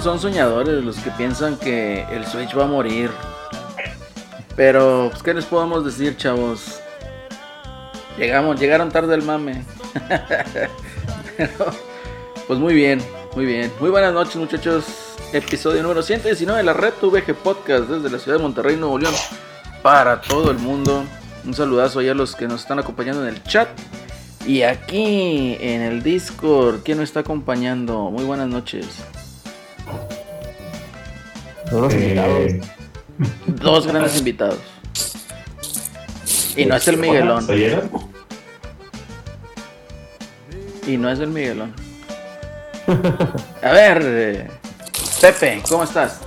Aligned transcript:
Son 0.00 0.18
soñadores 0.18 0.82
los 0.82 0.96
que 0.96 1.10
piensan 1.10 1.58
que 1.58 2.06
el 2.10 2.24
Switch 2.24 2.56
va 2.56 2.64
a 2.64 2.66
morir. 2.66 3.10
Pero, 4.56 5.08
pues, 5.10 5.22
¿qué 5.22 5.34
les 5.34 5.44
podemos 5.44 5.84
decir, 5.84 6.16
chavos? 6.16 6.80
Llegamos, 8.16 8.58
llegaron 8.58 8.90
tarde 8.90 9.14
el 9.14 9.20
mame. 9.20 9.62
Pero, 11.36 11.66
pues 12.46 12.58
muy 12.58 12.72
bien, 12.72 13.02
muy 13.36 13.44
bien. 13.44 13.70
Muy 13.78 13.90
buenas 13.90 14.14
noches, 14.14 14.36
muchachos. 14.36 14.86
Episodio 15.34 15.82
número 15.82 16.02
119 16.02 16.56
de 16.56 16.64
la 16.64 16.72
Red 16.72 16.94
VG 17.02 17.34
Podcast 17.34 17.90
desde 17.90 18.08
la 18.08 18.18
ciudad 18.18 18.38
de 18.38 18.42
Monterrey, 18.42 18.76
Nuevo 18.76 18.98
León, 18.98 19.14
para 19.82 20.22
todo 20.22 20.50
el 20.50 20.56
mundo. 20.56 21.04
Un 21.44 21.52
saludazo 21.52 21.98
a 21.98 22.02
los 22.14 22.34
que 22.34 22.48
nos 22.48 22.62
están 22.62 22.78
acompañando 22.78 23.28
en 23.28 23.34
el 23.34 23.42
chat. 23.42 23.68
Y 24.46 24.62
aquí 24.62 25.58
en 25.60 25.82
el 25.82 26.02
Discord, 26.02 26.80
¿quién 26.82 26.96
nos 26.96 27.10
está 27.10 27.20
acompañando? 27.20 28.10
Muy 28.10 28.24
buenas 28.24 28.48
noches. 28.48 29.04
Dos 31.72 31.94
invitados. 31.94 32.52
Dos 33.46 33.86
grandes 33.86 34.18
invitados. 34.18 34.58
Y 36.54 36.66
no 36.66 36.76
es 36.76 36.86
el 36.86 36.98
Miguelón. 36.98 37.46
Y 40.86 40.96
no 40.98 41.10
es 41.10 41.18
el 41.18 41.28
Miguelón. 41.28 41.74
A 43.62 43.72
ver, 43.72 44.02
eh, 44.04 44.50
Pepe, 45.20 45.62
¿cómo 45.66 45.84
estás? 45.84 46.20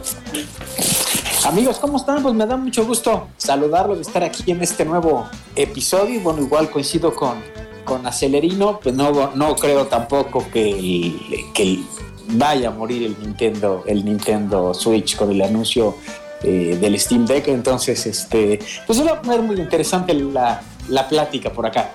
Amigos, 1.45 1.77
¿cómo 1.77 1.97
están? 1.97 2.23
Pues 2.23 2.33
me 2.33 2.47
da 2.47 2.57
mucho 2.57 2.83
gusto 2.83 3.27
saludarlos, 3.37 3.97
de 3.97 4.01
estar 4.01 4.23
aquí 4.23 4.49
en 4.51 4.63
este 4.63 4.83
nuevo 4.83 5.29
episodio. 5.55 6.21
Bueno, 6.21 6.41
igual 6.41 6.71
coincido 6.71 7.13
con, 7.13 7.35
con 7.83 8.07
Acelerino, 8.07 8.79
pues 8.79 8.95
no, 8.95 9.31
no 9.35 9.55
creo 9.55 9.85
tampoco 9.85 10.43
que, 10.51 11.15
que 11.53 11.81
vaya 12.29 12.69
a 12.69 12.71
morir 12.71 13.03
el 13.03 13.15
Nintendo, 13.19 13.83
el 13.87 14.03
Nintendo 14.03 14.73
Switch 14.73 15.15
con 15.15 15.31
el 15.31 15.41
anuncio 15.41 15.97
eh, 16.43 16.77
del 16.79 16.99
Steam 16.99 17.25
Deck. 17.25 17.47
Entonces, 17.47 18.05
este, 18.05 18.59
pues 18.85 19.05
va 19.05 19.11
a 19.11 19.21
poner 19.21 19.41
muy 19.41 19.57
interesante 19.57 20.13
la, 20.13 20.61
la 20.89 21.07
plática 21.07 21.49
por 21.51 21.65
acá. 21.65 21.89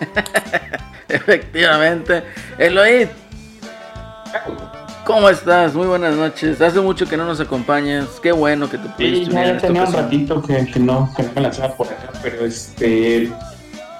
Efectivamente. 1.08 2.24
Eloy, 2.58 3.08
¿cómo 5.04 5.28
estás? 5.28 5.74
Muy 5.74 5.86
buenas 5.86 6.14
noches. 6.16 6.60
Hace 6.60 6.80
mucho 6.80 7.06
que 7.06 7.16
no 7.16 7.24
nos 7.24 7.40
acompañas. 7.40 8.06
Qué 8.22 8.32
bueno 8.32 8.68
que 8.68 8.78
te 8.78 8.88
pudiste 8.88 9.26
sí, 9.26 9.32
ya 9.32 9.56
tenía 9.58 9.84
un 9.84 9.92
ratito 9.92 10.42
que, 10.42 10.66
que, 10.66 10.80
no, 10.80 11.12
que 11.16 11.22
no 11.22 11.30
me 11.34 11.40
lanzaba 11.42 11.74
por 11.74 11.86
acá, 11.86 12.10
pero 12.22 12.44
este. 12.44 13.32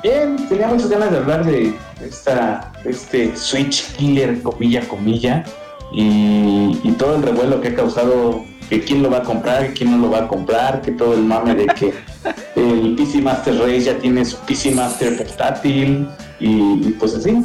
Bien, 0.06 0.36
tenía 0.48 0.68
muchas 0.68 0.88
ganas 0.88 1.10
de 1.10 1.16
hablar 1.16 1.44
de 1.44 1.74
esta, 2.00 2.72
este 2.84 3.34
Switch 3.34 3.92
Killer, 3.96 4.40
comilla, 4.40 4.86
comilla, 4.86 5.44
y, 5.92 6.92
todo 6.96 7.16
el 7.16 7.24
revuelo 7.24 7.60
que 7.60 7.68
ha 7.68 7.74
causado 7.74 8.44
que 8.70 8.82
quién 8.82 9.02
lo 9.02 9.10
va 9.10 9.18
a 9.18 9.22
comprar, 9.24 9.74
quién 9.74 9.90
no 9.90 10.06
lo 10.06 10.12
va 10.12 10.18
a 10.18 10.28
comprar, 10.28 10.80
que 10.80 10.92
todo 10.92 11.14
el 11.14 11.24
mame 11.24 11.56
de 11.56 11.66
que 11.66 11.92
el 12.54 12.94
PC 12.94 13.20
Master 13.20 13.58
Race 13.58 13.80
ya 13.80 13.98
tiene 13.98 14.24
su 14.24 14.36
PC 14.36 14.76
Master 14.76 15.16
portátil 15.16 16.06
y, 16.38 16.92
pues 17.00 17.16
así. 17.16 17.42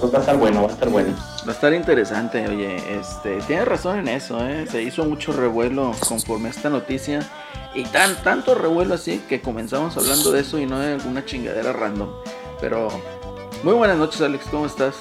Pues 0.00 0.12
va 0.12 0.18
a 0.18 0.20
estar 0.20 0.36
bueno, 0.36 0.62
va 0.62 0.68
a 0.68 0.72
estar 0.72 0.88
bueno. 0.88 1.14
Va 1.46 1.52
a 1.52 1.54
estar 1.54 1.72
interesante, 1.72 2.46
oye, 2.48 2.76
este, 2.98 3.38
tienes 3.46 3.66
razón 3.66 3.98
en 3.98 4.08
eso, 4.08 4.46
¿eh? 4.46 4.66
se 4.70 4.82
hizo 4.82 5.04
mucho 5.04 5.32
revuelo 5.32 5.92
conforme 6.08 6.48
a 6.48 6.50
esta 6.50 6.70
noticia 6.70 7.28
y 7.74 7.84
tan 7.84 8.14
tanto 8.22 8.54
revuelo 8.54 8.94
así 8.94 9.22
que 9.28 9.40
comenzamos 9.40 9.96
hablando 9.96 10.30
de 10.32 10.40
eso 10.40 10.58
y 10.58 10.66
no 10.66 10.78
de 10.78 10.94
alguna 10.94 11.24
chingadera 11.24 11.72
random. 11.72 12.08
Pero 12.60 12.88
muy 13.64 13.74
buenas 13.74 13.98
noches, 13.98 14.20
Alex, 14.20 14.46
¿cómo 14.50 14.66
estás? 14.66 14.94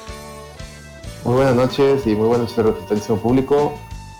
Muy 1.24 1.36
buenas 1.36 1.56
noches 1.56 2.07
y 2.07 2.16
muy 2.16 2.28
buenas 2.28 2.57
noches 2.57 3.09
al 3.09 3.19
público 3.19 3.74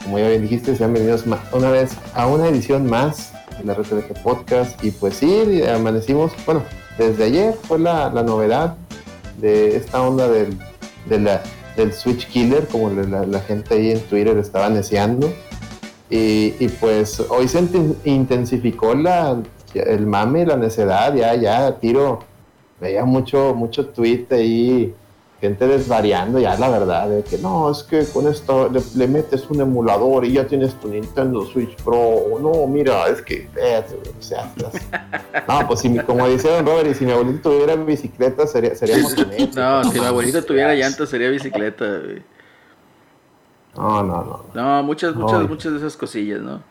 como 0.07 0.19
ya 0.19 0.29
bien 0.29 0.43
dijiste, 0.43 0.73
sean 0.73 0.93
bienvenidos 0.93 1.25
una 1.51 1.69
vez 1.69 1.91
a 2.13 2.27
una 2.27 2.47
edición 2.47 2.89
más 2.89 3.33
de 3.57 3.66
la 3.66 3.73
Red 3.73 4.05
Podcast. 4.23 4.81
Y 4.81 4.91
pues 4.91 5.17
sí, 5.17 5.61
amanecimos, 5.63 6.31
bueno, 6.45 6.63
desde 6.97 7.25
ayer 7.25 7.53
fue 7.63 7.77
la, 7.77 8.09
novedad 8.09 8.77
de 9.37 9.77
esta 9.77 10.01
onda 10.01 10.27
del, 10.27 10.57
del 11.75 11.93
Switch 11.93 12.27
Killer, 12.27 12.67
como 12.67 12.89
la, 12.89 13.39
gente 13.41 13.75
ahí 13.75 13.91
en 13.91 14.01
Twitter 14.01 14.37
estaba 14.37 14.69
deseando. 14.69 15.31
Y, 16.09 16.67
pues 16.79 17.19
hoy 17.29 17.47
se 17.47 17.63
intensificó 18.05 18.95
la, 18.95 19.41
el 19.73 20.05
mame, 20.05 20.45
la 20.45 20.57
necedad, 20.57 21.13
ya, 21.13 21.35
ya, 21.35 21.77
tiro, 21.79 22.19
veía 22.79 23.05
mucho, 23.05 23.53
mucho 23.55 23.87
tweet 23.87 24.25
ahí 24.31 24.93
gente 25.39 25.67
desvariando 25.67 26.39
ya 26.39 26.57
la 26.57 26.69
verdad 26.69 27.07
de 27.07 27.23
que 27.23 27.37
no, 27.37 27.69
es 27.69 27.84
que 27.84 28.05
con 28.05 28.28
esto 28.28 28.69
le, 28.95 29.07
metes 29.07 29.47
un 29.49 29.61
emulador 29.61 30.25
y 30.25 30.34
ya 30.34 30.47
tienes 30.47 30.73
tu 30.79 30.87
Nintendo 30.87 31.45
Switch 31.45 31.75
Pro. 31.84 32.39
No, 32.41 32.66
mira, 32.67 33.07
es 33.07 33.22
que, 33.22 33.47
o 33.47 34.22
sea, 34.22 34.51
no, 35.47 35.67
pues 35.67 35.81
si, 35.81 35.95
como 35.99 36.28
dice 36.28 36.49
Don 36.49 36.66
Robert, 36.66 36.89
y 36.89 36.93
si 36.95 37.05
mi 37.05 37.11
abuelito 37.11 37.51
tuviera 37.51 37.75
bicicleta 37.75 38.47
sería, 38.47 38.75
sería 38.75 38.97
No, 38.97 39.84
si 39.84 39.99
mi 39.99 40.05
abuelito 40.05 40.43
tuviera 40.43 40.73
llanta 40.73 41.05
sería 41.05 41.29
bicicleta. 41.29 41.85
No, 43.75 44.03
no, 44.03 44.23
no. 44.23 44.45
No, 44.55 44.83
muchas, 44.83 45.16
muchas, 45.16 45.47
muchas 45.47 45.72
de 45.73 45.78
esas 45.78 45.95
cosillas, 45.95 46.41
¿no? 46.41 46.61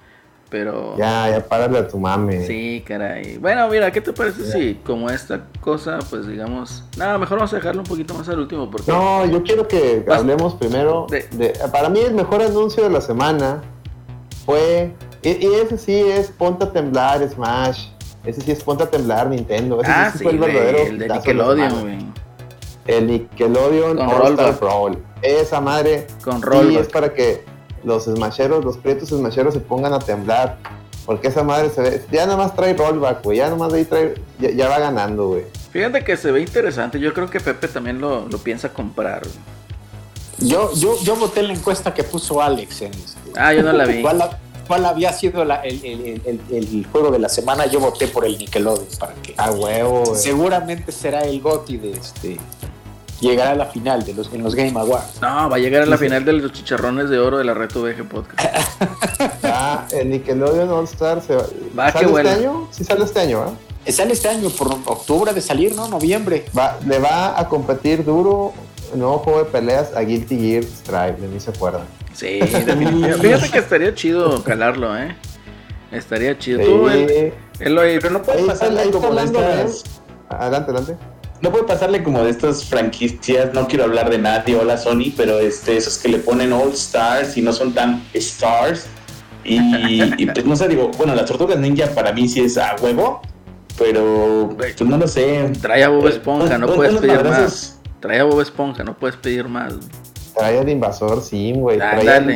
Pero. 0.49 0.97
Ya, 0.97 1.29
ya 1.31 1.45
párale 1.45 1.79
a 1.79 1.89
tu 1.89 1.99
mami. 1.99 2.45
Sí, 2.47 2.83
caray. 2.87 3.39
Bueno, 3.39 3.69
mira, 3.69 3.91
¿qué 3.91 4.01
te 4.01 4.13
parece 4.13 4.45
si 4.53 4.75
como 4.75 5.11
esta 5.11 5.45
cosa, 5.61 5.99
pues 6.09 6.27
digamos. 6.27 6.85
Nada, 6.97 7.19
mejor 7.19 7.39
vamos 7.39 7.53
a 7.53 7.57
dejarlo 7.57 7.83
un 7.83 7.87
poquito 7.87 8.15
más 8.15 8.29
al 8.29 8.39
último. 8.39 8.71
Porque... 8.71 8.91
No, 8.91 9.27
yo 9.27 9.43
quiero 9.43 9.67
que 9.67 10.05
hablemos 10.09 10.55
primero. 10.55 11.07
De... 11.11 11.53
Para 11.73 11.89
mí, 11.89 12.01
el 12.01 12.15
mejor 12.15 12.43
anuncio 12.43 12.85
de 12.85 12.91
la 12.91 13.01
semana 13.01 13.63
fue. 14.45 14.95
Y, 15.23 15.47
ese 15.47 15.77
sí 15.79 15.95
es 15.95 16.31
Ponte 16.31 16.65
a 16.65 16.73
Temblar 16.73 17.29
Smash. 17.29 17.89
Ese 18.25 18.41
sí 18.41 18.53
es 18.53 18.63
Ponte 18.63 18.85
a 18.85 18.91
Temblar 18.91 19.29
Nintendo. 19.29 19.83
Ese 19.83 19.91
ah, 19.91 20.13
sí, 20.13 20.23
fue 20.23 20.33
el 20.33 20.39
verdadero. 20.39 20.79
El 20.79 20.99
de 20.99 21.09
Nickelodeon, 21.09 21.81
güey. 21.81 21.99
El 22.87 23.07
Nickelodeon 23.09 23.99
All 23.99 24.33
Star 24.33 24.61
Brawl. 24.61 24.99
Esa 25.23 25.61
madre. 25.61 26.07
Con 26.23 26.41
roll. 26.41 26.69
Sí, 26.69 26.77
es 26.77 26.89
para 26.89 27.13
que 27.13 27.56
los 27.87 28.05
smasheros, 28.05 28.65
los 28.65 28.77
prietos 28.77 29.11
smasheros 29.11 29.55
se 29.55 29.61
pongan 29.61 29.95
a 29.95 30.01
temblar. 30.01 30.59
Porque 31.07 31.29
esa 31.29 31.45
madre 31.45 31.71
se 31.71 31.81
ve, 31.81 32.05
ya 32.11 32.27
nada 32.27 32.37
más 32.37 32.57
trae 32.57 32.75
rollback, 32.75 33.23
güey. 33.23 33.39
Ya 33.39 33.45
nada 33.45 33.57
más 33.57 33.73
de 33.73 33.79
ahí 33.79 33.85
trae, 33.85 34.15
ya, 34.41 34.69
va 34.69 34.81
ganando, 34.81 35.29
güey. 35.29 35.45
Fíjate 35.71 36.03
que 36.03 36.17
se 36.17 36.33
ve 36.33 36.41
interesante. 36.41 36.99
Yo 36.99 37.15
creo 37.15 37.31
que 37.31 37.39
Pepe 37.39 37.69
también 37.69 38.01
lo, 38.01 38.27
piensa 38.43 38.73
comprar. 38.73 39.23
Yo, 40.39 40.75
yo, 40.75 41.01
yo 41.03 41.15
voté 41.15 41.45
la 41.45 41.53
encuesta 41.53 41.95
que 41.95 42.03
puso 42.03 42.43
Alex 42.43 42.83
en 42.83 42.93
este. 42.93 43.21
Ah, 43.37 43.55
yo 43.55 43.63
no 43.63 43.73
la 43.73 43.85
vi. 43.85 44.03
¿Cuál, 44.03 44.85
había 44.85 45.13
sido 45.13 45.43
el, 45.43 46.21
el, 46.51 46.87
juego 46.91 47.13
de 47.13 47.21
la 47.21 47.29
semana? 47.29 47.67
Yo 47.67 47.79
voté 47.79 48.09
por 48.09 48.25
el 48.25 48.37
Nickelodeon 48.37 48.89
para 48.99 49.15
que. 49.15 49.33
Ah, 49.37 49.53
huevo. 49.53 50.17
Seguramente 50.17 50.91
será 50.91 51.21
el 51.21 51.41
GOTI 51.41 51.77
de 51.77 51.93
este 51.93 52.37
llegará 53.21 53.53
a 53.53 53.55
la 53.55 53.67
final 53.67 54.05
de 54.05 54.15
los, 54.15 54.33
en 54.33 54.43
los 54.43 54.55
Game 54.55 54.79
Awards. 54.79 55.21
No, 55.21 55.49
va 55.49 55.57
a 55.57 55.59
llegar 55.59 55.83
a 55.83 55.87
la 55.87 55.99
final 55.99 56.25
de 56.25 56.33
los 56.35 56.53
chicharrones 56.53 57.11
de 57.11 57.19
oro 57.19 57.39
de 57.39 57.45
la 57.45 57.55
Reto 57.55 57.83
VG 57.83 58.09
Podcast. 58.09 58.83
ah, 59.45 59.87
el 59.93 60.11
Nickelodeon 60.11 60.71
All 60.71 60.85
Star 60.85 61.23
se 61.23 61.37
va. 61.37 61.45
va 61.79 61.93
¿Sale 61.93 62.07
este 62.07 62.29
año? 62.29 62.69
Sí 62.71 62.85
sale 62.85 63.05
este 63.05 63.21
año, 63.21 63.57
¿eh? 63.87 63.93
Sale 63.93 64.13
este 64.13 64.29
año, 64.29 64.51
por 64.51 64.73
octubre 64.73 65.33
de 65.33 65.41
salir, 65.41 65.75
¿no? 65.75 65.89
Noviembre. 65.89 66.47
Va, 66.57 66.79
le 66.87 66.99
va 66.99 67.39
a 67.39 67.49
competir 67.49 68.05
duro 68.05 68.53
el 68.93 68.99
nuevo 68.99 69.19
juego 69.19 69.39
de 69.41 69.45
peleas 69.47 69.95
a 69.95 70.01
Guilty 70.01 70.39
Gear 70.39 70.65
Strive, 70.65 71.17
de 71.21 71.29
mí 71.29 71.41
se 71.41 71.51
acuerdan. 71.51 71.83
Sí, 72.13 72.39
definitivamente. 72.41 73.19
Fíjate 73.19 73.51
que 73.51 73.59
estaría 73.59 73.95
chido 73.95 74.43
calarlo, 74.43 74.97
¿eh? 74.97 75.17
Estaría 75.93 76.37
chido. 76.37 76.61
Tú, 76.61 76.89
el, 76.89 77.33
pero 77.59 78.11
no 78.11 78.23
puedes 78.23 78.43
pasarle 78.43 78.91
como 78.91 79.15
de 79.15 79.25
estas... 79.25 79.85
Adelante, 80.29 80.73
adelante 80.73 80.97
no 81.41 81.51
puede 81.51 81.65
pasarle 81.65 82.03
como 82.03 82.23
de 82.23 82.31
estas 82.31 82.65
franquicias, 82.65 83.53
no 83.53 83.69
quiero 83.69 83.85
hablar 83.85 84.11
de 84.11 84.19
nadie, 84.19 84.57
hola 84.57 84.77
Sony, 84.77 85.13
pero 85.17 85.39
este, 85.39 85.77
esos 85.77 85.99
que 85.99 86.09
le 86.09 86.19
ponen 86.19 86.53
All 86.53 86.73
Stars 86.73 87.37
y 87.37 87.43
no 87.43 87.53
son 87.53 87.73
tan 87.75 88.03
Stars. 88.15 88.87
Y, 89.45 90.27
pues 90.27 90.45
no 90.45 90.57
sé, 90.57 90.69
digo, 90.69 90.91
bueno, 90.99 91.15
las 91.15 91.27
tortugas 91.27 91.59
ninja 91.59 91.87
para 91.95 92.13
mí 92.13 92.29
sí 92.29 92.41
es 92.41 92.59
a 92.59 92.75
huevo, 92.83 93.21
pero 93.79 94.51
pues 94.57 94.81
no 94.83 94.99
lo 94.99 95.07
sé. 95.07 95.53
Trae 95.61 95.85
a 95.85 95.89
Bob 95.89 96.09
Esponja, 96.09 96.59
no 96.59 96.67
puedes 96.67 96.97
pedir 96.97 97.23
más. 97.23 97.81
Trae 98.01 98.21
a 98.21 98.25
Bob 98.25 98.41
Esponja, 98.41 98.83
no 98.83 98.97
puedes 98.97 99.17
pedir 99.17 99.49
más. 99.49 99.75
Trae 100.37 100.59
al 100.59 100.69
invasor, 100.69 101.23
sí, 101.23 101.53
güey. 101.53 101.79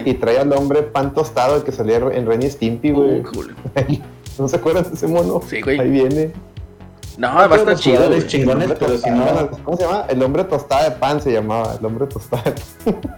y 0.05 0.15
trae 0.15 0.39
al 0.39 0.53
hombre 0.53 0.83
pan 0.83 1.13
tostado 1.13 1.63
que 1.65 1.73
salía 1.73 1.97
en 1.97 2.27
Ren 2.27 2.49
Stimpy, 2.49 2.93
güey. 2.93 3.23
¿No 4.39 4.49
se 4.49 4.57
acuerdan 4.57 4.85
de 4.85 4.95
ese 4.95 5.07
mono? 5.07 5.43
Sí, 5.47 5.61
güey. 5.61 5.81
Ahí 5.81 5.91
viene. 5.91 6.33
No, 7.21 7.35
va 7.35 7.55
a 7.55 7.55
estar 7.55 7.77
chido. 7.77 8.19
chingones, 8.23 8.71
pero 8.79 8.97
si 8.97 9.11
no. 9.11 9.51
¿Cómo 9.63 9.77
se 9.77 9.83
llama? 9.83 10.07
El 10.09 10.23
hombre 10.23 10.43
tostada 10.45 10.89
de 10.89 10.93
pan 10.93 11.21
se 11.21 11.31
llamaba. 11.31 11.77
El 11.79 11.85
hombre 11.85 12.07
tostada 12.07 12.45
de 12.45 12.53
pan. 12.53 13.01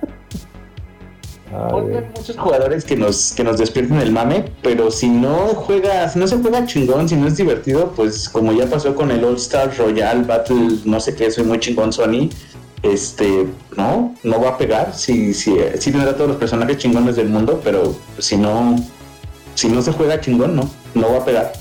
Hay 1.52 2.04
muchos 2.16 2.36
jugadores 2.36 2.84
que 2.84 2.96
nos, 2.96 3.32
que 3.32 3.44
nos 3.44 3.58
despierten 3.58 3.98
el 3.98 4.10
mame, 4.10 4.46
pero 4.62 4.90
si 4.90 5.08
no 5.08 5.48
juega, 5.54 6.08
si 6.08 6.18
no 6.18 6.26
se 6.26 6.38
juega 6.38 6.66
chingón, 6.66 7.08
si 7.08 7.14
no 7.14 7.28
es 7.28 7.36
divertido, 7.36 7.92
pues 7.94 8.28
como 8.28 8.52
ya 8.52 8.66
pasó 8.66 8.94
con 8.94 9.10
el 9.10 9.22
All 9.22 9.36
Star 9.36 9.70
Royal 9.76 10.24
Battle, 10.24 10.78
no 10.86 10.98
sé 10.98 11.14
qué, 11.14 11.30
soy 11.30 11.44
muy 11.44 11.60
chingón 11.60 11.92
Sony, 11.92 12.30
este, 12.82 13.46
no, 13.76 14.16
no 14.22 14.40
va 14.40 14.48
a 14.48 14.58
pegar. 14.58 14.94
Sí, 14.94 15.34
sí, 15.34 15.54
sí 15.78 15.92
tendrá 15.92 16.16
todos 16.16 16.30
los 16.30 16.38
personajes 16.38 16.78
chingones 16.78 17.16
del 17.16 17.28
mundo, 17.28 17.60
pero 17.62 17.94
si 18.18 18.38
no, 18.38 18.74
si 19.54 19.68
no 19.68 19.82
se 19.82 19.92
juega 19.92 20.20
chingón, 20.20 20.56
no, 20.56 20.68
no 20.94 21.12
va 21.12 21.18
a 21.18 21.24
pegar. 21.24 21.52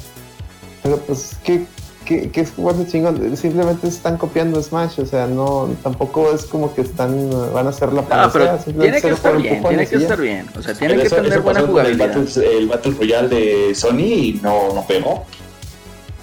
Pero 0.82 0.98
pues, 0.98 1.36
¿qué, 1.44 1.66
qué, 2.06 2.30
qué 2.30 2.42
es 2.42 2.51
jugarse 2.51 2.88
chingón? 2.88 3.36
Simplemente 3.38 3.88
están 3.88 4.18
copiando 4.18 4.62
Smash, 4.62 5.00
o 5.00 5.06
sea, 5.06 5.27
no, 5.27 5.69
tampoco 5.83 6.31
es 6.33 6.45
como 6.45 6.74
que 6.74 6.81
están, 6.81 7.30
van 7.53 7.68
a 7.68 7.69
hacer 7.69 7.94
la 7.94 8.01
No, 8.01 8.31
pero 8.31 8.57
tiene 8.57 9.01
que 9.01 9.09
estar 9.09 9.38
bien, 9.38 9.63
tiene 9.63 9.88
que 9.88 9.95
estar 9.95 10.19
bien. 10.19 10.48
O 10.57 10.62
sea, 10.62 10.74
tiene 10.74 10.95
que 10.98 11.03
eso- 11.03 11.15
tener 11.18 11.33
eso 11.33 11.42
buena 11.42 11.59
con 11.62 11.69
el 11.69 11.71
jugabilidad. 11.98 12.07
Battle, 12.18 12.57
el 12.57 12.68
Battle 12.68 12.94
Royale 12.98 13.27
de 13.30 13.75
Sony 13.75 14.00
y 14.00 14.39
no, 14.44 14.74
no 14.74 14.86
pegó. 14.88 15.25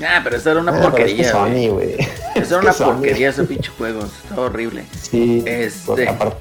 Ah, 0.00 0.20
pero 0.22 0.36
esa 0.36 0.52
era 0.52 0.60
una 0.60 0.72
Ah, 0.72 0.76
que 0.76 0.82
porquería. 0.82 1.30
Sony, 1.32 1.69
güey. 1.72 1.94
Esa 1.94 2.08
Es 2.36 2.50
era 2.52 2.60
que 2.60 2.66
una 2.66 2.72
porquería 2.72 3.31
ese 3.31 3.44
pinche 3.44 3.70
juego. 3.76 4.00
Estaba 4.04 4.42
horrible. 4.46 4.84
Sí, 5.00 5.42
Este, 5.44 6.08
aparte. 6.08 6.36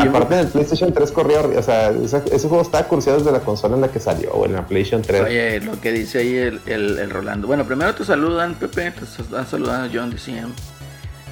Aparte 0.00 0.34
en 0.34 0.40
el 0.40 0.48
PlayStation 0.48 0.92
3 0.92 1.12
corría, 1.12 1.40
o 1.40 1.62
sea, 1.62 1.90
ese, 1.90 2.22
ese 2.32 2.48
juego 2.48 2.62
estaba 2.62 2.88
cursiado 2.88 3.18
desde 3.18 3.30
la 3.30 3.40
consola 3.40 3.76
en 3.76 3.82
la 3.82 3.88
que 3.88 4.00
salió, 4.00 4.32
o 4.32 4.44
en 4.44 4.54
la 4.54 4.66
PlayStation 4.66 5.02
3. 5.02 5.22
Oye, 5.22 5.60
lo 5.60 5.80
que 5.80 5.92
dice 5.92 6.18
ahí 6.18 6.36
el, 6.36 6.60
el, 6.66 6.98
el 6.98 7.10
Rolando. 7.10 7.46
Bueno, 7.46 7.64
primero 7.64 7.94
te 7.94 8.04
saludan, 8.04 8.56
Pepe. 8.56 8.90
Te 8.90 9.04
están 9.04 9.46
saludando 9.46 9.88
John 9.92 10.10
DCM. 10.10 10.52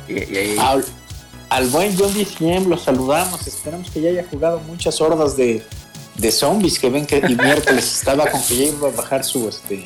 Y, 0.09 0.33
y 0.33 0.37
ahí. 0.37 0.57
Al, 0.61 0.85
al 1.51 1.67
buen 1.69 1.97
John 1.99 2.13
DCM 2.15 2.69
lo 2.69 2.77
saludamos. 2.77 3.47
Esperamos 3.47 3.91
que 3.91 4.01
ya 4.01 4.11
haya 4.11 4.25
jugado 4.31 4.61
muchas 4.61 5.01
hordas 5.01 5.37
de, 5.37 5.65
de 6.17 6.31
zombies 6.31 6.79
que 6.79 6.91
ven 6.91 7.07
que 7.07 7.19
el 7.19 7.37
miércoles 7.37 7.93
estaba 7.99 8.27
con 8.31 8.41
que 8.43 8.57
ya 8.57 8.65
iba 8.67 8.89
a 8.89 8.93
bajar 8.93 9.25
su 9.25 9.49
este 9.49 9.85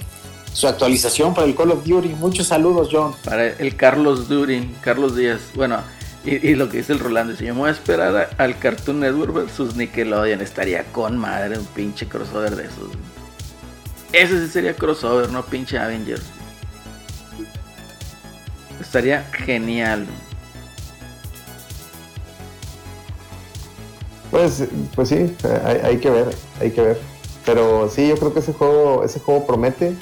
su 0.53 0.69
actualización 0.69 1.33
para 1.33 1.47
el 1.47 1.55
Call 1.55 1.71
of 1.71 1.85
Duty. 1.85 2.09
Muchos 2.11 2.49
saludos, 2.49 2.89
John. 2.93 3.15
Para 3.25 3.47
el 3.47 3.75
Carlos 3.77 4.29
Duri, 4.29 4.75
Carlos 4.83 5.17
Díaz. 5.17 5.41
Bueno, 5.55 5.79
y, 6.25 6.55
lo 6.55 6.69
que 6.69 6.79
dice 6.79 6.93
el 6.93 7.01
Rolando, 7.01 7.33
dice, 7.33 7.47
yo 7.47 7.55
me 7.55 7.61
voy 7.61 7.69
a 7.71 7.73
esperar 7.73 8.31
al 8.39 8.59
Cartoon 8.59 9.01
Network 9.01 9.35
versus 9.35 9.75
Nickelodeon. 9.75 10.41
Estaría 10.41 10.85
con 10.85 11.19
madre 11.19 11.59
un 11.59 11.67
pinche 11.67 12.07
crossover 12.07 12.55
de 12.55 12.65
esos. 12.65 12.91
Ese 14.13 14.45
sí 14.45 14.53
sería 14.53 14.75
crossover, 14.75 15.31
no 15.31 15.45
pinche 15.45 15.79
Avengers. 15.79 16.23
Estaría 18.81 19.25
genial. 19.33 20.07
Pues, 24.31 24.65
pues 24.95 25.09
sí, 25.09 25.17
eh, 25.17 25.63
hay, 25.65 25.77
hay 25.83 25.99
que 25.99 26.11
ver, 26.11 26.35
hay 26.61 26.71
que 26.71 26.83
ver. 26.83 27.01
Pero 27.45 27.91
sí, 27.91 28.09
yo 28.09 28.17
creo 28.17 28.33
que 28.33 28.41
ese 28.41 28.53
juego, 28.53 29.05
ese 29.05 29.19
juego 29.19 29.47
promete. 29.47 29.95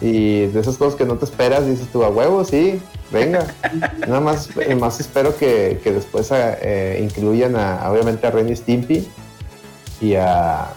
Y 0.00 0.46
de 0.46 0.60
esos 0.60 0.78
juegos 0.78 0.96
que 0.96 1.04
no 1.04 1.16
te 1.16 1.24
esperas, 1.26 1.66
dices 1.66 1.86
tú 1.92 2.02
a 2.04 2.08
huevo, 2.08 2.44
sí, 2.44 2.80
venga. 3.10 3.46
Nada 4.06 4.20
más, 4.20 4.48
eh, 4.58 4.74
más 4.74 4.98
espero 5.00 5.36
que, 5.36 5.78
que 5.84 5.92
después 5.92 6.30
eh, 6.32 7.00
incluyan 7.02 7.54
a, 7.56 7.90
obviamente 7.90 8.26
a 8.26 8.30
Ren 8.30 8.48
y 8.48 8.56
Stimpy 8.56 9.06
y 10.00 10.14
a. 10.14 10.68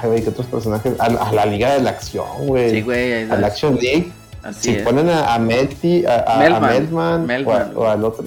Ay, 0.00 0.22
¿qué 0.22 0.28
otros 0.28 0.46
personajes? 0.46 0.92
A, 1.00 1.06
a 1.06 1.32
la 1.32 1.46
Liga 1.46 1.72
de 1.74 1.80
la 1.80 1.90
Acción, 1.90 2.26
güey. 2.46 2.70
Sí, 2.70 2.82
güey. 2.82 3.12
ahí 3.14 3.30
a 3.30 3.36
la 3.36 3.46
Action 3.48 3.74
League. 3.76 4.12
Así 4.42 4.70
Si 4.70 4.76
es. 4.76 4.82
ponen 4.82 5.08
a, 5.08 5.34
a 5.34 5.38
Melty, 5.40 6.04
a, 6.06 6.16
a, 6.18 6.36
a 6.36 6.38
Melman. 6.38 6.70
Melman, 6.70 7.22
o, 7.22 7.26
Melman. 7.26 7.62
a- 7.62 7.78
o 7.78 7.86
al 7.88 8.04
otro, 8.04 8.26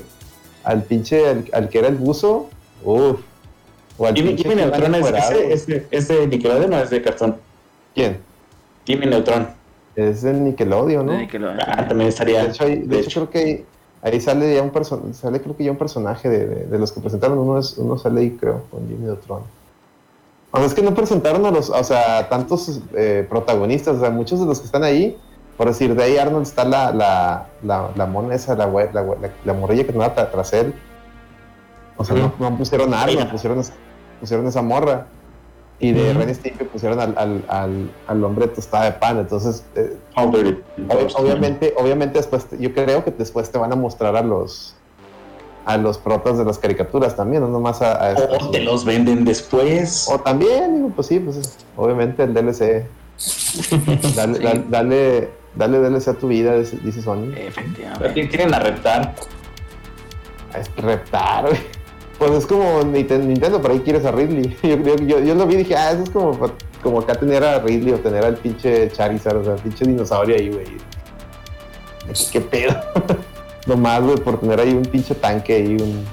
al 0.65 0.83
pinche, 0.83 1.25
al, 1.29 1.45
al 1.53 1.69
que 1.69 1.79
era 1.79 1.87
el 1.87 1.95
buzo, 1.95 2.49
uff. 2.83 3.21
O 3.97 4.05
al 4.07 4.15
Jimmy, 4.15 4.35
Jimmy 4.35 4.55
Neutron 4.55 4.95
iba 4.95 4.97
es, 4.97 5.05
encuerado. 5.05 5.39
es, 5.39 5.67
de- 5.67 5.87
es 5.91 6.07
de 6.09 6.27
Nickelodeon 6.27 6.73
o 6.73 6.79
es 6.81 6.89
de 6.89 7.01
cartón. 7.01 7.37
¿Quién? 7.95 8.17
Jimmy 8.85 9.05
Neutron. 9.05 9.47
Es 9.99 10.21
de 10.21 10.33
Nickelodeon, 10.33 11.05
¿no? 11.05 11.11
de 11.13 11.17
Nickelodeon 11.19 11.59
Ah, 11.67 11.87
también. 11.87 12.09
estaría. 12.09 12.43
De 12.43 12.49
hecho, 12.49 12.63
ahí- 12.63 12.79
de 12.79 12.87
de 12.87 12.99
hecho, 12.99 13.27
creo 13.27 13.29
que 13.31 13.39
ahí, 13.39 13.65
ahí 14.13 14.21
sale 14.21 14.55
ya 14.55 14.61
un 14.61 14.69
personaje, 14.69 15.13
sale 15.13 15.41
creo 15.41 15.55
que 15.57 15.63
ya 15.63 15.71
un 15.71 15.77
personaje 15.77 16.29
de, 16.29 16.47
de- 16.47 16.65
de 16.65 16.79
los 16.79 16.91
que 16.91 17.01
presentaron, 17.01 17.37
uno, 17.37 17.57
es, 17.59 17.77
uno 17.77 17.97
sale 17.97 18.21
ahí 18.21 18.31
creo, 18.31 18.63
con 18.71 18.87
Jimmy 18.87 19.05
Neutron. 19.05 19.41
O 20.51 20.57
sea, 20.57 20.65
es 20.65 20.73
que 20.73 20.81
no 20.81 20.93
presentaron 20.95 21.45
a 21.45 21.51
los, 21.51 21.69
o 21.69 21.83
sea, 21.83 22.27
tantos 22.29 22.81
eh, 22.95 23.25
protagonistas, 23.29 23.97
o 23.97 23.99
sea, 23.99 24.09
muchos 24.09 24.39
de 24.39 24.45
los 24.47 24.59
que 24.59 24.65
están 24.65 24.83
ahí, 24.83 25.15
por 25.57 25.67
decir, 25.67 25.93
de 25.93 26.03
ahí 26.03 26.17
Arnold 26.17 26.43
está 26.47 26.63
la, 26.65 26.91
la, 26.91 27.47
la, 27.63 27.89
la 27.95 28.05
mona 28.05 28.33
esa, 28.33 28.55
la, 28.55 28.65
la, 28.65 28.91
la, 29.03 29.29
la 29.45 29.53
morrilla 29.53 29.83
que 29.83 29.91
andaba 29.91 30.15
tra- 30.15 30.31
tras 30.31 30.53
él. 30.53 30.73
O 31.97 32.05
sea, 32.05 32.15
no, 32.15 32.31
no 32.39 32.57
pusieron 32.57 32.93
a 32.93 33.01
Arnold, 33.03 33.29
pusieron, 33.29 33.61
pusieron 34.21 34.47
esa 34.47 34.61
morra. 34.61 35.05
Y 35.81 35.93
de 35.93 36.11
Ujú. 36.11 36.19
Ren 36.19 36.35
Stimpy 36.35 36.65
pusieron 36.65 36.99
al, 36.99 37.13
al, 37.17 37.43
al, 37.47 37.89
al 38.07 38.23
hombre 38.23 38.47
tostada 38.47 38.85
de 38.85 38.91
pan. 38.93 39.17
Entonces, 39.19 39.63
eh, 39.75 39.95
obviamente, 40.15 41.73
obviamente 41.77 42.17
después, 42.19 42.47
yo 42.59 42.73
creo 42.73 43.03
que 43.05 43.11
después 43.11 43.49
te 43.51 43.57
van 43.57 43.71
a 43.71 43.75
mostrar 43.75 44.15
a 44.15 44.21
los 44.21 44.75
a 45.65 45.77
los 45.77 45.97
protas 45.99 46.37
de 46.37 46.45
las 46.45 46.57
caricaturas 46.57 47.15
también, 47.15 47.43
no 47.43 47.47
nomás 47.49 47.81
a. 47.81 48.15
O 48.41 48.49
te 48.49 48.59
los 48.61 48.85
venden 48.85 49.23
después. 49.23 50.07
O 50.11 50.19
también, 50.19 50.75
digo, 50.77 50.89
pues 50.95 51.07
sí, 51.07 51.19
pues 51.19 51.37
es- 51.37 51.57
obviamente 51.77 52.23
el 52.23 52.33
DLC. 52.33 52.85
Dale, 54.15 54.37
Sí. 54.37 54.43
dale, 54.43 54.63
dale, 54.69 55.29
dale 55.55 55.79
DLC 55.79 56.07
a 56.09 56.13
tu 56.13 56.27
vida, 56.29 56.55
dice 56.57 57.01
Sony. 57.01 57.33
Efectivamente. 57.37 58.25
Tienen 58.27 58.53
a 58.53 58.59
reptar. 58.59 59.13
Es 60.57 60.69
reptar, 60.77 61.47
güey. 61.47 61.59
Pues 62.19 62.31
es 62.31 62.45
como 62.45 62.83
Nintendo, 62.83 63.61
pero 63.61 63.73
ahí 63.73 63.79
quieres 63.79 64.05
a 64.05 64.11
Ridley. 64.11 64.57
Yo, 64.63 64.75
yo, 64.75 64.95
yo, 64.97 65.19
yo 65.19 65.35
lo 65.35 65.47
vi 65.47 65.55
y 65.55 65.57
dije, 65.59 65.75
ah, 65.75 65.91
eso 65.91 66.03
es 66.03 66.09
como, 66.09 66.37
como 66.83 66.99
acá 66.99 67.15
tener 67.15 67.43
a 67.43 67.59
Ridley 67.59 67.93
o 67.93 67.99
tener 67.99 68.25
al 68.25 68.35
pinche 68.35 68.91
Charizard, 68.91 69.37
o 69.37 69.43
sea, 69.45 69.53
el 69.53 69.61
pinche 69.61 69.85
dinosaurio 69.85 70.35
ahí, 70.35 70.49
güey. 70.49 70.65
¿Qué 72.31 72.41
pedo? 72.41 72.75
Nomás, 73.67 74.01
güey, 74.01 74.17
por 74.17 74.39
tener 74.39 74.59
ahí 74.59 74.73
un 74.73 74.83
pinche 74.83 75.15
tanque 75.15 75.53
ahí, 75.53 75.77
un, 75.79 76.05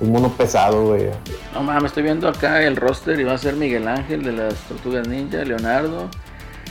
un 0.00 0.12
mono 0.12 0.28
pesado, 0.28 0.86
güey. 0.86 1.08
No 1.52 1.64
mames, 1.64 1.86
estoy 1.86 2.04
viendo 2.04 2.28
acá 2.28 2.62
el 2.62 2.76
roster 2.76 3.18
y 3.18 3.24
va 3.24 3.32
a 3.32 3.38
ser 3.38 3.54
Miguel 3.54 3.88
Ángel 3.88 4.22
de 4.22 4.32
las 4.32 4.54
Tortugas 4.68 5.08
Ninja, 5.08 5.44
Leonardo, 5.44 6.08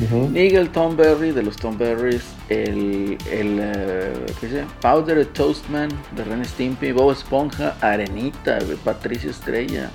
Ujú. 0.02 0.30
Miguel 0.30 0.70
Tom 0.70 0.96
Berry 0.96 1.32
de 1.32 1.44
los 1.44 1.58
Tom 1.58 1.78
Berries, 1.78 2.24
el, 2.48 3.18
el 3.32 3.60
eh, 3.62 4.14
¿qué 4.40 4.48
se 4.48 4.56
llama? 4.58 4.72
Powder 4.82 5.26
Toastman 5.26 5.90
de 6.16 6.24
Ren 6.24 6.46
Stimpy, 6.46 6.92
Bob 6.94 7.12
Esponja, 7.12 7.76
Arenita, 7.82 8.60
güey, 8.60 8.78
Patricia 8.78 9.30
Estrella, 9.30 9.90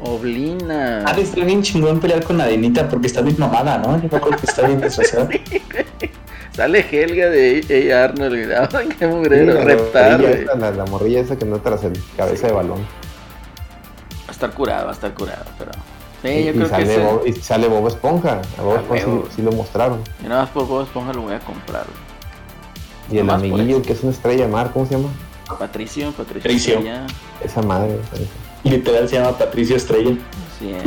Oblina. 0.00 1.04
Ha 1.06 1.12
de 1.12 1.22
estar 1.22 1.44
bien 1.44 1.62
chingón 1.62 2.00
pelear 2.00 2.22
con 2.24 2.40
Adenita 2.40 2.88
porque 2.88 3.08
está 3.08 3.20
bien 3.20 3.36
mamada, 3.38 3.78
¿no? 3.78 4.00
Yo 4.00 4.16
acuerdo 4.16 4.38
que 4.38 4.46
está 4.46 4.66
bien 4.66 4.80
desfasada. 4.80 5.28
Sale 6.52 6.84
Helga 6.90 7.28
de 7.28 7.92
A. 7.94 8.00
A. 8.00 8.04
Arnold, 8.04 8.88
qué 8.98 9.04
Sí, 9.04 9.06
mugrero, 9.06 9.54
la, 9.54 9.64
reptar, 9.64 10.12
morrilla 10.12 10.28
güey. 10.30 10.42
esa, 10.44 10.54
la, 10.56 10.70
la 10.72 10.84
morrilla 10.86 11.20
esa 11.20 11.36
que 11.36 11.44
no 11.44 11.60
tras 11.60 11.84
el 11.84 11.92
cabeza 12.16 12.46
de 12.48 12.52
balón. 12.52 12.80
Va 12.80 14.28
a 14.28 14.32
estar 14.32 14.50
curado, 14.52 14.84
va 14.86 14.90
a 14.90 14.94
estar 14.94 15.14
curado, 15.14 15.44
pero. 15.58 15.70
Sí, 16.22 16.28
y, 16.28 16.44
yo 16.44 16.50
y 16.50 16.52
creo 16.54 16.64
que 16.64 16.68
sale 16.70 16.92
ese- 16.94 17.02
Bob, 17.04 17.22
y 17.26 17.32
sale 17.34 17.68
Bob 17.68 17.86
Esponja. 17.88 18.42
A 18.58 18.62
Bob 18.62 18.76
Esponja 18.76 19.04
sí, 19.04 19.36
sí 19.36 19.42
lo 19.42 19.52
mostraron. 19.52 20.00
Y 20.24 20.26
nada 20.28 20.42
más 20.42 20.50
por 20.50 20.66
Bob 20.66 20.82
Esponja 20.82 21.12
lo 21.12 21.22
voy 21.22 21.34
a 21.34 21.40
comprar. 21.40 21.84
güey. 21.86 23.18
Y 23.18 23.18
el 23.22 23.30
amiguillo, 23.30 23.80
que 23.82 23.92
es 23.92 24.02
una 24.02 24.12
estrella 24.12 24.44
de 24.46 24.50
mar, 24.52 24.70
¿cómo 24.72 24.84
se 24.86 24.96
llama? 24.96 25.08
Patricio, 25.58 26.10
Patricio. 26.12 26.42
Patricio. 26.42 26.74
Estrella. 26.74 27.06
Esa 27.42 27.62
madre. 27.62 27.98
Literal 28.64 29.08
se 29.08 29.16
llama 29.16 29.38
Patricio 29.38 29.76
Estrella. 29.76 30.14
Así 30.56 30.70
es. 30.72 30.82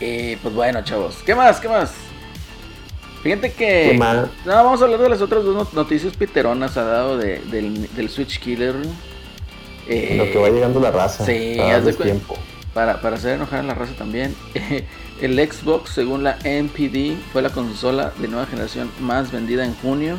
y 0.00 0.36
pues 0.36 0.54
bueno, 0.54 0.82
chavos. 0.82 1.16
¿Qué 1.24 1.34
más? 1.34 1.60
¿Qué 1.60 1.68
más? 1.68 1.92
Fíjate 3.22 3.52
que. 3.52 3.90
¿Qué 3.92 3.98
más? 3.98 4.28
No, 4.46 4.52
vamos 4.54 4.80
a 4.80 4.84
hablar 4.86 5.00
de 5.00 5.08
las 5.10 5.20
otras 5.20 5.44
dos 5.44 5.54
not- 5.54 5.72
noticias 5.74 6.16
piteronas 6.16 6.76
ha 6.78 6.84
dado 6.84 7.18
de- 7.18 7.40
del, 7.50 7.94
del 7.94 8.08
Switch 8.08 8.40
Killer. 8.40 8.74
Eh, 9.86 10.14
Lo 10.16 10.24
que 10.32 10.38
va 10.38 10.48
llegando 10.48 10.80
la 10.80 10.90
raza. 10.90 11.24
sí, 11.26 11.56
cuen- 11.58 12.02
tiempo. 12.04 12.34
Para, 12.74 13.00
para 13.00 13.16
hacer 13.16 13.34
enojar 13.34 13.60
a 13.60 13.62
la 13.64 13.74
raza 13.74 13.92
también. 13.94 14.34
El 15.20 15.38
Xbox, 15.38 15.90
según 15.90 16.22
la 16.24 16.38
NPD, 16.44 17.16
fue 17.32 17.42
la 17.42 17.50
consola 17.50 18.12
de 18.18 18.28
nueva 18.28 18.46
generación 18.46 18.90
más 19.00 19.30
vendida 19.32 19.64
en 19.64 19.74
junio. 19.76 20.16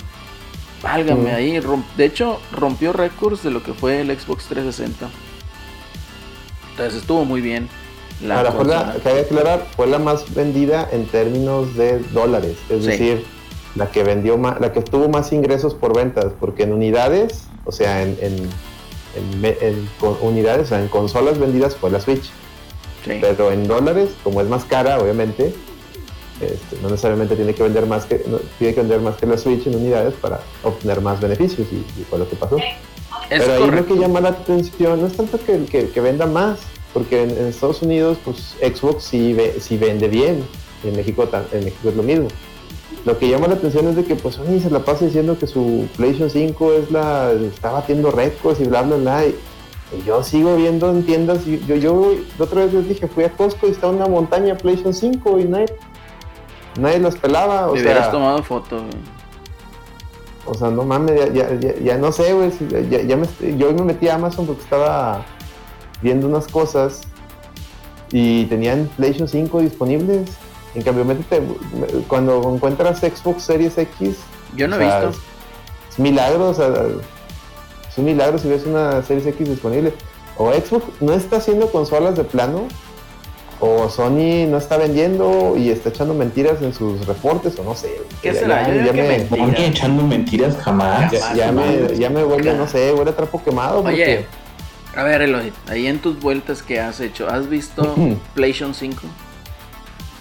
Válgame 0.84 1.32
Mm. 1.32 1.36
ahí. 1.36 1.62
de 1.98 2.06
hecho, 2.06 2.40
rompió 2.52 2.92
récords 2.94 3.44
de 3.44 3.52
lo 3.52 3.62
que 3.64 3.74
fue 3.74 4.02
el 4.02 4.08
Xbox 4.20 4.46
360. 4.46 5.10
Entonces 6.72 7.02
estuvo 7.02 7.26
muy 7.26 7.42
bien. 7.42 7.68
La 8.22 8.38
Ahora, 8.38 8.52
fue 8.52 8.66
la, 8.66 8.78
consola. 8.84 9.04
cabe 9.04 9.20
aclarar, 9.22 9.68
fue 9.76 9.88
la 9.88 10.00
más 10.00 10.32
vendida 10.34 10.88
en 10.92 11.06
términos 11.08 11.76
de 11.76 12.00
dólares. 12.14 12.58
Es 12.70 12.84
Sí. 12.84 12.90
decir, 12.92 13.26
la 13.76 13.90
que 13.90 14.04
vendió 14.04 14.38
más, 14.38 14.60
la 14.60 14.72
que 14.72 14.82
tuvo 14.82 15.10
más 15.10 15.32
ingresos 15.34 15.74
por 15.74 15.96
ventas, 15.96 16.28
porque 16.40 16.64
en 16.64 16.74
unidades, 16.74 17.46
o 17.66 17.72
sea, 17.72 18.04
en, 18.04 18.18
en, 18.22 18.50
unidades, 20.22 20.64
o 20.64 20.70
sea, 20.70 20.80
en 20.82 20.88
consolas 20.88 21.40
vendidas 21.40 21.76
fue 21.76 21.90
la 21.90 22.00
Switch. 22.00 22.30
Sí. 23.06 23.18
Pero 23.22 23.52
en 23.52 23.68
dólares, 23.68 24.10
como 24.24 24.42
es 24.42 24.48
más 24.48 24.64
cara, 24.66 25.00
obviamente, 25.00 25.54
este, 26.40 26.78
no 26.82 26.90
necesariamente 26.90 27.36
tiene 27.36 27.54
que 27.54 27.64
vender 27.64 27.86
más 27.86 28.06
que 28.06 28.24
no- 28.28 28.40
tiene 28.58 28.74
que 28.74 28.82
vender 28.82 29.00
más 29.02 29.16
que 29.16 29.26
la 29.28 29.38
Switch 29.38 29.66
en 29.68 29.76
unidades 29.76 30.14
para 30.16 30.40
obtener 30.64 31.02
más 31.02 31.20
beneficios 31.22 31.68
y, 31.72 31.76
y 32.00 32.04
fue 32.10 32.18
lo 32.20 32.28
que 32.30 32.36
pasó. 32.36 32.58
Es 32.58 33.44
Pero 33.44 33.54
ahí 33.66 33.72
lo 33.72 33.86
que 33.86 33.96
llama 33.98 34.22
la 34.22 34.30
atención 34.30 35.00
no 35.02 35.08
es 35.08 35.14
tanto 35.16 35.40
que, 35.40 35.66
que- 35.66 35.90
que 35.90 36.02
venda 36.02 36.26
más, 36.26 36.60
porque 36.94 37.24
en, 37.24 37.30
en 37.32 37.46
Estados 37.48 37.82
Unidos, 37.82 38.18
pues 38.26 38.56
Xbox 38.62 39.04
sí, 39.04 39.34
ve- 39.34 39.58
sí 39.60 39.78
vende 39.78 40.08
bien, 40.08 40.44
y 40.84 40.90
en 40.90 40.96
México, 40.96 41.28
en 41.52 41.64
México 41.64 41.90
es 41.90 41.96
lo 41.96 42.04
mismo. 42.04 42.28
lo 43.06 43.18
que 43.18 43.30
llama 43.30 43.48
la 43.48 43.56
atención 43.56 43.88
es 43.88 43.96
de 43.96 44.04
que 44.04 44.16
pues 44.16 44.36
Sony 44.36 44.60
se 44.62 44.70
la 44.70 44.80
pasa 44.86 45.06
diciendo 45.06 45.38
que 45.40 45.48
su 45.48 45.88
PlayStation 45.98 46.30
5 46.30 46.74
es 46.74 46.92
la 46.92 47.32
está 47.32 47.72
batiendo 47.72 48.12
récords 48.12 48.60
y 48.60 48.66
bla 48.66 48.82
bla 48.84 48.98
bla 48.98 49.26
y, 49.26 49.36
y 49.92 50.04
yo 50.04 50.24
sigo 50.24 50.56
viendo 50.56 50.90
en 50.90 51.04
tiendas 51.06 51.46
yo 51.46 51.76
yo 51.76 52.14
la 52.38 52.46
otra 52.46 52.66
vez 52.66 52.74
les 52.74 52.88
dije 52.90 53.08
fui 53.08 53.24
a 53.24 53.30
Costco 53.32 53.68
y 53.68 53.72
está 53.72 53.88
una 53.88 54.08
montaña 54.08 54.56
PlayStation 54.56 54.94
5 54.94 55.40
y 55.40 55.46
nadie 55.46 55.66
nadie 56.80 57.00
las 57.00 57.16
pelaba 57.16 57.68
o 57.68 57.74
hubieras 57.74 58.04
sea 58.04 58.12
tomado 58.12 58.42
foto, 58.44 58.78
güey. 58.78 58.90
o 60.46 60.54
sea 60.54 60.70
no 60.70 60.84
mames 60.84 61.20
ya, 61.20 61.28
ya, 61.28 61.60
ya, 61.60 61.80
ya 61.80 61.98
no 61.98 62.12
sé 62.12 62.34
güey 62.34 62.52
ya, 62.90 63.02
ya 63.02 63.18
me, 63.18 63.28
yo 63.58 63.74
me 63.74 63.84
metí 63.84 64.08
a 64.08 64.16
Amazon 64.16 64.46
porque 64.46 64.62
estaba 64.62 65.26
viendo 66.02 66.28
unas 66.28 66.48
cosas 66.48 67.02
y 68.12 68.46
tenían 68.46 68.90
PlayStation 68.98 69.28
5 69.28 69.60
disponibles 69.62 70.30
en 70.74 70.84
cambio 70.84 71.04
métete 71.04 71.42
cuando 72.08 72.54
encuentras 72.54 73.00
Xbox 73.00 73.44
Series 73.44 73.78
X 73.78 74.18
Yo 74.56 74.68
no 74.68 74.78
he 74.78 74.80
sea, 74.80 75.02
visto. 75.02 75.10
Es, 75.10 75.94
es 75.94 76.00
milagro, 76.00 76.50
o 76.50 76.54
sea, 76.54 76.72
es 77.92 77.98
un 77.98 78.06
milagro 78.06 78.38
si 78.38 78.48
ves 78.48 78.66
una 78.66 79.04
Series 79.04 79.26
X 79.28 79.50
disponible. 79.50 79.94
O 80.38 80.52
Xbox 80.54 80.86
no 81.02 81.14
está 81.14 81.38
haciendo 81.38 81.70
consolas 81.72 82.16
de 82.16 82.24
plano, 82.24 82.64
o 83.60 83.90
Sony 83.90 84.48
no 84.50 84.58
está 84.58 84.78
vendiendo 84.78 85.56
y 85.56 85.70
está 85.70 85.90
echando 85.90 86.14
mentiras 86.16 86.62
en 86.62 86.74
sus 86.74 87.06
reportes, 87.06 87.60
o 87.60 87.64
no 87.64 87.76
sé. 87.76 88.02
¿Qué 88.24 88.34
Ya- 88.34 88.40
será? 88.40 88.68
ya- 88.68 88.86
ya 88.86 88.94
me- 88.94 89.68
echando 89.68 90.04
mentiras 90.04 90.56
jamás. 90.58 91.12
ya, 91.12 91.34
ya 91.36 91.52
me, 91.52 91.96
ya 91.96 92.10
me 92.10 92.24
vuelve, 92.24 92.54
no 92.56 92.68
sé, 92.68 92.92
huele 92.94 93.12
a 93.12 93.16
trapo 93.16 93.44
quemado. 93.44 93.82
Oye, 93.84 94.26
porque- 94.26 95.00
a 95.00 95.04
ver, 95.04 95.22
Eloy, 95.22 95.54
ahí 95.68 95.86
en 95.88 96.00
tus 96.00 96.20
vueltas 96.20 96.64
que 96.64 96.80
has 96.80 97.00
hecho, 97.02 97.30
¿has 97.30 97.48
visto 97.50 97.84
PlayStation 98.34 98.74
5? 98.74 99.02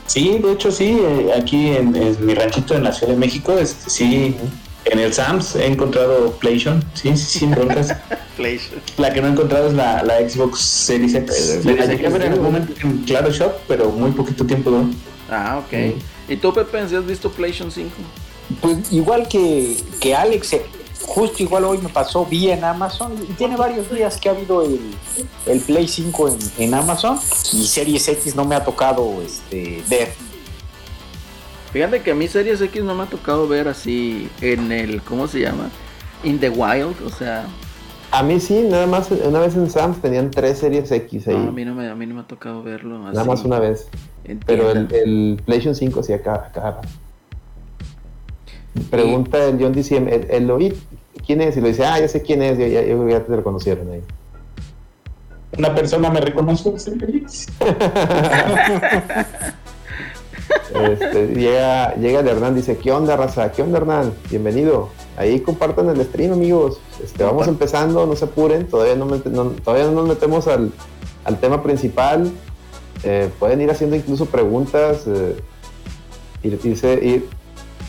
Sí, 0.07 0.39
de 0.43 0.53
hecho 0.53 0.71
sí, 0.73 1.01
eh, 1.01 1.31
aquí 1.39 1.69
en, 1.71 1.95
en 1.97 2.27
mi 2.27 2.35
ranchito 2.35 2.75
en 2.75 2.85
la 2.85 2.93
Ciudad 2.93 3.13
de 3.15 3.19
México, 3.19 3.53
este, 3.59 3.89
sí, 3.89 4.37
en 4.85 4.99
el 4.99 5.13
Sams 5.13 5.57
he 5.57 5.67
encontrado 5.67 6.33
PlayStation, 6.33 6.83
sí, 6.95 7.17
sí, 7.17 7.39
sin 7.39 7.51
broncas. 7.51 7.95
PlayStation. 8.37 8.81
La 8.97 9.13
que 9.13 9.21
no 9.21 9.29
he 9.29 9.31
encontrado 9.31 9.69
es 9.69 9.75
la, 9.75 10.03
la 10.03 10.19
Xbox 10.29 10.61
Series 10.61 11.15
X. 11.15 11.35
Series 11.35 11.65
La 11.65 11.73
X, 11.73 11.89
llegué 11.89 12.07
a 12.07 12.11
ver 12.11 12.23
en 12.23 12.33
algún 12.33 12.47
momento 12.47 12.73
en 12.83 12.99
Claro 13.05 13.31
Shop, 13.31 13.53
pero 13.69 13.91
muy 13.91 14.11
poquito 14.13 14.45
tiempo 14.47 14.71
duró. 14.71 14.87
Ah, 15.31 15.63
ok. 15.65 15.95
¿Y 16.29 16.37
tú, 16.37 16.53
Pepe, 16.53 16.89
si 16.89 16.97
has 16.97 17.07
visto 17.07 17.31
PlayStation 17.31 17.71
5? 17.71 17.91
Pues 18.61 18.93
igual 18.93 19.29
que, 19.29 19.77
que 20.01 20.15
Alex, 20.15 20.55
eh, 20.55 20.63
justo 21.03 21.43
igual 21.43 21.65
hoy 21.65 21.79
me 21.79 21.89
pasó, 21.89 22.25
vi 22.27 22.51
en 22.51 22.65
Amazon, 22.65 23.15
y 23.29 23.33
tiene 23.35 23.57
varios 23.57 23.91
días 23.91 24.17
que 24.17 24.29
ha 24.29 24.33
habido 24.33 24.63
el, 24.63 24.81
el 25.47 25.61
Play 25.61 25.87
5 25.87 26.29
en, 26.29 26.39
en 26.59 26.75
Amazon, 26.75 27.19
y 27.53 27.67
Series 27.67 28.09
X 28.09 28.35
no 28.35 28.45
me 28.45 28.55
ha 28.55 28.65
tocado 28.65 29.23
este, 29.25 29.83
ver. 29.89 30.30
Fíjate 31.73 32.01
que 32.03 32.11
a 32.11 32.15
mí 32.15 32.27
Series 32.27 32.61
X 32.61 32.83
no 32.83 32.95
me 32.95 33.05
ha 33.05 33.07
tocado 33.07 33.47
ver 33.47 33.69
así 33.69 34.29
en 34.41 34.73
el, 34.73 35.03
¿cómo 35.03 35.29
se 35.29 35.41
llama? 35.41 35.71
In 36.25 36.41
the 36.41 36.51
Wild, 36.51 36.97
o 37.07 37.11
sea, 37.11 37.47
A 38.11 38.23
mí 38.25 38.41
sí, 38.41 38.67
nada 38.69 38.87
más 38.89 39.11
una 39.13 39.39
vez 39.39 39.55
en 39.55 39.71
Sam's 39.71 40.03
tenían 40.03 40.31
tres 40.33 40.59
Series 40.59 40.91
X 40.91 41.29
ahí. 41.29 41.37
no, 41.37 41.49
a, 41.49 41.53
mí 41.53 41.65
no 41.65 41.75
me, 41.75 41.89
a 41.89 41.95
mí 41.95 42.07
no 42.07 42.15
me 42.17 42.21
ha 42.23 42.27
tocado 42.27 42.63
verlo 42.65 42.97
así. 43.07 43.15
nada 43.17 43.25
más 43.27 43.45
una 43.45 43.61
vez. 43.61 43.87
Pero 44.47 44.71
el, 44.71 44.93
el 44.93 45.41
PlayStation 45.45 45.75
5 45.75 46.03
sí 46.03 46.13
acá, 46.13 46.35
acá. 46.49 46.81
Pregunta 48.91 49.43
el 49.45 49.59
John 49.61 49.73
DCM, 49.73 50.09
el, 50.09 50.27
el 50.31 50.47
Loid, 50.47 50.75
¿quién 51.27 51.41
es? 51.41 51.57
Y 51.57 51.61
lo 51.61 51.69
dice, 51.69 51.85
ah, 51.87 51.99
ya 52.01 52.09
sé 52.09 52.23
quién 52.23 52.43
es, 52.43 52.59
ya, 52.59 52.67
ya, 52.67 52.83
ya- 52.83 53.09
ya 53.09 53.25
te 53.25 53.37
reconocieron 53.37 53.91
ahí. 53.93 54.03
Una 55.59 55.75
persona 55.75 56.11
me 56.11 56.21
feliz. 56.99 57.47
Este, 60.75 61.27
llega, 61.35 61.95
llega 61.97 62.21
el 62.21 62.29
Hernán, 62.29 62.55
dice, 62.55 62.77
¿qué 62.77 62.93
onda, 62.93 63.17
raza? 63.17 63.51
¿Qué 63.53 63.63
onda, 63.63 63.79
Hernán? 63.79 64.13
Bienvenido. 64.31 64.89
Ahí 65.17 65.41
compartan 65.41 65.89
el 65.89 66.03
stream, 66.05 66.33
amigos. 66.33 66.79
Este, 67.03 67.25
vamos 67.25 67.49
empezando, 67.49 68.07
no 68.07 68.17
se 68.17 68.25
apuren, 68.25 68.67
todavía 68.69 68.95
no, 68.97 69.07
todavía 69.07 69.87
no 69.87 69.93
nos 69.93 70.09
metemos 70.09 70.47
al, 70.47 70.73
al 71.25 71.39
tema 71.41 71.63
principal. 71.63 72.31
Eh, 73.03 73.31
pueden 73.39 73.61
ir 73.61 73.71
haciendo 73.71 73.97
incluso 73.97 74.27
preguntas, 74.27 75.05
eh, 75.07 75.37
ir, 76.43 76.61
irse- 76.63 77.03
ir, 77.03 77.29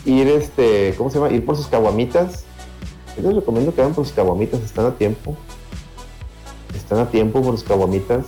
ir, 0.04 0.28
este, 0.28 0.94
¿cómo 0.96 1.10
se 1.10 1.18
llama? 1.18 1.30
Ir 1.32 1.44
por 1.44 1.56
sus 1.56 1.66
caguamitas. 1.68 2.44
Yo 3.16 3.28
les 3.28 3.36
recomiendo 3.36 3.74
que 3.74 3.80
vayan 3.82 3.94
por 3.94 4.04
sus 4.06 4.14
caguamitas, 4.14 4.60
están 4.60 4.86
a 4.86 4.92
tiempo. 4.92 5.36
Están 6.74 6.98
a 6.98 7.10
tiempo 7.10 7.42
por 7.42 7.52
sus 7.56 7.64
caguamitas. 7.64 8.26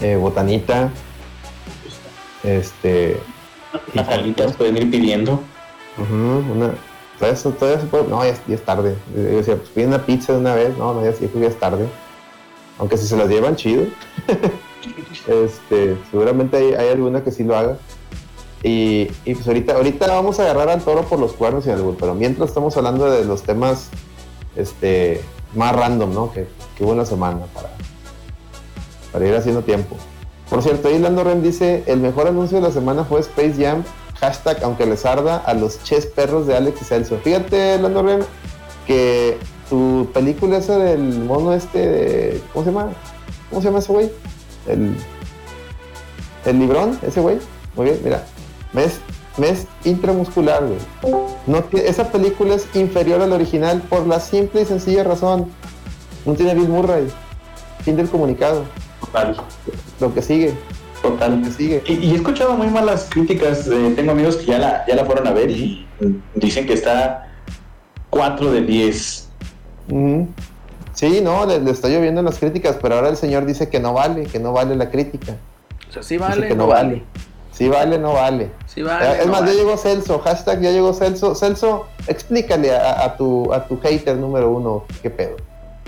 Eh, 0.00 0.16
botanita. 0.16 0.92
Este. 2.46 3.18
Las 3.92 4.08
alitas 4.08 4.52
pueden 4.56 4.76
ir 4.78 4.90
pidiendo. 4.90 5.40
Una, 5.98 6.72
todavía 7.18 7.36
se 7.80 7.86
puede, 7.86 8.04
no, 8.08 8.22
ya, 8.24 8.30
es- 8.30 8.46
ya 8.46 8.54
es 8.54 8.64
tarde. 8.64 8.94
Yo 9.14 9.22
decía, 9.22 9.56
pues 9.56 9.68
pide 9.70 9.86
una 9.86 10.04
pizza 10.06 10.32
de 10.32 10.38
una 10.38 10.54
vez, 10.54 10.76
no, 10.78 10.94
no, 10.94 11.02
ya, 11.04 11.12
ya, 11.12 11.28
ya 11.40 11.46
es 11.48 11.58
tarde. 11.58 11.86
Aunque 12.78 12.96
si 12.96 13.06
se 13.06 13.16
las 13.16 13.28
llevan, 13.28 13.56
chido. 13.56 13.84
este, 15.26 15.96
seguramente 16.10 16.56
hay, 16.56 16.74
hay 16.74 16.88
alguna 16.90 17.22
que 17.24 17.30
sí 17.30 17.44
lo 17.44 17.56
haga. 17.56 17.76
Y, 18.62 19.08
y 19.24 19.34
pues 19.34 19.46
ahorita, 19.46 19.74
ahorita 19.74 20.06
vamos 20.08 20.38
a 20.40 20.42
agarrar 20.44 20.68
al 20.68 20.82
toro 20.82 21.02
por 21.02 21.18
los 21.18 21.32
cuernos 21.32 21.66
y 21.66 21.70
algo, 21.70 21.94
pero 21.98 22.14
mientras 22.14 22.48
estamos 22.48 22.76
hablando 22.76 23.10
de 23.10 23.24
los 23.24 23.42
temas 23.42 23.90
este, 24.56 25.20
más 25.54 25.74
random, 25.74 26.12
¿no? 26.12 26.32
Que, 26.32 26.46
que 26.76 26.84
buena 26.84 27.04
semana 27.04 27.40
para, 27.54 27.70
para 29.12 29.26
ir 29.26 29.34
haciendo 29.36 29.62
tiempo. 29.62 29.96
Por 30.56 30.62
cierto, 30.62 30.88
ahí 30.88 30.98
Lando 30.98 31.22
Ren 31.22 31.42
dice, 31.42 31.82
el 31.84 32.00
mejor 32.00 32.28
anuncio 32.28 32.56
de 32.56 32.66
la 32.66 32.72
semana 32.72 33.04
fue 33.04 33.20
Space 33.20 33.56
Jam, 33.62 33.84
hashtag 34.18 34.64
aunque 34.64 34.86
les 34.86 35.04
arda, 35.04 35.36
a 35.36 35.52
los 35.52 35.78
perros 36.14 36.46
de 36.46 36.56
Alex 36.56 36.80
y 36.80 36.84
Celso. 36.86 37.18
Fíjate, 37.22 37.78
Lando 37.78 38.02
Ren, 38.02 38.20
que 38.86 39.36
tu 39.68 40.08
película 40.14 40.56
esa 40.56 40.78
del 40.78 41.18
mono 41.24 41.52
este, 41.52 41.78
de- 41.86 42.42
¿cómo 42.54 42.64
se 42.64 42.70
llama? 42.72 42.88
¿Cómo 43.50 43.60
se 43.60 43.68
llama 43.68 43.80
ese 43.80 43.92
güey? 43.92 44.10
El, 44.66 44.96
el 46.46 46.58
librón, 46.58 46.98
ese 47.06 47.20
güey. 47.20 47.36
Muy 47.74 47.84
bien, 47.84 48.00
mira. 48.02 48.24
Mes, 48.72 48.98
mes 49.36 49.66
intramuscular, 49.84 50.64
güey. 50.64 50.78
No, 51.46 51.64
esa 51.74 52.10
película 52.10 52.54
es 52.54 52.66
inferior 52.74 53.20
al 53.20 53.32
original 53.32 53.82
por 53.90 54.06
la 54.06 54.20
simple 54.20 54.62
y 54.62 54.64
sencilla 54.64 55.04
razón. 55.04 55.50
No 56.24 56.32
tiene 56.32 56.54
Bill 56.54 56.70
Murray. 56.70 57.08
Fin 57.84 57.94
del 57.96 58.08
comunicado. 58.08 58.64
Total, 59.16 59.36
Lo 60.00 60.14
que 60.14 60.20
sigue, 60.22 60.54
lo 61.02 61.10
total. 61.10 61.42
que 61.42 61.50
sigue. 61.50 61.82
Y, 61.86 61.92
y 61.94 62.12
he 62.12 62.16
escuchado 62.16 62.54
muy 62.54 62.66
malas 62.68 63.06
críticas. 63.10 63.66
eh, 63.68 63.92
tengo 63.96 64.12
amigos 64.12 64.36
que 64.36 64.46
ya 64.46 64.58
la, 64.58 64.84
ya 64.86 64.94
la 64.94 65.04
fueron 65.04 65.26
a 65.26 65.32
ver 65.32 65.50
y 65.50 65.86
dicen 66.34 66.66
que 66.66 66.74
está 66.74 67.28
4 68.10 68.52
de 68.52 68.60
10. 68.62 69.28
Ujú. 69.90 70.28
Sí, 70.92 71.20
no, 71.22 71.44
le, 71.46 71.60
le 71.60 71.70
está 71.70 71.88
lloviendo 71.88 72.20
en 72.20 72.26
las 72.26 72.38
críticas, 72.38 72.76
pero 72.80 72.94
ahora 72.96 73.08
el 73.08 73.16
señor 73.16 73.44
dice 73.46 73.68
que 73.68 73.80
no 73.80 73.92
vale, 73.94 74.24
que 74.24 74.38
no 74.38 74.52
vale 74.52 74.76
la 74.76 74.90
crítica. 74.90 75.36
O 75.88 75.92
sea, 75.92 76.02
sí 76.02 76.16
Dice 76.16 76.28
vale, 76.28 76.48
que 76.48 76.54
no 76.54 76.66
vale. 76.66 77.02
Sí 77.52 77.68
vale, 77.68 77.98
no 77.98 78.12
vale. 78.12 78.50
Sí 78.66 78.82
vale. 78.82 79.06
Eh, 79.06 79.16
es 79.20 79.26
no 79.26 79.32
más, 79.32 79.40
vale. 79.42 79.52
ya 79.54 79.58
llegó 79.62 79.76
Celso, 79.78 80.18
hashtag 80.18 80.60
ya 80.60 80.70
llegó 80.72 80.92
Celso. 80.92 81.34
Celso, 81.34 81.86
explícale 82.06 82.74
a, 82.76 83.04
a 83.04 83.16
tu, 83.16 83.50
a 83.52 83.64
tu 83.66 83.78
hater 83.80 84.16
número 84.18 84.50
uno 84.50 84.84
qué 85.02 85.08
pedo. 85.10 85.36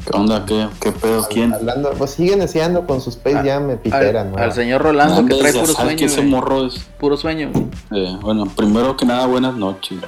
¿Qué 0.05 0.17
onda? 0.17 0.45
¿Qué, 0.47 0.69
qué 0.81 0.93
pedo? 0.93 1.27
¿Quién? 1.29 1.53
Hablando, 1.53 1.91
pues 1.93 2.13
sigue 2.13 2.37
neciando 2.37 2.87
con 2.87 3.01
su 3.01 3.11
Space 3.11 3.43
Jam 3.49 3.67
me 3.67 3.77
pitera, 3.77 4.23
al, 4.23 4.31
¿no? 4.33 4.39
al 4.39 4.53
señor 4.53 4.83
Rolando 4.83 5.27
que 5.27 5.35
trae 5.35 5.53
puro 5.53 5.67
sueño. 5.67 5.97
que 5.97 6.05
ese 6.07 6.23
morro 6.23 6.67
es. 6.67 6.79
Puro 6.99 7.17
sueño. 7.17 7.51
eh, 7.93 8.17
bueno, 8.21 8.47
primero 8.57 8.97
que 8.97 9.05
nada, 9.05 9.27
buenas 9.27 9.55
noches. 9.55 9.99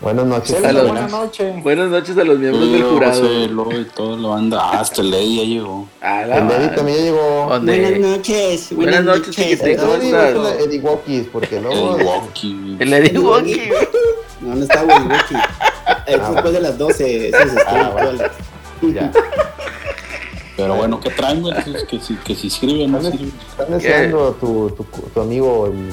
Buenas 0.00 0.26
noches. 0.26 0.48
Celso, 0.56 0.62
Saludos. 0.66 0.88
buenas 0.90 1.10
noches. 1.10 1.62
Buenas 1.62 1.88
noches 1.90 2.18
a 2.18 2.24
los 2.24 2.38
miembros 2.38 2.70
del 2.70 2.82
jurado. 2.84 3.20
José, 3.22 3.48
Lo 3.48 3.72
y 3.80 3.84
todo 3.86 4.16
lo 4.16 4.34
anda. 4.34 4.58
Ah, 4.60 4.80
hasta 4.80 5.00
el 5.00 5.10
Ley 5.10 5.36
ya 5.36 5.42
llegó. 5.44 5.88
A 6.00 6.26
la 6.26 6.36
El 6.38 6.42
Eddie 6.42 6.42
madre. 6.58 6.68
también 6.76 6.98
ya 6.98 7.04
llegó. 7.04 7.46
¿Dónde? 7.50 7.98
noches. 7.98 8.76
Buenas 8.76 9.04
noches, 9.04 9.34
chiquitín. 9.34 9.66
El 9.68 9.76
¿Cómo 9.78 9.94
Eddie 9.94 10.06
estás? 10.10 10.28
es 10.30 10.36
el 10.36 10.68
Eddie 10.70 10.80
Walkies, 10.80 11.26
porque 11.32 11.56
El 11.56 11.62
luego... 11.62 11.96
Walkie. 11.96 12.76
El 12.78 12.92
Eddie 12.92 13.18
Walkie, 13.18 13.68
güey. 13.68 13.88
No, 14.42 14.54
no 14.54 14.62
está 14.62 14.82
Wiki 14.82 15.02
Wiki. 15.08 15.34
Es 16.06 16.20
Ah, 16.20 16.30
después 16.32 16.52
de 16.52 16.60
las 16.60 16.76
12. 16.78 17.28
Eso 17.28 17.38
es 17.38 17.52
Ah. 17.66 18.30
Ya. 18.82 19.10
Pero 20.56 20.74
bueno, 20.74 20.98
¿qué 21.00 21.10
traen, 21.10 21.42
güey? 21.42 21.54
Entonces, 21.54 21.84
Que 21.84 22.00
si, 22.00 22.14
que 22.16 22.34
si 22.34 22.48
sirve 22.48 22.84
o 22.84 22.88
no 22.88 23.00
sirve. 23.02 23.28
Está 23.50 23.66
neciando 23.68 24.32
tu, 24.40 24.70
tu, 24.70 24.84
tu 24.84 25.20
amigo, 25.20 25.66
el, 25.66 25.92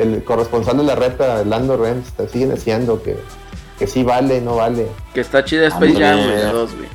el, 0.00 0.12
el 0.14 0.24
corresponsal 0.24 0.78
de 0.78 0.84
la 0.84 0.94
reta, 0.94 1.44
Lando 1.44 1.76
Rems, 1.76 2.12
te 2.12 2.26
sigue 2.28 2.46
neciando 2.46 3.02
que, 3.02 3.18
que 3.78 3.86
sí 3.86 4.02
vale, 4.04 4.40
no 4.40 4.56
vale. 4.56 4.86
Que 5.12 5.20
está 5.20 5.44
chida 5.44 5.66
Space. 5.68 5.92
Jam, 5.94 6.16
güey. 6.24 6.36
de 6.36 6.44
Dos, 6.46 6.74
güey. 6.74 6.88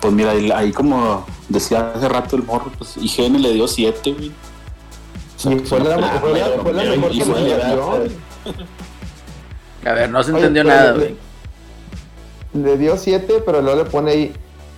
Pues 0.00 0.12
mira, 0.12 0.32
ahí, 0.32 0.50
ahí 0.50 0.72
como 0.72 1.24
decía 1.48 1.92
hace 1.94 2.08
rato 2.08 2.36
el 2.36 2.42
morro, 2.42 2.70
pues 2.76 2.96
IGN 2.96 3.40
le 3.40 3.52
dio 3.52 3.66
7, 3.68 4.12
güey. 4.12 4.28
O 4.28 5.38
sea, 5.38 5.52
Y 5.52 5.56
que 5.58 5.64
fue 5.66 5.78
la, 5.80 5.84
fue 5.84 6.00
la- 6.00 6.20
película, 6.20 6.62
fue 6.62 6.72
la 6.72 6.82
pero 6.82 6.96
mejor 6.96 7.14
y 7.14 7.20
fue- 7.20 7.34
calificación. 7.34 8.12
A 9.84 9.92
ver, 9.92 10.10
no 10.10 10.22
se 10.22 10.30
entendió 10.32 10.64
nada, 10.64 10.92
güey. 10.92 11.16
Le 12.56 12.76
dio 12.78 12.96
7, 12.96 13.42
pero 13.44 13.60
luego 13.62 13.84
le 13.84 13.88
pone 13.90 14.10
ahí, 14.10 14.32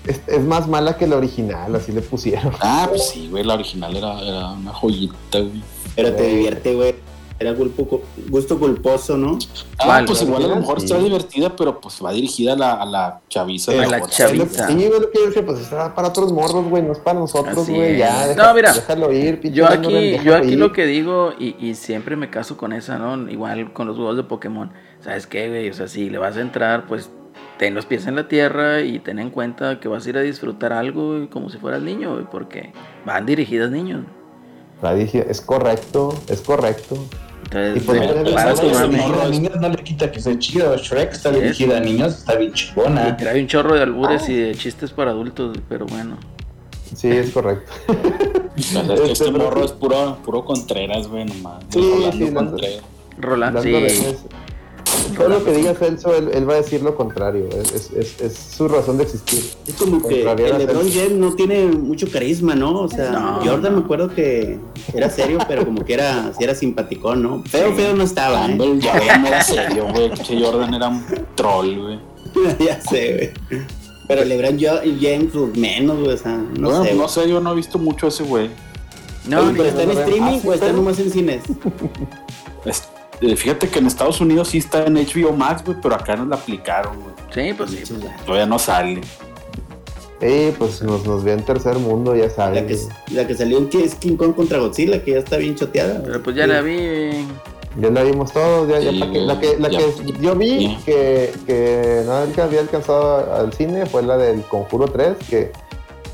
es, 0.07 0.21
es 0.27 0.43
más 0.43 0.67
mala 0.69 0.97
que 0.97 1.07
la 1.07 1.17
original, 1.17 1.75
así 1.75 1.93
le 1.93 2.01
pusieron. 2.03 2.53
Ah, 2.61 2.87
pues 2.89 3.09
sí, 3.09 3.29
güey, 3.31 3.45
la 3.45 3.55
original 3.55 3.95
era, 3.97 4.21
era 4.21 4.49
una 4.53 4.73
joyita, 4.73 5.39
güey. 5.41 5.63
Pero 5.97 6.13
te 6.15 6.23
divierte, 6.27 6.75
güey. 6.75 6.95
Era 7.41 7.55
culpo- 7.55 8.01
gusto 8.31 8.59
culposo, 8.59 9.17
¿no? 9.17 9.39
Ah, 9.79 10.03
pues 10.05 10.23
igual 10.23 10.45
a 10.45 10.49
lo 10.49 10.57
mejor 10.57 10.81
Sí. 10.81 10.87
está 10.87 10.99
divertida, 10.99 11.55
pero 11.55 11.81
pues 11.81 12.01
va 12.05 12.11
dirigida 12.11 12.55
a 12.55 12.57
la, 12.57 12.73
a 12.73 12.85
la 12.85 13.21
chaviza. 13.29 13.71
A 13.71 13.75
de 13.77 13.87
la 13.87 14.01
chaviza. 14.09 14.67
Sí, 14.67 14.75
güey, 14.75 14.89
lo 15.01 15.09
que 15.09 15.19
yo 15.21 15.27
decía, 15.27 15.47
pues 15.47 15.61
está 15.61 15.95
para 15.95 16.09
otros 16.09 16.33
morros, 16.33 16.65
güey, 16.69 16.83
no 16.83 16.91
es 16.95 16.99
para 16.99 17.21
nosotros, 17.21 17.69
güey, 17.69 17.97
ya. 17.99 18.27
deja- 18.27 18.45
No, 18.49 18.55
mira, 18.55 18.73
déjalo 18.73 19.13
ir, 19.13 19.41
pinche 19.41 19.57
Yo 19.59 19.67
aquí, 19.69 19.93
déjalo 19.93 20.25
yo 20.25 20.35
aquí 20.37 20.49
ir. 20.49 20.59
lo 20.59 20.73
que 20.73 20.87
digo, 20.87 21.33
y, 21.39 21.55
y 21.65 21.77
siempre 21.77 22.17
me 22.17 22.29
caso 22.29 22.57
con 22.57 22.73
esa, 22.73 22.99
¿no? 22.99 23.31
Igual 23.31 23.73
con 23.73 23.87
los 23.87 23.95
juegos 23.97 24.17
de 24.17 24.25
Pokémon. 24.25 24.73
¿Sabes 25.05 25.29
qué, 25.29 25.49
güey? 25.49 25.71
O 25.71 25.75
sea, 25.75 25.87
si 25.87 26.11
le 26.11 26.19
vas 26.19 26.37
a 26.37 26.41
entrar, 26.41 26.89
pues 26.89 27.09
ten 27.59 27.75
los 27.75 27.87
pies 27.87 28.07
en 28.07 28.17
la 28.17 28.29
tierra 28.29 28.81
y 28.83 28.99
ten 29.01 29.19
en 29.19 29.31
cuenta 29.31 29.81
que 29.81 29.89
vas 29.89 30.07
a 30.07 30.09
ir 30.11 30.17
a 30.17 30.21
disfrutar 30.23 30.73
algo 30.73 31.29
como 31.31 31.51
si 31.51 31.59
fueras 31.59 31.83
niño, 31.83 32.29
porque 32.31 32.73
van 33.05 33.27
dirigidas 33.27 33.71
niños. 33.71 34.05
La 34.83 34.95
dije, 34.95 35.27
es 35.29 35.41
correcto, 35.41 36.15
es 36.29 36.41
correcto. 36.41 36.97
Entonces, 37.45 37.83
Y 37.83 37.87
pues, 37.87 38.01
de- 38.01 38.07
bueno, 38.13 38.31
para 38.35 38.55
tu 38.55 38.69
a 38.77 39.29
niños 39.29 39.57
no 39.61 39.69
le 39.71 39.77
quita 39.83 40.13
que 40.13 40.21
sea 40.21 40.39
chido. 40.39 40.77
Shrek 40.77 41.13
está 41.13 41.31
dirigida 41.31 41.79
a 41.79 41.81
niños, 41.81 42.19
está 42.19 42.35
bien 42.37 42.51
Y 42.51 42.55
chingona. 42.55 43.17
trae 43.17 43.41
un 43.41 43.47
chorro 43.47 43.75
de 43.75 43.83
albures 43.83 44.29
y 44.29 44.37
de 44.37 44.55
chistes 44.55 44.91
para 44.93 45.11
adultos, 45.13 45.57
pero 45.69 45.87
bueno. 45.87 46.17
Sí, 46.95 47.09
es 47.09 47.31
correcto. 47.31 47.71
Es 48.57 48.67
que 48.73 48.79
este 49.13 49.13
Este, 49.13 49.31
morro 49.33 49.65
es 49.65 49.73
puro, 49.73 50.19
puro 50.25 50.45
Contreras, 50.45 51.09
güey, 51.09 51.25
nomás. 51.25 51.65
Sí, 51.71 51.81
Rolando 51.81 52.59
sí. 52.59 52.67
Rolando, 53.19 53.63
sí. 53.63 54.17
Todo 55.17 55.29
lo 55.29 55.45
que 55.45 55.53
diga 55.53 55.75
Celso, 55.75 56.15
él, 56.15 56.31
él 56.33 56.49
va 56.49 56.55
a 56.55 56.57
decir 56.59 56.83
lo 56.83 56.95
contrario. 56.97 57.49
Es, 57.51 57.73
es, 57.73 57.91
es, 57.93 58.21
es 58.21 58.37
su 58.57 58.69
razón 58.69 58.97
de 58.99 59.05
existir. 59.05 59.43
Es 59.67 59.75
como 59.75 60.07
que 60.07 60.23
el 60.29 60.59
LeBron. 60.59 60.91
James 60.91 61.13
no 61.13 61.33
tiene 61.35 61.67
mucho 61.67 62.11
carisma, 62.11 62.55
¿no? 62.55 62.81
O 62.83 62.89
sea, 62.89 63.11
No. 63.11 63.41
Jordan 63.45 63.75
me 63.77 63.81
acuerdo 63.81 64.15
que 64.15 64.59
era 64.95 65.11
serio, 65.11 65.39
pero 65.49 65.65
como 65.65 65.85
que 65.85 65.95
era, 65.95 66.33
sí 66.37 66.45
era 66.45 66.55
simpaticón, 66.55 67.23
¿no? 67.23 67.43
Feo, 67.45 67.71
Sí. 67.71 67.75
feo 67.77 67.95
no 67.97 68.05
estaba, 68.05 68.45
¿eh? 68.47 68.49
Campbell 68.49 68.81
ya 68.81 68.93
ven, 68.99 69.27
era 69.27 69.43
serio, 69.43 69.87
güey. 69.93 70.11
Jordan 70.43 70.75
era 70.75 70.89
un 70.89 71.05
troll, 71.35 71.77
güey. 71.81 72.01
ya 72.59 72.81
sé, 72.81 73.35
güey. 73.49 73.63
Pero 74.09 74.25
LeBron 74.25 74.59
James, 74.59 75.31
pues, 75.33 75.57
menos, 75.57 75.99
güey, 76.01 76.15
o 76.15 76.17
sea, 76.19 76.37
no 76.37 76.69
Bueno, 76.71 76.85
sé. 76.85 76.95
no 76.95 77.09
sé, 77.09 77.29
yo 77.29 77.41
no 77.41 77.53
he 77.53 77.57
visto 77.57 77.79
mucho 77.79 78.07
a 78.07 78.09
ese 78.09 78.23
güey. 78.25 78.49
No, 79.27 79.41
Oye, 79.41 79.53
pero 79.57 79.65
está 79.69 79.83
en 79.83 79.91
streaming 79.91 80.39
ah, 80.39 80.41
o 80.47 80.53
está 80.55 80.67
pero- 80.67 80.77
nomás 80.79 80.99
en 80.99 81.11
cines. 81.11 81.43
Eh, 83.21 83.35
fíjate 83.37 83.69
que 83.69 83.79
en 83.81 83.87
Estados 83.87 84.21
Unidos 84.21 84.49
sí 84.49 84.59
está 84.59 84.85
en 84.85 84.95
HBO 84.95 85.33
Max, 85.33 85.63
güey, 85.65 85.77
pero 85.83 85.95
acá 85.97 86.15
nos 86.17 86.29
la 86.29 86.37
aplicaron, 86.37 86.95
güey. 87.01 87.15
sí, 87.35 87.53
pues 87.55 87.71
sí. 87.71 87.83
pues, 87.89 88.25
Todavía 88.25 88.47
no 88.47 88.59
sale. 88.59 89.01
Sí, 90.21 90.53
pues 90.59 90.83
nos, 90.83 91.05
nos 91.07 91.23
ve 91.23 91.33
en 91.33 91.45
tercer 91.45 91.77
mundo, 91.79 92.15
ya 92.17 92.25
La 92.25 92.31
sabes. 92.31 92.89
que, 93.09 93.15
la 93.15 93.27
que 93.27 93.35
salió 93.37 93.59
en 93.59 93.69
es 93.83 93.95
King 93.95 94.17
Kong 94.17 94.35
contra 94.35 94.59
Godzilla, 94.59 95.03
que 95.05 95.13
ya 95.13 95.19
está 95.19 95.37
bien 95.37 95.55
choteada. 95.55 96.03
Pero 96.05 96.23
pues 96.23 96.35
ya 96.35 96.47
la 96.47 96.61
vi. 96.61 97.25
Ya 97.81 97.91
la 97.91 98.03
vimos 98.03 98.33
todos, 98.33 98.69
ya, 98.69 98.81
Sí, 98.81 98.99
que- 99.01 99.21
la 99.21 99.39
que, 99.39 99.57
la 99.59 99.69
ya. 99.69 99.79
que 99.79 100.13
yo 100.21 100.35
vi 100.35 100.77
que, 100.85 101.33
que 101.47 102.03
no 102.05 102.43
había 102.43 102.61
alcanzado 102.61 103.33
al 103.35 103.53
cine 103.53 103.87
fue 103.87 104.03
la 104.03 104.17
del 104.17 104.43
Conjuro 104.43 104.87
3, 104.89 105.17
que, 105.31 105.53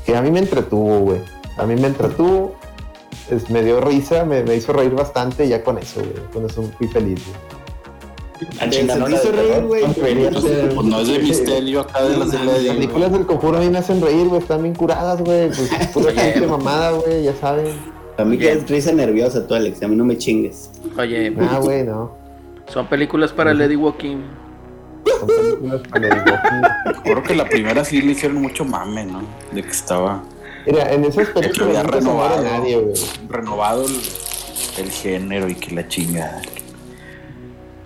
que 0.05 0.15
a 0.15 0.21
mí 0.21 0.29
me 0.29 0.39
entretuvo, 0.39 0.99
güey. 0.99 1.19
A 1.57 1.65
mí 1.65 1.75
me 1.75 1.87
entretuvo, 1.87 2.55
es, 3.29 3.49
me 3.49 3.63
dio 3.63 3.81
risa, 3.81 4.25
me, 4.25 4.43
me 4.43 4.55
hizo 4.55 4.73
reír 4.73 4.91
bastante 4.91 5.45
y 5.45 5.49
ya 5.49 5.63
con 5.63 5.77
eso, 5.77 5.99
güey. 6.01 6.13
Con 6.33 6.45
eso 6.45 6.63
fui 6.77 6.87
feliz, 6.87 7.21
güey. 7.25 7.55
Ah, 8.59 8.67
se 8.69 8.83
te 8.83 8.99
la 8.99 9.09
hizo 9.09 9.31
reír, 9.31 9.63
güey. 9.63 9.81
ser. 10.41 10.75
Pues 10.75 10.85
no 10.87 10.99
es 10.99 11.07
de 11.07 11.19
misterio 11.19 11.81
acá 11.81 12.03
de 12.03 12.17
las 12.17 12.31
de 12.31 12.39
Las 12.43 12.63
la 12.63 12.73
películas 12.73 13.11
del 13.13 13.25
Conjuro 13.25 13.57
a 13.57 13.61
mí 13.61 13.69
me 13.69 13.77
hacen 13.77 14.01
reír, 14.01 14.27
güey. 14.27 14.41
Están 14.41 14.61
bien 14.63 14.75
curadas, 14.75 15.21
güey. 15.21 15.47
Pues 15.47 15.69
pura 15.93 16.11
pinche 16.11 16.45
mamada, 16.47 16.91
güey, 16.91 17.23
ya 17.23 17.35
saben. 17.35 17.67
A 18.17 18.23
mí 18.25 18.37
que 18.37 18.51
es 18.51 18.69
risa 18.69 18.91
nerviosa 18.93 19.45
tú, 19.45 19.55
Alex, 19.55 19.83
a 19.83 19.87
mí 19.87 19.95
no 19.95 20.05
me 20.05 20.17
chingues. 20.17 20.69
Oye, 20.97 21.33
Ah, 21.49 21.59
güey, 21.61 21.83
no. 21.83 22.11
son 22.67 22.87
películas 22.87 23.31
para 23.33 23.53
Lady 23.53 23.75
Walking. 23.75 24.17
Son 25.19 25.27
películas 25.27 25.81
para 25.89 26.07
el 26.07 26.13
Walking. 26.13 27.01
Creo 27.03 27.23
que 27.23 27.35
la 27.35 27.45
primera 27.45 27.83
sí 27.85 28.01
le 28.01 28.13
hicieron 28.13 28.41
mucho 28.41 28.63
mame, 28.65 29.05
¿no? 29.05 29.21
De 29.51 29.61
que 29.61 29.69
estaba 29.69 30.23
Mira, 30.65 30.91
en 30.91 31.03
esas 31.05 31.27
que 31.29 31.33
películas 31.33 31.67
había 31.69 31.83
nunca 31.83 32.01
se 32.01 32.07
muere 32.09 32.35
renovado, 32.35 32.43
nadie, 32.43 32.77
güey. 32.79 32.93
renovado 33.29 33.85
el, 33.85 33.95
el 34.85 34.91
género 34.91 35.49
y 35.49 35.55
que 35.55 35.75
la 35.75 35.87
chingada. 35.87 36.41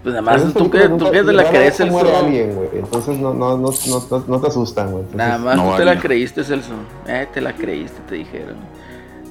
Pues 0.01 0.15
nada 0.15 0.19
En 0.19 0.25
más, 0.25 0.41
esas 0.41 0.53
tú 0.53 0.69
que, 0.71 0.87
tú 0.89 1.11
que 1.11 1.23
te 1.23 1.33
la 1.33 1.49
crees, 1.49 1.75
Celso. 1.75 2.17
alguien, 2.17 2.55
güey. 2.55 2.69
Entonces 2.73 3.17
no, 3.17 3.33
no, 3.33 3.57
no, 3.57 3.69
no, 3.71 4.07
no, 4.09 4.23
no 4.27 4.41
te 4.41 4.47
asustan, 4.47 4.91
güey. 4.91 5.03
Entonces, 5.03 5.17
Nada 5.17 5.37
más 5.37 5.55
No 5.57 5.71
tú 5.71 5.77
te 5.77 5.85
la 5.85 5.99
creíste, 5.99 6.43
Celso. 6.43 6.71
Eh, 7.05 7.27
te 7.33 7.41
la 7.41 7.53
creíste, 7.53 7.99
te 8.07 8.15
dijeron. 8.15 8.55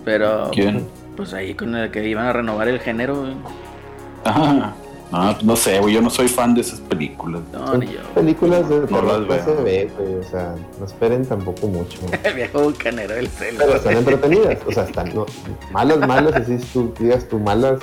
Pero, 0.04 0.50
¿Quién? 0.52 0.87
pues 1.16 1.32
ahí 1.32 1.54
con 1.54 1.74
el 1.74 1.90
que 1.90 2.06
iban 2.06 2.26
a 2.26 2.32
renovar 2.34 2.68
el 2.68 2.80
género, 2.80 3.16
güey. 3.20 3.32
Ajá. 4.24 4.74
No, 5.11 5.35
no 5.42 5.57
sé, 5.57 5.81
güey, 5.81 5.94
yo 5.94 6.03
no 6.03 6.11
soy 6.11 6.29
fan 6.29 6.55
de 6.55 6.61
esas 6.61 6.81
películas. 6.81 7.40
No, 7.53 7.66
son 7.66 7.81
ni 7.81 7.87
yo. 7.87 8.01
películas 8.14 8.68
de 8.68 8.81
No 8.81 8.87
terror 8.87 9.21
las 9.27 9.47
veo. 9.47 9.57
se 9.57 9.62
ve, 9.62 9.90
güey. 9.99 10.14
O 10.16 10.23
sea, 10.23 10.55
no 10.79 10.85
esperen 10.85 11.25
tampoco 11.25 11.66
mucho. 11.66 11.99
El 12.25 12.35
viejo 12.35 12.61
bucanero 12.61 13.14
del 13.14 13.29
Celso. 13.29 13.62
Pero 13.64 13.77
están 13.77 13.97
entretenidas. 13.97 14.59
O 14.66 14.73
sea, 14.73 14.83
están 14.85 15.14
no, 15.14 15.25
malas, 15.73 15.99
malas, 16.07 16.35
así 16.35 16.59
tú 16.73 16.92
digas 16.99 17.27
tú 17.29 17.38
malas. 17.38 17.79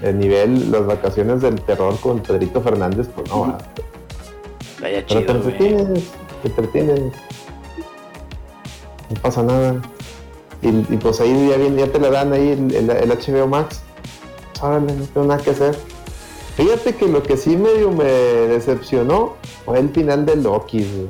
El 0.00 0.18
nivel, 0.18 0.72
las 0.72 0.86
vacaciones 0.86 1.42
del 1.42 1.60
terror 1.60 1.98
con 2.00 2.20
Pedrito 2.20 2.60
Fernández, 2.62 3.08
pues 3.14 3.28
no 3.28 3.42
va. 3.42 3.58
Vaya 4.80 5.04
Pero 5.06 5.20
te 5.20 5.26
chido, 5.26 5.26
güey. 5.26 5.36
entretienes, 5.52 6.04
te 6.42 6.48
entretienes. 6.48 7.00
No 9.10 9.20
pasa 9.20 9.42
nada. 9.42 9.74
Y, 10.62 10.68
y 10.68 10.96
pues 11.00 11.20
ahí 11.20 11.48
ya, 11.50 11.56
viene, 11.56 11.76
ya 11.82 11.86
te 11.92 11.98
la 11.98 12.10
dan 12.10 12.32
ahí 12.32 12.50
el, 12.50 12.74
el- 12.74 12.90
el 12.90 13.10
HBO 13.10 13.46
Max. 13.46 13.82
Órale, 14.60 14.92
no 14.94 15.04
tengo 15.06 15.26
nada 15.26 15.42
que 15.42 15.50
hacer. 15.50 15.76
Fíjate 16.62 16.94
que 16.94 17.08
lo 17.08 17.24
que 17.24 17.36
sí 17.36 17.56
medio 17.56 17.90
me 17.90 18.04
decepcionó 18.04 19.34
fue 19.64 19.80
el 19.80 19.88
final 19.88 20.24
de 20.24 20.36
Loki, 20.36 20.84
güey. 20.84 21.08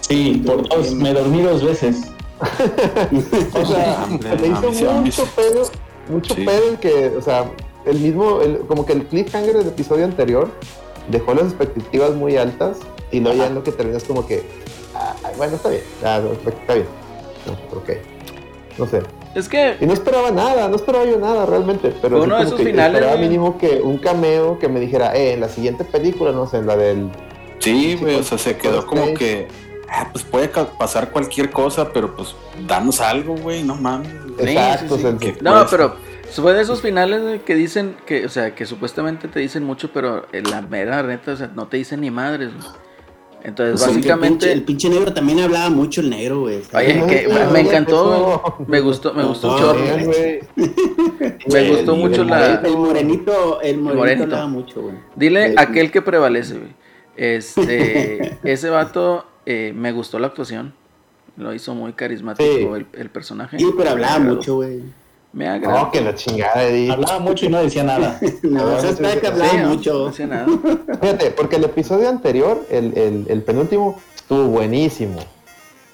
Sí, 0.00 0.42
por 0.46 0.66
dos, 0.68 0.92
me 0.94 1.12
dormí 1.12 1.42
dos 1.42 1.62
veces. 1.62 2.02
O 3.54 3.64
sea, 3.66 4.06
me 4.40 4.46
hizo 4.48 4.92
mucho 4.94 5.24
pedo, 5.36 5.62
mucho 6.08 6.34
Sí. 6.34 6.44
pedo 6.46 6.70
el 6.70 6.78
que, 6.78 7.08
o 7.16 7.20
sea, 7.20 7.50
el 7.84 7.98
mismo, 7.98 8.40
el- 8.40 8.60
como 8.60 8.86
que 8.86 8.94
el 8.94 9.04
cliffhanger 9.06 9.54
del 9.58 9.68
episodio 9.68 10.06
anterior 10.06 10.48
dejó 11.08 11.34
las 11.34 11.44
expectativas 11.44 12.14
muy 12.14 12.36
altas 12.38 12.78
y 13.10 13.20
luego 13.20 13.36
ya 13.36 13.46
en 13.48 13.54
lo 13.54 13.62
que 13.62 13.70
terminas 13.72 14.02
como 14.04 14.26
que, 14.26 14.42
ah, 14.94 15.14
bueno, 15.36 15.56
está 15.56 15.68
bien, 15.68 15.82
ah, 16.04 16.20
no, 16.24 16.32
está 16.32 16.74
bien, 16.74 16.86
no, 17.46 17.78
ok, 17.78 17.90
no 18.78 18.86
sé. 18.86 19.02
Es 19.34 19.48
que, 19.48 19.76
Y 19.80 19.86
no 19.86 19.92
esperaba 19.94 20.30
nada, 20.30 20.68
no 20.68 20.76
esperaba 20.76 21.04
yo 21.06 21.18
nada 21.18 21.46
realmente, 21.46 21.92
pero 22.02 22.18
sí 22.18 22.24
uno 22.26 22.36
de 22.36 22.42
esos 22.44 22.54
que 22.58 22.64
finales, 22.66 23.00
esperaba 23.00 23.20
mínimo 23.20 23.56
que 23.58 23.80
un 23.82 23.98
cameo 23.98 24.58
que 24.58 24.68
me 24.68 24.78
dijera, 24.80 25.16
eh, 25.16 25.32
en 25.34 25.40
la 25.40 25.48
siguiente 25.48 25.84
película, 25.84 26.32
no 26.32 26.46
sé, 26.46 26.58
en 26.58 26.66
la 26.66 26.76
del... 26.76 27.10
Sí, 27.58 27.96
güey, 28.00 28.16
o 28.16 28.22
sea, 28.22 28.36
se 28.38 28.56
quedó 28.58 28.84
como 28.86 29.14
que, 29.14 29.48
ah, 29.88 30.08
pues 30.12 30.24
puede 30.24 30.48
pasar 30.48 31.10
cualquier 31.10 31.50
cosa, 31.50 31.92
pero 31.92 32.14
pues 32.14 32.34
danos 32.66 33.00
algo, 33.00 33.36
güey, 33.36 33.62
no 33.62 33.76
mames. 33.76 34.08
Sí, 34.38 34.48
Exacto, 34.50 34.96
sí, 34.96 35.02
sí. 35.20 35.32
Que- 35.32 35.42
no, 35.42 35.52
Pues- 35.52 35.66
pero 35.70 35.94
fue 36.30 36.54
de 36.54 36.62
esos 36.62 36.82
finales 36.82 37.40
que 37.46 37.54
dicen 37.54 37.96
que, 38.06 38.26
o 38.26 38.28
sea, 38.28 38.54
que 38.54 38.66
supuestamente 38.66 39.28
te 39.28 39.38
dicen 39.40 39.64
mucho, 39.64 39.92
pero 39.92 40.26
en 40.32 40.50
la 40.50 40.60
mera 40.62 41.02
neta, 41.02 41.32
o 41.32 41.36
sea, 41.36 41.50
no 41.54 41.68
te 41.68 41.76
dicen 41.76 42.00
ni 42.00 42.10
madres. 42.10 42.50
güey. 42.54 42.66
Entonces, 43.44 43.72
Pues 43.80 43.88
el 43.90 43.96
básicamente, 43.96 44.46
pinche- 44.46 44.52
El 44.52 44.62
pinche 44.62 44.88
negro 44.88 45.12
también 45.12 45.40
hablaba 45.40 45.68
mucho 45.68 46.00
el 46.00 46.10
negro, 46.10 46.40
güey. 46.42 46.60
oye, 46.74 46.94
No, 46.94 47.06
que 47.08 47.26
no, 47.26 47.34
me 47.50 47.62
no, 47.64 47.68
encantó, 47.68 48.42
güey. 48.56 48.68
me 48.68 48.80
gustó, 48.80 49.12
me 49.14 49.24
gustó 49.24 49.58
No, 49.58 49.74
güey. 50.06 50.40
Me 51.52 51.68
gustó 51.70 51.94
El- 51.94 52.00
mucho 52.00 52.22
el 52.22 52.28
la- 52.28 52.54
El 52.64 52.76
morenito, 52.76 53.60
el 53.60 53.78
morenito, 53.78 53.94
morenito. 53.98 54.22
hablaba 54.24 54.46
mucho, 54.46 54.82
güey. 54.82 54.94
Dile 55.16 55.48
Sí. 55.50 55.54
aquel 55.58 55.90
que 55.90 56.02
prevalece, 56.02 56.54
güey. 56.58 56.70
Este, 57.16 58.38
ese 58.44 58.70
vato, 58.70 59.24
eh, 59.44 59.72
me 59.74 59.90
gustó 59.92 60.18
la 60.18 60.28
actuación. 60.28 60.74
Lo 61.36 61.52
hizo 61.54 61.74
muy 61.74 61.94
carismático 61.94 62.48
Sí. 62.48 62.62
el, 62.62 62.86
el 62.92 63.10
personaje. 63.10 63.58
Sí, 63.58 63.66
pero 63.76 63.90
hablaba 63.90 64.18
mucho, 64.18 64.56
güey. 64.56 64.82
Me 65.32 65.48
agradó. 65.48 65.84
No, 65.86 65.90
que 65.90 66.00
la 66.02 66.14
chingada, 66.14 66.62
Eddie. 66.64 66.90
Hablaba 66.92 67.18
mucho 67.18 67.46
y 67.46 67.48
no 67.48 67.62
decía 67.62 67.82
nada. 67.84 68.20
No, 68.42 68.76
está 68.78 69.12
sí, 69.12 69.18
que 69.20 69.26
hablaba 69.26 69.50
Sí, 69.50 69.56
no, 69.58 69.68
mucho. 69.70 69.92
No 69.94 70.06
hacía 70.08 70.26
nada. 70.26 70.46
Fíjate, 71.00 71.30
porque 71.30 71.56
el 71.56 71.64
episodio 71.64 72.08
anterior, 72.08 72.66
el, 72.70 72.96
el, 72.98 73.26
el 73.28 73.42
penúltimo, 73.42 73.98
estuvo 74.14 74.44
buenísimo. 74.44 75.20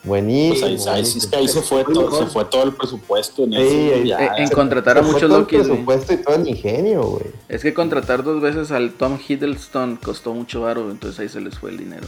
Buenísimo. 0.04 0.68
Pues 0.68 0.86
ahí, 0.86 0.94
ahí 0.96 1.04
sí 1.04 1.18
es 1.18 1.26
que 1.26 1.36
ahí 1.36 1.48
se 1.48 1.60
fue, 1.60 1.84
todo, 1.84 2.10
se 2.18 2.26
fue 2.26 2.44
todo 2.46 2.62
el 2.64 2.72
presupuesto 2.72 3.44
en 3.44 3.52
Sí, 3.52 4.08
ya. 4.08 4.24
Eh, 4.24 4.30
en 4.38 4.48
Se- 4.48 4.54
contratar 4.54 4.94
se 4.96 5.00
a 5.00 5.02
muchos 5.02 5.28
todo 5.28 5.38
el 5.40 5.46
presupuesto 5.46 6.12
y 6.12 6.16
todo 6.18 6.34
el 6.36 6.48
ingenio, 6.48 7.02
güey. 7.02 7.24
Es 7.48 7.62
que 7.62 7.74
contratar 7.74 8.22
dos 8.22 8.40
veces 8.40 8.70
al 8.70 8.92
Tom 8.92 9.18
Hiddleston 9.26 9.96
costó 10.02 10.34
mucho 10.34 10.62
varo, 10.62 10.90
entonces 10.90 11.18
ahí 11.20 11.28
se 11.28 11.40
les 11.40 11.58
fue 11.58 11.70
el 11.70 11.78
dinero. 11.78 12.06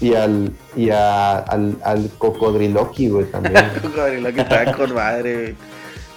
Y 0.00 0.14
al, 0.14 0.52
y 0.76 0.90
a, 0.90 1.38
al, 1.38 1.76
al 1.84 2.10
cocodriloqui, 2.18 3.08
güey, 3.08 3.24
también. 3.26 3.54
Que 4.34 4.40
estaba 4.40 4.72
con 4.72 4.94
madre, 4.94 5.34
güey. 5.42 5.54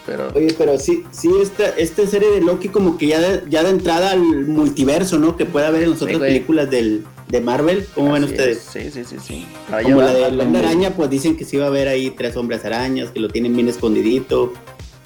Pero 0.05 0.31
Oye, 0.35 0.53
pero 0.57 0.77
sí, 0.77 1.03
sí, 1.11 1.29
esta, 1.41 1.69
esta 1.69 2.05
serie 2.05 2.29
de 2.29 2.41
Loki 2.41 2.69
como 2.69 2.97
que 2.97 3.07
ya 3.07 3.19
de, 3.19 3.43
ya 3.49 3.63
de 3.63 3.71
entrada 3.71 4.11
al 4.11 4.21
multiverso, 4.21 5.17
¿no? 5.17 5.35
Que 5.35 5.45
puede 5.45 5.65
haber 5.65 5.83
en 5.83 5.89
las 5.91 5.99
Sí, 5.99 6.05
otras 6.05 6.19
güey. 6.19 6.29
películas 6.33 6.69
del, 6.69 7.03
de 7.27 7.41
Marvel. 7.41 7.87
¿Cómo 7.95 8.13
ven 8.13 8.23
ustedes? 8.23 8.57
es. 8.57 8.63
Sí, 8.63 8.91
sí, 8.91 9.03
sí, 9.03 9.15
sí. 9.25 9.47
Como 9.83 10.01
la 10.01 10.13
de 10.13 10.25
Hombre 10.25 10.59
Araña, 10.59 10.91
pues 10.91 11.09
dicen 11.09 11.35
que 11.35 11.43
sí 11.43 11.57
va 11.57 11.65
a 11.65 11.67
haber 11.69 11.87
ahí 11.87 12.11
tres 12.11 12.37
hombres 12.37 12.63
arañas, 12.65 13.09
que 13.09 13.19
lo 13.19 13.29
tienen 13.29 13.55
bien 13.55 13.67
escondidito. 13.67 14.53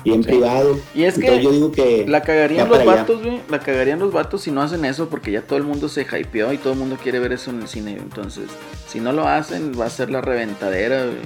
bien 0.04 0.22
Sí. 0.24 0.30
privado. 0.30 0.78
Y 0.96 1.04
es 1.04 1.18
que 1.18 1.42
yo 1.42 1.52
digo 1.52 1.72
que 1.72 2.06
La 2.08 2.22
cagarían 2.22 2.68
los 2.70 2.84
vatos, 2.86 3.22
güey. 3.24 3.40
La 3.50 3.60
cagarían 3.60 4.00
los 4.00 4.12
vatos 4.14 4.42
si 4.42 4.52
no 4.52 4.62
hacen 4.62 4.84
eso 4.86 5.08
porque 5.10 5.32
ya 5.32 5.42
todo 5.44 5.58
el 5.58 5.64
mundo 5.66 5.88
se 5.90 6.02
hypeó 6.04 6.52
y 6.54 6.58
todo 6.58 6.74
el 6.74 6.80
mundo 6.80 6.98
quiere 7.02 7.20
ver 7.20 7.32
eso 7.34 7.52
en 7.52 7.62
el 7.62 7.68
cine. 7.68 7.98
Entonces, 8.02 8.46
si 8.88 9.00
no 9.02 9.12
lo 9.14 9.28
hacen, 9.28 9.72
va 9.80 9.86
a 9.86 9.90
ser 9.90 10.10
la 10.10 10.20
reventadera, 10.22 11.04
güey. 11.06 11.18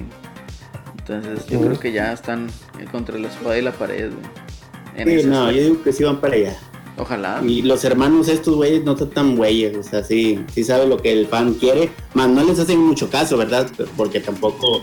Entonces, 0.98 1.46
yo 1.46 1.60
creo 1.60 1.78
que 1.78 1.92
ya 1.92 2.12
están 2.12 2.48
contra 2.90 3.18
la 3.18 3.28
espada 3.28 3.58
y 3.58 3.62
la 3.62 3.72
pared, 3.72 4.10
güey. 4.12 5.20
Sí, 5.20 5.26
no, 5.26 5.50
yo 5.50 5.62
digo 5.62 5.82
que 5.82 5.92
sí 5.92 6.04
van 6.04 6.20
para 6.20 6.34
allá. 6.34 6.56
Ojalá. 6.96 7.42
Y 7.44 7.62
los 7.62 7.84
hermanos 7.84 8.28
estos 8.28 8.54
güeyes 8.54 8.84
no 8.84 8.92
están 8.92 9.10
tan 9.10 9.36
güeyes, 9.36 9.76
o 9.76 9.82
sea, 9.82 10.04
sí, 10.04 10.44
sí 10.54 10.62
sabe 10.62 10.86
lo 10.86 10.98
que 10.98 11.12
el 11.12 11.26
fan 11.26 11.54
quiere, 11.54 11.90
más 12.14 12.28
no 12.28 12.44
les 12.44 12.58
hacen 12.60 12.78
mucho 12.78 13.10
caso, 13.10 13.36
¿verdad? 13.36 13.68
Porque 13.96 14.20
tampoco 14.20 14.80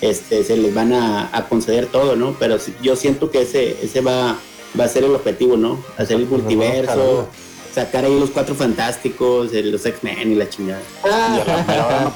este, 0.00 0.42
se 0.42 0.56
les 0.56 0.74
van 0.74 0.92
a, 0.92 1.28
a 1.32 1.48
conceder 1.48 1.86
todo, 1.86 2.16
¿no? 2.16 2.34
Pero 2.40 2.58
sí, 2.58 2.74
yo 2.82 2.96
siento 2.96 3.30
que 3.30 3.42
ese, 3.42 3.76
ese 3.84 4.00
va, 4.00 4.36
va 4.78 4.84
a 4.84 4.88
ser 4.88 5.04
el 5.04 5.14
objetivo, 5.14 5.56
¿no? 5.56 5.78
Hacer 5.96 6.16
el 6.16 6.24
Pues, 6.26 6.42
multiverso, 6.42 7.28
sacar 7.74 8.04
ahí 8.04 8.18
los 8.20 8.30
cuatro 8.30 8.54
fantásticos, 8.54 9.52
los 9.52 9.84
X-Men 9.86 10.32
y 10.32 10.34
la 10.36 10.48
chingada. 10.48 10.80
Y 11.04 11.08
a 11.08 11.44
la 11.44 11.64
mera 11.64 11.86
hora 11.86 12.12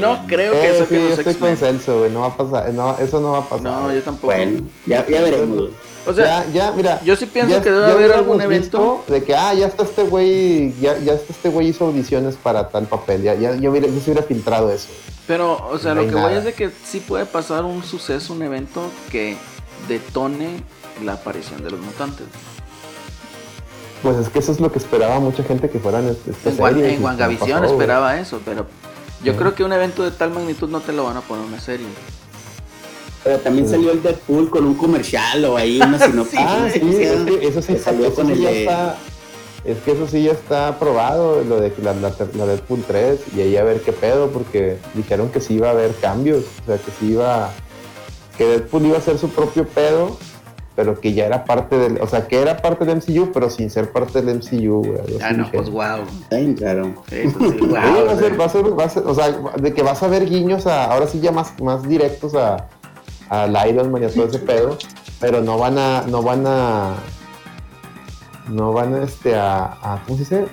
no 0.00 0.18
creo 0.26 0.52
que 0.52 0.66
Eh, 0.66 0.70
eso 0.74 0.84
sí, 0.84 0.88
que 0.90 0.94
yo 0.96 1.08
los 1.10 1.18
estoy 1.18 1.34
con 1.34 1.48
X-Men. 1.50 1.56
Celso, 1.56 1.98
güey. 2.00 2.10
No 2.10 2.20
va 2.20 2.26
a 2.26 2.36
pasar. 2.36 2.72
No, 2.74 2.96
eso 2.98 3.20
no 3.20 3.32
va 3.32 3.38
a 3.38 3.48
pasar. 3.48 3.62
No, 3.64 3.92
yo 3.92 4.02
tampoco. 4.02 4.26
Bueno, 4.34 4.62
ya, 4.86 5.06
ya 5.06 5.20
veremos. 5.22 5.70
O 6.06 6.12
sea, 6.12 6.44
ya, 6.46 6.52
ya, 6.52 6.72
mira. 6.72 7.00
yo 7.02 7.16
sí 7.16 7.24
pienso 7.24 7.50
ya- 7.56 7.62
que 7.62 7.70
debe 7.70 7.90
haber 7.90 8.12
algún 8.12 8.40
evento. 8.40 9.04
De 9.08 9.24
que, 9.24 9.34
ah, 9.34 9.54
ya 9.54 9.68
está 9.68 9.84
este 9.84 10.02
güey, 10.02 10.74
ya, 10.80 10.98
ya 10.98 11.14
está 11.14 11.32
este 11.32 11.48
güey 11.48 11.68
hizo 11.68 11.86
audiciones 11.86 12.34
para 12.36 12.68
tal 12.68 12.86
papel. 12.86 13.22
Ya, 13.22 13.34
ya, 13.34 13.54
yo, 13.54 13.70
hubiera, 13.70 13.86
yo 13.86 13.98
se 14.00 14.10
hubiera 14.10 14.22
filtrado 14.26 14.70
eso. 14.70 14.88
Pero, 15.26 15.66
o 15.70 15.78
sea, 15.78 15.94
No 15.94 16.02
lo 16.02 16.08
que 16.08 16.14
voy 16.14 16.22
nada. 16.24 16.38
es 16.38 16.44
de 16.44 16.52
que 16.52 16.70
sí 16.84 17.00
puede 17.00 17.24
pasar 17.24 17.64
un 17.64 17.82
suceso, 17.82 18.34
un 18.34 18.42
evento 18.42 18.82
que 19.10 19.38
detone 19.88 20.56
la 21.02 21.14
aparición 21.14 21.64
de 21.64 21.70
los 21.70 21.80
mutantes. 21.80 22.26
Pues 24.04 24.18
es 24.18 24.28
que 24.28 24.38
eso 24.38 24.52
es 24.52 24.60
lo 24.60 24.70
que 24.70 24.78
esperaba 24.78 25.18
mucha 25.18 25.42
gente 25.42 25.68
que 25.68 25.80
fueran 25.80 26.06
este, 26.06 26.30
esta 26.30 26.50
En, 26.50 26.56
serie, 26.56 26.94
en 26.94 27.00
güey. 27.02 27.14
esperaba 27.72 28.20
eso, 28.20 28.38
pero 28.44 28.66
yo 29.24 29.32
Sí. 29.32 29.38
creo 29.38 29.54
que 29.54 29.64
un 29.64 29.72
evento 29.72 30.04
de 30.04 30.12
tal 30.12 30.30
magnitud 30.30 30.68
no 30.68 30.80
te 30.80 30.92
lo 30.92 31.04
van 31.04 31.16
a 31.16 31.20
poner 31.22 31.44
en 31.46 31.52
una 31.54 31.60
serie. 31.60 31.86
Pero 33.24 33.38
también 33.38 33.66
Sí. 33.66 33.72
salió 33.72 33.92
el 33.92 34.02
Deadpool 34.02 34.50
con 34.50 34.66
un 34.66 34.74
comercial 34.74 35.42
o 35.46 35.56
ahí 35.56 35.80
una 35.80 35.98
sinopsis. 36.06 36.38
Ah, 36.38 36.68
sí, 36.72 36.80
es 36.80 36.96
que 37.24 37.48
eso 37.48 37.62
sí, 37.62 37.72
Que 37.72 37.78
salió 37.78 38.06
eso 38.06 38.14
con 38.16 38.30
el 38.30 38.38
ya 38.40 38.50
de- 38.50 38.60
está. 38.60 38.96
Es 39.64 39.78
que 39.78 39.92
eso 39.92 40.06
sí 40.06 40.22
ya 40.24 40.32
está 40.32 40.68
aprobado, 40.68 41.42
lo 41.42 41.58
de 41.58 41.72
la, 41.82 41.94
la, 41.94 42.12
la 42.34 42.44
Deadpool 42.46 42.84
3, 42.86 43.18
y 43.34 43.40
ahí 43.40 43.56
a 43.56 43.64
ver 43.64 43.80
qué 43.80 43.92
pedo, 43.94 44.28
porque 44.28 44.76
dijeron 44.92 45.30
que 45.30 45.40
sí 45.40 45.54
iba 45.54 45.68
a 45.68 45.70
haber 45.70 45.94
cambios, 45.94 46.44
o 46.62 46.66
sea, 46.66 46.76
que 46.76 46.90
sí 47.00 47.12
iba. 47.12 47.50
que 48.36 48.44
Deadpool 48.44 48.84
iba 48.84 48.98
a 48.98 49.00
ser 49.00 49.16
su 49.16 49.30
propio 49.30 49.66
pedo, 49.66 50.18
pero 50.76 51.00
que 51.00 51.12
ya 51.12 51.26
era 51.26 51.44
parte 51.44 51.78
del. 51.78 52.00
O 52.00 52.06
sea, 52.06 52.26
que 52.26 52.40
era 52.40 52.56
parte 52.56 52.84
del 52.84 52.96
MCU, 52.96 53.30
pero 53.32 53.48
sin 53.48 53.70
ser 53.70 53.92
parte 53.92 54.22
del 54.22 54.38
MCU, 54.38 54.82
güey. 54.82 55.18
Ah, 55.22 55.32
no, 55.32 55.50
pues 55.50 55.70
wow. 55.70 56.04
Raro. 56.60 56.94
Eso 57.10 57.38
sí, 57.38 57.58
Sí, 57.58 57.58
wow. 57.60 58.06
va 58.06 58.12
a 58.12 58.16
ser, 58.18 58.40
va 58.40 58.44
a 58.44 58.48
ser, 58.48 58.78
va 58.78 58.84
a 58.84 58.88
ser, 58.88 59.02
o 59.06 59.14
sea, 59.14 59.30
de 59.56 59.72
que 59.72 59.82
vas 59.82 60.02
a 60.02 60.08
ver 60.08 60.28
guiños 60.28 60.66
a, 60.66 60.86
ahora 60.86 61.06
sí 61.06 61.20
ya 61.20 61.30
más, 61.30 61.60
más 61.60 61.82
directos 61.88 62.34
a, 62.34 62.68
al 63.28 63.68
Iron 63.68 63.92
Man 63.92 64.02
y 64.02 64.06
a 64.06 64.10
todo 64.10 64.26
ese 64.26 64.40
pedo, 64.40 64.76
pero 65.20 65.40
no 65.42 65.58
van 65.58 65.78
a, 65.78 66.02
no 66.08 66.22
van 66.22 66.44
a, 66.46 66.94
no 68.48 68.72
van 68.72 68.94
a, 68.94 69.02
este, 69.04 69.36
a, 69.36 69.64
a 69.80 70.02
¿cómo 70.04 70.18
se 70.18 70.24
dice? 70.24 70.46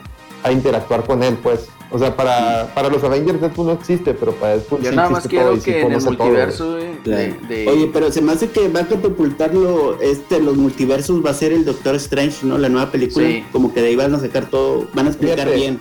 A 0.43 0.51
interactuar 0.51 1.03
con 1.03 1.23
él, 1.23 1.38
pues. 1.41 1.67
O 1.93 1.99
sea, 1.99 2.15
para, 2.15 2.71
para 2.73 2.88
los 2.89 3.04
Avengers 3.04 3.41
Deadpool 3.41 3.65
no 3.67 3.73
existe, 3.73 4.13
pero 4.13 4.32
para 4.34 4.54
Deadpool 4.54 4.82
Yo 4.82 4.89
sí 4.91 4.95
nada 4.95 5.10
más 5.10 5.25
existe 5.25 5.43
todo 5.43 5.60
quiero 5.60 5.80
que 5.80 5.82
en 5.82 5.91
el 5.91 6.01
multiverso 6.04 6.75
de, 6.75 7.36
de- 7.49 7.67
Oye, 7.67 7.89
pero 7.91 8.12
se 8.12 8.21
me 8.21 8.32
hace 8.32 8.49
que 8.49 8.69
va 8.69 8.80
a 8.82 8.88
catapultarlo, 8.88 9.99
este, 9.99 10.39
los 10.39 10.56
multiversos 10.56 11.23
va 11.25 11.32
a 11.32 11.34
ser 11.34 11.51
el 11.51 11.65
Doctor 11.65 11.95
Strange, 11.95 12.45
¿no? 12.45 12.58
La 12.58 12.69
nueva 12.69 12.89
película. 12.91 13.27
Sí. 13.27 13.43
Como 13.51 13.73
que 13.73 13.82
de 13.82 13.89
ahí 13.89 13.95
van 13.97 14.15
a 14.15 14.19
sacar 14.19 14.45
todo, 14.45 14.88
van 14.93 15.08
a 15.08 15.10
explicar 15.10 15.39
Fíjate. 15.39 15.56
bien. 15.56 15.80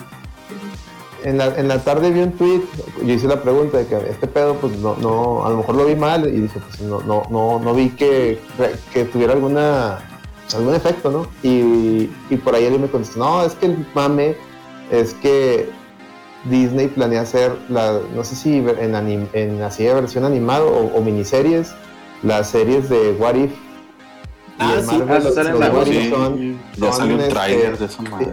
en 1.22 1.38
la, 1.38 1.54
en 1.56 1.68
la 1.68 1.78
tarde 1.84 2.10
vi 2.10 2.20
un 2.22 2.32
tweet, 2.32 2.62
yo 3.04 3.12
hice 3.14 3.28
la 3.28 3.40
pregunta 3.42 3.78
de 3.78 3.86
que 3.86 3.94
este 4.10 4.26
pedo, 4.26 4.54
pues 4.54 4.76
no, 4.78 4.96
no, 4.96 5.44
a 5.46 5.50
lo 5.50 5.58
mejor 5.58 5.74
lo 5.76 5.84
vi 5.84 5.94
mal 5.94 6.26
y 6.26 6.40
dije, 6.40 6.58
pues 6.66 6.80
no, 6.80 7.00
no, 7.02 7.22
no, 7.30 7.60
no 7.60 7.72
vi 7.74 7.90
que, 7.90 8.40
que 8.92 9.04
tuviera 9.04 9.34
alguna, 9.34 9.98
algún 10.56 10.74
efecto, 10.74 11.10
¿no? 11.12 11.26
Y, 11.48 12.08
y 12.30 12.36
por 12.42 12.54
ahí 12.56 12.64
él 12.64 12.80
me 12.80 12.88
contestó, 12.88 13.18
no, 13.20 13.44
es 13.44 13.52
que 13.54 13.66
el 13.66 13.86
mame 13.94 14.34
es 14.90 15.14
que 15.14 15.68
Disney 16.44 16.88
planea 16.88 17.20
hacer, 17.22 17.52
la, 17.68 18.00
no 18.14 18.24
sé 18.24 18.34
si 18.34 18.56
en, 18.56 18.94
anim- 18.94 19.28
en 19.34 19.60
así 19.62 19.84
de 19.84 19.94
versión 19.94 20.24
animado 20.24 20.68
o, 20.68 20.96
o 20.98 21.00
miniseries, 21.02 21.72
las 22.22 22.48
series 22.50 22.88
de 22.88 23.12
What 23.18 23.34
If. 23.34 23.50
Y 23.52 23.56
Ah, 24.62 24.74
en 24.78 24.86
sí, 24.86 24.96
Marvel, 24.98 25.24
los- 25.24 25.34
salen 25.34 25.52
los 25.52 25.60
la 25.60 25.66
de 25.68 25.72
What 25.72 25.78
voz, 25.86 25.88
If 25.94 26.02
Sí, 26.02 26.10
son- 26.10 26.60
ya 26.76 26.86
son, 26.92 26.96
salió 27.00 27.14
un 27.16 27.20
este, 27.20 27.78
de 27.78 27.84
esa 27.84 28.02
madre. 28.02 28.32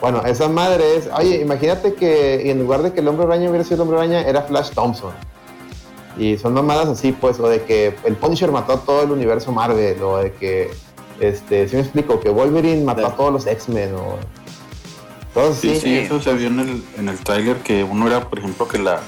bueno, 0.00 0.22
esa 0.26 0.48
madre 0.48 0.96
es. 0.96 1.08
Oye, 1.16 1.40
imagínate 1.40 1.94
que 1.94 2.50
en 2.50 2.58
lugar 2.60 2.82
de 2.82 2.92
que 2.92 3.00
el 3.00 3.08
hombre 3.08 3.26
araña 3.26 3.48
hubiera 3.48 3.64
sido 3.64 3.76
el 3.76 3.80
hombre 3.82 3.98
araña, 3.98 4.20
era 4.22 4.42
Flash 4.42 4.70
Thompson. 4.70 5.12
Y 6.18 6.36
son 6.38 6.54
mamadas 6.54 6.88
así, 6.88 7.12
pues, 7.12 7.38
o 7.38 7.48
de 7.48 7.62
que 7.62 7.94
el 8.04 8.16
Punisher 8.16 8.50
mató 8.50 8.72
a 8.72 8.80
todo 8.80 9.02
el 9.04 9.12
universo 9.12 9.52
Marvel, 9.52 10.02
o 10.02 10.16
de 10.18 10.32
que, 10.32 10.70
este, 11.20 11.68
si 11.68 11.76
me 11.76 11.82
explico, 11.82 12.18
que 12.18 12.30
Wolverine 12.30 12.82
mató 12.84 13.06
a 13.06 13.16
todos 13.16 13.32
los 13.32 13.46
X-Men, 13.46 13.94
o. 13.94 14.16
Sí, 15.60 15.74
sí. 15.74 15.80
sí, 15.80 15.98
eso 15.98 16.20
se 16.20 16.32
vio 16.34 16.48
en 16.48 16.60
el, 16.60 16.82
en 16.98 17.08
el 17.08 17.18
tráiler 17.18 17.56
que 17.58 17.84
uno 17.84 18.06
era, 18.06 18.28
por 18.28 18.38
ejemplo, 18.38 18.66
que 18.68 18.78
la 18.78 19.00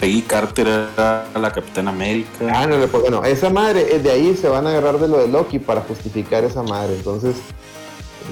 Peggy 0.00 0.22
Carter 0.22 0.66
era 0.66 1.24
la 1.34 1.52
Capitana 1.52 1.90
América. 1.90 2.30
Ah, 2.52 2.66
no, 2.66 2.76
pues 2.86 3.02
bueno, 3.02 3.24
esa 3.24 3.48
madre, 3.50 3.94
eh, 3.94 3.98
de 3.98 4.10
ahí 4.10 4.36
se 4.36 4.48
van 4.48 4.66
a 4.66 4.70
agarrar 4.70 4.98
de 4.98 5.08
lo 5.08 5.18
de 5.18 5.28
Loki 5.28 5.58
para 5.58 5.80
justificar 5.82 6.44
esa 6.44 6.62
madre. 6.62 6.94
Entonces, 6.96 7.36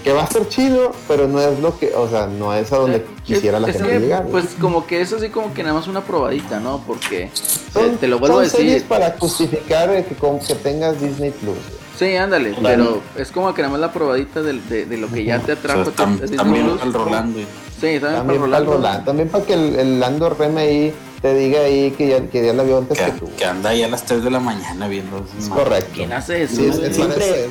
que 0.02 0.12
va 0.12 0.22
a 0.22 0.24
estar 0.24 0.46
chido, 0.48 0.92
pero 1.08 1.26
no 1.28 1.40
es 1.40 1.58
lo 1.60 1.78
que, 1.78 1.94
o 1.94 2.08
sea, 2.08 2.26
no 2.26 2.52
es 2.52 2.72
a 2.72 2.76
donde 2.78 2.96
Eh, 2.98 3.06
quisiera 3.24 3.60
la 3.60 3.68
gente 3.72 3.88
que, 3.88 4.00
llegar. 4.00 4.26
Pues 4.26 4.46
como 4.60 4.86
que 4.86 5.00
es 5.00 5.12
así 5.12 5.28
como 5.30 5.54
que 5.54 5.62
nada 5.62 5.74
más 5.76 5.86
una 5.86 6.02
probadita, 6.02 6.60
¿no? 6.60 6.82
Porque 6.86 7.30
Son- 7.72 7.92
te, 7.92 7.96
te 7.98 8.08
lo 8.08 8.18
vuelvo 8.18 8.40
a 8.40 8.44
series 8.48 8.74
decir. 8.74 8.88
para 8.88 9.16
justificar 9.18 9.88
eh, 9.94 10.04
que, 10.06 10.14
con, 10.16 10.40
que 10.40 10.54
tengas 10.56 11.00
Disney 11.00 11.30
Plus. 11.30 11.56
Sí, 11.98 12.16
ándale, 12.16 12.54
pero 12.60 13.00
es 13.16 13.30
como 13.30 13.54
que 13.54 13.62
nada 13.62 13.72
más 13.72 13.80
la 13.80 13.92
probadita 13.92 14.42
del- 14.42 14.68
de, 14.68 14.84
de 14.86 14.96
lo 14.96 15.08
que 15.08 15.24
ya 15.24 15.38
te 15.38 15.52
O 15.52 15.56
sea, 15.56 15.72
atrajo. 15.72 15.90
tam- 15.92 16.36
también 16.36 16.70
al 16.82 16.92
Rolando. 16.92 17.38
Sí, 17.38 18.00
también, 18.00 18.00
También 18.00 18.26
para 18.26 18.38
Rolando. 18.40 18.72
Roland, 18.72 19.04
también 19.04 19.28
para 19.28 19.44
que 19.44 19.54
el, 19.54 19.76
el 19.76 20.00
Lando 20.00 20.30
Reme 20.30 20.60
ahí 20.60 20.94
te 21.24 21.32
diga 21.32 21.60
ahí 21.60 21.90
que 21.92 22.06
ya, 22.06 22.20
que 22.28 22.44
ya 22.44 22.52
la 22.52 22.64
vio 22.64 22.76
antes 22.76 22.98
que, 22.98 23.04
Que, 23.06 23.12
tú. 23.12 23.30
que 23.38 23.46
anda 23.46 23.70
ahí 23.70 23.82
a 23.82 23.88
las 23.88 24.04
3 24.04 24.24
de 24.24 24.30
la 24.30 24.40
mañana 24.40 24.88
viendo. 24.88 25.24
Es 25.38 25.48
correcto. 25.48 25.88
¿Quién 25.94 26.12
hace 26.12 26.42
eso? 26.42 26.56
Sí, 26.56 26.66
es- 26.66 26.76
güey? 26.76 26.90
es 26.90 26.96
Siempre- 26.96 27.48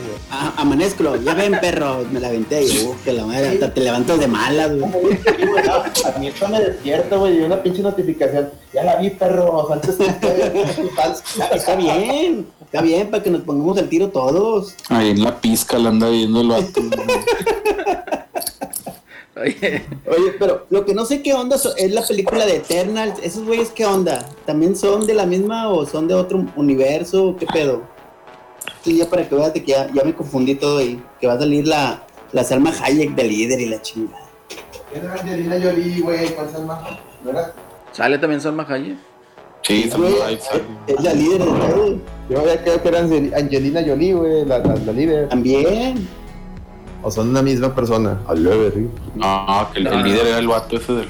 amanezco, 0.58 1.16
ya 1.16 1.34
ven, 1.34 1.58
perro, 1.60 2.06
me 2.12 2.20
la 2.20 2.28
aventé 2.28 2.64
y 2.64 2.84
uh, 2.84 2.96
que 3.04 3.14
la 3.14 3.26
madre, 3.26 3.48
hasta 3.48 3.74
te 3.74 3.82
levantas 3.82 4.20
de 4.20 4.28
malas, 4.28 4.78
güey. 4.78 4.94
A 6.06 6.20
mí 6.20 6.28
eso 6.28 6.48
me 6.50 6.60
despierta, 6.60 7.16
güey, 7.16 7.40
y 7.40 7.42
una 7.42 7.64
pinche 7.64 7.82
notificación. 7.82 8.52
Ya 8.76 8.84
la 8.84 8.98
vi, 8.98 9.10
perro, 9.10 9.74
antes 9.74 9.96
que 9.96 10.06
Está 11.56 11.76
bien, 11.76 12.46
está 12.64 12.80
bien, 12.84 13.10
para 13.10 13.24
que 13.24 13.32
nos 13.32 13.42
pongamos 13.42 13.80
al 13.80 13.90
tiro 13.90 14.10
todos. 14.10 14.76
Ahí 14.90 15.10
en 15.10 15.24
la 15.24 15.42
pizca 15.42 15.80
la 15.80 15.90
anda 15.90 16.10
viendo 16.10 16.42
el 16.42 16.50
vato. 16.50 16.80
Oye, 19.36 19.84
Oye, 20.08 20.32
pero 20.38 20.65
lo 20.69 20.86
que 20.86 20.93
no 20.93 21.06
sé 21.06 21.22
qué 21.24 21.34
onda 21.34 21.56
es 21.78 21.91
la 21.91 22.04
película 22.04 22.46
de 22.46 22.58
Eternals. 22.58 23.19
¿Esos 23.24 23.43
güeyes 23.46 23.69
qué 23.72 23.86
onda? 23.86 24.26
¿También 24.46 24.76
son 24.76 25.08
de 25.08 25.13
la 25.15 25.26
misma 25.26 25.69
o 25.69 25.86
son 25.86 26.08
de 26.08 26.13
otro 26.13 26.46
universo? 26.56 27.36
¿Qué 27.39 27.48
pedo? 27.48 27.82
Sí, 28.84 28.98
ya 28.98 29.10
para 29.10 29.28
que 29.28 29.34
veas 29.36 29.54
de 29.54 29.63
que 29.63 29.72
ya, 29.72 29.89
ya 29.93 30.04
me 30.04 30.13
confundí 30.13 30.56
todo 30.56 30.78
ahí. 30.80 31.02
Que 31.19 31.28
va 31.28 31.34
a 31.34 31.39
salir 31.39 31.67
la, 31.67 32.04
la 32.32 32.43
Salma 32.43 32.72
Hayek 32.84 33.15
de 33.15 33.24
líder 33.24 33.60
y 33.62 33.65
la 33.67 33.82
chingada. 33.82 34.24
Era 34.93 35.13
Angelina 35.13 35.56
Jolie, 35.62 36.02
güey, 36.02 36.36
con 36.36 36.52
Salma. 36.52 37.00
¿No 37.24 37.32
era? 37.32 37.54
¿Sale 37.91 38.17
también 38.19 38.39
Salma 38.41 38.65
Hayek? 38.69 38.98
Sí, 39.63 39.89
sale. 39.89 40.38
es 40.88 41.02
la 41.02 41.13
líder 41.13 41.39
de 41.39 41.46
todo. 41.46 41.96
Yo 42.30 42.39
había 42.39 42.62
creído 42.62 42.82
que 42.84 42.88
era 42.89 43.00
Angel- 43.00 43.34
Angelina 43.34 43.82
Jolie, 43.86 44.13
güey, 44.13 44.46
la, 44.46 44.60
la, 44.60 44.76
la 44.76 44.91
líder. 44.91 45.30
También. 45.30 46.08
O 47.04 47.12
son 47.12 47.30
una 47.30 47.42
misma 47.42 47.76
persona. 47.76 48.20
No, 49.16 49.68
que 49.74 49.80
el, 49.80 49.88
el 49.88 50.04
líder 50.04 50.28
era 50.28 50.39
el 50.39 50.48
vato 50.48 50.78
ese 50.78 50.94
del. 50.94 51.08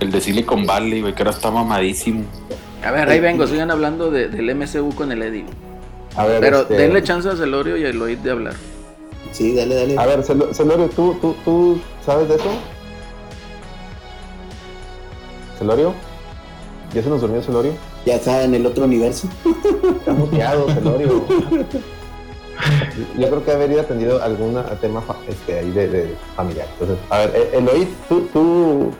El 0.00 0.12
de 0.12 0.20
Silicon 0.20 0.64
Valley, 0.64 1.00
güey, 1.00 1.12
que 1.14 1.22
ahora 1.22 1.32
está 1.32 1.50
mamadísimo. 1.50 2.22
A 2.84 2.92
ver, 2.92 3.08
ahí 3.08 3.18
vengo, 3.18 3.44
sigan 3.48 3.70
hablando 3.72 4.12
de- 4.12 4.28
del 4.28 4.54
MCU 4.54 4.94
con 4.94 5.10
el 5.10 5.20
Eddie. 5.22 5.44
A 6.14 6.24
ver, 6.24 6.40
Pero 6.40 6.60
este, 6.60 6.74
denle 6.74 7.02
chance 7.02 7.28
a 7.28 7.34
Celorio 7.36 7.76
y 7.76 7.84
a 7.84 7.88
Eloid 7.88 8.18
de 8.18 8.30
hablar. 8.30 8.54
Sí, 9.32 9.54
dale, 9.56 9.74
dale. 9.74 9.98
A 9.98 10.06
ver, 10.06 10.20
Cel- 10.22 10.52
Celorio, 10.54 10.88
¿tú, 10.90 11.16
tú, 11.20 11.34
¿tú 11.44 11.78
sabes 12.06 12.28
de 12.28 12.36
eso? 12.36 12.50
¿Celorio? 15.58 15.92
¿Ya 16.94 17.02
se 17.02 17.08
nos 17.08 17.20
durmió 17.20 17.42
Celorio? 17.42 17.72
Ya 18.06 18.14
está 18.14 18.42
en 18.44 18.54
el 18.54 18.64
otro 18.66 18.84
universo. 18.84 19.28
Está 19.98 20.12
muteado, 20.12 20.68
Celorio. 20.72 21.24
Yo 23.16 23.28
creo 23.28 23.44
que 23.44 23.50
haber 23.52 23.70
ido 23.70 23.80
atendido 23.80 24.22
algún 24.22 24.56
tema 24.80 25.02
este, 25.28 25.58
ahí 25.58 25.70
de, 25.70 25.88
de 25.88 26.14
familiar. 26.36 26.66
Entonces, 26.72 26.98
a 27.10 27.18
ver, 27.18 27.32
eh, 27.34 27.50
Eloy, 27.54 27.88
¿tú, 28.08 28.28
tú, 28.32 28.90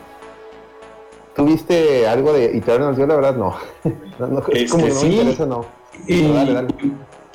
tú 1.35 1.45
viste 1.45 2.07
algo 2.07 2.33
de 2.33 2.57
Eternals? 2.57 2.99
Yo 2.99 3.07
la 3.07 3.17
verdad 3.17 3.37
no. 3.37 3.55
no, 4.19 4.27
no, 4.27 4.43
es 4.53 4.71
como 4.71 4.85
que 4.85 4.91
no 4.91 4.95
Este, 4.95 5.07
me 5.07 5.13
sí. 5.13 5.17
interesa, 5.19 5.47
no. 5.47 5.65
Y 6.07 6.33
dale, 6.33 6.53
dale. 6.53 6.69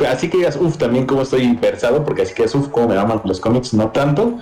Así 0.10 0.30
que 0.30 0.38
digas, 0.38 0.58
uff, 0.60 0.78
también 0.78 1.06
como 1.06 1.22
estoy 1.22 1.56
versado, 1.56 2.04
porque 2.04 2.24
así 2.24 2.34
que 2.34 2.44
digas, 2.44 2.56
uff, 2.56 2.70
como 2.70 2.88
me 2.90 2.98
aman 2.98 3.22
los 3.26 3.40
cómics, 3.40 3.74
no 3.74 3.90
tanto. 3.92 4.40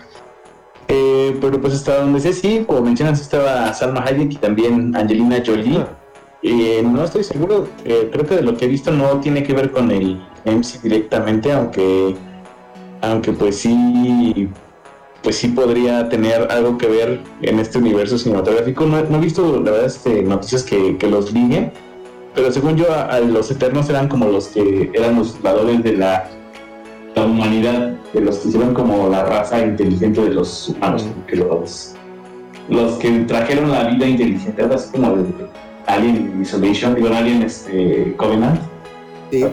Eh, 0.87 1.37
pero 1.39 1.59
pues 1.61 1.73
hasta 1.73 1.99
donde 1.99 2.19
sé, 2.19 2.33
sí, 2.33 2.63
como 2.67 2.81
mencionas, 2.81 3.21
estaba 3.21 3.73
Salma 3.73 4.03
Hayek 4.05 4.33
y 4.33 4.35
también 4.35 4.95
Angelina 4.95 5.41
Jolie. 5.45 5.85
Eh, 6.43 6.81
no 6.83 7.03
estoy 7.03 7.23
seguro, 7.23 7.67
eh, 7.85 8.09
creo 8.11 8.25
que 8.25 8.35
de 8.35 8.41
lo 8.41 8.57
que 8.57 8.65
he 8.65 8.67
visto 8.67 8.91
no 8.91 9.19
tiene 9.19 9.43
que 9.43 9.53
ver 9.53 9.71
con 9.71 9.91
el 9.91 10.19
MC 10.45 10.81
directamente, 10.81 11.51
aunque, 11.51 12.15
aunque 13.01 13.31
pues 13.31 13.57
sí, 13.57 14.49
pues 15.23 15.37
sí 15.37 15.49
podría 15.49 16.09
tener 16.09 16.51
algo 16.51 16.77
que 16.77 16.87
ver 16.87 17.21
en 17.41 17.59
este 17.59 17.77
universo 17.77 18.17
cinematográfico. 18.17 18.85
No, 18.85 19.01
no 19.03 19.17
he 19.17 19.21
visto, 19.21 19.61
la 19.61 19.71
verdad, 19.71 19.85
este, 19.85 20.23
noticias 20.23 20.63
que, 20.63 20.97
que 20.97 21.07
los 21.07 21.31
liguen, 21.31 21.71
pero 22.33 22.51
según 22.51 22.77
yo, 22.77 22.91
a, 22.91 23.03
a 23.03 23.19
los 23.19 23.51
Eternos 23.51 23.89
eran 23.89 24.07
como 24.07 24.25
los 24.27 24.47
que 24.47 24.89
eran 24.93 25.15
los 25.17 25.41
valores 25.41 25.83
de 25.83 25.97
la, 25.97 26.29
la 27.15 27.25
humanidad, 27.25 27.97
de 28.13 28.21
los 28.21 28.37
que 28.37 28.49
hicieron 28.49 28.73
como 28.73 29.09
la 29.09 29.23
raza 29.25 29.61
inteligente 29.61 30.21
de 30.21 30.29
los 30.31 30.69
humanos, 30.69 31.05
que 31.27 31.35
los, 31.35 31.95
los 32.69 32.93
que 32.95 33.09
trajeron 33.21 33.71
la 33.71 33.85
vida 33.89 34.07
inteligente, 34.07 34.63
así 34.63 34.91
como 34.91 35.15
de 35.17 35.25
Alien 35.87 36.41
Isolation, 36.41 36.95
digo, 36.95 37.09
Alien 37.09 37.43
este, 37.43 38.13
Covenant. 38.17 38.61
Sí. 39.29 39.45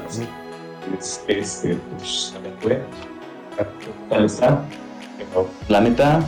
Es- 0.97 1.23
Este, 1.27 1.77
pues, 1.99 2.35
tal 4.09 4.25
está. 4.25 4.63
Pero 5.19 5.49
la 5.69 5.81
neta, 5.81 6.21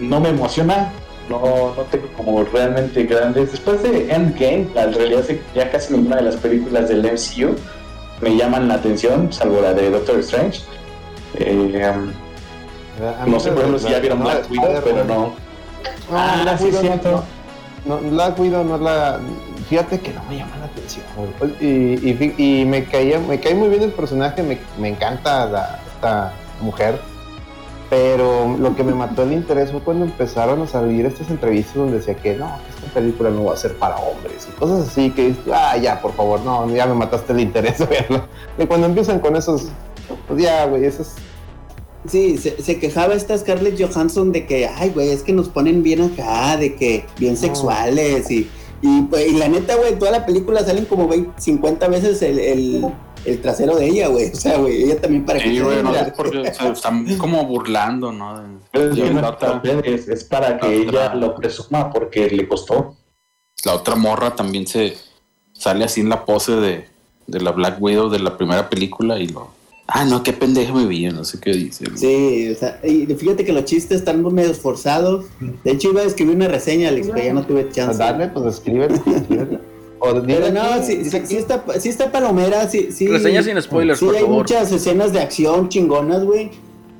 no 0.00 0.20
me 0.20 0.30
emociona. 0.30 0.92
No, 1.28 1.40
no 1.74 1.82
tengo 1.90 2.06
como 2.16 2.44
realmente 2.44 3.04
grandes. 3.04 3.50
Después 3.52 3.82
de 3.82 4.12
Endgame, 4.12 4.68
la 4.74 4.86
realidad 4.86 5.24
ya 5.54 5.70
casi 5.70 5.94
ninguna 5.94 6.16
de 6.16 6.22
las 6.22 6.36
películas 6.36 6.88
del 6.90 7.04
MCU 7.04 7.54
me 8.20 8.36
llaman 8.36 8.68
la 8.68 8.74
atención, 8.74 9.32
salvo 9.32 9.60
la 9.62 9.72
de 9.72 9.90
Doctor 9.90 10.18
Strange. 10.20 10.60
Eh, 11.38 11.90
um, 11.94 12.10
A 13.20 13.24
mí 13.24 13.30
no 13.32 13.40
sé, 13.40 13.50
por 13.50 13.60
ejemplo, 13.60 13.78
si 13.78 13.88
ya 13.90 13.98
vieron 14.00 14.18
no, 14.18 14.24
Black 14.26 14.50
Widow, 14.50 14.80
pero 14.84 15.04
no. 15.04 15.14
No, 15.14 15.34
Ah, 16.12 16.40
Black 16.42 16.58
sí, 16.58 16.64
Widow 16.66 16.82
no-. 17.02 17.22
No, 17.86 18.10
Black 18.10 18.38
Widow 18.38 18.64
no 18.64 18.78
la. 18.78 19.18
Fíjate 19.68 20.00
que 20.00 20.12
no 20.12 20.22
me 20.24 20.36
llama 20.36 20.56
la 20.58 20.66
atención. 20.66 21.04
güey. 21.16 21.52
Y, 21.60 22.34
y, 22.38 22.60
y 22.60 22.64
me 22.64 22.84
caía, 22.84 23.18
me 23.18 23.40
cae 23.40 23.54
muy 23.54 23.68
bien 23.68 23.82
el 23.82 23.92
personaje, 23.92 24.42
me, 24.42 24.58
me 24.78 24.88
encanta 24.88 25.46
la- 25.46 25.80
esta 25.94 26.32
mujer. 26.60 26.98
Pero 27.90 28.56
lo 28.58 28.74
que 28.74 28.82
me 28.82 28.94
mató 28.94 29.22
el 29.22 29.32
interés 29.32 29.70
fue 29.70 29.80
cuando 29.80 30.04
empezaron 30.06 30.62
a 30.62 30.66
salir 30.66 31.06
estas 31.06 31.30
entrevistas 31.30 31.74
donde 31.76 31.98
decía 31.98 32.14
que 32.14 32.34
no, 32.34 32.50
esta 32.74 32.92
película 32.92 33.30
no 33.30 33.44
va 33.44 33.54
a 33.54 33.56
ser 33.56 33.76
para 33.76 33.96
hombres 33.96 34.48
y 34.50 34.58
cosas 34.58 34.88
así 34.88 35.10
que 35.10 35.34
ah, 35.52 35.76
ya, 35.76 36.00
por 36.00 36.12
favor, 36.14 36.40
no, 36.40 36.68
ya 36.74 36.86
me 36.86 36.94
mataste 36.94 37.32
el 37.34 37.40
interés 37.40 37.78
de 37.78 37.86
verlo. 37.86 38.24
Y 38.58 38.66
cuando 38.66 38.86
empiezan 38.86 39.20
con 39.20 39.36
esos, 39.36 39.66
pues 40.26 40.42
ya, 40.42 40.64
güey, 40.66 40.84
esos 40.86 41.12
Sí, 42.08 42.36
se, 42.36 42.60
se 42.60 42.78
quejaba 42.78 43.14
esta 43.14 43.36
Scarlett 43.38 43.80
Johansson 43.80 44.30
de 44.32 44.44
que, 44.46 44.66
ay, 44.66 44.90
güey, 44.90 45.10
es 45.10 45.22
que 45.22 45.32
nos 45.32 45.48
ponen 45.48 45.82
bien 45.82 46.02
acá, 46.02 46.56
de 46.58 46.74
que 46.74 47.06
bien 47.18 47.36
sexuales 47.36 48.30
y, 48.30 48.50
y, 48.82 49.02
pues, 49.02 49.26
y 49.28 49.36
la 49.36 49.48
neta, 49.48 49.76
güey, 49.76 49.98
toda 49.98 50.10
la 50.10 50.26
película 50.26 50.64
salen 50.64 50.84
como 50.84 51.08
20, 51.08 51.40
50 51.40 51.88
veces 51.88 52.22
el, 52.22 52.38
el, 52.38 52.86
el 53.24 53.40
trasero 53.40 53.76
de 53.76 53.86
ella, 53.86 54.08
güey. 54.08 54.30
O 54.30 54.34
sea, 54.34 54.58
güey, 54.58 54.84
ella 54.84 55.00
también 55.00 55.24
para 55.24 55.40
Sí, 55.40 55.54
que 55.54 55.62
güey, 55.62 55.82
no 55.82 55.92
sé 55.92 56.00
mira, 56.00 56.14
por 56.14 56.30
qué, 56.30 56.38
o 56.38 56.54
sea, 56.54 56.68
están 56.72 57.18
como 57.18 57.44
burlando, 57.46 58.12
¿no? 58.12 58.42
Pero 58.70 58.92
es, 58.92 59.12
no 59.12 59.38
para 59.38 59.56
ustedes, 59.56 60.08
es 60.08 60.24
para 60.24 60.58
que 60.58 60.66
la 60.68 60.74
ella 60.74 61.14
lo 61.14 61.34
presuma 61.34 61.90
porque 61.90 62.28
le 62.28 62.46
costó. 62.46 62.96
la 63.64 63.74
otra 63.74 63.94
morra 63.94 64.34
también 64.34 64.66
se 64.66 64.96
sale 65.52 65.84
así 65.84 66.00
en 66.00 66.10
la 66.10 66.24
pose 66.24 66.52
de, 66.52 66.88
de 67.26 67.40
la 67.40 67.52
Black 67.52 67.80
Widow 67.80 68.10
de 68.10 68.18
la 68.18 68.36
primera 68.36 68.68
película 68.68 69.18
y 69.18 69.28
lo. 69.28 69.50
Ah, 69.86 70.04
no, 70.06 70.22
qué 70.22 70.32
pendeja 70.32 70.72
me 70.72 70.86
vi, 70.86 71.04
no 71.10 71.24
sé 71.24 71.38
qué 71.40 71.52
dice. 71.52 71.84
güey. 71.84 71.98
Sí, 71.98 72.50
o 72.50 72.54
sea, 72.58 72.80
y 72.82 73.04
fíjate 73.06 73.44
que 73.44 73.52
los 73.52 73.64
chistes 73.66 73.98
están 73.98 74.22
muy 74.22 74.32
medio 74.32 74.54
forzados. 74.54 75.26
De 75.62 75.72
hecho, 75.72 75.90
iba 75.90 76.00
a 76.00 76.04
escribir 76.04 76.36
una 76.36 76.48
reseña, 76.48 76.88
Alex, 76.88 77.08
pero 77.12 77.24
ya 77.24 77.34
no 77.34 77.44
tuve 77.46 77.68
chance. 77.70 77.98
Dale, 77.98 78.28
pues 78.28 78.62
dile 78.64 78.88
Pero 80.00 80.50
no, 80.52 80.82
sí, 80.82 81.04
sí, 81.04 81.20
sí 81.24 81.36
está, 81.36 81.64
sí 81.78 81.88
está 81.90 82.10
palomera, 82.10 82.68
sí, 82.68 82.88
sí. 82.92 83.06
Reseña 83.08 83.42
sin 83.42 83.60
spoilers, 83.60 83.98
Sí, 83.98 84.06
por 84.06 84.14
hay 84.14 84.22
favor. 84.22 84.36
muchas 84.38 84.72
escenas 84.72 85.12
de 85.12 85.20
acción 85.20 85.68
chingonas, 85.68 86.24
güey, 86.24 86.50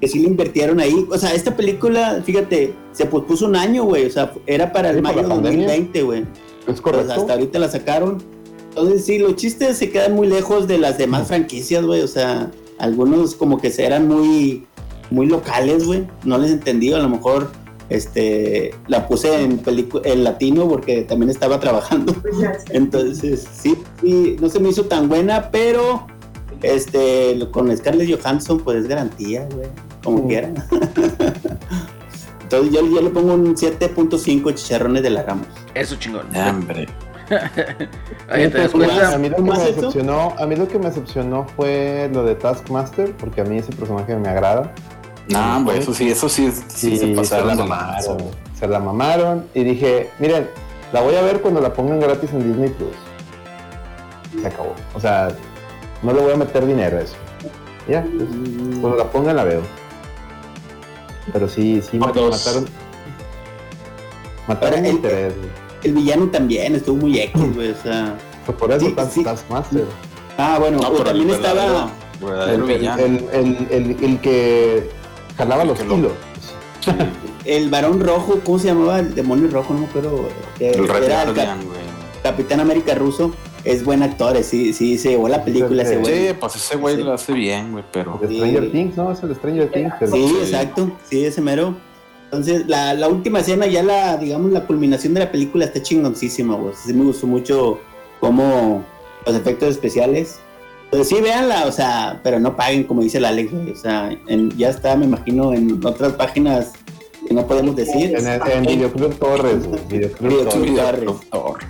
que 0.01 0.09
sí 0.09 0.19
le 0.21 0.29
invirtieron 0.29 0.79
ahí. 0.81 1.07
O 1.11 1.17
sea, 1.19 1.33
esta 1.35 1.57
película, 1.57 2.23
fíjate, 2.25 2.75
se 2.93 3.07
pospuso 3.07 3.47
un 3.47 3.57
año, 3.57 3.85
güey, 3.85 4.05
o 4.07 4.11
sea, 4.11 4.33
era 4.47 4.73
para 4.73 4.91
el 4.91 5.01
mayo 5.03 5.23
de 5.23 5.29
pandemia. 5.29 5.67
2020, 5.69 6.03
güey. 6.03 6.21
Es 6.21 6.27
Pues 6.67 6.81
correcto. 6.83 7.13
hasta 7.13 7.33
ahorita 7.33 7.59
la 7.59 7.69
sacaron. 7.71 8.23
Entonces, 8.71 9.05
sí, 9.07 9.19
los 9.19 9.37
chistes 9.37 9.77
se 9.79 9.91
quedan 9.91 10.15
muy 10.15 10.27
lejos 10.27 10.67
de 10.67 10.79
las 10.79 10.99
demás 10.99 11.29
franquicias, 11.29 11.85
güey, 11.85 12.01
o 12.03 12.09
sea, 12.09 12.51
algunos 12.85 13.35
como 13.35 13.59
que 13.59 13.71
se 13.71 13.85
eran 13.85 14.07
muy, 14.09 14.67
muy 15.11 15.27
locales, 15.27 15.85
güey, 15.87 16.07
no 16.25 16.39
les 16.39 16.51
entendí, 16.53 16.93
a 16.93 16.99
lo 16.99 17.09
mejor... 17.09 17.51
Este, 17.91 18.75
la 18.89 19.07
puse 19.07 19.43
en 19.43 19.61
en 20.05 20.25
latino 20.25 20.67
porque 20.67 21.03
también 21.03 21.29
estaba 21.29 21.61
trabajando. 21.61 22.17
Entonces, 22.71 23.47
sí, 23.53 23.77
sí, 24.01 24.37
no 24.41 24.49
se 24.49 24.59
me 24.59 24.71
hizo 24.71 24.87
tan 24.87 25.07
buena, 25.07 25.51
pero 25.51 26.07
este, 26.63 27.39
con 27.51 27.77
Scarlett 27.77 28.19
Johansson, 28.19 28.59
pues 28.61 28.79
es 28.79 28.89
garantía, 28.89 29.47
güey, 29.55 29.69
como 30.03 30.23
Mm. 30.23 30.27
quiera. 30.29 30.49
Entonces, 32.43 32.73
yo, 32.73 32.87
yo 32.89 33.03
le 33.03 33.11
pongo 33.11 33.35
un 33.35 33.55
7.5 33.55 34.55
chicharrones 34.55 35.03
de 35.03 35.11
la 35.11 35.23
Ramos. 35.23 35.47
Eso 35.75 35.97
chingón. 35.97 36.27
Ya, 36.33 36.51
hombre. 36.51 36.87
A 38.29 38.37
mí, 39.19 39.29
lo 39.29 39.37
que 39.37 39.43
¿Más 39.43 39.59
me 39.59 39.65
decepcionó, 39.65 40.35
a 40.39 40.47
mí 40.47 40.57
lo 40.57 40.69
que 40.69 40.79
me 40.79 40.87
decepcionó 40.87 41.47
fue 41.57 42.11
lo 42.13 42.25
de 42.25 42.35
Taskmaster, 42.35 43.13
porque 43.17 43.41
a 43.41 43.45
mí 43.45 43.59
ese 43.59 43.73
personaje 43.73 44.15
me 44.17 44.29
agrada. 44.29 44.73
No, 45.29 45.57
hombre, 45.57 45.79
eso 45.79 45.95
sí, 45.95 46.11
eso 46.11 46.29
sí, 46.29 46.53
sí, 46.69 46.97
se 46.99 47.41
la 47.41 47.55
mamaron. 47.55 48.19
güey. 48.19 48.31
Se 48.59 48.67
la 48.69 48.79
mamaron. 48.79 49.47
Y 49.55 49.65
dije, 49.65 50.11
miren, 50.19 50.49
la 50.93 51.01
voy 51.01 51.15
a 51.17 51.23
ver 51.23 51.41
cuando 51.41 51.61
la 51.61 51.73
pongan 51.73 51.99
gratis 52.01 52.31
en 52.33 52.47
Disney 52.47 52.71
Plus. 52.71 52.91
Se 54.41 54.47
acabó. 54.47 54.75
O 54.95 55.01
sea, 55.01 55.29
no 56.03 56.13
le 56.13 56.21
voy 56.21 56.33
a 56.33 56.37
meter 56.37 56.67
dinero 56.67 56.99
a 56.99 57.01
eso. 57.01 57.15
Ya, 57.89 58.03
pues, 58.03 58.29
cuando 58.81 58.97
la 58.99 59.05
pongan 59.11 59.37
la 59.37 59.45
veo. 59.45 59.63
Pero 61.33 61.49
sí, 61.49 61.81
sí, 61.83 61.99
mataron. 61.99 62.33
Mataron 64.47 64.85
el- 64.85 64.93
interés. 64.93 65.35
güey. 65.37 65.64
El 65.85 65.93
villano 65.93 66.27
también 66.29 66.75
estuvo 66.75 66.97
muy 66.97 67.19
X, 67.19 67.55
güey, 67.55 67.71
o 67.71 67.77
sea. 67.83 68.17
Pues 68.47 68.59
por 68.59 68.71
eso 68.73 68.85
Sí, 68.87 68.95
sí. 69.11 69.25
Taskmaster. 69.25 69.85
Ah, 70.37 70.59
bueno, 70.61 70.79
No, 70.79 70.89
o 70.89 70.93
pero 70.93 71.05
también 71.05 71.31
el 71.31 71.35
estaba 71.37 71.63
verdadero- 71.65 71.91
el 72.21 72.27
verdadero 72.27 72.65
El, 72.65 72.71
el, 72.71 72.79
villano. 72.79 73.03
el, 73.03 73.29
el, 73.33 73.67
el- 73.71 74.05
el 74.05 74.21
que 74.21 74.91
jalaba 75.39 75.63
El 75.63 75.69
los 75.69 75.81
hilos. 75.81 76.13
el 77.47 77.71
varón 77.71 78.01
rojo, 78.01 78.41
¿cómo 78.45 78.59
se 78.59 78.67
llamaba? 78.69 78.99
El 79.01 79.15
demonio 79.15 79.49
rojo, 79.51 79.73
no 79.75 79.81
me 79.81 79.87
acuerdo. 79.87 80.29
que 80.59 80.71
El 80.73 80.85
era 80.85 80.99
el 80.99 81.09
Cap- 81.09 81.35
Guardian, 81.35 81.65
güey. 81.65 81.79
Capitán 82.23 82.61
América 82.61 82.95
ruso. 82.95 83.35
Es 83.65 83.83
buen 83.83 84.03
actor, 84.03 84.37
sí, 84.43 84.75
sí, 84.75 84.99
se 84.99 85.09
llevó 85.11 85.27
la 85.27 85.43
película 85.43 85.85
ese 85.85 85.97
güey. 85.97 86.29
Sí, 86.29 86.35
pues 86.39 86.57
ese 86.57 86.77
güey 86.77 86.97
Sí. 86.97 87.03
lo 87.03 87.15
hace 87.15 87.33
bien, 87.33 87.73
güey, 87.73 87.85
pero. 87.91 88.21
Stranger 88.23 88.71
Things, 88.71 88.95
¿no? 88.99 89.11
Es 89.11 89.23
el 89.23 89.35
Stranger 89.35 89.71
Things. 89.73 89.95
Sí. 90.13 90.37
exacto, 90.43 90.93
sí, 91.09 91.25
ese 91.25 91.41
mero. 91.41 91.75
Entonces, 92.37 92.67
la, 92.67 92.95
la 92.95 93.09
última 93.09 93.41
escena, 93.41 93.67
ya 93.67 93.83
la, 93.83 94.17
digamos, 94.17 94.51
la 94.53 94.67
culminación 94.67 95.15
de 95.15 95.21
la 95.21 95.31
película 95.33 95.65
está 95.65 95.83
chingoncísima, 95.83 96.57
güey. 96.57 96.75
Sí 96.75 96.93
me 96.93 97.05
gustó 97.05 97.27
mucho 97.27 97.79
cómo 98.21 98.85
los 99.27 99.35
efectos 99.37 99.71
especiales. 99.71 100.37
Entonces, 100.85 101.09
sí, 101.09 101.23
véanla, 101.23 101.67
o 101.67 101.73
sea, 101.73 102.21
pero 102.23 102.39
no 102.39 102.55
paguen, 102.57 102.85
como 102.85 103.03
dice 103.03 103.19
el 103.19 103.25
Alex, 103.25 103.53
güey. 103.53 103.71
O 103.71 103.77
sea, 103.77 104.11
en- 104.29 104.51
ya 104.57 104.69
está, 104.71 104.97
me 104.97 105.07
imagino, 105.07 105.53
en 105.53 105.85
otras 105.85 106.13
páginas 106.13 106.73
que 107.27 107.35
no 107.35 107.47
podemos 107.47 107.75
decir. 107.75 108.15
En, 108.17 108.27
en 108.29 108.63
Videoclub 108.67 109.15
Torres, 109.19 109.67
güey. 109.67 109.81
Videoclub 109.89 110.31
Videoclub 110.63 111.21
Torres. 111.21 111.31
Torres. 111.31 111.69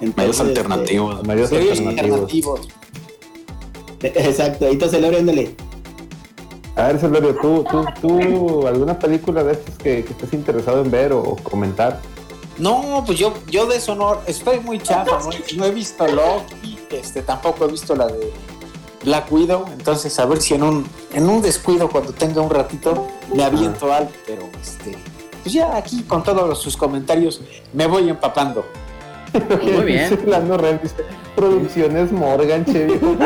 Entonces, 0.00 0.16
Medios 0.16 0.40
alternativos. 0.40 1.26
Medios 1.26 1.50
Medios 1.52 1.78
alternativos. 1.78 2.18
alternativos. 2.20 2.68
este, 4.02 4.22
exacto, 4.28 4.66
ahí 4.66 4.72
está 4.72 4.88
celebrándole. 4.88 5.54
A 6.80 6.86
ver, 6.86 6.98
Celorio, 6.98 7.36
¿tú, 7.36 7.62
tú, 7.70 7.84
tú, 8.00 8.66
alguna 8.66 8.98
película 8.98 9.44
de 9.44 9.52
estas 9.52 9.76
que, 9.76 10.02
que 10.02 10.12
estés 10.12 10.32
interesado 10.32 10.80
en 10.80 10.90
ver 10.90 11.12
o, 11.12 11.20
o 11.20 11.36
comentar? 11.36 12.00
No, 12.56 13.02
pues 13.04 13.18
yo, 13.18 13.34
yo 13.48 13.66
de 13.66 13.76
eso 13.76 13.94
no, 13.94 14.16
estoy 14.26 14.60
muy 14.60 14.78
chafa, 14.78 15.18
no, 15.18 15.28
no 15.58 15.64
he 15.66 15.70
visto 15.72 16.06
Loki, 16.06 16.78
este, 16.90 17.20
tampoco 17.20 17.66
he 17.66 17.68
visto 17.68 17.94
la 17.94 18.06
de 18.06 18.32
Black 19.04 19.30
Widow, 19.30 19.66
entonces 19.70 20.18
a 20.18 20.24
ver 20.24 20.40
si 20.40 20.54
en 20.54 20.62
un, 20.62 20.86
en 21.12 21.28
un 21.28 21.42
descuido 21.42 21.90
cuando 21.90 22.14
tenga 22.14 22.40
un 22.40 22.50
ratito 22.50 23.08
me 23.34 23.44
aviento 23.44 23.92
algo, 23.92 24.10
pero 24.26 24.48
este, 24.62 24.96
pues 25.42 25.52
ya 25.52 25.76
aquí 25.76 26.04
con 26.04 26.22
todos 26.22 26.62
sus 26.62 26.78
comentarios 26.78 27.42
me 27.74 27.86
voy 27.86 28.08
empapando. 28.08 28.64
Muy 29.62 29.84
bien. 29.84 30.18
Lando 30.26 30.56
dice, 30.82 30.96
Producciones 31.36 32.10
Morgan, 32.12 32.64
che, 32.64 32.86
viejo. 32.86 33.16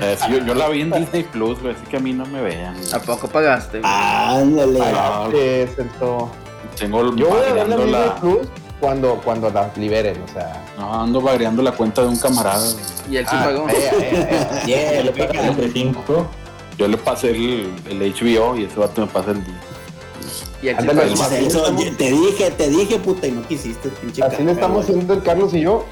Eh, 0.00 0.16
yo, 0.30 0.38
yo 0.44 0.54
la 0.54 0.68
vi 0.68 0.82
en 0.82 0.90
Disney 0.90 1.22
Plus, 1.24 1.60
güey, 1.60 1.74
así 1.74 1.84
que 1.90 1.96
a 1.96 2.00
mí 2.00 2.12
no 2.12 2.24
me 2.26 2.40
vean. 2.40 2.74
¿A 2.92 2.98
poco 3.00 3.28
pagaste? 3.28 3.80
güey? 3.80 3.92
Ándale. 3.92 4.80
Ah, 4.82 5.28
Eh, 5.34 5.68
sentó. 5.76 6.30
Tengo 6.78 7.14
Yo 7.14 7.28
voy 7.28 7.40
a 7.48 7.52
ver 7.52 7.68
la 7.68 7.76
Disney 7.76 8.10
Plus 8.20 8.48
cuando, 8.80 9.20
cuando 9.24 9.50
las 9.50 9.76
liberen, 9.76 10.20
o 10.22 10.32
sea. 10.32 10.64
No, 10.78 11.02
ando 11.02 11.20
variando 11.20 11.62
la 11.62 11.72
cuenta 11.72 12.02
de 12.02 12.08
un 12.08 12.16
camarada. 12.18 12.64
Y 13.10 13.16
él 13.16 13.26
sí 13.26 13.36
Ah, 13.38 13.44
pagó. 13.44 13.68
eh, 13.68 13.74
eh, 13.92 14.28
eh. 14.66 15.04
Yeah, 15.14 15.70
cinco. 15.72 16.26
Yo 16.78 16.88
le 16.88 16.96
pasé 16.96 17.30
el, 17.30 17.70
el 17.88 18.12
HBO 18.14 18.56
y 18.56 18.64
ese 18.64 18.78
vato 18.80 19.00
me 19.02 19.06
pasa 19.06 19.30
el 19.30 19.44
día. 19.44 19.60
Y 20.64 20.68
Ándale, 20.70 21.14
Celso, 21.16 21.58
estamos- 21.58 21.96
te 21.98 22.10
dije, 22.10 22.50
te 22.52 22.68
dije, 22.70 22.98
puta, 22.98 23.26
y 23.26 23.32
no 23.32 23.46
quisiste, 23.46 23.90
pinche 23.90 24.22
Así 24.22 24.42
le 24.42 24.52
estamos 24.52 24.84
haciendo 24.84 25.12
el 25.12 25.22
Carlos 25.22 25.52
y 25.52 25.60
yo. 25.60 25.84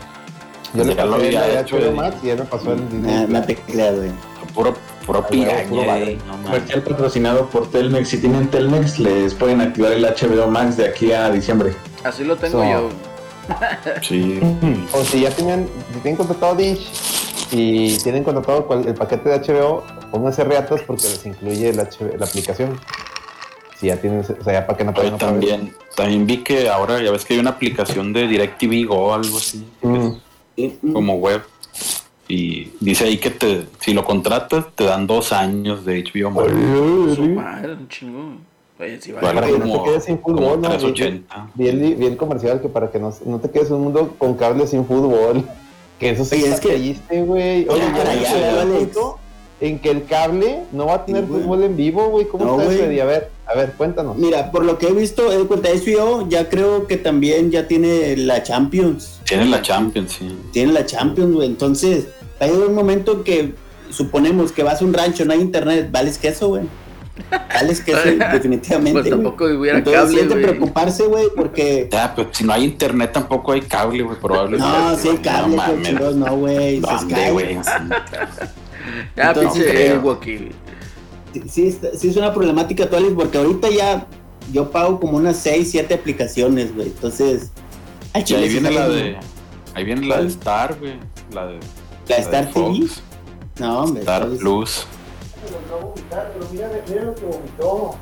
Yo 0.74 0.84
le 0.84 0.94
Ya 0.94 1.04
lo 1.04 1.12
pasé 1.16 1.24
de 1.30 1.60
hecho, 1.60 1.76
HBO 1.76 1.84
eh. 1.84 1.90
Max 1.94 2.16
y 2.22 2.30
él 2.30 2.38
me 2.38 2.44
pasó 2.46 2.72
el 2.72 2.88
Disney. 2.88 3.26
no 3.28 3.42
te 3.42 3.56
creas, 3.56 3.96
güey. 3.96 4.10
Puro, 4.54 4.74
puro 5.06 5.26
piraña. 5.26 6.16
Comercial 6.44 6.82
patrocinado 6.82 7.46
por 7.50 7.70
Telmex. 7.70 8.08
Si 8.08 8.18
tienen 8.18 8.48
Telmex, 8.48 8.98
les 8.98 9.34
pueden 9.34 9.60
activar 9.60 9.92
el 9.92 10.04
HBO 10.04 10.46
Max 10.48 10.78
de 10.78 10.86
aquí 10.86 11.12
a 11.12 11.30
diciembre. 11.30 11.74
Así 12.04 12.24
lo 12.24 12.36
tengo 12.36 12.58
So- 12.62 12.64
yo. 12.64 12.88
Sí. 14.00 14.40
O 14.94 15.04
si 15.04 15.20
ya 15.20 15.30
tienen, 15.30 15.68
si 15.92 16.00
tienen 16.00 16.16
contratado 16.16 16.54
Dish 16.54 16.88
y 17.50 17.98
tienen 17.98 18.24
contratado 18.24 18.66
el 18.86 18.94
paquete 18.94 19.28
de 19.28 19.36
HBO, 19.40 19.82
pónganse 20.10 20.44
reatas 20.44 20.80
porque 20.86 21.02
les 21.08 21.26
incluye 21.26 21.68
el 21.68 21.76
HBO 21.78 22.16
la 22.18 22.24
aplicación. 22.26 22.78
Si 23.82 23.88
ya 23.88 23.96
tienen, 23.96 24.20
o 24.20 24.44
sea, 24.44 24.52
ya 24.52 24.64
para 24.64 24.78
que 24.78 24.84
no 24.84 24.92
Oye, 24.96 25.10
también, 25.18 25.74
también 25.96 26.24
vi 26.24 26.36
que 26.36 26.68
ahora 26.68 27.02
ya 27.02 27.10
ves 27.10 27.24
que 27.24 27.34
hay 27.34 27.40
una 27.40 27.50
aplicación 27.50 28.12
de 28.12 28.28
DirecTV 28.28 28.86
Go 28.86 28.94
o 28.94 29.12
algo 29.12 29.38
así, 29.38 29.66
Mm. 29.82 30.10
Sí, 30.54 30.78
como 30.92 31.14
web. 31.14 31.42
Y 32.28 32.70
dice 32.78 33.06
ahí 33.06 33.18
que 33.18 33.30
te, 33.30 33.66
si 33.80 33.92
lo 33.92 34.04
contratas, 34.04 34.66
te 34.76 34.84
dan 34.84 35.08
dos 35.08 35.32
años 35.32 35.84
de 35.84 36.04
HBO 36.04 36.30
Max. 36.30 36.52
Oye, 38.78 39.00
sí 39.00 39.10
vale. 39.10 39.34
Para 39.34 39.46
que 39.48 39.52
no 39.58 39.64
como, 39.64 39.82
te 39.82 39.90
quedes 39.90 40.04
sin 40.04 40.20
fútbol, 40.20 40.60
¿no? 40.60 40.68
380. 40.68 41.50
Vi 41.54 41.66
el, 41.66 41.94
vi 41.96 42.06
el 42.06 42.16
comercial 42.16 42.60
que 42.60 42.68
para 42.68 42.88
que 42.92 43.00
no, 43.00 43.12
no 43.26 43.40
te 43.40 43.50
quedes 43.50 43.70
en 43.70 43.74
un 43.74 43.82
mundo 43.82 44.14
con 44.16 44.34
cables 44.34 44.70
sin 44.70 44.86
fútbol. 44.86 45.44
Que 45.98 46.10
eso 46.10 46.24
sí 46.24 46.36
Oye, 46.36 46.52
es 46.52 46.60
que 46.60 47.22
güey. 47.22 47.66
Oye, 47.68 47.80
Ya, 47.80 48.04
ya, 48.04 48.22
ya, 48.22 48.64
ya, 48.64 49.21
en 49.62 49.78
que 49.78 49.90
el 49.90 50.04
cable 50.06 50.64
no 50.72 50.86
va 50.86 50.94
a 50.94 51.04
tener 51.06 51.22
Sí, 51.24 51.30
fútbol 51.30 51.62
en 51.62 51.76
vivo, 51.76 52.08
güey. 52.08 52.26
¿Cómo 52.26 52.44
No, 52.44 52.60
está 52.60 52.74
eso? 52.74 52.82
A 52.82 53.04
ver, 53.06 53.30
a 53.46 53.54
ver, 53.54 53.72
cuéntanos. 53.74 54.16
Mira, 54.16 54.50
por 54.50 54.64
lo 54.64 54.76
que 54.76 54.88
he 54.88 54.92
visto, 54.92 55.32
he 55.32 55.46
cuenta 55.46 55.68
HBO 55.70 56.28
ya 56.28 56.48
creo 56.48 56.88
que 56.88 56.96
también 56.96 57.52
ya 57.52 57.68
tiene 57.68 58.16
la 58.16 58.42
Champions. 58.42 59.20
Tienen 59.24 59.52
la 59.52 59.62
Champions, 59.62 60.16
sí. 60.18 60.36
Tiene 60.52 60.72
la 60.72 60.84
Champions, 60.84 61.32
güey. 61.32 61.46
Entonces, 61.46 62.08
hay 62.40 62.50
un 62.50 62.74
momento 62.74 63.22
que 63.22 63.54
suponemos 63.90 64.50
que 64.50 64.64
vas 64.64 64.82
a 64.82 64.84
un 64.84 64.92
rancho, 64.92 65.24
no 65.24 65.32
hay 65.32 65.40
internet, 65.40 65.90
vales 65.92 66.18
queso, 66.18 66.48
güey. 66.48 66.64
Vales 67.30 67.82
queso, 67.82 68.00
definitivamente. 68.32 69.00
Pues 69.00 69.10
tampoco 69.10 69.44
hubiera 69.44 69.78
Entonces, 69.78 70.02
cable, 70.02 70.26
güey. 70.26 70.42
preocuparse, 70.42 71.04
güey, 71.04 71.26
porque. 71.36 71.88
Ya, 71.92 72.12
pero 72.16 72.28
si 72.32 72.42
no 72.42 72.52
hay 72.52 72.64
internet 72.64 73.12
tampoco 73.12 73.52
hay 73.52 73.60
cable, 73.60 74.02
güey, 74.02 74.18
probablemente. 74.18 74.66
No, 74.66 74.96
sí 74.96 75.08
hay 75.08 75.18
cable, 75.18 75.56
No 75.56 76.36
güey, 76.36 76.80
no, 76.80 77.30
güey. 77.30 77.60
Ya, 79.16 79.28
Entonces, 79.28 79.64
pinche 79.64 79.86
eh, 79.86 79.98
Wakil. 79.98 80.52
Sí, 81.48 81.78
sí, 81.96 82.08
es 82.08 82.16
una 82.16 82.32
problemática 82.32 82.84
actual, 82.84 83.12
porque 83.14 83.38
ahorita 83.38 83.70
ya 83.70 84.06
yo 84.52 84.70
pago 84.70 85.00
como 85.00 85.16
unas 85.16 85.36
6, 85.38 85.70
7 85.70 85.94
aplicaciones, 85.94 86.74
güey. 86.74 86.88
Entonces, 86.88 87.50
al 88.12 88.22
Y 88.22 88.24
chile 88.24 88.40
ahí 88.44 88.48
viene 88.48 88.70
la 88.70 88.88
de. 88.88 89.16
Ahí 89.74 89.84
viene 89.84 90.06
la 90.06 90.20
de 90.20 90.28
Star, 90.28 90.76
güey. 90.78 90.98
La 91.32 91.46
de. 91.46 91.58
¿La 92.08 92.16
de 92.16 92.22
Star 92.22 92.50
TV? 92.52 92.52
Fox, 92.52 93.02
No, 93.58 93.78
hombre. 93.84 94.00
Star 94.00 94.28
Plus. 94.28 94.86
Güey. 95.40 95.52
¿Qué, 96.10 96.56
qué, 96.58 96.82
¿Quién? 96.86 97.04
vomitó? 97.06 97.96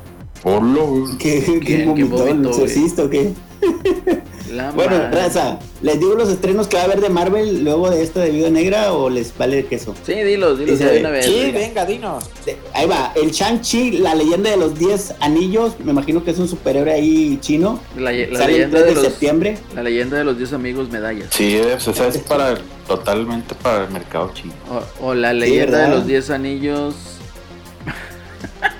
¿Qué 1.19 1.37
¿El 1.67 1.85
vomitó, 1.85 2.17
güey? 2.17 2.47
exorcista 2.47 3.03
o 3.03 3.09
qué? 3.09 3.31
La 4.51 4.71
Bueno, 4.75 4.97
madre. 4.97 5.11
raza, 5.11 5.59
¿les 5.81 5.99
digo 5.99 6.15
los 6.15 6.27
estrenos 6.29 6.67
que 6.67 6.75
va 6.77 6.81
a 6.83 6.85
haber 6.85 6.99
de 6.99 7.09
Marvel 7.09 7.63
luego 7.63 7.89
de 7.91 8.01
esto 8.01 8.19
de 8.19 8.31
Vida 8.31 8.49
Negra 8.49 8.91
o 8.91 9.09
les 9.09 9.37
vale 9.37 9.65
queso? 9.67 9.93
Sí, 10.05 10.13
dilo, 10.13 10.55
dilo 10.55 10.71
Dice, 10.71 10.85
de 10.85 10.99
una 10.99 11.11
vez. 11.11 11.25
Sí, 11.25 11.51
venga, 11.53 11.85
dinos. 11.85 12.25
Ahí 12.73 12.87
va, 12.87 13.13
el 13.15 13.31
Shang-Chi, 13.31 13.99
la 13.99 14.15
leyenda 14.15 14.49
de 14.49 14.57
los 14.57 14.77
10 14.77 15.15
anillos, 15.19 15.73
me 15.83 15.91
imagino 15.91 16.23
que 16.23 16.31
es 16.31 16.39
un 16.39 16.47
superhéroe 16.47 16.91
ahí 16.91 17.37
chino. 17.39 17.79
La, 17.95 18.11
la 18.11 18.39
Sale 18.39 18.53
el 18.63 18.71
leyenda 18.71 18.79
3 18.79 18.83
de 18.83 18.89
de, 18.89 18.95
los 18.95 19.03
septiembre. 19.05 19.57
la 19.75 19.83
leyenda 19.83 20.17
de 20.17 20.23
los 20.23 20.37
10 20.37 20.53
amigos 20.53 20.89
medallas. 20.89 21.27
Sí, 21.31 21.55
es, 21.55 21.87
esa 21.87 22.07
es 22.07 22.17
para 22.17 22.57
totalmente 22.87 23.53
para 23.55 23.85
el 23.85 23.91
mercado 23.91 24.31
chino. 24.33 24.53
O, 24.99 25.09
o 25.09 25.13
la 25.13 25.33
leyenda 25.33 25.83
de 25.83 25.89
los 25.95 26.07
10 26.07 26.29
anillos. 26.31 26.95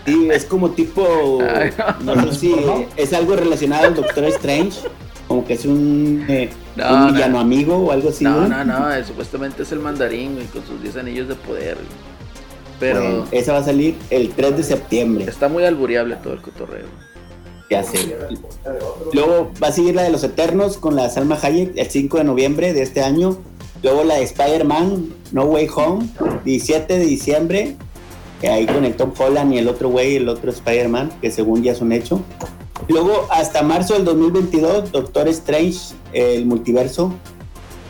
Sí, 0.05 0.29
es 0.31 0.45
como 0.45 0.71
tipo, 0.71 1.39
no 2.03 2.21
sé 2.31 2.35
si 2.39 2.55
es 2.97 3.13
algo 3.13 3.35
relacionado 3.35 3.85
al 3.87 3.95
Doctor 3.95 4.23
Strange, 4.25 4.79
como 5.27 5.45
que 5.45 5.53
es 5.53 5.65
un, 5.65 6.25
eh, 6.27 6.49
No, 6.75 6.93
un 6.93 6.99
no. 7.07 7.13
villano 7.13 7.39
amigo 7.39 7.77
o 7.77 7.91
algo 7.91 8.09
así. 8.09 8.23
No, 8.23 8.47
no, 8.47 8.63
no, 8.63 9.05
supuestamente 9.05 9.63
es 9.63 9.71
el 9.71 9.79
mandarín, 9.79 10.33
güey, 10.33 10.45
con 10.47 10.65
sus 10.65 10.81
10 10.81 10.97
anillos 10.97 11.27
de 11.27 11.35
poder. 11.35 11.75
güey. 11.75 11.87
Pero 12.79 12.99
Bueno, 13.01 13.27
esa 13.31 13.53
va 13.53 13.59
a 13.59 13.63
salir 13.63 13.95
el 14.09 14.29
3 14.31 14.57
de 14.57 14.63
septiembre. 14.63 15.25
está 15.25 15.47
muy 15.47 15.63
albureable 15.65 16.15
todo 16.15 16.33
el 16.33 16.41
cotorreo. 16.41 16.85
Ya 17.69 17.83
sé. 17.83 18.17
Luego 19.13 19.51
va 19.63 19.67
a 19.67 19.71
seguir 19.71 19.95
la 19.95 20.01
de 20.03 20.09
los 20.09 20.23
Eternos 20.23 20.77
con 20.77 20.95
la 20.95 21.09
Salma 21.09 21.37
Hayek 21.41 21.73
el 21.77 21.87
5 21.89 22.17
de 22.17 22.23
noviembre 22.25 22.73
de 22.73 22.81
este 22.81 23.01
año. 23.01 23.37
Luego 23.83 24.03
la 24.03 24.15
de 24.15 24.23
Spider-Man 24.23 25.13
No 25.31 25.43
Way 25.45 25.69
Home, 25.75 26.07
17 26.43 26.97
de 26.99 27.05
diciembre. 27.05 27.75
Ahí 28.49 28.65
con 28.65 28.83
el 28.85 28.95
Tom 28.95 29.11
Holland 29.17 29.53
y 29.53 29.57
el 29.59 29.67
otro 29.67 29.89
güey, 29.89 30.15
el 30.15 30.27
otro 30.29 30.51
Spider-Man, 30.51 31.11
que 31.21 31.31
según 31.31 31.61
ya 31.63 31.71
es 31.73 31.81
un 31.81 31.91
hecho. 31.91 32.21
Luego 32.87 33.27
hasta 33.29 33.61
marzo 33.61 33.93
del 33.93 34.05
2022, 34.05 34.91
Doctor 34.91 35.27
Strange, 35.29 35.93
el 36.13 36.45
multiverso. 36.45 37.13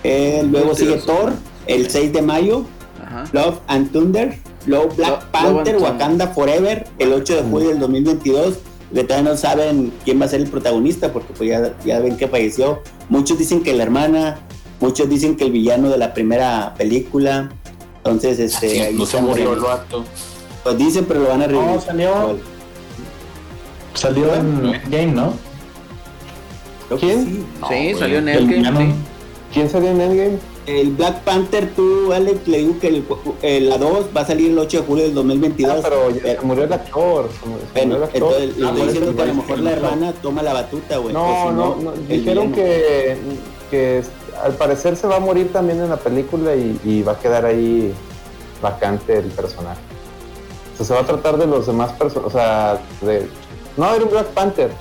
Eh, 0.03 0.43
luego 0.49 0.75
sigue. 0.75 0.97
Thor, 0.97 1.33
el 1.67 1.89
6 1.89 2.11
de 2.13 2.21
mayo. 2.21 2.65
Ajá. 3.05 3.23
Love 3.33 3.59
and 3.67 3.91
Thunder, 3.91 4.37
luego 4.65 4.89
Black 4.95 5.09
Lo- 5.23 5.31
Panther, 5.31 5.75
and 5.75 5.83
Wakanda 5.83 6.27
Forever, 6.27 6.87
el 6.99 7.13
8 7.13 7.35
de 7.37 7.41
julio 7.43 7.69
del 7.69 7.79
2022, 7.79 8.55
que 8.93 9.03
todavía 9.03 9.31
no 9.31 9.37
saben 9.37 9.91
quién 10.03 10.19
va 10.21 10.25
a 10.25 10.27
ser 10.29 10.41
el 10.41 10.47
protagonista, 10.49 11.11
porque 11.13 11.33
pues 11.33 11.49
ya, 11.49 11.73
ya 11.85 11.99
ven 11.99 12.17
que 12.17 12.27
falleció. 12.27 12.81
Muchos 13.09 13.37
dicen 13.37 13.63
que 13.63 13.73
la 13.73 13.83
hermana, 13.83 14.39
muchos 14.79 15.09
dicen 15.09 15.35
que 15.37 15.45
el 15.45 15.51
villano 15.51 15.89
de 15.89 15.97
la 15.97 16.13
primera 16.13 16.73
película. 16.77 17.49
Entonces, 17.97 18.39
este, 18.39 18.69
Sí, 18.69 18.79
ahí 18.79 18.95
no 18.95 19.05
se 19.05 19.21
murió 19.21 19.53
el 19.53 19.59
vato. 19.59 20.03
Pues 20.63 20.77
dicen, 20.77 21.05
pero 21.05 21.21
lo 21.21 21.29
van 21.29 21.41
a 21.41 21.47
revivir. 21.47 21.67
No, 21.67 21.81
salió. 21.81 22.37
Salió 23.93 24.33
en 24.35 24.71
Game, 24.89 25.07
¿no? 25.07 25.33
¿Quién? 26.99 27.25
sí. 27.25 27.45
No, 27.61 27.67
sí, 27.67 27.73
güey. 27.73 27.95
salió 27.95 28.17
en 28.19 28.29
El 28.29 28.37
Endgame, 28.39 28.57
villano. 28.57 28.79
sí. 28.79 28.93
¿Quién 29.53 29.69
salió 29.69 29.89
en 29.91 30.01
Endgame? 30.01 30.37
El 30.67 30.91
Black 30.91 31.21
Panther, 31.23 31.71
tú, 31.75 32.13
Alex, 32.13 32.47
le 32.47 32.59
digo 32.59 32.79
que 32.79 32.87
el, 32.89 33.05
el- 33.41 33.69
la 33.69 33.77
2 33.79 34.05
va 34.15 34.21
a 34.21 34.25
salir 34.25 34.51
el 34.51 34.59
8 34.59 34.81
de 34.81 34.85
julio 34.85 35.03
del 35.05 35.13
2022. 35.15 35.71
Ah, 35.73 35.79
pero 35.83 36.09
ya 36.11 36.21
Pero- 36.21 36.41
se 36.41 36.45
murió 36.47 36.63
el 36.65 36.73
actor. 36.73 37.29
se 37.41 37.49
murió 37.49 37.65
Bueno, 37.73 37.95
el 37.97 38.03
actor. 38.03 38.15
entonces 38.23 38.57
le 38.57 38.65
Ah, 38.65 38.69
estoy 38.69 38.87
diciendo 38.87 39.15
que 39.15 39.21
a 39.21 39.25
lo 39.25 39.33
mejor 39.33 39.59
la 39.59 39.71
el 39.71 39.77
hermana 39.77 40.13
toma 40.21 40.43
la 40.43 40.53
batuta, 40.53 40.97
güey. 40.97 41.13
No, 41.13 41.47
si 41.49 41.55
no, 41.55 41.75
no, 41.81 41.93
el 41.93 42.07
dijeron 42.07 42.51
que, 42.51 43.17
que 43.71 44.03
al 44.43 44.53
parecer 44.53 44.95
se 44.95 45.07
va 45.07 45.15
a 45.15 45.19
morir 45.19 45.51
también 45.51 45.79
en 45.81 45.89
la 45.89 45.97
película 45.97 46.55
y, 46.55 46.79
y 46.85 47.01
va 47.01 47.13
a 47.13 47.19
quedar 47.19 47.45
ahí 47.45 47.91
vacante 48.61 49.17
el 49.17 49.25
personaje. 49.27 49.81
Sea, 50.83 50.85
se 50.85 50.93
va 50.93 50.99
a 51.01 51.05
tratar 51.05 51.37
de 51.37 51.47
los 51.47 51.67
demás 51.67 51.91
personajes, 51.93 52.33
o 52.33 52.37
sea, 52.37 52.79
de... 53.01 53.27
No, 53.77 53.93
era 53.93 54.03
un 54.03 54.09
Black 54.11 54.27
Panther. 54.27 54.71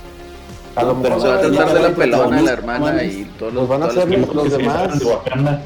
A 0.77 0.83
lo 0.85 0.95
mejor 0.95 1.21
Se 1.21 1.29
va 1.29 1.35
a 1.35 1.41
tratar 1.41 1.75
de 1.75 1.81
la 1.81 1.87
el 1.89 1.95
pelona, 1.95 2.43
la 2.43 2.51
hermana 2.53 3.03
y 3.05 3.25
todos 3.39 3.53
los. 3.53 3.67
Pues 3.67 3.79
van 3.81 3.83
a 3.83 3.91
hacer 3.93 4.09
los- 4.35 4.51
demás. 4.53 4.99
de 4.99 5.05
Wakanda. 5.05 5.63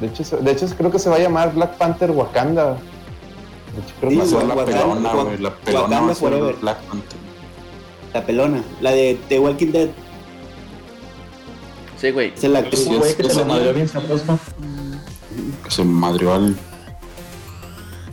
De 0.00 0.06
hecho, 0.06 0.24
se- 0.24 0.36
de 0.38 0.50
hecho, 0.52 0.66
creo 0.76 0.90
que 0.90 0.98
se 0.98 1.10
va 1.10 1.16
a 1.16 1.18
llamar 1.18 1.52
Black 1.54 1.76
Panther 1.76 2.10
Wakanda. 2.10 2.72
De 3.74 3.80
hecho, 3.82 3.94
creo 4.00 4.10
Sí, 4.10 4.16
Va 4.16 4.22
a 4.22 4.24
que 4.24 4.30
ser 4.30 4.44
la 4.46 4.54
Wakanda- 4.54 4.64
pelona, 4.64 5.12
güey. 5.12 5.38
La 5.38 5.54
pelona 5.54 5.82
Wakanda 5.84 6.00
va 6.06 6.12
a 6.12 6.14
ser 6.14 6.28
Forever. 6.28 6.56
Black 6.56 6.78
Panther. 6.82 7.18
La 8.14 8.24
pelona, 8.26 8.62
la 8.80 8.90
de 8.92 9.18
The 9.28 9.38
Walking 9.38 9.72
Dead. 9.72 9.88
Sí, 12.00 12.10
güey. 12.10 12.32
Es 12.34 12.44
la 12.44 12.60
güey 12.60 12.70
que 13.16 13.28
se 13.30 13.44
madrió 13.44 13.74
bien 13.74 13.88
sabroso. 13.88 14.38
Que 15.64 15.70
se 15.70 15.84
madrió 15.84 16.32
al. 16.34 16.56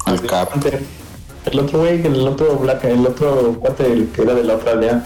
Al 0.05 0.21
Cap. 0.21 0.49
El 1.45 1.59
otro 1.59 1.79
güey, 1.79 2.05
el 2.05 2.27
otro 2.27 2.57
Black, 2.57 2.83
el 2.85 3.05
otro 3.05 3.57
cuate, 3.59 3.91
el 3.91 4.07
que 4.09 4.23
era 4.23 4.33
de 4.33 4.43
la 4.43 4.55
otra 4.55 4.71
aldea. 4.71 5.03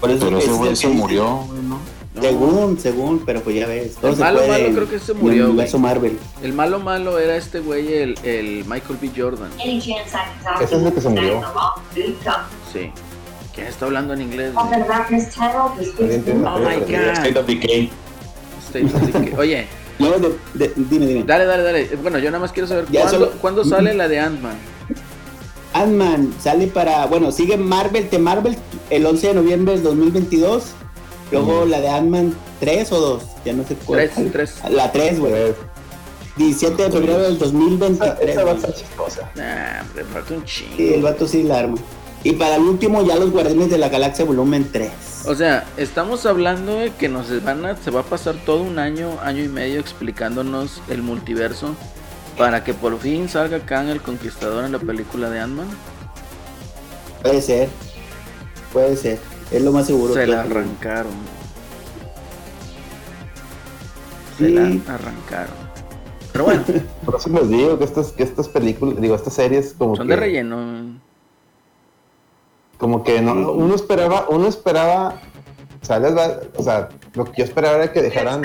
Por 0.00 0.10
eso 0.10 0.24
Pero 0.24 0.38
ese 0.38 0.50
es 0.50 0.56
güey 0.56 0.76
se 0.76 0.88
murió, 0.88 1.44
güey, 1.46 1.62
¿no? 1.62 1.80
No. 2.14 2.22
Según, 2.22 2.78
según, 2.78 3.22
pero 3.24 3.40
pues 3.40 3.56
ya 3.56 3.66
ves. 3.66 3.94
todo 3.94 4.10
El 4.10 4.16
se 4.16 4.22
malo, 4.22 4.38
puede 4.40 4.62
malo 4.62 4.74
creo 4.74 4.90
que 4.90 4.98
se 4.98 5.14
murió, 5.14 5.30
el 5.30 5.38
güey. 5.38 5.50
universo 5.50 5.78
Marvel. 5.78 6.18
El 6.42 6.52
malo 6.52 6.78
malo 6.78 7.18
era 7.18 7.36
este 7.36 7.60
güey, 7.60 7.92
el, 7.94 8.18
el 8.22 8.64
Michael 8.66 8.98
B. 9.00 9.10
Jordan. 9.16 9.50
Ese 9.58 9.94
es 10.64 10.72
el 10.82 10.92
que 10.92 11.00
se 11.00 11.08
murió. 11.08 11.40
Sí. 12.72 12.90
¿Quién 13.54 13.66
está 13.66 13.84
hablando 13.86 14.14
en 14.14 14.22
inglés? 14.22 14.52
Güey? 14.54 14.66
this 15.08 15.94
Alguien 15.98 16.20
is 16.20 16.24
tiene 16.24 16.48
Oh 16.48 16.58
my. 16.58 16.76
God. 16.80 17.12
State 17.12 17.38
of 17.38 17.46
Decay. 17.46 17.90
State 18.66 18.86
of 18.86 19.02
Decay. 19.02 19.34
Oye, 19.38 19.66
Luego 19.98 20.18
de, 20.54 20.68
de- 20.68 20.72
dime, 20.76 21.06
dime. 21.06 21.24
dale, 21.24 21.44
dale, 21.44 21.62
dale. 21.62 21.96
Bueno, 22.02 22.18
yo 22.18 22.30
nada 22.30 22.40
más 22.40 22.52
quiero 22.52 22.66
saber 22.66 22.86
cuándo, 22.86 23.10
solo- 23.10 23.30
cuándo 23.40 23.64
sale 23.64 23.94
la 23.94 24.08
de 24.08 24.18
Ant-Man. 24.20 24.56
Ant-Man 25.74 26.34
sale 26.40 26.66
para, 26.66 27.06
bueno, 27.06 27.32
sigue 27.32 27.56
Marvel, 27.56 28.08
The 28.08 28.18
Marvel, 28.18 28.56
el 28.90 29.06
11 29.06 29.28
de 29.28 29.34
noviembre 29.34 29.74
del 29.74 29.82
2022. 29.82 30.64
Luego 31.30 31.64
la 31.64 31.80
de 31.80 31.88
Ant-Man 31.88 32.34
3 32.60 32.92
o 32.92 33.00
2, 33.00 33.22
ya 33.44 33.52
no 33.54 33.64
sé 33.66 33.74
cuál. 33.86 34.10
Tres, 34.14 34.32
tres. 34.32 34.54
La 34.70 34.92
3, 34.92 35.18
güey. 35.18 35.32
Pues, 35.32 35.54
17 36.36 36.82
de 36.84 36.90
febrero 36.90 37.18
del 37.22 37.36
esa, 37.36 37.44
2023. 37.46 38.30
esa 38.30 38.44
va 38.44 38.50
a 38.52 38.54
estar 38.54 38.74
chistosa. 38.74 39.30
Nah, 39.34 39.80
hombre, 39.82 40.04
falta 40.12 40.34
un 40.34 40.44
chingo. 40.44 40.76
Sí, 40.76 40.94
el 40.94 41.02
vato 41.02 41.26
sí 41.26 41.42
la 41.42 41.58
arma. 41.60 41.76
Y 42.24 42.32
para 42.34 42.56
el 42.56 42.62
último, 42.62 43.02
ya 43.02 43.16
los 43.16 43.30
Guardianes 43.32 43.70
de 43.70 43.78
la 43.78 43.88
Galaxia 43.88 44.24
volumen 44.24 44.68
3. 44.70 44.90
O 45.26 45.34
sea, 45.34 45.64
estamos 45.76 46.24
hablando 46.26 46.76
de 46.76 46.90
que 46.92 47.08
nos 47.08 47.42
van 47.44 47.64
a, 47.66 47.76
se 47.76 47.90
va 47.90 48.00
a 48.00 48.04
pasar 48.04 48.36
todo 48.46 48.62
un 48.62 48.78
año, 48.78 49.18
año 49.22 49.42
y 49.42 49.48
medio 49.48 49.80
explicándonos 49.80 50.80
el 50.88 51.02
multiverso 51.02 51.74
para 52.38 52.62
que 52.64 52.74
por 52.74 52.98
fin 52.98 53.28
salga 53.28 53.60
Kang 53.60 53.88
el 53.88 54.00
Conquistador 54.00 54.64
en 54.64 54.72
la 54.72 54.78
película 54.78 55.30
de 55.30 55.40
Ant-Man. 55.40 55.66
Puede 57.22 57.42
ser. 57.42 57.68
Puede 58.72 58.96
ser. 58.96 59.18
Es 59.50 59.62
lo 59.62 59.72
más 59.72 59.86
seguro. 59.86 60.14
Se 60.14 60.20
que- 60.20 60.26
la 60.28 60.42
arrancaron. 60.42 61.12
Se 64.38 64.46
Sí. 64.46 64.52
la 64.54 64.62
arrancaron. 64.94 65.54
Pero 66.32 66.44
bueno, 66.44 66.62
Por 67.04 67.16
eso 67.16 67.28
les 67.30 67.48
digo 67.48 67.78
que 67.78 67.84
estas, 67.84 68.12
que 68.12 68.22
estas 68.22 68.48
películas, 68.48 69.00
digo, 69.00 69.14
estas 69.14 69.34
series 69.34 69.74
como 69.76 69.96
son 69.96 70.06
que, 70.06 70.14
de 70.14 70.20
relleno. 70.20 70.91
Como 72.82 73.04
que 73.04 73.20
no, 73.22 73.52
uno 73.52 73.76
esperaba, 73.76 74.26
uno 74.28 74.48
esperaba, 74.48 75.14
o 75.80 75.84
sea, 75.86 76.00
les 76.00 76.16
va- 76.16 76.40
o 76.56 76.62
sea, 76.64 76.88
lo 77.14 77.26
que 77.26 77.32
yo 77.38 77.44
esperaba 77.44 77.76
era 77.76 77.92
que 77.92 78.02
dejaran, 78.02 78.42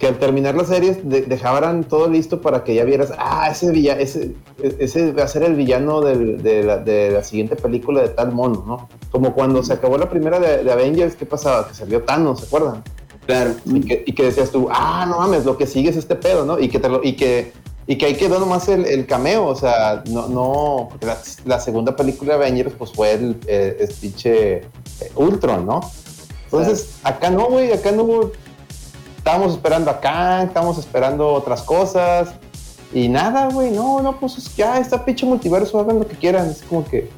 que 0.00 0.08
al 0.08 0.18
terminar 0.18 0.56
las 0.56 0.66
series 0.66 1.08
de- 1.08 1.22
dejaran 1.22 1.84
todo 1.84 2.08
listo 2.08 2.40
para 2.40 2.64
que 2.64 2.74
ya 2.74 2.82
vieras, 2.82 3.12
ah, 3.18 3.48
ese 3.48 3.70
villa, 3.70 3.96
ese, 4.00 4.34
ese 4.80 5.12
va 5.12 5.22
a 5.22 5.28
ser 5.28 5.44
el 5.44 5.54
villano 5.54 6.00
del- 6.00 6.42
de, 6.42 6.64
la, 6.64 6.78
de 6.78 7.12
la 7.12 7.22
siguiente 7.22 7.54
película 7.54 8.02
de 8.02 8.08
tal 8.08 8.32
mono, 8.32 8.64
¿no? 8.66 8.88
Como 9.12 9.32
cuando 9.32 9.62
se 9.62 9.74
acabó 9.74 9.96
la 9.96 10.10
primera 10.10 10.40
de, 10.40 10.64
de 10.64 10.72
Avengers, 10.72 11.14
¿qué 11.14 11.24
pasaba? 11.24 11.68
Que 11.68 11.74
salió 11.74 12.02
Thanos, 12.02 12.40
¿se 12.40 12.46
acuerdan? 12.46 12.82
Claro. 13.26 13.52
Y 13.64 13.80
que, 13.82 14.02
y 14.06 14.12
que 14.12 14.24
decías 14.24 14.50
tú, 14.50 14.66
ah, 14.72 15.06
no 15.08 15.18
mames, 15.18 15.44
lo 15.44 15.56
que 15.56 15.68
sigue 15.68 15.90
es 15.90 15.96
este 15.96 16.16
pedo, 16.16 16.44
¿no? 16.44 16.58
Y 16.58 16.68
que, 16.68 16.80
te 16.80 16.88
lo- 16.88 17.04
y 17.04 17.12
que, 17.14 17.52
y 17.86 17.96
que 17.96 18.06
ahí 18.06 18.14
quedó 18.14 18.38
nomás 18.38 18.68
el, 18.68 18.84
el 18.84 19.06
cameo, 19.06 19.46
o 19.46 19.56
sea, 19.56 20.02
no, 20.08 20.28
no, 20.28 20.88
porque 20.90 21.06
la, 21.06 21.18
la 21.44 21.60
segunda 21.60 21.96
película 21.96 22.36
de 22.36 22.44
Avengers 22.44 22.74
pues 22.78 22.92
fue 22.92 23.12
el, 23.12 23.36
eh, 23.46 23.76
el 23.80 23.88
pinche 23.94 24.56
eh, 24.58 24.64
Ultron, 25.16 25.66
¿no? 25.66 25.80
Entonces, 26.44 26.96
acá 27.02 27.30
no, 27.30 27.48
güey, 27.48 27.72
acá 27.72 27.92
no 27.92 28.04
hubo, 28.04 28.32
estábamos 29.16 29.52
esperando 29.52 29.90
a 29.90 30.00
Kang, 30.00 30.48
estábamos 30.48 30.78
esperando 30.78 31.32
otras 31.32 31.62
cosas, 31.62 32.30
y 32.92 33.08
nada, 33.08 33.48
güey, 33.48 33.70
no, 33.70 34.00
no, 34.02 34.18
pues 34.18 34.36
es 34.36 34.48
que, 34.48 34.64
ah, 34.64 34.78
está 34.78 35.04
pinche 35.04 35.24
multiverso, 35.26 35.78
hagan 35.78 36.00
lo 36.00 36.06
que 36.08 36.16
quieran, 36.16 36.50
es 36.50 36.62
como 36.62 36.84
que... 36.84 37.08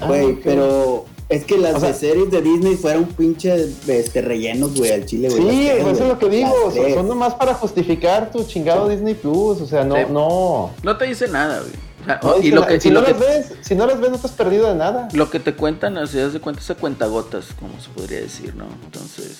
ah, 0.00 0.06
Güey, 0.06 0.34
pero 0.40 1.06
es 1.30 1.44
que 1.44 1.56
las 1.56 1.76
O 1.76 1.80
sea- 1.80 1.88
de 1.90 1.94
series 1.94 2.30
de 2.30 2.42
Disney 2.42 2.76
fueron 2.76 3.04
pinche 3.06 3.68
este, 3.88 4.20
rellenos, 4.20 4.74
güey, 4.76 4.90
al 4.92 5.06
chile, 5.06 5.28
güey. 5.30 5.42
Sí, 5.42 5.68
eso 5.68 5.90
es 5.90 6.00
lo 6.00 6.18
que 6.18 6.28
digo, 6.28 6.52
son, 6.94 7.08
nomás 7.08 7.34
para 7.34 7.54
justificar 7.54 8.30
tu 8.30 8.44
chingado 8.44 8.88
Disney 8.88 9.14
Plus, 9.14 9.60
o 9.62 9.66
sea, 9.66 9.84
no, 9.84 9.94
Sí. 9.96 10.02
no... 10.10 10.70
No 10.82 10.96
te 10.98 11.06
dice 11.06 11.28
nada, 11.28 11.60
güey. 11.60 11.72
O 12.02 12.04
sea, 12.04 12.20
No 12.22 12.36
y 12.38 12.40
dice 12.42 12.54
lo 12.54 12.60
nada. 12.62 12.72
que, 12.72 12.80
si 12.80 12.88
y 12.88 12.90
no 12.90 13.00
lo 13.00 13.06
que- 13.06 13.12
las 13.12 13.20
ves, 13.20 13.52
si 13.62 13.74
no 13.74 13.86
las 13.86 14.00
ves 14.00 14.10
no 14.10 14.18
te 14.18 14.26
has 14.26 14.32
perdido 14.32 14.68
de 14.68 14.74
nada. 14.74 15.08
lo 15.12 15.30
que 15.30 15.38
te 15.40 15.54
cuentan, 15.54 15.96
o 15.98 16.06
sea, 16.06 16.28
de 16.28 16.40
cuenta, 16.40 16.62
se 16.62 16.74
cuentagotas, 16.74 17.46
como 17.58 17.80
se 17.80 17.88
podría 17.90 18.20
decir, 18.20 18.54
¿no? 18.56 18.66
Entonces, 18.84 19.38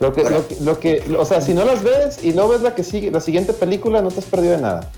Lo 0.00 0.12
que, 0.12 0.22
lo 0.28 0.46
que, 0.48 0.56
lo 0.60 0.80
que- 0.80 1.16
o 1.18 1.24
sea, 1.24 1.40
si 1.40 1.54
no 1.54 1.64
las 1.64 1.82
ves 1.82 2.18
y 2.22 2.32
no 2.32 2.48
ves 2.48 2.60
la 2.62 2.74
que 2.74 2.82
sigue, 2.84 3.10
la 3.10 3.20
siguiente 3.20 3.52
película, 3.52 4.02
no 4.02 4.10
te 4.10 4.18
has 4.20 4.26
perdido 4.26 4.52
de 4.56 4.60
nada. 4.62 4.90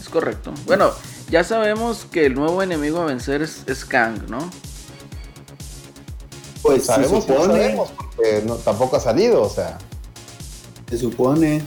es 0.00 0.08
correcto. 0.08 0.52
Bueno, 0.66 0.90
ya 1.30 1.44
sabemos 1.44 2.06
que 2.10 2.24
el 2.26 2.34
nuevo 2.34 2.62
enemigo 2.62 2.98
a 3.00 3.04
vencer 3.04 3.42
es, 3.42 3.62
es 3.66 3.84
Kang, 3.84 4.28
¿no? 4.28 4.38
Pues 6.62 6.82
se 6.82 6.86
Sabemos 6.88 7.24
que 7.24 7.32
no 7.32 7.38
supone, 7.42 7.60
sabemos, 7.62 7.88
porque 7.96 8.42
no- 8.46 8.54
tampoco 8.56 8.96
ha 8.96 9.00
salido, 9.00 9.42
o 9.42 9.48
sea. 9.50 9.78
se 10.90 10.98
supone. 10.98 11.62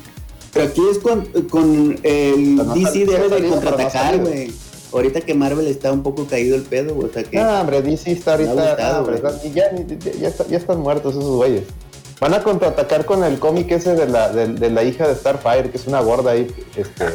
Pero 0.53 0.65
aquí 0.65 0.81
es 0.91 0.97
con, 0.99 1.25
con 1.49 1.99
el 2.03 2.55
no 2.57 2.63
DC 2.73 3.05
sal- 3.05 3.05
debe 3.07 3.29
de 3.29 3.41
no 3.41 3.49
contraatacar, 3.51 4.17
güey. 4.19 4.51
Ahorita 4.93 5.21
que 5.21 5.33
Marvel 5.33 5.67
está 5.67 5.91
un 5.93 6.03
poco 6.03 6.25
caído 6.27 6.57
el 6.57 6.63
pedo, 6.63 6.93
güey. 6.95 7.09
O 7.09 7.13
sea 7.13 7.23
que. 7.23 7.39
Ah, 7.39 7.61
hombre, 7.61 7.81
DC 7.81 8.11
está 8.11 8.31
ahorita. 8.33 8.53
Gustado, 8.53 8.99
hombre, 8.99 9.21
güey. 9.21 9.33
y 9.45 9.51
ya, 9.53 9.71
ya, 9.73 10.11
ya 10.19 10.27
está- 10.27 10.47
ya 10.47 10.57
están 10.57 10.79
muertos 10.81 11.15
esos 11.15 11.35
güeyes. 11.37 11.63
Van 12.19 12.33
a 12.33 12.43
contraatacar 12.43 13.05
con 13.05 13.23
el 13.23 13.39
cómic 13.39 13.71
ese 13.71 13.95
de 13.95 14.07
la, 14.07 14.29
de, 14.29 14.47
de 14.47 14.69
la 14.69 14.83
hija 14.83 15.07
de 15.07 15.15
Starfire, 15.15 15.71
que 15.71 15.77
es 15.77 15.87
una 15.87 16.01
gorda 16.01 16.31
ahí. 16.31 16.53
Este, 16.75 17.05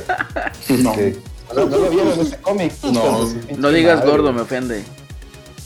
No. 0.83 0.93
que- 0.95 1.17
¿no, 1.55 1.67
no 1.67 1.77
lo 1.77 1.91
vieron 1.91 2.19
ese 2.21 2.37
cómic? 2.39 2.73
No. 2.85 3.29
No 3.59 3.69
digas 3.71 4.05
gordo, 4.05 4.33
me 4.33 4.41
ofende. 4.41 4.83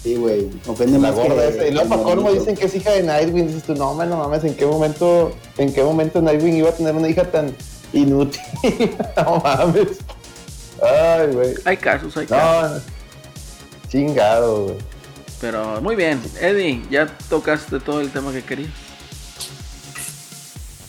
Sí, 0.03 0.17
güey. 0.17 0.49
Ofende 0.67 0.99
La 0.99 1.09
más 1.09 1.15
gorda 1.15 1.49
que 1.49 1.49
esa. 1.49 1.67
Y 1.67 1.73
luego 1.73 1.89
para 1.89 2.03
colmo 2.03 2.23
bonito. 2.23 2.41
dicen 2.41 2.57
que 2.57 2.67
es 2.67 2.75
hija 2.75 2.93
de 2.93 3.03
Nightwing. 3.03 3.47
Dices 3.49 3.65
tú, 3.65 3.75
no, 3.75 3.95
man, 3.95 4.09
no 4.09 4.17
mames, 4.17 4.45
¿en 4.45 4.55
qué 4.55 4.65
momento, 4.65 5.33
en 5.59 5.73
qué 5.73 5.83
momento 5.83 6.23
Nightwing 6.23 6.57
iba 6.57 6.71
a 6.71 6.73
tener 6.73 6.95
una 6.95 7.09
hija 7.09 7.31
tan 7.31 7.55
inútil? 7.93 8.41
no 9.17 9.43
mames. 9.45 9.99
Ay, 10.83 11.27
güey. 11.33 11.55
Hay 11.65 11.77
casos, 11.77 12.17
hay 12.17 12.27
casos. 12.27 12.83
No, 12.83 13.89
chingado, 13.89 14.65
güey. 14.65 14.77
Pero 15.41 15.81
muy 15.81 15.97
bien. 15.97 16.21
Eddie, 16.41 16.83
ya 16.91 17.07
tocaste 17.29 17.81
todo 17.81 18.01
el 18.01 18.11
tema 18.11 18.33
que 18.33 18.43
querías. 18.43 18.90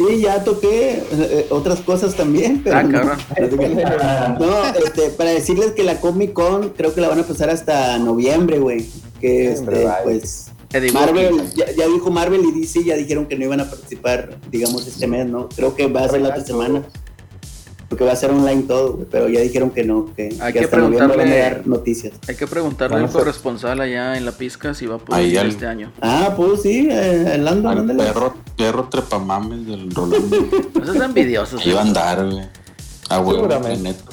Sí, 0.08 0.22
ya 0.22 0.44
toqué 0.44 1.04
eh, 1.12 1.48
otras 1.50 1.82
cosas 1.82 2.16
también, 2.16 2.62
pero 2.64 2.78
Ah, 2.78 4.38
no, 4.40 4.66
este, 4.86 5.10
para 5.10 5.32
decirles 5.32 5.72
que 5.72 5.84
la 5.84 6.00
Comic 6.00 6.34
Con 6.34 6.70
creo 6.70 6.94
que 6.94 7.02
la 7.02 7.10
van 7.10 7.20
a 7.20 7.24
pasar 7.24 7.50
hasta 7.50 7.98
noviembre, 8.00 8.60
güey. 8.60 8.86
Que 9.20 9.52
este, 9.52 9.88
pues 10.04 10.52
Marvel, 10.94 11.52
ya, 11.54 11.72
ya 11.72 11.88
dijo 11.88 12.10
Marvel 12.10 12.44
y 12.46 12.62
DC 12.62 12.84
ya 12.84 12.96
dijeron 12.96 13.26
que 13.26 13.38
no 13.38 13.44
iban 13.44 13.60
a 13.60 13.70
participar, 13.70 14.38
digamos, 14.50 14.88
este 14.88 15.06
mes, 15.06 15.28
¿no? 15.28 15.50
Creo 15.50 15.76
que 15.76 15.88
va 15.88 16.06
a 16.06 16.10
ser 16.10 16.22
la 16.22 16.30
otra 16.30 16.44
semana. 16.46 16.84
Porque 17.92 18.06
va 18.06 18.14
a 18.14 18.16
ser 18.16 18.32
online 18.32 18.64
todo, 18.64 18.94
güey, 18.94 19.06
pero 19.12 19.28
ya 19.28 19.42
dijeron 19.42 19.70
que 19.70 19.84
no, 19.84 20.14
que, 20.16 20.30
Hay 20.40 20.54
que 20.54 20.60
que 20.60 20.66
hasta 20.66 20.78
van 20.80 20.86
a 20.94 20.98
preguntarle- 20.98 21.40
dar 21.42 21.68
noticias. 21.68 22.14
Hay 22.26 22.36
que 22.36 22.48
preguntarle 22.48 22.96
al 22.96 23.10
corresponsal 23.10 23.82
allá 23.82 24.16
en 24.16 24.24
la 24.24 24.32
pizca 24.32 24.74
si 24.74 24.86
va 24.86 24.96
a 24.96 25.00
poder 25.00 25.26
ir 25.26 25.38
este 25.40 25.68
año. 25.68 25.92
Ah, 26.02 26.34
pues 26.38 26.62
sí, 26.62 26.88
eh, 26.90 27.34
el 27.36 27.44
Lando, 27.44 27.68
Al 27.68 27.80
ándale. 27.80 28.02
perro, 28.06 28.34
perro 28.56 28.88
trepamames 28.90 29.68
del 29.68 29.92
Rolando. 29.92 30.38
No 30.74 30.94
seas 30.94 31.04
envidioso. 31.06 31.58
Ahí 31.58 31.74
va 31.74 31.80
a 31.82 31.84
andar, 31.84 32.26
güey. 32.26 32.46
Ah, 33.10 33.18
güey, 33.18 33.36
Seguramente. 33.36 33.84
neta. 33.84 34.04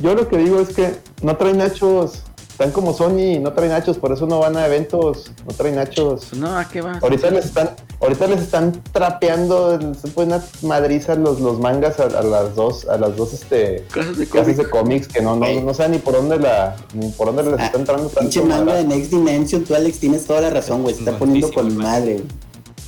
Yo 0.00 0.14
lo 0.14 0.28
que 0.28 0.38
digo 0.38 0.60
es 0.60 0.68
que 0.68 0.94
no 1.22 1.36
traen 1.36 1.58
nachos. 1.58 2.22
Están 2.54 2.70
como 2.70 2.94
Sony, 2.94 3.40
no 3.40 3.52
traen 3.52 3.72
nachos, 3.72 3.98
por 3.98 4.12
eso 4.12 4.26
no 4.28 4.38
van 4.38 4.56
a 4.56 4.64
eventos, 4.66 5.32
no 5.44 5.52
traen 5.56 5.74
nachos. 5.74 6.26
Pues 6.30 6.40
no, 6.40 6.56
¿a 6.56 6.64
qué 6.68 6.82
vas? 6.82 7.02
Ahorita 7.02 7.28
les 7.32 7.46
están, 7.46 7.70
ahorita 8.00 8.28
les 8.28 8.42
están 8.42 8.80
trapeando, 8.92 9.76
se 10.00 10.06
pueden 10.06 10.40
madrizar 10.62 11.18
los, 11.18 11.40
los 11.40 11.58
mangas 11.58 11.98
a, 11.98 12.04
a 12.04 12.22
las 12.22 12.54
dos, 12.54 12.86
a 12.86 12.96
las 12.96 13.16
dos 13.16 13.32
este 13.32 13.84
Casas 13.92 14.18
de 14.18 14.26
casas 14.28 14.42
cómics. 14.44 14.56
de 14.58 14.70
cómics 14.70 15.08
que 15.08 15.20
no, 15.20 15.34
no, 15.34 15.46
no 15.62 15.74
saben 15.74 15.92
ni 15.92 15.98
por 15.98 16.14
dónde 16.14 16.38
la, 16.38 16.76
ni 16.92 17.08
por 17.10 17.34
dónde 17.34 17.42
les 17.50 17.58
Ah, 17.60 17.66
está 17.66 17.78
entrando 17.78 18.08
Pinche 18.08 18.40
tanto 18.40 18.54
manga 18.56 18.74
de. 18.74 18.84
Next 18.84 19.10
Dimension, 19.10 19.64
tú 19.64 19.74
Alex 19.74 19.98
tienes 19.98 20.24
toda 20.24 20.40
la 20.40 20.50
razón, 20.50 20.82
güey, 20.82 20.94
se 20.94 21.00
está 21.00 21.18
poniendo 21.18 21.52
con 21.52 21.76
madre. 21.76 22.22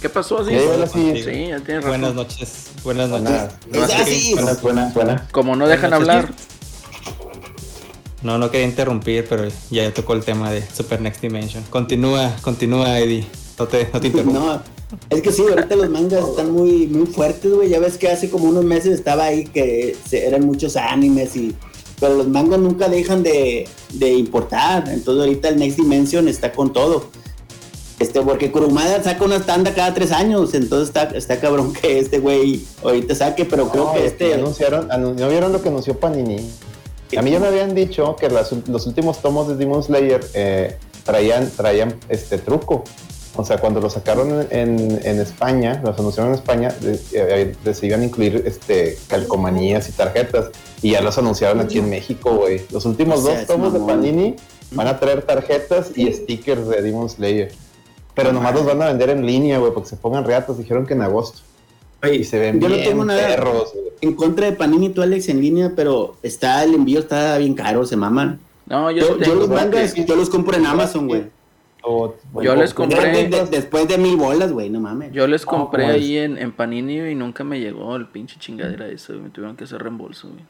¿Qué 0.00 0.08
pasó 0.08 0.38
así? 0.38 0.50
Sí, 0.52 1.48
ya 1.48 1.58
tienes 1.58 1.84
Buenas 1.84 2.10
razón. 2.10 2.16
noches, 2.16 2.66
buenas 2.84 3.08
noches. 3.08 3.24
Buenas. 3.68 4.32
Buenas, 4.36 4.62
buenas, 4.62 4.94
buenas. 4.94 5.22
Como 5.32 5.56
no 5.56 5.66
dejan 5.66 5.90
Buenas 5.90 6.00
hablar, 6.08 6.30
noches. 6.30 6.46
No, 8.26 8.38
no 8.38 8.50
quería 8.50 8.66
interrumpir, 8.66 9.24
pero 9.28 9.44
ya 9.70 9.94
tocó 9.94 10.14
el 10.14 10.24
tema 10.24 10.50
de 10.50 10.60
Super 10.68 11.00
Next 11.00 11.22
Dimension. 11.22 11.62
Continúa, 11.70 12.34
continúa, 12.42 12.98
Eddie. 12.98 13.24
No 13.56 13.66
te, 13.68 13.88
no 13.92 14.00
te 14.00 14.08
interrumpo. 14.08 14.38
No, 14.40 14.60
es 15.10 15.22
que 15.22 15.30
sí, 15.30 15.42
ahorita 15.48 15.76
los 15.76 15.88
mangas 15.90 16.28
están 16.28 16.50
muy, 16.50 16.88
muy 16.88 17.06
fuertes, 17.06 17.52
güey. 17.54 17.68
Ya 17.68 17.78
ves 17.78 17.96
que 17.98 18.08
hace 18.08 18.28
como 18.28 18.48
unos 18.48 18.64
meses 18.64 18.94
estaba 18.94 19.26
ahí 19.26 19.44
que 19.44 19.96
se- 20.08 20.26
eran 20.26 20.44
muchos 20.44 20.76
animes 20.76 21.36
y. 21.36 21.54
Pero 22.00 22.14
los 22.16 22.28
mangas 22.28 22.58
nunca 22.58 22.88
dejan 22.88 23.22
de, 23.22 23.66
de 23.94 24.12
importar. 24.14 24.88
Entonces 24.88 25.20
ahorita 25.24 25.48
el 25.48 25.58
Next 25.58 25.78
Dimension 25.78 26.26
está 26.28 26.50
con 26.52 26.72
todo. 26.72 27.06
Este, 28.00 28.20
porque 28.20 28.50
Kurumada 28.52 29.02
saca 29.02 29.24
una 29.24 29.40
tanda 29.46 29.72
cada 29.72 29.94
tres 29.94 30.10
años. 30.12 30.52
Entonces 30.52 30.88
está, 30.88 31.04
está 31.16 31.38
cabrón 31.40 31.72
que 31.72 31.98
este 32.00 32.18
güey 32.18 32.62
ahorita 32.82 33.14
saque, 33.14 33.44
pero 33.46 33.68
creo 33.70 33.84
No, 33.84 33.92
que 33.94 34.04
este. 34.04 34.34
anunciaron, 34.34 34.88
anu- 34.90 35.14
¿no 35.14 35.28
vieron 35.28 35.52
lo 35.52 35.62
que 35.62 35.68
anunció 35.70 35.98
Panini? 35.98 36.36
A 37.16 37.22
mí 37.22 37.30
ya 37.30 37.38
me 37.40 37.46
habían 37.46 37.74
dicho 37.74 38.16
que 38.16 38.28
las- 38.28 38.52
los 38.68 38.86
últimos 38.86 39.20
tomos 39.22 39.48
de 39.48 39.56
Demon 39.56 39.82
Slayer 39.82 40.20
eh, 40.34 40.76
traían, 41.04 41.50
traían 41.50 41.94
este 42.08 42.38
truco. 42.38 42.82
O 43.38 43.44
sea, 43.44 43.58
cuando 43.58 43.80
lo 43.80 43.90
sacaron 43.90 44.46
en, 44.50 44.98
en 45.04 45.20
España, 45.20 45.80
los 45.84 45.98
anunciaron 45.98 46.32
en 46.32 46.38
España, 46.38 46.74
eh, 47.12 47.54
de- 47.62 47.74
se 47.74 47.86
iban 47.86 48.00
a 48.00 48.04
incluir 48.04 48.42
este, 48.46 48.96
calcomanías 49.08 49.88
y 49.90 49.92
tarjetas. 49.92 50.46
Y 50.82 50.92
ya 50.92 51.02
los 51.02 51.18
anunciaron 51.18 51.60
aquí 51.60 51.78
en 51.78 51.90
México, 51.90 52.34
güey. 52.34 52.62
Los 52.70 52.86
últimos 52.86 53.20
O 53.20 53.26
sea, 53.26 53.38
dos 53.38 53.46
tomos 53.46 53.72
de. 53.74 53.80
Panini 53.80 54.36
van 54.70 54.86
a 54.88 54.98
traer 54.98 55.22
tarjetas 55.22 55.90
y 55.94 56.10
stickers 56.12 56.66
de 56.68 56.80
Demon 56.82 57.08
Slayer. 57.10 57.52
Pero 58.14 58.32
nomás 58.32 58.54
los 58.54 58.64
van 58.64 58.80
a 58.80 58.86
vender 58.86 59.10
en 59.10 59.26
línea, 59.26 59.58
güey, 59.58 59.72
porque 59.74 59.90
se 59.90 59.96
pongan 59.96 60.24
reatos. 60.24 60.56
Dijeron 60.56 60.86
que 60.86 60.94
en 60.94 61.02
agosto. 61.02 61.40
Y 62.12 62.24
se 62.24 62.38
ven 62.38 62.60
yo 62.60 62.68
no 62.68 62.76
tengo 62.76 63.04
nada 63.04 63.26
perros, 63.26 63.72
en 64.00 64.14
contra 64.14 64.46
de 64.46 64.52
Panini 64.52 64.90
tú 64.90 65.02
Alex 65.02 65.28
en 65.28 65.40
línea, 65.40 65.72
pero 65.74 66.16
está 66.22 66.62
el 66.64 66.74
envío 66.74 67.00
está 67.00 67.36
bien 67.38 67.54
caro, 67.54 67.84
se 67.86 67.96
maman. 67.96 68.38
no, 68.66 68.90
yo, 68.90 69.16
los 69.34 69.48
mangas, 69.48 69.94
yo 69.94 70.16
los 70.16 70.28
compro 70.30 70.56
en 70.56 70.66
Amazon, 70.66 71.08
güey. 71.08 71.24
o- 71.88 72.14
Yo 72.42 72.54
les 72.56 72.74
compré- 72.74 73.12
de- 73.12 73.28
de- 73.28 73.46
después 73.46 73.86
de 73.86 73.96
mil 73.96 74.16
bolas, 74.16 74.50
güey, 74.52 74.68
no 74.70 74.80
mames. 74.80 75.12
Yo 75.12 75.26
les 75.28 75.46
compré 75.46 75.86
ahí 75.86 76.16
en, 76.18 76.36
en 76.36 76.50
Panini 76.52 76.98
y 76.98 77.14
nunca 77.14 77.44
me 77.44 77.60
llegó 77.60 77.94
el 77.94 78.06
pinche 78.08 78.36
chingadera 78.40 78.86
güey. 78.86 79.20
Me 79.20 79.30
tuvieron 79.30 79.56
que 79.56 79.64
hacer 79.64 79.80
reembolso, 79.82 80.28
güey. 80.28 80.42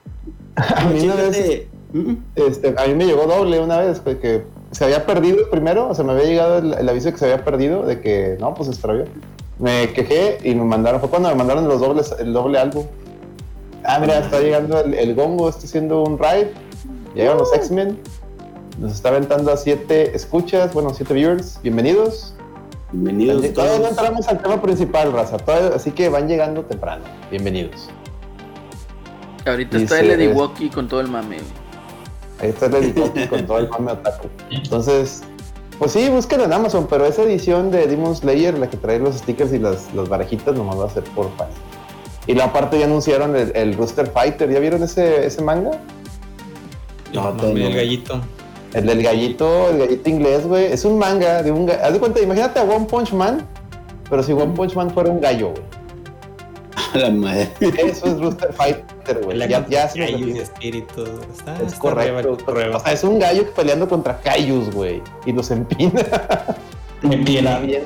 A 0.57 0.85
mí 0.87 1.01
una 1.05 1.15
vez. 1.17 1.63
Mm, 1.93 2.15
este, 2.37 2.75
a 2.79 2.87
mí 2.87 2.95
me 2.95 3.05
llegó 3.05 3.27
doble 3.27 3.61
una 3.61 3.79
vez, 3.79 4.03
güey, 4.03 4.19
que 4.19 4.45
se 4.73 4.85
había 4.85 5.05
perdido 5.07 5.39
el 5.41 5.49
primero, 5.51 5.89
o 5.91 5.95
sea, 5.95 6.05
me 6.07 6.13
había 6.13 6.25
llegado 6.25 6.59
el, 6.59 6.73
el 6.75 6.89
aviso 6.89 7.07
de 7.07 7.13
que 7.13 7.19
se 7.19 7.25
había 7.31 7.45
perdido, 7.45 7.85
de 7.87 8.01
que 8.01 8.37
no, 8.41 8.55
pues 8.55 8.69
se 8.69 8.73
extravió. 8.73 9.05
Me 9.59 9.93
quejé 9.93 10.39
y 10.45 10.55
me 10.55 10.65
mandaron, 10.65 11.01
fue 11.01 11.09
cuando 11.09 11.29
me 11.31 11.35
mandaron 11.35 11.67
los 11.67 11.81
dobles, 11.81 12.15
el 12.19 12.33
doble 12.33 12.59
álbum. 12.59 12.85
Ah, 13.85 13.99
mira, 14.01 14.19
está 14.19 14.41
llegando 14.41 14.81
el, 14.81 14.95
el 14.95 15.15
gongo, 15.15 15.49
está 15.49 15.65
haciendo 15.65 16.03
un 16.03 16.19
raid, 16.19 16.49
llegan 17.15 17.39
los 17.39 17.55
X-Men, 17.55 17.99
nos 18.79 18.93
está 18.93 19.09
aventando 19.11 19.51
a 19.53 19.57
siete 19.57 20.15
escuchas, 20.15 20.75
bueno, 20.75 20.93
siete 20.93 21.15
viewers, 21.15 21.59
bienvenidos. 21.63 22.35
Bienvenidos 22.93 23.53
Todavía 23.53 23.79
no 23.79 23.85
todos. 23.85 23.91
entramos 23.99 24.29
al 24.29 24.43
tema 24.43 24.61
principal, 24.63 25.13
raza, 25.13 25.39
todavía- 25.39 25.75
así 25.75 25.91
que 25.91 26.09
van 26.09 26.29
llegando 26.29 26.63
temprano, 26.65 27.05
bienvenidos. 27.31 27.89
Ahorita 29.47 29.77
está 29.79 30.01
el 30.01 30.11
Eddie 30.11 30.33
Walkie 30.33 30.69
con 30.71 30.89
todo 30.89 31.01
el 31.01 31.09
mame. 31.09 31.39
Ahí 32.41 32.51
está 32.51 32.67
el 32.67 32.75
editor 32.75 33.11
con 33.29 33.47
todo 33.47 33.59
el 33.59 33.69
mame 33.71 33.93
otaku. 33.93 34.29
Entonces, 34.51 35.23
pues 35.79 35.93
sí, 35.93 36.09
búsquenlo 36.09 36.45
en 36.45 36.53
Amazon, 36.53 36.87
pero 36.89 37.07
esa 37.07 37.23
edición 37.23 37.71
de 37.71 37.87
Demon 37.87 38.17
Slayer, 38.17 38.59
la 38.59 38.71
que 38.71 38.77
trae 38.77 38.99
los 38.99 39.17
stickers 39.17 39.53
y 39.53 39.59
las, 39.59 39.93
las 39.95 40.09
barajitas, 40.09 40.55
nomás 40.55 40.79
va 40.79 40.87
a 40.87 40.91
ser 40.91 41.05
por 41.05 41.31
fan. 41.37 41.49
Y 42.27 42.35
la 42.35 42.53
parte 42.53 42.79
ya 42.79 42.87
anunciaron 42.87 43.37
el, 43.37 43.53
el 43.55 43.77
Rooster 43.77 44.09
Fighter. 44.09 44.51
¿Ya 44.51 44.59
vieron 44.59 44.83
ese, 44.83 45.27
ese 45.27 45.43
manga? 45.43 45.73
No, 47.13 47.33
No, 47.33 47.45
el 47.49 47.75
gallito. 47.75 48.21
El 48.75 48.87
del 48.87 49.03
gallito, 49.03 49.71
el 49.71 49.79
gallito 49.79 50.11
inglés, 50.11 50.47
güey. 50.47 50.65
Es 50.67 50.85
un 50.85 50.99
manga 50.99 51.43
de 51.43 51.53
un 51.53 51.71
Haz 51.71 51.93
de 51.93 51.99
cuenta, 51.99 52.21
imagínate 52.21 52.59
a 52.59 52.65
One 52.65 52.87
Punch 52.87 53.13
Man, 53.13 53.47
pero 54.11 54.23
si 54.23 54.33
One 54.33 54.53
Punch 54.55 54.75
Man 54.75 54.91
fuera 54.91 55.11
un 55.11 55.21
gallo, 55.21 55.51
güey. 55.51 55.63
A 56.95 56.99
la 56.99 57.11
madre. 57.11 57.51
Eso 57.61 58.07
es 58.07 58.21
Rooster 58.21 58.53
Fighter, 58.53 59.21
güey. 59.25 59.37
La 59.37 59.47
Ya, 59.47 59.67
ya 59.69 59.89
se 59.89 59.99
espíritus. 60.43 61.09
Está, 61.37 61.57
Es 61.57 61.63
está 61.69 61.79
correcto. 61.79 62.13
el. 62.45 62.77
O 62.77 62.81
sea, 62.81 62.93
es 62.93 63.05
un 63.05 63.19
gallo 63.19 63.51
peleando 63.55 63.89
contra 63.89 64.21
Kaijus, 64.21 64.71
güey. 64.73 65.03
Y 65.25 65.33
los 65.33 65.51
empina. 65.51 66.03
Tiene. 67.01 67.61
bien. 67.61 67.83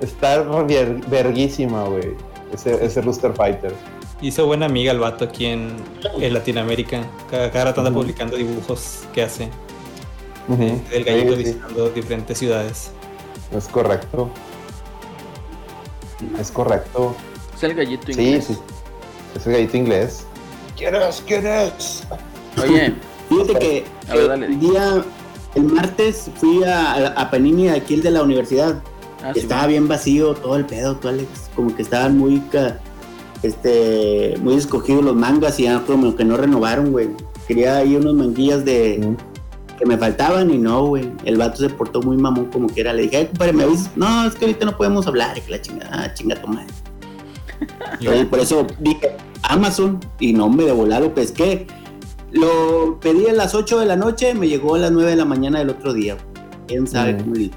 Está 0.00 0.42
ver- 0.42 1.00
verguísima, 1.08 1.84
güey. 1.84 2.14
Ese, 2.52 2.84
ese 2.84 3.00
Rooster 3.00 3.32
Fighter. 3.32 3.74
Hizo 4.20 4.46
buena 4.46 4.66
amiga 4.66 4.92
el 4.92 4.98
vato 4.98 5.24
aquí 5.26 5.46
en, 5.46 5.76
en 6.20 6.32
Latinoamérica. 6.34 7.02
Cada, 7.30 7.50
cada 7.50 7.66
rato 7.66 7.80
anda 7.82 7.92
publicando 7.92 8.36
dibujos 8.36 9.00
que 9.12 9.22
hace 9.22 9.48
Ujú. 10.48 10.80
del 10.90 11.04
gallito 11.04 11.32
Sí, 11.32 11.36
sí. 11.36 11.44
visitando 11.44 11.88
diferentes 11.90 12.38
ciudades. 12.38 12.90
Es 13.54 13.68
correcto. 13.68 14.30
Es 16.40 16.50
correcto. 16.50 17.14
Es 17.56 17.62
el 17.62 17.74
gallito 17.74 18.06
Sí, 18.12 18.20
inglés. 18.20 18.44
sí. 18.48 18.56
Es 19.34 19.46
el 19.46 19.52
gallito 19.54 19.76
inglés. 19.76 20.24
¿Quieres? 20.76 21.22
¿Quieres? 21.26 22.02
Oye, 22.62 22.94
Fíjate 23.28 23.54
que 23.58 23.84
A 24.08 24.14
ver, 24.14 24.24
eh, 24.24 24.28
dale, 24.28 24.46
el 24.46 24.60
día, 24.60 25.04
el 25.56 25.62
martes 25.64 26.30
fui 26.36 26.62
a, 26.64 27.08
a, 27.08 27.30
Panini, 27.30 27.68
aquí 27.68 27.94
el 27.94 28.02
de 28.02 28.10
la 28.12 28.22
universidad. 28.22 28.80
ah, 29.24 29.32
sí, 29.34 29.40
estaba 29.40 29.66
bien 29.66 29.88
vacío 29.88 30.34
todo 30.34 30.56
el 30.56 30.64
pedo, 30.66 30.96
tú 30.96 31.08
Alex. 31.08 31.28
Como 31.56 31.74
que 31.74 31.82
estaban 31.82 32.16
muy, 32.18 32.40
este, 33.42 34.34
muy 34.42 34.54
escogidos 34.54 35.04
los 35.04 35.14
mangas 35.16 35.58
y 35.60 35.64
ya 35.64 35.80
como 35.84 36.14
que 36.14 36.24
no 36.24 36.36
renovaron, 36.36 36.92
güey. 36.92 37.08
Quería 37.48 37.76
ahí 37.78 37.96
unos 37.96 38.14
manguillas 38.14 38.64
de 38.64 38.98
Mm. 39.02 39.76
que 39.78 39.86
me 39.86 39.96
faltaban 39.98 40.50
y 40.50 40.58
no, 40.58 40.86
güey. 40.86 41.10
El 41.24 41.36
vato 41.36 41.56
se 41.58 41.68
portó 41.68 42.00
muy 42.02 42.16
mamón 42.16 42.46
como 42.46 42.66
que 42.68 42.80
era. 42.80 42.92
Le 42.92 43.02
dije, 43.02 43.16
ay, 43.18 43.26
compadre, 43.26 43.52
me 43.52 43.64
avisas. 43.64 43.90
No, 43.96 44.26
es 44.26 44.34
que 44.34 44.44
ahorita 44.46 44.66
no 44.66 44.76
podemos 44.76 45.06
hablar. 45.06 45.36
Y 45.36 45.40
que 45.42 45.50
la 45.50 45.60
chingada, 45.62 45.90
ah, 45.92 46.14
chinga 46.14 46.40
tu 46.40 46.48
madre. 46.48 46.66
Yo- 46.68 46.95
Entonces, 48.00 48.26
por 48.26 48.38
eso 48.40 48.66
dije 48.80 49.12
Amazon 49.42 50.00
y 50.20 50.32
no 50.32 50.48
me 50.48 50.64
de 50.64 50.72
volar 50.72 51.02
lo 51.02 51.14
pesqué. 51.14 51.66
Lo 52.32 52.98
pedí 53.00 53.26
a 53.28 53.32
las 53.32 53.54
8 53.54 53.78
de 53.80 53.86
la 53.86 53.96
noche, 53.96 54.34
me 54.34 54.48
llegó 54.48 54.74
a 54.74 54.78
las 54.78 54.90
9 54.92 55.10
de 55.10 55.16
la 55.16 55.24
mañana 55.24 55.58
del 55.60 55.70
otro 55.70 55.92
día. 55.94 56.16
Quién 56.66 56.86
sabe 56.86 57.14
Mm. 57.14 57.20
cómo 57.20 57.34
le- 57.34 57.50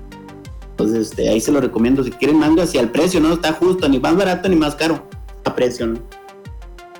Entonces, 0.71 1.09
este, 1.09 1.27
ahí 1.27 1.41
se 1.41 1.51
lo 1.51 1.59
recomiendo. 1.59 2.03
Si 2.05 2.11
quieren 2.11 2.37
mangas 2.39 2.73
y 2.73 2.77
al 2.77 2.89
precio, 2.89 3.19
no 3.19 3.33
está 3.33 3.51
justo, 3.51 3.89
ni 3.89 3.99
más 3.99 4.15
barato 4.15 4.47
ni 4.47 4.55
más 4.55 4.75
caro. 4.75 5.03
A 5.43 5.53
precio, 5.53 5.87
¿no? 5.87 5.99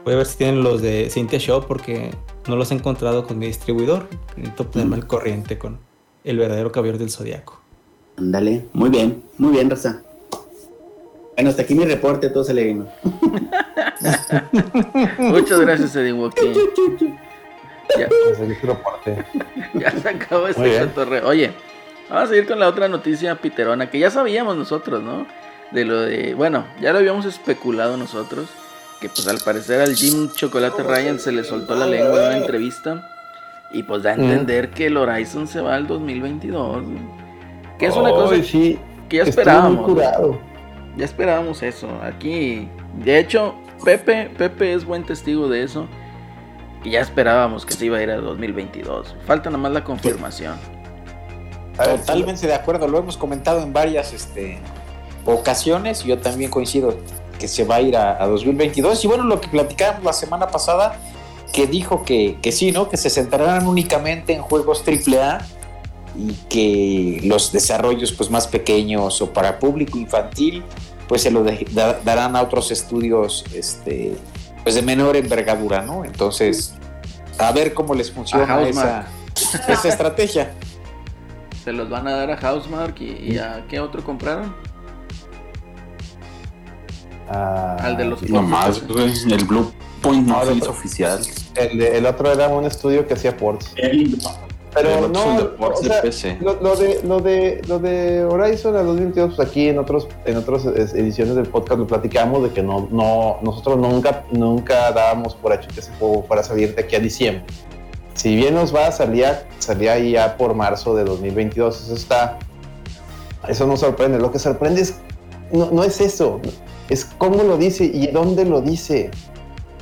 Voy 0.03 0.15
a 0.15 0.17
ver 0.17 0.25
si 0.25 0.37
tienen 0.37 0.63
los 0.63 0.81
de 0.81 1.09
Cintia 1.09 1.39
Shop 1.39 1.65
porque 1.65 2.11
no 2.49 2.55
los 2.57 2.71
he 2.71 2.73
encontrado 2.73 3.25
con 3.25 3.37
mi 3.39 3.45
distribuidor. 3.47 4.07
Necesito 4.35 4.69
ponerme 4.69 4.95
al 4.97 5.07
corriente 5.07 5.57
con 5.57 5.77
el 6.25 6.37
verdadero 6.37 6.71
caballero 6.73 6.97
del 6.97 7.09
zodiaco. 7.09 7.61
Ándale, 8.17 8.65
muy 8.73 8.89
bien, 8.89 9.23
muy 9.37 9.51
bien, 9.53 9.69
Raza. 9.69 10.01
Bueno, 11.39 11.51
hasta 11.51 11.61
aquí 11.61 11.73
mi 11.73 11.85
reporte, 11.85 12.29
todo 12.29 12.43
se 12.43 12.53
le 12.53 12.65
vino. 12.65 12.85
Muchas 15.19 15.61
gracias, 15.61 15.95
Eddie 15.95 16.11
Walkie. 16.11 16.53
Ya, 17.97 18.07
Ese 18.07 18.31
es 18.33 18.39
el 18.41 18.57
reporte. 18.61 19.23
ya 19.73 19.89
se 19.91 20.09
acabó 20.09 20.49
este 20.49 20.79
cotorreo. 20.81 21.25
Oye, 21.25 21.53
vamos 22.09 22.25
a 22.25 22.27
seguir 22.27 22.45
con 22.45 22.59
la 22.59 22.67
otra 22.67 22.89
noticia 22.89 23.35
piterona 23.35 23.89
que 23.89 23.99
ya 23.99 24.11
sabíamos 24.11 24.57
nosotros, 24.57 25.01
¿no? 25.01 25.27
De 25.71 25.85
lo 25.85 26.01
de. 26.01 26.33
Bueno, 26.33 26.65
ya 26.81 26.91
lo 26.91 26.99
habíamos 26.99 27.23
especulado 27.25 27.95
nosotros. 27.95 28.49
Que 28.99 29.07
pues 29.07 29.25
al 29.29 29.39
parecer 29.39 29.79
al 29.79 29.95
Jim 29.95 30.29
Chocolate 30.33 30.83
Ryan 30.83 31.19
se 31.19 31.31
le 31.31 31.45
soltó 31.45 31.73
la 31.73 31.87
lengua 31.87 32.19
en 32.19 32.27
una 32.27 32.37
entrevista. 32.37 33.09
Y 33.71 33.83
pues 33.83 34.03
da 34.03 34.09
a 34.09 34.15
entender 34.15 34.71
que 34.71 34.87
el 34.87 34.97
Horizon 34.97 35.47
se 35.47 35.61
va 35.61 35.75
al 35.75 35.87
2022. 35.87 36.83
güey. 36.83 36.97
Que 37.77 37.85
es 37.85 37.95
una 37.95 38.09
cosa 38.09 38.43
sí. 38.43 38.77
que 39.07 39.17
ya 39.17 39.23
Estoy 39.23 39.29
esperábamos. 39.29 39.87
muy 39.87 39.95
curado. 39.95 40.48
Ya 40.99 41.05
esperábamos 41.05 41.63
eso. 41.63 41.87
Aquí, 42.03 42.67
de 43.05 43.19
hecho, 43.19 43.55
Pepe, 43.85 44.29
Pepe 44.37 44.73
es 44.73 44.83
buen 44.83 45.05
testigo 45.05 45.47
de 45.47 45.63
eso. 45.63 45.87
Y 46.83 46.91
ya 46.91 46.99
esperábamos 46.99 47.65
que 47.65 47.73
se 47.73 47.85
iba 47.85 47.97
a 47.97 48.03
ir 48.03 48.11
a 48.11 48.17
2022. 48.17 49.15
Falta 49.25 49.49
nada 49.49 49.61
más 49.61 49.71
la 49.71 49.85
confirmación. 49.85 50.57
A 51.77 51.87
ver, 51.87 51.99
Totalmente 52.01 52.47
de 52.47 52.53
acuerdo, 52.53 52.85
lo 52.89 52.97
hemos 52.97 53.15
comentado 53.15 53.63
en 53.63 53.71
varias 53.71 54.11
este, 54.11 54.59
ocasiones. 55.23 56.03
Yo 56.03 56.17
también 56.17 56.51
coincido 56.51 56.97
que 57.39 57.47
se 57.47 57.63
va 57.63 57.75
a 57.75 57.81
ir 57.81 57.95
a, 57.95 58.21
a 58.21 58.27
2022. 58.27 59.05
Y 59.05 59.07
bueno, 59.07 59.23
lo 59.23 59.39
que 59.39 59.47
platicábamos 59.47 60.03
la 60.03 60.11
semana 60.11 60.47
pasada, 60.47 60.99
que 61.53 61.65
dijo 61.65 62.03
que, 62.03 62.39
que 62.41 62.51
sí, 62.51 62.73
¿no? 62.73 62.89
Que 62.89 62.97
se 62.97 63.09
centrarán 63.09 63.67
únicamente 63.67 64.33
en 64.33 64.41
juegos 64.41 64.83
AAA 64.85 65.45
y 66.17 66.33
que 66.49 67.21
los 67.27 67.51
desarrollos 67.51 68.11
pues 68.11 68.29
más 68.29 68.47
pequeños 68.47 69.21
o 69.21 69.31
para 69.31 69.59
público 69.59 69.97
infantil 69.97 70.63
pues 71.07 71.21
se 71.23 71.31
lo 71.31 71.43
de- 71.43 71.65
da- 71.71 71.99
darán 72.03 72.35
a 72.35 72.41
otros 72.41 72.71
estudios 72.71 73.43
este 73.53 74.15
pues 74.63 74.75
de 74.75 74.81
menor 74.81 75.15
envergadura, 75.15 75.81
¿no? 75.81 76.03
Entonces, 76.05 76.73
a 77.37 77.51
ver 77.51 77.73
cómo 77.73 77.95
les 77.95 78.11
funciona 78.11 78.61
esa, 78.67 79.07
esa 79.67 79.87
estrategia. 79.87 80.53
Se 81.63 81.71
los 81.73 81.89
van 81.89 82.07
a 82.07 82.11
dar 82.11 82.31
a 82.31 82.37
Housemark 82.37 82.99
y, 83.01 83.33
y 83.33 83.37
a 83.37 83.65
qué 83.69 83.79
otro 83.79 84.03
compraron? 84.03 84.53
ah, 87.29 87.77
Al 87.81 87.97
de 87.97 88.05
los 88.05 88.21
No 88.29 88.41
más, 88.41 88.85
güey. 88.87 89.11
El 89.31 89.45
Blue 89.45 89.71
Point 90.01 90.27
no 90.27 90.41
hizo 90.51 90.65
no. 90.65 90.71
oficial. 90.71 91.19
el, 91.55 91.81
el 91.81 92.05
otro 92.05 92.31
era 92.31 92.47
un 92.49 92.65
estudio 92.65 93.07
que 93.07 93.13
hacía 93.13 93.35
ports. 93.35 93.71
El- 93.75 94.17
Pero 94.73 95.07
no, 95.07 95.51
o 95.59 95.75
sea, 95.81 96.01
PC. 96.01 96.37
Lo, 96.41 96.61
lo 96.61 96.75
de, 96.75 97.01
lo, 97.03 97.19
de, 97.19 97.61
lo 97.67 97.79
de 97.79 98.23
Horizon 98.23 98.75
a 98.75 98.83
2022, 98.83 99.35
pues 99.35 99.47
aquí 99.47 99.67
en 99.67 99.79
otros 99.79 100.07
en 100.25 100.37
otras 100.37 100.63
es- 100.65 100.93
ediciones 100.93 101.35
del 101.35 101.47
podcast 101.47 101.79
lo 101.79 101.87
platicamos 101.87 102.43
de 102.43 102.49
que 102.51 102.61
no, 102.61 102.87
no 102.91 103.37
nosotros 103.41 103.77
nunca, 103.77 104.25
nunca 104.31 104.91
dábamos 104.91 105.35
por 105.35 105.53
hecho 105.53 105.67
que 105.73 105.79
ese 105.79 105.91
juego 105.97 106.23
fuera 106.27 106.41
a 106.41 106.45
salir 106.45 106.75
de 106.75 106.83
aquí 106.83 106.95
a 106.95 106.99
diciembre. 106.99 107.43
Si 108.13 108.35
bien 108.35 108.53
nos 108.53 108.75
va, 108.75 108.91
salía, 108.91 109.47
salía 109.57 109.97
ya 109.97 110.37
por 110.37 110.53
marzo 110.53 110.93
de 110.95 111.03
2022. 111.05 111.83
Eso 111.85 111.95
está. 111.95 112.37
Eso 113.47 113.65
no 113.65 113.77
sorprende. 113.77 114.19
Lo 114.19 114.31
que 114.31 114.39
sorprende 114.39 114.81
es. 114.81 114.95
No, 115.51 115.69
no 115.71 115.83
es 115.83 115.99
eso. 116.01 116.39
Es 116.89 117.05
cómo 117.05 117.43
lo 117.43 117.57
dice 117.57 117.85
y 117.85 118.07
dónde 118.07 118.45
lo 118.45 118.61
dice. 118.61 119.09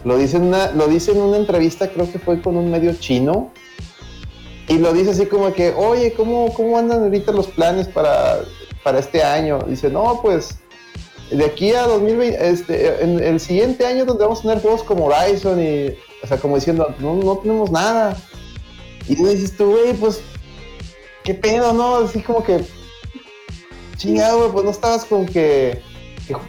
Lo 0.06 0.18
dice, 0.18 0.38
en 0.38 0.44
una, 0.44 0.72
lo 0.72 0.88
dice 0.88 1.12
en 1.12 1.22
una 1.22 1.38
entrevista, 1.38 1.90
creo 1.90 2.10
que 2.12 2.20
fue 2.20 2.42
con 2.42 2.56
un 2.56 2.70
medio 2.72 2.94
chino. 2.94 3.52
Y 4.68 4.78
lo 4.80 4.92
dice 4.94 5.12
así 5.12 5.26
como 5.28 5.54
que, 5.54 5.74
oye, 5.74 6.14
¿cómo, 6.14 6.54
cómo 6.54 6.78
andan 6.78 7.04
ahorita 7.04 7.32
los 7.32 7.48
planes 7.48 7.88
para, 7.88 8.40
para 8.84 9.00
este 9.00 9.24
año? 9.24 9.60
Dice, 9.68 9.90
no, 9.90 10.20
pues 10.22 10.58
de 11.32 11.46
aquí 11.46 11.72
a 11.74 11.84
2020, 11.84 12.50
este, 12.50 13.04
en 13.04 13.20
el 13.24 13.40
siguiente 13.40 13.86
año 13.86 14.06
donde 14.06 14.24
vamos 14.24 14.40
a 14.40 14.42
tener 14.44 14.62
juegos 14.62 14.84
como 14.84 15.06
Horizon 15.06 15.62
y, 15.62 15.88
o 16.24 16.28
sea, 16.28 16.38
como 16.38 16.56
diciendo, 16.56 16.94
no, 17.00 17.16
no 17.16 17.38
tenemos 17.38 17.72
nada. 17.72 18.16
Y 19.08 19.16
tú 19.16 19.28
dices 19.28 19.56
tú, 19.56 19.72
güey, 19.72 19.94
pues, 19.94 20.22
¿qué 21.24 21.34
pedo, 21.34 21.72
no? 21.74 21.98
Así 21.98 22.22
como 22.22 22.44
que, 22.44 22.62
chingado, 23.98 24.40
güey, 24.40 24.52
pues 24.52 24.66
no 24.66 24.72
estabas 24.72 25.06
con 25.06 25.26
que, 25.26 25.82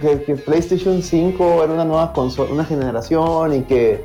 que, 0.01 0.21
que- 0.25 0.35
PlayStation 0.37 1.03
5 1.03 1.65
era 1.65 1.73
una 1.73 1.85
nueva 1.85 2.13
consola, 2.13 2.53
una 2.53 2.65
generación 2.65 3.55
y 3.55 3.63
que 3.63 4.05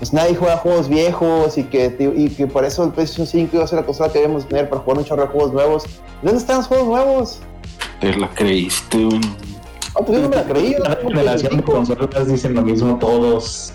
pues 0.00 0.12
nadie 0.12 0.34
juega 0.34 0.56
juegos 0.56 0.88
viejos 0.88 1.56
y 1.58 1.64
que, 1.64 1.94
y 2.16 2.30
que 2.30 2.46
por 2.48 2.64
eso 2.64 2.82
el 2.82 2.90
PlayStation 2.90 3.26
5 3.26 3.50
iba 3.56 3.64
a 3.64 3.68
ser 3.68 3.78
la 3.78 3.86
consola 3.86 4.10
que 4.10 4.18
debíamos 4.18 4.48
tener 4.48 4.68
para 4.68 4.82
jugar 4.82 4.98
un 4.98 5.04
chorro 5.04 5.22
de 5.22 5.28
juegos 5.28 5.52
nuevos. 5.52 5.84
¿Dónde 6.22 6.38
están 6.40 6.56
los 6.56 6.66
juegos 6.66 6.88
nuevos? 6.88 7.38
Te 8.00 8.16
la 8.16 8.28
creíste, 8.30 9.04
güey. 9.04 9.20
Ah, 9.94 10.00
pues 10.04 10.18
yo 10.18 10.22
no 10.22 10.28
me 10.30 10.36
la 10.36 10.44
creí. 10.44 10.74
tengo 10.74 11.08
generación 11.10 11.56
de 11.56 11.62
PlayStation 11.62 11.86
5. 11.86 11.96
consolas 12.06 12.26
dicen 12.28 12.54
lo 12.54 12.62
mismo 12.62 12.98
todos. 12.98 13.72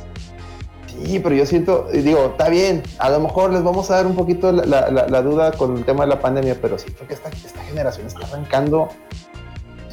Sí, 1.05 1.19
pero 1.19 1.35
yo 1.35 1.45
siento, 1.45 1.87
y 1.93 1.97
digo, 1.99 2.25
está 2.31 2.49
bien, 2.49 2.81
a 2.99 3.09
lo 3.09 3.19
mejor 3.19 3.51
les 3.53 3.61
vamos 3.63 3.91
a 3.91 3.95
dar 3.97 4.07
un 4.07 4.15
poquito 4.15 4.51
la, 4.51 4.65
la- 4.65 4.89
la- 4.89 5.07
la 5.07 5.21
duda 5.21 5.51
con 5.51 5.77
el 5.77 5.83
tema 5.85 6.05
de 6.05 6.09
la 6.09 6.19
pandemia, 6.21 6.57
pero 6.61 6.79
siento 6.79 7.05
que 7.05 7.13
esta, 7.13 7.29
esta 7.29 7.61
generación 7.65 8.07
está 8.07 8.25
arrancando 8.25 8.87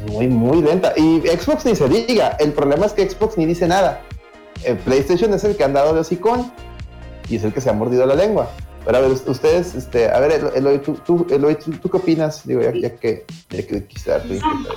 muy, 0.08 0.28
muy 0.28 0.62
lenta. 0.62 0.92
Y 0.96 1.20
Xbox 1.26 1.66
ni 1.66 1.74
se 1.76 1.88
diga, 1.88 2.36
el 2.40 2.52
problema 2.52 2.86
es 2.86 2.92
que 2.92 3.08
Xbox 3.10 3.36
ni 3.36 3.44
dice 3.46 3.66
nada. 3.68 4.00
El 4.64 4.76
PlayStation 4.78 5.32
es 5.34 5.44
el 5.44 5.56
que 5.56 5.62
ha 5.62 5.66
andado 5.66 5.92
de 5.94 6.00
hocicón 6.00 6.52
y 7.28 7.36
es 7.36 7.44
el 7.44 7.52
que 7.52 7.60
se 7.60 7.70
ha 7.70 7.72
mordido 7.72 8.06
la 8.06 8.14
lengua. 8.14 8.50
Pero 8.84 8.98
a 8.98 9.00
ver, 9.00 9.12
ustedes, 9.12 9.74
este, 9.76 10.10
a 10.10 10.18
ver, 10.18 10.32
Elo- 10.40 10.52
Eloy, 10.54 10.78
¿tú, 10.78 10.94
tú, 11.06 11.26
Eloy, 11.30 11.54
¿tú, 11.54 11.70
tú 11.72 11.88
qué 11.88 11.96
opinas? 11.98 12.46
Digo, 12.46 12.62
ya, 12.62 12.72
ya 12.72 12.96
que, 12.96 13.24
ya 13.50 13.64
que 13.66 13.80
tu 13.80 14.34
input. 14.34 14.68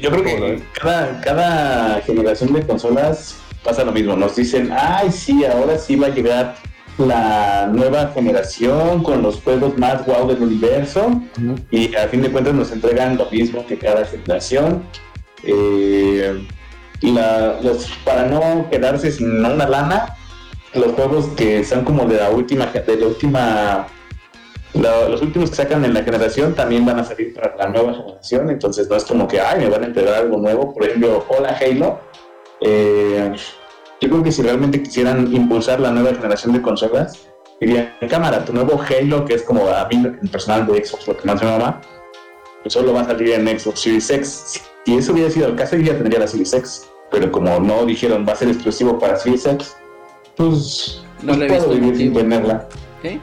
Yo 0.00 0.10
creo 0.10 0.22
que 0.22 0.62
cada, 0.80 1.20
cada 1.22 2.00
generación 2.02 2.52
de 2.52 2.66
consolas 2.66 3.36
pasa 3.64 3.84
lo 3.84 3.92
mismo. 3.92 4.16
Nos 4.16 4.36
dicen, 4.36 4.70
ay, 4.72 5.10
sí, 5.10 5.44
ahora 5.44 5.78
sí 5.78 5.96
va 5.96 6.08
a 6.08 6.10
llegar 6.10 6.56
la 6.98 7.68
nueva 7.72 8.08
generación 8.14 9.02
con 9.02 9.22
los 9.22 9.40
juegos 9.40 9.78
más 9.78 10.04
wow 10.04 10.28
del 10.28 10.42
universo. 10.42 11.06
Ujú. 11.06 11.54
Y 11.70 11.94
a 11.96 12.06
fin 12.08 12.20
de 12.20 12.30
cuentas 12.30 12.52
nos 12.54 12.70
entregan 12.70 13.16
lo 13.16 13.30
mismo 13.30 13.64
que 13.66 13.78
cada 13.78 14.04
generación. 14.04 14.82
Eh, 15.42 16.46
la- 17.02 17.58
los, 17.62 17.86
para 18.04 18.26
no 18.26 18.68
quedarse 18.70 19.10
sin 19.10 19.30
una 19.44 19.66
lana, 19.66 20.16
los 20.74 20.92
juegos 20.92 21.26
que 21.36 21.64
son 21.64 21.84
como 21.84 22.04
de 22.04 22.18
la 22.18 22.30
última, 22.30 22.66
de 22.66 22.96
la 22.96 23.06
última, 23.06 23.86
los 24.74 25.20
últimos 25.22 25.50
que 25.50 25.56
sacan 25.56 25.84
en 25.84 25.94
la 25.94 26.02
generación 26.04 26.54
también 26.54 26.86
van 26.86 27.00
a 27.00 27.04
salir 27.04 27.34
para 27.34 27.56
la 27.56 27.68
nueva 27.68 27.92
generación. 27.94 28.50
Entonces 28.50 28.88
no 28.88 28.96
es 28.96 29.04
como 29.04 29.26
que, 29.26 29.40
ay, 29.40 29.60
me 29.60 29.68
van 29.68 29.82
a 29.82 29.86
entregar 29.86 30.14
algo 30.14 30.38
nuevo. 30.38 30.72
Por 30.72 30.84
ejemplo, 30.84 31.24
Hola 31.28 31.56
Halo. 31.60 32.00
Eh, 32.60 33.32
yo 34.00 34.08
creo 34.08 34.22
que 34.22 34.32
si 34.32 34.42
realmente 34.42 34.82
quisieran 34.82 35.34
impulsar 35.34 35.80
la 35.80 35.90
nueva 35.90 36.14
generación 36.14 36.52
de 36.52 36.62
consolas, 36.62 37.26
dirían, 37.60 37.92
cámara, 38.08 38.44
tu 38.44 38.52
nuevo 38.52 38.80
Halo, 38.80 39.24
que 39.24 39.34
es 39.34 39.42
como 39.42 39.66
a 39.68 39.86
mí 39.88 40.02
personal 40.30 40.66
de 40.66 40.84
Xbox 40.84 41.08
lo 41.08 41.16
que 41.16 41.26
más 41.26 41.42
me 41.42 41.50
mama, 41.50 41.80
pues 42.62 42.72
solo 42.74 42.92
va 42.92 43.02
a 43.02 43.04
salir 43.06 43.32
en 43.32 43.46
Xbox 43.58 43.80
Series 43.80 44.10
X. 44.10 44.62
Si 44.84 44.96
eso 44.96 45.12
hubiera 45.12 45.30
sido 45.30 45.48
el 45.48 45.56
caso, 45.56 45.76
yo 45.76 45.82
ya 45.92 45.94
tendría 45.98 46.20
la 46.20 46.26
Series 46.26 46.52
X. 46.54 46.88
Pero 47.10 47.30
como 47.32 47.58
no 47.60 47.84
dijeron 47.86 48.24
va 48.28 48.32
a 48.34 48.36
ser 48.36 48.48
exclusivo 48.48 48.98
para 48.98 49.16
Series 49.16 49.46
X, 49.46 49.76
pues 50.36 51.02
No 51.22 51.36
pues 51.36 51.38
le 51.38 51.46
he 51.46 51.48
puedo 51.48 51.68
visto 51.68 51.70
vivir 51.70 51.96
sin 51.96 52.12
tenerla. 52.12 52.68
Sí. 53.02 53.20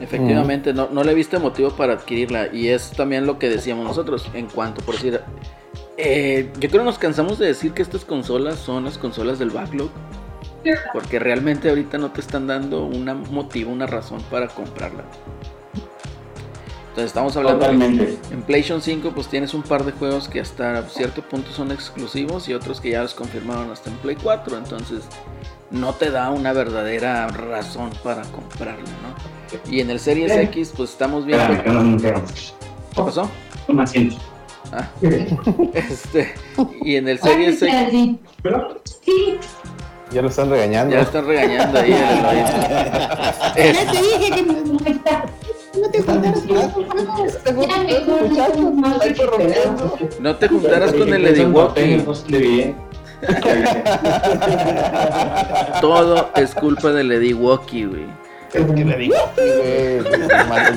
Efectivamente, 0.00 0.72
no, 0.72 0.88
no 0.90 1.04
le 1.04 1.14
viste 1.14 1.38
motivo 1.38 1.70
para 1.76 1.94
adquirirla. 1.94 2.48
Y 2.52 2.68
es 2.68 2.90
también 2.92 3.26
lo 3.26 3.38
que 3.38 3.48
decíamos 3.50 3.84
nosotros. 3.86 4.30
En 4.34 4.48
cuanto, 4.48 4.82
por 4.82 4.94
decir. 4.96 5.20
eh, 5.96 6.50
yo 6.58 6.68
creo 6.70 6.82
que 6.82 6.86
nos 6.86 6.98
cansamos 6.98 7.38
de 7.38 7.46
decir 7.46 7.72
que 7.74 7.82
estas 7.82 8.04
consolas 8.04 8.58
son 8.58 8.84
las 8.84 8.98
consolas 8.98 9.38
del 9.38 9.50
backlog. 9.50 9.90
Porque 10.92 11.18
realmente 11.18 11.68
ahorita 11.70 11.98
no 11.98 12.12
te 12.12 12.20
están 12.20 12.46
dando 12.46 12.84
un 12.84 13.04
motivo, 13.30 13.72
una 13.72 13.86
razón 13.86 14.22
para 14.30 14.48
comprarla. 14.48 15.04
Entonces 17.00 17.16
estamos 17.16 17.34
hablando 17.38 17.60
de- 17.60 17.72
Totalmente. 17.72 18.18
en 18.30 18.42
PlayStation 18.42 18.82
5 18.82 19.12
pues 19.14 19.26
tienes 19.28 19.54
un 19.54 19.62
par 19.62 19.84
de 19.84 19.92
juegos 19.92 20.28
que 20.28 20.38
hasta 20.40 20.82
cierto 20.90 21.22
punto 21.22 21.50
son 21.50 21.72
exclusivos 21.72 22.46
y 22.50 22.52
otros 22.52 22.78
que 22.78 22.90
ya 22.90 23.00
los 23.02 23.14
confirmaron 23.14 23.70
hasta 23.70 23.88
en 23.88 23.96
Play 23.96 24.16
4, 24.22 24.58
entonces 24.58 25.04
no 25.70 25.94
te 25.94 26.10
da 26.10 26.28
una 26.28 26.52
verdadera 26.52 27.26
razón 27.28 27.88
para 28.04 28.20
comprarlo, 28.24 28.84
¿no? 28.84 29.72
Y 29.72 29.80
en 29.80 29.90
el 29.90 29.98
Series. 29.98 30.30
X 30.30 30.74
pues 30.76 30.90
estamos 30.90 31.24
viendo... 31.24 31.42
Espérame, 31.44 31.64
que 31.64 31.70
no 31.70 31.82
me 31.82 31.92
entero. 31.92 32.22
¿Qué 32.94 33.02
pasó? 33.02 33.30
Un 33.68 33.80
asiento. 33.80 34.16
Ah, 34.70 34.86
este, 35.72 36.34
y 36.82 36.96
en 36.96 37.08
el 37.08 37.18
Series 37.18 37.62
X 37.62 38.16
Sí. 39.02 39.38
Ya 40.12 40.20
lo 40.20 40.28
están 40.28 40.50
regañando. 40.50 40.94
ya 40.94 41.00
están 41.00 41.24
regañando 41.24 41.78
ahí. 41.78 41.90
Ya 43.56 43.90
te 43.90 44.02
dije 44.02 44.34
que 44.34 44.42
no 45.78 45.88
te 45.90 46.02
juntaras 46.02 46.44
mejor 46.44 46.84
no 47.76 48.98
te 48.98 49.14
juntaras. 49.14 50.20
no 50.20 50.36
te 50.36 50.48
juntaras 50.48 50.92
con 50.92 51.14
el 51.14 51.26
Eddie 51.26 51.46
Walkie. 51.46 52.74
Todo 55.80 56.30
es 56.36 56.54
culpa 56.54 56.90
del 56.92 57.12
Eddie 57.12 57.34
Walkie, 57.34 57.84
güey. 57.84 58.06
¿Qué 58.52 58.60
le 58.60 58.96
digo? 58.96 59.14
Güey, 59.36 60.00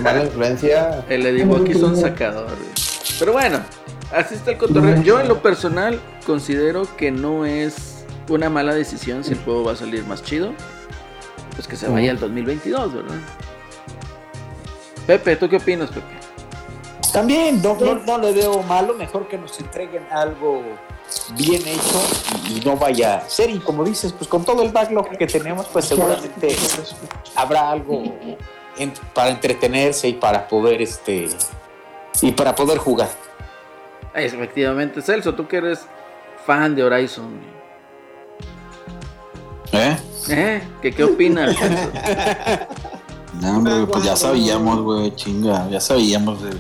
mala 0.04 0.24
influencia. 0.24 1.04
El 1.10 1.26
Eddie 1.26 1.46
Walkie 1.46 1.72
es 1.72 1.82
un 1.82 1.96
sacador. 1.98 2.46
güey. 2.46 2.70
Pero 3.20 3.34
bueno, 3.34 3.60
así 4.12 4.36
está 4.36 4.52
el 4.52 4.58
cotorreo. 4.58 5.02
Yo 5.02 5.20
en 5.20 5.28
lo 5.28 5.42
personal 5.42 6.00
considero 6.26 6.84
que 6.98 7.12
no 7.12 7.46
es 7.46 8.06
una 8.30 8.50
mala 8.50 8.74
decisión 8.76 9.24
si 9.24 9.32
el 9.34 9.40
juego 9.40 9.64
va 9.64 9.72
a 9.74 9.76
salir 9.76 10.06
más 10.06 10.24
chido. 10.24 10.54
Pues 11.56 11.68
que 11.68 11.76
se 11.76 11.88
vaya 11.88 12.12
al 12.12 12.20
2022, 12.20 12.94
¿verdad? 12.94 13.16
Pepe, 15.08 15.36
¿tú 15.36 15.50
qué 15.50 15.58
opinas, 15.58 15.90
Pepe? 15.90 16.08
También, 17.12 17.62
no, 17.62 17.76
no, 17.76 17.96
no 17.96 18.18
le 18.18 18.32
veo 18.32 18.64
malo, 18.64 18.96
mejor 18.96 19.28
que 19.28 19.38
nos 19.38 19.60
entreguen 19.60 20.04
algo 20.12 20.64
bien 21.38 21.62
hecho 21.68 22.02
y, 22.50 22.60
no 22.66 22.76
vaya 22.76 23.18
a 23.18 23.30
ser. 23.30 23.50
Y 23.52 23.60
como 23.60 23.84
dices, 23.84 24.14
pues 24.14 24.28
con 24.28 24.44
todo 24.44 24.64
el 24.64 24.72
backlog 24.72 25.10
que 25.18 25.28
tenemos, 25.28 25.68
pues 25.68 25.86
seguramente 25.86 26.56
habrá 27.36 27.70
algo 27.70 28.02
en- 28.78 28.94
para 29.14 29.30
entretenerse 29.30 30.08
y 30.08 30.14
para 30.14 30.48
poder 30.48 30.82
este 30.82 31.30
y 32.22 32.32
para 32.32 32.56
poder 32.56 32.80
jugar. 32.80 33.10
Ah, 34.16 34.22
Efectivamente, 34.22 35.02
Celso, 35.02 35.36
tú 35.36 35.48
que 35.48 35.58
eres 35.58 35.82
fan 36.46 36.74
de 36.76 36.84
Horizon. 36.84 37.40
¿Eh? 39.72 39.98
¿Eh? 40.30 40.62
¿Qué, 40.82 40.92
qué 40.92 41.04
opinas, 41.04 41.56
Celso? 41.60 41.92
No, 43.42 43.58
hombre, 43.58 43.86
pues 43.88 44.04
ya 44.04 44.16
sabíamos, 44.16 44.82
güey, 44.82 45.16
chinga. 45.16 45.68
Ya 45.70 45.80
sabíamos 45.82 46.42
de 46.44 46.52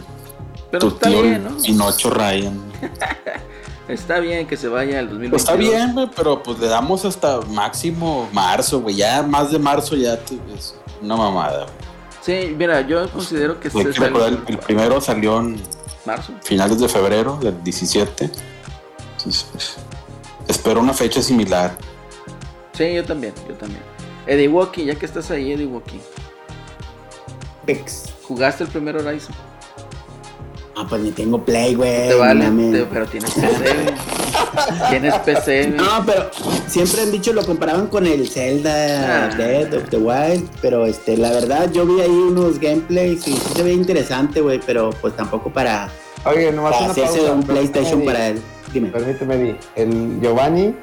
Pero 0.71 0.79
tu 0.79 0.95
está 0.95 1.09
tío 1.09 1.21
bien, 1.21 1.43
¿no? 1.43 1.57
Pinocho 1.61 2.09
Ryan. 2.09 2.59
Está 3.87 4.19
bien 4.19 4.47
que 4.47 4.55
se 4.55 4.69
vaya 4.69 4.97
al 4.99 5.09
2022. 5.09 5.29
Pues 5.31 5.41
está 5.43 5.55
bien, 5.55 5.93
güey, 5.93 6.09
pero 6.15 6.41
pues 6.41 6.57
le 6.57 6.67
damos 6.67 7.03
hasta 7.03 7.41
máximo 7.41 8.29
marzo, 8.31 8.79
güey. 8.79 8.95
Ya 8.95 9.21
más 9.23 9.51
de 9.51 9.59
marzo 9.59 9.97
ya 9.97 10.17
te- 10.17 10.39
es 10.55 10.73
una 11.01 11.17
mamada. 11.17 11.65
güey. 11.65 11.75
Sí, 12.47 12.55
mira, 12.57 12.79
yo 12.87 13.09
considero 13.11 13.59
que 13.59 13.69
sale 13.69 13.91
recordar, 13.91 14.29
el, 14.29 14.39
el 14.47 14.57
primero 14.59 15.01
salió 15.01 15.37
en 15.39 15.61
marzo. 16.05 16.31
finales 16.43 16.79
de 16.79 16.87
febrero 16.87 17.37
del 17.41 17.61
17. 17.61 18.31
Entonces, 19.17 19.45
pues, 19.51 19.75
espero 20.47 20.79
una 20.79 20.93
fecha 20.93 21.21
similar. 21.21 21.75
Sí, 22.71 22.93
yo 22.93 23.03
también, 23.03 23.33
yo 23.49 23.53
también. 23.55 23.81
Eddie 24.25 24.47
Walkie, 24.47 24.85
ya 24.85 24.95
que 24.95 25.05
estás 25.05 25.29
ahí, 25.29 25.51
Eddie 25.51 25.65
Walkie. 25.65 25.99
¿Jugaste 28.27 28.63
el 28.63 28.69
primer 28.69 28.97
Horizon? 28.97 29.33
Ah, 30.75 30.85
pues 30.89 31.01
ni 31.03 31.11
tengo 31.11 31.43
play, 31.45 31.75
güey. 31.75 32.07
te 32.09 32.15
vale, 32.15 32.45
te- 32.71 32.85
pero 32.85 33.05
tienes 33.05 33.31
PC. 33.31 33.75
tienes 34.89 35.13
PC. 35.19 35.67
güey. 35.67 35.77
No, 35.77 36.03
pero 36.05 36.29
siempre 36.67 37.01
han 37.03 37.11
dicho 37.11 37.31
lo 37.31 37.45
comparaban 37.45 37.87
con 37.87 38.07
el 38.07 38.27
Zelda 38.27 39.27
Ah. 39.29 39.35
Dead 39.35 39.71
of 39.75 39.89
the 39.89 39.97
Wild, 39.97 40.49
pero 40.61 40.85
este, 40.87 41.15
la 41.15 41.29
verdad 41.31 41.69
yo 41.71 41.85
vi 41.85 42.01
ahí 42.01 42.09
unos 42.09 42.59
gameplays 42.59 43.27
y 43.27 43.33
sí 43.37 43.41
se 43.55 43.61
ve 43.63 43.71
interesante, 43.73 44.41
güey, 44.41 44.59
pero 44.65 44.89
pues 44.99 45.15
tampoco 45.15 45.51
para, 45.51 45.89
Oye, 46.25 46.51
nomás 46.51 46.71
para 46.73 46.83
una 46.85 46.91
hacerse 46.91 47.17
pausa. 47.19 47.31
un 47.33 47.43
PlayStation 47.43 48.03
para 48.03 48.27
él. 48.29 48.41
Dime. 48.73 48.89
Permíteme, 48.89 49.37
Di. 49.37 49.55
El 49.75 50.19
Giovanni, 50.21 50.73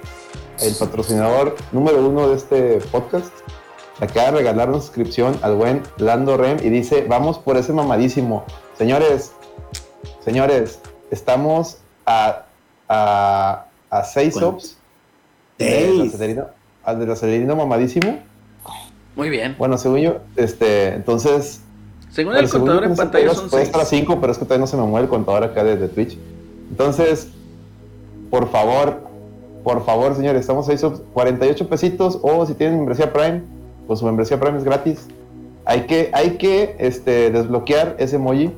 el 0.61 0.75
patrocinador 0.77 1.57
número 1.73 1.99
uno 2.07 2.29
de 2.29 2.37
este 2.37 2.79
podcast, 2.93 3.33
acaba 4.01 4.31
de 4.31 4.39
regalar 4.39 4.69
una 4.69 4.81
suscripción 4.81 5.39
al 5.43 5.55
buen 5.55 5.83
Lando 5.99 6.37
Rem 6.37 6.59
y 6.63 6.71
dice, 6.71 7.05
vamos 7.09 7.39
por 7.39 7.57
ese 7.57 7.73
mamadísimo. 7.73 8.45
Señores, 8.77 9.33
señores, 10.25 10.81
estamos 11.11 11.79
a, 12.07 12.45
a, 12.89 13.67
a 13.91 14.05
seis 14.05 14.35
subs 14.35 14.79
del 15.59 16.11
acelerino, 17.11 17.57
mamadísimo. 17.57 18.19
Muy 19.17 19.29
bien. 19.29 19.57
Bueno, 19.59 19.77
según 19.77 19.99
yo, 20.01 20.17
este, 20.37 20.95
entonces... 20.95 21.61
Según 22.11 22.37
el 22.37 22.49
según 22.49 22.67
contador 22.67 22.91
en 22.91 22.97
pantalla 22.97 23.35
son 23.35 23.51
Puede 23.51 23.65
6. 23.65 23.69
estar 23.69 23.81
a 23.83 23.85
5, 23.85 24.21
pero 24.21 24.33
es 24.33 24.39
que 24.39 24.45
todavía 24.45 24.63
no 24.63 24.67
se 24.67 24.77
me 24.77 24.83
mueve 24.83 25.05
el 25.05 25.11
contador 25.11 25.45
acá 25.45 25.63
desde 25.63 25.87
Twitch. 25.89 26.19
Entonces, 26.71 27.29
por 28.31 28.51
favor, 28.51 29.03
por 29.63 29.85
favor, 29.85 30.17
señores, 30.17 30.41
estamos 30.41 30.69
ahí 30.69 30.79
subs 30.79 31.03
48 31.13 31.69
pesitos 31.69 32.19
o 32.23 32.47
si 32.47 32.55
tienen 32.55 32.79
membresía 32.79 33.13
Prime, 33.13 33.43
pues 33.91 33.99
su 33.99 34.07
membresía 34.07 34.39
Prime 34.39 34.57
es 34.57 34.63
gratis. 34.63 35.09
Hay 35.65 35.81
que, 35.87 36.11
hay 36.13 36.37
que 36.37 36.77
este, 36.79 37.33
desbloquear 37.33 37.97
ese 37.99 38.15
emoji 38.15 38.53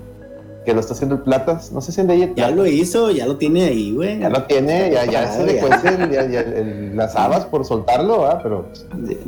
que 0.66 0.74
lo 0.74 0.80
está 0.80 0.92
haciendo 0.92 1.14
el 1.14 1.22
Platas. 1.22 1.72
No 1.72 1.80
sé 1.80 1.90
si 1.90 2.02
en 2.02 2.06
de 2.06 2.12
ahí 2.12 2.22
el 2.24 2.34
Ya 2.34 2.50
lo 2.50 2.66
hizo, 2.66 3.10
ya 3.10 3.24
lo 3.24 3.38
tiene 3.38 3.64
ahí, 3.64 3.94
güey. 3.94 4.18
Ya 4.18 4.28
lo 4.28 4.42
tiene, 4.42 4.90
ya, 4.90 5.06
ya 5.06 5.32
se 5.32 5.46
le 5.46 5.58
cuecen 5.58 6.94
las 6.98 7.16
habas 7.16 7.46
por 7.46 7.64
soltarlo, 7.64 8.26
¿ah? 8.26 8.40
Pero 8.42 8.66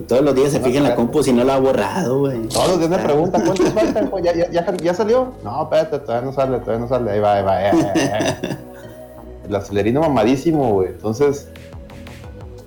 Todos 0.07 0.21
los 0.21 0.35
días 0.35 0.53
se 0.53 0.61
fija 0.61 0.77
en 0.77 0.85
la 0.85 0.95
compu 0.95 1.23
si 1.23 1.33
no 1.33 1.43
lo 1.43 1.53
ha 1.53 1.59
borrado, 1.59 2.19
güey. 2.19 2.49
todos 2.49 2.69
los 2.69 2.79
días 2.81 2.91
me 2.91 2.99
preguntan 2.99 3.43
cuántos 3.43 3.69
faltan, 3.73 4.11
¿Ya, 4.23 4.35
ya, 4.35 4.51
ya, 4.51 4.77
ya 4.77 4.93
salió. 4.93 5.33
No, 5.43 5.63
espérate, 5.63 6.01
todavía 6.01 6.27
no 6.27 6.35
sale, 6.35 6.59
todavía 6.59 6.81
no 6.81 6.89
sale. 6.89 7.13
Ahí 7.13 7.21
va, 7.21 7.37
ahí 7.37 7.45
va. 7.45 7.57
ahí 7.57 7.83
va, 7.83 7.93
ahí 7.95 8.25
va. 8.43 8.59
El 9.49 9.57
acelerino 9.57 10.03
mamadísimo, 10.03 10.75
güey. 10.75 10.89
Entonces, 10.89 11.49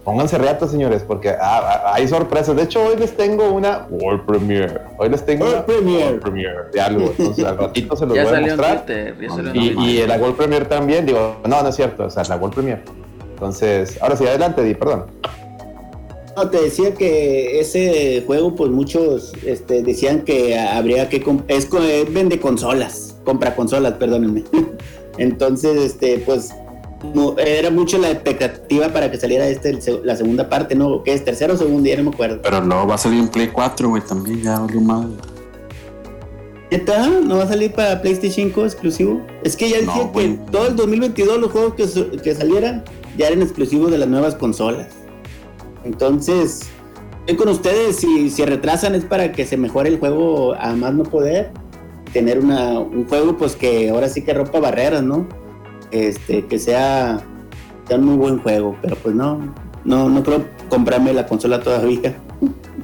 pónganse 0.08 0.38
reatos, 0.38 0.72
señores, 0.72 1.04
porque 1.06 1.32
ah, 1.32 1.36
ah, 1.42 1.92
hay 1.96 2.08
sorpresas. 2.08 2.56
De 2.56 2.64
hecho, 2.64 2.82
hoy 2.82 2.96
les 2.96 3.18
tengo 3.18 3.52
una 3.52 3.88
World 3.90 4.26
Premiere. 4.26 4.80
Hoy 4.98 5.10
les 5.10 5.26
tengo 5.26 5.44
World 5.44 5.58
una 5.58 5.66
Premiere. 5.66 6.06
World 6.06 6.22
Premiere 6.22 6.58
de 6.72 6.80
algo. 6.80 7.14
Entonces, 7.18 7.44
al 7.44 7.58
ratito 7.58 7.98
se 7.98 8.06
los 8.06 8.16
Ya 8.16 8.24
voy 8.24 8.36
a 8.36 8.40
mostrar. 8.40 8.86
Twitter. 8.86 9.18
Ya 9.20 9.30
salió 9.30 9.50
en 9.52 9.58
Y, 9.58 10.00
y 10.00 10.08
la 10.08 10.18
World 10.18 10.38
Premiere 10.38 10.64
también, 10.64 11.06
digo, 11.06 11.36
no, 11.46 11.62
no 11.62 11.68
es 11.68 11.76
cierto, 11.76 12.06
o 12.06 12.10
sea, 12.10 12.24
la 12.24 12.38
World 12.38 12.56
Premiere. 12.56 12.84
Entonces, 13.34 14.02
ahora 14.02 14.16
sí, 14.16 14.26
adelante, 14.26 14.64
Di, 14.64 14.76
perdón. 14.76 15.08
No, 16.38 16.50
te 16.50 16.62
decía 16.62 16.94
que 16.94 17.60
ese 17.60 18.24
juego, 18.26 18.56
pues 18.56 18.72
muchos 18.72 19.34
este, 19.46 19.84
decían 19.84 20.22
que 20.22 20.58
habría 20.58 21.10
que... 21.10 21.22
Es, 21.50 21.68
vende 22.14 22.40
consolas, 22.40 23.18
compra 23.26 23.58
consolas, 23.58 23.96
perdónenme. 23.96 24.46
Entonces, 25.18 25.76
este, 25.76 26.20
pues 26.20 26.54
era 27.38 27.70
mucho 27.70 27.98
la 27.98 28.12
expectativa 28.12 28.90
para 28.90 29.12
que 29.12 29.18
saliera 29.18 29.48
este, 29.48 29.78
la 30.04 30.16
segunda 30.16 30.50
parte, 30.50 30.76
¿no? 30.76 31.04
¿Qué 31.04 31.14
es? 31.14 31.24
¿Tercero 31.24 31.54
o 31.54 31.58
segundo? 31.58 31.88
Ya 31.88 31.98
no 31.98 32.04
me 32.04 32.10
acuerdo. 32.10 32.40
Pero 32.42 32.62
luego 32.62 32.88
va 32.88 32.96
a 32.96 32.98
salir 32.98 33.20
en 33.20 33.28
Play 33.28 33.48
4, 33.48 33.90
güey, 33.90 34.02
también 34.04 34.42
ya 34.42 34.60
valió 34.60 34.82
madre. 34.82 35.14
¿Neta? 36.72 37.08
¿No 37.08 37.38
va 37.38 37.44
a 37.44 37.48
salir 37.48 37.72
para 37.72 38.02
PlayStation 38.02 38.48
5 38.50 38.66
exclusivo? 38.66 39.22
Es 39.44 39.56
que 39.56 39.70
ya 39.70 39.82
No, 39.82 39.94
decía 39.94 40.12
que 40.12 40.40
todo 40.52 40.68
el 40.68 40.76
2022 40.76 41.40
los 41.40 41.52
juegos 41.52 41.76
que, 41.76 42.20
que 42.20 42.36
salieran 42.36 42.84
ya 43.18 43.28
eran 43.28 43.42
exclusivos 43.42 43.90
de 43.90 43.98
las 43.98 44.10
nuevas 44.10 44.36
consolas. 44.36 44.88
Entonces, 45.86 46.68
estoy 47.22 47.36
con 47.38 47.48
ustedes, 47.50 47.98
si 47.98 48.30
se 48.30 48.46
retrasan 48.46 48.96
es 48.96 49.06
para 49.06 49.32
que 49.32 49.46
se 49.46 49.56
mejore 49.56 49.90
el 49.90 50.00
juego 50.00 50.56
a 50.56 50.76
más 50.76 50.94
no 50.94 51.04
poder. 51.04 51.52
Tener 52.12 52.40
una, 52.40 52.80
un 52.80 53.06
juego 53.08 53.38
pues 53.38 53.56
que 53.56 53.90
ahora 53.90 54.10
sí 54.10 54.24
que 54.24 54.34
rompa 54.34 54.60
barreras, 54.60 55.04
¿no? 55.04 55.28
Este, 55.92 56.46
que 56.46 56.60
sea, 56.60 57.20
sea 57.88 57.98
un 57.98 58.06
muy 58.06 58.18
buen 58.18 58.40
juego, 58.40 58.76
pero 58.82 58.96
pues 58.98 59.16
no, 59.16 59.54
no, 59.86 60.10
no 60.10 60.24
creo 60.24 60.46
comprarme 60.70 61.14
la 61.14 61.26
consola 61.26 61.62
todavía. 61.62 62.16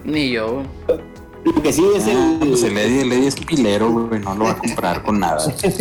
Ni 0.04 0.32
yo, 0.32 0.54
güey. 0.88 1.00
Lo 1.46 1.62
que 1.62 1.74
sí 1.74 1.84
es 1.94 2.06
Ah, 2.08 2.38
el... 2.42 2.48
pues 2.48 2.64
el 2.64 2.78
Eddie, 2.78 3.02
el 3.02 3.12
Eddie 3.12 3.28
es 3.28 3.36
pilero, 3.36 3.92
güey, 3.92 4.22
no 4.22 4.34
lo 4.34 4.46
va 4.46 4.52
a 4.52 4.58
comprar 4.58 5.04
con 5.04 5.20
nada. 5.20 5.40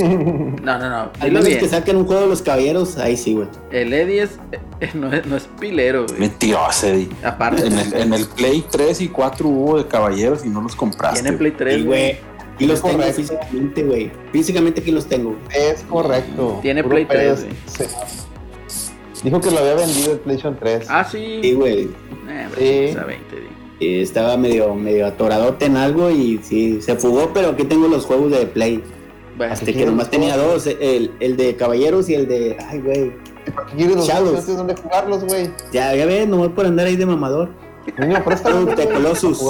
No, 0.62 0.76
no, 0.78 0.90
no. 0.90 1.10
Al 1.20 1.30
menos 1.30 1.46
que 1.48 1.68
saquen 1.68 1.96
un 1.96 2.04
juego 2.06 2.22
de 2.22 2.26
los 2.28 2.42
caballeros, 2.42 2.98
ahí 2.98 3.16
sí, 3.16 3.34
güey. 3.34 3.46
El 3.70 3.92
Eddie 3.92 4.22
es, 4.22 4.30
eh, 4.80 4.90
no, 4.94 5.12
es, 5.12 5.24
no 5.26 5.36
es 5.36 5.48
pilero, 5.60 6.06
güey. 6.08 6.18
Mentiroso, 6.18 6.88
Eddie. 6.88 7.08
Aparte, 7.22 7.64
En 7.68 7.78
el, 7.78 7.94
en 7.94 8.12
el 8.12 8.26
Play 8.26 8.64
3 8.68 9.00
y 9.02 9.08
4 9.08 9.48
hubo 9.48 9.78
de 9.78 9.86
caballeros 9.86 10.44
y 10.44 10.48
no 10.48 10.60
los 10.62 10.74
compraste. 10.74 11.22
tiene 11.22 11.36
Play 11.38 11.52
3, 11.52 11.78
Y, 11.78 11.82
güey. 11.84 12.18
Y 12.64 12.66
los 12.66 12.82
tengo 12.82 13.02
físicamente, 13.02 13.82
güey. 13.82 14.10
Físicamente 14.32 14.80
aquí 14.80 14.90
los 14.90 15.06
tengo. 15.06 15.36
Es 15.54 15.82
correcto. 15.82 16.58
Tiene 16.62 16.82
Puro 16.82 16.94
Play 16.94 17.06
3, 17.06 17.32
PS. 17.40 17.46
Sí. 17.66 17.84
Dijo 19.24 19.40
que 19.40 19.50
lo 19.50 19.58
había 19.58 19.74
vendido 19.74 20.12
el 20.12 20.18
PlayStation 20.18 20.56
3. 20.58 20.86
Ah, 20.88 21.04
Sí, 21.10 21.40
sí. 21.42 21.52
güey. 21.54 21.88
Eh, 22.28 22.48
Sí. 22.56 22.64
esa 22.96 23.04
20, 23.04 23.36
di. 23.36 24.00
Estaba 24.00 24.36
medio, 24.36 24.74
medio 24.74 25.06
atoradote 25.06 25.66
en 25.66 25.76
algo 25.76 26.10
y 26.10 26.38
sí, 26.42 26.80
se 26.82 26.94
fugó, 26.96 27.30
pero 27.34 27.50
aquí 27.50 27.64
tengo 27.64 27.88
los 27.88 28.06
juegos 28.06 28.30
de 28.30 28.46
Play. 28.46 28.82
Bueno, 29.36 29.52
Hasta 29.52 29.66
que 29.72 29.86
nomás 29.86 30.10
tenía 30.10 30.36
dos, 30.36 30.66
el, 30.66 31.10
el 31.20 31.36
de 31.36 31.56
Caballeros 31.56 32.08
y 32.08 32.14
el 32.14 32.28
de... 32.28 32.56
Ay, 32.68 32.80
güey. 32.80 33.12
¿Para 33.54 33.66
qué 33.68 33.76
quieres 33.76 33.96
los 33.96 34.06
Shadows. 34.06 34.46
dónde 34.46 34.76
jugarlos, 34.76 35.24
güey. 35.24 35.50
Ya, 35.72 35.94
ya 35.96 36.06
ves, 36.06 36.28
nomás 36.28 36.50
por 36.50 36.66
andar 36.66 36.86
ahí 36.86 36.96
de 36.96 37.06
mamador. 37.06 37.48
Niño, 37.98 38.22
de 38.76 38.88
Colossus. 38.92 39.42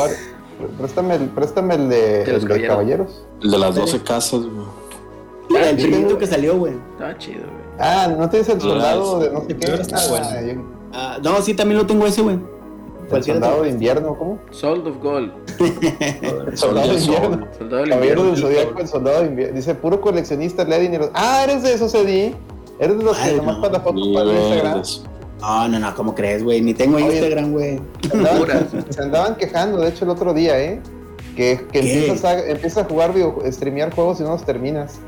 Préstame 0.69 1.15
el, 1.15 1.29
préstame 1.29 1.75
el 1.75 1.89
de, 1.89 2.25
De 2.25 2.33
los 2.33 2.43
el 2.43 2.49
de 2.49 2.67
caballeros. 2.67 3.25
El 3.43 3.51
de 3.51 3.59
las 3.59 3.75
12 3.75 4.01
casas, 4.03 4.41
güey. 4.43 5.69
el 5.69 5.77
primito 5.77 6.19
que 6.19 6.27
salió, 6.27 6.59
güey. 6.59 6.75
Estaba 6.93 7.17
chido, 7.19 7.41
güey. 7.43 7.63
Ah, 7.79 8.09
¿no 8.17 8.29
tienes 8.29 8.49
el 8.49 8.61
soldado 8.61 9.19
de 9.21 9.31
no 9.31 9.41
sé 9.45 9.57
qué? 9.57 9.73
Está 9.75 9.97
Ah, 9.97 10.09
bueno. 10.43 10.65
Ah, 10.93 11.19
no, 11.23 11.41
sí, 11.43 11.55
también 11.55 11.79
lo 11.79 11.87
tengo 11.87 12.07
ese, 12.07 12.23
güey. 12.23 12.39
El 13.11 13.23
soldado 13.25 13.63
de 13.63 13.69
invierno, 13.71 14.17
¿cómo? 14.17 14.39
Sold 14.51 14.87
of 14.87 14.97
Gold. 15.03 15.33
El 16.47 16.57
soldado 16.57 16.89
de 16.89 16.95
invierno. 17.01 17.47
Soldado 17.59 17.85
Caballero 17.89 18.25
del. 18.25 18.37
Zodíaco, 18.39 18.81
el 18.81 18.89
soldado 18.89 19.21
de 19.21 19.27
invierno. 19.27 19.57
Dice, 19.57 19.75
puro 19.75 20.01
coleccionista, 20.01 20.65
Lady 20.65 20.89
Nero. 20.89 21.11
Ah, 21.13 21.43
eres 21.45 21.63
de 21.63 21.75
esos, 21.75 21.93
Eddie. 21.95 22.35
Eres 22.79 22.97
de 22.99 23.05
los 23.05 23.17
que 23.19 23.23
Ay, 23.31 23.37
nomás 23.37 23.57
no. 23.57 23.61
para 23.63 23.73
la 23.75 23.81
foto 23.81 24.01
para 24.15 24.33
Instagram. 24.33 24.83
No, 25.43 25.69
no, 25.69 25.79
no, 25.79 25.95
¿cómo 25.95 26.15
crees, 26.15 26.43
güey? 26.43 26.61
Ni 26.63 26.73
tengo 26.73 26.97
Oye. 26.97 27.07
Instagram, 27.07 27.53
güey. 27.53 27.81
Se 28.11 28.17
andaban, 28.17 28.69
se 28.91 29.03
andaban 29.03 29.35
quejando, 29.37 29.79
de 29.81 29.89
hecho, 29.89 30.05
el 30.05 30.11
otro 30.13 30.33
día, 30.33 30.59
¿eh? 30.63 30.81
Que, 31.37 31.61
que 31.73 31.81
empiezas, 31.81 32.25
a, 32.25 32.39
empiezas 32.49 32.85
a 32.85 32.89
jugar, 32.89 33.13
video, 33.13 33.43
streamear 33.51 33.93
juegos 33.95 34.21
y 34.21 34.23
no 34.23 34.31
los 34.31 34.45
terminas. 34.45 34.99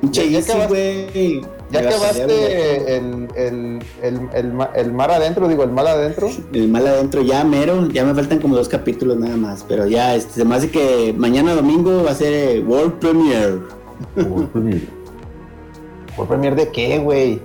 Pinche 0.00 0.30
Ya 0.30 0.40
acabaste- 0.40 0.68
güey. 0.68 1.40
Ya 1.70 1.80
acabaste 1.80 2.96
el, 2.96 3.28
el, 3.34 3.78
el, 4.02 4.28
el, 4.34 4.52
ma- 4.52 4.70
el 4.76 4.92
mar 4.92 5.10
adentro, 5.10 5.48
digo, 5.48 5.64
el 5.64 5.70
mal 5.72 5.86
adentro. 5.88 6.28
El 6.52 6.68
mal 6.68 6.86
adentro 6.86 7.22
ya 7.22 7.42
mero, 7.44 7.88
ya 7.88 8.04
me 8.04 8.14
faltan 8.14 8.38
como 8.40 8.54
dos 8.56 8.68
capítulos 8.68 9.16
nada 9.18 9.36
más, 9.36 9.64
pero 9.68 9.86
ya 9.86 10.14
este, 10.14 10.34
se 10.34 10.44
me 10.44 10.54
hace 10.54 10.70
que 10.70 11.12
mañana 11.16 11.54
domingo 11.54 12.04
va 12.04 12.12
a 12.12 12.14
ser 12.14 12.32
eh, 12.32 12.60
World 12.66 12.94
Premiere 13.00 13.58
World 14.16 14.48
Premiere. 14.50 14.86
¿World 16.16 16.28
Premiere 16.28 16.56
de 16.56 16.68
qué, 16.72 16.98
güey? 16.98 17.40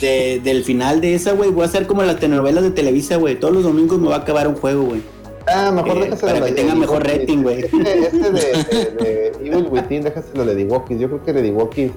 De- 0.00 0.40
del 0.42 0.64
final 0.64 1.00
de 1.00 1.14
esa, 1.14 1.32
güey. 1.32 1.50
Voy 1.50 1.62
a 1.62 1.66
hacer 1.66 1.86
como 1.86 2.02
las 2.02 2.16
telenovelas 2.18 2.62
de 2.64 2.70
Televisa, 2.70 3.16
güey. 3.16 3.38
Todos 3.38 3.54
los 3.54 3.62
domingos 3.64 3.98
me 3.98 4.08
va 4.08 4.16
a 4.16 4.18
acabar 4.18 4.48
un 4.48 4.54
juego, 4.56 4.84
güey. 4.84 5.02
Ah, 5.48 5.70
mejor 5.70 5.96
Eh, 5.98 6.00
déjaselo 6.00 6.32
para 6.32 6.44
que 6.46 6.50
la- 6.50 6.56
tenga 6.56 6.74
mejor 6.74 6.96
Walkies. 7.02 7.20
rating, 7.20 7.42
güey. 7.42 7.60
Este, 7.60 7.98
este 8.06 8.30
de, 8.30 8.40
de, 8.40 8.90
de 9.04 9.26
Evil 9.48 9.68
Within, 9.70 10.02
déjaselo 10.02 10.44
de 10.44 10.64
Walkies. 10.64 10.98
Yo 11.00 11.08
creo 11.08 11.22
que 11.24 11.32
de 11.32 11.50
Walkies. 11.52 11.92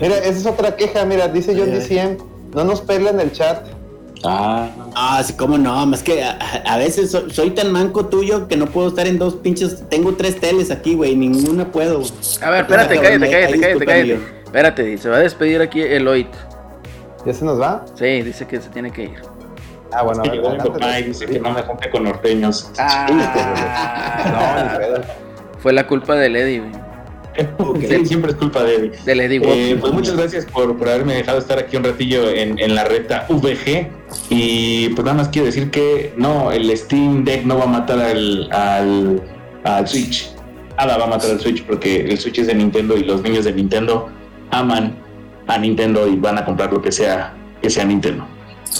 Mira, 0.00 0.18
esa 0.18 0.30
es 0.38 0.46
otra 0.46 0.76
queja. 0.76 1.04
Mira, 1.04 1.26
dice 1.28 1.54
John. 1.58 1.70
DCM. 1.72 2.16
No 2.54 2.64
nos 2.64 2.80
pelan 2.80 3.18
el 3.20 3.32
chat. 3.32 3.66
Ah, 4.24 4.70
Ah, 4.94 5.22
sí, 5.24 5.34
cómo 5.34 5.58
no, 5.58 5.84
más 5.86 6.02
que 6.02 6.22
a, 6.22 6.30
a 6.64 6.78
veces 6.78 7.10
so- 7.10 7.28
soy 7.28 7.50
tan 7.50 7.70
manco 7.70 8.06
tuyo 8.06 8.48
que 8.48 8.56
no 8.56 8.66
puedo 8.66 8.88
estar 8.88 9.06
en 9.06 9.18
dos 9.18 9.34
pinches. 9.34 9.84
Tengo 9.90 10.14
tres 10.14 10.40
teles 10.40 10.70
aquí, 10.70 10.94
güey, 10.94 11.14
ninguna 11.16 11.70
puedo. 11.70 12.02
A 12.40 12.50
ver, 12.50 12.62
espérate, 12.62 12.96
cállate, 12.96 13.30
cállate, 13.30 13.60
cállate, 13.60 13.84
cállate. 13.84 14.18
Espérate, 14.44 14.98
se 14.98 15.08
va 15.10 15.16
a 15.16 15.20
despedir 15.20 15.60
aquí 15.60 15.80
Eloit. 15.82 16.28
¿Ya 17.26 17.34
se 17.34 17.44
nos 17.44 17.60
va? 17.60 17.84
Sí, 17.94 18.22
dice 18.22 18.46
que 18.46 18.60
se 18.60 18.68
tiene 18.70 18.90
que 18.90 19.04
ir. 19.04 19.14
Ah, 19.92 20.02
bueno, 20.02 20.22
a 20.22 20.30
mi 20.30 20.38
papá 20.58 21.00
y 21.00 21.04
dice 21.04 21.26
que 21.26 21.38
no 21.40 21.50
me 21.52 21.62
junte 21.62 21.90
con 21.90 22.04
norteños. 22.04 22.70
Ah, 22.78 23.06
No, 23.08 24.62
ni 24.72 24.78
pedo. 24.78 25.02
fue 25.60 25.72
la 25.72 25.86
culpa 25.86 26.14
del 26.16 26.36
Eddie, 26.36 26.60
güey. 26.60 26.72
Sí, 27.86 28.06
siempre 28.06 28.30
es 28.30 28.36
culpa 28.38 28.62
de 28.64 28.74
Eddie. 28.76 28.92
Del 29.04 29.20
Eddie 29.20 29.40
Eh, 29.44 29.76
pues 29.78 29.92
muchas 29.92 30.16
gracias 30.16 30.46
por, 30.46 30.76
por 30.78 30.88
haberme 30.88 31.14
dejado 31.14 31.38
estar 31.38 31.58
aquí 31.58 31.76
un 31.76 31.84
ratillo 31.84 32.30
en, 32.30 32.58
en 32.58 32.74
la 32.74 32.84
reta 32.84 33.26
VG. 33.28 33.88
Y 34.30 34.88
pues 34.90 35.04
nada 35.04 35.18
más 35.18 35.28
quiero 35.28 35.46
decir 35.46 35.70
que 35.70 36.14
no, 36.16 36.50
el 36.52 36.74
Steam 36.76 37.24
Deck 37.24 37.44
no 37.44 37.58
va 37.58 37.64
a 37.64 37.68
matar 37.68 37.98
al, 38.00 38.48
al, 38.52 39.22
al 39.64 39.86
Switch. 39.88 40.30
Nada 40.78 40.96
va 40.96 41.04
a 41.04 41.08
matar 41.08 41.30
al 41.30 41.40
Switch 41.40 41.62
porque 41.64 42.00
el 42.06 42.18
Switch 42.18 42.38
es 42.38 42.46
de 42.46 42.54
Nintendo 42.54 42.96
y 42.96 43.04
los 43.04 43.22
niños 43.22 43.44
de 43.44 43.52
Nintendo 43.52 44.08
aman 44.50 44.96
a 45.46 45.58
Nintendo 45.58 46.06
y 46.08 46.16
van 46.16 46.38
a 46.38 46.44
comprar 46.44 46.72
lo 46.72 46.80
que 46.82 46.92
sea 46.92 47.34
que 47.62 47.70
sea 47.70 47.84
Nintendo. 47.84 48.26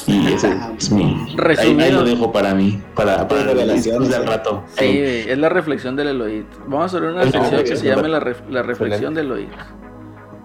Y 0.06 0.32
ese 0.32 0.54
es 0.78 0.90
mi. 0.90 1.26
Ahí, 1.58 1.78
ahí 1.80 1.92
lo 1.92 2.04
dejo 2.04 2.32
para 2.32 2.54
mí, 2.54 2.82
para, 2.94 3.26
para 3.28 3.54
del 3.54 4.26
rato. 4.26 4.64
Sí, 4.78 4.98
es 5.00 5.38
la 5.38 5.48
reflexión 5.48 5.96
del 5.96 6.08
Eloit. 6.08 6.46
Vamos 6.66 6.82
a 6.92 6.96
hacer 6.96 7.02
una 7.08 7.22
sección 7.22 7.64
que 7.64 7.76
se 7.76 7.86
llame 7.86 8.08
la, 8.08 8.20
ref- 8.20 8.48
la 8.50 8.62
reflexión 8.62 9.14
del 9.14 9.26
Eloit. 9.26 9.48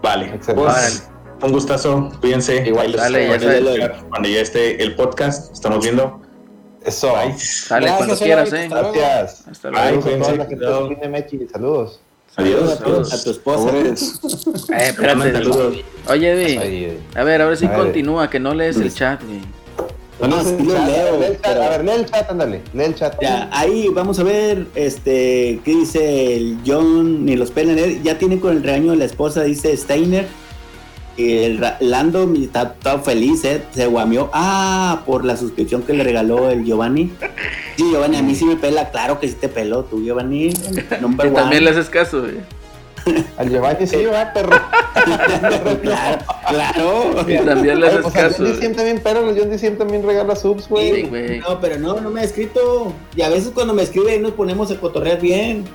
Vale, 0.01 0.33
Excelente. 0.35 0.63
pues 0.63 1.09
un 1.41 1.51
gustazo, 1.51 2.11
cuídense. 2.21 2.67
Igual, 2.67 2.91
dale, 2.93 3.27
ya 3.79 3.99
Cuando 4.09 4.29
ya 4.29 4.41
esté 4.41 4.81
el 4.81 4.95
podcast, 4.95 5.51
estamos 5.53 5.83
viendo. 5.83 6.21
Eso. 6.83 7.13
Bye. 7.13 7.37
Sale 7.37 7.85
Gracias, 7.85 7.97
cuando 7.97 8.15
quieras, 8.23 8.53
eh. 8.53 8.63
hasta 8.63 8.81
luego. 8.81 8.93
Gracias. 8.93 9.47
Hasta 9.47 9.69
Bye. 9.69 9.91
luego. 10.69 11.09
Mechi. 11.09 11.47
Saludos. 11.47 12.00
Adiós. 12.37 12.69
A 12.71 12.77
tu, 12.83 12.91
a 13.01 13.23
tu 13.23 13.31
esposa. 13.31 13.71
Eh, 14.73 14.87
espérate. 14.89 15.31
Saludos. 15.33 15.77
Oye, 16.07 16.31
Eddie. 16.31 16.59
Ahí, 16.59 16.97
A 17.15 17.23
ver, 17.23 17.41
ahora 17.41 17.55
sí 17.55 17.67
ver. 17.67 17.77
continúa, 17.77 18.29
que 18.29 18.39
no 18.39 18.53
lees 18.53 18.77
el 18.77 18.93
chat, 18.93 19.21
güey. 19.23 19.41
No, 20.21 20.27
No, 20.27 20.43
sí 20.43 20.55
lo 20.63 20.73
chat, 20.73 20.87
leo, 20.87 21.19
lee 21.19 21.25
el 21.25 21.31
chat, 21.33 21.41
pero- 21.43 21.63
A 21.63 21.69
ver, 21.69 21.83
lee 21.83 21.91
el 21.91 22.05
chat, 22.05 22.31
ándale. 22.31 22.61
Lee 22.73 22.83
el 22.85 22.95
chat. 22.95 23.15
Ya, 23.21 23.49
ahí 23.51 23.89
vamos 23.89 24.19
a 24.19 24.23
ver, 24.23 24.67
este, 24.75 25.59
¿qué 25.65 25.71
dice 25.71 26.35
el 26.37 26.57
John? 26.65 27.25
Ni 27.25 27.35
los 27.35 27.51
pelan, 27.51 27.77
él 27.79 28.01
ya 28.03 28.17
tiene 28.17 28.39
con 28.39 28.55
el 28.55 28.63
regaño 28.63 28.91
de 28.91 28.97
la 28.97 29.05
esposa, 29.05 29.43
dice 29.43 29.75
Steiner. 29.75 30.27
El 31.29 31.61
Lando 31.79 32.31
está, 32.35 32.73
está 32.77 32.99
feliz, 32.99 33.43
¿eh? 33.45 33.63
Se 33.73 33.87
guamió. 33.87 34.29
Ah, 34.33 35.01
por 35.05 35.25
la 35.25 35.37
suscripción 35.37 35.83
que 35.83 35.93
le 35.93 36.03
regaló 36.03 36.49
el 36.49 36.63
Giovanni. 36.65 37.11
Sí, 37.77 37.89
Giovanni, 37.91 38.17
a 38.17 38.23
mí 38.23 38.35
sí 38.35 38.45
me 38.45 38.55
pela, 38.55 38.89
claro 38.91 39.19
que 39.19 39.27
sí 39.27 39.35
te 39.39 39.49
peló, 39.49 39.83
tú, 39.83 40.03
Giovanni. 40.03 40.53
Number 41.01 41.27
Y 41.27 41.31
también 41.31 41.63
le 41.63 41.71
haces 41.71 41.89
caso, 41.89 42.21
güey. 42.21 42.37
Al 43.37 43.49
Giovanni 43.49 43.87
sí, 43.87 44.05
va, 44.05 44.31
perro. 44.31 44.51
claro, 45.81 46.25
claro. 46.47 47.25
Y 47.27 47.37
también 47.45 47.79
le 47.79 47.87
haces 47.87 48.01
pues 48.01 48.15
al 48.15 48.21
caso. 48.21 48.43
John 48.43 48.53
Diciem 48.53 48.75
también, 48.75 49.01
pero 49.03 49.33
John 49.35 49.49
Diciem 49.49 49.77
también 49.77 50.03
regala 50.05 50.35
subs, 50.35 50.65
Sí, 50.65 51.03
güey. 51.03 51.39
No, 51.39 51.59
pero 51.59 51.79
no, 51.79 51.99
no 51.99 52.11
me 52.11 52.21
ha 52.21 52.23
escrito. 52.23 52.93
Y 53.15 53.23
a 53.23 53.29
veces 53.29 53.51
cuando 53.53 53.73
me 53.73 53.81
escribe 53.83 54.11
ahí 54.11 54.19
nos 54.19 54.33
ponemos 54.33 54.69
a 54.71 54.79
cotorrear 54.79 55.19
bien. 55.19 55.65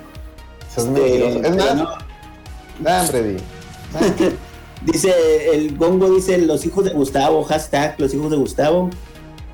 Eso 0.71 0.81
es 0.81 0.87
Este, 0.87 1.01
mentiroso. 1.01 1.43
Es 1.43 1.55
más, 1.55 1.75
no. 1.75 3.01
hombre, 3.01 3.23
di. 3.23 3.37
Dice, 4.91 5.13
el 5.53 5.75
Gongo 5.75 6.09
dice, 6.09 6.37
los 6.37 6.65
hijos 6.65 6.85
de 6.85 6.91
Gustavo, 6.91 7.43
hashtag, 7.43 7.95
los 7.97 8.13
hijos 8.13 8.31
de 8.31 8.37
Gustavo. 8.37 8.89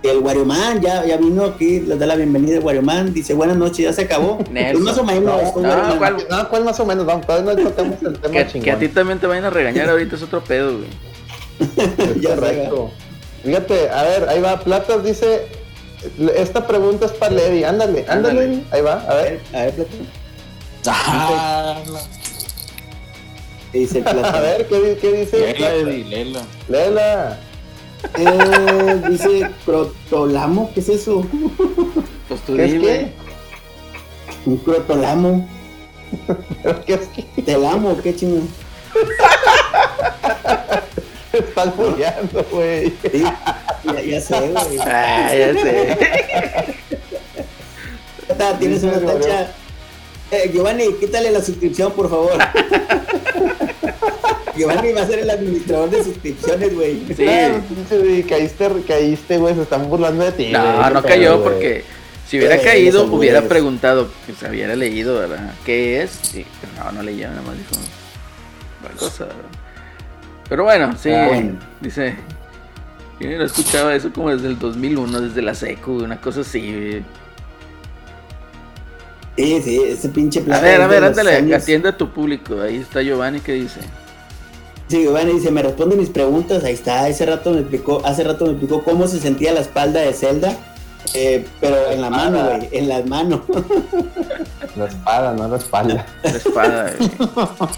El 0.03 0.19
Warioman 0.19 0.79
ya, 0.81 1.03
ya 1.05 1.17
vino 1.17 1.43
aquí, 1.45 1.79
les 1.79 1.97
da 1.97 2.05
la 2.05 2.15
bienvenida 2.15 2.57
el 2.57 2.63
Warioman. 2.63 3.13
Dice, 3.13 3.33
buenas 3.33 3.57
noches, 3.57 3.79
ya 3.79 3.93
se 3.93 4.03
acabó. 4.03 4.37
Nelson. 4.51 4.83
Pues 4.83 4.83
más 4.83 4.97
o 4.99 5.03
menos. 5.03 5.55
No, 5.55 5.87
no. 5.87 5.97
¿cuál? 5.97 6.17
No, 6.29 6.49
¿cuál 6.49 6.63
más 6.65 6.79
o 6.79 6.85
menos? 6.85 7.05
Vamos, 7.07 7.25
todavía 7.25 7.55
no 7.55 7.69
tocamos 7.69 8.03
el 8.03 8.19
tema 8.19 8.33
Que, 8.33 8.47
chingón. 8.47 8.63
que 8.63 8.71
a 8.71 8.77
ti 8.79 8.87
también 8.89 9.17
te 9.19 9.25
vayan 9.25 9.45
a 9.45 9.49
regañar 9.49 9.89
ahorita 9.89 10.15
es 10.15 10.21
otro 10.21 10.43
pedo, 10.43 10.77
güey. 10.77 10.89
Ya 12.21 12.35
correcto. 12.35 12.91
Fíjate, 13.43 13.89
a 13.89 14.03
ver, 14.03 14.29
ahí 14.29 14.39
va. 14.39 14.59
Platas 14.59 15.03
dice, 15.03 15.47
esta 16.35 16.67
pregunta 16.67 17.07
es 17.07 17.11
para 17.13 17.33
Levi. 17.33 17.63
Ándale, 17.63 18.05
ándale. 18.07 18.63
Ahí 18.69 18.81
va, 18.81 19.01
a 19.07 19.15
ver. 19.15 19.41
a 19.51 19.57
ver, 19.63 19.73
Plata. 19.73 19.89
Ah, 20.85 21.81
¿Qué 23.73 23.79
dice 23.79 23.97
el 23.97 24.03
Plata? 24.03 24.37
A 24.37 24.41
ver, 24.41 24.67
¿qué, 24.67 24.97
qué 25.01 25.11
dice? 25.11 25.39
Lela, 25.39 25.73
Eddie, 25.73 26.03
Lela. 26.05 26.41
Lela. 26.69 27.39
Eh, 28.17 29.01
dice 29.09 29.49
crotolamo, 29.65 30.71
¿qué 30.73 30.79
es 30.79 30.89
eso? 30.89 31.25
Pues 32.27 32.39
tú 32.41 32.55
¿Qué 32.55 32.65
es 32.65 32.73
qué? 32.81 33.11
Un 34.45 34.57
crotolamo. 34.57 35.49
¿Qué 36.85 36.93
es 36.93 37.07
qué? 37.09 37.41
Te 37.41 37.57
la 37.57 37.73
amo, 37.73 37.97
qué 38.01 38.15
chingón. 38.15 38.47
Estás 41.33 41.73
follando, 41.75 42.45
güey. 42.49 42.93
Sí, 43.11 43.23
ya, 43.83 44.01
ya 44.01 44.21
sé, 44.21 44.39
güey. 44.39 44.79
Ah, 44.79 45.35
ya 45.35 45.53
sé. 45.53 45.97
Tienes 48.59 48.81
Dice 48.81 48.97
una 48.97 49.13
tacha. 49.13 49.51
Eh, 50.33 50.49
Giovanni, 50.51 50.93
quítale 50.99 51.29
la 51.29 51.41
suscripción, 51.41 51.91
por 51.91 52.09
favor. 52.09 52.31
Giovanni 54.57 54.91
va 54.93 55.01
a 55.01 55.07
ser 55.07 55.19
el 55.19 55.29
administrador 55.29 55.91
de 55.91 56.03
suscripciones, 56.03 56.73
güey. 56.73 57.03
Sí. 57.15 57.25
Caíste, 58.27 58.69
caíste, 58.87 59.37
güey. 59.37 59.53
Se 59.55 59.61
están 59.61 59.87
burlando 59.89 60.23
de 60.25 60.31
ti. 60.31 60.49
No, 60.51 60.89
no 60.89 61.03
cayó 61.03 61.43
porque 61.43 61.83
si 62.27 62.37
hubiera 62.39 62.59
caído 62.59 63.05
hubiera 63.05 63.43
preguntado, 63.43 64.09
pues 64.25 64.49
hubiera 64.49 64.75
leído, 64.75 65.19
¿verdad? 65.19 65.53
¿Qué 65.65 66.01
es? 66.01 66.11
Sí, 66.23 66.45
pero 66.61 66.85
no, 66.85 66.91
no 66.93 67.03
leyó, 67.03 67.29
nada 67.29 67.41
más 67.43 67.55
dijo 67.57 67.75
cosa, 68.97 69.25
¿verdad? 69.25 69.41
Pero 70.49 70.63
bueno, 70.63 70.95
sí, 71.01 71.09
Ah, 71.11 71.41
dice, 71.79 72.15
yo 73.19 73.29
no 73.37 73.43
escuchaba 73.45 73.95
eso 73.95 74.11
como 74.11 74.29
desde 74.29 74.47
el 74.47 74.59
2001, 74.59 75.21
desde 75.21 75.41
la 75.41 75.55
secu, 75.55 76.03
una 76.03 76.19
cosa 76.19 76.41
así. 76.41 76.59
güey. 76.59 77.03
Sí, 79.43 79.61
sí, 79.61 79.81
ese 79.85 80.09
pinche 80.09 80.41
A 80.51 80.59
ver, 80.59 80.81
a 80.81 80.87
ver, 80.87 81.03
ándale, 81.03 81.35
años- 81.35 81.61
atiende 81.61 81.89
a 81.89 81.97
tu 81.97 82.09
público, 82.09 82.61
ahí 82.61 82.77
está 82.77 83.01
Giovanni 83.01 83.39
que 83.41 83.51
dice. 83.53 83.81
Sí, 84.87 85.03
Giovanni 85.03 85.33
dice, 85.33 85.51
me 85.51 85.61
responde 85.61 85.95
mis 85.97 86.09
preguntas, 86.09 86.63
ahí 86.63 86.73
está, 86.73 87.05
hace 87.05 87.25
rato 87.25 87.51
me 87.51 87.59
explicó, 87.59 88.01
hace 88.05 88.23
rato 88.23 88.45
me 88.45 88.51
explicó 88.51 88.83
cómo 88.83 89.07
se 89.07 89.19
sentía 89.19 89.51
la 89.51 89.59
espalda 89.61 89.99
de 90.01 90.13
Zelda, 90.13 90.55
eh, 91.13 91.45
pero 91.59 91.91
en 91.91 91.99
la 92.01 92.09
mano, 92.09 92.41
güey, 92.47 92.69
en 92.71 92.87
las 92.87 93.05
manos. 93.05 93.41
La 94.77 94.85
espada, 94.85 95.33
no 95.33 95.47
la 95.47 95.57
espalda. 95.57 96.05
La 96.23 96.29
espada, 96.29 96.93
güey. 96.97 97.09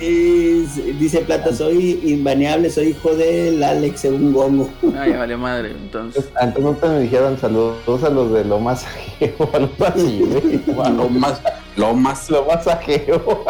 Dice 0.00 1.20
Plata, 1.26 1.54
soy 1.54 2.00
invaneable, 2.02 2.70
soy 2.70 2.88
hijo 2.88 3.14
del 3.14 3.62
Alex, 3.62 4.00
según 4.00 4.32
Gongo. 4.32 4.70
Ah, 4.96 5.06
ya 5.06 5.18
valió 5.18 5.36
madre, 5.36 5.72
entonces. 5.72 6.30
Antes 6.40 6.64
nunca 6.64 6.88
me 6.88 7.00
dijeron 7.00 7.38
saludos 7.38 8.02
a 8.02 8.08
los 8.08 8.32
de 8.32 8.44
lo 8.44 8.58
masajeo, 8.60 9.50
algo 9.52 9.84
así, 9.84 10.22
güey. 10.24 10.62
Lo 10.96 11.08
más, 11.10 11.42
lo 11.76 11.94
más. 11.94 12.30
Lo 12.30 12.46
masajeo. 12.46 13.44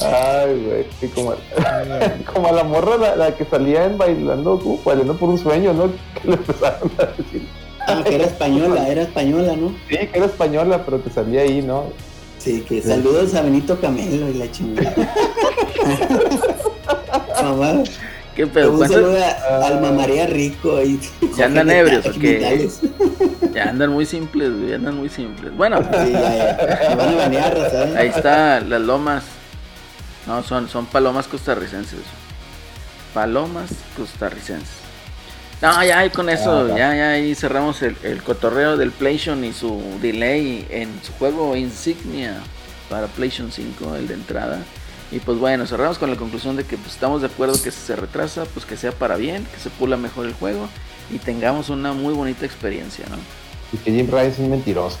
Ay, 0.00 0.64
güey, 0.64 0.86
sí, 0.98 1.08
como, 1.08 1.34
como 2.32 2.48
a 2.48 2.52
la 2.52 2.64
morra 2.64 2.96
la, 2.96 3.16
la 3.16 3.36
que 3.36 3.44
salía 3.44 3.84
en 3.84 3.98
bailando, 3.98 4.58
como 4.58 4.82
bailando 4.82 5.14
por 5.16 5.28
un 5.28 5.38
sueño, 5.38 5.74
¿no? 5.74 5.90
Que 6.14 6.28
le 6.28 6.34
empezaron 6.34 6.90
a 6.98 7.04
decir. 7.04 7.46
Ah, 7.86 8.02
que 8.02 8.14
era 8.14 8.24
española, 8.24 8.88
era 8.88 9.02
española, 9.02 9.54
¿no? 9.54 9.68
Sí, 9.90 9.98
que 9.98 10.10
era 10.14 10.26
española, 10.26 10.82
pero 10.82 11.02
que 11.02 11.10
salía 11.10 11.42
ahí, 11.42 11.60
¿no? 11.60 11.84
Sí, 12.42 12.60
que 12.68 12.82
saludos 12.82 13.34
a 13.34 13.42
Benito 13.42 13.80
Camelo 13.80 14.28
y 14.28 14.34
la 14.34 14.50
chingada. 14.50 14.94
Mamá, 17.42 17.82
¿Qué 18.34 18.46
pedo? 18.46 18.72
un 18.72 18.78
¿Cuántas- 18.78 19.00
saludo 19.00 19.18
a 19.24 19.66
Alma 19.66 19.92
María 19.92 20.26
Rico 20.26 20.80
y 20.82 20.98
¿Ya 21.36 21.46
andan 21.46 21.70
ebrios? 21.70 22.04
Genitales. 22.04 22.80
Ya 23.52 23.64
andan 23.64 23.90
muy 23.90 24.06
simples, 24.06 24.50
güey, 24.50 24.70
ya 24.70 24.76
andan 24.76 24.96
muy 24.96 25.10
simples. 25.10 25.54
Bueno, 25.54 25.76
Sí, 25.82 26.12
ya, 26.12 26.94
van 26.96 27.08
a 27.10 27.16
banear, 27.16 27.54
¿eh? 27.58 27.94
ahí 27.98 28.08
está 28.08 28.60
las 28.60 28.80
lomas. 28.80 29.24
No, 30.26 30.42
son, 30.42 30.70
son 30.70 30.86
palomas 30.86 31.28
costarricenses. 31.28 31.98
Palomas 33.12 33.68
costarricenses. 33.94 34.70
No, 35.62 35.82
ya 35.84 36.00
ahí 36.00 36.10
con 36.10 36.28
eso, 36.28 36.68
Ah, 36.72 36.76
ya, 36.76 36.94
ya 36.96 37.10
ahí 37.12 37.34
cerramos 37.36 37.80
el, 37.82 37.96
el 38.02 38.22
cotorreo 38.22 38.76
del 38.76 38.90
PlayStation 38.90 39.44
y 39.44 39.52
su 39.52 39.80
delay 40.02 40.66
en 40.70 40.88
su 41.04 41.12
juego 41.12 41.56
Insignia 41.56 42.34
para 42.90 43.06
PlayStation 43.06 43.52
5, 43.52 43.94
el 43.96 44.08
de 44.08 44.14
entrada. 44.14 44.58
Y 45.12 45.20
pues 45.20 45.38
bueno, 45.38 45.66
cerramos 45.66 45.98
con 45.98 46.10
la 46.10 46.16
conclusión 46.16 46.56
de 46.56 46.64
que 46.64 46.76
pues, 46.76 46.94
estamos 46.94 47.20
de 47.20 47.28
acuerdo 47.28 47.54
que 47.62 47.70
si 47.70 47.78
se 47.80 47.94
retrasa, 47.94 48.44
pues 48.46 48.66
que 48.66 48.76
sea 48.76 48.92
para 48.92 49.16
bien, 49.16 49.46
que 49.54 49.60
se 49.60 49.70
pula 49.70 49.96
mejor 49.96 50.26
el 50.26 50.32
juego 50.34 50.68
y 51.10 51.18
tengamos 51.18 51.68
una 51.68 51.92
muy 51.92 52.12
bonita 52.12 52.44
experiencia, 52.44 53.04
¿no? 53.08 53.16
Y 53.72 53.76
que 53.78 53.92
Jim 53.92 54.06
Rice 54.10 54.28
es 54.28 54.38
un 54.40 54.50
mentiroso. 54.50 54.98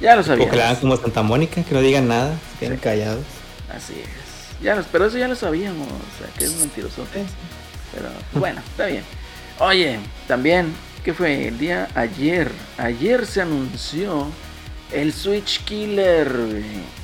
Ya 0.00 0.14
lo 0.16 0.22
O 0.22 0.24
que 0.24 0.56
la 0.56 0.64
hagan 0.64 0.76
sabíamos. 0.76 0.78
como 0.80 0.96
Santa 0.96 1.22
Mónica, 1.22 1.62
que 1.64 1.74
no 1.74 1.80
digan 1.80 2.06
nada, 2.08 2.34
se 2.52 2.66
queden 2.66 2.78
callados. 2.78 3.24
Así 3.74 3.94
es. 3.94 4.62
Ya 4.62 4.76
los, 4.76 4.86
pero 4.86 5.06
eso 5.06 5.18
ya 5.18 5.28
lo 5.28 5.34
sabíamos, 5.34 5.88
o 5.88 6.18
sea, 6.18 6.28
que 6.38 6.44
es 6.44 6.54
mentiroso. 6.56 7.04
Pero 7.92 8.08
bueno, 8.32 8.60
está 8.70 8.86
bien. 8.86 9.02
Oye, 9.60 10.00
también, 10.26 10.72
¿qué 11.04 11.14
fue? 11.14 11.46
El 11.46 11.58
día 11.58 11.88
ayer, 11.94 12.50
ayer 12.76 13.24
se 13.24 13.40
anunció 13.40 14.26
el 14.90 15.12
Switch 15.12 15.64
Killer, 15.64 16.28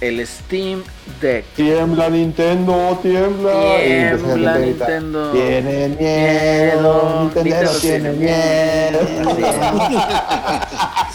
el 0.01 0.27
Steam 0.27 0.83
Deck. 1.21 1.45
Tiembla 1.55 2.09
Nintendo, 2.09 2.99
tiembla. 3.01 3.77
Tiembla 3.79 4.59
Nintendo. 4.59 5.33
Nintendo 5.33 5.97
miedo, 6.01 7.31
Nintendo 7.35 7.71
tiene 7.81 8.11
tiene 8.11 8.13
miedo. 8.13 8.99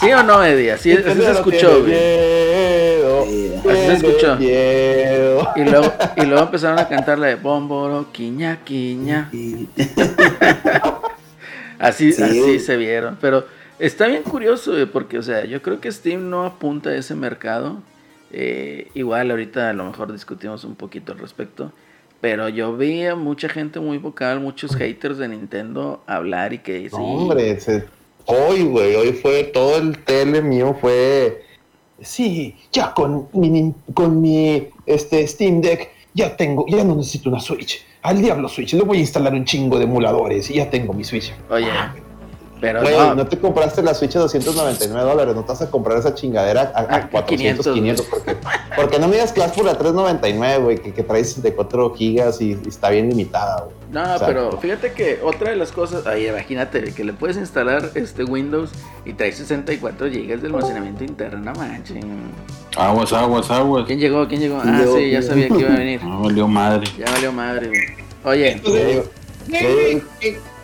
¿Sí 0.00 0.12
o 0.12 0.22
no, 0.22 0.42
Eddie? 0.42 0.72
Así, 0.72 0.92
así 0.92 1.20
se 1.20 1.32
escuchó, 1.32 1.84
tiene 1.84 3.02
güey. 3.02 3.56
Así 3.58 3.60
se 3.60 3.62
tiene 3.62 3.94
escuchó. 3.94 4.38
Y 5.56 5.64
luego, 5.64 5.92
y 6.16 6.20
luego 6.22 6.42
empezaron 6.44 6.78
a 6.78 6.88
cantar 6.88 7.18
la 7.18 7.26
de 7.26 7.34
Bomboro, 7.34 8.10
Quiña, 8.10 8.60
Quiña. 8.64 9.30
Así, 11.78 12.12
Sí. 12.12 12.22
así 12.22 12.58
se 12.58 12.76
vieron. 12.76 13.18
Pero 13.20 13.44
está 13.78 14.06
bien 14.06 14.22
curioso, 14.22 14.72
porque, 14.92 15.18
o 15.18 15.22
sea, 15.22 15.44
yo 15.44 15.62
creo 15.62 15.80
que 15.80 15.90
Steam 15.90 16.30
no 16.30 16.44
apunta 16.44 16.90
a 16.90 16.96
ese 16.96 17.14
mercado. 17.14 17.80
Eh, 18.32 18.88
igual 18.94 19.30
ahorita 19.30 19.70
a 19.70 19.72
lo 19.72 19.84
mejor 19.84 20.12
discutimos 20.12 20.64
un 20.64 20.74
poquito 20.74 21.12
al 21.12 21.18
respecto. 21.18 21.72
Pero 22.20 22.48
yo 22.48 22.76
vi 22.76 23.04
a 23.04 23.14
mucha 23.14 23.48
gente 23.48 23.78
muy 23.78 23.98
vocal, 23.98 24.40
muchos 24.40 24.74
haters 24.74 25.18
de 25.18 25.28
Nintendo 25.28 26.02
hablar 26.06 26.52
y 26.52 26.58
que 26.58 26.88
sí. 26.88 26.96
Hombre, 26.96 27.58
hoy, 28.24 28.64
güey, 28.64 28.94
hoy 28.96 29.12
fue 29.12 29.44
todo 29.44 29.78
el 29.78 29.98
tele 29.98 30.42
mío 30.42 30.76
fue. 30.80 31.42
Sí, 32.00 32.56
ya 32.72 32.92
con 32.94 33.28
mi, 33.32 33.74
con 33.94 34.20
mi 34.20 34.68
este, 34.86 35.26
Steam 35.26 35.60
Deck 35.60 35.90
ya 36.14 36.36
tengo, 36.36 36.66
ya 36.68 36.84
no 36.84 36.96
necesito 36.96 37.28
una 37.28 37.40
Switch. 37.40 37.84
Al 38.06 38.22
diablo 38.22 38.48
Switch, 38.48 38.72
le 38.74 38.84
voy 38.84 38.98
a 38.98 39.00
instalar 39.00 39.34
un 39.34 39.44
chingo 39.44 39.78
de 39.78 39.84
emuladores 39.84 40.48
y 40.50 40.54
ya 40.54 40.70
tengo 40.70 40.92
mi 40.92 41.02
Switch. 41.02 41.32
Oye, 41.50 41.66
pero 42.60 42.80
Güey, 42.80 42.96
no, 42.96 43.14
no. 43.14 43.26
te 43.26 43.38
compraste 43.38 43.82
la 43.82 43.92
Switch 43.94 44.16
a 44.16 44.20
299 44.20 45.08
dólares, 45.08 45.34
no 45.34 45.42
te 45.42 45.48
vas 45.48 45.62
a 45.62 45.70
comprar 45.70 45.98
esa 45.98 46.14
chingadera 46.14 46.72
a, 46.74 46.80
a 46.80 46.96
A 46.96 47.10
400, 47.10 47.66
500, 47.66 47.66
500, 47.74 48.06
porque, 48.06 48.36
porque 48.74 48.98
no 48.98 49.08
me 49.08 49.14
digas 49.16 49.32
que 49.32 49.40
vas 49.40 49.52
por 49.52 49.64
la 49.64 49.72
399, 49.78 50.58
güey, 50.64 50.78
que, 50.78 50.92
que 50.92 51.02
trae 51.02 51.22
64 51.24 51.94
gigas 51.94 52.40
y, 52.40 52.52
y 52.64 52.68
está 52.68 52.90
bien 52.90 53.08
limitada, 53.10 53.62
güey. 53.64 53.76
No, 53.92 54.02
O 54.14 54.18
sea, 54.18 54.26
pero 54.26 54.58
fíjate 54.58 54.92
que 54.92 55.20
otra 55.22 55.50
de 55.50 55.56
las 55.56 55.70
cosas, 55.72 56.06
ay, 56.06 56.26
imagínate 56.28 56.92
que 56.92 57.04
le 57.04 57.12
puedes 57.12 57.36
instalar 57.36 57.90
este 57.94 58.24
Windows 58.24 58.70
y 59.04 59.12
trae 59.12 59.32
64 59.32 60.06
GB 60.08 60.40
de 60.40 60.46
almacenamiento 60.46 61.04
interno, 61.04 61.38
no 61.38 61.52
manches. 61.58 62.04
Aguas, 62.76 63.12
aguas, 63.12 63.50
aguas. 63.50 63.84
¿Quién 63.86 64.00
llegó? 64.00 64.26
¿Quién 64.26 64.40
llegó? 64.40 64.60
¿Quién 64.60 64.74
Ah, 64.74 64.84
sí, 64.96 65.10
ya 65.10 65.22
sabía 65.22 65.48
que 65.48 65.58
iba 65.58 65.72
a 65.72 65.76
venir. 65.78 66.00
No 66.04 66.22
valió 66.22 66.48
madre. 66.48 66.86
Ya 66.98 67.06
valió 67.10 67.32
madre, 67.32 67.68
güey. 67.68 67.86
Oye, 68.24 68.60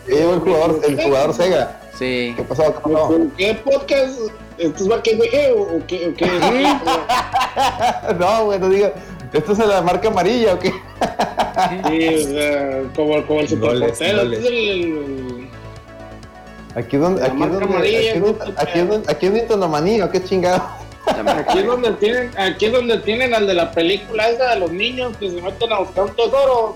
llegó 0.07 0.33
el 0.33 0.39
jugador, 0.39 0.81
el 0.87 1.01
jugador 1.01 1.33
Sega. 1.33 1.79
Sí. 1.97 2.33
¿Qué 2.35 2.43
pasó? 2.43 2.63
¿Qué 2.73 2.79
pasó? 2.81 3.17
¿Qué 3.37 3.53
podcast 3.55 4.19
¿Esto 4.57 4.83
es 4.83 4.89
güey 5.17 5.29
o 5.57 5.85
qué? 5.87 6.07
O 6.07 6.13
qué? 6.13 6.25
no, 8.19 8.45
güey, 8.45 8.59
no 8.59 8.69
diga. 8.69 8.93
¿Esto 9.31 9.51
es 9.53 9.57
la 9.59 9.81
marca 9.81 10.09
amarilla 10.09 10.53
o 10.53 10.59
qué? 10.59 10.69
Sí, 10.69 12.07
o 12.07 12.27
sea, 12.27 12.83
como, 12.95 13.25
como 13.25 13.39
el 13.39 13.49
superportero. 13.49 14.17
goles. 14.23 14.39
Este 14.39 14.47
es 14.47 14.85
el- 14.85 15.49
Aquí 16.75 16.95
es 16.95 17.01
donde, 17.01 17.23
aquí 17.23 17.37
donde, 17.51 17.65
amarilla, 17.65 17.99
aquí 17.99 18.07
es 18.17 18.21
donde, 18.23 18.53
aquí 18.57 18.79
es 18.79 18.89
donde, 18.89 19.11
aquí 19.11 19.25
es 19.27 19.33
¿o 20.05 20.11
qué 20.11 20.23
chingado? 20.23 20.63
Aquí 21.05 21.59
es 21.59 21.65
donde 21.65 21.91
tienen, 21.93 22.31
aquí 22.37 22.65
es 22.65 22.71
donde 22.71 22.97
tienen 22.99 23.33
al 23.35 23.45
de 23.45 23.53
la 23.53 23.71
película 23.71 24.29
esa 24.29 24.51
de 24.51 24.59
los 24.59 24.71
niños 24.71 25.15
que 25.17 25.29
se 25.29 25.41
meten 25.41 25.71
a 25.71 25.79
buscar 25.79 26.05
un 26.05 26.15
tesoro. 26.15 26.75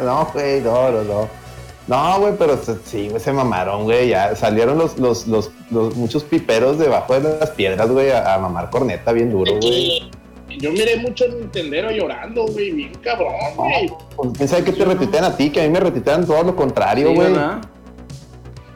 no, 0.00 0.24
güey, 0.32 0.60
no, 0.60 0.90
no, 0.90 1.02
no. 1.02 1.45
No, 1.86 2.18
güey, 2.20 2.32
pero 2.38 2.56
se- 2.62 2.78
sí, 2.84 3.08
güey, 3.08 3.20
se 3.20 3.32
mamaron, 3.32 3.84
güey. 3.84 4.08
Ya 4.08 4.34
salieron 4.34 4.76
los, 4.78 4.98
los, 4.98 5.26
los, 5.28 5.50
los 5.70 5.94
muchos 5.94 6.24
piperos 6.24 6.78
debajo 6.78 7.14
de 7.18 7.38
las 7.38 7.50
piedras, 7.50 7.88
güey, 7.90 8.10
a, 8.10 8.34
a 8.34 8.38
mamar 8.38 8.70
corneta 8.70 9.12
bien 9.12 9.30
duro, 9.30 9.52
güey. 9.60 10.10
Yo 10.58 10.72
miré 10.72 10.96
mucho 10.96 11.26
Nintendero 11.28 11.90
llorando, 11.90 12.46
güey, 12.46 12.72
bien 12.72 12.92
cabrón, 13.02 13.32
güey. 13.56 13.92
Pues, 14.16 14.30
¿Quién 14.36 14.48
sabe 14.48 14.64
qué 14.64 14.72
te 14.72 14.84
retuitean 14.84 15.24
a 15.24 15.36
ti? 15.36 15.50
Que 15.50 15.60
a 15.60 15.64
mí 15.64 15.68
me 15.70 15.80
retuitean 15.80 16.26
todo 16.26 16.42
lo 16.42 16.56
contrario, 16.56 17.12
güey. 17.14 17.34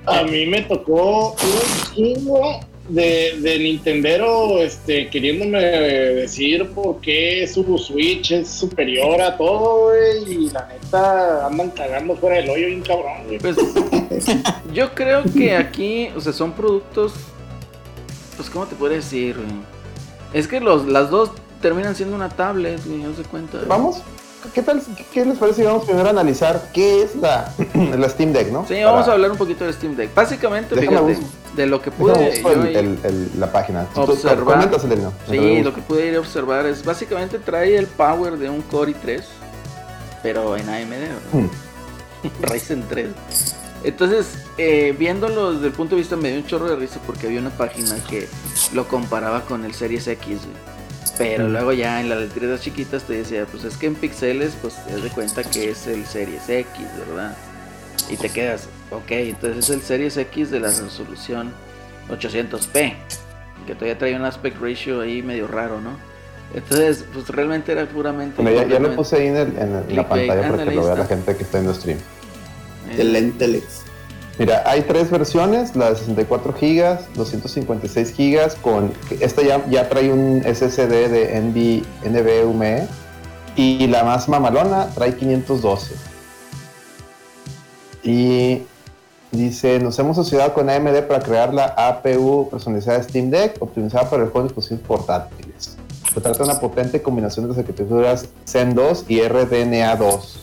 A 0.06 0.22
mí 0.24 0.46
me 0.46 0.62
tocó 0.62 1.30
un 1.32 1.94
chingo 1.94 2.60
de, 2.90 3.38
de 3.40 3.58
Nintendero 3.58 4.58
este, 4.58 5.08
queriéndome 5.08 5.60
decir 5.60 6.68
por 6.70 7.00
qué 7.00 7.46
su 7.46 7.78
Switch 7.78 8.32
es 8.32 8.48
superior 8.48 9.20
a 9.20 9.36
todo, 9.36 9.86
güey. 9.86 10.44
Y 10.44 10.50
la 10.50 10.66
neta 10.66 11.46
andan 11.46 11.70
cagando 11.70 12.16
fuera 12.16 12.36
del 12.36 12.50
hoyo 12.50 12.66
bien 12.66 12.82
cabrón, 12.82 13.24
güey. 13.26 13.38
Pues 13.38 13.56
yo 14.72 14.94
creo 14.94 15.22
que 15.24 15.54
aquí, 15.54 16.08
o 16.16 16.20
sea, 16.20 16.32
son 16.32 16.52
productos. 16.52 17.12
Pues, 18.36 18.50
¿cómo 18.50 18.66
te 18.66 18.74
puedo 18.74 18.94
decir, 18.94 19.36
güey? 19.36 19.48
Es 20.32 20.48
que 20.48 20.60
los, 20.60 20.86
las 20.86 21.10
dos 21.10 21.30
terminan 21.60 21.94
siendo 21.94 22.16
una 22.16 22.28
tablet, 22.28 22.84
güey, 22.84 22.98
no 22.98 23.14
se 23.14 23.22
cuenta. 23.22 23.58
Vamos. 23.66 24.02
¿Qué 24.54 24.62
tal? 24.62 24.82
¿Qué, 25.12 25.24
les 25.24 25.36
parece 25.36 25.60
si 25.60 25.66
vamos 25.66 25.84
primero 25.84 26.06
a 26.06 26.10
analizar 26.10 26.70
qué 26.72 27.02
es 27.02 27.14
la, 27.14 27.52
la 27.74 28.08
Steam 28.08 28.32
Deck, 28.32 28.50
no? 28.50 28.66
Sí, 28.66 28.82
vamos 28.82 29.06
a 29.06 29.12
hablar 29.12 29.30
un 29.30 29.36
poquito 29.36 29.64
de 29.66 29.72
Steam 29.72 29.96
Deck. 29.96 30.14
Básicamente, 30.14 30.74
Déjame 30.74 30.96
fíjate, 30.96 31.14
busco. 31.14 31.39
De 31.56 31.66
lo 31.66 31.82
que 31.82 31.90
pude. 31.90 32.40
el- 32.40 32.76
el- 32.76 32.98
el- 33.02 33.30
la 33.40 33.50
página. 33.52 33.86
Observar. 33.94 34.70
Sí, 35.28 35.62
lo 35.62 35.74
que 35.74 35.80
pude 35.82 36.06
ir 36.06 36.16
a 36.16 36.20
observar 36.20 36.66
es 36.66 36.84
básicamente 36.84 37.38
trae 37.38 37.76
el 37.76 37.86
power 37.86 38.36
de 38.38 38.48
un 38.50 38.62
Core 38.62 38.92
i3, 38.92 39.22
pero 40.22 40.56
en 40.56 40.68
AMD, 40.68 41.08
¿no? 41.32 41.40
Hmm. 41.40 41.48
Ryzen 42.42 42.84
3. 42.88 43.08
Entonces, 43.82 44.26
eh, 44.58 44.94
viéndolo 44.98 45.54
desde 45.54 45.66
el 45.68 45.72
punto 45.72 45.94
de 45.96 46.02
vista, 46.02 46.14
me 46.16 46.28
dio 46.28 46.38
un 46.38 46.46
chorro 46.46 46.68
de 46.68 46.76
risa 46.76 47.00
porque 47.06 47.26
había 47.26 47.40
una 47.40 47.50
página 47.50 47.96
que 48.08 48.28
lo 48.74 48.86
comparaba 48.86 49.42
con 49.46 49.64
el 49.64 49.72
Series 49.74 50.06
X. 50.06 50.40
Pero 51.16 51.48
Mm. 51.48 51.52
luego 51.52 51.72
ya 51.72 52.00
en 52.00 52.08
las 52.10 52.18
letras 52.18 52.60
chiquitas 52.60 53.02
te 53.04 53.14
decía, 53.14 53.46
pues 53.50 53.64
es 53.64 53.76
que 53.78 53.86
en 53.86 53.94
píxeles, 53.94 54.52
pues 54.60 54.74
te 54.84 54.92
das 54.92 55.02
de 55.02 55.08
cuenta 55.10 55.42
que 55.44 55.70
es 55.70 55.86
el 55.86 56.04
Series 56.06 56.48
X, 56.48 56.86
¿verdad? 57.08 57.34
Y 58.10 58.16
te 58.16 58.28
quedas, 58.28 58.68
ok, 58.90 59.10
entonces 59.10 59.64
es 59.64 59.70
el 59.70 59.82
Series 59.82 60.16
X 60.16 60.50
de 60.50 60.60
la 60.60 60.68
resolución 60.68 61.52
800p, 62.10 62.94
que 63.66 63.74
todavía 63.74 63.98
trae 63.98 64.16
un 64.16 64.24
aspect 64.24 64.60
ratio 64.60 65.00
ahí 65.00 65.22
medio 65.22 65.46
raro, 65.46 65.80
¿no? 65.80 65.90
Entonces, 66.54 67.04
pues 67.12 67.28
realmente 67.28 67.70
era 67.70 67.86
puramente... 67.86 68.42
Bueno, 68.42 68.62
ya, 68.62 68.66
ya 68.66 68.80
lo 68.80 68.96
puse 68.96 69.16
ahí 69.16 69.26
en, 69.28 69.36
el- 69.36 69.56
en 69.58 69.74
el- 69.76 69.84
en 69.90 69.96
la 69.96 70.08
pantalla 70.08 70.50
para 70.50 70.64
que 70.64 70.70
lo 70.74 70.84
vea 70.84 70.96
la 70.96 71.06
gente 71.06 71.36
que 71.36 71.42
está 71.44 71.58
en 71.60 71.66
el 71.68 71.74
stream. 71.74 71.98
eh, 71.98 72.90
Excelente. 72.90 73.62
Mira, 74.38 74.62
hay 74.66 74.80
tres 74.82 75.10
versiones, 75.10 75.76
la 75.76 75.90
de 75.90 75.96
64 75.96 76.52
GB, 76.60 76.98
256 77.14 78.14
GB, 78.16 78.56
con 78.62 78.92
esta 79.20 79.42
ya, 79.42 79.64
ya 79.68 79.88
trae 79.88 80.10
un 80.12 80.42
SSD 80.42 80.88
de 81.08 81.40
NV, 81.40 82.08
NVMe 82.08 82.88
y 83.54 83.86
la 83.86 84.02
más 84.02 84.28
mamalona 84.28 84.88
trae 84.94 85.14
512. 85.14 85.94
Y 88.02 88.62
dice, 89.32 89.78
nos 89.78 89.98
hemos 89.98 90.18
asociado 90.18 90.52
con 90.52 90.68
AMD 90.68 91.02
para 91.02 91.20
crear 91.20 91.54
la 91.54 91.66
APU 91.76 92.48
personalizada 92.50 92.98
de 92.98 93.04
Steam 93.04 93.30
Deck, 93.30 93.56
optimizada 93.60 94.08
para 94.08 94.24
el 94.24 94.30
juego 94.30 94.48
de 94.48 94.54
dispositivos 94.54 94.86
portátiles. 94.86 95.76
Se 96.12 96.20
trata 96.20 96.38
de 96.38 96.44
una 96.44 96.60
potente 96.60 97.00
combinación 97.02 97.44
de 97.44 97.50
las 97.50 97.58
arquitecturas 97.58 98.28
Zen 98.46 98.74
2 98.74 99.04
y 99.08 99.22
RDNA 99.22 99.94
2. 99.96 100.40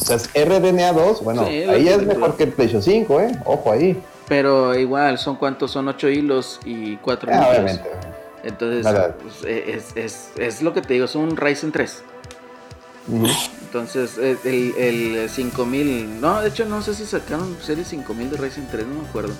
O 0.00 0.04
sea, 0.04 0.16
es 0.16 0.30
RDNA 0.32 0.92
2, 0.92 1.24
bueno, 1.24 1.46
Sí, 1.46 1.62
ahí 1.64 1.88
es 1.88 2.06
mejor 2.06 2.36
que 2.36 2.44
el 2.44 2.52
PlayStation 2.52 2.82
5, 2.82 3.20
¿eh? 3.20 3.38
Ojo 3.44 3.72
ahí. 3.72 4.00
Pero 4.28 4.78
igual, 4.78 5.18
¿son 5.18 5.36
cuántos? 5.36 5.72
Son 5.72 5.88
8 5.88 6.08
hilos 6.08 6.60
y 6.64 6.96
4 6.98 7.30
Ah, 7.32 7.48
obviamente. 7.50 7.90
Entonces, 8.44 8.86
pues, 9.20 9.44
eh, 9.44 9.74
es, 9.76 9.96
es, 9.96 10.30
es 10.38 10.62
lo 10.62 10.72
que 10.72 10.80
te 10.80 10.94
digo, 10.94 11.04
es 11.04 11.14
un 11.14 11.36
Ryzen 11.36 11.72
3. 11.72 12.04
Entonces, 13.62 14.18
eh, 14.18 14.36
el, 14.44 14.74
el 14.76 15.30
5000, 15.30 16.20
no, 16.20 16.40
de 16.40 16.48
hecho 16.48 16.64
no 16.64 16.82
sé 16.82 16.94
si 16.94 17.06
sacaron 17.06 17.56
serie 17.62 17.84
5000 17.84 18.30
de 18.30 18.36
Ryzen 18.36 18.68
3, 18.70 18.86
no 18.86 19.02
me 19.02 19.08
acuerdo. 19.08 19.32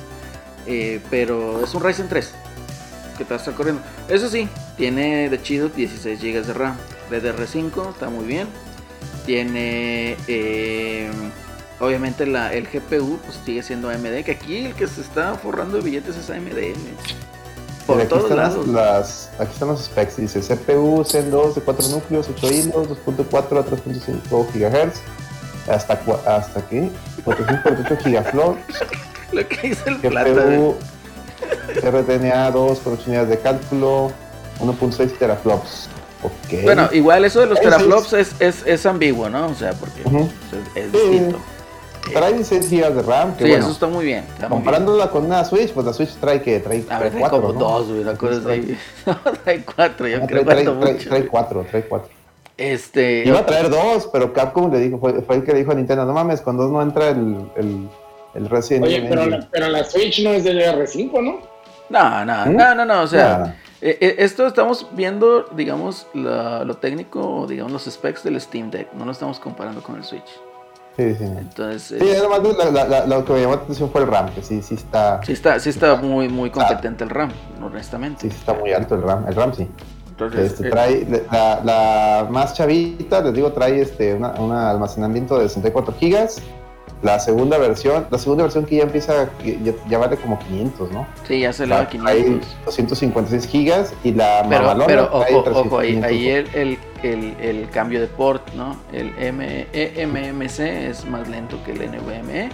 Eh, 0.66 1.00
pero 1.10 1.64
es 1.64 1.74
un 1.74 1.82
Ryzen 1.82 2.08
3 2.08 2.32
que 3.18 3.24
te 3.24 3.34
estar 3.34 3.54
corriendo. 3.54 3.82
Eso 4.08 4.28
sí, 4.28 4.48
tiene 4.76 5.28
de 5.28 5.42
chido 5.42 5.68
16 5.68 6.20
GB 6.20 6.46
de 6.46 6.52
RAM. 6.52 6.76
DDR5 7.10 7.90
está 7.90 8.08
muy 8.08 8.24
bien. 8.24 8.46
Tiene, 9.26 10.16
eh, 10.26 11.10
obviamente, 11.80 12.24
la, 12.24 12.54
el 12.54 12.66
GPU 12.66 13.18
pues 13.18 13.38
sigue 13.44 13.62
siendo 13.62 13.90
AMD. 13.90 14.24
Que 14.24 14.32
aquí 14.32 14.64
el 14.64 14.74
que 14.74 14.86
se 14.86 15.02
está 15.02 15.34
forrando 15.34 15.76
de 15.76 15.82
billetes 15.82 16.16
es 16.16 16.30
AMD. 16.30 16.56
Por 17.92 18.00
aquí 18.00 18.08
todos 18.08 18.22
están 18.24 18.36
las- 18.38 18.52
lados. 18.54 18.68
Las, 18.68 19.30
aquí 19.38 19.52
están 19.52 19.68
los 19.68 19.80
specs. 19.84 20.16
Dice 20.16 20.40
CPU 20.40 21.04
Zen 21.04 21.30
2 21.30 21.54
de 21.56 21.60
4 21.60 21.88
núcleos, 21.88 22.28
8 22.28 22.50
hilos, 22.52 22.88
2.4 23.06 23.58
a 23.58 23.64
3.5 23.64 24.46
GHz. 24.54 25.00
Hasta, 25.68 26.00
hasta 26.26 26.60
aquí, 26.60 26.90
448 27.24 27.96
gigaflops. 28.04 28.60
Lo 29.32 29.46
que 29.46 29.68
dice 29.68 29.82
el 29.90 29.96
plata. 29.98 30.30
güey. 30.30 30.46
GPU 30.56 30.76
RDNA 31.82 32.50
2 32.50 32.78
con 32.80 32.92
8 32.94 33.02
unidades 33.06 33.28
de 33.30 33.38
cálculo, 33.38 34.10
1.6 34.60 35.18
teraflops. 35.18 35.88
Ok. 36.22 36.62
Bueno, 36.64 36.88
igual 36.92 37.24
eso 37.24 37.40
de 37.40 37.46
los 37.46 37.60
teraflops 37.60 38.12
es, 38.14 38.32
es, 38.40 38.62
es 38.66 38.84
ambiguo, 38.86 39.28
¿no? 39.30 39.46
O 39.46 39.54
sea, 39.54 39.72
porque 39.72 40.02
Ujú. 40.04 40.28
es, 40.74 40.84
es 40.84 40.90
Sí. 40.92 40.98
distinto. 41.08 41.38
Trae 42.12 42.32
16 42.34 42.70
GB 42.70 42.94
de 42.94 43.02
RAM. 43.02 43.34
Que 43.36 43.44
Sí, 43.44 43.50
bueno, 43.50 43.64
eso 43.64 43.72
está 43.72 43.86
muy 43.86 44.04
bien. 44.04 44.18
está 44.20 44.32
muy 44.34 44.38
bien. 44.40 44.50
comparándola 44.50 45.10
con 45.10 45.24
una 45.26 45.44
Switch, 45.44 45.72
pues 45.72 45.86
la 45.86 45.92
Switch 45.92 46.14
trae 46.16 46.40
que 46.42 46.60
trae, 46.60 46.84
A 46.88 46.98
ver, 46.98 47.10
trae 47.10 47.10
trae 47.10 47.20
cuatro, 47.20 47.40
como 47.42 47.52
¿no? 47.52 47.58
dos, 47.58 47.88
güey, 47.88 48.16
cosa. 48.16 48.40
No, 49.06 49.18
trae 49.44 49.64
cuatro, 49.64 50.08
yo 50.08 50.18
Ah, 50.22 50.26
creo 50.26 50.44
trae, 50.44 50.56
que 50.58 50.64
trae, 50.70 50.74
trae, 50.80 50.94
trae 50.94 51.26
cuatro, 51.26 51.66
trae 51.70 51.82
cuatro. 51.84 52.10
Este. 52.56 53.24
Iba 53.26 53.38
a 53.40 53.46
traer 53.46 53.70
dos, 53.70 54.08
pero 54.12 54.32
Capcom 54.32 54.70
le 54.70 54.80
dijo, 54.80 54.98
fue, 54.98 55.22
fue 55.22 55.36
el 55.36 55.44
que 55.44 55.52
le 55.52 55.60
dijo 55.60 55.72
a 55.72 55.74
Nintendo, 55.74 56.04
no 56.04 56.12
mames, 56.12 56.40
con 56.42 56.56
dos 56.58 56.70
no 56.70 56.82
entra 56.82 57.08
el, 57.08 57.50
el, 57.56 57.88
el 58.34 58.48
Resident 58.50 58.84
Oye, 58.84 58.96
Evil 58.96 59.08
pero 59.08 59.22
Engine". 59.22 59.38
la, 59.38 59.48
pero 59.50 59.68
la 59.68 59.84
Switch 59.84 60.22
no 60.22 60.30
es 60.30 60.44
del 60.44 60.60
R5, 60.60 61.22
¿no? 61.22 61.38
No, 61.88 62.24
no, 62.24 62.46
¿Mm? 62.46 62.56
no, 62.56 62.74
no, 62.74 62.84
no, 62.84 63.02
o 63.02 63.06
sea, 63.06 63.22
Nada. 63.38 63.56
eh, 63.80 63.96
eh, 64.00 64.14
esto 64.18 64.46
estamos 64.46 64.86
viendo, 64.92 65.44
digamos, 65.56 66.06
la- 66.12 66.62
lo 66.64 66.76
técnico, 66.76 67.46
digamos, 67.48 67.72
los 67.72 67.84
specs 67.92 68.22
del 68.24 68.38
Steam 68.40 68.70
Deck, 68.70 68.92
no 68.92 69.06
lo 69.06 69.12
estamos 69.12 69.40
comparando 69.40 69.82
con 69.82 69.96
el 69.96 70.04
Switch. 70.04 70.30
Sí, 70.96 71.14
sí. 71.14 71.24
Entonces, 71.24 71.82
Sí, 71.82 71.96
eh, 72.00 72.16
además 72.18 72.40
la- 72.58 72.70
la- 72.70 72.84
la- 72.84 73.06
lo 73.06 73.24
que 73.24 73.32
me 73.32 73.40
llamó 73.40 73.54
la 73.54 73.62
atención 73.62 73.90
fue 73.90 74.02
el 74.02 74.06
RAM, 74.08 74.30
que 74.34 74.42
sí, 74.42 74.60
sí 74.60 74.74
está, 74.74 75.20
sí 75.24 75.32
está, 75.32 75.58
sí 75.58 75.70
está 75.70 75.96
muy, 75.96 76.28
muy 76.28 76.50
competente 76.50 77.04
el 77.04 77.10
RAM, 77.10 77.30
honestamente. 77.62 78.22
sí 78.22 78.28
está 78.28 78.52
muy 78.54 78.72
alto 78.72 78.96
el 78.96 79.02
RAM, 79.02 79.24
el 79.28 79.34
RAM 79.34 79.54
sí. 79.54 79.68
Entonces, 80.10 80.52
Este, 80.52 80.66
eh, 80.68 80.70
trae 80.70 81.24
la, 81.32 81.60
la 81.64 82.26
más 82.30 82.52
chavita, 82.52 83.22
les 83.22 83.32
digo, 83.32 83.52
trae 83.52 83.80
este 83.80 84.12
una, 84.14 84.32
una 84.32 84.68
almacenamiento 84.70 85.38
de 85.38 85.48
64 85.48 85.94
gigas. 85.98 86.42
La 87.02 87.18
segunda 87.18 87.56
versión, 87.56 88.06
la 88.10 88.18
segunda 88.18 88.44
versión 88.44 88.66
que 88.66 88.76
ya 88.76 88.82
empieza, 88.82 89.30
ya, 89.42 89.72
ya 89.88 89.98
vale 89.98 90.18
como 90.18 90.38
500, 90.38 90.92
¿no? 90.92 91.06
sí, 91.26 91.40
ya 91.40 91.52
se 91.52 91.66
le 91.66 91.74
va 91.74 91.80
a 91.80 91.88
Trae 91.88 92.16
500. 92.24 92.56
256 92.66 93.46
gigas 93.48 93.94
y 94.04 94.12
la 94.12 94.44
Pero, 94.46 94.60
mamalona 94.62 94.86
pero 94.86 95.04
ojo, 95.10 95.42
300, 95.42 95.56
ojo, 95.56 95.78
ahí, 95.78 95.88
500. 95.94 96.10
ahí 96.10 96.28
el, 96.28 96.48
el, 96.52 96.78
el, 97.02 97.36
el 97.40 97.70
cambio 97.70 98.00
de 98.02 98.06
port, 98.06 98.52
¿no? 98.52 98.76
El 98.92 99.14
M, 99.18 99.66
E, 99.72 100.06
MMC 100.06 100.60
es 100.60 101.06
más 101.06 101.26
lento 101.26 101.58
que 101.64 101.72
el 101.72 101.90
NVMe. 101.90 102.50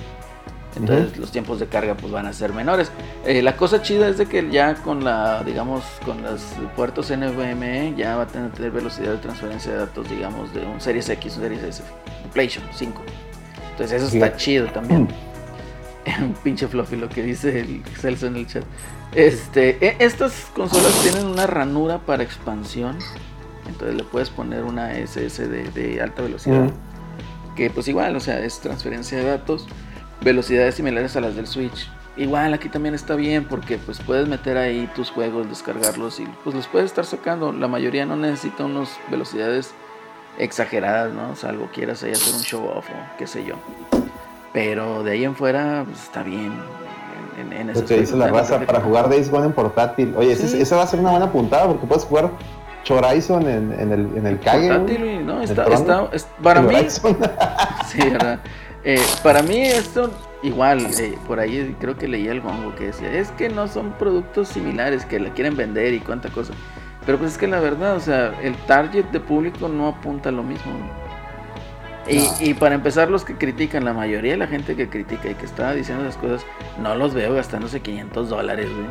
Entonces 0.76 1.16
los 1.16 1.32
tiempos 1.32 1.58
de 1.58 1.66
carga 1.66 1.94
pues 1.94 2.12
van 2.12 2.26
a 2.26 2.32
ser 2.32 2.52
menores. 2.52 2.90
Eh, 3.24 3.42
la 3.42 3.56
cosa 3.56 3.82
chida 3.82 4.08
es 4.08 4.18
de 4.18 4.26
que 4.26 4.48
ya 4.50 4.74
con 4.74 5.04
la, 5.04 5.42
digamos, 5.42 5.82
con 6.04 6.22
los 6.22 6.42
puertos 6.76 7.10
NVMe 7.10 7.94
ya 7.96 8.16
va 8.16 8.24
a 8.24 8.26
tener, 8.26 8.70
velocidad 8.70 9.12
de 9.12 9.18
transferencia 9.18 9.72
de 9.72 9.78
datos, 9.78 10.08
digamos, 10.08 10.52
de 10.52 10.60
un 10.66 10.80
Series 10.80 11.08
X, 11.08 11.36
un 11.36 11.42
Series 11.42 11.62
S, 11.62 11.82
PlayStation 12.32 12.68
5. 12.74 13.02
Entonces 13.76 14.02
eso 14.02 14.16
está 14.16 14.34
chido 14.38 14.66
también. 14.68 15.06
un 16.20 16.32
pinche 16.42 16.66
fluffy 16.66 16.96
lo 16.96 17.10
que 17.10 17.22
dice 17.22 17.60
el 17.60 17.82
Celso 18.00 18.26
en 18.26 18.36
el 18.36 18.46
chat. 18.46 18.64
Este, 19.12 19.76
e- 19.86 19.96
estas 20.00 20.50
consolas 20.54 20.92
tienen 21.02 21.26
una 21.26 21.46
ranura 21.46 21.98
para 21.98 22.22
expansión. 22.22 22.96
Entonces 23.68 23.96
le 23.96 24.04
puedes 24.04 24.30
poner 24.30 24.64
una 24.64 24.94
SSD 24.94 25.74
de 25.74 26.00
alta 26.00 26.22
velocidad. 26.22 26.64
Mm. 26.64 27.54
Que 27.54 27.68
pues 27.68 27.86
igual, 27.88 28.16
o 28.16 28.20
sea, 28.20 28.40
es 28.40 28.60
transferencia 28.60 29.18
de 29.18 29.24
datos. 29.24 29.66
Velocidades 30.22 30.76
similares 30.76 31.14
a 31.16 31.20
las 31.20 31.36
del 31.36 31.46
Switch. 31.46 31.90
igual 32.16 32.54
aquí 32.54 32.70
también 32.70 32.94
está 32.94 33.14
bien 33.14 33.44
porque 33.44 33.76
pues 33.76 34.00
puedes 34.00 34.26
meter 34.26 34.56
ahí 34.56 34.90
tus 34.94 35.10
juegos, 35.10 35.46
descargarlos 35.50 36.18
y 36.18 36.24
pues 36.44 36.56
los 36.56 36.66
puedes 36.66 36.86
estar 36.86 37.04
sacando. 37.04 37.52
La 37.52 37.68
mayoría 37.68 38.06
no 38.06 38.16
necesita 38.16 38.64
unas 38.64 38.98
velocidades 39.10 39.74
exageradas, 40.38 41.12
¿no? 41.12 41.34
Salvo 41.36 41.68
quieras 41.72 42.02
ahí 42.02 42.12
hacer 42.12 42.34
un 42.34 42.40
show 42.42 42.64
off 42.66 42.88
o 42.90 43.16
qué 43.18 43.26
sé 43.26 43.44
yo. 43.44 43.54
Pero 44.52 45.02
de 45.02 45.12
ahí 45.12 45.24
en 45.24 45.34
fuera 45.36 45.84
pues, 45.86 46.02
está 46.02 46.22
bien. 46.22 46.52
En, 47.38 47.52
en- 47.52 47.74
Lo 47.74 47.84
que 47.84 48.00
dice 48.00 48.16
la 48.16 48.28
raza 48.28 48.58
para 48.60 48.80
jugar 48.80 49.10
Days 49.10 49.30
Gone 49.30 49.46
en 49.46 49.52
portátil. 49.52 50.14
Oye, 50.16 50.34
Sí. 50.36 50.60
esa 50.60 50.76
va 50.76 50.84
a 50.84 50.86
ser 50.86 51.00
una 51.00 51.10
buena 51.10 51.30
puntada 51.30 51.66
porque 51.66 51.86
puedes 51.86 52.04
jugar 52.04 52.30
Horizon 52.88 53.42
en, 53.48 53.72
en 53.78 53.92
el, 53.92 54.16
en 54.16 54.26
el 54.26 54.40
calle. 54.40 54.68
Portátil, 54.68 55.26
¿no? 55.26 55.42
¿El 55.42 55.50
Está, 55.50 55.64
está, 55.66 56.08
es- 56.12 56.26
para 56.42 56.60
El 56.60 56.66
mí. 56.68 56.74
Sí, 57.88 57.98
¿verdad? 58.10 58.38
Eh, 58.84 59.00
para 59.22 59.42
mí 59.42 59.60
esto 59.66 60.10
igual, 60.42 60.86
eh, 60.98 61.18
por 61.26 61.40
ahí 61.40 61.76
creo 61.80 61.96
que 61.98 62.06
leí 62.08 62.28
algo 62.28 62.48
algo 62.50 62.74
que 62.76 62.86
decía, 62.86 63.10
es 63.12 63.30
que 63.32 63.48
no 63.48 63.66
son 63.68 63.90
productos 63.98 64.48
similares 64.48 65.04
que 65.04 65.18
la 65.18 65.30
quieren 65.30 65.56
vender 65.56 65.92
y 65.92 65.98
cuánta 66.00 66.28
cosa. 66.30 66.52
Pero 67.06 67.18
pues 67.18 67.32
es 67.32 67.38
que 67.38 67.46
la 67.46 67.60
verdad, 67.60 67.94
o 67.96 68.00
sea, 68.00 68.34
el 68.42 68.56
target 68.66 69.04
de 69.06 69.20
público 69.20 69.68
no 69.68 69.88
apunta 69.88 70.28
a 70.28 70.32
lo 70.32 70.42
mismo. 70.42 70.72
Y, 72.08 72.50
y 72.50 72.54
para 72.54 72.74
empezar, 72.74 73.10
los 73.10 73.24
que 73.24 73.36
critican, 73.36 73.84
la 73.84 73.92
mayoría 73.92 74.32
de 74.32 74.38
la 74.38 74.46
gente 74.46 74.76
que 74.76 74.88
critica 74.88 75.28
y 75.30 75.34
que 75.34 75.44
está 75.44 75.72
diciendo 75.72 76.04
esas 76.04 76.16
cosas, 76.20 76.46
no 76.80 76.94
los 76.94 77.14
veo 77.14 77.34
gastándose 77.34 77.80
500 77.80 78.28
dólares, 78.28 78.68
güey. 78.72 78.86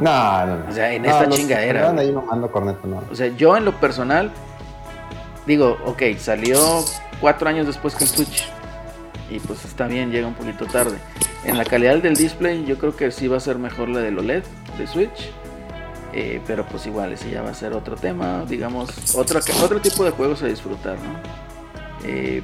No, 0.00 0.46
no, 0.46 0.56
no. 0.58 0.68
O 0.68 0.72
sea, 0.72 0.92
en 0.92 1.02
No, 1.02 1.10
esta 1.10 1.26
los- 1.26 1.36
chingadera, 1.36 1.90
ahí 1.90 2.12
corneto, 2.52 2.86
no. 2.88 3.02
O 3.10 3.14
sea, 3.14 3.28
yo 3.36 3.56
en 3.56 3.64
lo 3.64 3.72
personal, 3.72 4.30
digo, 5.46 5.76
ok, 5.84 6.02
salió 6.18 6.58
cuatro 7.20 7.48
años 7.48 7.66
después 7.66 7.94
que 7.94 8.04
el 8.04 8.10
Switch. 8.10 8.48
Y 9.30 9.38
pues 9.38 9.64
está 9.64 9.86
bien, 9.86 10.10
llega 10.10 10.26
un 10.26 10.34
poquito 10.34 10.66
tarde. 10.66 10.96
En 11.44 11.56
la 11.56 11.64
calidad 11.64 11.98
del 11.98 12.16
display, 12.16 12.64
yo 12.64 12.78
creo 12.78 12.96
que 12.96 13.10
sí 13.12 13.28
va 13.28 13.36
a 13.36 13.40
ser 13.40 13.58
mejor 13.58 13.88
la 13.88 14.00
del 14.00 14.18
OLED 14.18 14.42
de 14.76 14.86
Switch. 14.88 15.30
Eh, 16.12 16.40
pero 16.46 16.66
pues 16.66 16.86
igual, 16.86 17.12
ese 17.12 17.30
ya 17.30 17.42
va 17.42 17.50
a 17.50 17.54
ser 17.54 17.72
otro 17.72 17.94
tema, 17.94 18.44
digamos, 18.48 18.90
otro, 19.14 19.40
otro 19.62 19.80
tipo 19.80 20.04
de 20.04 20.10
juegos 20.10 20.42
a 20.42 20.46
disfrutar, 20.46 20.96
¿no? 20.98 22.08
Eh, 22.08 22.42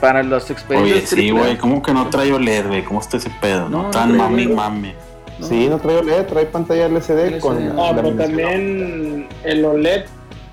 para 0.00 0.22
las 0.22 0.50
experiencias 0.50 1.12
Oye, 1.12 1.22
sí, 1.22 1.30
güey, 1.30 1.56
¿cómo 1.56 1.82
que 1.82 1.92
no 1.92 2.08
trae 2.08 2.32
OLED, 2.32 2.66
güey? 2.68 2.84
¿Cómo 2.84 3.00
está 3.00 3.16
ese 3.16 3.30
pedo? 3.40 3.68
No, 3.68 3.84
No, 3.84 3.90
tan 3.90 4.16
mami, 4.16 4.46
mami. 4.46 4.92
¿no? 5.38 5.46
Sí, 5.46 5.68
no 5.68 5.78
trae 5.78 5.96
OLED, 5.96 6.26
trae 6.26 6.46
pantalla 6.46 6.86
LCD, 6.86 7.18
LCD. 7.34 7.40
con 7.40 7.66
No, 7.66 7.74
No, 7.74 7.92
la 7.92 8.02
pero 8.02 8.14
también 8.14 9.28
el 9.44 9.64
OLED, 9.64 10.04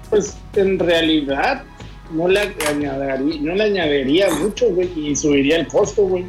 pues 0.09 0.37
en 0.55 0.79
realidad 0.79 1.63
no 2.11 2.27
le 2.27 2.39
añadiría, 2.67 3.41
no 3.41 3.55
le 3.55 3.63
añadiría 3.63 4.29
mucho, 4.31 4.69
güey, 4.71 4.89
y 4.95 5.15
subiría 5.15 5.57
el 5.57 5.67
costo, 5.67 6.03
güey. 6.03 6.25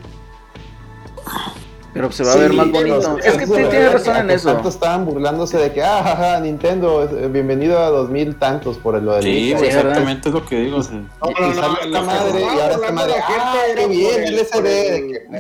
Pero 1.95 2.11
se 2.11 2.25
va 2.25 2.31
a 2.31 2.35
Sí, 2.35 2.41
ver 2.41 2.53
más 2.55 2.71
bonito. 2.73 3.19
Es 3.19 3.35
que 3.39 3.47
sí 3.47 3.53
tiene 3.53 3.69
verdad, 3.69 3.93
razón 3.93 4.17
en 4.17 4.27
Tanto 4.27 4.61
eso. 4.61 4.69
estaban 4.69 5.05
burlándose 5.07 5.59
de 5.59 5.73
que, 5.73 5.81
ah, 5.83 6.03
jaja, 6.03 6.41
Nintendo, 6.41 7.05
eh, 7.05 7.29
bienvenido 7.29 7.79
a 7.79 7.89
2000 7.91 8.37
tantos 8.37 8.79
por 8.79 8.97
el 8.97 9.05
lo 9.05 9.15
del 9.15 9.23
Sí, 9.23 9.53
exactamente 9.53 10.29
es 10.29 10.35
lo 10.35 10.45
que 10.45 10.57
digo. 10.59 10.79
o 10.79 10.83
sea, 10.83 10.95
No, 10.95 11.31
y 11.31 11.41
no, 11.41 11.47
no, 11.49 11.55
sale 11.55 11.75
esta 11.75 11.87
lo 11.87 11.93
que 12.01 12.01
madre 12.07 12.41
y 12.41 12.45
ahora 12.61 12.75
esta 12.75 12.93
madre, 12.93 13.13
ah, 13.23 13.55
qué 13.77 13.87
bien, 13.87 14.25
el- 14.25 14.35
Sí, 14.39 14.45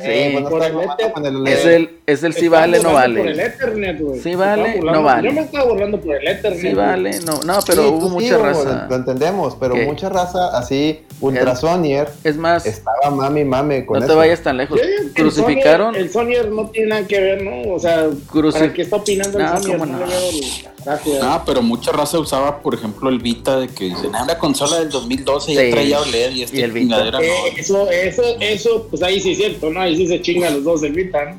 eh, 0.04 1.44
Es 1.46 1.64
el, 1.66 1.98
es 2.06 2.22
el 2.22 2.32
sí 2.34 2.44
Estaba 2.44 2.60
vale, 2.62 2.78
no 2.82 2.90
burlando 2.90 3.18
Por 3.18 3.26
el 3.28 3.36
vale. 3.36 3.46
Ethernet, 3.46 4.00
güey. 4.00 4.16
Sí 4.20 4.30
Se 4.30 4.36
vale, 4.36 4.68
estaba 4.74 4.92
no 4.92 5.02
vale. 5.02 5.28
Yo 5.28 5.34
me 5.34 5.40
estaba 5.40 5.64
burlando 5.64 6.00
por 6.00 6.14
el 6.16 6.28
Ethernet. 6.28 6.60
Sí 6.60 6.72
güey. 6.72 6.86
vale, 6.86 7.20
no, 7.20 7.40
no, 7.44 7.58
pero 7.66 7.88
hubo 7.90 8.00
pues 8.00 8.12
mucha 8.12 8.38
raza. 8.38 8.86
Lo 8.88 8.96
entendemos, 8.96 9.56
pero 9.58 9.74
mucha 9.76 10.08
raza 10.08 10.56
así, 10.56 11.02
ultra 11.20 11.56
Sonyer, 11.56 12.08
Es 12.22 12.36
más, 12.36 12.64
estaba 12.66 13.10
mami 13.10 13.44
mame 13.44 13.84
con 13.86 13.98
no 14.00 14.06
te 14.06 14.14
vayas 14.14 14.40
tan 14.40 14.56
lejos. 14.56 14.80
Que 14.80 14.86
el 14.96 15.12
Crucificaron, 15.14 15.94
Sonyer- 15.94 16.43
Sonyer 16.44 16.52
no 16.64 16.70
tiene 16.70 16.88
nada 16.88 17.06
que 17.06 17.20
ver, 17.20 17.42
¿no? 17.42 17.74
O 17.74 17.78
sea, 17.78 18.06
Cruci- 18.30 18.52
¿para 18.52 18.72
qué 18.72 18.82
está 18.82 18.96
opinando 18.96 19.38
el 19.38 19.44
No, 19.44 19.52
No 19.78 19.86
no. 19.86 19.98
le 19.98 20.04
veo 20.06 20.28
el- 20.30 20.44
Gracias. 20.84 21.18
Ah, 21.22 21.42
pero 21.46 21.62
mucha 21.62 21.92
raza 21.92 22.18
usaba, 22.18 22.60
por 22.60 22.74
ejemplo, 22.74 23.08
el 23.08 23.18
Vita 23.18 23.58
de 23.58 23.68
que 23.68 23.84
dicen, 23.86 24.14
ah, 24.14 24.22
una 24.24 24.38
consola 24.38 24.80
del 24.80 24.90
2012 24.90 25.54
ya 25.54 25.62
Sí. 25.62 25.70
traía 25.70 26.00
OLED 26.00 26.30
y 26.32 26.42
esta 26.42 26.56
Y 26.56 26.60
el 26.62 26.72
Vita. 26.72 26.96
chingadera 26.96 27.18
Eh, 27.24 27.28
no. 27.54 27.58
eso, 27.60 27.90
eso, 27.90 28.22
eso, 28.40 28.86
pues 28.90 29.02
ahí 29.02 29.18
sí 29.20 29.30
es 29.32 29.38
cierto, 29.38 29.70
¿no? 29.70 29.80
Ahí 29.80 29.96
sí 29.96 30.06
se 30.06 30.20
chingan 30.20 30.54
los 30.54 30.64
dos 30.64 30.82
el 30.82 30.92
Vita, 30.92 31.24
¿no? 31.24 31.36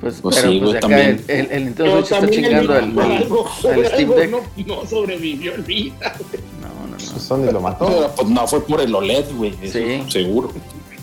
pues, 0.00 0.20
Pues 0.22 0.36
pero 0.36 0.48
sí, 0.52 0.58
pues 0.58 0.64
güey, 0.70 0.76
acá 0.78 0.80
también. 0.80 1.24
el, 1.26 1.40
el, 1.40 1.50
el 1.50 1.64
Nintendo 1.64 1.92
Switch 2.06 2.12
está 2.12 2.30
chingando 2.30 2.60
Vita 2.60 2.78
el, 2.78 2.84
el- 2.84 2.98
algo, 3.22 3.50
el 3.64 3.86
Steam 3.86 4.10
Deck. 4.14 4.30
No, 4.30 4.40
no 4.76 4.86
sobrevivió 4.86 5.54
el 5.56 5.62
Vita. 5.62 6.14
No, 6.62 6.86
no, 6.86 6.96
Pues 6.96 7.12
no. 7.12 7.18
Sony 7.18 7.50
lo 7.52 7.60
mató. 7.60 7.86
Pero, 7.86 8.12
pues 8.14 8.28
no 8.28 8.46
fue 8.46 8.60
por 8.64 8.80
el 8.80 8.94
OLED, 8.94 9.24
güey. 9.36 9.54
eso 9.60 9.76
Sí. 9.78 10.02
Seguro. 10.08 10.52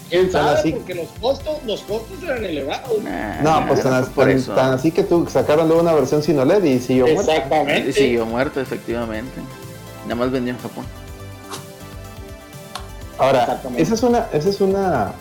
¿Quién 0.09 0.31
sabe? 0.31 0.59
así- 0.59 0.71
Porque 0.71 0.93
los 0.95 1.07
costos, 1.19 1.57
los 1.65 1.81
costos 1.81 2.21
eran 2.23 2.43
elevados. 2.45 3.01
Nah, 3.03 3.41
No, 3.41 3.67
pues 3.67 3.81
tan, 3.81 4.03
fue 4.05 4.13
por 4.13 4.25
tan- 4.25 4.37
eso. 4.37 4.53
tan 4.53 4.73
así 4.73 4.91
que 4.91 5.03
tú 5.03 5.25
sacaron 5.29 5.67
luego 5.67 5.81
una 5.81 5.93
versión 5.93 6.21
sin 6.21 6.37
OLED 6.39 6.63
y 6.63 6.79
siguió 6.79 7.07
muerta. 7.07 7.33
Exactamente. 7.35 7.89
Y 7.89 7.93
siguió 7.93 8.25
muerto, 8.25 8.61
efectivamente. 8.61 9.41
Nada 10.03 10.15
más 10.15 10.31
vendió 10.31 10.53
en 10.53 10.59
Japón. 10.59 10.85
Ahora, 13.17 13.61
esa 13.77 13.93
es 13.93 14.03
una, 14.03 14.27
esa 14.33 14.49
es 14.49 14.59
una. 14.61 15.13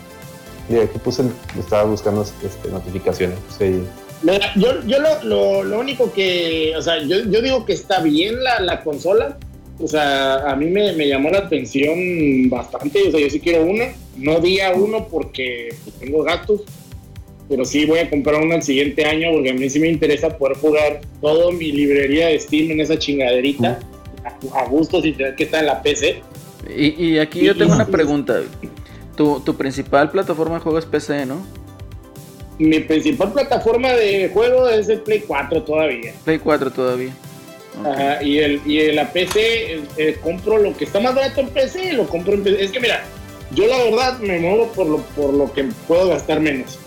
Mira, 0.69 0.85
aquí 0.85 0.99
puse, 0.99 1.23
el- 1.23 1.33
estaba 1.59 1.85
buscando 1.85 2.23
este, 2.23 2.69
notificaciones. 2.71 3.39
Sí. 3.57 3.83
Mira, 4.23 4.53
yo, 4.57 4.83
yo 4.87 4.99
lo, 4.99 5.23
lo, 5.23 5.63
lo 5.63 5.79
único 5.79 6.13
que, 6.13 6.75
o 6.77 6.83
sea, 6.83 6.99
yo, 7.03 7.19
yo 7.31 7.41
digo 7.43 7.65
que 7.65 7.75
está 7.75 8.01
bien 8.01 8.43
la, 8.43 8.61
la 8.61 8.83
consola. 8.83 9.37
O 9.81 9.87
sea, 9.89 10.51
a 10.51 10.57
mí 10.57 10.67
me, 10.67 10.93
me 10.93 11.07
llamó 11.09 11.31
la 11.31 11.39
atención 11.39 11.95
bastante. 12.49 13.09
O 13.09 13.11
sea, 13.11 13.21
yo 13.21 13.31
sí 13.31 13.41
quiero 13.41 13.65
una. 13.65 13.87
No 14.17 14.41
día 14.41 14.73
uno 14.75 15.07
porque 15.09 15.75
tengo 16.01 16.23
gastos. 16.23 16.63
Pero 17.49 17.65
sí 17.67 17.85
voy 17.85 17.99
a 17.99 18.09
comprar 18.09 18.41
una 18.41 18.57
el 18.57 18.63
siguiente 18.63 19.05
año 19.05 19.31
porque 19.33 19.51
a 19.51 19.55
mí 19.55 19.69
sí 19.69 19.79
me 19.79 19.89
interesa 19.89 20.39
poder 20.39 20.57
jugar 20.57 21.03
toda 21.21 21.53
mi 21.53 21.73
librería 21.73 22.29
de 22.29 22.41
Steam 22.41 22.71
en 22.71 22.81
esa 22.81 22.99
chingaderita. 22.99 23.81
A, 24.25 24.61
a 24.61 24.67
gusto 24.67 25.03
sin 25.03 25.15
tener 25.15 25.35
que 25.35 25.45
estar 25.45 25.61
en 25.61 25.67
la 25.67 25.83
PC. 25.83 26.23
Y, 26.75 27.05
y 27.05 27.19
aquí 27.19 27.41
yo 27.41 27.55
tengo 27.55 27.75
una 27.75 27.87
pregunta. 27.87 28.41
Tu, 29.17 29.41
tu 29.41 29.55
principal 29.57 30.11
plataforma 30.11 30.55
de 30.55 30.61
juego 30.63 30.79
es 30.79 30.87
PC, 30.87 31.27
¿no? 31.27 31.47
Mi 32.59 32.81
principal 32.81 33.33
plataforma 33.33 33.93
de 33.93 34.31
juego 34.33 34.69
es 34.69 34.89
el 34.89 35.01
Play 35.01 35.25
4 35.27 35.63
todavía. 35.65 36.15
Play 36.25 36.39
4 36.39 36.71
todavía. 36.71 37.13
Ok. 37.81 37.87
Ajá, 37.87 38.23
y, 38.23 38.39
el, 38.39 38.61
y 38.65 38.93
la 38.93 39.13
PC 39.13 39.41
eh, 39.41 39.83
eh, 39.97 40.17
compro 40.23 40.59
lo 40.59 40.77
que 40.77 40.85
está 40.85 41.01
más 41.01 41.15
barato 41.15 41.41
en 41.41 41.49
PC, 41.49 41.93
lo 41.93 42.07
compro 42.07 42.35
en 42.35 42.45
PC. 42.45 42.65
Es 42.65 42.71
que 42.71 42.81
mira, 42.81 43.05
yo 43.55 43.67
la 43.67 43.79
verdad 43.79 44.19
me 44.19 44.39
muevo 44.39 44.69
por 44.69 44.87
lo, 44.87 44.99
por 44.99 45.35
lo 45.35 45.53
que 45.53 45.65
puedo 45.87 46.09
gastar 46.09 46.41
menos. 46.41 46.79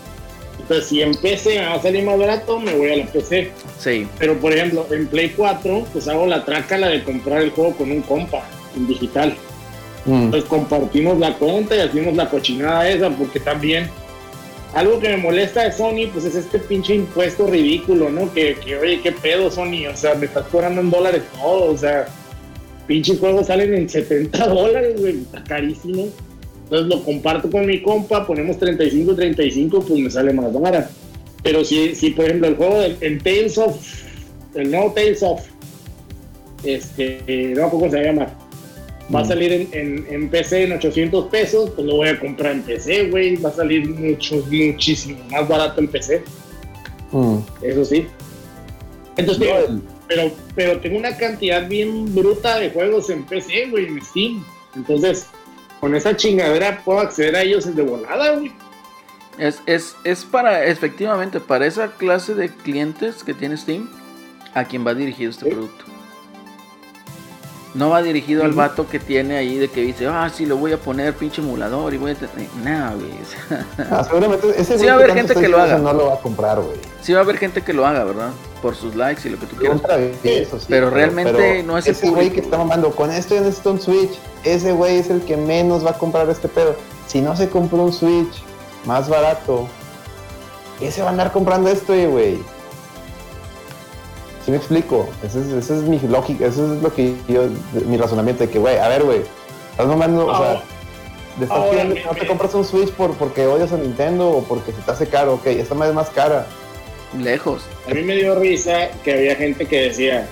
Entonces, 0.60 0.88
si 0.88 1.00
en 1.00 1.14
PC 1.14 1.58
me 1.60 1.66
va 1.66 1.74
a 1.74 1.82
salir 1.82 2.04
más 2.04 2.18
barato, 2.18 2.60
me 2.60 2.74
voy 2.74 2.90
a 2.90 2.96
la 2.96 3.06
PC. 3.06 3.50
Sí, 3.78 4.06
Pero, 4.18 4.38
por 4.38 4.52
ejemplo, 4.52 4.86
en 4.90 5.06
Play 5.06 5.32
4, 5.34 5.86
pues 5.92 6.08
hago 6.08 6.26
la 6.26 6.44
trácala 6.44 6.88
de 6.88 7.02
comprar 7.04 7.42
el 7.42 7.50
juego 7.50 7.74
con 7.76 7.90
un 7.90 8.02
compa, 8.02 8.46
en 8.76 8.86
digital. 8.86 9.34
Mm. 10.04 10.30
Pues 10.30 10.44
compartimos 10.44 11.18
la 11.18 11.34
cuenta 11.34 11.74
y 11.76 11.80
hacemos 11.80 12.14
la 12.14 12.28
cochinada 12.28 12.88
esa, 12.88 13.08
porque 13.08 13.40
también 13.40 13.88
algo 14.74 15.00
que 15.00 15.08
me 15.08 15.16
molesta 15.16 15.64
de 15.64 15.72
Sony, 15.72 16.10
pues 16.12 16.24
es 16.24 16.34
este 16.34 16.58
pinche 16.58 16.94
impuesto 16.94 17.46
ridículo, 17.46 18.10
¿no? 18.10 18.32
Que, 18.32 18.54
que 18.56 18.76
oye, 18.76 19.00
qué 19.00 19.12
pedo, 19.12 19.50
Sony, 19.50 19.86
o 19.90 19.96
sea, 19.96 20.14
me 20.14 20.26
estás 20.26 20.46
cobrando 20.48 20.80
en 20.80 20.90
dólares 20.90 21.22
todo, 21.40 21.72
o 21.72 21.78
sea, 21.78 22.06
pinches 22.86 23.18
juegos 23.18 23.46
salen 23.46 23.74
en 23.74 23.88
70 23.88 24.46
dólares, 24.48 25.00
güey, 25.00 25.20
está 25.20 25.42
carísimo. 25.44 26.08
Entonces 26.70 26.88
lo 26.88 27.02
comparto 27.02 27.50
con 27.50 27.64
mi 27.64 27.80
compa, 27.80 28.26
ponemos 28.26 28.58
35, 28.58 29.14
35, 29.14 29.80
pues 29.80 29.98
me 30.00 30.10
sale 30.10 30.32
más 30.34 30.52
barato. 30.52 30.90
Pero 31.42 31.64
si, 31.64 31.94
si 31.94 32.10
por 32.10 32.26
ejemplo, 32.26 32.48
el 32.48 32.56
juego, 32.56 32.78
del 32.80 32.96
el 33.00 33.22
Tales 33.22 33.56
of, 33.56 33.76
el 34.54 34.70
nuevo 34.70 34.92
Tales 34.92 35.22
of, 35.22 35.40
este, 36.64 37.22
no 37.54 37.60
me 37.60 37.66
acuerdo 37.66 37.70
cómo 37.70 37.90
se 37.90 37.96
va 37.96 38.02
a 38.02 38.06
llamar, 38.06 38.34
va 39.14 39.20
a 39.20 39.24
Mm. 39.24 39.28
salir 39.28 39.52
en, 39.52 39.68
en, 39.72 40.06
en 40.10 40.28
PC 40.28 40.64
en 40.64 40.72
800 40.72 41.26
pesos, 41.28 41.70
pues 41.70 41.86
lo 41.86 41.96
voy 41.96 42.08
a 42.08 42.18
comprar 42.20 42.52
en 42.52 42.62
PC, 42.62 43.08
güey, 43.10 43.36
va 43.36 43.48
a 43.48 43.52
salir 43.54 43.88
mucho, 43.88 44.44
muchísimo 44.50 45.18
más 45.30 45.48
barato 45.48 45.80
en 45.80 45.88
PC, 45.88 46.22
Mm. 47.12 47.38
eso 47.62 47.84
sí. 47.86 48.06
Entonces, 49.16 49.48
No, 49.70 49.80
pero, 50.06 50.30
pero 50.54 50.80
tengo 50.80 50.98
una 50.98 51.16
cantidad 51.16 51.66
bien 51.68 52.14
bruta 52.14 52.58
de 52.58 52.70
juegos 52.70 53.08
en 53.10 53.24
PC, 53.24 53.66
güey, 53.70 53.86
en 53.86 54.04
Steam. 54.04 54.44
Entonces, 54.76 55.26
con 55.80 55.94
esa 55.94 56.16
chingadera 56.16 56.82
puedo 56.84 57.00
acceder 57.00 57.36
a 57.36 57.42
ellos 57.42 57.74
de 57.74 57.82
volada, 57.82 58.32
güey. 58.36 58.52
es, 59.38 59.60
es, 59.66 59.94
es 60.04 60.24
para, 60.24 60.64
efectivamente, 60.64 61.38
para 61.40 61.66
esa 61.66 61.92
clase 61.92 62.34
de 62.34 62.48
clientes 62.48 63.22
que 63.22 63.34
tiene 63.34 63.56
Steam, 63.56 63.88
a 64.54 64.64
quien 64.64 64.84
va 64.86 64.94
dirigido 64.94 65.30
este 65.30 65.44
Sí. 65.44 65.50
producto. 65.52 65.84
No 67.78 67.90
va 67.90 68.02
dirigido 68.02 68.44
al 68.44 68.52
vato 68.52 68.88
que 68.88 68.98
tiene 68.98 69.36
ahí 69.36 69.56
de 69.56 69.68
que 69.68 69.82
dice, 69.82 70.08
ah, 70.08 70.28
sí, 70.34 70.46
lo 70.46 70.56
voy 70.56 70.72
a 70.72 70.78
poner 70.78 71.14
pinche 71.14 71.40
emulador 71.40 71.94
y 71.94 71.96
voy 71.96 72.10
a 72.10 72.14
tener. 72.16 72.48
Nada, 72.64 72.94
güey. 72.94 73.10
Ah, 73.90 74.02
seguramente 74.02 74.48
ese 74.50 74.76
Sí 74.76 74.78
güey 74.78 74.86
va 74.88 74.92
a 74.92 74.96
haber 74.96 75.14
gente 75.14 75.34
que 75.34 75.48
lo 75.48 75.60
haga. 75.60 75.78
No 75.78 75.92
lo 75.92 76.06
va 76.06 76.14
a 76.14 76.20
comprar, 76.20 76.60
güey. 76.60 76.76
sí 77.00 77.12
va 77.12 77.20
a 77.20 77.22
haber 77.22 77.38
gente 77.38 77.62
que 77.62 77.72
lo 77.72 77.86
haga, 77.86 78.02
¿verdad? 78.02 78.30
Por 78.60 78.74
sus 78.74 78.96
likes 78.96 79.28
y 79.28 79.30
lo 79.30 79.38
que 79.38 79.46
tú 79.46 79.56
quieras. 79.56 79.80
Eso 80.24 80.58
sí, 80.58 80.66
Pero 80.68 80.90
realmente 80.90 81.62
no 81.62 81.78
es 81.78 81.86
el 81.86 81.92
ese 81.92 82.10
güey 82.10 82.14
público. 82.26 82.34
que 82.34 82.40
está 82.40 82.58
mamando 82.58 82.90
con 82.90 83.12
esto 83.12 83.36
yo 83.36 83.42
necesito 83.42 83.70
un 83.70 83.80
Switch. 83.80 84.18
Ese 84.42 84.72
güey 84.72 84.98
es 84.98 85.08
el 85.08 85.20
que 85.22 85.36
menos 85.36 85.86
va 85.86 85.90
a 85.90 85.98
comprar 85.98 86.28
este 86.28 86.48
pedo. 86.48 86.74
Si 87.06 87.20
no 87.20 87.36
se 87.36 87.48
compró 87.48 87.78
un 87.78 87.92
Switch 87.92 88.42
más 88.84 89.08
barato 89.08 89.68
¿qué 90.78 90.90
se 90.90 91.02
va 91.02 91.08
a 91.08 91.10
andar 91.10 91.32
comprando 91.32 91.70
esto, 91.70 91.92
güey? 92.10 92.38
¿Sí 94.48 94.52
me 94.52 94.56
explico? 94.56 95.06
Ese 95.22 95.40
es, 95.40 95.46
ese 95.48 95.74
es 95.74 95.82
mi 95.82 95.98
lógica, 95.98 96.46
eso 96.46 96.74
es 96.74 96.82
lo 96.82 96.90
que 96.94 97.12
yo, 97.28 97.50
mi 97.84 97.98
razonamiento 97.98 98.44
de 98.44 98.50
que, 98.50 98.58
güey, 98.58 98.78
a 98.78 98.88
ver, 98.88 99.02
güey, 99.02 99.20
estás 99.72 99.86
nomando, 99.86 100.26
o 100.26 100.34
sea, 100.38 100.62
de 101.38 101.46
pidiendo 101.46 101.94
no 102.06 102.18
te 102.18 102.26
compras 102.26 102.54
un 102.54 102.64
Switch 102.64 102.90
por, 102.92 103.12
porque 103.16 103.46
odias 103.46 103.72
a 103.72 103.76
Nintendo 103.76 104.30
o 104.30 104.42
porque 104.44 104.72
se 104.72 104.80
te 104.80 104.90
hace 104.90 105.06
caro, 105.06 105.34
ok, 105.34 105.48
esta 105.48 105.74
madre 105.74 105.90
es 105.90 105.96
más 105.96 106.08
cara. 106.08 106.46
Lejos. 107.20 107.66
A 107.90 107.92
mí 107.92 108.00
me 108.00 108.16
dio 108.16 108.36
risa 108.36 108.88
que 109.04 109.12
había 109.12 109.36
gente 109.36 109.66
que 109.66 109.82
decía, 109.82 110.26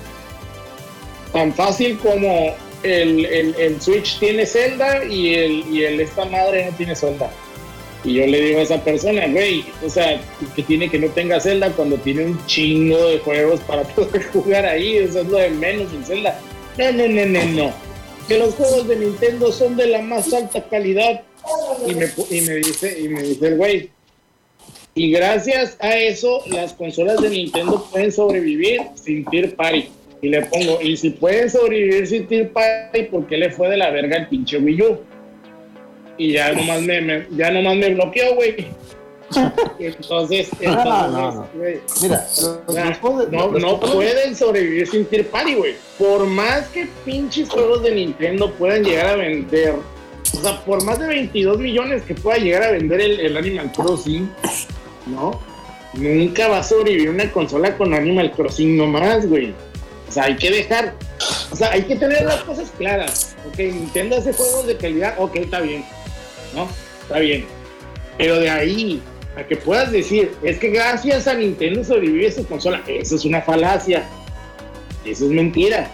tan 1.30 1.52
fácil 1.52 1.98
como 1.98 2.54
el, 2.84 3.26
el, 3.26 3.54
el 3.56 3.82
Switch 3.82 4.18
tiene 4.18 4.46
Zelda 4.46 5.04
y 5.04 5.34
el, 5.34 5.52
y 5.70 5.84
el 5.84 6.00
esta 6.00 6.24
madre 6.24 6.70
no 6.70 6.72
tiene 6.74 6.96
Zelda. 6.96 7.30
Y 8.06 8.14
yo 8.14 8.26
le 8.26 8.40
digo 8.40 8.60
a 8.60 8.62
esa 8.62 8.82
persona, 8.84 9.26
güey, 9.26 9.64
o 9.84 9.90
sea, 9.90 10.20
que 10.54 10.62
tiene 10.62 10.88
que 10.88 11.00
no 11.00 11.08
tenga 11.08 11.40
Zelda 11.40 11.72
cuando 11.72 11.96
tiene 11.96 12.24
un 12.24 12.46
chingo 12.46 13.08
de 13.08 13.18
juegos 13.18 13.58
para 13.60 13.82
poder 13.94 14.22
jugar 14.28 14.64
ahí, 14.64 14.98
eso 14.98 15.22
es 15.22 15.26
lo 15.26 15.38
de 15.38 15.50
menos 15.50 15.92
en 15.92 16.04
Zelda. 16.04 16.40
No, 16.78 16.92
no, 16.92 17.08
no, 17.08 17.26
no, 17.26 17.44
no. 17.46 17.72
Que 18.28 18.38
los 18.38 18.54
juegos 18.54 18.86
de 18.86 18.96
Nintendo 18.96 19.50
son 19.50 19.76
de 19.76 19.88
la 19.88 20.02
más 20.02 20.32
alta 20.32 20.62
calidad. 20.68 21.22
Y 21.84 21.94
me, 21.94 22.06
y 22.30 22.40
me 22.42 22.54
dice, 22.54 23.00
y 23.00 23.08
me 23.08 23.22
dice 23.22 23.48
el 23.48 23.56
güey, 23.56 23.90
y 24.94 25.10
gracias 25.10 25.76
a 25.80 25.94
eso, 25.96 26.42
las 26.46 26.72
consolas 26.72 27.20
de 27.20 27.28
Nintendo 27.28 27.86
pueden 27.90 28.12
sobrevivir 28.12 28.80
sin 28.94 29.24
Tier 29.26 29.54
Party. 29.56 29.88
Y 30.22 30.28
le 30.28 30.42
pongo, 30.42 30.80
y 30.80 30.96
si 30.96 31.10
pueden 31.10 31.50
sobrevivir 31.50 32.06
sin 32.06 32.26
Tier 32.26 32.50
Party, 32.52 33.02
¿por 33.02 33.26
qué 33.26 33.36
le 33.36 33.50
fue 33.50 33.68
de 33.68 33.76
la 33.76 33.90
verga 33.90 34.16
el 34.16 34.28
pinche 34.28 34.58
Wii 34.58 34.82
U? 34.82 34.98
Y 36.18 36.32
ya 36.32 36.52
nomás 36.52 36.82
me, 36.82 37.00
me- 37.00 37.26
ya 37.36 37.50
nomás 37.50 37.76
me 37.76 37.94
bloqueó, 37.94 38.34
güey. 38.34 38.66
Entonces, 39.78 40.48
No, 40.60 40.74
no, 41.08 41.50
Mira, 42.00 42.26
o 42.28 42.70
sea, 42.72 43.00
pueden 43.92 44.36
sobrevivir 44.36 44.86
sin 44.86 45.04
Tier 45.06 45.26
Party, 45.28 45.54
güey. 45.54 45.74
Por 45.98 46.26
más 46.26 46.68
que 46.68 46.86
pinches 47.04 47.48
juegos 47.48 47.82
de 47.82 47.92
Nintendo 47.94 48.50
puedan 48.52 48.84
llegar 48.84 49.06
a 49.06 49.16
vender, 49.16 49.74
o 50.32 50.40
sea, 50.40 50.64
por 50.64 50.82
más 50.84 50.98
de 51.00 51.08
22 51.08 51.58
millones 51.58 52.02
que 52.02 52.14
pueda 52.14 52.38
llegar 52.38 52.62
a 52.64 52.70
vender 52.70 53.00
el, 53.00 53.20
el 53.20 53.36
Animal 53.36 53.72
Crossing, 53.72 54.30
¿no? 55.06 55.40
Nunca 55.94 56.48
va 56.48 56.58
a 56.58 56.62
sobrevivir 56.62 57.10
una 57.10 57.30
consola 57.32 57.76
con 57.76 57.94
Animal 57.94 58.30
Crossing 58.32 58.76
nomás, 58.76 59.26
güey. 59.26 59.54
O 60.08 60.12
sea, 60.12 60.24
hay 60.24 60.36
que 60.36 60.50
dejar, 60.50 60.94
o 61.50 61.56
sea, 61.56 61.72
hay 61.72 61.82
que 61.82 61.96
tener 61.96 62.22
las 62.24 62.42
cosas 62.44 62.70
claras. 62.78 63.34
Ok, 63.48 63.58
Nintendo 63.58 64.16
hace 64.18 64.32
juegos 64.32 64.66
de 64.66 64.76
calidad, 64.76 65.14
ok, 65.18 65.36
está 65.36 65.60
bien, 65.60 65.84
¿no? 66.54 66.68
Está 67.02 67.18
bien. 67.18 67.44
Pero 68.18 68.38
de 68.40 68.50
ahí 68.50 69.02
a 69.36 69.46
que 69.46 69.56
puedas 69.56 69.92
decir, 69.92 70.32
es 70.42 70.58
que 70.58 70.70
gracias 70.70 71.26
a 71.26 71.34
Nintendo 71.34 71.84
sobrevive 71.84 72.32
su 72.32 72.46
consola, 72.46 72.82
eso 72.88 73.16
es 73.16 73.24
una 73.24 73.42
falacia. 73.42 74.08
Eso 75.04 75.26
es 75.26 75.30
mentira. 75.30 75.90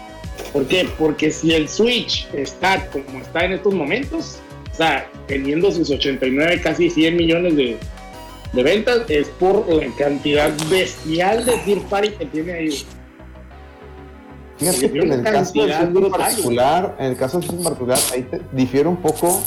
¿Por 0.53 0.65
qué? 0.65 0.87
Porque 0.97 1.29
si 1.29 1.53
el 1.53 1.67
Switch 1.67 2.27
está 2.33 2.87
como 2.87 3.19
está 3.19 3.45
en 3.45 3.53
estos 3.53 3.73
momentos, 3.73 4.39
o 4.71 4.75
sea, 4.75 5.07
teniendo 5.27 5.71
sus 5.71 5.91
89, 5.91 6.61
casi 6.61 6.89
100 6.89 7.17
millones 7.17 7.55
de, 7.55 7.77
de 8.53 8.63
ventas, 8.63 9.03
es 9.09 9.27
por 9.27 9.67
la 9.71 9.93
cantidad 9.95 10.51
bestial 10.69 11.45
de 11.45 11.57
Tier 11.59 11.79
Party 11.81 12.09
que 12.11 12.25
tiene 12.25 12.53
ahí. 12.53 12.85
Fíjate 14.57 14.91
que 14.91 14.99
en 14.99 15.11
el 15.11 15.23
caso 15.23 15.53
del 15.53 15.71
en 15.71 16.11
particular, 16.11 16.95
en 16.97 17.05
el 17.07 17.17
caso 17.17 17.39
del 17.39 17.59
particular, 17.61 17.99
ahí 18.13 18.23
te 18.23 18.41
difiere 18.53 18.87
un 18.87 18.97
poco 18.97 19.43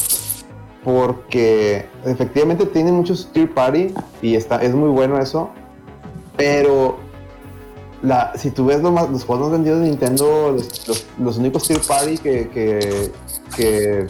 porque 0.86 1.84
efectivamente 2.04 2.64
tiene 2.64 2.92
muchos 2.92 3.28
tier 3.32 3.52
party 3.52 3.92
y 4.22 4.36
está, 4.36 4.62
es 4.62 4.72
muy 4.72 4.88
bueno 4.88 5.18
eso, 5.18 5.50
pero 6.36 6.98
si 8.36 8.52
tú 8.52 8.66
ves 8.66 8.80
los 8.82 9.24
juegos 9.24 9.48
más 9.48 9.50
vendidos 9.50 9.80
de 9.80 9.86
Nintendo, 9.86 10.56
los, 11.18 11.38
únicos 11.38 11.66
tier 11.66 11.80
party 11.80 12.18
que, 12.18 14.06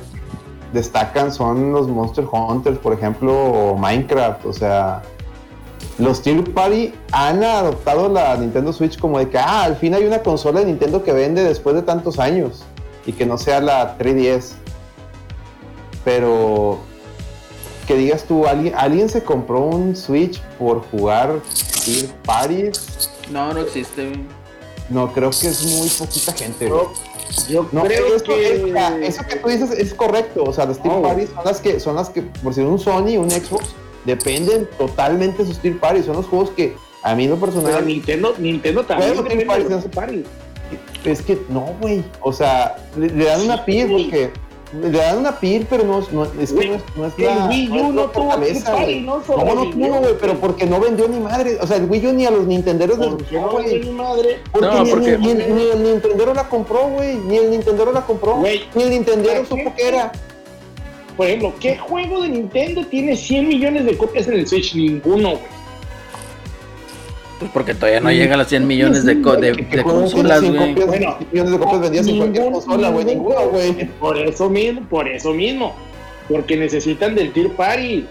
destacan 0.75 1.33
son 1.33 1.73
los 1.73 1.89
Monster 1.89 2.27
Hunters, 2.31 2.77
por 2.77 2.93
ejemplo, 2.93 3.33
o 3.33 3.79
Minecraft, 3.79 4.45
o 4.45 4.53
sea, 4.53 5.01
los 5.97 6.21
Tier 6.21 6.45
Party 6.53 6.93
han 7.11 7.43
adoptado 7.43 8.11
la 8.11 8.37
Nintendo 8.37 8.75
Switch 8.75 8.99
como 8.99 9.19
de 9.19 9.31
que, 9.31 9.39
ah, 9.39 9.63
al 9.63 9.77
fin 9.77 9.95
hay 9.95 10.05
una 10.05 10.19
consola 10.19 10.61
de 10.61 10.67
Nintendo 10.67 11.03
que 11.03 11.15
vende 11.15 11.43
después 11.43 11.75
de 11.75 11.81
tantos 11.81 12.19
años 12.19 12.65
y 13.07 13.13
que 13.13 13.25
no 13.25 13.39
sea 13.39 13.63
la 13.63 13.97
3DS. 13.97 14.57
Pero 16.07 16.79
que 17.89 17.97
digas 17.97 18.23
tú, 18.25 18.47
¿alguien, 18.47 18.73
¿alguien 18.77 19.09
se 19.09 19.25
compró 19.25 19.61
un 19.61 19.97
Switch 19.97 20.41
por 20.57 20.83
jugar 20.91 21.41
Tier 21.85 22.07
Party? 22.25 22.71
No, 23.31 23.53
no 23.53 23.61
existe. 23.63 24.07
güey. 24.09 24.21
No, 24.89 25.13
creo 25.13 25.31
que 25.31 25.49
es 25.49 25.65
muy 25.65 25.89
poquita 25.89 26.33
gente. 26.33 26.69
Yo, 26.69 26.93
yo 27.49 27.69
No, 27.73 27.83
creo 27.83 28.15
eso, 28.15 28.25
que... 28.25 28.55
es- 29.03 29.09
eso 29.17 29.23
que 29.29 29.35
tú 29.37 29.49
dices 29.49 29.73
es 29.73 29.93
correcto. 29.95 30.45
O 30.45 30.53
sea, 30.53 30.65
las 30.67 30.81
Tier 30.81 30.95
Oh. 30.95 31.03
Parties 31.03 31.31
son 31.31 31.45
las 31.45 31.61
que, 31.61 31.81
son 31.81 31.97
las 31.97 32.09
que, 32.11 32.23
por 32.23 32.55
si 32.55 32.61
un 32.61 32.79
Sony, 32.79 33.19
un 33.19 33.29
Xbox, 33.29 33.75
dependen 34.05 34.69
totalmente 34.79 35.43
de 35.43 35.49
sus 35.49 35.59
Tier 35.59 35.77
Parties. 35.81 36.07
Son 36.07 36.15
los 36.15 36.27
juegos 36.27 36.51
que 36.51 36.77
a 37.03 37.17
mí 37.17 37.27
lo 37.27 37.35
Pero 37.35 37.53
personal 37.53 37.85
Nintendo, 37.85 38.33
Nintendo 38.39 38.85
también 38.85 39.11
depende 39.17 39.45
de 39.45 39.89
Party. 39.91 40.25
Es 41.05 41.21
que 41.23 41.37
no, 41.49 41.75
güey. 41.81 42.05
O 42.21 42.33
sea, 42.33 42.77
le, 42.97 43.09
le 43.09 43.25
dan 43.25 43.41
una 43.41 43.65
güey. 43.89 44.05
porque. 44.05 44.31
Le 44.73 44.91
dan 44.91 45.19
una 45.19 45.39
PIR, 45.39 45.67
pero 45.71 45.85
no, 45.85 46.01
no- 46.11 46.25
es 46.41 46.53
que 46.53 46.67
no 46.69 46.75
es, 46.75 46.83
no 46.97 47.07
es 47.07 47.15
que 47.15 47.25
la. 47.25 47.45
el 47.45 47.49
Wii 47.51 47.67
no 47.69 47.75
U 47.89 47.93
la 47.93 48.03
no 48.03 48.11
tuvo 48.11 48.29
Party, 48.29 48.53
güey. 48.53 49.01
no 49.03 49.17
No, 49.17 49.55
no 49.55 49.71
tuvo, 49.71 49.99
güey, 50.01 50.15
pero 50.21 50.35
porque 50.41 50.67
no 50.67 50.81
vendió 50.81 51.07
ni 51.09 51.21
madre. 51.21 51.57
O 51.61 51.67
sea, 51.67 51.77
el 51.77 51.85
Wii 51.89 52.07
U 52.09 52.13
ni 52.13 52.27
a 52.27 52.31
los 52.33 52.47
Nintenderos 52.47 52.99
les 52.99 53.09
¿Por 53.09 53.17
qué 53.25 53.37
gustó, 53.39 53.41
no 53.47 53.63
güey. 53.63 53.81
mi 53.81 53.91
madre? 53.93 54.41
Porque, 54.51 54.67
No, 54.67 54.83
ni, 54.85 54.91
porque- 54.91 55.19
ni- 55.19 55.35
ni- 55.35 55.45
ni 55.53 55.63
el 55.71 55.83
Nintendero 55.85 56.35
la 56.35 56.49
compró, 56.49 56.89
güey. 56.89 57.15
Ni 57.17 57.37
el 57.37 57.51
Nintendero 57.51 57.93
la 57.93 58.01
compró. 58.05 58.39
Ni 58.75 58.83
el 58.83 58.91
Nintendero 58.91 59.29
¿para 59.35 59.43
qué? 59.43 59.47
supo 59.65 59.75
que 59.77 59.89
era. 59.89 60.13
Por 61.17 61.27
ejemplo, 61.27 61.55
¿qué 61.61 61.79
juego 61.79 62.23
de 62.23 62.29
Nintendo 62.29 62.85
tiene 62.87 63.17
100 63.17 63.49
millones 63.49 63.87
de 63.87 63.97
copias 63.97 64.27
en 64.29 64.35
el 64.35 64.47
Switch? 64.49 64.75
Ninguno, 64.75 65.31
güey. 65.31 65.41
Pues 67.39 67.51
porque 67.53 67.75
todavía 67.75 68.01
no 68.01 68.11
llegan 68.11 68.33
a 68.33 68.37
los 68.39 68.49
100 68.49 68.67
millones 68.67 69.05
de, 69.05 69.21
co- 69.21 69.37
de, 69.37 69.53
¿Qué 69.53 69.77
de 69.77 69.83
juego 69.83 70.01
consolas, 70.01 70.43
güey. 70.43 70.75
Bueno, 70.75 71.19
millones 71.33 71.53
de 71.53 71.59
copias 71.59 71.81
vendidas 71.83 72.07
en 72.09 72.17
cualquier 72.17 72.51
consola, 72.53 72.89
güey. 72.89 73.15
güey. 73.15 73.85
Por 74.01 74.19
eso 74.19 74.49
mismo, 74.49 74.81
por 74.89 75.07
eso 75.07 75.35
mismo. 75.35 75.75
Porque 76.29 76.57
necesitan 76.57 77.15
del 77.15 77.33
Tier 77.33 77.51
Party. 77.51 78.07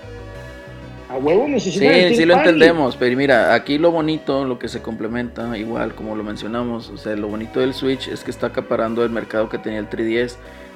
A 1.09 1.17
huevo 1.17 1.47
necesitan 1.47 1.87
del 1.89 1.95
Sí, 2.01 2.05
Tier 2.07 2.15
sí 2.17 2.25
lo 2.25 2.33
Party. 2.35 2.49
entendemos, 2.49 2.95
pero 2.97 3.17
mira, 3.17 3.53
aquí 3.55 3.77
lo 3.79 3.89
bonito, 3.91 4.45
lo 4.45 4.59
que 4.59 4.67
se 4.67 4.81
complementa, 4.81 5.57
igual 5.57 5.95
como 5.95 6.15
lo 6.15 6.23
mencionamos, 6.23 6.89
o 6.89 6.97
sea, 6.97 7.15
lo 7.15 7.27
bonito 7.27 7.59
del 7.59 7.73
Switch 7.73 8.07
es 8.07 8.23
que 8.23 8.29
está 8.31 8.47
acaparando 8.47 9.03
el 9.03 9.09
mercado 9.09 9.49
que 9.49 9.57
tenía 9.57 9.79
el 9.79 9.89
3DS. 9.89 10.35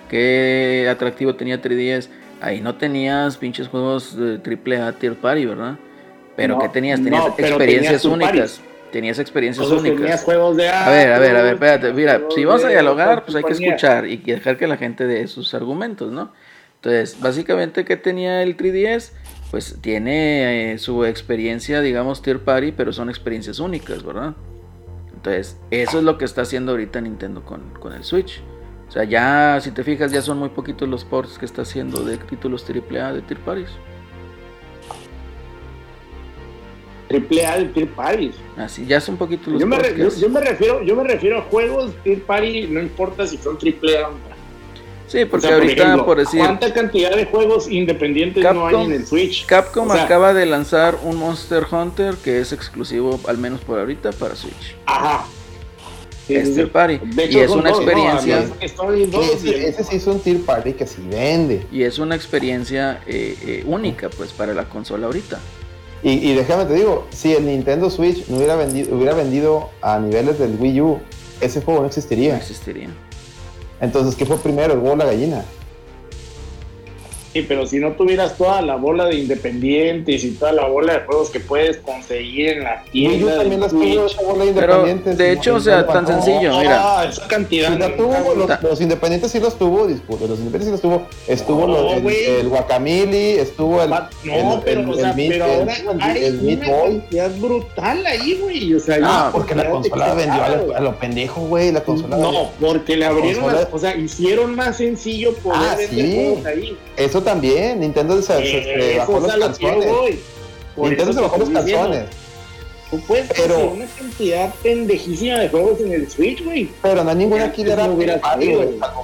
Qué 0.09 0.87
atractivo 0.89 1.35
tenía 1.35 1.61
3DS. 1.61 2.09
Ahí 2.41 2.61
no 2.61 2.75
tenías 2.75 3.37
pinches 3.37 3.67
juegos 3.67 4.15
de 4.17 4.39
AAA 4.43 4.93
Tier 4.93 5.13
Party, 5.15 5.45
¿verdad? 5.45 5.77
Pero 6.39 6.55
No, 6.55 6.61
¿qué 6.61 6.69
tenías? 6.69 7.03
Tenías 7.03 7.21
no, 7.21 7.27
experiencias 7.37 8.01
tenías 8.01 8.05
únicas. 8.05 8.61
Tenías 8.91 9.19
experiencias 9.19 9.67
únicas. 9.67 9.99
tenías 9.99 10.23
juegos 10.23 10.57
de 10.57 10.69
A 10.69 10.89
ver, 10.89 11.11
a 11.11 11.19
ver, 11.19 11.35
a 11.35 11.41
ver, 11.43 11.53
espérate, 11.53 11.93
mira, 11.93 12.21
si 12.33 12.45
vamos 12.45 12.63
a 12.63 12.69
dialogar, 12.69 13.23
pues 13.23 13.35
hay 13.35 13.43
que 13.43 13.51
escuchar 13.51 14.07
y 14.07 14.17
dejar 14.17 14.57
que 14.57 14.67
la 14.67 14.77
gente 14.77 15.05
dé 15.05 15.27
sus 15.27 15.53
argumentos, 15.53 16.11
¿no? 16.11 16.31
Entonces, 16.75 17.19
básicamente, 17.19 17.83
¿qué 17.83 17.97
tenía 17.97 18.41
el 18.41 18.55
3DS? 18.55 19.11
Pues 19.51 19.77
tiene 19.81 20.71
eh, 20.73 20.77
su 20.77 21.03
experiencia, 21.03 21.81
digamos, 21.81 22.21
tier 22.21 22.39
party, 22.39 22.71
pero 22.71 22.93
son 22.93 23.09
experiencias 23.09 23.59
únicas, 23.59 24.03
¿verdad? 24.03 24.33
Entonces, 25.13 25.57
eso 25.71 25.97
es 25.97 26.03
lo 26.03 26.17
que 26.17 26.23
está 26.23 26.43
haciendo 26.43 26.71
ahorita 26.71 27.01
Nintendo 27.01 27.43
con, 27.43 27.73
con 27.79 27.93
el 27.93 28.05
Switch. 28.05 28.41
O 28.87 28.91
sea, 28.91 29.03
ya, 29.03 29.59
si 29.61 29.71
te 29.71 29.83
fijas, 29.83 30.11
ya 30.11 30.21
son 30.21 30.39
muy 30.39 30.49
poquitos 30.49 30.87
los 30.87 31.03
ports 31.03 31.37
que 31.37 31.45
está 31.45 31.63
haciendo 31.63 32.03
de 32.03 32.17
títulos 32.17 32.65
AAA 32.67 33.13
de 33.13 33.21
tier 33.21 33.39
parties. 33.41 33.69
Triple 37.09 37.45
A 37.45 37.57
de 37.57 37.65
Tier 37.65 37.87
Party. 37.89 38.31
Así, 38.55 38.85
ya 38.85 39.01
son 39.01 39.17
poquitos 39.17 39.47
los 39.47 39.59
Yo 39.61 39.67
me, 39.67 39.77
re- 39.79 39.95
que 39.95 40.09
yo, 40.19 40.29
me 40.29 40.39
refiero, 40.39 40.83
yo 40.83 40.95
me 40.95 41.03
refiero 41.03 41.39
a 41.39 41.41
juegos 41.41 41.91
Tier 42.03 42.21
Party, 42.23 42.67
no 42.67 42.79
importa 42.79 43.25
si 43.27 43.37
son 43.37 43.57
triple 43.57 43.97
A 43.97 44.07
o 44.07 44.11
no. 44.11 44.29
Sí, 45.07 45.23
O 45.23 45.27
porque 45.29 45.47
por 45.47 45.55
ahorita, 45.55 45.83
ejemplo, 45.83 46.05
por 46.05 46.19
decir, 46.19 46.39
¿Cuánta 46.39 46.71
cantidad 46.71 47.15
de 47.15 47.25
juegos 47.25 47.67
independientes 47.67 48.43
no 48.43 48.67
hay 48.67 48.75
Capcom- 48.75 48.85
en 48.85 48.91
el 48.93 49.07
Switch? 49.07 49.45
Capcom 49.47 49.89
O 49.89 49.93
sea, 49.93 50.03
acaba 50.03 50.33
de 50.35 50.45
lanzar 50.45 50.99
un 51.03 51.17
Monster 51.17 51.65
Hunter 51.71 52.13
que 52.23 52.39
es 52.39 52.53
exclusivo, 52.53 53.19
al 53.27 53.39
menos 53.39 53.61
por 53.61 53.79
ahorita, 53.79 54.11
para 54.11 54.35
Switch. 54.35 54.75
Ajá. 54.85 55.25
Sí, 56.27 56.35
Es 56.35 56.49
sí, 56.49 56.53
tier 56.53 56.71
party. 56.71 56.99
De 57.03 57.23
hecho, 57.23 57.39
y 57.39 57.41
es 57.41 57.49
una 57.49 57.69
dos, 57.71 57.79
¿no? 57.83 57.83
experiencia. 57.83 58.45
Y- 59.43 59.49
ese 59.65 59.83
sí 59.83 59.95
es 59.95 60.05
un 60.05 60.19
Tier 60.19 60.41
Party 60.41 60.73
que 60.73 60.85
sí 60.85 61.01
vende. 61.09 61.65
Y 61.71 61.81
es 61.81 61.97
una 61.97 62.13
experiencia 62.13 63.01
eh, 63.07 63.35
eh, 63.43 63.63
única, 63.65 64.09
pues, 64.11 64.31
para 64.31 64.53
la 64.53 64.65
consola 64.65 65.07
ahorita. 65.07 65.39
Y, 66.01 66.11
y 66.29 66.33
déjame 66.33 66.65
te 66.65 66.73
digo, 66.75 67.07
si 67.11 67.33
el 67.33 67.45
Nintendo 67.45 67.89
Switch 67.89 68.27
no 68.29 68.37
hubiera 68.37 68.55
vendido, 68.55 68.95
hubiera 68.95 69.13
vendido 69.13 69.69
a 69.81 69.99
niveles 69.99 70.39
del 70.39 70.55
Wii 70.59 70.81
U, 70.81 70.99
ese 71.41 71.61
juego 71.61 71.79
no 71.79 71.83
No 71.83 71.87
existiría. 71.87 72.37
existiría. 72.37 72.89
Entonces, 73.81 74.15
¿qué 74.15 74.25
fue 74.25 74.37
primero, 74.37 74.73
el 74.73 74.79
huevo 74.79 74.93
o 74.93 74.95
la 74.97 75.05
gallina? 75.05 75.43
Sí, 77.33 77.45
pero 77.47 77.65
si 77.67 77.77
no 77.77 77.91
tuvieras 77.91 78.35
toda 78.37 78.61
la 78.61 78.75
bola 78.75 79.05
de 79.05 79.15
independientes 79.15 80.23
y 80.23 80.31
toda 80.31 80.51
la 80.51 80.65
bola 80.67 80.93
de 80.93 80.99
juegos 81.05 81.29
que 81.29 81.39
puedes 81.39 81.77
conseguir 81.77 82.49
en 82.49 82.63
la 82.63 82.83
tienda. 82.91 83.31
de 83.33 83.37
también 83.37 83.61
las 83.61 83.71
Switch, 83.71 83.99
esa 83.99 84.21
bola 84.23 84.45
de 84.45 84.53
Pero, 84.53 84.73
independientes. 84.73 85.17
de 85.17 85.31
hecho, 85.33 85.55
o 85.55 85.59
sea, 85.59 85.81
no 85.81 85.85
tan 85.85 86.07
sencillo, 86.07 86.57
mira. 86.57 86.99
Ah, 86.99 87.05
esa 87.05 87.27
cantidad. 87.27 87.71
Sí, 87.73 87.77
la 87.79 87.95
tuvo, 87.95 88.35
los, 88.35 88.63
los 88.63 88.81
independientes 88.81 89.31
sí 89.31 89.39
los 89.39 89.57
tuvo, 89.57 89.87
disculpe, 89.87 90.27
los 90.27 90.39
independientes 90.39 90.65
sí 90.65 90.71
los 90.71 90.81
tuvo. 90.81 91.07
Estuvo 91.27 91.67
No, 91.67 91.67
lo- 91.67 91.93
el, 91.93 92.07
el 92.07 92.49
Guacamili, 92.49 93.31
estuvo 93.33 93.81
el. 93.83 93.89
No, 93.89 93.95
el- 94.55 94.59
pero, 94.63 94.81
el- 94.81 94.89
o 94.89 94.93
sea, 94.95 95.13
pero 95.15 95.33
el- 95.35 95.41
ahora 95.43 95.73
el- 96.17 96.39
hay 96.47 96.53
una 96.55 96.67
cantidad 96.83 97.31
brutal 97.37 98.05
ahí, 98.07 98.39
güey. 98.41 98.73
O 98.73 98.79
sea, 98.79 98.95
Ah, 99.03 99.21
una 99.25 99.31
Porque 99.31 99.55
la 99.55 99.69
consola 99.69 100.13
vendió 100.13 100.43
a 100.43 100.49
lo, 100.49 100.75
a 100.75 100.79
lo 100.79 100.95
pendejo, 100.95 101.41
güey. 101.41 101.71
La 101.71 101.81
consola. 101.81 102.17
No, 102.17 102.49
porque 102.59 102.97
le 102.97 103.05
abrieron 103.05 103.43
consola- 103.43 103.61
las, 103.61 103.69
o 103.73 103.77
sea, 103.79 103.95
hicieron 103.95 104.55
más 104.55 104.77
sencillo 104.77 105.33
poder 105.35 105.59
Ah, 105.61 105.75
vender 105.77 106.05
sí. 106.05 106.15
juegos 106.15 106.45
ahí. 106.45 106.77
Eso 106.97 107.18
también. 107.21 107.79
Nintendo 107.79 108.21
se, 108.21 108.33
se- 108.37 108.41
se 108.63 108.93
Eh, 108.93 108.97
bajó 108.97 109.19
los 109.19 109.25
es 109.25 109.33
a 109.33 109.37
lo 109.37 109.53
que 109.53 109.61
yo 109.63 109.67
calzones. 109.69 109.91
voy. 109.91 110.19
Por 110.75 110.87
Nintendo 110.87 111.13
se 111.13 111.21
bajó 111.21 111.37
los 111.37 111.49
calzones. 111.49 112.03
Tú 112.89 112.99
puedes 113.01 113.27
Pero- 113.35 113.55
hacer 113.55 113.67
una 113.69 113.85
cantidad 113.85 114.53
pendejísima 114.63 115.39
de 115.39 115.49
juegos 115.49 115.79
en 115.81 115.93
el 115.93 116.09
Switch, 116.09 116.43
güey. 116.43 116.69
Pero 116.81 117.03
no 117.03 117.09
hay 117.11 117.15
ninguna 117.17 117.43
Antes 117.45 117.55
killer 117.57 117.77
no 117.77 117.93
güey, 117.95 118.07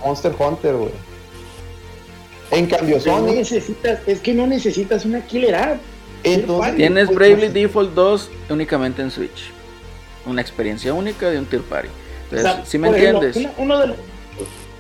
Monster 0.06 0.34
Hunter, 0.40 0.74
güey. 0.76 0.92
En 2.52 2.68
cambio, 2.68 2.98
Pero 3.04 3.20
no 3.20 3.28
Sony, 3.28 3.36
necesitas, 3.36 4.00
es 4.08 4.20
que 4.20 4.34
no 4.34 4.48
necesitas 4.48 5.06
una 5.06 5.22
killer 5.26 5.56
app. 5.56 5.78
entonces. 6.24 6.76
Tienes 6.76 7.06
pues, 7.08 7.16
Bravely 7.18 7.48
Default 7.50 7.94
2 7.94 8.30
únicamente 8.50 9.02
en 9.02 9.12
Switch. 9.12 9.52
Una 10.26 10.42
experiencia 10.42 10.94
única 10.94 11.30
de 11.30 11.38
un 11.40 11.46
tier 11.46 11.62
party. 11.62 11.88
O 11.88 12.36
Entonces, 12.36 12.52
sea, 12.56 12.66
si 12.66 12.78
me 12.80 12.90
ejemplo, 12.90 13.24
entiendes. 13.24 13.54
una- 13.58 13.64
uno 13.64 13.80
de 13.80 13.88
los- 13.88 13.98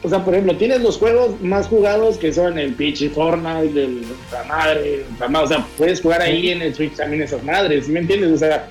o 0.05 0.09
sea, 0.09 0.23
por 0.23 0.35
ejemplo, 0.35 0.55
tienes 0.55 0.81
los 0.81 0.97
juegos 0.97 1.41
más 1.41 1.67
jugados 1.67 2.17
que 2.17 2.31
son 2.31 2.59
el 2.59 2.73
pinche 2.73 3.09
Fortnite, 3.09 3.83
el 3.83 4.01
la 4.31 4.43
madre, 4.43 5.03
la 5.19 5.27
madre, 5.27 5.45
o 5.45 5.47
sea, 5.47 5.67
puedes 5.77 5.99
jugar 5.99 6.21
ahí 6.21 6.51
en 6.51 6.61
el 6.61 6.75
Switch 6.75 6.93
también 6.93 7.23
esas 7.23 7.43
madres, 7.43 7.87
¿sí 7.87 7.91
me 7.91 8.01
entiendes? 8.01 8.31
O 8.31 8.37
sea, 8.37 8.69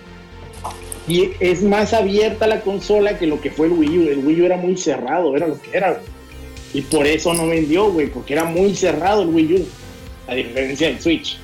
y 1.09 1.31
es 1.41 1.63
más 1.63 1.93
abierta 1.93 2.47
la 2.47 2.61
consola 2.61 3.19
que 3.19 3.27
lo 3.27 3.41
que 3.41 3.51
fue 3.51 3.67
el 3.67 3.73
Wii 3.73 3.99
U. 3.99 4.09
El 4.09 4.19
Wii 4.25 4.43
U 4.43 4.45
era 4.47 4.57
muy 4.57 4.77
cerrado, 4.77 5.37
era 5.37 5.49
lo 5.49 5.61
que 5.61 5.77
era. 5.77 5.91
güey. 5.91 6.03
Y 6.73 6.83
por 6.83 7.07
eso 7.07 7.35
no 7.35 7.49
vendió, 7.49 7.91
güey, 7.91 8.07
porque 8.07 8.33
era 8.33 8.45
muy 8.45 8.75
cerrado 8.75 9.23
el 9.23 9.29
Wii 9.29 9.55
U, 9.55 9.67
a 10.29 10.35
diferencia 10.35 10.87
del 10.87 11.01
Switch. 11.01 11.39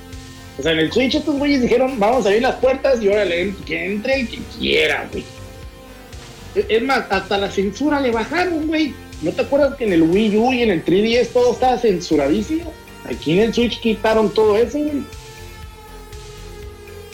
O 0.58 0.62
sea, 0.62 0.72
en 0.72 0.78
el 0.78 0.92
Switch 0.92 1.14
estos 1.16 1.36
güeyes 1.36 1.62
dijeron, 1.62 1.98
vamos 1.98 2.24
a 2.24 2.28
abrir 2.28 2.42
las 2.42 2.56
puertas 2.56 3.02
y 3.02 3.08
órale, 3.08 3.54
que 3.66 3.86
entre 3.86 4.20
el 4.20 4.28
que 4.28 4.38
quiera, 4.58 5.08
güey. 5.10 5.24
Es 6.68 6.82
más, 6.82 7.04
hasta 7.10 7.38
la 7.38 7.50
censura 7.50 8.00
le 8.00 8.10
bajaron, 8.10 8.66
güey. 8.66 8.94
¿No 9.22 9.30
te 9.32 9.42
acuerdas 9.42 9.74
que 9.76 9.84
en 9.84 9.92
el 9.92 10.02
Wii 10.02 10.36
U 10.38 10.52
y 10.52 10.62
en 10.62 10.70
el 10.70 10.84
3DS 10.84 11.28
todo 11.28 11.52
estaba 11.52 11.78
censuradísimo? 11.78 12.72
Aquí 13.04 13.32
en 13.32 13.40
el 13.40 13.54
Switch 13.54 13.80
quitaron 13.80 14.30
todo 14.30 14.56
eso, 14.56 14.78
güey. 14.78 15.02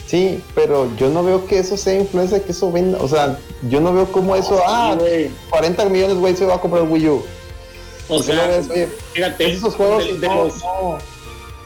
Sí, 0.05 0.39
pero 0.55 0.89
yo 0.95 1.09
no 1.09 1.21
veo 1.23 1.45
que 1.47 1.59
eso 1.59 1.75
sea 1.75 1.99
influencia, 1.99 2.41
que 2.41 2.51
eso 2.53 2.71
venda. 2.71 2.97
O 3.01 3.07
sea, 3.09 3.37
yo 3.69 3.81
no 3.81 3.93
veo 3.93 4.09
cómo 4.11 4.35
eso. 4.35 4.59
Ah, 4.65 4.95
Sí, 4.97 5.03
güey. 5.03 5.29
40 5.49 5.85
millones, 5.89 6.17
güey, 6.17 6.35
se 6.35 6.45
va 6.45 6.55
a 6.55 6.61
comprar 6.61 6.83
el 6.83 6.89
Wii 6.89 7.07
U. 7.09 7.25
O 8.07 8.21
¿Qué 8.21 8.33
no 8.33 8.39
sea, 8.39 8.47
ves? 8.47 8.69
Oye, 8.69 8.87
fíjate, 9.13 9.51
esos 9.51 9.75
juegos 9.75 10.05
de, 10.05 10.17
de 10.19 10.27
no, 10.27 10.43
los, 10.45 10.55
no, 10.63 10.97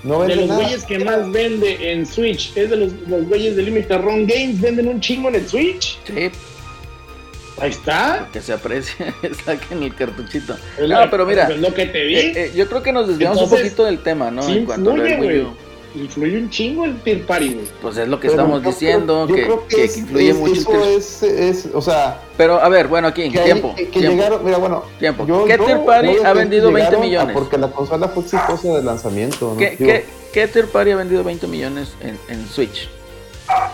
no 0.04 0.22
de 0.22 0.28
venden 0.28 0.40
los 0.40 0.48
nada. 0.48 0.62
güeyes 0.64 0.84
que 0.86 1.00
más 1.06 1.32
vende 1.32 1.92
en 1.92 2.06
Switch, 2.08 2.52
es 2.58 2.72
de 2.72 2.78
los, 2.78 2.94
los 3.08 3.28
güeyes 3.28 3.56
de 3.56 3.62
Limited 3.62 3.98
Run 4.02 4.26
Games, 4.26 4.60
venden 4.60 4.88
un 4.88 5.00
chingo 5.00 5.30
en 5.30 5.36
el 5.36 5.48
Switch. 5.48 6.00
Sí, 6.08 6.32
Ahí 7.62 7.70
está. 7.70 8.28
que 8.34 8.42
se 8.42 8.54
aprecie, 8.54 9.14
saquen 9.46 9.84
el 9.84 9.94
cartuchito. 9.96 10.56
Es 10.78 10.90
No, 10.90 11.06
lo- 11.06 11.12
pero 11.12 11.26
mira, 11.26 11.48
Es 11.50 11.60
lo 11.60 11.74
que 11.74 11.86
te 11.86 12.04
vi. 12.04 12.16
Eh, 12.16 12.34
eh, 12.36 12.52
yo 12.56 12.68
creo 12.68 12.82
que 12.82 12.92
nos 12.92 13.08
desviamos 13.08 13.38
un 13.38 13.44
Entonces, 13.44 13.68
poquito 13.68 13.86
del 13.86 14.00
tema, 14.00 14.32
¿no? 14.32 14.44
sí 14.44 14.58
en 14.58 14.66
cuanto 14.66 14.92
influye, 14.92 15.16
Wii 15.16 15.24
güey. 15.28 15.42
U. 15.42 15.54
Influye 15.94 16.38
un 16.38 16.50
chingo 16.50 16.86
el 16.86 16.96
Tier 17.02 17.26
Party, 17.26 17.50
güey. 17.54 17.66
Pues 17.82 17.98
es 17.98 18.08
lo 18.08 18.18
que 18.18 18.30
Pero 18.30 18.42
estamos 18.42 18.64
diciendo, 18.64 19.26
creo- 19.28 19.36
que, 19.36 19.42
yo 19.42 19.46
creo 19.48 19.68
que 19.68 19.84
es- 19.84 19.98
influye 19.98 20.30
es- 20.30 20.38
mucho. 20.38 20.84
el 20.86 20.90
es, 20.98 21.24
es, 21.24 21.70
o 21.74 21.82
sea, 21.82 22.22
Pero 22.38 22.62
a 22.62 22.70
ver, 22.70 22.88
bueno, 22.88 23.10
aquí, 23.10 23.30
que, 23.30 23.40
hay- 23.40 23.44
tiempo. 23.46 23.76
que- 23.76 23.90
que 23.90 24.00
tiempo. 24.00 24.16
llegaron, 24.16 24.46
mira, 24.46 24.58
bueno, 24.58 24.86
Tiempo. 25.00 25.28
yo- 25.28 25.44
¿Qué 25.46 25.58
yo 25.58 25.66
tier 25.66 25.84
party 25.86 26.08
ha 26.24 26.32
que 26.34 26.40
vendido 26.40 26.72
20 26.72 26.80
llegaron 26.80 27.02
a- 27.02 27.06
millones? 27.06 27.34
Porque 27.34 27.58
la 27.58 27.68
consola 27.72 28.08
fue 28.08 28.24
exitosa 28.24 28.70
de 28.70 28.84
lanzamiento. 28.84 29.52
¿no? 29.52 29.58
¿Qué, 29.58 29.76
qué, 29.78 30.06
qué 30.32 30.48
tier 30.48 30.68
party 30.68 30.92
ha 30.92 30.96
vendido 30.96 31.26
20 31.26 31.46
millones 31.48 31.94
en, 32.00 32.18
en 32.30 32.48
Switch? 32.48 32.88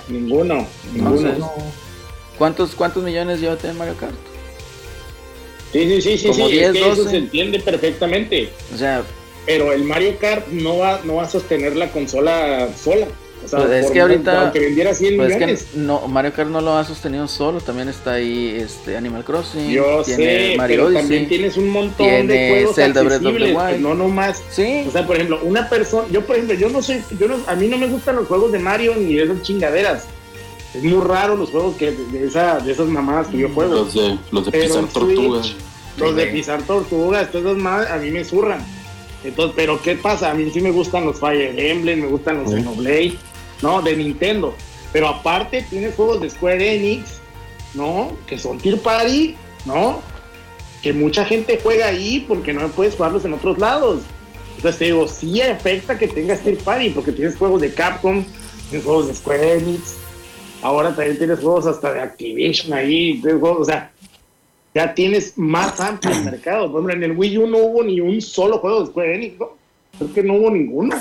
Ninguno. 0.09 0.65
Ninguno. 0.93 1.17
Entonces, 1.29 1.45
¿cuántos, 2.37 2.75
¿cuántos 2.75 3.03
millones 3.03 3.39
lleva 3.41 3.57
en 3.63 3.77
Mario 3.77 3.95
Kart? 3.99 4.15
Sí, 5.71 5.85
sí, 5.85 6.01
sí, 6.01 6.17
sí, 6.17 6.27
Como 6.29 6.47
sí. 6.47 6.53
10, 6.53 6.65
es 6.67 6.71
que 6.73 6.79
eso 6.79 6.95
12. 6.95 7.09
se 7.09 7.17
entiende 7.17 7.59
perfectamente. 7.59 8.49
O 8.73 8.77
sea, 8.77 9.03
Pero 9.45 9.71
el 9.71 9.83
Mario 9.83 10.17
Kart 10.19 10.47
no 10.47 10.77
va, 10.79 10.99
no 11.03 11.15
va 11.15 11.23
a 11.23 11.29
sostener 11.29 11.75
la 11.75 11.89
consola 11.91 12.67
sola. 12.81 13.07
O 13.45 13.47
sea, 13.47 13.59
Pues 13.59 13.85
es 13.85 13.91
que 13.91 14.01
ahorita- 14.01 14.41
Aunque 14.41 14.59
vendiera 14.59 14.93
100 14.93 15.15
pues 15.15 15.29
es 15.29 15.35
millones. 15.35 15.63
que 15.71 15.77
no, 15.79 16.07
Mario 16.07 16.33
Kart 16.33 16.49
no 16.49 16.59
lo 16.59 16.75
ha 16.75 16.83
sostenido 16.83 17.27
solo, 17.27 17.61
también 17.61 17.87
está 17.87 18.13
ahí 18.13 18.57
este 18.59 18.97
Animal 18.97 19.23
Crossing, 19.23 19.69
Yo 19.69 20.01
tiene 20.03 20.51
sé, 20.51 20.57
Mario 20.57 20.75
pero 20.75 20.87
Odyssey. 20.87 21.01
también 21.01 21.27
tienes 21.29 21.55
un 21.57 21.69
montón 21.69 22.07
tiene 22.07 22.33
de 22.33 22.49
juegos 22.49 22.75
Zelda 22.75 23.01
Breath 23.03 23.15
of 23.17 23.21
the 23.21 23.27
accesibles, 23.29 23.55
Wild. 23.55 23.75
que 23.75 23.79
no 23.79 23.93
nomás. 23.93 24.43
Sí, 24.49 24.85
O 24.87 24.91
sea, 24.91 25.05
por 25.05 25.15
ejemplo, 25.17 25.39
una 25.43 25.69
persona, 25.69 26.07
yo 26.11 26.25
por 26.25 26.35
ejemplo, 26.35 26.57
yo 26.57 26.69
no 26.69 26.81
soy, 26.81 27.01
yo 27.19 27.27
no, 27.27 27.37
a 27.45 27.55
mí 27.55 27.67
no 27.67 27.77
me 27.77 27.87
gustan 27.87 28.15
los 28.17 28.27
juegos 28.27 28.51
de 28.51 28.59
Mario 28.59 28.95
ni 28.97 29.17
esas 29.19 29.41
chingaderas. 29.43 30.07
Es 30.77 30.83
muy 30.83 31.01
raro 31.03 31.35
los 31.35 31.49
juegos 31.49 31.75
que 31.75 31.91
de, 31.91 32.27
esa, 32.27 32.59
de 32.59 32.71
esas 32.71 32.87
mamadas 32.87 33.27
que 33.29 33.39
yo 33.39 33.49
juego. 33.49 33.73
Los 33.73 33.95
de, 33.95 34.15
los 34.31 34.45
de 34.45 34.51
pisar 34.51 34.85
tortugas. 34.85 35.55
Los 35.97 36.15
de 36.15 36.27
pisar 36.27 36.61
tortugas, 36.61 37.31
todas 37.31 37.47
esas 37.47 37.57
madres, 37.57 37.89
a 37.89 37.97
mí 37.97 38.11
me 38.11 38.23
zurran. 38.23 38.63
Entonces, 39.23 39.53
pero 39.55 39.81
¿qué 39.81 39.95
pasa? 39.95 40.29
A 40.29 40.35
mí 40.35 40.51
sí 40.53 40.61
me 40.61 40.69
gustan 40.69 41.05
los 41.05 41.19
Fire 41.19 41.59
Emblem, 41.59 42.01
me 42.01 42.07
gustan 42.07 42.43
los 42.43 42.51
Sí. 42.51 42.57
Xenoblade, 42.57 43.17
¿no? 43.63 43.81
De 43.81 43.95
Nintendo. 43.95 44.53
Pero 44.93 45.07
aparte 45.07 45.65
tienes 45.67 45.95
juegos 45.95 46.21
de 46.21 46.29
Square 46.29 46.75
Enix, 46.75 47.21
¿no? 47.73 48.11
Que 48.27 48.37
son 48.37 48.59
Tier 48.59 48.79
Party, 48.79 49.35
¿no? 49.65 50.01
Que 50.83 50.93
mucha 50.93 51.25
gente 51.25 51.59
juega 51.61 51.87
ahí 51.87 52.23
porque 52.27 52.53
no 52.53 52.67
puedes 52.67 52.93
jugarlos 52.93 53.25
en 53.25 53.33
otros 53.33 53.57
lados. 53.57 54.01
Entonces 54.57 54.77
te 54.77 54.85
digo, 54.85 55.07
sí 55.07 55.41
afecta 55.41 55.97
que 55.97 56.07
tengas 56.07 56.41
Tier 56.41 56.59
Party 56.59 56.91
porque 56.91 57.13
tienes 57.13 57.35
juegos 57.35 57.61
de 57.61 57.73
Capcom, 57.73 58.23
tienes 58.69 58.85
juegos 58.85 59.07
de 59.07 59.15
Square 59.15 59.57
Enix, 59.57 59.95
ahora 60.61 60.95
también 60.95 61.17
tienes 61.17 61.39
juegos 61.39 61.65
hasta 61.65 61.93
de 61.93 62.01
Activision 62.01 62.73
ahí, 62.73 63.21
juegos, 63.21 63.61
o 63.61 63.65
sea, 63.65 63.91
ya 64.73 64.93
tienes 64.93 65.37
más 65.37 65.79
amplio 65.79 66.13
el 66.13 66.23
mercado. 66.23 66.71
Por 66.71 66.81
ejemplo, 66.81 66.93
en 66.93 67.11
el 67.11 67.17
Wii 67.17 67.37
U 67.39 67.47
no 67.47 67.57
hubo 67.57 67.83
ni 67.83 67.99
un 67.99 68.21
solo 68.21 68.59
juego 68.59 68.81
de 68.81 68.87
Square 68.87 69.15
Enix, 69.15 69.39
¿no? 69.39 69.49
Creo 69.97 70.13
que 70.13 70.23
no 70.23 70.33
hubo 70.35 70.51
ninguno. 70.51 70.95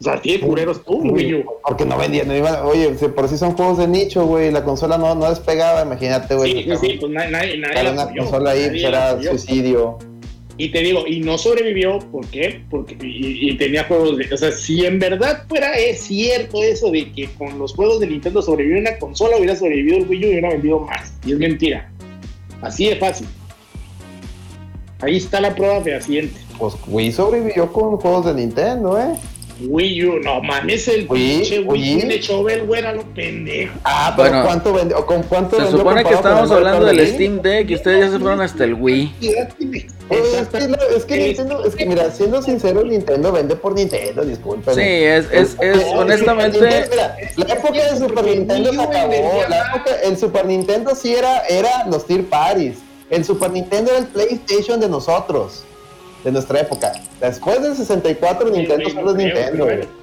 O 0.00 0.02
sea, 0.02 0.20
tiene 0.20 0.40
cureros 0.46 0.84
tú, 0.84 0.98
Wii 1.00 1.34
U. 1.34 1.44
Porque 1.66 1.84
no 1.84 1.98
vendían, 1.98 2.28
no 2.28 2.36
iban, 2.36 2.64
oye, 2.64 2.90
por 2.90 3.28
si 3.28 3.36
son 3.36 3.52
juegos 3.52 3.78
de 3.78 3.88
nicho, 3.88 4.24
güey, 4.24 4.50
la 4.50 4.64
consola 4.64 4.96
no, 4.96 5.14
no 5.14 5.28
despegaba, 5.28 5.82
imagínate, 5.82 6.34
güey. 6.34 6.52
Sí, 6.52 6.70
sí, 6.70 6.76
sí, 6.80 6.98
pues 7.00 7.12
nadie, 7.12 7.58
nadie, 7.58 7.82
la 7.82 7.92
una 7.92 8.02
apoyó, 8.02 8.22
consola 8.22 8.50
ahí, 8.52 8.60
nadie 8.82 9.28
pues 9.28 9.44
apoyó. 9.44 9.98
Y 10.60 10.68
te 10.68 10.80
digo, 10.80 11.06
y 11.06 11.20
no 11.20 11.38
sobrevivió, 11.38 12.00
¿por 12.12 12.26
qué? 12.26 12.60
Porque 12.68 12.94
y, 13.00 13.48
y 13.48 13.56
tenía 13.56 13.84
juegos 13.84 14.18
de. 14.18 14.28
O 14.30 14.36
sea, 14.36 14.52
si 14.52 14.84
en 14.84 14.98
verdad 14.98 15.46
fuera 15.48 15.72
es 15.72 16.02
cierto 16.02 16.62
eso 16.62 16.90
de 16.90 17.10
que 17.12 17.30
con 17.38 17.58
los 17.58 17.72
juegos 17.72 17.98
de 18.00 18.08
Nintendo 18.08 18.42
sobrevivió 18.42 18.78
una 18.78 18.98
consola, 18.98 19.38
hubiera 19.38 19.56
sobrevivido 19.56 19.96
el 19.96 20.06
Wii 20.06 20.18
U 20.18 20.26
y 20.26 20.30
hubiera 20.32 20.50
vendido 20.50 20.80
más. 20.80 21.14
Y 21.24 21.32
es 21.32 21.38
mentira. 21.38 21.90
Así 22.60 22.90
de 22.90 22.96
fácil. 22.96 23.26
Ahí 25.00 25.16
está 25.16 25.40
la 25.40 25.54
prueba 25.54 25.80
fehaciente. 25.80 26.38
Pues 26.58 26.74
Wii 26.86 27.12
sobrevivió 27.12 27.72
con 27.72 27.96
juegos 27.96 28.26
de 28.26 28.34
Nintendo, 28.34 29.00
¿eh? 29.00 29.14
Wii 29.68 30.04
U, 30.06 30.20
no 30.20 30.40
mames, 30.42 30.88
el 30.88 31.06
Wii, 31.08 31.36
pinche 31.38 31.58
Wii 31.60 31.66
Wii. 31.96 32.04
U 32.04 32.08
de 32.08 32.18
Shovel, 32.20 32.62
güey, 32.66 32.80
era 32.80 32.92
lo 32.92 33.02
pendejo. 33.14 33.74
Ah, 33.84 34.12
pero 34.16 34.28
Bueno. 34.30 34.44
¿cuánto 34.44 34.72
vendió? 34.72 34.98
¿O 34.98 35.06
¿Con 35.06 35.22
cuánto 35.24 35.56
se 35.64 35.70
supone 35.70 36.04
que 36.04 36.14
estábamos 36.14 36.50
hablando 36.50 36.86
del 36.86 37.06
Steam 37.06 37.40
Deck 37.42 37.70
y 37.70 37.74
ustedes 37.74 38.06
ya 38.06 38.10
se 38.12 38.18
fueron 38.18 38.40
hasta 38.40 38.64
el 38.64 38.74
Wii. 38.74 39.14
Pues, 40.08 40.20
es 40.34 40.48
que, 40.48 40.68
la- 40.68 40.78
es 40.96 41.04
que 41.04 41.16
Nintendo, 41.18 41.64
es 41.64 41.76
que 41.76 41.86
mira, 41.86 42.10
siendo 42.10 42.42
sincero, 42.42 42.82
Nintendo 42.82 43.30
vende 43.30 43.54
por 43.54 43.74
Nintendo, 43.74 44.24
disculpen. 44.24 44.74
Sí, 44.74 44.80
es, 44.80 45.26
es, 45.30 45.56
es 45.60 45.84
honestamente... 45.94 46.58
Mira, 46.58 47.16
la 47.36 47.54
época 47.54 47.92
de 47.92 47.96
Super 47.98 48.24
Nintendo 48.24 48.72
se 48.72 48.80
acabó. 48.82 49.42
La 49.48 49.68
época, 49.68 49.90
el 50.02 50.16
Super 50.18 50.46
Nintendo 50.46 50.94
sí 50.96 51.14
era, 51.14 51.40
era 51.48 51.86
los 51.86 52.06
Tier 52.06 52.24
Parties. 52.24 52.78
El 53.08 53.24
Super 53.24 53.50
Nintendo 53.52 53.90
era 53.92 54.00
el 54.00 54.06
PlayStation 54.06 54.80
de 54.80 54.88
nosotros, 54.88 55.64
de 56.24 56.32
nuestra 56.32 56.60
época. 56.60 56.92
Después 57.20 57.62
del 57.62 57.74
64, 57.76 58.50
Nintendo 58.50 58.82
güey, 58.84 58.94
solo 58.94 59.10
es 59.10 59.16
Nintendo, 59.16 59.50
pero 59.52 59.64
güey. 59.64 60.00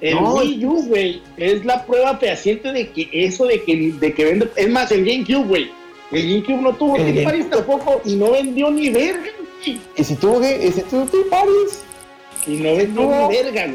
El 0.00 0.14
No, 0.16 0.34
Wii 0.34 0.66
U, 0.66 0.82
güey, 0.88 1.22
es 1.36 1.64
la 1.64 1.84
prueba 1.86 2.16
fehaciente 2.18 2.72
de 2.72 2.90
que 2.90 3.08
eso 3.12 3.46
de 3.46 3.62
que, 3.62 3.92
de 4.00 4.12
que 4.14 4.24
vende. 4.24 4.50
Es 4.56 4.68
más, 4.68 4.90
el 4.90 5.04
GameCube, 5.04 5.46
güey. 5.46 5.70
El 6.10 6.28
GameCube 6.28 6.60
no 6.62 6.72
tuvo 6.74 6.96
El 6.96 7.12
Tier 7.12 7.24
Parties 7.24 7.50
tampoco 7.50 8.00
y 8.04 8.16
no 8.16 8.32
vendió 8.32 8.70
ni 8.70 8.90
verga, 8.90 9.20
güey. 9.64 9.80
Y 9.96 10.04
si 10.04 10.16
tuvo, 10.16 10.42
y 10.44 10.72
si 10.72 10.80
tuvo 10.82 11.06
Parties, 11.30 11.82
Y 12.46 12.56
no 12.56 12.74
vendió 12.76 13.02
No. 13.02 13.28
ni 13.28 13.36
verga, 13.36 13.66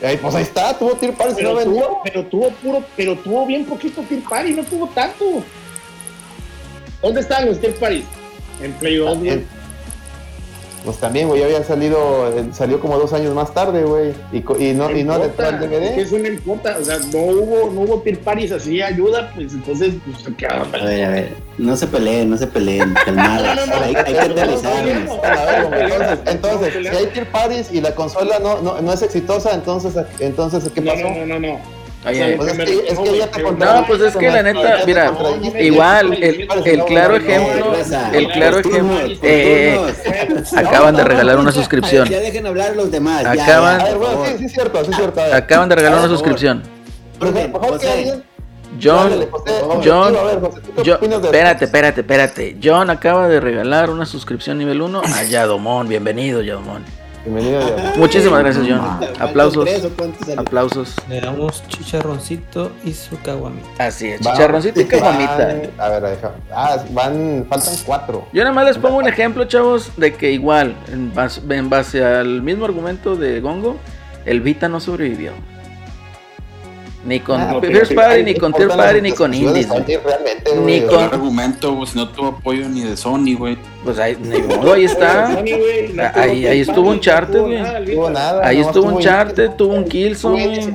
güey. 0.00 0.16
pues 0.18 0.34
ahí 0.36 0.42
está, 0.44 0.78
tuvo 0.78 0.92
Tier 0.92 1.12
Parties 1.14 1.40
y 1.40 1.42
no 1.42 1.54
Pero 1.56 1.64
vendió. 1.70 1.82
tuvo, 1.86 2.00
pero 2.04 2.24
tuvo 2.26 2.50
puro, 2.50 2.84
pero 2.96 3.16
tuvo 3.16 3.46
bien 3.46 3.64
poquito 3.64 4.00
Tier 4.02 4.22
Party, 4.22 4.52
no 4.52 4.62
tuvo 4.62 4.86
tanto. 4.94 5.24
¿Dónde 7.02 7.20
están 7.20 7.46
los 7.46 7.60
Tier 7.60 7.74
Parties? 7.74 8.04
En 8.62 8.72
Play 8.74 8.96
2, 8.96 9.18
güey. 9.18 9.42
Pues 10.84 10.98
también, 10.98 11.28
güey, 11.28 11.42
había 11.42 11.64
salido, 11.64 12.28
eh, 12.36 12.44
salió 12.52 12.78
como 12.78 12.98
dos 12.98 13.12
años 13.14 13.34
más 13.34 13.54
tarde, 13.54 13.84
güey. 13.84 14.12
Y, 14.32 14.42
co- 14.42 14.58
y 14.58 14.74
no, 14.74 14.90
y 14.90 15.02
no 15.02 15.14
importa, 15.14 15.48
es 15.48 15.54
que 15.56 15.66
DVD. 15.68 15.98
eso 16.00 16.18
no 16.18 16.28
importa, 16.28 16.76
o 16.78 16.84
sea, 16.84 16.98
no 16.98 17.18
hubo, 17.20 17.70
no 17.70 17.80
hubo 17.80 18.00
Tier 18.02 18.20
Paris 18.20 18.52
así 18.52 18.82
ayuda, 18.82 19.32
pues 19.34 19.54
entonces, 19.54 19.94
pues 20.04 20.36
quedaba 20.36 20.66
A 20.78 20.84
ver, 20.84 21.04
a 21.04 21.08
ver, 21.08 21.28
no 21.56 21.74
se 21.74 21.86
peleen, 21.86 22.28
no 22.28 22.36
se 22.36 22.46
peleen, 22.48 22.92
calmados. 23.06 23.46
No, 23.46 23.66
no, 23.66 23.66
no, 23.66 23.82
hay, 23.82 23.94
hay 23.94 24.04
que 24.04 24.10
Entonces, 24.20 26.18
entonces, 26.26 26.74
si 26.74 26.86
hay 26.96 27.06
Tier 27.06 27.30
Parties 27.30 27.72
y 27.72 27.80
la 27.80 27.94
consola 27.94 28.38
no, 28.38 28.60
no, 28.60 28.80
no 28.82 28.92
es 28.92 29.00
exitosa, 29.02 29.54
entonces, 29.54 29.94
entonces 30.18 30.64
¿qué 30.74 30.80
No, 30.82 30.92
pasó? 30.92 31.02
no, 31.04 31.14
no, 31.26 31.26
no, 31.26 31.38
no. 31.40 31.73
Oye, 32.06 32.36
Pues 32.36 32.50
es 32.52 32.58
me 32.58 32.64
que, 32.64 32.70
refiero, 32.72 32.82
es 32.82 32.98
que 32.98 33.04
güey, 33.08 33.18
ya 33.18 33.26
te 33.26 33.32
pero 33.36 33.48
contaron. 33.48 33.80
No, 33.80 33.86
pues 33.86 34.00
es 34.02 34.16
que 34.16 34.30
la 34.30 34.42
neta, 34.42 34.78
mira, 34.86 35.12
igual, 35.60 36.12
el, 36.22 36.48
el 36.66 36.84
claro 36.84 37.16
ejemplo, 37.16 37.74
el 38.12 38.28
claro 38.28 38.58
ejemplo, 38.58 38.98
eh, 39.22 39.80
acaban 40.56 40.96
de 40.96 41.04
regalar 41.04 41.38
una 41.38 41.50
suscripción, 41.52 42.06
Ya 42.08 42.20
dejen 42.20 42.46
hablar 42.46 42.72
a 42.72 42.74
los 42.74 42.90
demás. 42.90 43.24
Acaban- 43.24 43.80
sí, 44.38 44.48
cierto, 44.48 44.84
sí 44.84 44.92
cierto. 44.92 45.20
acaban 45.32 45.68
de 45.68 45.76
regalar 45.76 45.98
una 46.00 46.08
suscripción. 46.08 46.62
John, 48.82 49.26
John, 49.84 50.16
a 50.16 50.22
ver, 50.24 50.40
José, 50.40 50.60
¿tú 50.74 50.82
qué 50.82 50.90
John, 50.90 50.96
opinas 50.96 51.22
de 51.22 51.28
espérate, 51.28 51.64
espérate, 51.66 52.00
espérate. 52.00 52.56
John 52.62 52.90
acaba 52.90 53.28
de 53.28 53.38
regalar 53.38 53.88
una 53.88 54.04
suscripción 54.04 54.58
nivel 54.58 54.82
1 54.82 55.00
a 55.00 55.22
Yadomón. 55.22 55.88
Bienvenido, 55.88 56.42
Yadomón. 56.42 56.82
Bienvenido, 57.24 57.60
ya. 57.60 57.92
Muchísimas 57.96 58.40
gracias, 58.40 58.66
John. 58.68 58.80
¿Faltan 59.00 59.22
Aplausos, 59.28 59.68
aplausos. 60.36 60.94
Le 61.08 61.20
damos 61.20 61.66
chicharroncito 61.68 62.70
y 62.84 62.92
su 62.92 63.18
caguamita. 63.20 63.66
Así 63.86 64.08
es, 64.08 64.20
Va- 64.26 64.32
chicharroncito 64.32 64.80
y 64.80 64.84
caguamita. 64.88 65.36
van- 65.36 65.70
A 65.78 65.88
ver, 65.88 66.02
deja. 66.02 66.30
Ah, 66.54 66.76
van, 66.90 67.46
faltan 67.48 67.74
cuatro. 67.86 68.26
Yo 68.32 68.42
nada 68.42 68.54
más 68.54 68.66
les 68.66 68.78
pongo 68.78 68.96
un 68.98 69.08
ejemplo, 69.08 69.44
chavos, 69.46 69.90
de 69.96 70.14
que 70.14 70.32
igual, 70.32 70.74
en 70.92 71.14
base, 71.14 71.40
en 71.48 71.70
base 71.70 72.04
al 72.04 72.42
mismo 72.42 72.66
argumento 72.66 73.16
de 73.16 73.40
Gongo, 73.40 73.76
el 74.26 74.40
Vita 74.40 74.68
no 74.68 74.80
sobrevivió. 74.80 75.32
Ni 77.06 77.20
con 77.20 77.38
Ah, 77.38 77.58
First. 77.60 77.94
Party, 77.94 78.22
ni 78.22 78.32
no 78.32 78.40
con 78.40 78.52
Tier 78.52 78.62
importan 78.62 78.86
Party, 78.86 79.00
ni 79.02 79.12
con 79.12 79.34
Indies. 79.34 79.68
Ni 80.64 80.80
con- 80.82 81.02
argumento, 81.02 81.84
si 81.86 81.98
no 81.98 82.08
tuvo 82.08 82.28
apoyo 82.28 82.66
ni 82.68 82.80
de 82.82 82.96
Sony, 82.96 83.34
güey. 83.36 83.58
Pues 83.84 83.98
ahí, 83.98 84.16
ni 84.20 84.40
modo, 84.40 84.72
ahí 84.72 84.84
está. 84.84 85.28
No 85.28 86.02
Ahí- 86.14 86.46
ahí 86.46 86.60
estuvo 86.60 86.88
Paris, 86.88 86.94
no 86.94 86.94
tuvo 87.34 87.46
güey. 87.46 87.60
no. 87.60 88.42
Ahí 88.42 88.60
estuvo 88.60 88.86
tuvo 88.86 88.96
Uncharted, 88.96 89.42
Indies, 89.44 89.56
tuvo 89.58 89.74
un 89.74 89.84
Killzone. 89.84 90.72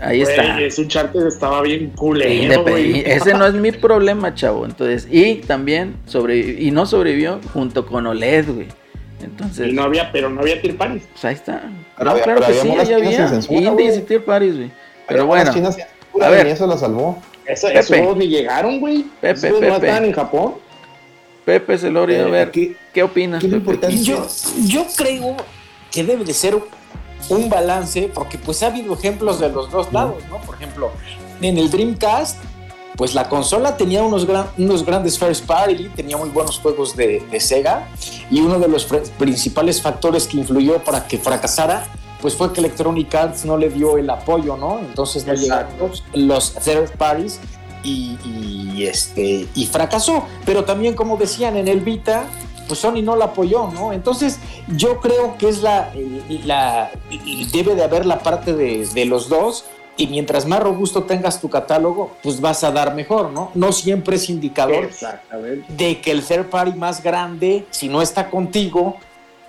Ahí 0.00 0.22
está. 0.22 0.52
Güey, 0.54 0.64
ese 0.64 0.80
Uncharted 0.82 1.26
estaba 1.26 1.60
bien 1.62 1.90
culero, 1.90 2.64
ese 3.04 3.34
no 3.34 3.46
es 3.46 3.52
mi 3.54 3.72
problema, 3.72 4.34
chavo. 4.34 4.64
Entonces, 4.64 5.06
y 5.10 5.36
también 5.36 5.96
sobrevivió, 6.06 6.66
y 6.66 6.70
no 6.70 6.86
sobrevivió 6.86 7.38
junto 7.52 7.84
con 7.84 8.06
OLED, 8.06 8.46
güey. 8.48 8.66
Entonces, 9.22 9.68
Y 9.68 9.72
no 9.72 9.82
había, 9.82 10.10
pero 10.10 10.30
no 10.30 10.40
había 10.40 10.58
Tier 10.62 10.76
Paris. 10.78 11.02
pues 11.12 11.24
ahí 11.26 11.34
está. 11.34 11.60
Pero 11.98 12.04
No, 12.06 12.10
había- 12.12 12.24
claro 12.24 12.40
que 12.40 12.46
había 12.46 12.62
sí, 12.62 12.68
había 12.70 12.98
indies 13.50 13.98
y 13.98 14.00
tier 14.00 14.24
parties, 14.24 14.56
güey. 14.56 14.70
Pero 15.10 15.26
Monas 15.26 15.54
bueno, 15.54 16.26
a 16.26 16.28
ver. 16.30 16.46
y 16.46 16.50
eso 16.50 16.66
lo 16.66 16.78
salvó. 16.78 17.18
Eso, 17.46 17.66
Pepe. 17.68 17.78
esos 17.80 18.16
ni 18.16 18.28
llegaron, 18.28 18.80
güey. 18.80 19.02
Pepe, 19.20 19.48
Esos 19.48 19.50
no 19.52 19.60
Pepe. 19.60 19.74
estaban 19.76 20.04
en 20.04 20.12
Japón. 20.12 20.54
Pepe 21.44 21.78
Celorio, 21.78 22.24
a 22.24 22.28
Eh, 22.28 22.30
ver, 22.30 22.48
aquí- 22.48 22.76
¿qué 22.92 23.02
opinas, 23.02 23.42
Yo, 23.42 24.26
yo 24.66 24.86
creo 24.96 25.36
que 25.90 26.04
debe 26.04 26.24
de 26.24 26.34
ser 26.34 26.56
un 27.28 27.48
balance, 27.48 28.10
porque 28.14 28.38
pues 28.38 28.62
ha 28.62 28.66
habido 28.68 28.94
ejemplos 28.94 29.40
de 29.40 29.48
los 29.48 29.70
dos 29.70 29.92
lados, 29.92 30.22
¿no? 30.28 30.38
Por 30.38 30.54
ejemplo, 30.56 30.90
en 31.40 31.58
el 31.58 31.70
Dreamcast, 31.70 32.38
pues 32.96 33.14
la 33.14 33.28
consola 33.28 33.76
tenía 33.76 34.02
unos, 34.02 34.26
gran- 34.26 34.48
unos 34.58 34.84
grandes 34.84 35.18
first 35.18 35.46
party, 35.46 35.88
tenía 35.96 36.16
muy 36.16 36.28
buenos 36.28 36.58
juegos 36.58 36.94
de, 36.96 37.20
de 37.30 37.40
Sega, 37.40 37.88
y 38.30 38.40
uno 38.40 38.58
de 38.58 38.68
los 38.68 38.84
principales 39.18 39.80
factores 39.82 40.26
que 40.26 40.36
influyó 40.36 40.78
para 40.84 41.06
que 41.08 41.18
fracasara, 41.18 41.86
pues 42.20 42.34
fue 42.34 42.52
que 42.52 42.60
Electronic 42.60 43.14
Arts 43.14 43.44
no 43.44 43.56
le 43.56 43.70
dio 43.70 43.96
el 43.96 44.08
apoyo, 44.10 44.56
¿no? 44.56 44.78
Entonces 44.78 45.26
no 45.26 45.34
llegaron 45.34 45.70
los, 45.78 46.04
los 46.12 46.54
third 46.54 46.90
parties 46.96 47.40
y, 47.82 48.18
y, 48.24 48.84
este, 48.86 49.46
y 49.54 49.66
fracasó. 49.66 50.24
Pero 50.44 50.64
también, 50.64 50.94
como 50.94 51.16
decían 51.16 51.56
en 51.56 51.68
el 51.68 51.80
Vita, 51.80 52.24
pues 52.68 52.80
Sony 52.80 53.02
no 53.02 53.16
la 53.16 53.26
apoyó, 53.26 53.68
¿no? 53.68 53.92
Entonces 53.92 54.38
yo 54.76 55.00
creo 55.00 55.36
que 55.38 55.48
es 55.48 55.62
la, 55.62 55.92
la 56.44 56.92
debe 57.52 57.74
de 57.74 57.82
haber 57.82 58.06
la 58.06 58.20
parte 58.20 58.54
de, 58.54 58.86
de 58.86 59.04
los 59.06 59.28
dos 59.28 59.64
y 59.96 60.06
mientras 60.06 60.46
más 60.46 60.60
robusto 60.60 61.02
tengas 61.02 61.40
tu 61.40 61.50
catálogo, 61.50 62.12
pues 62.22 62.40
vas 62.40 62.64
a 62.64 62.70
dar 62.70 62.94
mejor, 62.94 63.32
¿no? 63.32 63.50
No 63.54 63.72
siempre 63.72 64.16
es 64.16 64.30
indicador 64.30 64.88
de 65.68 66.00
que 66.00 66.10
el 66.10 66.24
third 66.24 66.48
party 66.48 66.78
más 66.78 67.02
grande, 67.02 67.66
si 67.70 67.88
no 67.88 68.00
está 68.00 68.30
contigo, 68.30 68.96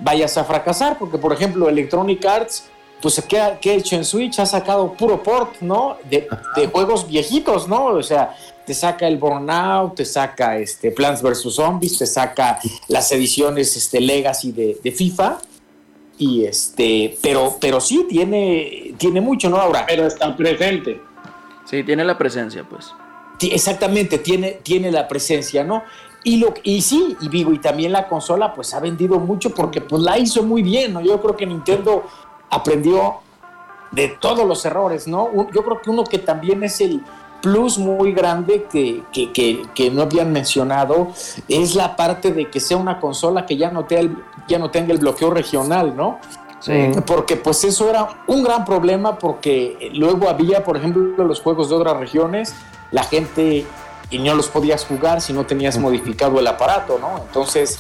vayas 0.02 0.38
a 0.38 0.44
fracasar, 0.44 0.98
porque 0.98 1.18
por 1.18 1.34
ejemplo 1.34 1.69
Electronic 1.69 2.26
Arts, 2.26 2.65
pues 3.02 3.22
que 3.22 3.40
ha, 3.40 3.57
hecho 3.61 3.95
en 3.95 4.06
Switch, 4.06 4.40
ha 4.40 4.45
sacado 4.45 4.94
puro 4.94 5.23
port, 5.23 5.61
¿no? 5.61 5.98
De, 6.10 6.28
de 6.56 6.68
juegos 6.68 7.07
viejitos, 7.07 7.68
¿no? 7.68 7.86
O 7.86 8.03
sea, 8.03 8.36
te 8.65 8.73
saca 8.73 9.07
el 9.07 9.18
Burnout, 9.18 9.95
te 9.95 10.06
saca 10.06 10.57
este 10.57 10.91
Plants 10.91 11.22
vs 11.22 11.53
Zombies, 11.53 11.98
te 11.98 12.06
saca 12.06 12.60
las 12.88 13.11
ediciones 13.11 13.76
este, 13.76 13.99
Legacy 13.99 14.52
de, 14.52 14.78
de 14.84 14.91
FIFA. 14.91 15.40
Y 16.18 16.45
este, 16.45 17.18
pero, 17.22 17.57
pero 17.60 17.82
sí 17.82 18.06
tiene, 18.07 18.94
tiene 18.98 19.22
mucho, 19.22 19.49
¿no? 19.49 19.57
Ahora, 19.57 19.86
Pero 19.88 20.06
está 20.06 20.36
presente. 20.38 21.02
Sí, 21.65 21.84
tiene 21.84 22.06
la 22.06 22.18
presencia, 22.18 22.64
pues. 22.64 22.94
Exactamente, 23.41 24.19
tiene, 24.19 24.60
tiene 24.61 24.91
la 24.91 25.07
presencia, 25.07 25.64
¿no? 25.64 25.84
Y, 26.23 26.38
lo, 26.38 26.53
y 26.64 26.81
sí, 26.81 27.18
y 27.19 27.30
digo, 27.30 27.52
y 27.52 27.57
también 27.60 27.91
la 27.91 28.07
consola 28.07 28.53
pues 28.53 28.73
ha 28.73 28.80
vendido 28.80 29.19
mucho 29.19 29.49
porque 29.56 29.81
pues 29.81 30.03
la 30.03 30.18
hizo 30.19 30.43
muy 30.43 30.61
bien, 30.61 30.93
¿no? 30.93 31.02
Yo 31.02 31.19
creo 31.22 31.35
que 31.35 31.45
Nintendo 31.48 32.03
aprendió 32.49 33.15
de 33.91 34.07
todos 34.19 34.45
los 34.48 34.64
errores, 34.65 35.07
¿no? 35.07 35.30
Yo 35.52 35.64
creo 35.64 35.81
que 35.81 35.89
uno 35.89 36.03
que 36.03 36.19
también 36.19 36.64
es 36.64 36.80
el 36.81 37.02
plus 37.41 37.80
muy 37.80 38.11
grande 38.14 38.68
que, 38.72 39.03
que, 39.11 39.31
que- 39.34 39.64
que 39.73 39.89
no 39.89 40.03
habían 40.03 40.31
mencionado 40.31 41.07
es 41.48 41.73
la 41.76 41.95
parte 41.95 42.31
de 42.31 42.49
que 42.52 42.60
sea 42.60 42.77
una 42.77 42.99
consola 42.99 43.45
que 43.48 43.57
ya 43.57 43.72
no, 43.72 43.85
te- 43.85 44.11
ya 44.48 44.60
no 44.60 44.69
tenga 44.69 44.93
el 44.93 44.99
bloqueo 44.99 45.31
regional, 45.31 45.95
¿no? 45.95 46.19
Sí. 46.60 46.72
Porque 47.07 47.38
pues 47.38 47.64
eso 47.64 47.89
era 47.89 48.07
un 48.27 48.43
gran 48.43 48.64
problema 48.64 49.18
porque 49.18 49.89
luego 49.95 50.30
había, 50.30 50.64
por 50.64 50.77
ejemplo, 50.77 51.26
los 51.26 51.41
juegos 51.41 51.69
de 51.69 51.76
otras 51.76 51.98
regiones, 51.98 52.53
la 52.91 53.03
gente 53.03 53.65
y 54.12 54.20
no 54.20 54.36
los 54.36 54.50
podías 54.50 54.86
jugar 54.86 55.22
si 55.22 55.34
no 55.34 55.46
tenías 55.46 55.78
modificado 55.80 56.40
el 56.40 56.46
aparato, 56.48 57.00
¿no? 57.00 57.18
Entonces, 57.26 57.80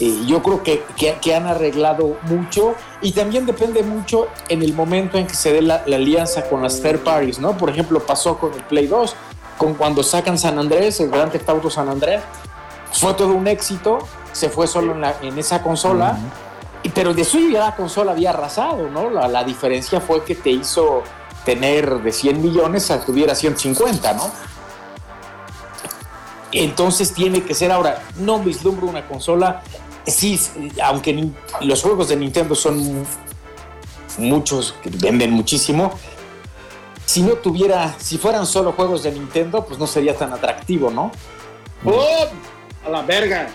eh, 0.00 0.22
yo 0.26 0.42
creo 0.42 0.62
que, 0.62 0.84
que- 0.96 1.18
que 1.20 1.34
han 1.34 1.46
arreglado 1.46 2.16
mucho 2.22 2.74
y 3.02 3.12
también 3.12 3.44
depende 3.46 3.82
mucho 3.82 4.28
en 4.48 4.62
el 4.62 4.72
momento 4.74 5.18
en 5.18 5.26
que 5.26 5.34
se 5.34 5.52
dé 5.52 5.60
la, 5.60 5.82
la 5.86 5.96
alianza 5.96 6.48
con 6.48 6.62
las 6.62 6.80
third 6.80 7.00
parties, 7.00 7.38
¿no? 7.40 7.58
Por 7.58 7.68
ejemplo, 7.68 8.00
pasó 8.00 8.38
con 8.38 8.54
el 8.54 8.62
Play 8.62 8.86
2, 8.86 9.14
con 9.58 9.74
cuando 9.74 10.02
sacan 10.02 10.38
San 10.38 10.58
Andrés, 10.58 10.98
el 11.00 11.10
Gran 11.10 11.30
Theft 11.30 11.48
Auto 11.48 11.68
San 11.68 11.88
Andrés, 11.88 12.22
fue 12.92 13.14
todo 13.14 13.32
un 13.34 13.46
éxito, 13.48 13.98
se 14.32 14.48
fue 14.48 14.66
solo 14.66 14.92
en, 14.92 15.00
la- 15.00 15.16
en 15.20 15.36
esa 15.38 15.62
consola, 15.62 16.16
y- 16.84 16.88
pero 16.90 17.12
de 17.12 17.24
suyo 17.24 17.48
ya 17.50 17.60
la 17.60 17.76
consola 17.76 18.12
había 18.12 18.30
arrasado, 18.30 18.88
¿no? 18.88 19.10
La, 19.10 19.26
la 19.28 19.42
diferencia 19.44 20.00
fue 20.00 20.22
que 20.24 20.34
te 20.36 20.50
hizo 20.50 21.02
tener 21.44 21.98
de 22.02 22.12
100 22.12 22.40
millones 22.40 22.88
a 22.92 23.00
tuviera 23.04 23.34
150, 23.34 24.12
¿no? 24.12 24.30
Entonces 26.52 27.12
tiene 27.14 27.42
que 27.42 27.54
ser 27.54 27.72
ahora, 27.72 28.02
no 28.18 28.38
vislumbro 28.38 28.86
una 28.86 29.06
consola, 29.08 29.62
sí, 30.06 30.38
aunque 30.82 31.28
los 31.62 31.82
juegos 31.82 32.08
de 32.08 32.16
Nintendo 32.16 32.54
son 32.54 33.04
muchos, 34.18 34.74
que 34.82 34.90
venden 34.90 35.30
muchísimo, 35.30 35.92
si 37.06 37.22
no 37.22 37.34
tuviera, 37.34 37.94
si 37.98 38.18
fueran 38.18 38.46
solo 38.46 38.72
juegos 38.72 39.02
de 39.02 39.12
Nintendo, 39.12 39.64
pues 39.64 39.78
no 39.78 39.86
sería 39.86 40.16
tan 40.16 40.32
atractivo, 40.32 40.90
¿no? 40.90 41.10
¡Pum! 41.82 41.94
A 42.86 42.90
la 42.90 43.02
verga. 43.02 43.48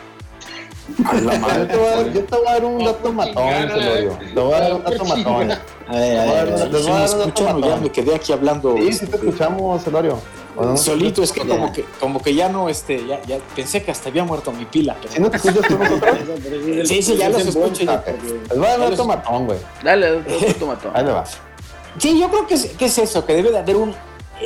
A 1.06 1.14
la 1.16 1.40
madre. 1.40 1.60
Yo 1.60 1.68
te 1.68 1.78
voy 1.78 1.88
a 1.88 1.96
dar- 1.96 2.14
yo 2.14 2.24
te 2.24 2.36
voy 2.36 2.48
a 2.48 2.52
dar 2.54 2.66
un 2.66 2.84
dato 2.86 3.14
matón, 3.14 3.54
se 3.54 3.68
lo 3.78 3.96
digo. 3.96 4.20
Te 4.34 4.40
voy 4.40 4.54
a 4.54 4.60
dar 4.60 4.74
un 4.74 4.84
dato 4.84 5.06
matón. 5.06 5.52
A 5.88 5.96
ver, 5.96 6.20
a 6.20 6.24
ver, 6.26 6.38
a 6.40 6.44
ver. 6.44 6.72
Les 6.72 6.72
voy 6.72 6.82
¿Sí 6.82 6.90
a 6.90 6.94
dar 7.00 7.14
un 7.14 7.20
dato 7.28 7.60
ya 7.70 7.76
me 7.78 7.92
quedé 7.92 8.16
aquí 8.16 8.34
hablando? 8.34 8.76
Sí, 8.78 8.94
sí 8.94 9.00
te 9.00 9.06
este, 9.06 9.18
escuchamos, 9.18 9.84
Celorio. 9.84 10.20
¿O 10.58 10.66
no? 10.66 10.78
Solito, 10.78 11.22
es 11.24 11.32
que 11.32 11.42
Ya. 11.42 11.48
como 11.56 11.72
que, 11.72 11.86
como 12.00 12.22
que 12.22 12.34
ya 12.34 12.50
no, 12.50 12.68
este, 12.68 13.06
ya, 13.06 13.22
ya 13.24 13.38
pensé 13.56 13.84
que 13.84 13.92
hasta 13.92 14.10
había 14.10 14.24
muerto 14.24 14.52
mi 14.52 14.66
pila. 14.66 14.96
pero- 15.02 15.14
¿Sí 15.14 15.20
no 15.22 15.30
te 15.30 15.38
escuchas 15.38 15.68
tú? 15.68 15.78
Sí, 16.86 17.02
sí, 17.02 17.16
ya 17.18 17.30
los 17.30 17.46
escucho. 17.46 17.84
ya. 17.84 18.04
Les 18.50 18.58
voy 18.58 18.66
a 18.68 18.72
dar 18.72 18.80
un 18.82 18.90
dato 18.92 19.06
matón, 19.06 19.46
güey. 19.46 19.60
Dale, 19.84 20.12
otro 20.14 20.54
tomatón. 20.60 20.92
Ahí 20.96 21.06
le 21.06 21.12
va. 21.12 21.24
Sí, 21.98 22.20
yo 22.20 22.30
creo 22.30 22.48
que 22.48 22.54
es, 22.56 22.66
que 22.78 22.86
es 22.86 22.98
eso, 22.98 23.26
que 23.26 23.34
debe 23.34 23.52
de 23.52 23.60
haber 23.60 23.76
un, 23.76 23.94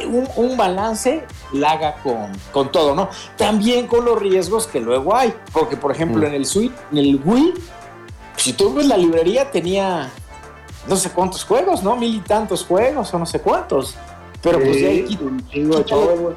un, 0.07 0.27
un 0.37 0.57
balance, 0.57 1.23
la 1.53 1.71
haga 1.71 1.95
con, 2.01 2.31
con 2.53 2.71
todo, 2.71 2.95
¿no? 2.95 3.09
También 3.37 3.87
con 3.87 4.05
los 4.05 4.17
riesgos 4.19 4.67
que 4.67 4.79
luego 4.79 5.15
hay, 5.15 5.33
porque 5.51 5.75
por 5.77 5.91
ejemplo 5.91 6.21
Mm. 6.21 6.25
en 6.29 6.33
el 6.33 6.45
Switch, 6.45 6.71
en 6.91 6.97
el 6.97 7.19
Wii, 7.23 7.53
si 8.37 8.53
tú 8.53 8.73
ves 8.73 8.87
la 8.87 8.95
librería 8.97 9.51
tenía 9.51 10.09
no 10.87 10.95
sé 10.95 11.09
cuántos 11.11 11.43
juegos, 11.43 11.83
¿no? 11.83 11.95
Mil 11.95 12.15
y 12.15 12.19
tantos 12.21 12.65
juegos 12.65 13.13
o 13.13 13.19
no 13.19 13.25
sé 13.25 13.39
cuántos. 13.39 13.95
Pero 14.41 14.59
pues 14.59 14.81
de 14.81 14.87
ahí 14.87 14.97
Sí, 15.01 15.07
quita 15.09 15.23
un 15.23 15.47
chingo 15.49 15.77
de 15.77 15.85
chavos, 15.85 16.19
güey. 16.19 16.35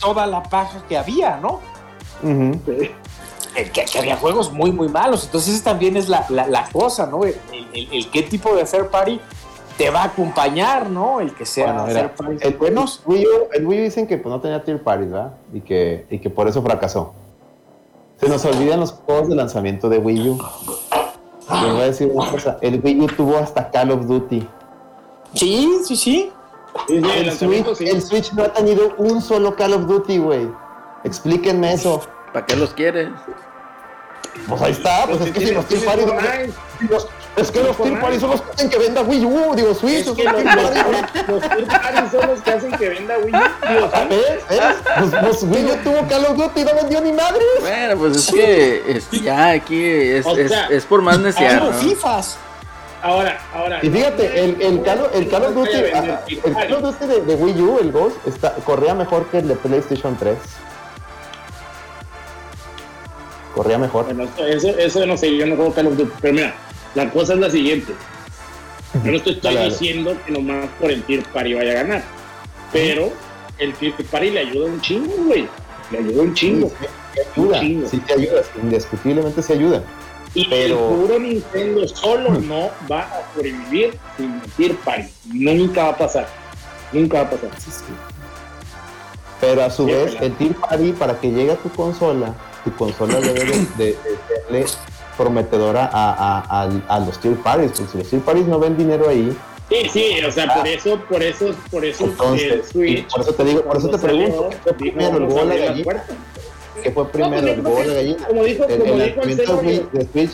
toda 0.00 0.26
la 0.26 0.42
paja 0.42 0.82
que 0.88 0.96
había, 0.98 1.36
¿no? 1.38 1.60
Ujú. 2.22 2.60
que, 3.54 3.72
que 3.72 3.98
había 3.98 4.16
juegos 4.16 4.52
muy, 4.52 4.72
muy 4.72 4.88
malos. 4.88 5.24
Entonces, 5.24 5.54
esa 5.54 5.64
también 5.64 5.96
es 5.96 6.08
la, 6.08 6.24
la, 6.28 6.46
la 6.46 6.68
cosa, 6.70 7.06
¿no? 7.06 7.24
El, 7.24 7.36
el- 7.72 7.88
el 7.92 8.10
qué 8.10 8.22
tipo 8.22 8.54
de 8.54 8.64
third 8.64 8.86
party 8.90 9.20
te 9.76 9.90
va 9.90 10.02
a 10.02 10.04
acompañar, 10.06 10.90
¿no? 10.90 11.20
El 11.20 11.32
que 11.34 11.46
sea 11.46 11.72
Bueno, 11.72 11.86
mira, 11.86 12.14
party 12.14 12.36
el, 12.46 12.54
buenos. 12.54 13.02
Wii 13.06 13.24
U, 13.26 13.30
el 13.52 13.66
Wii 13.66 13.80
U 13.80 13.82
dicen 13.84 14.06
que 14.08 14.18
pues, 14.18 14.32
no 14.32 14.40
tenía 14.40 14.62
tier 14.64 14.82
parties, 14.82 15.10
¿verdad? 15.12 15.34
Y 15.52 15.60
que, 15.60 16.06
y 16.10 16.18
que 16.18 16.30
por 16.30 16.48
eso 16.48 16.60
fracasó. 16.62 17.14
Se 18.20 18.28
nos 18.28 18.44
olvidan 18.44 18.80
los 18.80 18.90
juegos 18.92 19.28
de 19.28 19.36
lanzamiento 19.36 19.88
de 19.88 19.98
Wii 19.98 20.28
U. 20.30 20.38
Les 21.62 21.72
voy 21.72 21.80
a 21.82 21.84
decir 21.84 22.10
una 22.12 22.30
cosa, 22.30 22.58
el 22.60 22.80
Wii 22.82 23.00
U 23.02 23.06
tuvo 23.06 23.36
hasta 23.38 23.70
Call 23.70 23.92
of 23.92 24.06
Duty. 24.06 24.46
Sí, 25.34 25.78
sí, 25.84 25.96
sí. 25.96 26.32
Sí, 26.86 27.00
sí, 27.02 27.10
el 27.18 27.32
Switch, 27.32 27.74
sí. 27.76 27.88
el 27.88 28.02
Switch 28.02 28.32
no 28.32 28.44
ha 28.44 28.52
tenido 28.52 28.94
un 28.96 29.20
solo 29.20 29.54
Call 29.56 29.72
of 29.74 29.86
Duty, 29.86 30.18
güey. 30.18 30.48
Explíquenme 31.04 31.72
eso. 31.74 32.02
¿Para 32.32 32.46
qué 32.46 32.56
los 32.56 32.72
quieres? 32.74 33.08
Pues 34.48 34.62
ahí 34.62 34.72
está, 34.72 35.06
pues 35.06 35.20
es 35.22 35.30
que 35.32 35.46
si 35.46 35.52
los. 35.54 35.64
Fortnite. 35.64 36.52
los- 36.88 37.08
Es 37.36 37.52
que 37.52 37.62
los 37.62 37.76
tier 37.76 38.00
parties 38.00 38.20
son 38.20 38.30
los 38.30 38.42
que 38.42 38.50
hacen 38.50 38.68
que 38.68 38.78
venda 38.78 39.00
Wii 39.02 39.24
U, 39.24 39.54
digo 39.54 39.72
Switch. 39.72 39.98
Es 39.98 40.06
son 40.06 40.16
que 40.16 40.24
los 40.24 40.32
los, 40.32 40.42
parties 40.44 42.10
son 42.10 42.26
los 42.26 42.40
que 42.42 42.50
hacen 42.50 42.72
que 42.72 42.88
venda 42.88 43.14
Wii 43.18 43.32
U. 43.32 43.38
¿Ves? 44.08 44.44
¿Ves? 44.50 44.60
Pues, 44.98 45.10
pues 45.22 45.42
Wii 45.44 45.64
U 45.70 45.76
tuvo 45.84 46.08
Call 46.08 46.24
of 46.26 46.36
Duty 46.36 46.60
y 46.60 46.64
no 46.64 46.74
vendió 46.74 47.00
ni 47.00 47.12
madre. 47.12 47.40
Bueno, 47.60 47.96
pues 47.96 48.16
es 48.16 48.30
que 48.32 48.82
es- 48.90 49.10
ya 49.22 49.50
aquí 49.50 49.84
es, 49.84 50.26
por 50.86 51.00
más 51.02 51.18
¿no? 51.70 51.72
FIFAs. 51.74 52.38
Ahora, 53.02 53.38
ahora. 53.54 53.78
Y 53.82 53.90
fíjate, 53.90 54.44
el, 54.44 54.60
el, 54.60 54.82
Call, 54.82 55.00
of- 55.02 55.12
Duty, 55.12 55.18
el 55.20 55.28
Call 55.28 56.72
of 56.74 56.82
Duty 56.82 57.06
de, 57.06 57.20
de 57.22 57.34
Wii 57.36 57.60
U, 57.62 57.78
el 57.80 57.92
Ghost, 57.92 58.16
está, 58.26 58.54
corría 58.64 58.94
mejor 58.94 59.26
que 59.26 59.38
el 59.38 59.48
de 59.48 59.54
PlayStation 59.54 60.16
3. 60.16 60.36
Corría 63.54 63.78
mejor. 63.78 64.04
Bueno, 64.04 64.28
eso, 64.46 64.68
eso 64.68 65.06
no 65.06 65.16
sé, 65.16 65.36
yo 65.36 65.46
no 65.46 65.56
juego 65.56 65.72
Call 65.72 65.86
of 65.88 65.96
Duty. 65.96 66.12
Pero 66.20 66.34
mira, 66.34 66.54
la 66.94 67.10
cosa 67.10 67.34
es 67.34 67.38
la 67.40 67.50
siguiente. 67.50 67.92
Yo 69.04 69.12
no 69.12 69.20
te 69.20 69.30
estoy 69.30 69.56
diciendo 69.56 70.16
que 70.24 70.32
nomás 70.32 70.66
por 70.80 70.90
el 70.90 71.02
Tier 71.02 71.22
Party 71.24 71.54
vaya 71.54 71.72
a 71.72 71.74
ganar. 71.74 72.02
Pero 72.72 73.12
el 73.58 73.74
Tier 73.74 73.94
Party 74.10 74.30
le 74.30 74.40
ayuda 74.40 74.66
un 74.66 74.80
chingo, 74.80 75.12
güey. 75.24 75.46
Le 75.90 75.98
ayuda 75.98 76.22
un 76.22 76.34
chingo. 76.34 76.68
Sí, 76.68 77.20
ayuda, 77.36 77.60
chingo. 77.60 77.88
sí 77.88 77.98
te 78.00 78.12
ayuda, 78.14 78.42
indiscutiblemente 78.62 79.42
se 79.42 79.52
ayuda. 79.54 79.82
Y 80.34 80.46
Pero- 80.48 80.74
el 80.90 80.94
puro 80.96 81.18
Nintendo 81.18 81.88
solo 81.88 82.30
no 82.30 82.70
va 82.90 83.00
a 83.02 83.22
sobrevivir 83.34 83.98
sin 84.16 84.34
el 84.34 84.50
Tier 84.52 84.74
Party. 84.76 85.08
Nunca 85.32 85.84
va 85.84 85.88
a 85.90 85.96
pasar. 85.96 86.28
Nunca 86.92 87.22
va 87.22 87.28
a 87.28 87.30
pasar. 87.30 87.50
Pero 89.40 89.62
a 89.64 89.70
su 89.70 89.86
Sí, 89.86 89.92
vez, 89.92 90.16
el 90.20 90.32
Tier 90.36 90.54
Party, 90.56 90.92
para 90.92 91.18
que 91.20 91.30
llegue 91.30 91.52
a 91.52 91.56
tu 91.56 91.70
consola, 91.70 92.34
tu 92.64 92.74
consola 92.74 93.14
debe 93.20 93.44
de, 93.44 93.46
de- 93.76 93.86
de 93.86 93.96
serle 94.28 94.66
prometedora 95.16 95.88
a, 95.92 96.12
a- 96.12 96.62
a- 96.64 96.96
a 96.96 97.00
los 97.00 97.18
Tier 97.20 97.36
Parties, 97.36 97.72
porque 97.72 97.92
si 97.92 97.98
los 97.98 98.08
Tier 98.08 98.22
Parties 98.22 98.46
no 98.48 98.58
ven 98.58 98.76
dinero 98.76 99.08
ahí, 99.08 99.36
Sí, 99.70 99.86
sí, 99.92 100.24
o 100.26 100.32
sea, 100.32 100.54
por 100.54 100.66
eso, 100.66 100.98
por 101.10 101.22
eso, 101.22 101.54
por 101.70 101.84
eso 101.84 102.04
el 102.04 102.10
entonces, 102.12 102.68
Switch. 102.70 103.06
por 103.12 103.20
eso 103.20 103.34
te 103.34 103.44
digo, 103.44 103.62
por 103.64 103.76
eso 103.76 103.90
te 103.90 103.98
pregunto. 103.98 104.48
¿Qué 106.82 106.90
fue 106.90 107.10
primero, 107.10 107.40
pues, 107.42 107.54
el 107.58 107.60
huevo 107.66 107.82
la 107.84 107.94
gallina? 107.94 108.26
Como 108.26 108.44
dijo, 108.44 108.64
el, 108.68 108.78
como 108.80 108.92
el 108.94 109.04
dijo 109.06 109.20
el 109.22 109.36
de 109.92 110.06
Switch 110.12 110.30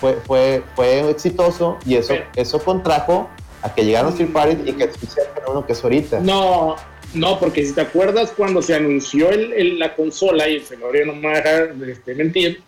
fue, 0.00 0.12
fue, 0.26 0.62
fue 0.76 1.10
exitoso 1.10 1.78
y 1.86 1.96
eso, 1.96 2.08
Pero- 2.14 2.24
eso 2.36 2.58
contrajo 2.60 3.28
a 3.62 3.74
que 3.74 3.84
llegaron 3.84 4.14
Tier 4.16 4.32
Parties 4.32 4.58
y 4.66 4.72
que 4.72 4.84
el 4.84 4.92
Switch 4.92 5.10
el 5.18 5.26
fenómeno 5.34 5.66
que 5.66 5.72
es 5.72 5.82
ahorita. 5.82 6.20
No, 6.20 6.76
no, 7.14 7.38
porque 7.40 7.64
si 7.66 7.72
te 7.74 7.80
acuerdas 7.80 8.32
cuando 8.36 8.62
se 8.62 8.74
anunció 8.74 9.30
el, 9.30 9.52
el- 9.52 9.78
la 9.78 9.94
consola 9.96 10.48
y 10.48 10.56
el 10.56 10.62
Cenorio 10.62 11.06
no 11.06 11.14
me 11.14 11.26
va 11.28 11.32
a 11.32 11.36
dejar 11.36 11.74
este, 11.88 12.14
mentir, 12.14 12.60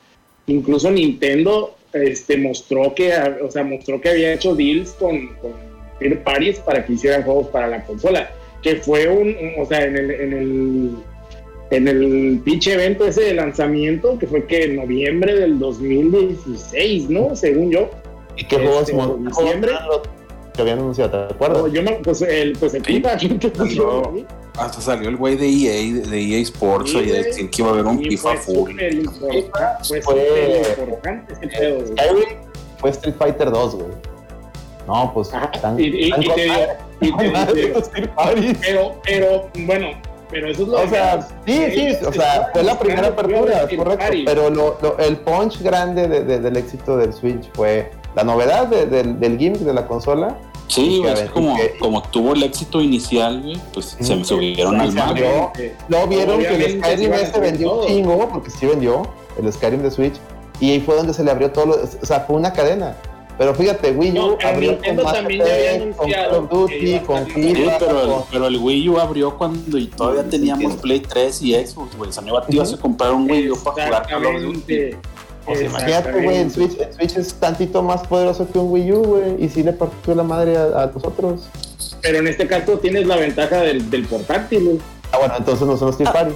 incluso 0.46 0.90
Nintendo 0.90 1.76
este, 1.92 2.36
mostró 2.38 2.94
que, 2.94 3.12
o 3.42 3.50
sea, 3.50 3.62
mostró 3.64 4.00
que 4.00 4.10
había 4.10 4.32
hecho 4.32 4.54
deals 4.54 4.90
con, 4.92 5.28
con 5.36 5.52
third 5.98 6.22
parties 6.24 6.58
para 6.60 6.84
que 6.84 6.92
hicieran 6.94 7.22
juegos 7.22 7.48
para 7.48 7.66
la 7.68 7.84
consola, 7.84 8.30
que 8.62 8.76
fue 8.76 9.08
un, 9.08 9.28
un- 9.28 9.54
o 9.60 9.66
sea, 9.66 9.84
en 9.84 9.96
el, 9.96 10.10
en 10.10 10.32
el 10.32 10.90
en 11.70 11.88
el 11.88 12.40
pinche 12.44 12.72
evento 12.74 13.06
ese 13.06 13.22
de 13.22 13.34
lanzamiento, 13.34 14.18
que 14.18 14.26
fue 14.26 14.46
que 14.46 14.64
en 14.64 14.76
noviembre 14.76 15.34
del 15.34 15.58
2016, 15.58 17.10
¿no? 17.10 17.34
Según 17.36 17.70
yo. 17.70 17.90
¿Y 18.36 18.44
qué 18.44 18.56
juegos 18.56 18.88
este, 18.88 19.00
en 19.00 19.24
diciembre. 19.26 19.72
que 20.54 20.62
habían 20.62 20.78
anunciado? 20.80 21.28
¿Te 21.28 21.34
acuerdas? 21.34 21.58
No, 21.62 21.68
yo 21.68 21.82
no, 21.82 21.90
pues 22.02 22.22
el, 22.22 22.52
pues 22.58 22.74
el 22.74 22.84
FIFA, 22.84 23.16
¿quién 23.16 23.38
te 23.38 23.48
puso 23.50 24.04
a 24.06 24.10
mí? 24.10 24.24
Hasta 24.58 24.80
salió 24.80 25.08
el 25.08 25.16
güey 25.16 25.36
de 25.36 25.46
EA, 25.48 26.08
de 26.08 26.20
EA 26.20 26.38
Sports, 26.42 26.90
Sí, 26.90 26.98
y 26.98 27.04
güey. 27.08 27.22
decían 27.22 27.48
que 27.48 27.62
iba 27.62 27.70
a 27.70 27.72
haber 27.74 27.86
un 27.86 27.98
FIFA 28.02 28.36
fue 28.36 28.54
full. 28.54 28.70
importante, 28.70 29.84
fue 29.88 30.02
Fue- 30.02 30.62
importante 30.80 31.32
ese 31.34 31.46
pedo. 31.48 31.86
Skyrim 31.86 32.28
fue 32.78 32.90
Street 32.90 33.14
Fighter 33.18 33.50
2, 33.50 33.74
güey. 33.76 33.88
No, 34.86 35.10
pues 35.14 35.32
Ajá, 35.32 35.50
tan- 35.52 35.78
y- 35.78 35.84
y- 35.84 36.10
tan 36.10 36.22
y 36.22 36.28
te 36.30 36.42
digo- 36.42 36.54
y 37.00 37.12
te- 37.16 37.54
digo. 37.54 37.80
Pero, 38.60 39.00
pero, 39.04 39.48
bueno, 39.66 39.88
pero 40.30 40.48
eso 40.48 40.62
es 40.62 40.68
lo 40.68 40.76
O 40.82 40.88
sea, 40.88 41.20
sí, 41.46 41.64
sí, 41.74 41.88
o 42.06 42.12
sea, 42.12 42.48
fue 42.52 42.62
la 42.62 42.78
primera 42.78 43.08
apertura, 43.08 43.66
correcto. 43.76 43.98
Party. 43.98 44.22
Pero 44.24 44.50
lo, 44.50 44.78
lo- 44.82 44.98
el 44.98 45.16
punch 45.18 45.60
grande 45.62 46.08
de- 46.08 46.24
de- 46.24 46.38
del 46.40 46.56
éxito 46.56 46.96
del 46.96 47.12
Switch 47.12 47.50
fue 47.54 47.90
la 48.14 48.24
novedad 48.24 48.66
de- 48.66 48.86
del, 48.86 49.18
del 49.20 49.38
gimmick 49.38 49.60
de 49.62 49.74
la 49.74 49.86
consola. 49.86 50.36
Sí, 50.68 51.02
es 51.04 51.20
que 51.22 51.26
como, 51.30 51.56
que- 51.56 51.78
como 51.80 52.02
tuvo 52.02 52.32
el 52.34 52.44
éxito 52.44 52.80
inicial, 52.80 53.42
güey, 53.42 53.60
pues 53.74 53.96
se 54.00 54.14
me 54.14 54.24
subieron 54.24 54.80
al 54.80 54.92
mar. 54.92 55.14
Luego 55.88 56.06
vieron 56.06 56.38
que 56.40 56.54
el 56.54 56.80
Skyrim 56.80 57.12
este 57.14 57.40
vendió 57.40 57.68
todo. 57.70 57.80
un 57.82 57.86
chingo, 57.88 58.28
porque 58.28 58.50
sí 58.50 58.66
vendió, 58.66 59.02
el 59.42 59.52
Skyrim 59.52 59.82
de 59.82 59.90
Switch. 59.90 60.14
Y 60.60 60.70
ahí 60.72 60.80
fue 60.80 60.94
donde 60.94 61.12
se 61.14 61.24
le 61.24 61.30
abrió 61.32 61.50
todo, 61.50 61.66
lo- 61.66 61.74
o 61.74 62.06
sea, 62.06 62.20
fue 62.20 62.36
una 62.36 62.52
cadena. 62.52 62.94
Pero 63.40 63.54
fíjate, 63.54 63.92
Wii 63.92 64.10
U 64.10 64.14
No, 64.14 64.38
abrió 64.46 64.76
con 64.78 64.96
Mass 64.96 65.12
también 65.14 65.94
con 65.96 66.10
Call 66.10 66.34
of 66.34 66.50
Duty, 66.50 66.98
con 67.06 67.26
FIFA, 67.26 67.78
pero, 67.78 68.02
el, 68.02 68.08
con- 68.10 68.22
pero 68.30 68.46
el 68.48 68.56
Wii 68.58 68.88
U 68.90 69.00
abrió 69.00 69.38
cuando 69.38 69.78
y 69.78 69.86
todavía 69.86 70.24
Sí, 70.24 70.28
teníamos. 70.28 70.74
Play 70.76 71.00
3 71.00 71.40
y 71.40 71.54
Xbox, 71.54 71.96
güey. 71.96 72.10
O 72.10 72.12
sea, 72.12 72.22
no 72.22 72.28
iba- 72.28 72.62
a 72.62 72.76
comprar 72.76 73.12
un 73.14 73.30
Wii 73.30 73.50
U 73.50 73.58
para 73.64 73.86
jugar 73.86 74.06
Call 74.06 74.26
of 74.26 74.42
Duty. 74.42 74.74
Exactamente. 74.74 74.96
Pues 75.46 75.62
imagínate, 75.62 76.12
güey, 76.22 76.36
el 76.36 76.50
Switch, 76.50 76.78
el 76.78 76.92
Switch 76.92 77.16
es 77.16 77.32
tantito 77.32 77.82
más 77.82 78.06
poderoso 78.06 78.46
que 78.46 78.58
un 78.58 78.70
Wii 78.72 78.92
U, 78.92 79.02
güey, 79.04 79.42
y 79.42 79.48
sí 79.48 79.62
le 79.62 79.72
partió 79.72 80.14
la 80.14 80.22
madre 80.22 80.58
a, 80.58 80.82
a 80.82 80.86
nosotros. 80.94 81.40
Pero 82.02 82.18
en 82.18 82.26
este 82.26 82.46
caso 82.46 82.72
tienes 82.78 83.06
la 83.06 83.16
ventaja 83.16 83.62
del, 83.62 83.88
del 83.88 84.04
portátil, 84.04 84.64
güey. 84.64 84.78
Ah, 85.12 85.18
bueno, 85.18 85.34
entonces 85.38 85.66
no 85.66 85.74
los 85.86 85.96
Tier 85.96 86.12
Party. 86.12 86.34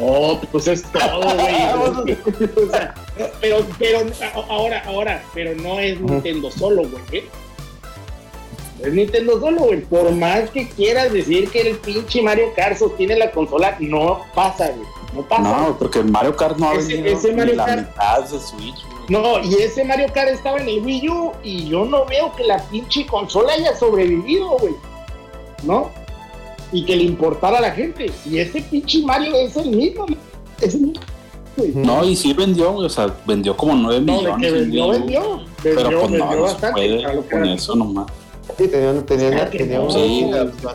Oh, 0.00 0.40
pues 0.50 0.66
es 0.66 0.82
todo, 0.90 1.20
güey. 1.20 1.54
O 2.66 2.70
sea, 2.70 2.94
pero, 3.40 3.64
pero, 3.78 4.00
ahora, 4.48 4.82
ahora, 4.86 5.24
pero 5.34 5.54
no 5.54 5.78
es 5.78 6.00
Nintendo 6.00 6.50
solo, 6.50 6.82
güey. 6.82 7.02
¿eh? 7.12 7.28
No 8.80 8.86
es 8.88 8.92
Nintendo 8.94 9.38
solo, 9.38 9.60
güey. 9.62 9.82
Por 9.82 10.10
más 10.12 10.50
que 10.50 10.68
quieras 10.68 11.12
decir 11.12 11.48
que 11.50 11.60
el 11.60 11.76
pinche 11.76 12.22
Mario 12.22 12.52
Kart 12.56 12.76
sostiene 12.76 13.16
la 13.16 13.30
consola, 13.30 13.76
no 13.78 14.22
pasa, 14.34 14.70
güey. 14.70 14.88
No 15.14 15.22
pasa. 15.22 15.42
No, 15.42 15.78
porque 15.78 16.00
el 16.00 16.10
Mario 16.10 16.34
Kart 16.34 16.56
no 16.58 16.70
ha 16.70 16.74
Ese- 16.74 16.94
vendido 16.94 17.16
ese 17.16 17.32
Mario 17.32 17.54
la 17.54 17.66
Kart- 17.66 17.88
mitad 17.88 18.20
de 18.28 18.40
Switch, 18.40 18.74
güey. 18.86 19.04
No, 19.10 19.38
y 19.44 19.54
ese 19.62 19.84
Mario 19.84 20.08
Kart 20.12 20.30
estaba 20.30 20.58
en 20.58 20.68
el 20.68 20.84
Wii 20.84 21.08
U 21.08 21.32
y 21.44 21.68
yo 21.68 21.84
no 21.84 22.04
veo 22.06 22.34
que 22.34 22.42
la 22.42 22.58
pinche 22.64 23.06
consola 23.06 23.52
haya 23.52 23.76
sobrevivido, 23.76 24.48
güey. 24.58 24.74
¿No? 25.62 25.90
Y 26.74 26.84
que 26.84 26.96
le 26.96 27.04
importara 27.04 27.58
a 27.58 27.60
la 27.60 27.70
gente. 27.70 28.10
Y 28.28 28.38
ese 28.38 28.60
pinche 28.62 29.00
Mario 29.02 29.34
es 29.36 29.56
el 29.56 29.70
mismo. 29.70 30.06
Es 30.60 30.74
el 30.74 30.80
mismo. 30.82 31.00
güey. 31.56 31.70
No, 31.74 32.04
y 32.04 32.16
sí 32.16 32.32
vendió, 32.32 32.74
o 32.74 32.88
sea, 32.88 33.14
vendió 33.26 33.56
como 33.56 33.74
9 33.74 34.00
No, 34.00 34.12
de 34.12 34.18
millones. 34.18 34.40
que 34.40 34.48
en 34.48 34.54
vendió, 34.60 34.86
U, 34.86 34.90
vendió. 34.90 35.40
Pero 35.62 35.76
Vendió, 35.76 36.00
pues 36.00 36.10
no, 36.10 36.18
vendió 36.18 36.36
no 36.36 36.42
bastante. 36.42 36.72
puede 36.72 37.22
con 37.30 37.44
era. 37.44 37.54
eso 37.54 37.74
nomás. 37.76 38.06
Sí, 38.58 38.68
tenía, 38.68 39.06
tenía, 39.06 39.30
Claro 39.30 39.50
que 39.50 39.58
tenía 39.58 39.78
no. 39.78 39.84
una 39.84 39.92
Sí. 39.94 40.24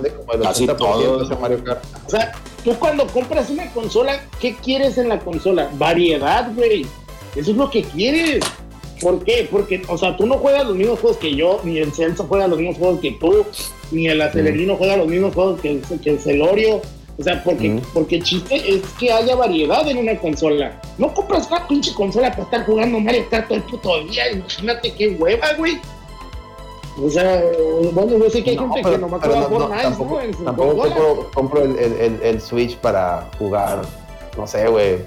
de 0.03 0.09
como 0.15 0.34
el 0.34 0.41
Casi 0.41 0.65
80% 0.67 0.77
todo. 0.77 1.23
ese 1.23 1.35
Mario 1.35 1.63
Kart. 1.63 1.84
O 2.07 2.09
sea, 2.09 2.31
tú 2.63 2.73
cuando 2.80 3.05
compras 3.07 3.49
una 3.49 3.69
consola, 3.73 4.21
¿qué 4.39 4.55
quieres 4.55 4.97
en 4.97 5.09
la 5.09 5.19
consola? 5.19 5.69
Variedad, 5.77 6.51
güey. 6.55 6.85
Eso 7.35 7.51
es 7.51 7.57
lo 7.57 7.69
que 7.69 7.84
quieres. 7.84 8.43
¿Por 9.01 9.23
qué? 9.23 9.47
Porque, 9.49 9.81
o 9.88 9.97
sea, 9.97 10.15
tú 10.17 10.26
no 10.26 10.35
juegas 10.38 10.65
los 10.65 10.76
mismos 10.76 10.99
juegos 10.99 11.17
que 11.17 11.34
yo, 11.35 11.59
ni 11.63 11.77
el 11.77 11.91
Celso 11.93 12.26
juega 12.27 12.47
los 12.47 12.57
mismos 12.59 12.77
juegos 12.77 12.99
que 12.99 13.11
tú, 13.11 13.45
ni 13.91 14.07
el 14.07 14.21
Acelerino 14.21 14.76
juega 14.76 14.97
los 14.97 15.07
mismos 15.07 15.34
juegos 15.34 15.59
que 15.61 15.71
el, 15.71 15.81
que 16.01 16.09
el 16.11 16.19
Celorio. 16.19 16.81
O 17.17 17.23
sea, 17.23 17.43
porque, 17.43 17.69
Mm. 17.69 17.81
porque 17.93 18.15
el 18.15 18.23
chiste 18.23 18.55
es 18.55 18.81
que 18.97 19.11
haya 19.11 19.35
variedad 19.35 19.85
en 19.89 19.97
una 19.97 20.17
consola. 20.17 20.80
No 20.97 21.13
compras 21.13 21.47
una 21.51 21.67
pinche 21.67 21.93
consola 21.93 22.31
para 22.31 22.43
estar 22.43 22.65
jugando 22.65 22.97
Mario 22.99 23.26
Kart 23.30 23.47
todo 23.49 23.57
el 23.57 23.63
puto 23.63 24.03
día. 24.05 24.31
Imagínate 24.31 24.93
qué 24.93 25.09
hueva, 25.09 25.53
güey. 25.57 25.77
O 27.01 27.09
sea, 27.09 27.41
bueno, 27.93 28.17
yo 28.19 28.30
sé 28.30 28.43
que 28.43 28.51
hay 28.51 28.55
No, 28.55 28.63
gente 28.73 28.81
pero- 28.84 28.95
que 28.95 29.01
nomás 29.01 29.21
juega 29.21 29.35
no, 29.41 29.49
no, 29.49 29.67
tampoco, 29.69 30.21
¿no? 30.21 30.45
Tampoco 30.45 30.76
compro, 30.77 31.31
compro 31.34 31.63
el, 31.63 31.77
el, 31.77 31.93
el, 31.93 32.19
el 32.23 32.41
Switch 32.41 32.76
para 32.77 33.30
jugar, 33.38 33.81
no 34.38 34.47
sé, 34.47 34.67
güey, 34.67 34.97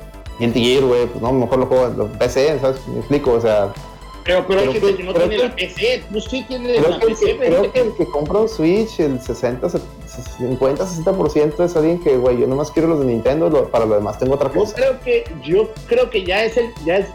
Guilty 0.42 0.64
Gear, 0.64 0.84
güey, 0.84 1.06
pues 1.06 1.22
no, 1.22 1.32
mejor 1.32 1.58
lo 1.58 1.66
juego 1.66 1.86
en 1.86 1.98
los 1.98 2.10
PC, 2.16 2.58
¿sabes? 2.60 2.86
Me 2.88 2.98
explico, 2.98 3.32
o 3.32 3.40
sea, 3.40 3.72
Pero, 4.24 4.44
pero 4.46 4.60
hay 4.60 4.72
gente 4.72 4.94
que- 4.96 5.02
no 5.02 5.12
tiene 5.14 5.36
que- 5.36 5.42
la 5.42 5.56
PC. 5.56 6.02
Tú 6.12 6.20
sí 6.20 6.44
tienes 6.46 6.76
Creo 6.78 6.90
la 6.90 6.98
que, 7.00 7.06
PC, 7.06 7.36
creo 7.38 7.72
que 7.72 7.80
el 7.80 7.92
que 7.94 8.06
compra 8.06 8.38
un 8.40 8.48
Switch, 8.48 9.00
el 9.00 9.20
60, 9.20 9.68
50, 10.38 10.86
60% 10.86 11.64
es 11.64 11.76
alguien 11.76 11.98
que, 12.00 12.16
güey, 12.16 12.38
yo 12.38 12.46
nomás 12.46 12.70
quiero 12.70 12.88
los 12.88 13.00
de 13.00 13.06
Nintendo, 13.06 13.48
lo- 13.50 13.68
para 13.68 13.84
lo 13.86 13.94
demás 13.96 14.18
tengo 14.18 14.34
otra 14.34 14.48
Yo 14.52 14.60
cosa. 14.60 14.74
creo 14.74 15.00
que, 15.00 15.24
yo 15.44 15.68
creo 15.88 16.08
que 16.10 16.24
ya 16.24 16.44
es 16.44 16.56
el, 16.56 16.66
ya 16.84 16.98
es, 16.98 17.06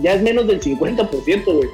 ya 0.00 0.14
es 0.14 0.22
menos 0.22 0.46
del 0.46 0.60
50%, 0.60 1.52
güey. 1.54 1.68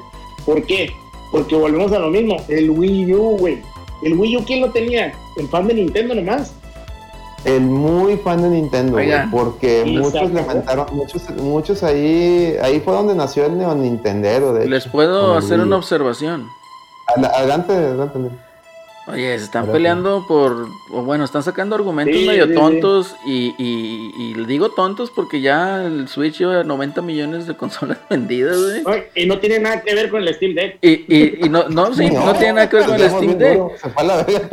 ¿Por 0.44 0.62
qué? 0.66 0.90
Porque 1.32 1.54
volvemos 1.56 1.90
a 1.92 1.98
lo 1.98 2.10
mismo. 2.10 2.36
El 2.48 2.70
Wii 2.70 3.14
U, 3.14 3.36
güey. 3.38 3.62
El 4.02 4.14
Wii 4.18 4.36
U, 4.36 4.44
¿quién 4.44 4.60
lo 4.60 4.70
tenía? 4.70 5.12
El 5.36 5.48
fan 5.48 5.66
de 5.66 5.74
Nintendo 5.74 6.14
nomás. 6.14 6.52
El 7.44 7.60
muy 7.62 8.16
fan 8.16 8.40
de 8.42 8.48
Nintendo, 8.48 8.92
güey, 8.92 9.10
porque 9.30 9.84
muchos 9.86 10.14
acabó. 10.14 10.34
lamentaron, 10.34 10.86
muchos, 10.92 11.28
muchos 11.36 11.82
ahí, 11.82 12.56
ahí 12.62 12.80
fue 12.80 12.94
donde 12.94 13.14
nació 13.14 13.44
el 13.46 13.58
Neo 13.58 13.74
Nintendero, 13.74 14.54
de 14.54 14.66
Les 14.66 14.84
hecho, 14.84 14.92
puedo 14.92 15.34
hacer 15.36 15.60
una 15.60 15.76
observación. 15.76 16.46
Ad- 17.14 17.24
Adelante, 17.26 17.72
adelante. 17.72 18.18
Oye, 19.06 19.38
se 19.38 19.44
están 19.44 19.70
peleando 19.70 20.24
por, 20.26 20.66
o 20.90 21.02
bueno, 21.02 21.24
están 21.24 21.42
sacando 21.42 21.74
argumentos 21.74 22.16
Sí, 22.16 22.26
medio 22.26 22.44
sí, 22.46 22.52
sí. 22.52 22.56
tontos 22.56 23.14
y, 23.26 23.54
y, 23.58 24.12
y 24.16 24.44
digo 24.46 24.70
tontos 24.70 25.10
porque 25.10 25.42
ya 25.42 25.84
el 25.84 26.08
Switch 26.08 26.38
lleva 26.38 26.64
90 26.64 27.02
millones 27.02 27.46
de 27.46 27.54
consolas 27.54 27.98
vendidas, 28.10 28.56
güey. 28.84 29.04
Y 29.14 29.26
no 29.26 29.38
tiene 29.40 29.58
nada 29.58 29.82
que 29.82 29.94
ver 29.94 30.08
con 30.10 30.22
el 30.26 30.34
Steam 30.34 30.54
Deck. 30.54 30.78
Y, 30.80 30.90
y, 31.14 31.38
y 31.44 31.48
no, 31.50 31.68
no, 31.68 31.92
sí, 31.94 32.08
no, 32.08 32.32
tiene 32.32 32.54
nada 32.54 32.68
que 32.70 32.76
ver 32.76 32.86
con 32.86 32.94
el 33.00 33.10
Steam 33.10 33.36
Deck. 33.38 33.60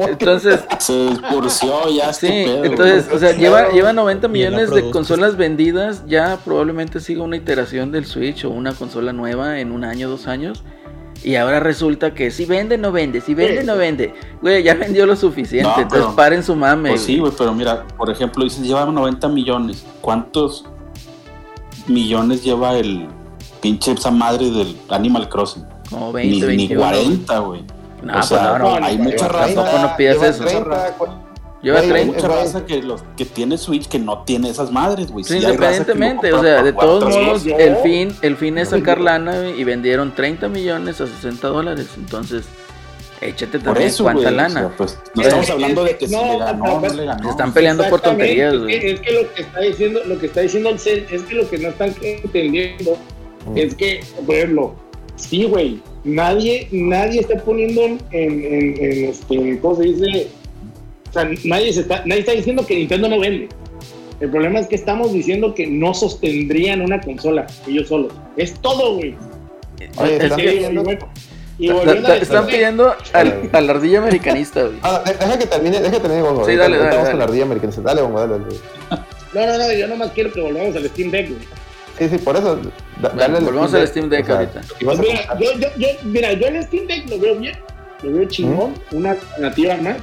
Entonces, 0.09 0.59
Se 0.79 1.07
expulsió 1.07 1.89
ya 1.89 2.11
sí, 2.11 2.27
pedo, 2.27 2.65
entonces, 2.65 3.09
o 3.13 3.19
sea, 3.19 3.31
lleva, 3.31 3.69
lleva 3.71 3.93
90 3.93 4.19
Y 4.19 4.29
la 4.29 4.33
millones 4.33 4.71
de 4.71 4.89
consolas 4.91 5.37
vendidas, 5.37 6.05
ya 6.07 6.39
probablemente 6.43 6.99
siga 6.99 7.23
una 7.23 7.37
iteración 7.37 7.91
del 7.91 8.05
Switch 8.05 8.43
o 8.43 8.49
una 8.49 8.73
consola 8.73 9.13
nueva 9.13 9.59
en 9.59 9.71
un 9.71 9.83
año, 9.85 10.09
dos 10.09 10.27
años. 10.27 10.63
Y 11.23 11.35
ahora 11.35 11.59
resulta 11.59 12.13
que 12.15 12.31
si 12.31 12.45
vende, 12.45 12.77
no 12.79 12.91
vende, 12.91 13.21
si 13.21 13.35
vende, 13.35 13.63
no 13.63 13.75
vende. 13.77 14.13
Güey, 14.41 14.63
ya 14.63 14.73
vendió 14.73 15.05
lo 15.05 15.15
suficiente, 15.15 15.69
No, 15.69 15.75
entonces 15.81 15.99
pero- 16.05 16.15
paren 16.15 16.43
su 16.43 16.55
mame. 16.55 16.89
Pues 16.89 17.01
sí, 17.03 17.19
güey. 17.19 17.31
pero 17.37 17.53
mira, 17.53 17.85
por 17.97 18.09
ejemplo, 18.09 18.43
dices, 18.43 18.61
lleva 18.63 18.85
90 18.85 19.27
millones. 19.27 19.85
¿Cuántos 20.01 20.65
millones 21.87 22.43
lleva 22.43 22.75
el 22.77 23.07
pinche 23.61 23.91
esa 23.91 24.11
madre 24.11 24.49
del 24.49 24.75
Animal 24.89 25.29
Crossing? 25.29 25.63
Como 25.89 26.07
Ni, 26.07 26.41
20, 26.41 26.47
ni 26.47 26.67
21. 26.67 26.81
40, 26.81 27.39
güey. 27.39 27.61
No, 28.03 28.13
o 28.13 28.15
pues 28.17 28.31
no, 28.31 28.57
no, 28.57 28.85
hay 28.85 28.97
mucha 28.97 29.27
raza. 29.27 29.53
Tampoco 29.53 29.77
no 29.79 29.97
pidas 29.97 30.23
eso. 30.23 30.43
30, 30.43 30.93
cu- 30.97 31.07
Lleva 31.61 31.77
Güey, 31.81 31.91
Hay 31.91 31.91
30. 32.05 32.13
mucha 32.15 32.27
güey. 32.27 32.39
raza 32.43 32.65
que, 32.65 32.81
los, 32.81 33.03
que 33.15 33.25
tiene 33.25 33.57
Switch 33.57 33.87
que 33.87 33.99
no 33.99 34.23
tiene 34.23 34.49
esas 34.49 34.71
madres, 34.71 35.11
güey. 35.11 35.23
Sí, 35.23 35.35
hay 35.35 35.43
independientemente, 35.43 36.33
o 36.33 36.41
sea, 36.41 36.63
de 36.63 36.73
todos 36.73 37.15
modos, 37.15 37.43
yo- 37.43 37.57
el 37.57 37.75
fin, 37.77 38.15
el 38.23 38.35
fin 38.35 38.57
es 38.57 38.69
sacar 38.69 38.99
lana 38.99 39.37
güey, 39.41 39.61
y 39.61 39.63
vendieron 39.63 40.13
30 40.15 40.47
millones 40.49 40.99
a 41.01 41.07
60 41.07 41.47
dólares. 41.49 41.87
Entonces, 41.97 42.45
échate 43.21 43.59
también 43.59 43.87
eso, 43.89 44.03
cuánta 44.03 44.23
güey. 44.23 44.35
lana. 44.35 44.59
o 44.61 44.67
sea, 44.69 44.77
pues, 44.77 44.97
no 45.13 45.21
Es 45.21 45.27
estamos 45.27 45.49
hablando 45.51 45.83
de 45.83 45.97
que 45.97 46.07
si 46.07 46.15
no, 46.15 46.23
le 46.33 46.39
ganó 46.39 46.65
no 46.65 46.81
pero- 46.81 46.93
le 46.95 47.05
ganó. 47.05 47.23
Se 47.25 47.29
están 47.29 47.53
peleando 47.53 47.87
por 47.89 48.01
tonterías, 48.01 48.53
es 48.55 48.59
güey. 48.59 48.79
que, 48.79 48.91
es 48.93 48.99
que 49.01 49.11
lo 49.11 49.33
que 49.33 49.41
está 49.43 49.59
diciendo, 49.59 49.99
lo 50.07 50.17
que 50.19 50.25
está 50.25 50.41
diciendo 50.41 50.69
el 50.69 50.79
Cel 50.79 51.05
es 51.11 51.21
que 51.21 51.35
lo 51.35 51.47
que 51.49 51.57
no 51.59 51.69
están 51.69 51.93
entendiendo 52.01 52.97
Mm. 53.45 53.57
es 53.57 53.75
que, 53.75 53.99
por 54.25 54.35
ejemplo, 54.35 54.75
sí, 55.15 55.43
güey, 55.45 55.79
nadie, 56.03 56.67
nadie 56.71 57.19
está 57.19 57.35
poniendo 57.43 57.83
en, 57.83 57.99
en, 58.11 58.83
en, 58.83 59.05
este, 59.09 59.59
¿cómo 59.61 59.75
se 59.75 59.83
dice? 59.83 60.27
O 61.11 61.13
sea, 61.13 61.29
nadie, 61.43 61.73
se 61.73 61.81
está, 61.81 62.03
nadie 62.05 62.21
está 62.21 62.31
diciendo 62.31 62.65
que 62.65 62.75
Nintendo 62.75 63.09
no 63.09 63.19
vende. 63.19 63.49
El 64.21 64.29
problema 64.29 64.59
es 64.59 64.67
que 64.67 64.75
estamos 64.75 65.11
diciendo 65.13 65.53
que 65.53 65.67
no 65.67 65.93
sostendrían 65.93 66.81
una 66.81 67.01
consola 67.01 67.47
ellos 67.67 67.87
solos. 67.89 68.13
Es 68.37 68.53
todo, 68.61 68.95
güey. 68.95 69.15
Oye, 69.97 70.15
Es 70.17 70.23
están 70.23 70.39
pidiendo- 70.39 70.83
bueno, 70.83 71.07
están 72.15 72.47
pidiendo 72.47 72.95
al, 73.13 73.49
a 73.51 73.61
la 73.61 73.73
ardilla 73.73 73.99
americanista, 73.99 74.61
güey. 74.63 74.77
Ah, 74.83 75.03
de- 75.05 75.13
deja 75.13 75.37
que 75.37 75.45
termine, 75.47 75.79
deja 75.79 75.91
que 75.91 75.99
termine 75.99 76.21
Gongo. 76.21 76.45
Sí, 76.45 76.55
dale, 76.55 76.77
dale, 76.77 76.89
vamos 76.89 76.95
dale. 77.03 77.09
con 77.11 77.19
la 77.19 77.25
ardilla 77.25 77.43
americana. 77.43 77.73
Dale, 77.83 78.01
Gongo, 78.01 78.19
dale, 78.19 78.33
dale. 78.33 78.55
No, 79.33 79.45
no, 79.45 79.57
no, 79.57 79.73
yo 79.73 79.87
nomás 79.87 80.11
quiero 80.11 80.31
que 80.31 80.41
volvamos 80.41 80.75
al 80.75 80.87
Steam 80.89 81.11
Deck, 81.11 81.29
güey. 81.29 81.41
Sí, 81.99 82.09
sí, 82.09 82.17
por 82.23 82.35
eso. 82.35 82.55
da- 82.55 82.61
Bueno, 83.01 83.15
dale 83.19 83.37
al 83.37 83.43
volvemos 83.43 83.73
al 83.73 83.87
Steam 83.87 84.09
Deck 84.09 84.29
ahorita. 84.29 84.61
Pues 84.83 84.99
mira, 84.99 85.39
yo, 85.39 85.51
yo, 85.59 85.67
yo, 85.77 85.87
mira, 86.03 86.33
yo 86.33 86.47
el 86.47 86.63
Steam 86.63 86.87
Deck 86.87 87.09
lo 87.09 87.19
veo 87.19 87.35
bien, 87.35 87.55
lo 88.03 88.11
veo 88.13 88.25
chingón, 88.25 88.73
una 88.91 89.11
alternativa 89.11 89.77
más. 89.77 89.97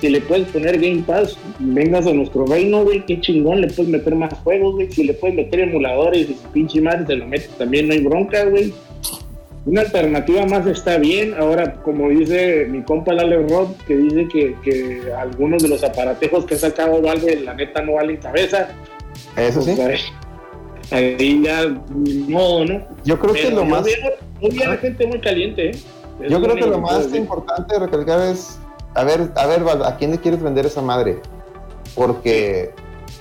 Si 0.00 0.08
le 0.08 0.20
puedes 0.20 0.46
poner 0.48 0.78
Game 0.80 1.02
Pass, 1.06 1.36
vengas 1.58 2.06
a 2.06 2.12
nuestro 2.12 2.46
reino, 2.46 2.84
güey, 2.84 3.04
qué 3.04 3.20
chingón, 3.20 3.60
le 3.60 3.66
puedes 3.66 3.88
meter 3.88 4.14
más 4.14 4.32
juegos, 4.44 4.74
güey. 4.76 4.92
Si 4.92 5.02
le 5.04 5.14
puedes 5.14 5.34
meter 5.36 5.60
emuladores 5.60 6.30
y 6.30 6.34
su 6.34 6.48
pinche 6.52 6.80
madre 6.80 7.04
te 7.04 7.16
lo 7.16 7.26
metes 7.26 7.48
también, 7.58 7.88
no 7.88 7.94
hay 7.94 8.00
bronca, 8.04 8.44
güey. 8.44 8.72
Una 9.66 9.80
alternativa 9.82 10.46
más 10.46 10.66
está 10.66 10.98
bien. 10.98 11.34
Ahora, 11.34 11.74
como 11.82 12.08
dice 12.10 12.66
mi 12.70 12.82
compa 12.82 13.12
Lale 13.12 13.38
Rod, 13.48 13.70
que 13.86 13.96
dice 13.96 14.28
que, 14.32 14.54
que 14.62 15.12
algunos 15.12 15.62
de 15.62 15.68
los 15.68 15.82
aparatejos 15.82 16.46
que 16.46 16.54
ha 16.54 16.58
sacado 16.58 17.02
Valve, 17.02 17.40
la 17.40 17.54
neta, 17.54 17.82
no 17.82 17.94
valen 17.94 18.16
cabeza. 18.18 18.68
Eso 19.36 19.60
sí. 19.60 19.72
Pues, 19.76 20.04
ahí, 20.92 21.16
ahí 21.18 21.42
ya, 21.42 21.66
ni 21.94 22.14
modo, 22.32 22.64
¿no? 22.64 22.82
Yo 23.04 23.18
creo 23.18 23.34
que 23.34 23.50
lo 23.50 23.64
más. 23.64 23.84
veo- 23.84 24.64
a 24.64 24.68
la 24.68 24.76
gente 24.76 25.06
muy 25.06 25.20
caliente, 25.20 25.70
¿eh? 25.70 25.78
Yo 26.28 26.40
creo 26.40 26.54
que 26.54 26.66
lo 26.66 26.78
más 26.80 27.12
importante 27.14 27.74
de 27.74 27.80
recalcar 27.80 28.20
es, 28.32 28.58
a 28.94 29.04
ver, 29.04 29.32
a 29.36 29.46
ver, 29.46 29.64
¿a 29.84 29.96
quién 29.96 30.10
le 30.10 30.18
quieres 30.18 30.42
vender 30.42 30.66
esa 30.66 30.82
madre? 30.82 31.20
Porque, 31.94 32.74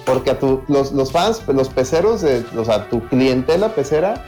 porque 0.06 0.32
a 0.32 0.40
tu, 0.40 0.62
los, 0.68 0.92
los 0.92 1.12
fans, 1.12 1.42
los 1.48 1.70
peceros, 1.70 2.24
o 2.58 2.66
sea, 2.66 2.90
tu 2.90 3.02
clientela 3.08 3.70
pecera 3.70 4.24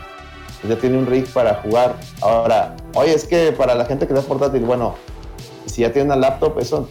ya 0.68 0.76
tiene 0.78 0.98
un 0.98 1.06
rig 1.06 1.26
para 1.32 1.56
jugar. 1.56 1.96
Ahora, 2.22 2.76
oye, 2.94 3.14
es 3.14 3.26
que 3.26 3.52
para 3.54 3.76
la 3.76 3.86
gente 3.86 4.08
que 4.08 4.14
da 4.14 4.22
portátil, 4.22 4.64
bueno, 4.66 4.96
si 5.66 5.82
ya 5.82 5.92
tiene 5.94 6.08
una 6.08 6.16
laptop, 6.18 6.60
eso, 6.60 6.88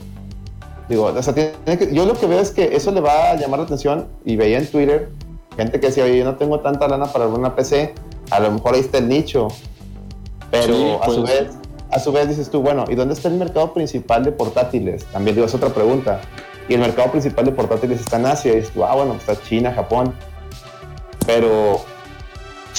digo, 0.88 1.04
o 1.04 1.22
sea, 1.22 1.34
tiene 1.34 1.52
que- 1.78 1.92
yo 1.94 2.06
lo 2.06 2.14
que 2.14 2.26
veo 2.26 2.40
es 2.40 2.50
que 2.50 2.74
eso 2.76 2.90
le 2.92 3.00
va 3.00 3.30
a 3.30 3.36
llamar 3.36 3.60
la 3.60 3.66
atención 3.66 4.08
y 4.24 4.36
veía 4.36 4.58
en 4.58 4.66
Twitter 4.70 5.10
gente 5.56 5.80
que 5.80 5.88
decía, 5.88 6.04
oye, 6.04 6.18
yo 6.18 6.24
no 6.24 6.36
tengo 6.36 6.60
tanta 6.60 6.86
lana 6.88 7.06
para 7.06 7.26
una 7.26 7.54
PC, 7.56 7.94
a 8.30 8.40
lo 8.40 8.52
mejor 8.52 8.74
ahí 8.74 8.80
está 8.80 8.98
el 8.98 9.08
nicho, 9.08 9.48
pero 10.50 10.74
Sí, 10.74 10.96
a 11.02 11.10
su 11.10 11.22
pues. 11.22 11.32
vez 11.32 11.50
a 11.90 11.98
su 11.98 12.12
vez 12.12 12.28
dices 12.28 12.50
tú, 12.50 12.60
bueno, 12.60 12.84
¿y 12.88 12.94
dónde 12.94 13.14
está 13.14 13.28
el 13.28 13.34
mercado 13.34 13.72
principal 13.72 14.24
de 14.24 14.32
portátiles? 14.32 15.04
También 15.06 15.34
digo, 15.36 15.46
es 15.46 15.54
otra 15.54 15.70
pregunta. 15.70 16.20
Y 16.68 16.74
el 16.74 16.80
mercado 16.80 17.10
principal 17.10 17.44
de 17.46 17.52
portátiles 17.52 18.00
está 18.00 18.18
en 18.18 18.26
Asia. 18.26 18.52
Y 18.52 18.56
dices 18.56 18.72
tú, 18.72 18.84
ah, 18.84 18.94
bueno, 18.94 19.14
está 19.14 19.40
China, 19.40 19.72
Japón. 19.74 20.12
Pero 21.26 21.84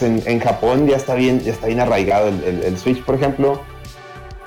en, 0.02 0.22
en 0.26 0.40
Japón 0.40 0.88
ya 0.88 0.96
está 0.98 1.16
bien, 1.16 1.40
ya 1.42 1.52
está 1.52 1.68
bien 1.68 1.80
arraigado 1.80 2.28
el, 2.30 2.44
el- 2.44 2.64
el 2.64 2.78
Switch, 2.78 3.04
por 3.04 3.16
ejemplo. 3.16 3.62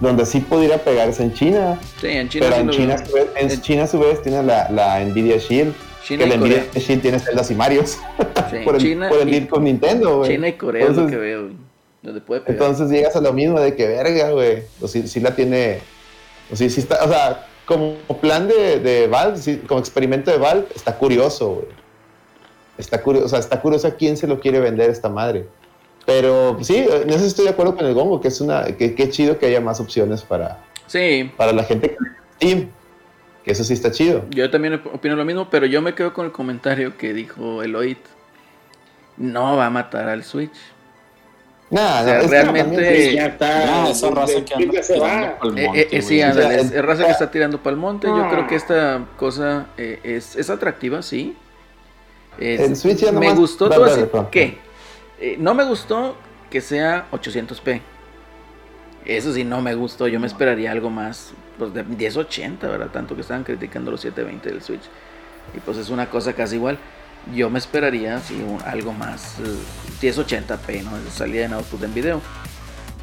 Donde 0.01 0.27
sí 0.27 0.41
pudiera 0.41 0.79
pegarse 0.79 1.23
en 1.23 1.33
China. 1.33 1.79
Sí, 2.01 2.09
en 2.09 2.29
China 2.29 2.47
pero 2.51 2.63
en 2.63 2.71
China, 2.71 2.95
veo. 2.97 3.05
a 3.05 3.07
su 3.07 3.13
vez, 3.15 3.27
en 3.37 3.61
China 3.61 3.83
a 3.85 3.87
su 3.87 3.99
vez 4.01 4.23
tiene 4.23 4.43
la, 4.43 4.69
la 4.71 4.99
Nvidia 5.05 5.37
Shield. 5.37 5.75
China 6.05 6.25
que 6.25 6.31
la 6.31 6.37
Nvidia. 6.37 6.65
Shield 6.75 7.03
tiene 7.03 7.19
Zelda 7.21 7.45
y 7.49 7.55
Marios. 7.55 7.99
Sí, 8.51 8.57
por 8.65 8.75
el, 8.75 8.81
China, 8.83 9.09
por 9.09 9.21
el 9.21 9.33
y, 9.33 9.47
con 9.47 9.63
Nintendo, 9.63 10.19
güey. 10.19 10.33
China 10.33 10.49
y 10.49 10.53
Corea 10.55 10.87
es 10.89 10.97
lo 10.97 11.07
que 11.07 11.17
veo, 11.17 11.43
güey. 11.43 11.55
Donde 12.03 12.21
puede 12.21 12.41
pegar. 12.41 12.55
Entonces 12.63 12.91
llegas 12.91 13.15
a 13.17 13.21
lo 13.21 13.33
mismo 13.33 13.61
de 13.61 13.75
que 13.77 13.87
verga, 13.87 14.31
güey. 14.31 14.65
O 14.81 14.89
si, 14.89 15.07
si 15.09 15.21
la 15.21 15.35
tiene. 15.35 15.79
O 16.53 16.57
si, 16.57 16.69
si 16.69 16.81
está. 16.81 17.05
O 17.05 17.09
sea, 17.09 17.47
como 17.65 17.95
plan 18.21 18.49
de, 18.49 18.81
de 18.81 19.07
Valve, 19.07 19.61
como 19.69 19.81
experimento 19.81 20.31
de 20.31 20.39
Valve, 20.39 20.67
está 20.75 20.97
curioso, 20.99 21.55
güey. 21.55 21.67
Está 22.79 23.01
curioso, 23.03 23.27
o 23.27 23.29
sea, 23.29 23.39
está 23.39 23.61
curioso 23.61 23.87
a 23.87 23.93
quién 23.93 24.17
se 24.17 24.27
lo 24.27 24.41
quiere 24.41 24.59
vender 24.59 24.91
esta 24.91 25.09
madre. 25.09 25.47
Pero 26.05 26.59
sí, 26.63 26.79
en 26.91 27.11
eso 27.11 27.25
estoy 27.25 27.45
de 27.45 27.51
acuerdo 27.53 27.77
con 27.77 27.87
el 27.87 27.95
Gongo, 27.95 28.21
que 28.21 28.29
es 28.29 28.41
una. 28.41 28.65
que, 28.77 28.95
que 28.97 29.09
chido 29.11 29.39
que 29.39 29.47
haya 29.47 29.61
más 29.61 29.79
opciones 29.79 30.23
para, 30.23 30.59
Sí, 30.89 31.31
para 31.37 31.53
la 31.53 31.63
gente 31.63 31.91
que 31.91 31.97
Steam. 32.37 32.71
Que 33.45 33.53
eso 33.53 33.63
sí 33.65 33.73
está 33.75 33.91
chido. 33.93 34.25
yo 34.31 34.51
también 34.51 34.75
op- 34.75 34.95
opino 34.95 35.17
lo 35.17 35.25
mismo, 35.25 35.49
pero 35.51 35.67
yo 35.67 35.83
me 35.83 35.95
quedo 35.95 36.13
con 36.15 36.27
el 36.27 36.33
comentario 36.33 36.97
que 36.97 37.13
dijo 37.13 37.63
Eloyd. 37.63 37.97
No 39.17 39.57
va 39.57 39.67
a 39.67 39.71
matar 39.71 40.09
al 40.09 40.25
Switch. 40.25 40.53
Nah, 41.73 42.03
O 42.03 42.05
sea, 42.05 42.15
no, 42.15 42.21
es 42.21 42.25
que 42.25 42.29
realmente- 42.43 43.15
ya 43.15 43.27
está. 43.27 43.85
Ah, 43.85 43.89
esa 43.91 44.11
raza 44.11 44.45
que 44.45 44.55
anda 44.55 44.81
tirando 44.83 45.39
pa'l 45.41 45.59
Eh, 45.59 45.67
monte, 45.67 45.81
eh, 45.81 45.89
eh, 45.91 46.03
sí, 46.03 46.21
ándale, 46.21 46.45
O 46.45 46.49
sea, 46.51 46.61
es, 46.61 46.71
es 46.73 46.85
raza 46.85 47.05
que 47.07 47.11
está 47.13 47.31
tirando 47.31 47.59
para 47.63 47.73
el 47.75 47.81
monte. 47.81 48.07
Yo 48.09 48.25
Ah. 48.25 48.29
creo 48.31 48.47
que 48.47 48.55
esta 48.57 49.01
cosa 49.17 49.67
eh, 49.79 49.99
es, 50.05 50.37
es 50.37 50.51
atractiva, 50.51 51.01
sí. 51.03 51.35
Es- 52.39 52.61
El 52.61 52.77
Switch 52.77 52.99
ya 52.99 53.11
me 53.13 53.33
gustó, 53.33 53.69
Dale, 53.71 53.75
te 53.77 53.79
voy 53.81 53.89
a 53.89 53.91
dale, 53.91 54.03
decir 54.03 54.13
perdón. 54.13 54.29
¿qué? 54.31 54.59
Eh, 55.19 55.37
no 55.39 55.55
me 55.55 55.65
gustó 55.65 56.17
que 56.51 56.61
sea 56.61 57.07
800p. 57.11 57.81
Eso 59.07 59.33
sí, 59.33 59.43
no 59.43 59.61
me 59.63 59.75
gustó. 59.75 60.07
Yo 60.09 60.21
me 60.21 60.27
esperaría 60.27 60.71
algo 60.73 60.91
más, 60.91 61.33
pues 61.59 61.73
de 61.75 61.83
1080, 61.85 62.69
¿verdad? 62.69 62.89
Tanto 62.93 63.15
que 63.15 63.23
estaban 63.23 63.45
criticando 63.45 63.91
los 63.91 64.01
720 64.03 64.51
del 64.51 64.63
Switch. 64.63 64.83
Y 65.57 65.61
pues 65.61 65.79
es 65.79 65.89
una 65.89 66.09
cosa 66.11 66.35
casi 66.35 66.57
igual. 66.57 66.79
Yo 67.35 67.51
me 67.51 67.59
esperaría, 67.59 68.21
un- 68.31 68.61
algo 68.67 68.93
más, 68.93 69.37
eh, 69.39 69.57
1080p, 70.01 70.83
¿no? 70.83 70.99
De 70.99 71.11
salida 71.11 71.45
en 71.45 71.53
output 71.53 71.83
en 71.85 71.95
video. 71.95 72.21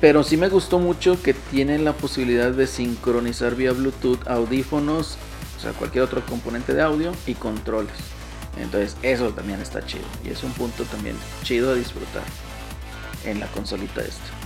Pero 0.01 0.23
sí 0.23 0.37
me 0.37 0.49
gustó 0.49 0.79
mucho 0.79 1.21
que 1.21 1.33
tienen 1.33 1.83
la 1.85 1.93
posibilidad 1.93 2.51
de 2.51 2.67
sincronizar 2.67 3.55
vía 3.55 3.71
Bluetooth 3.71 4.27
audífonos, 4.27 5.17
o 5.57 5.61
sea, 5.61 5.71
cualquier 5.73 6.03
otro 6.03 6.25
componente 6.25 6.73
de 6.73 6.81
audio 6.81 7.11
y 7.27 7.33
controles. 7.33 7.93
Entonces, 8.57 8.95
eso 9.03 9.29
también 9.31 9.61
está 9.61 9.85
chido. 9.85 10.05
Y 10.23 10.29
es 10.29 10.43
un 10.43 10.51
punto 10.53 10.83
también 10.85 11.15
chido 11.43 11.73
de 11.73 11.79
disfrutar 11.79 12.23
en 13.25 13.39
la 13.39 13.47
consolita 13.47 14.01
esta. 14.01 14.38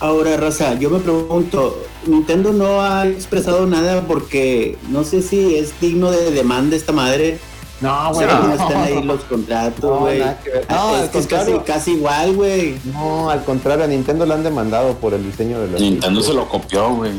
Ahora, 0.00 0.36
Raza, 0.36 0.74
yo 0.74 0.90
me 0.90 1.00
pregunto, 1.00 1.82
Nintendo 2.06 2.52
no 2.52 2.80
ha 2.82 3.06
expresado 3.06 3.66
nada 3.66 4.02
porque 4.06 4.78
no 4.90 5.02
sé 5.02 5.22
si 5.22 5.56
es 5.56 5.78
digno 5.80 6.10
de 6.12 6.30
demanda 6.30 6.76
esta 6.76 6.92
madre. 6.92 7.38
No, 7.80 8.12
güey. 8.12 8.26
No 8.26 8.52
están 8.52 8.76
ahí 8.82 9.02
los 9.02 9.20
contratos, 9.24 9.84
No, 9.84 9.98
güey. 10.00 10.18
nada 10.20 10.38
que 10.42 10.50
ver. 10.50 10.66
Ah, 10.68 10.74
No, 10.90 10.96
es 10.96 11.02
al 11.02 11.10
que 11.10 11.18
es 11.18 11.26
casi, 11.26 11.52
contrario. 11.52 11.62
casi 11.64 11.90
igual, 11.92 12.34
güey. 12.34 12.78
No, 12.92 13.30
al 13.30 13.44
contrario, 13.44 13.84
a 13.84 13.88
Nintendo 13.88 14.24
lo 14.26 14.34
han 14.34 14.42
demandado 14.44 14.94
por 14.94 15.14
el 15.14 15.24
diseño 15.24 15.60
de 15.60 15.68
los 15.68 15.80
Nintendo 15.80 16.20
se 16.22 16.32
lo 16.34 16.48
copió, 16.48 16.94
güey. 16.94 17.12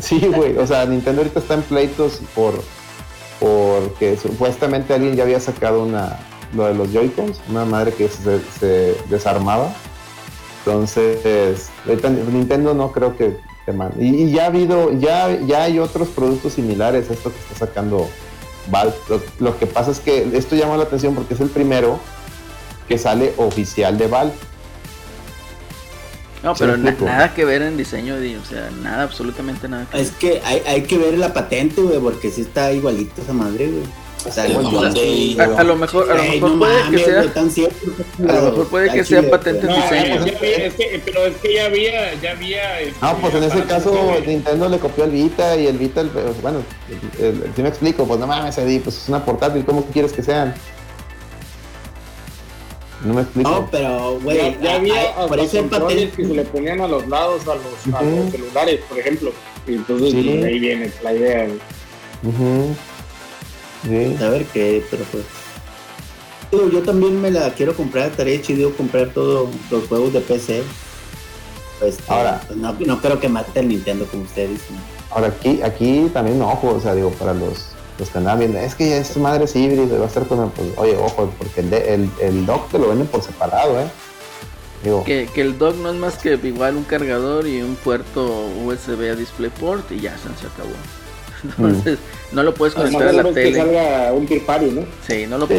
Sí, 0.00 0.18
güey. 0.34 0.56
O 0.58 0.66
sea, 0.66 0.84
Nintendo 0.86 1.22
ahorita 1.22 1.40
está 1.40 1.54
en 1.54 1.62
pleitos 1.62 2.20
por 2.34 2.54
porque 3.40 4.16
supuestamente 4.16 4.94
alguien 4.94 5.14
ya 5.14 5.22
había 5.24 5.40
sacado 5.40 5.82
una 5.82 6.18
lo 6.54 6.64
de 6.66 6.74
los 6.74 6.92
Joy-Cons, 6.92 7.40
una 7.50 7.64
madre 7.64 7.92
que 7.92 8.08
se, 8.08 8.40
se 8.58 8.96
desarmaba. 9.10 9.72
Entonces, 10.66 11.68
Nintendo 12.32 12.74
no 12.74 12.90
creo 12.90 13.16
que 13.16 13.36
demande. 13.66 14.04
Y, 14.04 14.24
y 14.24 14.32
ya 14.32 14.44
ha 14.44 14.46
habido, 14.46 14.92
ya, 14.98 15.30
ya 15.46 15.62
hay 15.64 15.78
otros 15.78 16.08
productos 16.08 16.54
similares 16.54 17.08
a 17.08 17.12
esto 17.12 17.30
que 17.32 17.38
está 17.38 17.66
sacando 17.66 18.08
Valve. 18.70 18.94
Lo, 19.08 19.20
lo 19.38 19.58
que 19.58 19.66
pasa 19.66 19.92
es 19.92 20.00
que 20.00 20.28
esto 20.36 20.56
llama 20.56 20.76
la 20.76 20.82
atención 20.84 21.14
porque 21.14 21.34
es 21.34 21.40
el 21.40 21.50
primero 21.50 22.00
que 22.88 22.98
sale 22.98 23.32
oficial 23.36 23.96
de 23.96 24.08
Valve. 24.08 24.32
No, 26.42 26.54
pero 26.54 26.76
na- 26.76 26.90
nada 27.06 27.34
que 27.34 27.44
ver 27.44 27.62
en 27.62 27.76
diseño, 27.76 28.16
Eddie, 28.16 28.36
o 28.38 28.44
sea, 28.44 28.68
nada, 28.82 29.04
absolutamente 29.04 29.68
nada 29.68 29.86
que 29.88 29.96
ver. 29.96 30.06
Es 30.06 30.12
que 30.12 30.40
hay, 30.44 30.62
hay 30.66 30.82
que 30.82 30.98
ver 30.98 31.16
la 31.18 31.32
patente, 31.32 31.80
güey, 31.80 31.98
porque 31.98 32.30
sí 32.30 32.42
está 32.42 32.72
igualito 32.72 33.22
esa 33.22 33.32
madre, 33.32 33.68
güey. 33.68 33.84
A, 34.26 35.60
a 35.60 35.64
lo 35.64 35.76
mejor, 35.76 36.10
a 36.10 36.14
lo 36.16 36.22
mejor 36.24 36.50
no 36.50 36.58
puede 36.58 36.90
que 36.90 36.98
sea, 36.98 37.32
tan 37.32 37.50
cierto, 37.50 37.76
a 38.28 38.32
lo 38.32 38.42
mejor 38.50 38.68
puede 38.68 38.90
que 38.92 39.00
Al 39.00 39.06
sea 39.06 39.30
patente. 39.30 39.66
No, 39.66 39.74
diseño. 39.76 40.24
es 40.26 40.74
que- 40.74 41.02
pero 41.04 41.26
es 41.26 41.36
que 41.36 41.54
ya 41.54 41.66
había, 41.66 42.14
ya 42.20 42.30
había. 42.32 42.80
este, 42.80 42.94
No, 43.00 43.16
pues 43.18 43.34
en 43.34 43.44
ese 43.44 43.62
caso 43.64 43.92
que- 44.22 44.26
Nintendo 44.26 44.68
le 44.68 44.78
copió 44.78 45.04
el 45.04 45.10
Vita 45.10 45.56
y 45.56 45.66
el 45.66 45.78
Vita, 45.78 46.00
el- 46.00 46.10
bueno, 46.42 46.62
el- 47.18 47.24
el- 47.24 47.52
si 47.54 47.62
me 47.62 47.68
explico, 47.68 48.06
pues 48.06 48.18
no 48.20 48.26
mames, 48.26 48.56
Eddie, 48.58 48.80
pues 48.80 48.96
es 49.02 49.08
una 49.08 49.24
portátil, 49.24 49.64
¿cómo 49.64 49.84
quieres 49.86 50.12
que 50.12 50.22
sean? 50.22 50.54
No 53.04 53.14
me 53.14 53.22
explico. 53.22 53.50
No, 53.50 53.68
pero, 53.70 54.18
güey, 54.20 54.36
ya, 54.38 54.60
ya 54.60 54.72
ah, 54.72 54.76
había 54.76 55.00
ah, 55.18 55.26
por 55.26 55.38
eso 55.38 55.58
el 55.58 55.68
controles 55.68 56.10
que 56.14 56.22
se 56.24 56.28
le 56.28 56.42
patente. 56.44 56.50
ponían 56.52 56.80
a 56.80 56.88
los 56.88 57.06
lados 57.08 57.42
a 57.46 57.54
los, 57.54 57.94
a 57.94 58.02
Ujú. 58.02 58.16
los 58.22 58.30
celulares, 58.32 58.80
por 58.88 58.98
ejemplo. 58.98 59.32
Y 59.68 59.74
entonces 59.74 60.10
Sí. 60.12 60.22
pues, 60.32 60.44
ahí 60.44 60.58
viene 60.58 60.90
la 61.02 61.12
idea. 61.12 61.46
Ujú. 62.22 62.74
Sí. 63.86 64.16
A 64.24 64.28
ver 64.30 64.44
qué, 64.46 64.84
pero 64.90 65.04
pues. 65.12 65.24
Digo, 66.50 66.68
yo 66.70 66.82
también 66.82 67.20
me 67.20 67.30
la 67.30 67.52
quiero 67.54 67.74
comprar, 67.74 68.08
estaría 68.10 68.40
chido 68.40 68.72
comprar 68.76 69.10
todos 69.10 69.48
los 69.70 69.86
juegos 69.88 70.12
de 70.12 70.20
PC. 70.20 70.62
Pues, 71.80 71.98
Ahora. 72.08 72.40
pues, 72.46 72.58
no, 72.58 72.72
no 72.86 73.00
creo 73.00 73.20
que 73.20 73.28
mate 73.28 73.60
el 73.60 73.68
Nintendo 73.68 74.06
como 74.06 74.22
ustedes 74.22 74.50
dicen. 74.50 74.76
Ahora 75.10 75.28
aquí, 75.28 75.60
aquí 75.62 76.08
también 76.12 76.40
ojo, 76.42 76.68
o 76.74 76.80
sea, 76.80 76.94
digo, 76.94 77.10
para 77.10 77.34
los, 77.34 77.66
los 77.98 78.08
que 78.10 78.18
andan 78.18 78.38
viendo, 78.38 78.58
es 78.58 78.74
que 78.74 78.88
ya 78.90 78.96
es 78.98 79.16
madre 79.16 79.44
es 79.44 79.54
híbrido, 79.56 79.98
va 79.98 80.04
a 80.04 80.08
estar 80.08 80.26
con 80.26 80.42
el, 80.44 80.50
pues, 80.50 80.68
oye, 80.76 80.96
ojo, 80.96 81.32
porque 81.38 81.60
el, 81.60 81.70
de- 81.70 81.94
el, 81.94 82.10
el 82.20 82.46
dock 82.46 82.70
te 82.70 82.78
lo 82.78 82.88
venden 82.88 83.06
por 83.08 83.22
separado, 83.22 83.80
eh. 83.80 83.86
Digo, 84.84 85.04
Que, 85.04 85.28
que 85.34 85.40
el 85.40 85.58
dock 85.58 85.74
no 85.76 85.90
es 85.90 85.96
más 85.96 86.16
que 86.18 86.34
igual 86.42 86.76
un 86.76 86.84
cargador 86.84 87.46
y 87.46 87.60
un 87.62 87.76
puerto 87.76 88.46
USB 88.64 89.10
a 89.10 89.14
DisplayPort 89.16 89.90
y 89.92 90.00
ya 90.00 90.16
se 90.18 90.28
acabó. 90.28 90.70
Entonces, 91.44 91.98
no 92.32 92.42
lo 92.42 92.54
puedes 92.54 92.74
conectar 92.74 93.08
a 93.08 93.12
la 93.12 93.22
es 93.22 93.26
que 93.28 93.32
tele. 93.34 93.56
salga 93.56 94.12
un 94.12 94.26
Peer 94.26 94.42
Party, 94.44 94.66
¿no? 94.66 94.84
Sí, 95.06 95.26
no 95.26 95.38
lo 95.38 95.46
sí, 95.46 95.54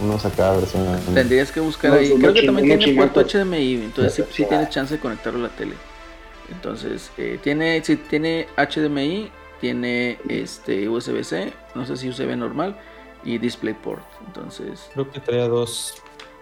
unos, 0.00 0.24
acá 0.24 0.52
versión. 0.52 1.00
Tendrías 1.14 1.50
que 1.52 1.60
buscar 1.60 1.92
ahí. 1.92 2.12
Creo 2.18 2.32
que 2.34 2.42
también 2.42 2.78
tiene 2.78 2.94
puerto. 2.94 3.20
HDMI, 3.22 3.74
entonces 3.74 4.14
sí, 4.14 4.24
sí 4.32 4.44
tienes 4.48 4.68
chance 4.70 4.94
de 4.94 5.00
conectarlo 5.00 5.38
a 5.40 5.42
la 5.48 5.48
tele. 5.56 5.74
Entonces, 6.50 7.10
eh, 7.16 7.38
tiene, 7.42 7.82
sí, 7.84 7.96
tiene 7.96 8.46
HDMI, 8.56 9.30
tiene 9.60 10.18
este 10.28 10.88
USB-C, 10.88 11.52
no 11.74 11.86
sé 11.86 11.96
si 11.96 12.08
USB 12.10 12.36
normal 12.36 12.76
y 13.24 13.38
DisplayPort. 13.38 14.02
Entonces, 14.26 14.88
Creo 14.92 15.10
que 15.10 15.20
traía 15.20 15.48
dos 15.48 15.94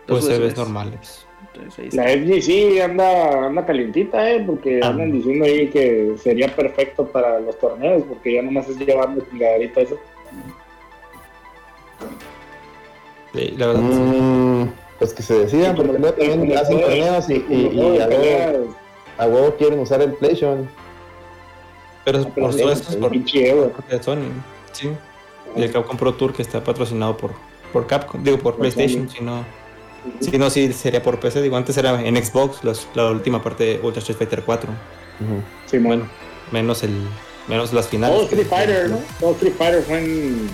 Dos 0.06 0.24
USBs 0.24 0.38
USBs. 0.38 0.56
normales. 0.56 1.26
Entonces 1.54 1.78
ahí 1.78 1.88
está. 1.88 2.04
La 2.04 2.10
FGC 2.10 2.82
anda, 2.82 3.46
anda 3.46 3.66
calientita, 3.66 4.30
¿eh? 4.30 4.42
Porque 4.46 4.80
Ah. 4.82 4.88
andan 4.88 5.12
diciendo 5.12 5.44
ahí 5.44 5.68
que 5.68 6.14
sería 6.22 6.54
perfecto 6.54 7.06
para 7.06 7.40
los 7.40 7.58
torneos, 7.58 8.02
porque 8.08 8.34
ya 8.34 8.42
nomás 8.42 8.68
es 8.68 8.78
llevando 8.78 9.24
chingaderita 9.30 9.80
eso. 9.80 9.98
Sí, 13.34 13.54
la 13.56 13.66
verdad. 13.68 13.82
Mm, 13.82 14.72
pues 14.98 15.14
que 15.14 15.22
se 15.22 15.34
decidan, 15.40 15.76
porque 15.76 15.92
luego 15.92 16.14
también 16.14 16.58
hacen 16.58 16.80
torneos 16.80 17.30
y, 17.30 17.34
y, 17.48 17.70
y 17.72 18.00
a, 18.00 18.08
huevo, 18.08 18.74
a 19.18 19.26
huevo 19.26 19.54
quieren 19.56 19.78
usar 19.78 20.02
el 20.02 20.12
PlayStation. 20.14 20.68
Pero 22.04 22.24
por 22.28 22.52
supuesto 22.52 22.90
es 22.90 22.96
por 22.96 23.12
de 23.12 24.02
Sony. 24.02 24.30
Sí. 24.72 24.90
Y 25.56 25.62
el 25.62 25.72
Capcom 25.72 25.96
Pro 25.96 26.14
Tour 26.14 26.32
que 26.32 26.42
está 26.42 26.62
patrocinado 26.62 27.16
por, 27.16 27.32
por 27.72 27.86
Capcom, 27.86 28.22
digo 28.22 28.38
por 28.38 28.54
Por 28.54 28.60
PlayStation, 28.60 29.08
si 29.08 29.22
no. 29.22 29.44
Si 30.20 30.38
no, 30.38 30.48
sí 30.50 30.72
sería 30.72 31.02
por 31.02 31.20
PC. 31.20 31.42
Digo, 31.42 31.56
antes 31.56 31.76
era 31.76 32.00
en 32.02 32.16
Xbox, 32.24 32.64
los- 32.64 32.88
la 32.94 33.06
última 33.10 33.42
parte 33.42 33.64
de 33.64 33.80
Ultra 33.82 34.00
Street 34.00 34.18
Fighter 34.18 34.42
4. 34.44 34.70
Ujú. 35.20 35.42
Sí, 35.66 35.78
bueno. 35.78 36.08
Menos 36.52 36.82
el 36.82 36.90
menos 37.48 37.72
las 37.72 37.88
finales. 37.88 38.16
Todo 38.16 38.24
Street 38.26 38.46
Fighter, 38.48 38.90
¿no? 38.90 38.98
Todo 39.18 39.32
Street 39.32 39.54
Fighter 39.58 39.82
fue 39.82 39.98
en. 39.98 40.50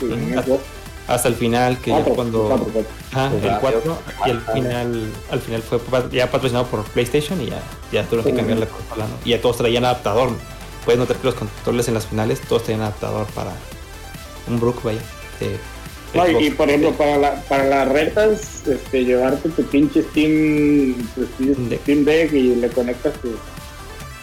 Xbox. 0.00 0.62
Hasta 1.08 1.28
el 1.28 1.34
final, 1.36 1.78
que 1.78 1.90
ya 1.92 2.02
cuando. 2.04 2.48
cuatro, 2.48 2.66
cuatro. 2.72 2.90
Ajá, 3.12 3.30
Pues 3.30 3.42
el 3.44 3.48
ya, 3.50 3.58
4 3.60 3.98
y 4.26 4.30
el 4.30 4.40
final, 4.40 5.12
al 5.30 5.40
final 5.40 5.62
fue 5.62 5.78
ya 6.10 6.28
patrocinado 6.30 6.66
por 6.66 6.82
PlayStation 6.84 7.40
y 7.40 7.46
ya, 7.46 7.60
ya 7.92 8.02
tuvieron 8.04 8.24
que 8.32 8.36
cambiar 8.36 8.58
la 8.58 8.66
consola, 8.66 9.04
¿no? 9.06 9.14
Y 9.24 9.30
ya 9.30 9.40
todos 9.40 9.56
traían 9.58 9.84
adaptador. 9.84 10.30
Puedes 10.84 10.98
notar 10.98 11.16
que 11.16 11.26
los 11.26 11.34
controles 11.36 11.86
en 11.88 11.94
las 11.94 12.06
finales 12.06 12.40
todos 12.40 12.64
traían 12.64 12.82
adaptador 12.82 13.26
para 13.28 13.52
un 14.48 14.58
Brook, 14.58 14.82
vaya. 14.82 14.98
de 15.38 15.58
No, 16.16 16.40
y, 16.40 16.50
por 16.50 16.68
ejemplo, 16.68 16.92
para, 16.92 17.18
la, 17.18 17.34
para 17.42 17.64
las 17.66 17.88
retas, 17.88 18.62
este, 18.66 19.04
llevarte 19.04 19.48
tu 19.50 19.62
pinche 19.64 20.02
Steam, 20.02 20.94
tu 21.14 21.24
Steam, 21.26 21.68
Deck. 21.68 21.80
Steam 21.82 22.04
Deck 22.04 22.32
y 22.32 22.54
le 22.56 22.68
conectas 22.68 23.14
tus, 23.20 23.32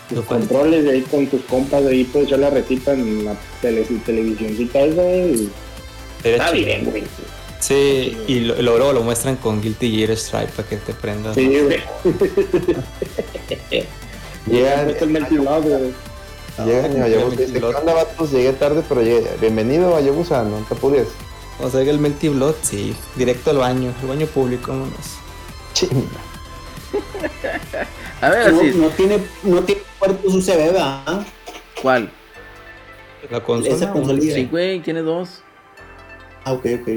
tus 0.10 0.18
Lo 0.18 0.26
cual- 0.26 0.40
controles 0.40 0.84
de 0.86 0.92
ahí 0.92 1.02
con 1.02 1.28
tus 1.28 1.42
compas, 1.44 1.84
de 1.84 1.92
ahí 1.92 2.04
puedes 2.06 2.28
echar 2.28 2.40
la 2.40 2.50
retita 2.50 2.94
en 2.94 3.26
la 3.26 3.36
tele, 3.62 3.86
televisioncita 4.06 4.80
esa 4.82 5.04
y 5.16 5.50
está 6.24 6.52
chido. 6.52 6.66
bien, 6.66 6.86
güey. 6.86 7.04
Sí, 7.60 8.18
y 8.28 8.40
lo- 8.42 8.62
luego 8.62 8.92
lo 8.92 9.04
muestran 9.04 9.38
con 9.38 9.62
Guilty 9.62 9.96
Gear 9.98 10.18
Stripe 10.18 10.52
para 10.56 10.68
que 10.68 10.78
te 10.78 10.94
prendas. 10.94 11.36
Sí, 11.36 11.48
güey. 11.62 11.80
Llegan, 14.48 14.88
llegan 16.94 17.34
y 17.34 17.36
dice, 17.36 17.54
¿qué 17.60 17.66
onda 17.66 17.94
vatos? 17.94 18.32
Llegué 18.32 18.54
tarde, 18.54 18.84
pero 18.88 19.02
llegué. 19.02 19.28
Bienvenido 19.42 19.96
Hayabusa, 19.96 20.44
no 20.44 20.58
te 20.68 20.74
apures. 20.76 21.08
O 21.64 21.70
sea, 21.70 21.84
que 21.84 21.90
el 21.90 22.00
Melty 22.00 22.30
Blood, 22.30 22.56
sí, 22.62 22.96
directo 23.16 23.52
al 23.52 23.58
baño, 23.58 23.94
al 24.02 24.08
baño 24.08 24.26
público, 24.28 24.72
vámonos. 24.72 25.18
Chinga. 25.74 26.08
A 28.22 28.30
ver, 28.30 28.52
No, 28.54 28.60
así. 28.60 28.72
no 28.76 28.88
tiene, 28.90 29.20
no 29.44 29.62
tiene 29.64 29.82
puertos 29.98 30.34
USB, 30.34 30.58
¿verdad? 30.58 31.26
¿Cuál? 31.82 32.10
La 33.30 33.42
consola. 33.42 33.76
Esa 33.76 33.90
¿o? 33.90 33.94
consolilla. 33.94 34.36
Sí, 34.36 34.46
güey, 34.52 34.82
tiene 34.82 35.02
dos. 35.02 35.42
Ah, 36.46 36.52
ok, 36.54 36.66
ok. 36.82 36.90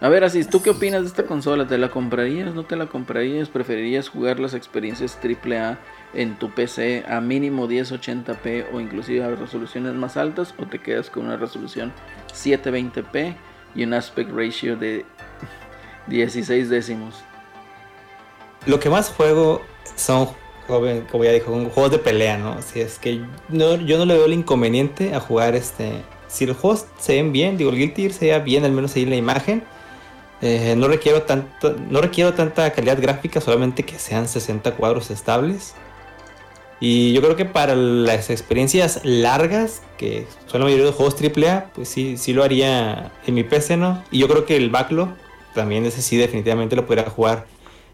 A 0.00 0.08
ver, 0.08 0.24
así, 0.24 0.44
¿tú 0.44 0.62
qué 0.62 0.70
opinas 0.70 1.02
de 1.02 1.08
esta 1.08 1.24
consola? 1.24 1.66
¿Te 1.68 1.76
la 1.76 1.90
comprarías? 1.90 2.54
¿No 2.54 2.64
te 2.64 2.76
la 2.76 2.86
comprarías? 2.86 3.48
¿Preferirías 3.50 4.08
jugar 4.08 4.40
las 4.40 4.54
experiencias 4.54 5.18
AAA 5.22 5.78
en 6.14 6.38
tu 6.38 6.50
PC 6.50 7.04
a 7.06 7.20
mínimo 7.20 7.68
1080p 7.68 8.66
o 8.72 8.80
inclusive 8.80 9.22
a 9.24 9.34
resoluciones 9.34 9.92
más 9.94 10.16
altas? 10.16 10.54
¿O 10.58 10.64
te 10.66 10.78
quedas 10.78 11.10
con 11.10 11.26
una 11.26 11.36
resolución 11.36 11.92
720p 12.32 13.34
y 13.74 13.84
un 13.84 13.94
aspect 13.94 14.30
ratio 14.30 14.76
de 14.76 15.04
16 16.06 16.68
décimos? 16.68 17.14
Lo 18.66 18.78
que 18.78 18.90
más 18.90 19.10
juego 19.10 19.62
son, 19.96 20.28
como 20.66 21.24
ya 21.24 21.32
dijo, 21.32 21.50
juegos 21.72 21.90
de 21.90 21.98
pelea, 21.98 22.36
¿no? 22.36 22.60
Si 22.62 22.80
es 22.80 22.98
que 22.98 23.22
no, 23.48 23.76
yo 23.76 23.96
no 23.98 24.04
le 24.04 24.14
veo 24.14 24.26
el 24.26 24.34
inconveniente 24.34 25.14
a 25.14 25.20
jugar 25.20 25.54
este. 25.54 26.02
Si 26.28 26.46
los 26.46 26.56
juegos 26.56 26.86
se 26.98 27.14
ven 27.14 27.32
bien, 27.32 27.56
digo, 27.56 27.70
el 27.70 27.76
Guilty 27.76 28.02
Gear 28.02 28.12
se 28.14 28.26
vea 28.26 28.38
bien, 28.38 28.64
al 28.64 28.72
menos 28.72 28.94
ahí 28.96 29.04
la 29.06 29.16
imagen. 29.16 29.62
eh, 30.42 30.74
no 30.76 30.88
requiero 30.88 31.22
tanto, 31.22 31.76
no 31.90 32.00
requiero 32.00 32.34
tanta 32.34 32.70
calidad 32.72 33.00
gráfica, 33.00 33.40
solamente 33.40 33.82
que 33.84 33.98
sean 33.98 34.28
60 34.28 34.72
cuadros 34.76 35.10
estables. 35.10 35.74
Y 36.80 37.12
yo 37.12 37.20
creo 37.20 37.36
que 37.36 37.44
para 37.44 37.74
las 37.74 38.30
experiencias 38.30 39.00
largas, 39.04 39.82
que 39.98 40.26
son 40.46 40.60
la 40.60 40.64
mayoría 40.64 40.86
de 40.86 40.90
los 40.90 40.96
juegos 40.96 41.14
AAA, 41.20 41.72
pues 41.74 41.88
sí, 41.88 42.16
sí 42.16 42.32
lo 42.32 42.42
haría 42.42 43.12
en 43.26 43.34
mi 43.34 43.44
PC, 43.44 43.76
¿no? 43.76 44.02
Y 44.10 44.18
yo 44.18 44.28
creo 44.28 44.46
que 44.46 44.56
el 44.56 44.70
backlog 44.70 45.10
también 45.54 45.84
ese 45.84 46.00
sí 46.00 46.16
definitivamente 46.16 46.76
lo 46.76 46.86
podría 46.86 47.08
jugar 47.10 47.46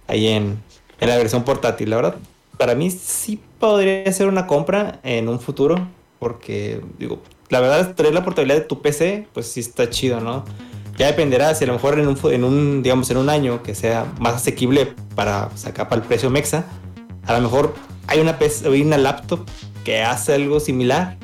ahí 0.07 0.29
en, 0.29 0.63
en 1.01 1.09
la 1.09 1.17
versión 1.17 1.43
portátil. 1.43 1.91
La 1.91 1.97
verdad, 1.97 2.17
para 2.59 2.77
mí 2.77 2.93
sí 2.93 3.41
podría 3.59 4.11
ser 4.13 4.29
una 4.29 4.47
compra 4.47 5.01
en 5.03 5.29
un 5.29 5.41
futuro, 5.41 5.89
porque 6.21 6.81
digo, 6.99 7.21
la 7.49 7.61
verdad, 7.61 7.95
tener 7.95 8.15
la 8.15 8.25
portabilidad 8.25 8.61
de 8.61 8.65
tu 8.65 8.83
PC, 8.83 9.27
pues 9.33 9.47
sí 9.49 9.61
está 9.61 9.91
chido, 9.91 10.21
¿no? 10.21 10.45
Ya 10.97 11.07
dependerá 11.07 11.55
si 11.55 11.65
a 11.65 11.67
lo 11.67 11.75
mejor 11.75 11.99
en 11.99 12.09
un, 12.09 12.19
en 12.33 12.45
un 12.45 12.83
digamos, 12.83 13.11
en 13.11 13.19
un 13.19 13.29
año 13.29 13.63
que 13.63 13.75
sea 13.75 14.07
más 14.19 14.35
asequible 14.35 14.95
para 15.15 15.51
sacar 15.57 15.89
para 15.89 16.01
el 16.01 16.09
precio 16.09 16.31
mexa, 16.31 16.65
a 17.27 17.35
lo 17.35 17.41
mejor 17.41 17.75
hay 18.07 18.21
una, 18.21 18.39
PC 18.39 18.69
hay 18.69 18.83
una 18.83 18.99
laptop 18.99 19.47
que 19.85 20.03
hace 20.03 20.35
algo 20.35 20.61
similar 20.61 21.17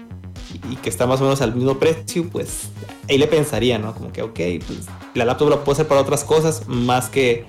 y 0.71 0.77
que 0.77 0.89
está 0.89 1.07
más 1.07 1.21
o 1.21 1.25
menos 1.25 1.41
al 1.43 1.55
mismo 1.55 1.79
precio, 1.79 2.29
pues 2.31 2.69
ahí 3.09 3.19
le 3.19 3.27
pensaría, 3.27 3.79
¿no? 3.79 3.95
Como 3.95 4.13
que, 4.13 4.23
ok, 4.23 4.39
pues 4.67 4.87
la 5.15 5.25
laptop 5.25 5.49
lo 5.49 5.65
puedo 5.65 5.73
hacer 5.73 5.89
para 5.89 6.01
otras 6.01 6.25
cosas 6.25 6.69
más 6.69 7.09
que 7.09 7.47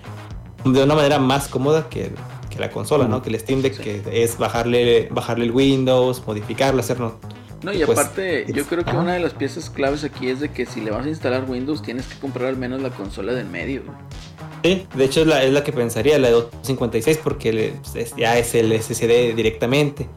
de 0.66 0.84
una 0.84 0.96
manera 0.96 1.20
más 1.20 1.48
cómoda 1.48 1.90
que, 1.90 2.12
que 2.50 2.60
la 2.60 2.70
consola, 2.70 3.08
¿no? 3.08 3.22
Que 3.22 3.30
el 3.30 3.40
Steam 3.40 3.62
Deck, 3.62 3.78
que 3.80 4.02
es 4.12 4.38
bajarle, 4.38 5.10
bajarle 5.12 5.46
el 5.46 5.52
Windows, 5.52 6.24
modificarlo, 6.26 6.80
hacerlo. 6.80 7.20
No, 7.64 7.72
y 7.72 7.84
Pues, 7.86 7.98
aparte, 7.98 8.46
yo 8.54 8.66
creo 8.66 8.84
que 8.84 8.96
una 8.96 9.14
de 9.14 9.20
las 9.20 9.34
piezas 9.34 9.70
claves 9.70 10.04
aquí 10.04 10.28
es 10.28 10.40
de 10.42 10.52
que 10.52 10.66
si 10.66 10.82
le 10.82 10.92
vas 10.92 11.06
a 11.06 11.10
instalar 11.10 11.50
Windows, 11.50 11.82
tienes 11.82 12.06
que 12.08 12.20
comprar 12.20 12.50
al 12.50 12.58
menos 12.58 12.82
la 12.82 12.90
consola 12.90 13.34
del 13.34 13.48
medio. 13.48 13.84
güey. 13.86 13.98
Sí, 14.64 14.88
de 14.96 15.04
hecho 15.06 15.22
es 15.22 15.28
la, 15.28 15.44
es 15.44 15.52
la 15.52 15.64
que 15.64 15.74
pensaría, 15.74 16.18
la 16.20 16.28
de 16.28 16.34
256, 16.34 17.20
porque 17.24 17.52
le- 17.54 17.70
pues, 17.84 17.96
es- 17.96 18.16
ya 18.16 18.38
es 18.38 18.56
el 18.56 18.72
SSD 18.72 19.34
directamente. 19.36 20.08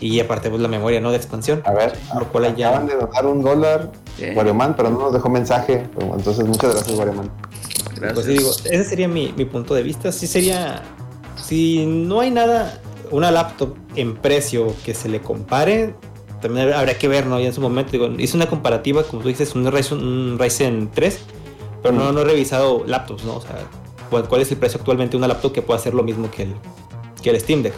Y 0.00 0.20
aparte, 0.20 0.50
pues 0.50 0.60
la 0.60 0.68
memoria, 0.68 1.00
¿no? 1.00 1.10
De 1.10 1.16
expansión. 1.16 1.62
A 1.64 1.72
ver, 1.72 1.94
Lo 2.18 2.28
cual 2.30 2.54
ya- 2.54 2.68
acaban 2.68 2.86
de 2.86 2.96
donar 2.96 3.26
un 3.26 3.42
dólar. 3.42 3.92
Guarioman, 4.34 4.76
pero 4.76 4.90
no 4.90 4.98
nos 4.98 5.12
dejó 5.14 5.28
mensaje. 5.30 5.84
Entonces, 5.98 6.44
muchas 6.46 6.74
gracias, 6.74 6.94
Guarioman. 6.94 7.30
Gracias. 7.94 8.12
Pues 8.12 8.26
sí, 8.26 8.32
digo, 8.32 8.50
ese 8.50 8.84
sería 8.84 9.08
mi, 9.08 9.32
mi 9.36 9.46
punto 9.46 9.74
de 9.74 9.82
vista. 9.82 10.12
Sí 10.12 10.26
sería, 10.26 10.82
si 11.42 11.86
no 11.86 12.20
hay 12.20 12.30
nada, 12.30 12.78
una 13.10 13.30
laptop 13.30 13.74
en 13.94 14.16
precio 14.16 14.74
que 14.84 14.92
se 14.92 15.08
le 15.08 15.22
compare, 15.22 15.94
también 16.42 16.70
habría 16.74 16.98
que 16.98 17.08
ver, 17.08 17.24
¿no? 17.26 17.40
Ya 17.40 17.46
en 17.46 17.54
su 17.54 17.62
momento, 17.62 17.92
digo, 17.92 18.08
hice 18.18 18.36
una 18.36 18.46
comparativa, 18.48 19.02
como 19.04 19.22
tú 19.22 19.28
dices, 19.28 19.54
un 19.54 19.70
Ryzen, 19.72 19.98
un 19.98 20.38
Ryzen 20.38 20.90
3, 20.94 21.20
pero 21.82 21.94
no, 21.94 22.12
no 22.12 22.20
he 22.20 22.24
revisado 22.24 22.84
laptops, 22.86 23.24
¿no? 23.24 23.36
O 23.36 23.40
sea, 23.40 23.56
cuál, 24.10 24.40
es 24.40 24.50
el 24.50 24.58
precio 24.58 24.78
actualmente 24.78 25.12
de 25.12 25.16
una 25.18 25.28
laptop 25.28 25.52
que 25.52 25.62
pueda 25.62 25.78
hacer 25.78 25.94
lo 25.94 26.02
mismo 26.02 26.30
que 26.30 26.44
el, 26.44 26.54
que 27.22 27.30
el 27.30 27.40
Steam 27.40 27.62
Deck. 27.62 27.74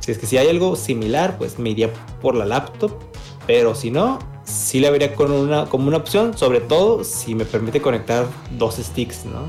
Si 0.00 0.10
es 0.10 0.18
que 0.18 0.26
si 0.26 0.36
hay 0.36 0.48
algo 0.48 0.74
similar, 0.76 1.38
pues 1.38 1.58
me 1.58 1.70
iría 1.70 1.90
por 2.20 2.34
la 2.34 2.44
laptop, 2.44 2.92
pero 3.46 3.74
si 3.74 3.90
no, 3.90 4.18
sí 4.44 4.80
la 4.80 4.90
vería 4.90 5.14
con 5.14 5.30
una, 5.30 5.66
como 5.66 5.86
una 5.88 5.96
opción, 5.98 6.36
sobre 6.36 6.60
todo 6.60 7.04
si 7.04 7.34
me 7.34 7.44
permite 7.44 7.80
conectar 7.80 8.26
dos 8.58 8.76
sticks, 8.76 9.24
¿no? 9.26 9.40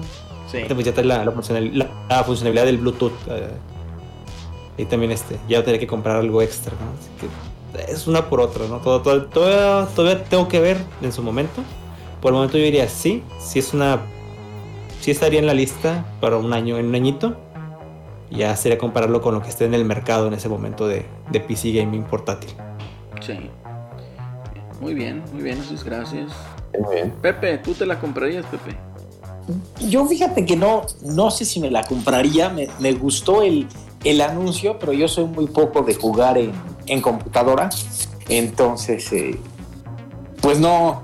Sí. 0.51 0.57
Aparte, 0.57 0.75
pues 0.75 0.85
ya 0.85 0.89
está 0.91 1.01
la, 1.01 1.25
la 1.25 1.31
funcional- 1.31 1.71
la- 1.77 1.89
la 2.09 2.23
funcionalidad 2.23 2.65
del 2.65 2.77
Bluetooth. 2.77 3.11
eh, 3.29 3.49
y 4.77 4.85
también 4.85 5.11
este, 5.11 5.37
ya 5.47 5.57
tendría 5.59 5.79
que 5.79 5.87
comprar 5.87 6.15
algo 6.17 6.41
extra, 6.41 6.73
¿no? 6.73 6.91
Así 6.99 7.85
que 7.85 7.91
es 7.91 8.07
una 8.07 8.29
por 8.29 8.39
otra, 8.39 8.67
¿no? 8.67 8.77
Todo, 8.77 9.01
todo- 9.01 9.25
todavía, 9.25 9.87
todavía 9.95 10.23
tengo 10.25 10.47
que 10.47 10.59
ver 10.59 10.77
en 11.01 11.11
su 11.11 11.21
momento. 11.23 11.61
Por 12.21 12.29
el 12.29 12.35
momento 12.35 12.57
yo 12.57 12.63
diría 12.63 12.87
sí, 12.87 13.23
sí 13.39 13.59
es 13.59 13.73
una. 13.73 14.01
Sí 15.03 15.11
estaría 15.11 15.41
en 15.41 15.47
la 15.47 15.53
lista 15.53 16.05
para 16.21 16.37
un 16.37 16.53
año, 16.53 16.77
en 16.77 16.85
un 16.85 16.95
añito. 16.95 17.35
Ya 18.31 18.55
sería 18.55 18.77
compararlo 18.77 19.21
con 19.21 19.33
lo 19.33 19.41
que 19.41 19.49
esté 19.49 19.65
en 19.65 19.73
el 19.73 19.83
mercado 19.83 20.27
en 20.27 20.33
ese 20.33 20.47
momento 20.47 20.87
de, 20.87 21.05
de 21.29 21.41
PC 21.41 21.73
gaming 21.73 22.05
portátil. 22.05 22.51
Sí. 23.19 23.37
Muy 24.79 24.93
bien, 24.93 25.21
muy 25.33 25.43
bien, 25.43 25.57
Jesús, 25.57 25.83
gracias. 25.83 26.31
Muy 26.79 26.95
bien. 26.95 27.11
Pepe, 27.21 27.57
¿tú 27.57 27.73
te 27.73 27.85
la 27.85 27.99
comprarías, 27.99 28.45
Pepe? 28.45 28.77
Yo 29.89 30.05
fíjate 30.05 30.45
que 30.45 30.55
no, 30.55 30.83
no 31.01 31.31
sé 31.31 31.43
si 31.43 31.59
me 31.59 31.69
la 31.69 31.83
compraría, 31.83 32.47
me, 32.47 32.69
me 32.79 32.93
gustó 32.93 33.41
el, 33.41 33.67
el 34.05 34.21
anuncio, 34.21 34.79
pero 34.79 34.93
yo 34.93 35.09
soy 35.09 35.25
muy 35.25 35.47
poco 35.47 35.81
de 35.81 35.95
jugar 35.95 36.37
en, 36.37 36.53
en 36.85 37.01
computadora, 37.01 37.69
entonces, 38.29 39.11
eh, 39.11 39.37
pues 40.41 40.61
no, 40.61 41.03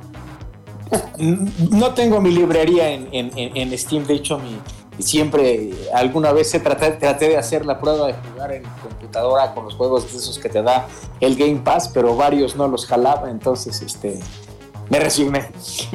no 1.18 1.94
tengo 1.94 2.22
mi 2.22 2.32
librería 2.32 2.90
en, 2.92 3.08
en- 3.12 3.32
en- 3.38 3.58
en 3.58 3.78
Steam, 3.78 4.06
de 4.06 4.16
hecho, 4.16 4.40
mi, 4.40 4.58
siempre, 5.04 5.72
alguna 5.94 6.32
vez 6.32 6.50
se 6.50 6.60
traté, 6.60 6.92
traté 6.92 7.30
de 7.30 7.38
hacer 7.38 7.66
la 7.66 7.80
prueba 7.80 8.08
de 8.08 8.14
jugar 8.14 8.52
en 8.54 8.64
computadora 8.82 9.54
con 9.54 9.66
los 9.66 9.76
juegos 9.76 10.12
de 10.12 10.18
esos 10.18 10.40
que 10.40 10.50
te 10.50 10.62
da 10.62 10.88
el 11.20 11.36
Game 11.36 11.58
Pass, 11.64 11.90
pero 11.94 12.16
varios 12.16 12.56
no 12.56 12.68
los 12.68 12.86
jalaba, 12.86 13.30
entonces, 13.30 13.82
este, 13.82 14.20
me 14.90 15.00
resigné. 15.00 15.52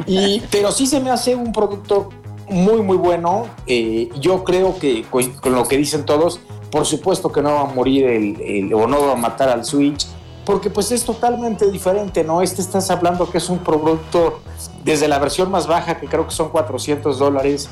Y, 0.06 0.40
pero 0.50 0.70
sí 0.72 0.86
se 0.86 1.00
me 1.00 1.10
hace 1.10 1.34
un 1.34 1.52
producto 1.52 2.08
muy, 2.48 2.82
muy 2.82 2.96
bueno. 2.96 3.46
Eh, 3.66 4.10
yo 4.20 4.44
creo 4.44 4.78
que 4.78 5.02
con, 5.10 5.30
con 5.32 5.54
lo 5.54 5.66
que 5.66 5.76
dicen 5.76 6.04
todos, 6.04 6.40
por 6.70 6.84
supuesto 6.86 7.32
que 7.32 7.40
no 7.42 7.54
va 7.54 7.60
a 7.62 7.64
morir 7.74 8.06
el, 8.06 8.40
el- 8.40 8.74
o 8.74 8.86
no 8.86 9.00
va 9.06 9.12
a 9.12 9.16
matar 9.16 9.48
al 9.48 9.64
Switch, 9.64 10.06
porque 10.44 10.70
pues 10.70 10.90
es 10.92 11.04
totalmente 11.04 11.70
diferente, 11.70 12.22
¿no? 12.24 12.42
Este 12.42 12.60
estás 12.60 12.90
hablando 12.90 13.30
que 13.30 13.38
es 13.38 13.48
un 13.48 13.58
producto 13.58 14.40
desde 14.84 15.08
la 15.08 15.18
versión 15.18 15.50
más 15.50 15.66
baja, 15.66 15.98
que 15.98 16.06
creo 16.06 16.26
que 16.26 16.34
son 16.34 16.50
400 16.50 17.18
dólares, 17.18 17.68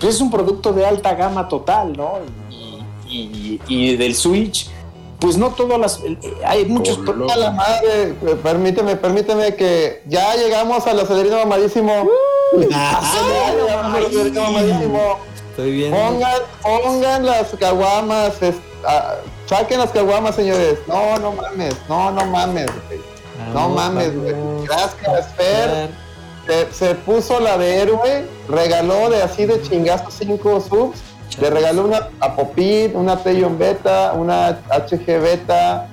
pues 0.00 0.14
es 0.16 0.20
un 0.20 0.30
producto 0.30 0.72
de 0.72 0.86
alta 0.86 1.14
gama 1.14 1.48
total, 1.48 1.96
¿no? 1.96 2.14
Y, 2.50 2.84
y- 3.08 3.60
y 3.68 3.96
del 3.96 4.14
Switch, 4.14 4.68
pues 5.18 5.36
no 5.36 5.50
todas 5.50 5.78
las... 5.78 6.00
eh, 6.04 6.18
Hay 6.44 6.64
muchos... 6.66 6.98
A 7.32 7.36
la 7.36 7.50
madre, 7.52 8.10
eh, 8.10 8.36
permíteme, 8.42 8.96
permíteme 8.96 9.54
que 9.54 10.02
ya 10.06 10.34
llegamos 10.36 10.86
al 10.86 11.00
acelerino. 11.00 11.36
Estoy 15.50 15.70
viendo. 15.72 15.96
Pongan, 15.96 16.32
pongan 16.62 17.26
las 17.26 17.48
caguamas, 17.58 18.42
es- 18.42 18.56
ah, 18.86 19.14
saquen 19.46 19.78
las 19.78 19.90
caguamas, 19.90 20.34
señores. 20.36 20.78
No, 20.86 21.18
no 21.18 21.32
mames, 21.32 21.74
no, 21.88 22.10
no 22.10 22.24
mames, 22.26 22.66
güey. 22.88 23.00
No 23.52 23.68
mames, 23.68 24.16
güey. 24.18 24.34
Gracias, 24.66 25.28
Fer. 25.36 25.88
Se, 26.46 26.72
se 26.72 26.94
puso 26.94 27.40
la 27.40 27.56
de 27.56 27.76
héroe, 27.82 28.28
regaló 28.48 29.08
de 29.10 29.22
así 29.22 29.46
de 29.46 29.60
chingazo 29.62 30.10
cinco 30.10 30.60
subs. 30.60 30.98
Le 31.40 31.50
regaló 31.50 31.84
una 31.84 32.08
a 32.20 32.34
Popín, 32.36 32.94
una 32.94 33.16
Teyon 33.16 33.58
Beta, 33.58 34.12
una 34.14 34.58
HG 34.70 35.06
Beta, 35.20 35.88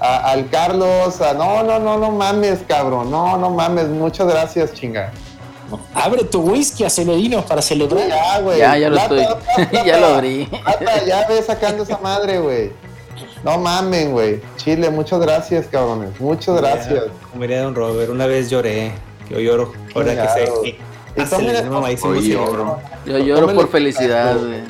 a- 0.00 0.30
al 0.30 0.50
Carlos. 0.50 1.20
a- 1.20 1.34
no, 1.34 1.62
no, 1.62 1.78
no, 1.78 1.98
no 1.98 2.10
mames, 2.10 2.60
cabrón. 2.66 3.10
No, 3.10 3.36
no 3.38 3.50
mames. 3.50 3.88
Muchas 3.88 4.26
gracias, 4.26 4.72
chinga. 4.74 5.12
Abre 5.94 6.24
tu 6.24 6.40
whisky, 6.42 6.84
acelerino, 6.84 7.40
para 7.42 7.62
celebrar. 7.62 8.06
Ya, 8.08 8.40
güey. 8.40 8.58
Ya, 8.58 8.76
ya 8.76 8.88
lo 8.90 8.96
Plata, 8.96 9.14
estoy. 9.22 9.36
plata, 9.70 9.84
ya 9.86 9.96
lo 9.98 10.06
abrí. 10.08 10.44
plata, 10.46 11.04
ya 11.06 11.26
ve 11.28 11.42
sacando 11.42 11.84
esa 11.84 11.96
madre, 11.98 12.38
güey. 12.40 12.72
No 13.44 13.58
mamen, 13.58 14.12
güey. 14.12 14.40
Chile, 14.56 14.88
muchas 14.90 15.20
gracias, 15.20 15.66
cabrones. 15.66 16.18
Muchas 16.20 16.56
gracias. 16.56 17.04
Como 17.30 17.42
diría 17.42 17.62
Don 17.62 17.74
Robert, 17.74 18.10
una 18.10 18.26
vez 18.26 18.48
lloré. 18.50 18.92
Yo 19.28 19.40
lloro. 19.40 19.72
Ahora 19.94 20.12
Claro. 20.14 20.34
que 20.62 20.70
sé. 20.70 20.76
que 21.14 21.20
Y 21.20 21.20
hace 21.24 21.30
tomen 21.36 21.50
el 21.50 21.56
esto- 21.56 21.70
mamadísimo 21.70 22.10
Oye, 22.12 22.22
cerebro. 22.22 22.52
oro. 22.52 22.80
Yo 23.04 23.18
lloro 23.18 23.54
por 23.54 23.68
felicidad, 23.70 24.36
güey. 24.38 24.60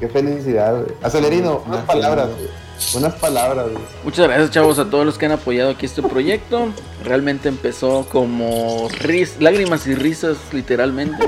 Qué 0.00 0.08
felicidad, 0.08 0.74
güey. 0.74 0.86
Acelerino, 1.02 1.62
unas 1.66 1.84
palabras, 1.84 2.28
güey. 2.36 2.48
Unas 2.94 3.14
palabras, 3.14 3.66
güey. 3.70 3.82
Muchas 4.04 4.26
gracias, 4.28 4.50
chavos, 4.52 4.78
a 4.78 4.88
todos 4.88 5.04
los 5.04 5.18
que 5.18 5.26
han 5.26 5.32
apoyado 5.32 5.70
aquí 5.70 5.86
este 5.86 6.02
proyecto. 6.02 6.68
Realmente 7.02 7.48
empezó 7.48 8.06
como 8.10 8.88
ris- 9.00 9.36
lágrimas 9.40 9.86
y 9.86 9.94
risas, 9.94 10.36
literalmente. 10.52 11.26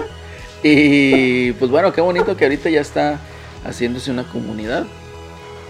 Y 0.63 1.53
pues 1.53 1.71
bueno, 1.71 1.93
qué 1.93 2.01
bonito 2.01 2.37
que 2.37 2.45
ahorita 2.45 2.69
ya 2.71 2.81
está 2.81 3.19
haciéndose 3.65 4.11
una 4.11 4.25
comunidad. 4.31 4.85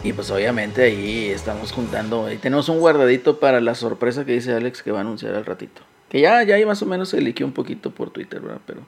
Y 0.05 0.13
pues 0.13 0.31
obviamente 0.31 0.83
ahí 0.85 1.27
estamos 1.29 1.73
juntando. 1.73 2.27
Ahí 2.27 2.37
tenemos 2.39 2.69
un 2.69 2.79
guardadito 2.79 3.41
para 3.41 3.61
la 3.61 3.75
sorpresa 3.75 4.25
que 4.25 4.33
dice 4.33 4.53
Alex 4.55 4.83
que 4.83 4.93
va 4.93 4.99
a 4.99 5.01
anunciar 5.03 5.35
al 5.35 5.45
ratito. 5.45 5.83
Que 6.09 6.21
ya, 6.21 6.43
ya 6.45 6.55
ahí 6.55 6.65
más 6.65 6.81
o 6.83 6.87
menos 6.87 7.09
se 7.11 7.21
liqueó 7.21 7.47
un 7.47 7.53
poquito 7.53 7.91
por 7.91 8.11
Twitter, 8.11 8.41
¿verdad? 8.41 8.61
Pero 8.67 8.81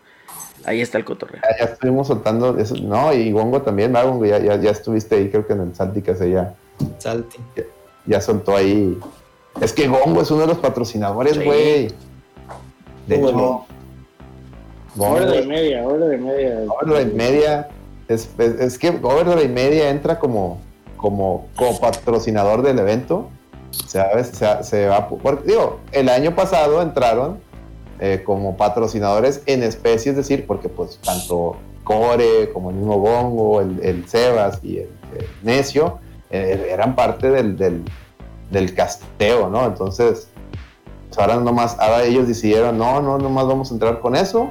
ahí 0.65 0.81
está 0.81 0.99
el 0.99 1.05
cotorreo. 1.05 1.43
Ya, 1.59 1.67
ya 1.67 1.73
estuvimos 1.73 2.07
soltando 2.07 2.57
eso. 2.59 2.77
No, 2.77 3.13
y 3.13 3.33
Gongo 3.33 3.61
también, 3.63 3.93
¿verdad, 3.93 4.09
Gongo? 4.09 4.25
Ya, 4.25 4.39
ya, 4.39 4.57
ya 4.57 4.71
estuviste 4.71 5.17
ahí, 5.17 5.29
creo 5.31 5.47
que 5.47 5.53
en 5.53 5.61
el 5.63 5.75
Salty 5.75 6.01
que 6.01 6.15
ya, 6.31 6.55
Salty. 6.99 7.39
ya 8.07 8.21
soltó 8.21 8.57
ahí. 8.57 8.97
Es 9.61 9.73
que 9.73 9.89
Gongo 9.89 10.23
es 10.23 10.31
uno 10.31 10.43
de 10.43 10.47
los 10.47 10.59
patrocinadores, 10.59 11.35
Sí. 11.35 11.45
güey. 11.45 11.89
De 13.07 13.17
hecho, 13.17 13.23
Bueno. 13.23 13.67
Gongo, 14.95 15.15
Hora 15.17 15.37
y 15.37 15.47
media, 15.47 15.87
hora 15.87 16.15
y 16.15 16.19
media. 16.19 16.61
Overdrive 16.69 17.15
Media, 17.15 17.69
es, 18.09 18.29
es, 18.39 18.61
es 18.61 18.79
que 18.79 18.89
Overdrive 18.91 19.49
Media 19.49 19.91
entra 19.91 20.19
como, 20.19 20.61
como, 21.01 21.47
como 21.57 21.81
patrocinador 21.81 22.63
del 22.63 22.79
evento. 22.79 23.29
Sea, 23.87 24.23
se, 24.63 24.87
va, 24.87 25.09
digo, 25.47 25.79
el 25.93 26.09
año 26.09 26.35
pasado 26.35 26.83
entraron 26.83 27.39
eh, 28.01 28.23
como 28.25 28.57
patrocinadores 28.57 29.43
en 29.47 29.63
especie, 29.63 30.11
es 30.11 30.17
decir, 30.17 30.47
porque 30.47 30.69
pues 30.69 30.99
tanto 30.99 31.57
Core 31.85 32.51
como 32.53 32.71
el 32.71 32.77
mismo 32.77 32.99
Bongo, 32.99 33.61
el, 33.61 33.81
el 33.83 34.09
Sebas 34.09 34.59
y 34.63 34.79
el, 34.79 34.89
el 35.17 35.27
Necio 35.43 35.99
eh, 36.31 36.69
eran 36.71 36.97
parte 36.97 37.31
del, 37.31 37.57
del, 37.57 38.75
casteo, 38.75 39.49
¿no? 39.49 39.67
Entonces, 39.67 40.29
pues, 41.09 41.19
ahora 41.19 41.37
nomás, 41.37 41.79
ahora 41.79 42.05
ellos 42.05 42.27
decidieron, 42.27 42.77
no, 42.77 43.01
no, 43.01 43.19
nomás 43.19 43.47
vamos 43.47 43.71
a 43.71 43.75
entrar 43.75 44.01
con 44.01 44.17
eso, 44.17 44.51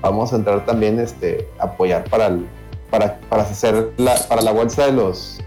vamos 0.00 0.32
a 0.32 0.36
entrar 0.36 0.64
también 0.64 0.98
este, 0.98 1.48
apoyar 1.58 2.04
para, 2.08 2.28
el, 2.28 2.46
para, 2.90 3.18
para 3.28 3.42
hacer 3.42 3.92
la, 3.98 4.14
para 4.28 4.42
la 4.42 4.52
bolsa 4.52 4.86
de 4.86 4.92
los, 4.92 5.40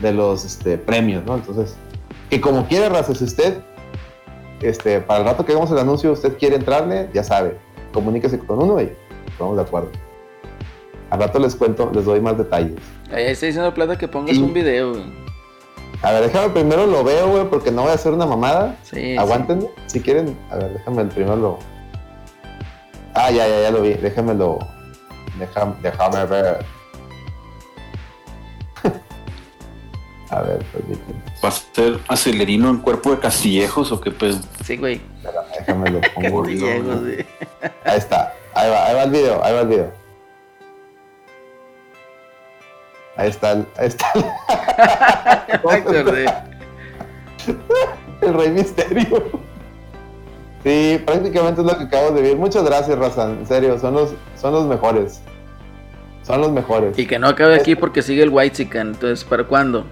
de 0.00 0.12
los 0.12 0.44
este, 0.44 0.78
premios, 0.78 1.24
¿no? 1.24 1.34
Entonces, 1.36 1.76
que 2.30 2.40
como 2.40 2.66
quiera, 2.66 2.88
Raza, 2.88 3.14
si 3.14 3.24
usted, 3.24 3.58
este, 4.60 5.00
para 5.00 5.20
el 5.20 5.26
rato 5.26 5.44
que 5.44 5.52
hagamos 5.52 5.70
el 5.70 5.78
anuncio, 5.78 6.12
usted 6.12 6.36
quiere 6.36 6.56
entrarle, 6.56 7.08
ya 7.12 7.22
sabe, 7.22 7.56
comuníquese 7.92 8.38
con 8.38 8.62
uno 8.62 8.80
y 8.80 8.92
estamos 9.28 9.56
de 9.56 9.62
acuerdo. 9.62 9.90
Al 11.10 11.20
rato 11.20 11.38
les 11.38 11.54
cuento, 11.54 11.90
les 11.94 12.04
doy 12.04 12.20
más 12.20 12.36
detalles. 12.36 12.74
Ahí 13.12 13.24
está 13.26 13.46
diciendo 13.46 13.72
Plata 13.72 13.96
que 13.96 14.08
pongas 14.08 14.34
Sí. 14.36 14.42
un 14.42 14.52
video, 14.52 14.90
güey. 14.90 15.04
A 16.02 16.12
ver, 16.12 16.24
déjame 16.24 16.50
primero 16.50 16.86
lo 16.86 17.04
veo, 17.04 17.28
güey, 17.28 17.44
porque 17.48 17.70
no 17.70 17.82
voy 17.82 17.92
a 17.92 17.94
hacer 17.94 18.12
una 18.12 18.26
mamada. 18.26 18.76
Sí, 18.82 19.16
Aguántenme, 19.16 19.68
si 19.86 20.00
quieren. 20.00 20.36
A 20.50 20.56
ver, 20.56 20.72
déjame 20.74 21.02
el 21.02 21.08
primero 21.08 21.36
lo. 21.36 21.58
Ah, 23.14 23.30
ya, 23.30 23.46
ya, 23.46 23.62
ya 23.62 23.70
lo 23.70 23.80
vi. 23.80 23.94
Déjamelo. 23.94 24.58
Déjame, 25.38 25.74
déjame 25.82 26.24
ver. 26.26 26.64
A 30.34 30.42
ver, 30.42 30.64
permíteme. 30.72 31.20
¿Va 31.42 31.48
a 31.48 31.52
ser 31.52 31.98
acelerino 32.08 32.68
en 32.70 32.78
cuerpo 32.78 33.12
de 33.12 33.18
castillejos 33.18 33.92
o 33.92 34.00
qué 34.00 34.10
pedo? 34.10 34.38
Sí, 34.64 34.76
güey. 34.76 35.00
Déjame 35.58 35.90
lo 35.90 36.00
pongo. 36.14 36.44
Sí. 36.46 36.60
Ahí 37.84 37.98
está. 37.98 38.34
Ahí 38.54 38.70
va, 38.70 38.86
ahí 38.86 38.94
va 38.94 39.02
el 39.04 39.10
video, 39.10 39.44
ahí 39.44 39.54
va 39.54 39.60
el 39.60 39.68
video. 39.68 39.92
Ahí 43.16 43.30
está 43.30 43.52
el, 43.52 43.64
ahí 43.78 43.86
está 43.86 44.06
el, 44.14 44.24
el 48.22 48.34
Rey 48.34 48.50
Misterio. 48.50 49.30
Sí, 50.64 51.00
prácticamente 51.04 51.60
es 51.60 51.66
lo 51.66 51.78
que 51.78 51.84
acabo 51.84 52.10
de 52.10 52.22
ver. 52.22 52.36
Muchas 52.36 52.64
gracias, 52.64 52.98
Razan. 52.98 53.38
En 53.40 53.46
serio, 53.46 53.78
son 53.78 53.94
los, 53.94 54.14
son 54.34 54.54
los 54.54 54.66
mejores. 54.66 55.20
Son 56.22 56.40
los 56.40 56.50
mejores. 56.50 56.98
Y 56.98 57.06
que 57.06 57.18
no 57.18 57.28
acabe 57.28 57.54
aquí 57.54 57.76
porque 57.76 58.02
sigue 58.02 58.22
el 58.22 58.30
White 58.30 58.56
Chicken. 58.56 58.88
Entonces, 58.88 59.24
¿para 59.24 59.44
cuándo? 59.44 59.84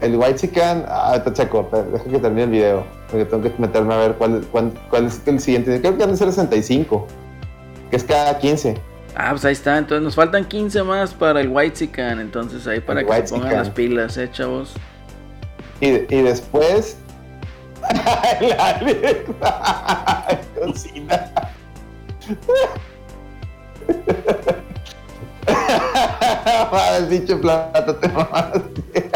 El 0.00 0.16
White 0.16 0.36
Chicken, 0.36 0.84
ah, 0.88 1.22
checo, 1.32 1.68
deja 1.92 2.04
que 2.04 2.18
termine 2.18 2.44
el 2.44 2.50
video. 2.50 2.86
Porque 3.10 3.24
tengo 3.24 3.42
que 3.42 3.52
meterme 3.58 3.94
a 3.94 3.98
ver 3.98 4.14
cuál, 4.14 4.44
cuál, 4.52 4.72
cuál 4.90 5.06
es 5.06 5.22
el 5.26 5.40
siguiente. 5.40 5.80
Creo 5.80 5.96
que 5.96 6.02
han 6.02 6.10
de 6.10 6.16
ser 6.16 6.28
65. 6.28 7.06
Que 7.90 7.96
es 7.96 8.04
cada 8.04 8.38
15. 8.38 8.74
Ah, 9.14 9.30
pues 9.30 9.44
ahí 9.44 9.52
está. 9.52 9.78
Entonces 9.78 10.02
nos 10.02 10.14
faltan 10.14 10.44
15 10.44 10.82
más 10.82 11.14
para 11.14 11.40
el 11.40 11.48
White 11.48 11.78
Chicken. 11.78 12.20
Entonces 12.20 12.66
ahí 12.66 12.80
para 12.80 13.00
El 13.00 13.06
que 13.06 13.12
se 13.12 13.18
White 13.18 13.30
pongan 13.30 13.56
las 13.56 13.70
pilas, 13.70 14.18
eh, 14.18 14.28
chavos. 14.30 14.74
Y, 15.80 15.88
y 15.88 16.22
después. 16.22 16.98
el 18.40 18.52
Alex. 18.52 19.30
Cocina. 20.58 21.30
Madre, 26.72 27.06
pinche 27.08 27.36
plato, 27.36 27.94
te 27.96 28.08
mamaste. 28.08 29.10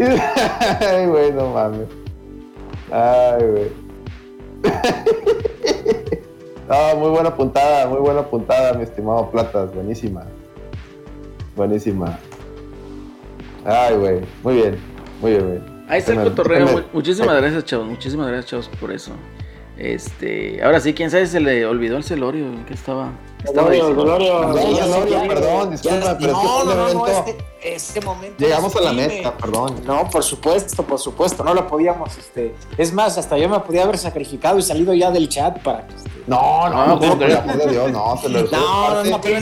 Ay, 0.80 1.06
güey, 1.06 1.32
no 1.32 1.50
mames. 1.50 1.88
Ay, 2.90 3.44
güey. 3.46 3.70
No, 6.70 6.96
muy 6.98 7.10
buena 7.10 7.34
puntada, 7.34 7.88
muy 7.88 7.98
buena 7.98 8.22
puntada, 8.22 8.74
mi 8.74 8.84
estimado 8.84 9.28
Platas. 9.28 9.74
Buenísima. 9.74 10.22
Buenísima. 11.56 12.16
Ay, 13.64 13.96
güey. 13.96 14.20
Muy 14.44 14.54
bien. 14.54 14.78
Muy 15.20 15.32
bien, 15.32 15.48
güey. 15.48 15.60
Ahí 15.88 15.98
está 15.98 16.12
el 16.12 16.22
cotorreo. 16.22 16.84
Muchísimas 16.92 17.36
gracias, 17.40 17.64
chavos. 17.64 17.88
Muchísimas 17.88 18.28
gracias, 18.28 18.50
chavos, 18.50 18.70
por 18.78 18.92
eso. 18.92 19.10
Este, 19.76 20.62
ahora 20.62 20.78
sí, 20.78 20.94
quién 20.94 21.10
sabe 21.10 21.26
se 21.26 21.40
le 21.40 21.66
olvidó 21.66 21.96
el 21.96 22.04
celorio 22.04 22.46
que 22.68 22.74
estaba. 22.74 23.10
Ya, 23.44 23.52
Glorio, 23.52 24.54
ya, 25.08 25.28
perdón, 25.28 25.76
ya, 25.76 25.92
disculpa, 25.92 26.18
pero 26.18 26.32
no, 26.32 26.64
no, 26.64 26.94
no, 26.94 27.06
este, 27.06 27.38
este 27.62 28.00
momento. 28.00 28.36
Llegamos 28.38 28.76
a 28.76 28.80
la 28.80 28.92
meta, 28.92 29.36
perdón. 29.36 29.80
No, 29.84 30.08
por 30.10 30.22
supuesto, 30.22 30.82
por 30.82 30.98
supuesto, 30.98 31.42
no 31.42 31.54
lo 31.54 31.66
podíamos, 31.66 32.16
este, 32.18 32.54
es 32.76 32.92
más, 32.92 33.16
hasta 33.18 33.38
yo 33.38 33.48
me 33.48 33.60
podía 33.60 33.84
haber 33.84 33.98
sacrificado 33.98 34.58
y 34.58 34.62
salido 34.62 34.92
ya 34.94 35.10
del 35.10 35.28
chat 35.28 35.58
para 35.60 35.86
que, 35.86 35.94
este, 35.94 36.10
No, 36.26 36.68
no, 36.68 36.76
No, 36.76 36.86
no, 36.86 36.98
¿cómo 36.98 37.18
por 37.18 37.30
el 37.30 37.36
amor 37.36 37.56
de 37.56 37.66
Dios, 37.68 37.92
no, 37.92 38.16
se 38.20 38.28
lo 38.28 38.42
No, 38.42 38.94
no, 38.94 39.04
no, 39.04 39.20
pero 39.20 39.38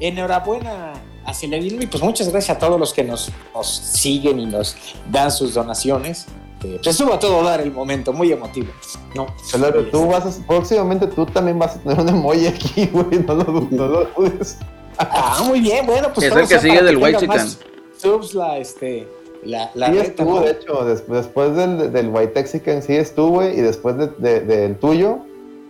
enhorabuena 0.00 0.92
a 1.24 1.34
Celerino 1.34 1.82
y 1.82 1.86
pues 1.86 2.02
muchas 2.02 2.28
gracias 2.28 2.56
a 2.56 2.58
todos 2.58 2.78
los 2.78 2.92
que 2.92 3.04
nos, 3.04 3.30
nos 3.54 3.68
siguen 3.68 4.40
y 4.40 4.46
nos 4.46 4.76
dan 5.10 5.30
sus 5.30 5.54
donaciones. 5.54 6.26
Pues 6.62 6.86
estuvo 6.86 7.12
a 7.12 7.18
todo 7.18 7.42
dar 7.42 7.60
el 7.60 7.72
momento, 7.72 8.12
muy 8.12 8.30
emotivo. 8.32 8.68
No, 9.14 9.26
Celorio, 9.44 9.88
tú 9.90 10.06
vas 10.06 10.24
a, 10.38 10.46
próximamente 10.46 11.06
tú 11.08 11.26
también 11.26 11.58
vas 11.58 11.76
a 11.76 11.80
tener 11.80 12.00
un 12.00 12.08
emoji 12.08 12.46
aquí, 12.46 12.86
güey, 12.92 13.18
no 13.26 13.34
lo, 13.34 13.44
no 13.70 13.86
lo 13.88 14.04
dudes. 14.16 14.58
Ah, 14.98 15.42
muy 15.46 15.60
bien, 15.60 15.86
bueno, 15.86 16.08
pues 16.14 16.26
Es 16.26 16.36
el 16.36 16.46
que 16.48 16.58
sigue 16.60 16.82
del 16.82 16.96
White 16.98 17.26
más 17.26 17.58
Subs 17.96 18.34
la, 18.34 18.58
este, 18.58 19.08
la, 19.44 19.70
la 19.74 19.86
Sí 19.86 19.92
reta, 19.92 20.08
estuvo, 20.08 20.34
¿no? 20.40 20.40
de 20.44 20.50
hecho, 20.52 20.84
des- 20.84 21.08
después 21.08 21.56
del, 21.56 21.92
del 21.92 22.08
White 22.08 22.32
Texican 22.32 22.82
sí 22.82 22.94
estuvo, 22.96 23.28
güey, 23.30 23.58
y 23.58 23.60
después 23.62 23.96
de- 23.96 24.08
de- 24.18 24.40
del 24.40 24.76
tuyo 24.78 25.18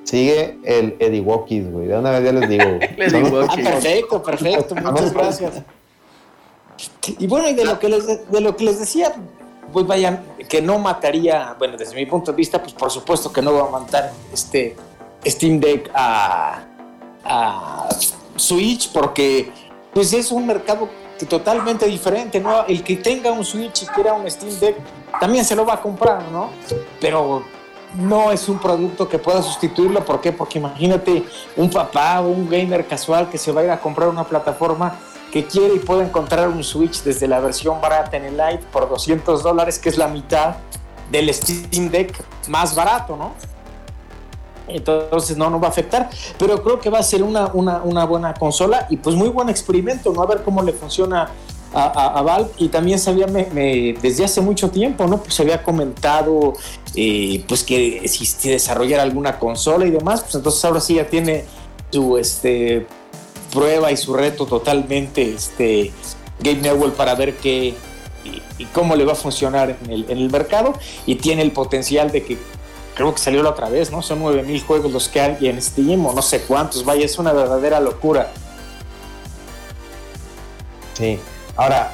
sigue 0.04 0.58
el 0.64 0.96
Eddie 0.98 1.20
Walkies, 1.20 1.70
güey. 1.70 1.86
De 1.86 1.96
una 1.98 2.10
vez 2.10 2.24
ya 2.24 2.32
les 2.32 2.48
digo. 2.48 2.64
El 2.96 3.02
Eddie 3.14 3.46
Ah, 3.48 3.54
perfecto, 3.54 4.22
perfecto, 4.22 4.74
muchas 4.74 5.12
gracias. 5.14 5.62
Y 7.18 7.26
bueno, 7.26 7.48
y 7.48 7.54
de 7.54 7.64
lo 7.64 7.78
que 7.78 7.88
les, 7.88 8.30
de 8.30 8.40
lo 8.40 8.56
que 8.56 8.64
les 8.64 8.78
decía, 8.80 9.12
pues 9.72 9.86
vayan, 9.86 10.24
que 10.48 10.60
no 10.60 10.78
mataría, 10.78 11.54
bueno, 11.58 11.76
desde 11.76 11.94
mi 11.94 12.06
punto 12.06 12.32
de 12.32 12.36
vista, 12.36 12.60
pues 12.62 12.74
por 12.74 12.90
supuesto 12.90 13.32
que 13.32 13.42
no 13.42 13.54
va 13.54 13.68
a 13.68 13.80
matar 13.80 14.12
este 14.32 14.76
Steam 15.24 15.58
Deck 15.60 15.90
a, 15.94 16.64
a 17.24 17.88
Switch, 18.36 18.92
porque 18.92 19.50
pues 19.92 20.12
es 20.12 20.30
un 20.30 20.46
mercado 20.46 20.88
totalmente 21.28 21.86
diferente, 21.86 22.40
¿no? 22.40 22.64
El 22.66 22.82
que 22.82 22.96
tenga 22.96 23.30
un 23.30 23.44
Switch 23.44 23.82
y 23.82 23.86
quiera 23.86 24.14
un 24.14 24.28
Steam 24.30 24.58
Deck, 24.58 24.76
también 25.20 25.44
se 25.44 25.54
lo 25.54 25.64
va 25.64 25.74
a 25.74 25.80
comprar, 25.80 26.22
¿no? 26.30 26.50
Pero 27.00 27.44
no 27.94 28.32
es 28.32 28.48
un 28.48 28.58
producto 28.58 29.08
que 29.08 29.18
pueda 29.18 29.42
sustituirlo. 29.42 30.04
¿Por 30.04 30.20
qué? 30.20 30.32
Porque 30.32 30.58
imagínate 30.58 31.24
un 31.56 31.70
papá 31.70 32.20
o 32.20 32.28
un 32.28 32.48
gamer 32.48 32.86
casual 32.86 33.28
que 33.28 33.38
se 33.38 33.52
va 33.52 33.60
a 33.60 33.64
ir 33.64 33.70
a 33.70 33.80
comprar 33.80 34.08
una 34.08 34.24
plataforma 34.24 34.98
que 35.32 35.46
quiere 35.46 35.74
y 35.76 35.78
puede 35.78 36.04
encontrar 36.04 36.48
un 36.48 36.62
Switch 36.62 37.02
desde 37.02 37.26
la 37.26 37.40
versión 37.40 37.80
barata 37.80 38.16
en 38.18 38.24
el 38.26 38.36
Lite 38.36 38.64
por 38.70 38.88
200 38.88 39.42
dólares, 39.42 39.78
que 39.78 39.88
es 39.88 39.96
la 39.96 40.06
mitad 40.06 40.56
del 41.10 41.32
Steam 41.32 41.90
Deck 41.90 42.22
más 42.48 42.74
barato, 42.74 43.16
¿no? 43.16 43.32
Entonces 44.68 45.36
no, 45.36 45.50
no 45.50 45.58
va 45.60 45.68
a 45.68 45.70
afectar, 45.70 46.08
pero 46.38 46.62
creo 46.62 46.78
que 46.80 46.88
va 46.88 46.98
a 46.98 47.02
ser 47.02 47.22
una, 47.22 47.46
una, 47.52 48.04
buena 48.04 48.32
consola 48.34 48.86
y 48.90 48.96
pues 48.96 49.16
muy 49.16 49.28
buen 49.28 49.48
experimento, 49.48 50.12
¿no? 50.12 50.22
A 50.22 50.26
ver 50.26 50.42
cómo 50.44 50.62
le 50.62 50.72
funciona 50.72 51.30
a, 51.74 52.18
a- 52.18 52.22
Valve 52.22 52.50
y 52.58 52.68
también 52.68 52.98
sabía 52.98 53.26
me, 53.26 53.46
me- 53.46 53.94
desde 54.00 54.24
hace 54.24 54.40
mucho 54.40 54.70
tiempo, 54.70 55.06
¿no? 55.06 55.18
Pues 55.18 55.34
se 55.34 55.42
había 55.42 55.62
comentado 55.62 56.52
eh, 56.94 57.44
pues 57.48 57.64
que 57.64 58.06
si 58.06 58.24
se 58.24 58.50
desarrollara 58.50 59.02
alguna 59.02 59.38
consola 59.38 59.84
y 59.86 59.90
demás, 59.90 60.20
pues 60.22 60.34
entonces 60.36 60.64
ahora 60.64 60.80
sí 60.80 60.94
ya 60.94 61.06
tiene 61.06 61.44
su 61.90 62.16
este 62.18 62.86
prueba 63.52 63.92
y 63.92 63.96
su 63.96 64.14
reto 64.14 64.46
totalmente 64.46 65.34
este 65.34 65.92
Game 66.40 66.60
Newell 66.62 66.92
para 66.92 67.14
ver 67.14 67.36
qué 67.36 67.74
y, 68.58 68.64
cómo 68.66 68.94
le 68.96 69.04
va 69.04 69.12
a 69.12 69.16
funcionar 69.16 69.76
en 69.84 69.90
el, 69.90 70.04
en 70.08 70.18
el 70.18 70.30
mercado 70.30 70.72
y 71.06 71.16
tiene 71.16 71.42
el 71.42 71.50
potencial 71.52 72.10
de 72.10 72.22
que 72.24 72.38
creo 72.94 73.12
que 73.14 73.20
salió 73.20 73.42
la 73.42 73.50
otra 73.50 73.68
vez, 73.68 73.90
¿no? 73.90 74.02
Son 74.02 74.20
9000 74.20 74.62
juegos 74.64 74.92
los 74.92 75.08
que 75.08 75.20
hay 75.20 75.48
en 75.48 75.60
Steam 75.60 76.04
o 76.06 76.12
no 76.12 76.22
sé 76.22 76.42
cuántos, 76.42 76.84
vaya, 76.84 77.04
es 77.04 77.18
una 77.18 77.32
verdadera 77.32 77.80
locura. 77.80 78.32
Sí. 80.94 81.18
Ahora, 81.56 81.92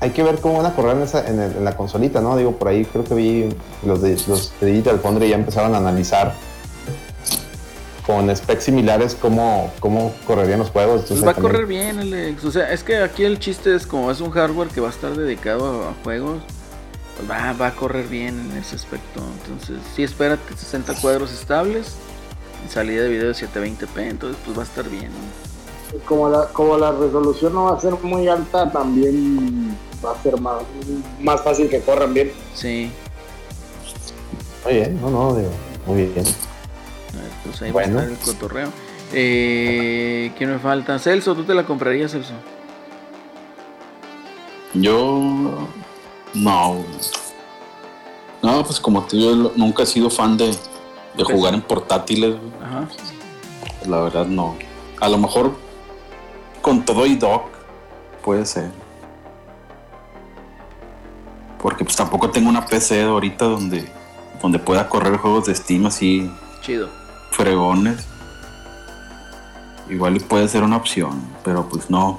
hay 0.00 0.10
que 0.10 0.22
ver 0.22 0.40
cómo 0.40 0.58
van 0.58 0.66
a 0.66 0.74
correr 0.74 0.96
en, 0.96 1.02
esa- 1.02 1.26
en 1.26 1.64
la 1.64 1.76
consolita, 1.76 2.20
¿no? 2.20 2.36
Digo, 2.36 2.52
por 2.52 2.68
ahí 2.68 2.84
creo 2.84 3.04
que 3.04 3.14
vi 3.14 3.48
los 3.84 4.02
de, 4.02 4.16
los 4.26 4.52
de 4.60 4.66
Digital 4.70 5.00
Foundry 5.00 5.28
ya 5.28 5.36
empezaron 5.36 5.74
a 5.74 5.78
analizar 5.78 6.34
con 8.06 8.34
specs 8.34 8.64
similares 8.64 9.16
cómo, 9.20 9.72
cómo 9.80 10.14
correrían 10.26 10.60
los 10.60 10.70
juegos. 10.70 11.04
Pues 11.08 11.24
va 11.24 11.30
a 11.30 11.34
también- 11.34 11.52
correr 11.52 11.66
bien, 11.66 11.98
Alex. 11.98 12.44
O 12.44 12.52
sea, 12.52 12.72
es 12.72 12.82
que 12.84 12.98
aquí 12.98 13.24
el 13.24 13.38
chiste 13.40 13.74
es 13.74 13.86
como 13.86 14.10
es 14.10 14.20
un 14.20 14.30
hardware 14.30 14.68
que 14.68 14.80
va 14.80 14.88
a 14.88 14.90
estar 14.90 15.16
dedicado 15.16 15.82
a, 15.84 15.90
a 15.90 15.94
juegos, 16.04 16.40
pues 17.16 17.28
va, 17.30 17.52
va 17.54 17.66
a 17.68 17.74
correr 17.74 18.06
bien 18.06 18.38
en 18.52 18.56
ese 18.58 18.76
aspecto. 18.76 19.20
Entonces, 19.42 19.78
sí, 19.94 20.04
espérate 20.04 20.56
60 20.56 20.94
cuadros 21.00 21.32
estables 21.32 21.94
y 22.66 22.72
salida 22.72 23.02
de 23.02 23.08
video 23.08 23.26
de 23.28 23.34
720p, 23.34 23.98
entonces 24.08 24.38
pues 24.44 24.56
va 24.56 24.62
a 24.62 24.66
estar 24.66 24.88
bien. 24.88 25.10
¿no? 25.10 25.98
Como 26.04 26.28
la, 26.28 26.46
como 26.48 26.76
la 26.78 26.92
resolución 26.92 27.54
no 27.54 27.64
va 27.64 27.76
a 27.76 27.80
ser 27.80 27.94
muy 28.02 28.28
alta, 28.28 28.70
también 28.70 29.76
va 30.04 30.12
a 30.12 30.22
ser 30.22 30.40
más, 30.40 30.62
más 31.20 31.42
fácil 31.42 31.68
que 31.68 31.80
corran 31.80 32.12
bien. 32.14 32.32
Sí, 32.54 32.90
Muy 34.64 34.74
bien, 34.74 35.00
no, 35.00 35.10
no, 35.10 35.34
digo, 35.36 35.50
muy 35.86 36.04
bien. 36.06 36.24
Ver, 37.22 37.30
pues 37.44 37.62
ahí 37.62 37.70
Bueno. 37.70 37.96
va 37.96 38.02
a 38.02 38.04
estar 38.06 38.18
el 38.18 38.24
cotorreo. 38.34 38.68
Eh, 39.12 40.32
¿Quién 40.36 40.50
me 40.52 40.58
falta? 40.58 40.98
Celso, 40.98 41.34
¿tú 41.34 41.44
te 41.44 41.54
la 41.54 41.64
comprarías, 41.64 42.12
Celso? 42.12 42.32
Yo. 44.74 45.68
No. 46.34 46.84
No, 48.42 48.62
pues 48.64 48.78
como 48.80 49.04
te 49.04 49.16
digo, 49.16 49.30
yo 49.30 49.52
nunca 49.56 49.84
he 49.84 49.86
sido 49.86 50.10
fan 50.10 50.36
de, 50.36 50.48
de 50.48 50.54
Pues- 51.16 51.28
jugar 51.28 51.54
en 51.54 51.62
portátiles. 51.62 52.34
Ajá. 52.62 52.88
La 53.88 54.00
verdad, 54.02 54.26
no. 54.26 54.56
A 55.00 55.08
lo 55.08 55.18
mejor 55.18 55.52
con 56.62 56.84
todo 56.84 57.06
y 57.06 57.14
dock 57.16 57.44
puede 58.24 58.44
ser. 58.44 58.70
Porque 61.60 61.84
pues 61.84 61.96
tampoco 61.96 62.30
tengo 62.30 62.48
una 62.48 62.64
PC 62.66 63.02
ahorita 63.02 63.44
donde, 63.46 63.88
donde 64.42 64.58
pueda 64.58 64.88
correr 64.88 65.16
juegos 65.16 65.46
de 65.46 65.54
Steam 65.54 65.86
así 65.86 66.30
Chido. 66.60 66.88
Fregones. 67.36 68.06
Igual 69.88 70.16
puede 70.28 70.48
ser 70.48 70.62
una 70.64 70.76
opción, 70.76 71.22
pero 71.44 71.68
pues 71.68 71.90
no. 71.90 72.18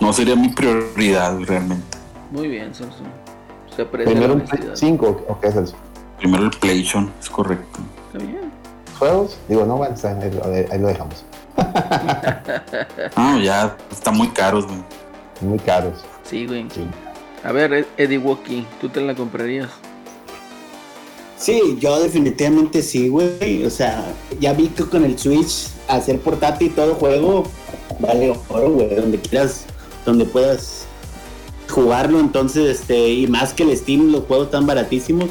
no 0.00 0.12
sería 0.12 0.34
mi 0.36 0.48
prioridad 0.48 1.38
realmente. 1.40 1.98
Muy 2.30 2.48
bien, 2.48 2.74
Samsung. 2.74 3.06
Se 3.74 3.82
aprecia 3.82 4.12
Primero 4.12 4.28
la 4.28 4.34
un 4.42 4.48
Play 4.48 4.62
honestidad. 4.68 4.88
5, 4.88 5.24
¿o 5.28 5.40
qué 5.40 5.48
es 5.48 5.56
eso? 5.56 5.76
Primero 6.18 6.44
el 6.44 6.50
PlayStation, 6.50 7.12
es 7.20 7.28
correcto. 7.28 7.80
Está 8.12 8.18
bien. 8.24 8.50
¿Juegos? 8.98 9.36
Digo, 9.48 9.64
no, 9.66 9.76
bueno, 9.76 9.94
ahí, 10.04 10.30
lo- 10.30 10.72
ahí 10.72 10.78
lo 10.80 10.88
dejamos. 10.88 11.24
Ah, 13.16 13.38
ya 13.42 13.76
están 13.90 14.16
muy 14.16 14.28
caros, 14.28 14.66
güey. 14.66 14.78
Muy 15.40 15.58
caros. 15.58 16.04
Sí, 16.24 16.46
güey. 16.46 16.66
Sí. 16.70 16.86
A 17.44 17.52
ver, 17.52 17.72
Ed- 17.72 17.86
Eddie 17.98 18.18
Woki, 18.18 18.66
¿tú 18.80 18.88
te 18.88 19.00
la 19.00 19.14
comprarías? 19.14 19.68
Sí, 21.44 21.76
yo 21.78 22.00
definitivamente 22.00 22.80
sí, 22.80 23.08
güey. 23.08 23.66
O 23.66 23.70
sea, 23.70 24.02
ya 24.40 24.54
vi 24.54 24.68
que 24.68 24.84
con 24.84 25.04
el 25.04 25.18
Switch, 25.18 25.66
hacer 25.88 26.18
portátil 26.20 26.74
todo 26.74 26.94
juego, 26.94 27.44
vale 27.98 28.34
oro, 28.48 28.70
güey. 28.70 28.94
Donde 28.94 29.18
quieras, 29.18 29.66
donde 30.06 30.24
puedas 30.24 30.86
jugarlo. 31.68 32.18
Entonces, 32.18 32.80
este, 32.80 33.10
y 33.10 33.26
más 33.26 33.52
que 33.52 33.64
el 33.64 33.76
Steam, 33.76 34.10
los 34.10 34.24
juegos 34.24 34.50
tan 34.50 34.66
baratísimos, 34.66 35.28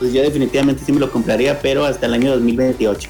pues 0.00 0.12
yo 0.12 0.20
definitivamente 0.20 0.82
sí 0.84 0.90
me 0.90 0.98
lo 0.98 1.12
compraría, 1.12 1.60
pero 1.60 1.84
hasta 1.84 2.06
el 2.06 2.14
año 2.14 2.32
2028. 2.32 3.08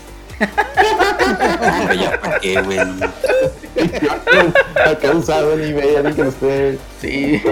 Hombre, 1.81 1.99
ya 1.99 2.21
para 2.21 2.39
qué, 2.39 2.61
güey. 2.61 2.79
Acá 4.85 5.13
usado 5.17 5.55
en 5.55 5.71
eBay, 5.71 5.97
alguien 5.97 6.17
que 6.17 6.23
lo 6.23 6.29
esté 6.29 6.79
Sí. 7.01 7.43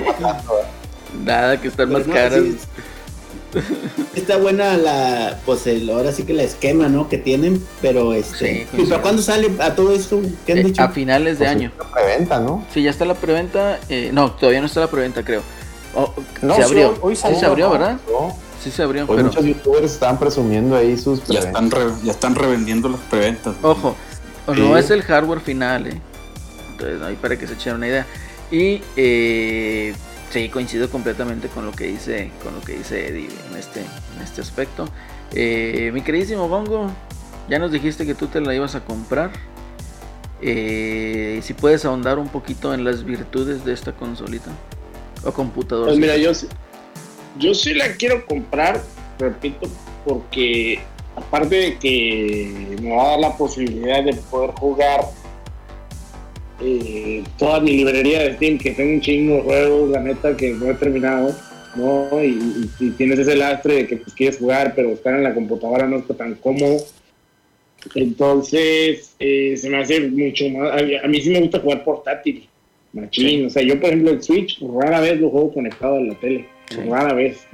Nada, 1.25 1.59
que 1.59 1.69
están 1.69 1.91
más 1.91 2.03
Pero 2.03 2.15
no, 2.15 2.17
caras. 2.21 2.45
sí, 2.45 2.59
Está 4.15 4.37
buena 4.37 4.77
la, 4.77 5.39
pues 5.47 5.67
el, 5.67 5.89
ahora 5.91 6.13
sí 6.13 6.25
que 6.25 6.35
la 6.35 6.43
esquema, 6.43 6.89
¿no? 6.89 7.09
Que 7.09 7.19
tienen, 7.19 7.65
pero 7.81 8.13
Sí, 8.13 8.19
este. 8.19 8.53
¿Y 8.63 8.65
coincido. 8.67 8.89
para 8.91 9.03
cuándo 9.03 9.23
sale 9.23 9.51
a 9.61 9.75
todo 9.75 9.95
esto? 9.95 10.21
¿Qué 10.47 10.53
han 10.53 10.59
Eh, 10.59 10.65
dicho? 10.65 10.83
a 10.83 10.89
finales 10.91 11.39
de 11.39 11.45
Pues, 11.47 11.57
año. 11.57 11.73
una 11.81 11.91
Preventa, 11.91 12.41
¿no? 12.41 12.65
Sí, 12.75 12.83
ya 12.83 12.91
está 12.91 13.05
la 13.05 13.15
preventa. 13.15 13.79
eh, 13.89 14.11
no, 14.13 14.33
todavía 14.33 14.61
no 14.61 14.67
está 14.67 14.81
la 14.81 14.89
preventa, 14.91 15.25
creo. 15.25 15.43
Oh, 15.95 16.13
No, 16.43 16.55
se 16.57 16.63
sí, 16.63 16.69
abrió. 16.69 16.89
hoy- 16.91 16.99
hoy 17.03 17.17
sí 17.17 17.23
salió, 17.23 17.39
se 17.41 17.47
abrió, 17.47 17.67
¿no? 17.67 17.73
¿verdad? 17.73 17.97
No. 18.11 18.37
Sí 18.63 18.71
se 18.71 18.83
abrió, 18.83 19.03
Hoy 19.03 19.09
pero... 19.17 19.25
muchos 19.25 19.45
youtubers 19.45 19.93
están 19.93 20.19
presumiendo 20.19 20.77
ahí 20.77 20.97
sus 20.99 21.25
Ya 21.29 21.39
están, 21.41 21.71
re- 21.71 21.93
ya 22.03 22.11
están 22.13 22.35
revendiendo 22.35 22.89
las 22.89 23.01
preventas. 23.03 23.55
Ojo, 23.63 23.95
no 24.49 24.55
Sí. 24.55 24.79
es 24.85 24.91
el 24.91 25.03
hardware 25.03 25.41
final, 25.41 25.87
¿eh? 25.87 26.01
Entonces, 26.73 27.01
ahí 27.03 27.15
para 27.17 27.39
que 27.39 27.47
se 27.47 27.55
echen 27.55 27.75
una 27.75 27.87
idea. 27.87 28.07
Y 28.51 28.81
eh, 28.97 29.95
sí, 30.31 30.49
coincido 30.49 30.89
completamente 30.91 31.49
con 31.49 31.67
lo 31.67 31.73
que 31.73 31.87
dice, 31.87 32.31
con 32.43 32.55
lo 32.55 32.61
que 32.61 32.77
dice 32.77 33.09
Eddie 33.09 33.29
en 33.51 33.57
este, 33.59 33.81
en 33.81 34.23
este 34.23 34.41
aspecto. 34.41 34.89
Eh, 35.35 35.91
mi 35.93 36.03
queridísimo 36.03 36.49
Bongo, 36.49 36.91
ya 37.49 37.59
nos 37.59 37.73
dijiste 37.73 38.07
que 38.07 38.15
tú 38.15 38.27
te 38.27 38.41
la 38.41 38.55
ibas 38.55 38.75
a 38.75 38.85
comprar. 38.85 39.31
Eh, 40.41 41.41
si 41.43 41.53
puedes 41.53 41.85
ahondar 41.85 42.19
un 42.19 42.29
poquito 42.29 42.73
en 42.73 42.85
las 42.85 43.05
virtudes 43.05 43.65
de 43.65 43.73
esta 43.73 43.93
consolita 43.93 44.51
o 45.25 45.33
computador. 45.33 45.87
Pues 45.87 45.99
mira, 45.99 46.17
yo, 46.17 46.31
yo 47.39 47.55
sí 47.55 47.75
la 47.75 47.93
quiero 47.95 48.25
comprar, 48.25 48.81
repito, 49.19 49.69
porque 50.05 50.81
aparte 51.17 51.57
de 51.57 51.79
que 51.79 52.77
me 52.81 52.95
va 52.95 53.03
a 53.03 53.09
dar 53.11 53.21
la 53.21 53.37
posibilidad 53.37 54.05
de 54.05 54.15
poder 54.15 54.51
jugar 54.53 55.01
eh, 56.61 57.23
toda 57.39 57.61
mi 57.61 57.73
librería 57.73 58.23
de 58.23 58.35
Steam, 58.35 58.59
que 58.59 58.73
tengo 58.73 58.95
un 58.95 59.01
chingo 59.01 59.37
de 59.37 59.43
juegos, 59.43 59.91
la 59.91 60.01
neta, 60.01 60.37
que 60.37 60.51
no 60.53 60.71
he 60.71 60.75
terminado, 60.75 61.35
¿no? 61.77 62.09
Y, 62.23 62.29
y- 62.29 62.71
y 62.87 62.91
tienes 62.91 63.19
ese 63.21 63.37
lastre 63.37 63.75
de 63.75 63.87
que 63.87 63.97
pues, 63.99 64.15
quieres 64.15 64.39
jugar, 64.39 64.73
pero 64.75 64.91
estar 64.91 65.15
en 65.15 65.23
la 65.25 65.35
computadora 65.35 65.87
no 65.87 65.99
está 65.99 66.15
tan 66.15 66.35
cómodo. 66.35 66.79
Entonces, 67.95 69.15
eh, 69.19 69.57
se 69.57 69.71
me 69.71 69.79
hace 69.79 70.01
mucho 70.01 70.49
más. 70.51 70.73
A, 70.73 71.05
a 71.05 71.09
mí 71.09 71.21
sí 71.21 71.31
me 71.31 71.41
gusta 71.41 71.61
jugar 71.61 71.85
portátil, 71.85 72.47
machín. 72.93 73.47
O 73.47 73.51
sea, 73.51 73.63
yo, 73.63 73.79
por 73.81 73.91
ejemplo, 73.91 74.11
el 74.11 74.23
Switch 74.23 74.59
rara 74.61 75.01
vez 75.01 75.21
lo 75.21 75.31
juego 75.31 75.53
conectado 75.55 75.97
a 75.97 76.01
la 76.01 76.15
tele. 76.15 76.47
Sí. 76.71 76.77
Rara 76.89 77.15
vez. 77.15 77.47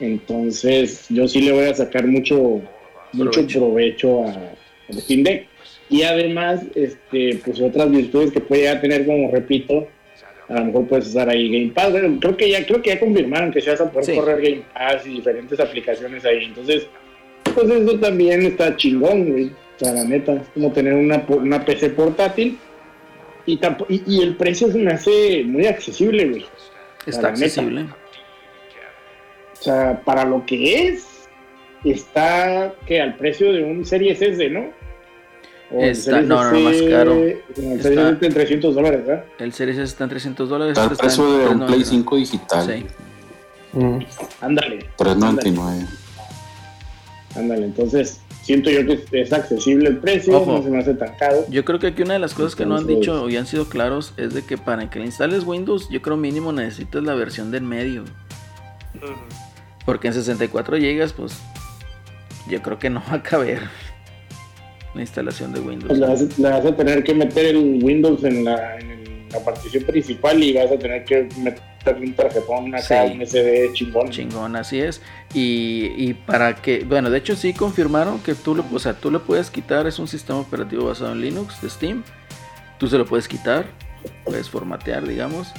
Entonces, 0.00 1.06
yo 1.08 1.26
sí 1.26 1.40
le 1.40 1.52
voy 1.52 1.64
a 1.64 1.74
sacar 1.74 2.06
mucho, 2.06 2.60
mucho 3.12 3.30
Provecho. 3.40 3.58
provecho 3.58 4.24
a, 4.24 4.52
Steam 5.00 5.22
Deck. 5.24 5.47
Y 5.90 6.02
además, 6.02 6.62
este, 6.74 7.40
pues 7.44 7.60
otras 7.60 7.90
virtudes 7.90 8.30
que 8.32 8.40
puede 8.40 8.74
tener, 8.76 9.06
como 9.06 9.30
repito, 9.30 9.88
a 10.48 10.54
lo 10.60 10.64
mejor 10.66 10.86
puedes 10.88 11.06
usar 11.08 11.28
ahí 11.30 11.50
Game 11.50 11.72
Pass. 11.72 11.90
Bueno, 11.92 12.18
creo 12.20 12.36
que 12.36 12.50
ya, 12.50 12.64
creo 12.66 12.82
que 12.82 12.90
ya 12.90 13.00
confirmaron 13.00 13.50
que 13.52 13.60
se 13.60 13.70
vas 13.70 13.80
a 13.80 13.90
poder 13.90 14.04
Sí. 14.06 14.14
correr 14.14 14.40
Game 14.42 14.62
Pass 14.74 15.06
y 15.06 15.10
diferentes 15.10 15.58
aplicaciones 15.60 16.24
ahí. 16.24 16.44
Entonces, 16.44 16.86
pues 17.54 17.70
eso 17.70 17.98
también 17.98 18.42
está 18.42 18.76
chingón, 18.76 19.30
güey. 19.30 19.46
O 19.46 19.78
sea, 19.84 19.92
la 19.94 20.04
neta, 20.04 20.34
es 20.34 20.48
como 20.54 20.72
tener 20.72 20.94
una, 20.94 21.24
una 21.28 21.64
PC 21.64 21.90
portátil. 21.90 22.58
Y, 23.46 23.58
y, 23.88 24.02
y 24.06 24.22
el 24.22 24.36
precio 24.36 24.70
se 24.70 24.78
me 24.78 24.90
hace 24.92 25.42
muy 25.44 25.66
accesible, 25.66 26.26
güey. 26.28 26.44
Está 27.06 27.18
neta. 27.22 27.28
accesible. 27.28 27.82
O 29.52 29.62
sea, 29.62 30.02
para 30.04 30.24
lo 30.24 30.44
que 30.44 30.88
es, 30.88 31.28
está 31.84 32.74
que 32.86 33.00
al 33.00 33.16
precio 33.16 33.52
de 33.52 33.62
un 33.64 33.84
Series 33.84 34.20
S, 34.20 34.50
¿no? 34.50 34.66
O 35.70 35.82
el 35.82 35.90
Está- 35.90 36.20
no, 36.22 36.42
no, 36.44 36.52
no, 36.52 36.60
más 36.60 36.76
caro. 36.90 37.14
El 37.14 37.30
Está- 37.56 37.82
Series 37.82 38.16
S 38.16 38.26
en 38.26 38.32
300 38.34 38.74
dólares, 38.74 39.06
¿verdad? 39.06 39.24
El 39.38 39.52
Series 39.52 39.76
S 39.78 39.84
está 39.84 40.04
en 40.04 40.10
300 40.10 40.48
dólares. 40.48 40.72
Está 40.72 40.84
el 40.86 40.92
está 40.92 41.02
precio 41.04 41.24
en 41.24 41.30
de 41.30 41.48
un 41.48 41.66
Play 41.66 41.82
399. 41.82 41.84
5 41.84 42.16
digital. 42.16 42.66
Sí. 42.66 42.86
Mm. 43.78 43.98
Ándale. 44.40 44.78
399. 44.96 45.86
Ándale, 47.36 47.64
entonces 47.66 48.20
siento 48.42 48.70
yo 48.70 48.86
que 48.86 49.04
es 49.12 49.32
accesible 49.32 49.90
el 49.90 49.98
precio, 49.98 50.38
Ojo. 50.40 50.52
no 50.56 50.62
se 50.62 50.70
me 50.70 50.78
hace 50.78 50.94
tan 50.94 51.14
caro. 51.18 51.44
Yo 51.50 51.64
creo 51.66 51.78
que 51.78 51.88
aquí 51.88 52.00
una 52.02 52.14
de 52.14 52.18
las 52.18 52.32
cosas 52.32 52.56
que 52.56 52.64
no 52.64 52.76
han 52.76 52.86
dicho 52.86 53.28
y 53.28 53.36
han 53.36 53.46
sido 53.46 53.68
claros 53.68 54.14
es 54.16 54.32
de 54.32 54.42
que 54.42 54.56
para 54.56 54.88
que 54.88 54.98
le 55.00 55.04
instales 55.04 55.44
Windows, 55.44 55.88
yo 55.90 56.00
creo 56.00 56.16
mínimo 56.16 56.50
necesitas 56.52 57.02
la 57.04 57.14
versión 57.14 57.50
del 57.50 57.62
medio. 57.62 58.04
Porque 59.84 60.08
en 60.08 60.14
64 60.14 60.78
GB, 60.78 61.12
pues 61.14 61.34
yo 62.48 62.62
creo 62.62 62.78
que 62.78 62.88
no 62.88 63.02
va 63.10 63.16
a 63.16 63.22
caber 63.22 63.60
la 64.94 65.00
instalación 65.02 65.52
de 65.52 65.60
Windows. 65.60 65.86
Pues 65.88 65.98
le, 66.38 66.48
vas, 66.50 66.64
a 66.64 66.76
tener 66.76 67.04
que 67.04 67.14
meter 67.14 67.46
el 67.46 67.80
Windows 67.82 68.24
en 68.24 68.44
la, 68.44 68.76
en 68.78 68.90
el- 68.90 68.98
la 69.32 69.40
partición 69.40 69.84
principal 69.84 70.42
y 70.42 70.54
vas 70.54 70.72
a 70.72 70.78
tener 70.78 71.04
que 71.04 71.28
meterle 71.36 72.06
un 72.06 72.14
tarjetón 72.14 72.74
acá, 72.74 73.06
Sí. 73.06 73.12
un 73.14 73.20
SD 73.20 73.72
chingón. 73.74 74.08
Chingón, 74.08 74.56
así 74.56 74.80
es. 74.80 75.02
Y, 75.34 75.92
y 75.98 76.14
para 76.14 76.54
que, 76.56 76.82
bueno, 76.84 77.10
de 77.10 77.18
hecho 77.18 77.36
sí 77.36 77.52
confirmaron 77.52 78.20
que 78.20 78.34
tú 78.34 78.54
lo, 78.54 78.64
o 78.72 78.78
sea, 78.78 78.94
tú 78.94 79.10
lo 79.10 79.22
puedes 79.24 79.50
quitar, 79.50 79.86
es 79.86 79.98
un 79.98 80.08
sistema 80.08 80.38
operativo 80.40 80.86
basado 80.86 81.12
en 81.12 81.20
Linux 81.20 81.60
de 81.60 81.68
Steam. 81.68 82.04
Tú 82.78 82.86
se 82.88 82.96
lo 82.96 83.04
puedes 83.04 83.28
quitar, 83.28 83.66
puedes 84.24 84.48
formatear, 84.48 85.06
digamos, 85.06 85.52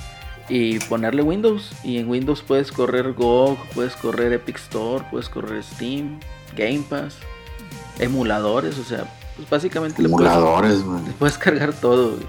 y 0.49 0.79
ponerle 0.79 1.21
Windows. 1.21 1.71
Y 1.83 1.99
en 1.99 2.09
Windows 2.09 2.41
puedes 2.41 2.71
correr 2.71 3.13
GOG, 3.13 3.55
puedes 3.75 3.95
correr 3.95 4.33
Epic 4.33 4.55
Store, 4.57 5.05
puedes 5.11 5.29
correr 5.29 5.61
Steam, 5.63 6.19
Game 6.57 6.81
Pass, 6.89 7.17
emuladores, 7.99 8.79
o 8.79 8.83
sea, 8.83 9.05
pues 9.39 9.49
básicamente 9.49 10.01
le 10.01 10.09
puedes, 10.09 10.83
le 10.83 11.13
puedes 11.17 11.37
cargar 11.37 11.73
todo. 11.73 12.17
güey. 12.17 12.27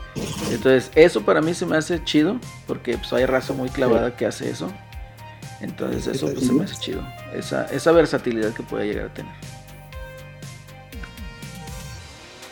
Entonces, 0.52 0.92
eso 0.94 1.22
para 1.22 1.40
mí 1.40 1.54
se 1.54 1.66
me 1.66 1.76
hace 1.76 2.02
chido, 2.04 2.38
porque 2.68 2.96
pues, 2.96 3.12
hay 3.12 3.26
raza 3.26 3.52
muy 3.52 3.68
clavada 3.68 4.16
que 4.16 4.26
hace 4.26 4.48
eso. 4.48 4.70
Entonces, 5.60 6.06
eso 6.06 6.32
pues, 6.32 6.46
se 6.46 6.52
me 6.52 6.64
hace 6.64 6.76
chido. 6.76 7.02
Esa, 7.34 7.66
esa 7.66 7.90
versatilidad 7.90 8.52
que 8.54 8.62
puede 8.62 8.86
llegar 8.86 9.06
a 9.06 9.14
tener. 9.14 9.32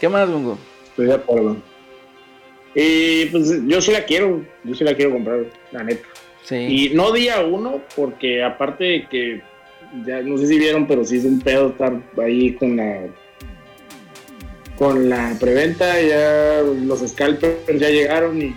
¿Qué 0.01 0.09
más, 0.09 0.29
Bungo? 0.29 0.59
Estoy 0.91 1.07
de 1.07 1.15
acuerdo. 1.15 1.57
Y 2.75 3.27
pues 3.27 3.65
yo 3.67 3.81
sí 3.81 3.93
la 3.93 4.05
quiero, 4.05 4.45
yo 4.65 4.75
sí 4.75 4.83
la 4.83 4.95
quiero 4.95 5.13
comprar, 5.13 5.47
la 5.71 5.85
neta. 5.85 6.07
Sí. 6.43 6.57
Y 6.57 6.95
no 6.95 7.13
día 7.13 7.41
uno, 7.45 7.81
porque 7.95 8.43
aparte 8.43 8.85
de 8.85 9.09
que, 9.09 9.43
ya 10.05 10.21
no 10.23 10.37
sé 10.37 10.49
si 10.49 10.59
vieron, 10.59 10.87
pero 10.87 11.05
sí 11.05 11.19
es 11.19 11.25
un 11.25 11.41
pedo 11.41 11.69
estar 11.69 12.01
ahí 12.21 12.55
con 12.55 12.77
la 12.77 13.07
con 14.79 15.09
la 15.09 15.35
preventa, 15.41 16.01
ya 16.01 16.61
los 16.63 17.01
scalpers 17.09 17.57
ya 17.81 17.89
llegaron 17.89 18.41
y 18.41 18.55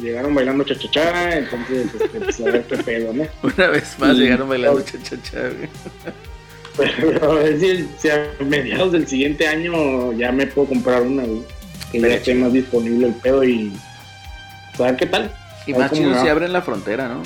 llegaron 0.00 0.34
bailando 0.34 0.64
chachachá, 0.64 1.36
entonces 1.38 1.86
este, 1.94 2.18
pues, 2.20 2.40
a 2.40 2.44
ver 2.44 2.64
qué 2.64 2.76
pedo, 2.78 3.12
¿no? 3.12 3.24
Una 3.42 3.66
vez 3.68 3.96
más 3.98 4.16
Y- 4.16 4.20
llegaron 4.20 4.48
bailando 4.48 4.80
cha-cha-cha, 4.82 5.40
güey. 5.40 5.68
Pero 6.76 7.30
a 7.30 7.34
ver 7.34 7.60
si, 7.60 7.86
si 7.98 8.08
a 8.08 8.30
mediados 8.40 8.92
del 8.92 9.06
siguiente 9.06 9.46
año 9.46 10.12
ya 10.14 10.32
me 10.32 10.46
puedo 10.46 10.68
comprar 10.68 11.02
una, 11.02 11.22
güey, 11.22 11.42
que 11.92 12.00
ya 12.00 12.08
esté 12.08 12.34
más 12.34 12.52
disponible 12.52 13.08
el 13.08 13.14
pedo 13.14 13.44
y 13.44 13.72
a 14.78 14.82
ver 14.84 14.96
qué 14.96 15.06
tal. 15.06 15.30
Y 15.66 15.74
más 15.74 15.92
chido 15.92 16.20
si 16.22 16.28
abren 16.28 16.52
la 16.52 16.62
frontera, 16.62 17.08
¿no? 17.08 17.22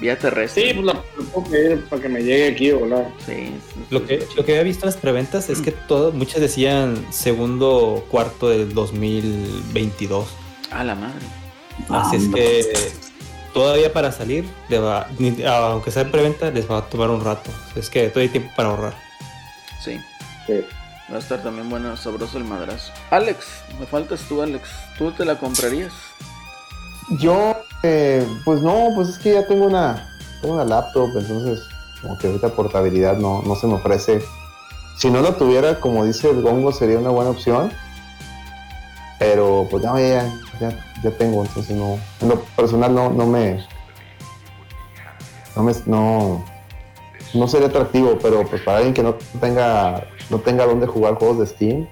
Vía 0.00 0.16
terrestre. 0.18 0.68
Sí, 0.68 0.74
pues 0.74 0.86
la, 0.86 1.02
puedo 1.32 1.48
pedir 1.50 1.84
para 1.86 2.00
que 2.02 2.08
me 2.08 2.20
llegue 2.22 2.48
aquí, 2.48 2.70
volar. 2.70 3.08
Sí, 3.26 3.52
Lo 3.90 4.06
que, 4.06 4.24
lo 4.36 4.44
que 4.44 4.52
había 4.52 4.62
visto 4.62 4.84
en 4.84 4.92
las 4.92 4.96
preventas 5.00 5.48
es 5.50 5.60
que 5.60 5.72
todo, 5.72 6.12
muchas 6.12 6.40
decían 6.40 7.04
segundo 7.10 8.04
cuarto 8.10 8.48
del 8.48 8.72
2022. 8.74 10.26
A 10.70 10.84
la 10.84 10.94
madre. 10.94 11.24
Así 11.88 12.16
es 12.16 12.28
que 12.34 12.92
todavía 13.52 13.92
para 13.92 14.12
salir, 14.12 14.44
le 14.68 14.78
va- 14.78 15.08
ni- 15.18 15.42
aunque 15.42 15.90
sea 15.90 16.02
en 16.02 16.10
preventa, 16.10 16.50
les 16.50 16.70
va 16.70 16.78
a 16.78 16.82
tomar 16.88 17.10
un 17.10 17.24
rato. 17.24 17.50
Es 17.74 17.90
que 17.90 18.08
todavía 18.08 18.22
hay 18.24 18.28
tiempo 18.38 18.50
para 18.56 18.68
ahorrar. 18.70 18.94
Sí. 19.82 19.98
Sí. 20.46 20.60
Va 21.10 21.16
a 21.16 21.18
estar 21.20 21.42
también 21.42 21.68
bueno, 21.70 21.96
sabroso 21.96 22.36
el 22.38 22.44
madrazo. 22.44 22.92
Alex, 23.10 23.46
me 23.80 23.86
faltas 23.86 24.20
tú, 24.28 24.42
Alex. 24.42 24.68
¿Tú 24.98 25.10
te 25.12 25.24
la 25.24 25.38
comprarías? 25.38 25.92
Yo, 27.10 27.56
eh, 27.82 28.26
pues 28.44 28.60
no, 28.60 28.88
pues 28.94 29.08
es 29.08 29.18
que 29.18 29.32
ya 29.32 29.46
tengo 29.46 29.66
una, 29.66 30.08
tengo 30.40 30.54
una 30.54 30.64
laptop, 30.64 31.10
entonces 31.16 31.60
como 32.02 32.18
que 32.18 32.26
ahorita 32.26 32.50
portabilidad 32.50 33.16
no, 33.16 33.42
no 33.42 33.54
se 33.54 33.66
me 33.66 33.74
ofrece. 33.74 34.22
Si 34.96 35.10
no 35.10 35.20
lo 35.20 35.34
tuviera, 35.34 35.80
como 35.80 36.04
dice 36.04 36.30
el 36.30 36.42
gongo, 36.42 36.72
sería 36.72 36.98
una 36.98 37.10
buena 37.10 37.30
opción. 37.30 37.72
Pero 39.18 39.66
pues 39.70 39.82
ya, 39.82 39.94
ya, 40.60 40.70
ya 41.02 41.10
tengo, 41.12 41.44
entonces 41.44 41.76
no, 41.76 41.98
en 42.20 42.28
lo 42.28 42.40
personal 42.40 42.94
no, 42.94 43.10
no 43.10 43.26
me, 43.26 43.64
no 45.56 45.62
me, 45.64 45.72
no, 45.86 46.44
no 47.34 47.48
sería 47.48 47.66
atractivo, 47.66 48.16
pero 48.22 48.46
pues 48.46 48.62
para 48.62 48.78
alguien 48.78 48.94
que 48.94 49.02
no 49.02 49.16
tenga, 49.40 50.06
no 50.30 50.38
tenga 50.38 50.66
dónde 50.66 50.86
jugar 50.86 51.14
juegos 51.14 51.40
de 51.40 51.46
Steam, 51.46 51.88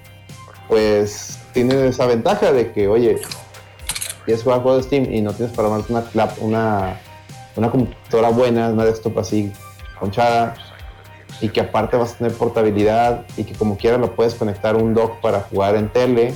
pues 0.69 1.37
tiene 1.53 1.87
esa 1.87 2.05
ventaja 2.05 2.53
de 2.53 2.71
que, 2.71 2.87
oye, 2.87 3.19
quieres 4.27 4.43
jugar 4.43 4.61
juegos 4.61 4.83
de 4.83 4.87
Steam 4.87 5.13
y 5.13 5.21
no 5.21 5.31
tienes 5.31 5.55
para 5.55 5.69
armarte 5.69 5.93
una, 5.93 6.03
una, 6.41 6.99
una 7.55 7.71
computadora 7.71 8.29
buena, 8.29 8.69
una 8.69 8.83
desktop 8.83 9.17
así 9.19 9.53
conchada, 9.97 10.53
y 11.39 11.47
que 11.47 11.61
aparte 11.61 11.95
vas 11.95 12.13
a 12.13 12.17
tener 12.17 12.33
portabilidad 12.33 13.25
y 13.37 13.45
que 13.45 13.53
como 13.53 13.77
quieras 13.77 14.01
lo 14.01 14.13
puedes 14.15 14.35
conectar 14.35 14.75
a 14.75 14.77
un 14.79 14.93
dock 14.93 15.21
para 15.21 15.39
jugar 15.39 15.77
en 15.77 15.87
tele 15.87 16.33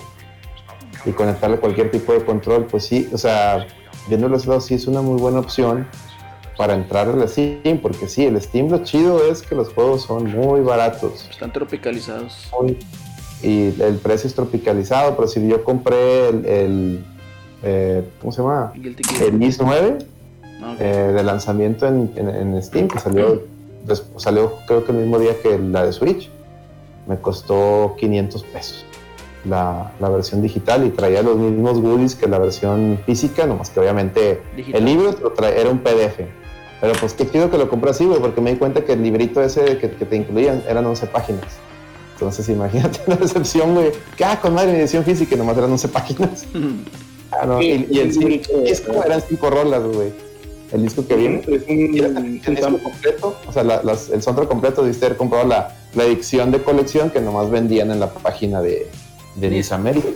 y 1.05 1.11
conectarle 1.11 1.57
cualquier 1.57 1.91
tipo 1.91 2.13
de 2.13 2.23
control, 2.23 2.65
pues 2.67 2.85
sí, 2.85 3.09
o 3.11 3.17
sea, 3.17 3.67
viéndolo 4.07 4.37
ese 4.37 4.47
lado 4.47 4.61
sí 4.61 4.75
es 4.75 4.87
una 4.87 5.01
muy 5.01 5.19
buena 5.19 5.39
opción 5.39 5.85
para 6.55 6.75
entrar 6.75 7.09
al 7.09 7.27
Steam, 7.27 7.79
porque 7.81 8.07
sí, 8.07 8.25
el 8.25 8.41
Steam 8.41 8.69
lo 8.69 8.85
chido 8.85 9.21
es 9.29 9.41
que 9.41 9.53
los 9.53 9.73
juegos 9.73 10.03
son 10.03 10.31
muy 10.31 10.61
baratos 10.61 11.27
Están 11.29 11.51
tropicalizados. 11.51 12.49
y 13.43 13.81
el 13.81 13.99
precio 14.01 14.29
es 14.29 14.35
tropicalizado, 14.35 15.17
pero 15.17 15.27
si 15.27 15.45
yo 15.45 15.61
compré 15.65 16.29
el, 16.29 16.45
el, 16.45 17.05
eh, 17.63 18.03
¿cómo 18.19 18.31
se 18.31 18.41
llama? 18.41 18.73
El 19.21 19.41
IS 19.43 19.59
9 19.61 19.97
Ah, 20.63 20.75
eh, 20.79 21.11
de 21.15 21.23
lanzamiento 21.23 21.87
en, 21.87 22.11
en- 22.15 22.29
en 22.29 22.61
Steam, 22.61 22.87
que 22.87 22.99
salió, 22.99 23.41
des- 23.83 24.03
salió 24.17 24.53
creo 24.67 24.85
que 24.85 24.91
el 24.91 24.99
mismo 24.99 25.17
día 25.17 25.31
que 25.41 25.57
la 25.57 25.83
de 25.85 25.91
Switch, 25.91 26.29
me 27.07 27.17
costó 27.17 27.95
500 27.97 28.43
pesos 28.43 28.85
la, 29.43 29.91
la 29.99 30.09
versión 30.09 30.39
digital 30.43 30.85
y 30.85 30.91
traía 30.91 31.23
los 31.23 31.35
mismos 31.35 31.81
goodies 31.81 32.13
que 32.13 32.27
la 32.27 32.37
versión 32.37 32.99
física, 33.07 33.47
nomás 33.47 33.71
que 33.71 33.79
obviamente 33.79 34.39
Digital. 34.55 34.79
el 34.81 34.85
libro 34.85 35.13
te 35.15 35.23
lo 35.23 35.33
trae- 35.33 35.59
era 35.59 35.71
un 35.71 35.79
PDF. 35.79 36.19
Pero 36.79 36.93
pues 36.99 37.13
qué 37.15 37.27
chido 37.27 37.49
que 37.49 37.57
lo 37.57 37.67
compré 37.67 37.89
así, 37.89 38.05
güey, 38.05 38.19
porque 38.19 38.39
me 38.39 38.51
di 38.51 38.57
cuenta 38.57 38.85
que 38.85 38.93
el 38.93 39.01
librito 39.01 39.41
ese 39.41 39.77
que, 39.79 39.89
que 39.89 40.05
te 40.05 40.15
incluían 40.15 40.61
eran 40.69 40.85
11 40.85 41.07
páginas. 41.07 41.45
Entonces 42.13 42.47
imagínate 42.49 42.99
la 43.07 43.15
decepción, 43.15 43.73
güey. 43.73 43.91
Que 44.15 44.25
ah, 44.25 44.39
con 44.39 44.53
madre 44.53 44.73
mi 44.73 44.77
edición 44.79 45.03
física 45.03 45.35
nomás 45.35 45.57
eran 45.57 45.71
11 45.71 45.87
páginas. 45.87 46.45
Ah, 47.31 47.45
no, 47.45 47.61
y, 47.61 47.87
y 47.89 47.99
el 47.99 48.13
Sí, 48.13 48.41
el 48.53 48.63
disco 48.65 49.03
eran 49.05 49.21
5 49.27 49.49
rolas, 49.49 49.83
güey. 49.83 50.09
El 50.71 50.83
disco 50.83 51.05
que 51.05 51.15
viene. 51.15 51.41
Es 51.47 51.63
un- 51.67 51.95
Y 51.95 51.99
el 51.99 52.55
disco 52.55 52.77
completo, 52.83 53.37
o 53.47 53.51
sea, 53.51 53.63
la- 53.63 53.81
las- 53.83 54.09
el 54.09 54.21
soundtrack 54.21 54.47
completo 54.47 54.81
debiste 54.83 55.05
haber 55.05 55.17
comprado 55.17 55.47
la, 55.47 55.75
la 55.95 56.03
edición 56.05 56.51
de 56.51 56.61
colección 56.63 57.09
que 57.09 57.19
nomás 57.19 57.49
vendían 57.49 57.91
en 57.91 57.99
la 57.99 58.09
página 58.13 58.61
de, 58.61 58.87
de 59.35 59.49
Nice 59.49 59.73
America. 59.73 60.07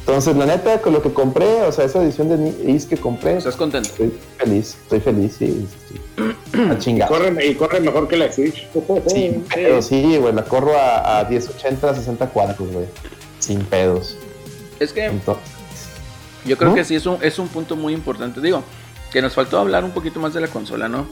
Entonces, 0.00 0.36
la 0.36 0.44
neta, 0.44 0.82
con 0.82 0.92
lo 0.92 1.00
que 1.02 1.10
compré, 1.14 1.62
o 1.62 1.72
sea, 1.72 1.86
esa 1.86 2.02
edición 2.02 2.28
de 2.28 2.36
Nice 2.36 2.86
que 2.86 2.98
compré, 2.98 3.38
¿Estás 3.38 3.56
contento? 3.56 3.88
estoy 3.88 4.12
feliz, 4.36 4.76
estoy 4.82 5.00
feliz, 5.00 5.36
sí. 5.38 5.66
sí. 5.88 6.58
A 6.70 6.78
chingar. 6.78 7.08
corre, 7.08 7.46
y 7.46 7.54
corre 7.54 7.80
mejor 7.80 8.06
que 8.06 8.18
la 8.18 8.30
Switch. 8.30 8.66
Sin 9.06 9.40
pedos, 9.44 9.86
sí, 9.86 10.18
güey, 10.18 10.34
la 10.34 10.44
corro 10.44 10.76
a, 10.78 11.20
a 11.20 11.24
1080, 11.24 11.94
60 11.94 12.26
cuadros, 12.28 12.70
güey. 12.70 12.84
Sin 13.38 13.60
pedos. 13.64 14.16
Es 14.78 14.92
que 14.92 15.06
Entonces, 15.06 15.42
yo 16.44 16.56
creo 16.58 16.70
¿No? 16.70 16.74
que 16.76 16.84
sí 16.84 16.94
es 16.94 17.06
un, 17.06 17.18
es 17.22 17.38
un 17.38 17.48
punto 17.48 17.76
muy 17.76 17.92
importante. 17.94 18.40
Digo, 18.40 18.62
que 19.12 19.22
nos 19.22 19.34
faltó 19.34 19.58
hablar 19.58 19.84
un 19.84 19.92
poquito 19.92 20.20
más 20.20 20.34
de 20.34 20.40
la 20.40 20.48
consola, 20.48 20.88
¿no? 20.88 21.06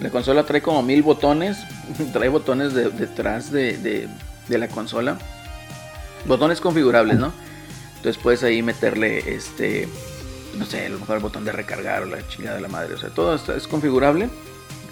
La 0.00 0.10
consola 0.10 0.44
trae 0.44 0.62
como 0.62 0.82
mil 0.82 1.02
botones, 1.02 1.58
trae 2.12 2.28
botones 2.28 2.74
de- 2.74 2.90
detrás 2.90 3.50
de, 3.50 3.76
de- 3.78 4.08
de 4.48 4.58
la 4.58 4.68
consola, 4.68 5.18
botones 6.26 6.60
configurables, 6.60 7.18
¿no? 7.18 7.32
Entonces 7.96 8.20
puedes 8.22 8.42
ahí 8.42 8.62
meterle, 8.62 9.34
este, 9.34 9.88
no 10.56 10.64
sé, 10.64 10.86
a 10.86 10.88
lo 10.88 10.98
mejor 11.00 11.16
el 11.16 11.22
botón 11.22 11.44
de 11.44 11.52
recargar 11.52 12.02
o 12.02 12.06
la 12.06 12.26
chingada 12.28 12.56
de 12.56 12.62
la 12.62 12.68
madre, 12.68 12.94
o 12.94 12.98
sea, 12.98 13.10
todo 13.10 13.34
esto 13.34 13.54
es 13.54 13.66
configurable. 13.66 14.30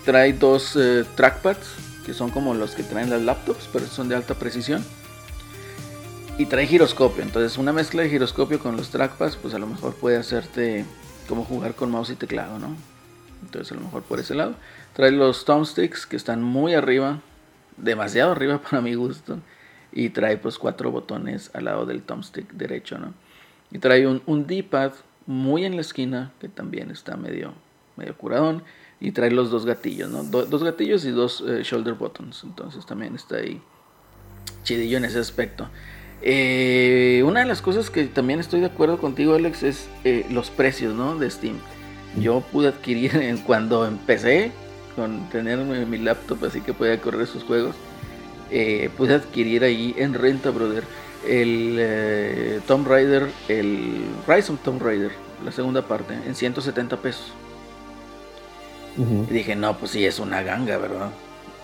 Trae 0.04 0.32
dos 0.32 0.76
eh, 0.76 1.04
trackpads, 1.14 1.66
que 2.04 2.14
son 2.14 2.30
como 2.30 2.54
los 2.54 2.72
que 2.72 2.82
traen 2.82 3.10
las 3.10 3.22
laptops, 3.22 3.68
pero 3.72 3.86
son 3.86 4.08
de 4.08 4.14
alta 4.16 4.34
precisión. 4.34 4.84
Y 6.38 6.46
trae 6.46 6.66
giroscopio, 6.66 7.22
entonces 7.22 7.56
una 7.56 7.72
mezcla 7.72 8.02
de 8.02 8.10
giroscopio 8.10 8.58
con 8.58 8.76
los 8.76 8.90
trackpads, 8.90 9.36
pues 9.36 9.54
a 9.54 9.58
lo 9.58 9.66
mejor 9.66 9.94
puede 9.94 10.18
hacerte 10.18 10.84
como 11.28 11.44
jugar 11.44 11.74
con 11.74 11.90
mouse 11.90 12.10
y 12.10 12.14
teclado, 12.14 12.58
¿no? 12.58 12.76
Entonces 13.42 13.72
a 13.72 13.74
lo 13.76 13.80
mejor 13.80 14.02
por 14.02 14.20
ese 14.20 14.34
lado. 14.34 14.54
Trae 14.94 15.10
los 15.12 15.44
thumbsticks 15.46 16.06
que 16.06 16.16
están 16.16 16.42
muy 16.42 16.74
arriba, 16.74 17.20
demasiado 17.78 18.32
arriba 18.32 18.60
para 18.70 18.82
mi 18.82 18.94
gusto. 18.94 19.38
Y 19.92 20.10
trae 20.10 20.36
pues 20.36 20.58
cuatro 20.58 20.90
botones 20.90 21.50
al 21.54 21.64
lado 21.64 21.86
del 21.86 22.02
thumbstick 22.02 22.52
derecho, 22.52 22.98
¿no? 22.98 23.14
Y 23.70 23.78
trae 23.78 24.06
un, 24.06 24.22
un 24.26 24.46
D-pad 24.46 24.92
muy 25.26 25.64
en 25.64 25.74
la 25.76 25.80
esquina, 25.80 26.32
que 26.38 26.48
también 26.48 26.90
está 26.90 27.16
medio, 27.16 27.54
medio 27.96 28.16
curadón. 28.16 28.62
Y 29.00 29.12
trae 29.12 29.30
los 29.30 29.50
dos 29.50 29.64
gatillos, 29.64 30.10
¿no? 30.10 30.22
Do- 30.22 30.44
dos 30.46 30.62
gatillos 30.62 31.04
y 31.06 31.10
dos 31.12 31.42
eh, 31.46 31.62
shoulder 31.62 31.94
buttons. 31.94 32.44
Entonces 32.44 32.84
también 32.84 33.14
está 33.14 33.36
ahí 33.36 33.62
chidillo 34.64 34.98
en 34.98 35.06
ese 35.06 35.18
aspecto. 35.18 35.68
Eh, 36.22 37.22
una 37.26 37.40
de 37.40 37.46
las 37.46 37.62
cosas 37.62 37.90
que 37.90 38.04
también 38.04 38.40
estoy 38.40 38.60
de 38.60 38.66
acuerdo 38.66 38.98
contigo, 38.98 39.34
Alex, 39.34 39.62
es 39.62 39.88
eh, 40.04 40.26
los 40.30 40.50
precios, 40.50 40.94
¿no? 40.94 41.16
De 41.16 41.30
Steam. 41.30 41.56
Yo 42.18 42.40
pude 42.52 42.68
adquirir 42.68 43.14
en- 43.16 43.38
cuando 43.38 43.86
empecé 43.86 44.50
con 44.96 45.28
tener 45.28 45.58
mi, 45.58 45.98
laptop, 45.98 46.44
así 46.44 46.60
que 46.62 46.72
podía 46.72 47.00
correr 47.00 47.22
esos 47.22 47.44
juegos. 47.44 47.76
eh, 48.50 48.90
pude 48.96 49.14
adquirir 49.14 49.62
ahí 49.64 49.94
en 49.98 50.14
renta, 50.14 50.50
brother, 50.50 50.84
el 51.28 51.76
eh, 51.78 52.60
Tomb 52.66 52.86
Raider, 52.88 53.28
el 53.48 54.04
Rise 54.26 54.52
of 54.52 54.60
Tomb 54.62 54.80
Raider, 54.82 55.10
la 55.44 55.52
segunda 55.52 55.82
parte, 55.86 56.14
en 56.26 56.34
170 56.34 56.96
pesos. 56.98 57.32
Y 59.28 59.32
dije, 59.34 59.54
no, 59.56 59.76
pues 59.76 59.90
sí, 59.90 60.06
es 60.06 60.18
una 60.18 60.42
ganga, 60.42 60.78
¿verdad? 60.78 61.10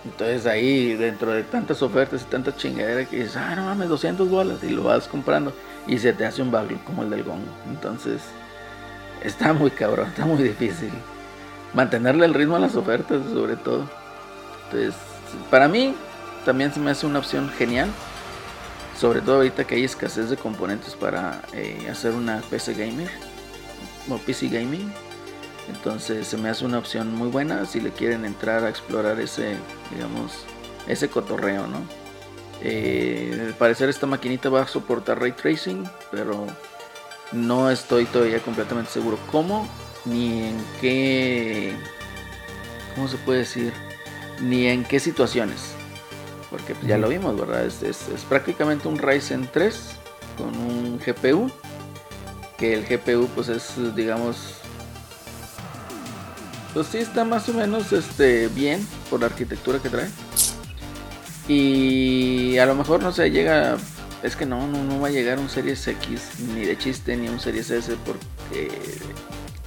Entonces 0.05 0.45
ahí, 0.45 0.93
dentro 0.95 1.31
de 1.31 1.43
tantas 1.43 1.81
ofertas 1.81 2.21
y 2.21 2.25
tanta 2.25 2.55
chingadera 2.55 3.05
que 3.05 3.17
dices, 3.17 3.37
ah, 3.37 3.55
no 3.55 3.65
mames, 3.65 3.89
200 3.89 4.29
bolas, 4.29 4.63
y 4.63 4.69
lo 4.69 4.83
vas 4.83 5.07
comprando, 5.07 5.53
y 5.87 5.97
se 5.97 6.11
te 6.13 6.25
hace 6.25 6.41
un 6.41 6.51
backlog 6.51 6.83
como 6.83 7.03
el 7.03 7.09
del 7.09 7.23
gongo. 7.23 7.51
Entonces, 7.69 8.21
está 9.23 9.53
muy 9.53 9.71
cabrón, 9.71 10.07
está 10.07 10.25
muy 10.25 10.43
difícil. 10.43 10.91
Mantenerle 11.73 12.25
el 12.25 12.33
ritmo 12.33 12.57
a 12.57 12.59
las 12.59 12.75
ofertas, 12.75 13.21
sobre 13.33 13.55
todo. 13.55 13.89
Entonces, 14.65 14.93
para 15.49 15.67
mí, 15.67 15.95
también 16.45 16.73
se 16.73 16.79
me 16.79 16.91
hace 16.91 17.05
una 17.05 17.19
opción 17.19 17.49
genial. 17.49 17.89
Sobre 18.99 19.21
todo 19.21 19.37
ahorita 19.37 19.65
que 19.65 19.75
hay 19.75 19.83
escasez 19.83 20.29
de 20.29 20.37
componentes 20.37 20.93
para 20.93 21.41
eh, 21.53 21.87
hacer 21.89 22.11
una 22.11 22.41
PC 22.49 22.73
gamer 22.73 23.09
o 24.09 24.17
PC 24.17 24.49
gaming. 24.49 24.93
Entonces 25.69 26.27
se 26.27 26.37
me 26.37 26.49
hace 26.49 26.65
una 26.65 26.77
opción 26.77 27.13
muy 27.15 27.29
buena 27.29 27.65
si 27.65 27.79
le 27.79 27.91
quieren 27.91 28.25
entrar 28.25 28.63
a 28.63 28.69
explorar 28.69 29.19
ese, 29.19 29.55
digamos, 29.93 30.31
ese 30.87 31.09
cotorreo, 31.09 31.67
¿no? 31.67 31.77
Eh, 32.61 33.45
al 33.47 33.53
parecer 33.55 33.89
esta 33.89 34.05
maquinita 34.05 34.49
va 34.49 34.61
a 34.63 34.67
soportar 34.67 35.19
ray 35.19 35.31
tracing, 35.31 35.83
pero 36.11 36.45
no 37.31 37.69
estoy 37.71 38.05
todavía 38.05 38.39
completamente 38.39 38.91
seguro 38.91 39.17
cómo, 39.31 39.67
ni 40.05 40.43
en 40.49 40.65
qué, 40.81 41.73
¿cómo 42.95 43.07
se 43.07 43.17
puede 43.17 43.39
decir? 43.39 43.73
Ni 44.41 44.67
en 44.67 44.83
qué 44.83 44.99
situaciones. 44.99 45.71
Porque 46.49 46.75
pues, 46.75 46.87
ya 46.87 46.97
lo 46.97 47.07
vimos, 47.07 47.39
¿verdad? 47.39 47.65
Es, 47.65 47.81
es- 47.83 48.07
es 48.09 48.21
prácticamente 48.23 48.87
un 48.87 48.97
Ryzen 48.99 49.49
3 49.51 49.91
con 50.37 50.49
un 50.57 50.99
GPU. 50.99 51.49
Que 52.57 52.73
el 52.75 52.85
GPU 52.85 53.27
pues 53.33 53.49
es, 53.49 53.73
digamos, 53.95 54.37
pues 56.73 56.87
sí 56.87 56.97
está 56.97 57.23
más 57.23 57.47
o 57.49 57.53
menos 57.53 57.91
este 57.93 58.47
bien 58.47 58.85
por 59.09 59.19
la 59.19 59.27
arquitectura 59.27 59.79
que 59.79 59.89
trae. 59.89 60.09
Y 61.47 62.57
a 62.57 62.65
lo 62.65 62.75
mejor 62.75 63.03
no 63.03 63.11
sé, 63.11 63.31
llega. 63.31 63.77
Es 64.23 64.37
que 64.37 64.45
no, 64.45 64.67
no, 64.67 65.01
va 65.01 65.09
a 65.09 65.11
llegar 65.11 65.37
un 65.37 65.49
Series 65.49 65.85
X 65.85 66.21
ni 66.55 66.61
de 66.61 66.77
chiste 66.77 67.17
ni 67.17 67.27
un 67.27 67.41
Series 67.41 67.69
S 67.69 67.93
porque 68.05 68.71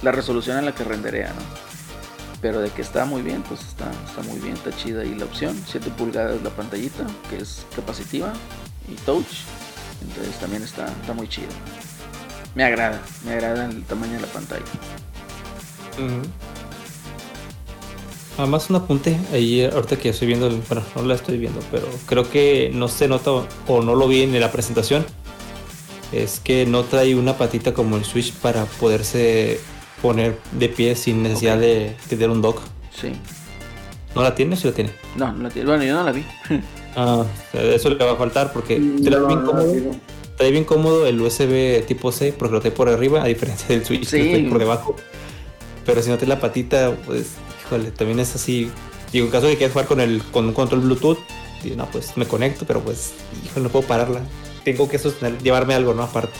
la 0.01 0.11
resolución 0.11 0.57
en 0.57 0.65
la 0.65 0.73
que 0.73 0.83
renderea, 0.83 1.29
¿no? 1.29 1.41
Pero 2.41 2.59
de 2.61 2.69
que 2.71 2.81
está 2.81 3.05
muy 3.05 3.21
bien, 3.21 3.43
pues 3.43 3.61
está, 3.61 3.85
está 4.07 4.23
muy 4.23 4.39
bien, 4.39 4.55
está 4.55 4.75
chida 4.75 5.03
y 5.03 5.13
la 5.13 5.25
opción, 5.25 5.55
7 5.67 5.91
pulgadas 5.97 6.41
la 6.41 6.49
pantallita, 6.49 7.05
que 7.29 7.37
es 7.37 7.65
capacitiva 7.75 8.33
y 8.87 8.95
touch. 9.05 9.43
Entonces 10.01 10.39
también 10.39 10.63
está, 10.63 10.87
está 11.01 11.13
muy 11.13 11.27
chido. 11.27 11.49
Me 12.55 12.63
agrada, 12.63 12.99
me 13.25 13.33
agrada 13.33 13.65
el 13.65 13.83
tamaño 13.83 14.13
de 14.13 14.21
la 14.21 14.27
pantalla. 14.27 14.65
Además 18.37 18.69
un 18.69 18.75
apunte 18.75 19.17
ahí 19.33 19.63
ahorita 19.63 19.95
que 19.97 20.09
estoy 20.09 20.27
viendo, 20.27 20.47
el- 20.47 20.61
bueno, 20.69 20.83
no 20.95 21.01
la 21.03 21.15
estoy 21.15 21.37
viendo, 21.37 21.59
pero 21.71 21.87
creo 22.05 22.29
que 22.29 22.69
no 22.73 22.87
se 22.87 23.07
nota 23.07 23.31
o 23.67 23.81
no 23.81 23.95
lo 23.95 24.07
vi 24.07 24.21
en 24.23 24.39
la 24.39 24.51
presentación. 24.51 25.05
es 26.13 26.39
que 26.39 26.65
no 26.65 26.83
trae 26.83 27.15
una 27.15 27.37
patita 27.37 27.73
como 27.73 27.97
el 27.97 28.05
Switch 28.05 28.31
para 28.31 28.63
poderse 28.63 29.59
poner 30.01 30.37
de 30.53 30.69
pie 30.69 30.95
sin 30.95 31.21
necesidad 31.21 31.57
de 31.57 31.97
tener 32.07 32.29
un 32.29 32.41
dock. 32.41 32.61
Sí. 32.97 33.11
¿No 34.15 34.23
la 34.23 34.33
tiene 34.33 34.53
o 34.53 34.57
sí 34.57 34.67
la 34.69 34.73
tiene? 34.73 34.91
No, 35.17 35.33
no 35.33 35.43
la 35.43 35.49
tiene. 35.49 35.67
Bueno, 35.67 35.83
yo 35.83 35.93
no 35.95 36.03
la 36.03 36.11
vi. 36.13 36.23
Ah, 36.99 37.25
eso 37.53 37.89
le 37.89 38.03
va 38.03 38.13
a 38.13 38.15
faltar 38.15 38.51
porque 38.53 38.75
trae, 39.03 39.19
No, 39.19 39.51
trae 40.37 40.49
bien 40.51 40.63
cómodo 40.63 41.05
el 41.05 41.19
USB 41.21 41.85
tipo 41.85 42.11
C 42.11 42.31
porque 42.33 42.53
lo 42.55 42.59
trae 42.61 42.71
por 42.71 42.87
arriba, 42.89 43.21
a 43.21 43.25
diferencia 43.27 43.67
del 43.67 43.85
Switch 43.85 44.05
Sí. 44.05 44.17
que 44.17 44.23
lo 44.25 44.31
trae 44.31 44.49
por 44.49 44.59
debajo. 44.59 44.95
Pero 45.85 46.01
si 46.01 46.09
no 46.09 46.17
tiene 46.17 46.33
la 46.35 46.39
patita, 46.39 46.95
pues, 47.05 47.33
híjole, 47.67 47.91
también 47.91 48.19
es 48.19 48.35
así. 48.35 48.71
Digo, 49.11 49.25
en 49.25 49.31
caso 49.31 49.45
de 49.45 49.53
que 49.53 49.57
quieras 49.57 49.73
jugar 49.73 49.87
con 49.87 49.99
el 49.99 50.21
con 50.31 50.45
un 50.45 50.53
control 50.53 50.81
Bluetooth, 50.81 51.19
digo, 51.63 51.75
no, 51.75 51.85
pues 51.87 52.17
me 52.17 52.27
conecto, 52.27 52.65
pero 52.65 52.81
pues, 52.81 53.13
híjole, 53.45 53.63
no 53.65 53.69
puedo 53.69 53.87
pararla. 53.87 54.21
Tengo 54.63 54.89
que 54.89 54.99
sostener, 54.99 55.41
llevarme 55.41 55.75
algo, 55.75 55.93
¿no? 55.93 56.03
Aparte. 56.03 56.37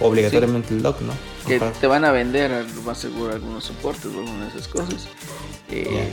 Obligatoriamente 0.00 0.74
el 0.74 0.82
dock, 0.82 1.00
¿no? 1.02 1.12
Que 1.46 1.56
Aparte. 1.56 1.78
te 1.80 1.86
van 1.86 2.04
a 2.04 2.10
vender, 2.10 2.66
más 2.84 2.98
seguro, 2.98 3.32
algunos 3.32 3.64
soportes 3.64 4.06
o 4.06 4.20
algunas 4.20 4.52
de 4.52 4.58
esas 4.58 4.68
cosas. 4.68 5.06
Eh, 5.70 6.10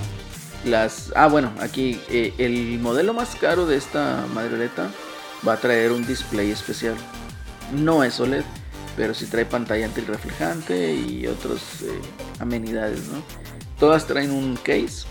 Las, 0.65 1.11
ah, 1.15 1.27
bueno, 1.27 1.51
aquí 1.59 1.99
eh, 2.09 2.33
el 2.37 2.77
modelo 2.79 3.13
más 3.13 3.35
caro 3.35 3.65
de 3.65 3.77
esta 3.77 4.25
madreleta 4.35 4.91
va 5.47 5.53
a 5.53 5.57
traer 5.57 5.91
un 5.91 6.05
display 6.05 6.51
especial. 6.51 6.95
No 7.73 8.03
es 8.03 8.19
OLED, 8.19 8.43
pero 8.95 9.15
sí 9.15 9.25
trae 9.25 9.45
pantalla 9.45 9.85
antirreflejante 9.87 10.93
y 10.93 11.25
otras 11.25 11.61
amenidades, 12.39 13.07
¿no? 13.07 13.23
Todas 13.81 14.05
traen 14.05 14.29
un 14.29 14.57
case 14.57 15.07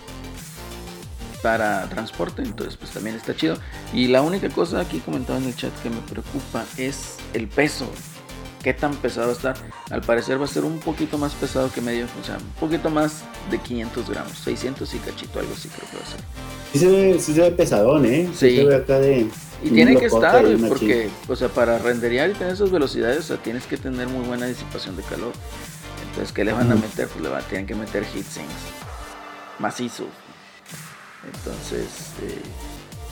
para 1.43 1.89
transporte, 1.89 2.43
entonces 2.43 2.77
pues 2.77 2.93
también 2.93 3.17
está 3.17 3.35
chido. 3.35 3.57
Y 3.93 4.07
la 4.07 4.23
única 4.23 4.49
cosa 4.49 4.79
aquí 4.79 5.01
comentaba 5.01 5.41
en 5.41 5.47
el 5.47 5.57
chat 5.57 5.73
que 5.83 5.91
me 5.91 6.01
preocupa 6.03 6.65
es 6.77 7.17
el 7.35 7.49
peso. 7.49 7.91
¿Qué 8.63 8.73
tan 8.73 8.95
pesado 8.95 9.27
va 9.27 9.33
a 9.33 9.37
estar? 9.37 9.57
Al 9.91 10.03
parecer 10.03 10.41
va 10.41 10.45
a 10.45 10.49
ser 10.49 10.63
un 10.65 10.79
poquito 10.79 11.19
más 11.19 11.33
pesado 11.35 11.73
que 11.73 11.81
medio, 11.81 12.07
o 12.23 12.25
sea, 12.25 12.37
un 12.37 12.61
poquito 12.61 12.91
más 12.91 13.23
de 13.51 13.59
500 13.59 14.09
gramos, 14.09 14.39
600 14.39 14.95
y 14.95 14.99
cachito, 14.99 15.41
algo 15.41 15.53
así 15.53 15.69
creo 15.69 15.91
que 15.91 15.97
va 15.97 16.03
a 16.05 16.07
ser. 16.07 16.21
Sí 16.73 16.79
se 16.79 16.87
ve, 16.87 17.19
sí 17.19 17.35
se 17.35 17.41
ve 17.41 17.51
pesadón, 17.51 18.07
¿eh? 18.07 18.29
Sí. 18.35 18.55
se 18.55 18.65
ve 18.67 18.77
acá 18.77 19.01
de. 19.01 19.27
Y 19.65 19.71
tiene 19.71 19.97
que 19.97 20.07
estar, 20.07 20.45
porque, 20.69 21.11
o 21.27 21.35
sea, 21.35 21.49
para 21.49 21.79
renderear 21.79 22.31
y 22.31 22.35
tener 22.35 22.53
esas 22.53 22.71
velocidades, 22.71 23.19
o 23.19 23.23
sea, 23.23 23.37
tienes 23.39 23.67
que 23.67 23.77
tener 23.77 24.07
muy 24.07 24.25
buena 24.25 24.47
disipación 24.47 24.97
de 24.97 25.03
calor. 25.03 25.33
Entonces, 26.11 26.33
¿qué 26.33 26.45
le 26.45 26.53
van 26.53 26.71
a 26.71 26.75
meter? 26.75 27.09
Pues 27.09 27.23
le 27.23 27.29
van, 27.29 27.43
tienen 27.45 27.67
que 27.67 27.75
meter 27.75 28.05
heatsinks 28.05 28.81
macizos. 29.61 30.09
Entonces, 31.25 31.87
eh, 32.23 32.43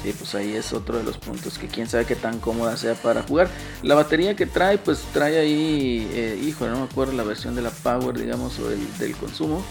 sí, 0.02 0.14
pues 0.18 0.34
ahí 0.34 0.54
es 0.54 0.72
otro 0.72 0.98
de 0.98 1.04
los 1.04 1.18
puntos 1.18 1.58
que 1.58 1.68
quién 1.68 1.86
sabe 1.86 2.06
qué 2.06 2.16
tan 2.16 2.40
cómoda 2.40 2.76
sea 2.76 2.94
para 2.94 3.22
jugar. 3.22 3.48
La 3.82 3.94
batería 3.94 4.34
que 4.34 4.46
trae, 4.46 4.78
pues 4.78 5.02
trae 5.12 5.38
ahí, 5.38 6.10
eh, 6.12 6.40
híjole, 6.42 6.70
no 6.72 6.78
me 6.78 6.84
acuerdo 6.84 7.12
la 7.12 7.22
versión 7.22 7.54
de 7.54 7.62
la 7.62 7.70
Power, 7.70 8.18
digamos, 8.18 8.58
o 8.58 8.70
el, 8.70 8.98
del 8.98 9.14
consumo. 9.16 9.62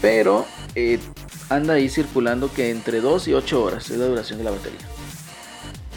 Pero 0.00 0.46
eh, 0.74 0.98
anda 1.48 1.74
ahí 1.74 1.88
circulando 1.88 2.52
que 2.52 2.70
entre 2.70 3.00
2 3.00 3.28
y 3.28 3.34
8 3.34 3.62
horas 3.62 3.88
es 3.90 3.98
la 3.98 4.06
duración 4.06 4.38
de 4.38 4.44
la 4.44 4.50
batería. 4.50 4.80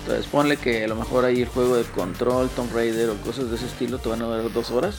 Entonces 0.05 0.27
ponle 0.27 0.57
que 0.57 0.83
a 0.83 0.87
lo 0.87 0.95
mejor 0.95 1.25
ahí 1.25 1.41
el 1.41 1.47
juego 1.47 1.77
de 1.77 1.83
control, 1.83 2.47
Tomb 2.49 2.71
Raider 2.75 3.09
o 3.09 3.15
cosas 3.21 3.49
de 3.49 3.55
ese 3.55 3.65
estilo 3.65 3.97
te 3.97 4.07
van 4.09 4.21
a 4.21 4.25
durar 4.25 4.53
2 4.53 4.69
horas 4.71 4.97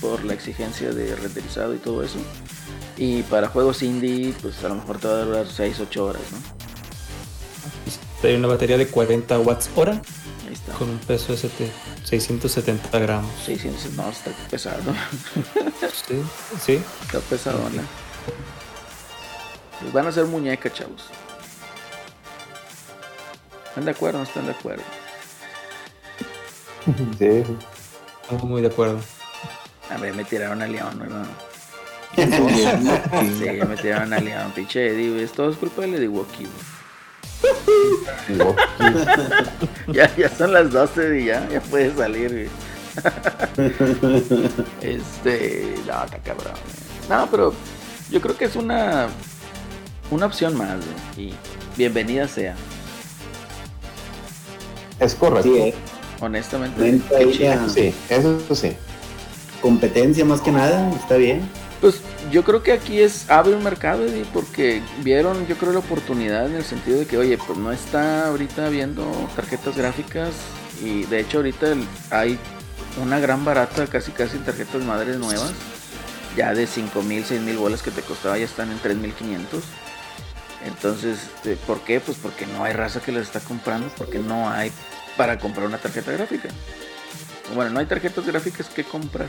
por 0.00 0.24
la 0.24 0.32
exigencia 0.32 0.90
de 0.92 1.14
renderizado 1.14 1.74
y 1.74 1.78
todo 1.78 2.02
eso. 2.02 2.16
Y 2.96 3.22
para 3.24 3.48
juegos 3.48 3.82
indie, 3.82 4.34
pues 4.40 4.64
a 4.64 4.68
lo 4.68 4.76
mejor 4.76 4.96
te 4.98 5.08
va 5.08 5.14
a 5.14 5.24
durar 5.24 5.46
6, 5.46 5.78
8 5.80 6.04
horas, 6.06 6.22
¿no? 6.32 6.38
Trae 8.22 8.34
una 8.38 8.48
batería 8.48 8.78
de 8.78 8.86
40 8.86 9.38
watts 9.40 9.68
hora 9.76 10.00
Ahí 10.46 10.54
está. 10.54 10.72
con 10.72 10.88
un 10.88 10.98
peso 11.00 11.32
de 11.32 11.38
sete- 11.38 11.70
670 12.04 12.98
gramos. 12.98 13.30
600, 13.44 13.92
no, 13.92 14.08
está 14.08 14.30
pesado. 14.50 14.80
Sí, 16.08 16.22
sí. 16.64 16.80
Está 17.02 17.20
pesadona. 17.20 17.82
Pues 19.82 19.92
van 19.92 20.06
a 20.06 20.12
ser 20.12 20.24
muñecas, 20.24 20.72
chavos. 20.72 21.02
¿Están 23.76 23.84
de 23.84 23.90
acuerdo 23.90 24.16
o 24.16 24.20
no 24.22 24.26
están 24.26 24.46
de 24.46 24.52
acuerdo? 24.52 24.82
Sí, 27.18 27.42
Estamos 28.22 28.44
muy 28.44 28.62
de 28.62 28.68
acuerdo. 28.68 28.98
A 29.90 29.98
ver, 29.98 30.14
me 30.14 30.24
tiraron 30.24 30.62
a 30.62 30.66
León, 30.66 30.98
¿verdad? 30.98 31.26
Sí. 32.16 32.24
Me 33.68 33.76
tiraron 33.76 34.14
a 34.14 34.18
León, 34.18 34.50
pinche 34.54 34.88
Eddie. 34.88 35.22
Es 35.22 35.32
todo 35.32 35.50
es 35.50 35.58
culpa 35.58 35.82
de 35.82 35.94
Eddie 35.94 36.08
Woki, 36.08 36.46
Ya, 39.92 40.16
ya 40.16 40.30
son 40.30 40.54
las 40.54 40.72
12 40.72 41.20
y 41.20 41.26
ya, 41.26 41.46
ya 41.50 41.60
puede 41.60 41.94
salir, 41.94 42.32
güey. 42.32 42.48
Este, 44.80 45.74
no, 45.86 46.02
está 46.02 46.18
cabrón. 46.24 46.54
güey. 46.54 47.10
No, 47.10 47.28
pero 47.30 47.52
yo 48.10 48.22
creo 48.22 48.38
que 48.38 48.46
es 48.46 48.56
una 48.56 49.08
una 50.10 50.24
opción 50.24 50.56
más, 50.56 50.78
güey. 50.78 51.28
Y 51.28 51.34
bienvenida 51.76 52.26
sea. 52.26 52.56
Es 55.00 55.14
correcto. 55.14 55.42
Sí, 55.52 55.58
eh. 55.58 55.74
Honestamente, 56.20 57.00
Sí, 57.68 57.94
eso 58.08 58.54
sí. 58.54 58.72
Competencia 59.60 60.24
más 60.24 60.40
que 60.40 60.50
nada, 60.52 60.90
está 60.90 61.16
bien. 61.16 61.48
Pues 61.80 62.00
yo 62.30 62.42
creo 62.42 62.62
que 62.62 62.72
aquí 62.72 63.00
es 63.00 63.28
abre 63.30 63.54
un 63.54 63.62
mercado, 63.62 64.06
Eddie, 64.06 64.24
porque 64.32 64.80
vieron, 65.02 65.46
yo 65.46 65.56
creo, 65.56 65.72
la 65.72 65.80
oportunidad 65.80 66.46
en 66.46 66.54
el 66.56 66.64
sentido 66.64 66.98
de 66.98 67.06
que, 67.06 67.18
oye, 67.18 67.36
pues 67.36 67.58
no 67.58 67.70
está 67.70 68.28
ahorita 68.28 68.68
viendo 68.70 69.04
tarjetas 69.36 69.76
gráficas 69.76 70.30
y 70.82 71.02
de 71.04 71.20
hecho 71.20 71.38
ahorita 71.38 71.72
el- 71.72 71.86
hay 72.10 72.38
una 73.02 73.18
gran 73.20 73.44
barata, 73.44 73.86
casi 73.88 74.10
casi 74.12 74.38
tarjetas 74.38 74.82
madres 74.84 75.18
nuevas, 75.18 75.52
ya 76.34 76.54
de 76.54 76.66
5 76.66 77.02
mil, 77.02 77.24
6 77.26 77.42
mil 77.42 77.58
bolas 77.58 77.82
que 77.82 77.90
te 77.90 78.00
costaba, 78.00 78.38
ya 78.38 78.46
están 78.46 78.70
en 78.70 78.78
3.500. 78.78 79.62
Entonces, 80.64 81.18
este, 81.36 81.56
¿por 81.56 81.80
qué? 81.80 82.00
Pues 82.00 82.16
porque 82.20 82.46
no 82.46 82.64
hay 82.64 82.72
raza 82.72 83.00
que 83.00 83.12
las 83.12 83.22
está 83.24 83.40
comprando, 83.40 83.88
porque 83.98 84.18
no 84.18 84.48
hay 84.50 84.72
para 85.16 85.38
comprar 85.38 85.66
una 85.66 85.78
tarjeta 85.78 86.12
gráfica. 86.12 86.48
Bueno, 87.54 87.70
no 87.70 87.80
hay 87.80 87.86
tarjetas 87.86 88.26
gráficas 88.26 88.68
que 88.68 88.84
comprar. 88.84 89.28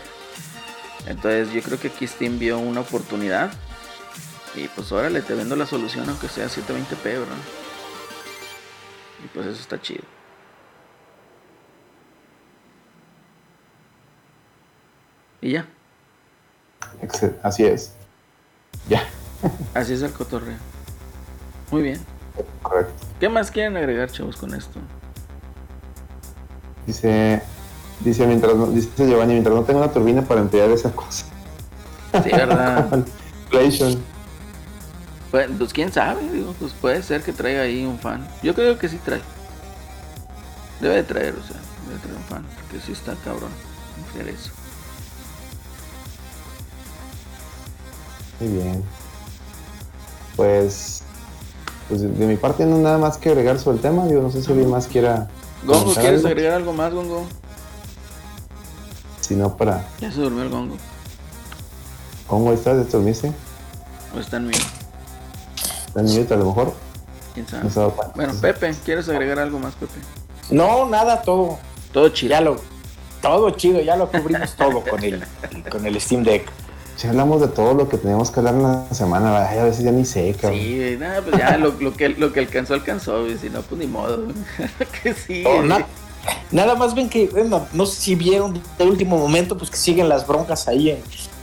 Entonces 1.05 1.51
yo 1.53 1.61
creo 1.61 1.79
que 1.79 1.87
aquí 1.87 2.07
Steam 2.07 2.39
vio 2.39 2.59
una 2.59 2.81
oportunidad. 2.81 3.51
Y 4.55 4.67
pues 4.69 4.91
órale, 4.91 5.21
te 5.21 5.33
vendo 5.35 5.55
la 5.55 5.65
solución 5.65 6.09
aunque 6.09 6.27
sea 6.27 6.47
720p, 6.47 7.03
¿verdad? 7.03 7.37
Y 9.23 9.27
pues 9.27 9.45
eso 9.47 9.61
está 9.61 9.79
chido. 9.81 10.03
Y 15.41 15.51
ya, 15.51 15.67
Así 17.43 17.63
es. 17.65 17.93
Ya, 18.89 19.03
así 19.73 19.93
es 19.93 20.01
el 20.01 20.11
cotorreo. 20.11 20.57
Muy 21.71 21.81
bien. 21.83 21.99
correcto. 22.61 22.93
¿Qué 23.19 23.29
más 23.29 23.51
quieren 23.51 23.77
agregar, 23.77 24.09
chavos, 24.11 24.37
con 24.37 24.53
esto? 24.53 24.79
Dice, 26.87 27.43
dice, 27.99 28.25
mientras 28.25 28.55
no- 28.55 28.67
dice 28.71 28.89
Giovanni, 29.07 29.33
mientras 29.33 29.55
no 29.55 29.63
tenga 29.63 29.81
una 29.81 29.91
turbina 29.93 30.23
para 30.23 30.41
enfriar 30.41 30.71
esa 30.71 30.91
cosa. 30.91 31.25
Sí, 32.23 32.29
¿verdad? 32.31 33.05
Inflation. 33.51 34.03
pues, 35.31 35.49
pues 35.57 35.73
quién 35.73 35.91
sabe, 35.93 36.29
digo, 36.31 36.55
pues 36.59 36.73
puede 36.73 37.03
ser 37.03 37.21
que 37.23 37.33
traiga 37.33 37.61
ahí 37.61 37.85
un 37.85 37.99
fan. 37.99 38.27
Yo 38.41 38.55
creo 38.55 38.79
que 38.79 38.89
sí 38.89 38.97
trae. 38.97 39.21
Debe 40.79 40.95
de 40.95 41.03
traer, 41.03 41.35
o 41.35 41.43
sea, 41.45 41.57
debe 41.87 41.99
traer 41.99 42.17
un 42.17 42.23
fan, 42.23 42.45
porque 42.55 42.83
sí 42.85 42.93
está 42.93 43.15
cabrón 43.23 43.51
enfriar 43.99 44.29
eso. 44.29 44.51
Muy 48.39 48.49
bien. 48.49 48.83
Pues, 50.35 51.03
pues 51.87 52.01
de, 52.01 52.09
de 52.09 52.27
mi 52.27 52.37
parte 52.37 52.65
no 52.65 52.77
nada 52.77 52.97
más 52.99 53.17
que 53.17 53.29
agregar 53.29 53.59
sobre 53.59 53.77
el 53.77 53.81
tema. 53.81 54.05
Digo, 54.05 54.21
no 54.21 54.31
sé 54.31 54.41
si 54.41 54.51
alguien 54.51 54.69
más 54.69 54.87
quiera. 54.87 55.27
Gongo, 55.63 55.93
¿quieres 55.93 56.19
algo. 56.19 56.27
agregar 56.29 56.53
algo 56.53 56.73
más, 56.73 56.93
Gongo? 56.93 57.25
Si 59.21 59.35
no, 59.35 59.55
para. 59.57 59.85
Ya 59.99 60.11
se 60.11 60.21
durmió 60.21 60.43
el 60.43 60.49
Gongo. 60.49 60.77
¿Cómo 62.27 62.51
estás? 62.53 62.85
¿Te 62.87 62.91
dormiste? 62.97 63.31
O 64.15 64.19
está 64.19 64.37
en 64.37 64.47
mí, 64.47 64.53
¿Estás 65.87 65.95
en 66.11 66.19
mute 66.21 66.33
a 66.33 66.37
lo 66.37 66.45
mejor? 66.45 66.73
quién 67.33 67.47
sabe. 67.47 67.69
No. 67.75 67.93
Bueno, 68.15 68.33
Pepe, 68.41 68.73
¿quieres 68.83 69.07
agregar 69.09 69.39
algo 69.39 69.59
más, 69.59 69.73
Pepe? 69.75 69.99
No, 70.49 70.85
nada, 70.87 71.21
todo. 71.21 71.59
Todo 71.91 72.09
chido. 72.09 72.31
Ya 72.31 72.41
lo. 72.41 72.57
Todo 73.21 73.49
chido, 73.51 73.81
ya 73.81 73.95
lo 73.95 74.09
cubrimos 74.11 74.53
todo 74.55 74.83
con 74.83 75.03
el, 75.03 75.23
con 75.71 75.85
el 75.85 75.99
Steam 75.99 76.23
Deck. 76.23 76.47
Si 76.97 77.07
hablamos 77.07 77.41
de 77.41 77.47
todo 77.47 77.73
lo 77.75 77.87
que 77.87 77.97
teníamos 77.97 78.31
que 78.31 78.39
hablar 78.39 78.55
en 78.55 78.63
la 78.63 78.87
semana, 78.91 79.47
ay, 79.47 79.59
a 79.59 79.63
veces 79.65 79.83
ya 79.83 79.91
ni 79.91 80.03
sé, 80.03 80.33
cabrón. 80.33 80.59
Sí, 80.59 80.97
nada, 80.99 81.21
pues 81.21 81.37
ya 81.37 81.55
lo, 81.57 81.71
lo 81.79 81.93
que, 81.95 82.09
lo 82.09 82.33
que 82.33 82.39
alcanzó, 82.39 82.73
alcanzó, 82.73 83.21
güey. 83.21 83.37
Si 83.37 83.49
no, 83.51 83.61
pues 83.61 83.79
ni 83.79 83.85
modo. 83.87 84.23
que 85.03 85.13
sí. 85.13 85.43
Na- 85.63 85.85
nada 86.51 86.73
más 86.75 86.95
ven 86.95 87.07
que, 87.07 87.27
bueno, 87.27 87.67
no 87.71 87.85
sé 87.85 88.01
si 88.01 88.15
vieron 88.15 88.59
de 88.77 88.83
último 88.85 89.15
momento, 89.17 89.55
pues 89.57 89.69
que 89.69 89.77
siguen 89.77 90.09
las 90.09 90.25
broncas 90.25 90.67
ahí 90.67 90.89
en, 90.89 90.97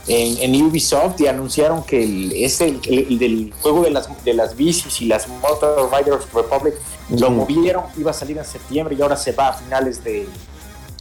en, 0.07 0.53
en 0.55 0.61
Ubisoft 0.61 1.21
y 1.21 1.27
anunciaron 1.27 1.83
que 1.83 2.03
el, 2.03 2.33
ese, 2.33 2.67
el, 2.67 2.81
el 3.09 3.17
del 3.17 3.53
juego 3.61 3.83
de 3.83 3.91
las, 3.91 4.09
de 4.25 4.33
las 4.33 4.57
bicis 4.57 5.01
y 5.01 5.05
las 5.05 5.25
Motor 5.29 5.89
Riders 5.89 6.31
Republic 6.33 6.73
lo 7.17 7.31
movieron, 7.31 7.85
iba 7.97 8.11
a 8.11 8.13
salir 8.13 8.37
en 8.37 8.45
septiembre 8.45 8.93
y 8.99 9.01
ahora 9.01 9.15
se 9.15 9.31
va 9.31 9.47
a 9.49 9.53
finales 9.53 10.03
de, 10.03 10.27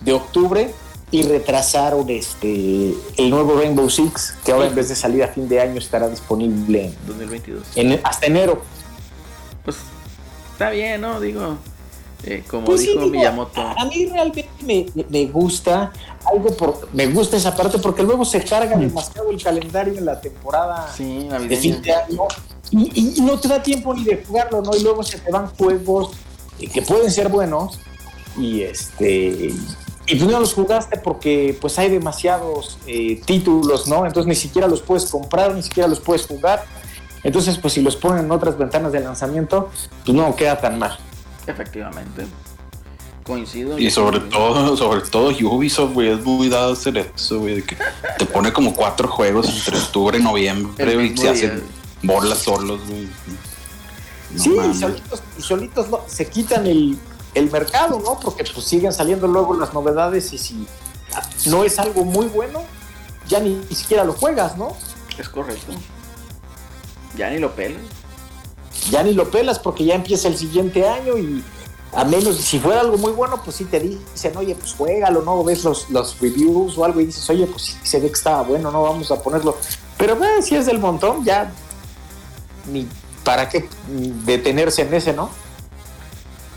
de 0.01 0.13
octubre. 0.13 0.73
Y 1.15 1.23
retrasaron 1.23 2.11
este 2.11 2.93
el 3.17 3.31
nuevo 3.31 3.57
Rainbow 3.57 3.89
Six, 3.89 4.35
que 4.45 4.51
ahora 4.51 4.67
en 4.67 4.75
vez 4.75 4.89
de 4.89 4.97
salir 4.97 5.23
a 5.23 5.29
fin 5.29 5.49
de 5.49 5.61
año 5.61 5.79
estará 5.79 6.09
disponible 6.09 6.87
en- 6.87 6.97
2022. 7.07 7.63
en- 7.77 8.01
hasta 8.03 8.27
enero. 8.27 8.61
Pues 9.65 9.77
está 10.53 10.71
bien, 10.71 11.01
¿no? 11.01 11.21
Digo, 11.21 11.57
eh, 12.25 12.43
como 12.51 12.65
Pues 12.65 12.81
sí, 12.81 12.89
dijo 12.89 13.03
digo, 13.03 13.13
Miyamoto. 13.13 13.61
A 13.61 13.85
mí 13.85 14.07
realmente 14.07 14.49
me, 14.67 14.87
me- 15.09 15.27
gusta 15.27 15.93
algo 16.25 16.51
por, 16.57 16.89
me 16.93 17.07
gusta 17.07 17.37
esa 17.37 17.55
parte 17.55 17.79
porque 17.79 18.03
luego 18.03 18.25
se 18.25 18.43
carga 18.43 18.77
demasiado 18.77 19.31
el 19.31 19.41
calendario 19.41 19.97
en 19.97 20.07
la 20.07 20.21
temporada 20.21 20.93
Sí, 20.97 21.29
de 21.49 21.57
fin 21.57 21.81
de 21.81 21.93
año 21.93 22.23
y, 22.73 23.19
y 23.19 23.21
no 23.21 23.39
te 23.39 23.47
da 23.47 23.63
tiempo 23.63 23.95
ni 23.95 24.03
de 24.03 24.25
jugarlo, 24.27 24.63
¿no? 24.63 24.75
Y 24.75 24.81
luego 24.83 25.05
se 25.05 25.19
te 25.21 25.31
van 25.31 25.47
juegos 25.47 26.11
eh, 26.59 26.67
que 26.69 26.83
pueden 26.83 27.09
ser 27.09 27.29
buenos 27.29 27.79
y 28.37 28.63
este 28.63 29.53
y 30.07 30.19
tú 30.19 30.31
no 30.31 30.39
los 30.39 30.53
jugaste 30.53 30.99
porque 30.99 31.57
pues 31.61 31.79
hay 31.79 31.91
demasiados 31.91 32.79
eh, 32.87 33.21
títulos, 33.25 33.87
¿no? 33.89 34.05
Entonces 34.07 34.29
ni 34.29 34.35
siquiera 34.35 34.69
los 34.69 34.83
puedes 34.83 35.07
comprar, 35.07 35.55
ni 35.55 35.63
siquiera 35.63 35.89
los 35.89 36.01
puedes 36.01 36.27
jugar. 36.27 36.65
Entonces, 37.23 37.57
pues 37.57 37.73
si 37.73 37.81
los 37.81 37.97
ponen 37.97 38.27
en 38.27 38.31
otras 38.31 38.59
ventanas 38.59 38.93
de 38.93 39.01
lanzamiento, 39.01 39.71
pues 40.05 40.15
no 40.15 40.37
queda 40.37 40.61
tan 40.61 40.79
mal. 40.79 40.99
Efectivamente. 41.47 42.27
Coincido. 43.25 43.79
Y 43.79 43.91
sobre 43.91 44.21
todo, 44.21 44.77
sobre 44.77 45.01
todo 45.01 45.31
Ubisoft, 45.31 45.95
güey, 45.95 46.09
es 46.11 46.23
muy 46.23 46.51
dado 46.51 46.71
a 46.71 46.73
hacer 46.75 46.99
eso, 46.99 47.39
güey, 47.41 47.55
de 47.57 47.63
que 47.63 47.77
te 48.19 48.27
pone 48.27 48.53
como 48.53 48.75
cuatro 48.75 49.09
juegos 49.09 49.49
entre 49.49 49.79
octubre 49.79 50.19
y 50.19 50.23
noviembre, 50.23 50.97
mismo 50.97 51.23
se 51.23 51.29
hacen 51.31 51.63
bolas 52.03 52.41
solos, 52.41 52.81
güey. 52.87 53.09
No 54.33 54.43
sí, 54.43 54.51
y 54.51 54.75
solitos, 54.75 55.23
y 55.39 55.43
solitos 55.43 55.89
no- 55.89 56.01
se 56.07 56.27
quitan 56.27 56.67
el, 56.67 56.99
el 57.35 57.51
mercado, 57.51 58.01
¿no? 58.01 58.19
Porque 58.21 58.45
pues 58.45 58.67
siguen 58.67 58.93
saliendo 58.93 59.27
luego 59.27 59.55
las 59.55 59.73
novedades 59.75 60.33
y 60.33 60.39
si 60.39 60.67
no 61.47 61.65
es 61.65 61.79
algo 61.79 62.05
muy 62.05 62.27
bueno, 62.27 62.63
ya 63.29 63.41
ni, 63.41 63.63
siquiera 63.75 64.05
lo 64.05 64.13
juegas, 64.13 64.57
¿no? 64.57 64.77
Es 65.19 65.29
correcto. 65.29 65.73
Ya 67.17 67.31
ni 67.31 67.39
lo 67.39 67.55
pelas. 67.55 67.81
Ya 68.91 69.03
ni 69.03 69.15
lo 69.15 69.31
pelas 69.31 69.59
porque 69.59 69.85
ya 69.85 69.95
empieza 69.95 70.29
el 70.29 70.37
siguiente 70.37 70.89
año 70.89 71.17
y 71.17 71.43
a 71.93 72.05
menos 72.05 72.37
si 72.37 72.59
fuera 72.59 72.81
algo 72.81 72.99
muy 72.99 73.13
bueno, 73.13 73.41
pues 73.43 73.57
sí 73.57 73.65
te 73.65 73.81
dicen, 73.81 74.37
oye, 74.37 74.55
pues 74.55 74.75
juégalo, 74.75 75.23
¿no? 75.23 75.43
Ves 75.45 75.65
los, 75.65 75.89
los 75.91 76.19
reviews 76.21 76.77
o 76.77 76.85
algo 76.85 77.01
y 77.01 77.07
dices, 77.07 77.29
oye, 77.31 77.47
pues 77.47 77.63
sí 77.63 77.77
se 77.83 78.01
ve 78.01 78.09
que 78.09 78.15
estaba 78.15 78.43
bueno, 78.43 78.71
no 78.71 78.83
vamos 78.83 79.11
a 79.11 79.23
ponerlo. 79.23 79.57
Pero 79.97 80.23
eh, 80.25 80.43
si 80.43 80.57
es 80.57 80.67
del 80.67 80.81
montón, 80.81 81.25
ya 81.25 81.53
ni 82.71 82.89
para 83.23 83.49
qué 83.49 83.69
detenerse 84.27 84.83
en 84.83 84.93
ese, 84.95 85.13
¿no? 85.13 85.31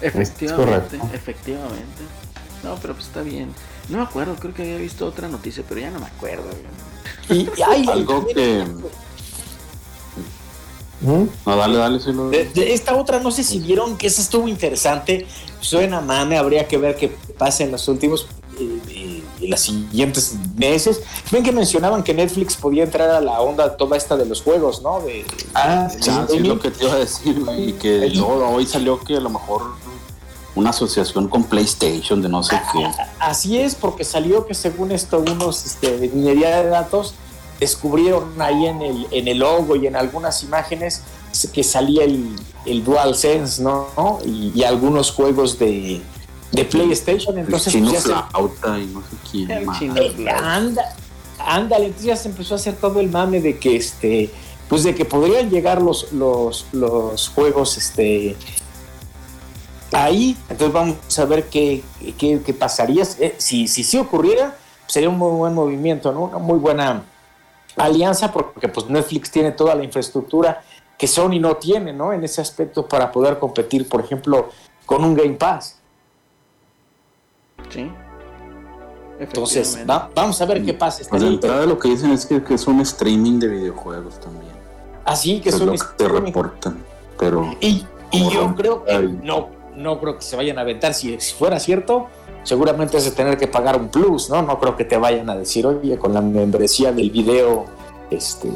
Efectivamente, 0.01 0.99
efectivamente. 1.13 2.03
No, 2.63 2.75
pero 2.81 2.93
pues 2.93 3.07
está 3.07 3.21
bien. 3.21 3.53
No 3.89 3.97
me 3.99 4.03
acuerdo, 4.03 4.35
creo 4.35 4.53
que 4.53 4.63
había 4.63 4.77
visto 4.77 5.05
otra 5.05 5.27
noticia, 5.27 5.63
pero 5.67 5.81
ya 5.81 5.89
no 5.91 5.99
me 5.99 6.07
acuerdo. 6.07 6.43
Y, 7.29 7.33
y 7.35 7.49
ay, 7.65 7.85
Algo 7.91 8.25
que... 8.27 8.65
¿Mm? 11.01 11.25
No, 11.45 11.55
dale, 11.55 11.77
dale, 11.77 11.99
sí 11.99 12.11
lo... 12.11 12.29
De, 12.29 12.45
de 12.45 12.73
esta 12.73 12.95
otra, 12.95 13.19
no 13.19 13.31
sé 13.31 13.43
si 13.43 13.59
vieron 13.59 13.97
que 13.97 14.07
esa 14.07 14.21
estuvo 14.21 14.47
interesante. 14.47 15.27
Suena 15.61 16.01
mame, 16.01 16.37
habría 16.37 16.67
que 16.67 16.77
ver 16.77 16.95
qué 16.95 17.15
pasa 17.37 17.63
en 17.63 17.71
los 17.71 17.87
últimos, 17.87 18.27
eh, 18.59 18.79
eh, 18.89 19.23
en 19.41 19.49
los 19.51 19.59
siguientes 19.59 20.35
meses. 20.55 21.01
Ven 21.31 21.43
que 21.43 21.51
mencionaban 21.51 22.03
que 22.03 22.13
Netflix 22.15 22.55
podía 22.55 22.83
entrar 22.83 23.09
a 23.11 23.21
la 23.21 23.39
onda 23.39 23.77
toda 23.77 23.95
esta 23.95 24.17
de 24.17 24.25
los 24.25 24.41
juegos, 24.41 24.81
¿no? 24.81 24.99
De, 25.01 25.23
Ah, 25.53 25.87
de 25.93 26.01
sí, 26.01 26.11
sí, 26.29 26.39
lo 26.39 26.59
que 26.59 26.71
te 26.71 26.83
iba 26.85 26.93
a 26.93 26.97
decir, 26.97 27.39
güey, 27.43 27.69
y 27.69 27.73
que 27.73 28.09
luego 28.09 28.49
hoy 28.49 28.65
salió 28.65 28.99
que 28.99 29.17
a 29.17 29.19
lo 29.21 29.29
mejor 29.29 29.61
una 30.57 30.71
asociación 30.71 31.27
con 31.27 31.43
PlayStation 31.43 32.21
de 32.21 32.29
no 32.29 32.43
sé 32.43 32.59
qué. 32.73 32.89
Así 33.19 33.59
es, 33.59 33.75
porque 33.75 34.03
salió 34.03 34.45
que 34.45 34.53
según 34.53 34.91
esto, 34.91 35.19
unos 35.19 35.65
este, 35.65 35.97
de 35.97 36.09
minería 36.09 36.63
de 36.63 36.69
datos 36.69 37.13
descubrieron 37.59 38.39
ahí 38.41 38.65
en 38.67 38.81
el, 38.81 39.07
en 39.11 39.27
el 39.27 39.39
logo 39.39 39.75
y 39.75 39.87
en 39.87 39.95
algunas 39.95 40.43
imágenes 40.43 41.01
que 41.53 41.63
salía 41.63 42.03
el, 42.03 42.35
el 42.65 42.83
DualSense, 42.83 43.61
¿no? 43.61 43.87
¿no? 43.97 44.19
Y, 44.25 44.51
y 44.55 44.63
algunos 44.63 45.11
juegos 45.11 45.57
de, 45.59 46.01
de 46.51 46.65
PlayStation. 46.65 47.37
El 47.37 47.45
Entonces, 47.45 47.73
chino 47.73 47.89
pues, 47.91 48.03
flauta 48.03 48.79
y 48.79 48.85
no 48.87 49.01
sé 49.01 49.15
quién 49.31 49.51
El 49.51 49.65
más. 49.65 49.79
chino. 49.79 49.95
Eh, 49.97 50.29
anda, 50.29 50.95
ándale, 51.39 51.85
entonces 51.85 52.07
ya 52.07 52.15
se 52.15 52.29
empezó 52.29 52.55
a 52.55 52.57
hacer 52.57 52.75
todo 52.75 52.99
el 52.99 53.09
mame 53.09 53.41
de 53.41 53.57
que 53.57 53.75
este, 53.75 54.31
pues 54.69 54.83
de 54.83 54.93
que 54.95 55.05
podrían 55.05 55.49
llegar 55.49 55.81
los, 55.81 56.11
los, 56.11 56.65
los 56.71 57.29
juegos 57.29 57.77
este 57.77 58.35
ahí. 59.91 60.37
Entonces 60.49 60.71
vamos 60.73 61.19
a 61.19 61.25
ver 61.25 61.47
qué, 61.49 61.83
qué, 62.17 62.41
qué 62.45 62.53
pasaría. 62.53 63.03
Eh, 63.19 63.35
si, 63.37 63.67
si 63.67 63.83
sí 63.83 63.97
ocurriera, 63.97 64.55
sería 64.85 65.09
un 65.09 65.17
muy 65.17 65.31
buen 65.31 65.53
movimiento, 65.53 66.11
¿no? 66.11 66.23
Una 66.23 66.37
muy 66.37 66.57
buena 66.59 67.03
alianza, 67.75 68.31
porque 68.31 68.67
pues 68.67 68.89
Netflix 68.89 69.29
tiene 69.31 69.51
toda 69.51 69.75
la 69.75 69.83
infraestructura 69.83 70.63
que 70.97 71.07
Sony 71.07 71.39
no 71.39 71.57
tiene, 71.57 71.93
¿no? 71.93 72.11
En 72.13 72.23
ese 72.23 72.41
aspecto 72.41 72.87
para 72.87 73.11
poder 73.11 73.37
competir, 73.37 73.87
por 73.87 74.01
ejemplo, 74.01 74.49
con 74.85 75.03
un 75.03 75.13
Game 75.15 75.33
Pass. 75.35 75.77
Sí. 77.69 77.91
Entonces, 79.19 79.79
va- 79.89 80.09
vamos 80.13 80.39
a 80.41 80.45
ver 80.45 80.63
qué 80.63 80.73
pasa. 80.73 80.97
Pues 81.09 81.21
de 81.21 81.27
Estaría 81.29 81.33
entrada 81.35 81.65
lo 81.65 81.79
que 81.79 81.89
dicen 81.89 82.11
es 82.11 82.25
que, 82.25 82.43
que 82.43 82.53
es 82.53 82.67
un 82.67 82.79
streaming 82.81 83.39
de 83.39 83.47
videojuegos 83.47 84.19
también. 84.19 84.51
Así 85.05 85.39
que 85.41 85.49
es 85.49 85.55
son 85.57 85.67
lo 85.67 85.71
que 85.73 85.79
te 85.79 86.03
streaming. 86.03 86.25
reportan. 86.27 86.83
Pero 87.17 87.55
Y, 87.59 87.85
y 88.11 88.29
yo 88.29 88.53
creo 88.55 88.83
que 88.85 88.99
no, 89.23 89.49
no 89.77 89.99
creo 89.99 90.17
que 90.17 90.23
se 90.23 90.35
vayan 90.35 90.57
a 90.57 90.61
aventar. 90.61 90.93
Si, 90.93 91.19
si 91.19 91.33
fuera 91.33 91.59
cierto, 91.59 92.07
seguramente 92.43 92.97
es 92.97 93.05
de 93.05 93.11
tener 93.11 93.37
que 93.37 93.47
pagar 93.47 93.79
un 93.79 93.89
plus, 93.89 94.29
¿no? 94.29 94.41
No 94.41 94.59
creo 94.59 94.75
que 94.75 94.83
te 94.83 94.97
vayan 94.97 95.29
a 95.29 95.35
decir, 95.35 95.65
oye, 95.65 95.97
con 95.97 96.13
la 96.13 96.21
membresía 96.21 96.91
del 96.91 97.11
video, 97.11 97.65
este 98.09 98.49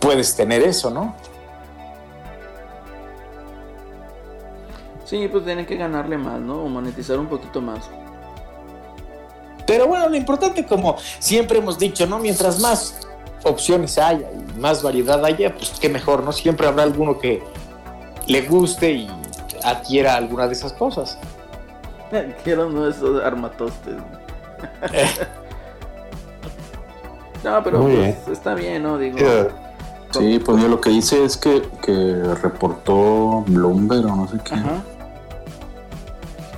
puedes 0.00 0.36
tener 0.36 0.62
eso, 0.62 0.90
¿no? 0.90 1.14
Sí, 5.04 5.28
pues 5.28 5.44
tienen 5.44 5.64
que 5.64 5.76
ganarle 5.76 6.18
más, 6.18 6.40
¿no? 6.40 6.62
O 6.62 6.68
monetizar 6.68 7.18
un 7.18 7.26
poquito 7.26 7.60
más. 7.60 7.88
Pero 9.66 9.86
bueno, 9.86 10.08
lo 10.08 10.16
importante, 10.16 10.66
como 10.66 10.96
siempre 11.18 11.58
hemos 11.58 11.78
dicho, 11.78 12.06
¿no? 12.06 12.18
Mientras 12.18 12.60
más 12.60 13.06
opciones 13.44 13.96
haya 13.96 14.28
y 14.30 14.58
más 14.58 14.82
variedad 14.82 15.24
haya, 15.24 15.54
pues 15.54 15.72
qué 15.80 15.88
mejor, 15.88 16.22
¿no? 16.22 16.32
Siempre 16.32 16.66
habrá 16.66 16.82
alguno 16.82 17.18
que 17.18 17.42
le 18.26 18.42
guste 18.42 18.90
y 18.90 19.10
adquiera 19.64 20.14
alguna 20.16 20.46
de 20.46 20.52
esas 20.52 20.72
cosas. 20.72 21.18
Quiero 22.44 22.68
uno 22.68 22.84
de 22.84 22.90
esos 22.90 23.22
armatostes. 23.22 23.94
no, 27.44 27.62
pero 27.62 27.78
Muy 27.80 27.96
pues, 27.96 28.28
está 28.28 28.54
bien, 28.54 28.82
¿no? 28.82 28.98
Digo, 28.98 29.18
Eh, 29.20 29.48
sí, 30.10 30.38
pues 30.38 30.56
mira, 30.56 30.68
lo 30.68 30.80
que 30.80 30.90
dice 30.90 31.24
es 31.24 31.36
que, 31.36 31.62
que 31.82 32.22
reportó 32.42 33.42
Bloomberg 33.46 34.06
o 34.06 34.16
no 34.16 34.28
sé 34.28 34.38
qué. 34.44 34.54
ajá. 34.54 34.82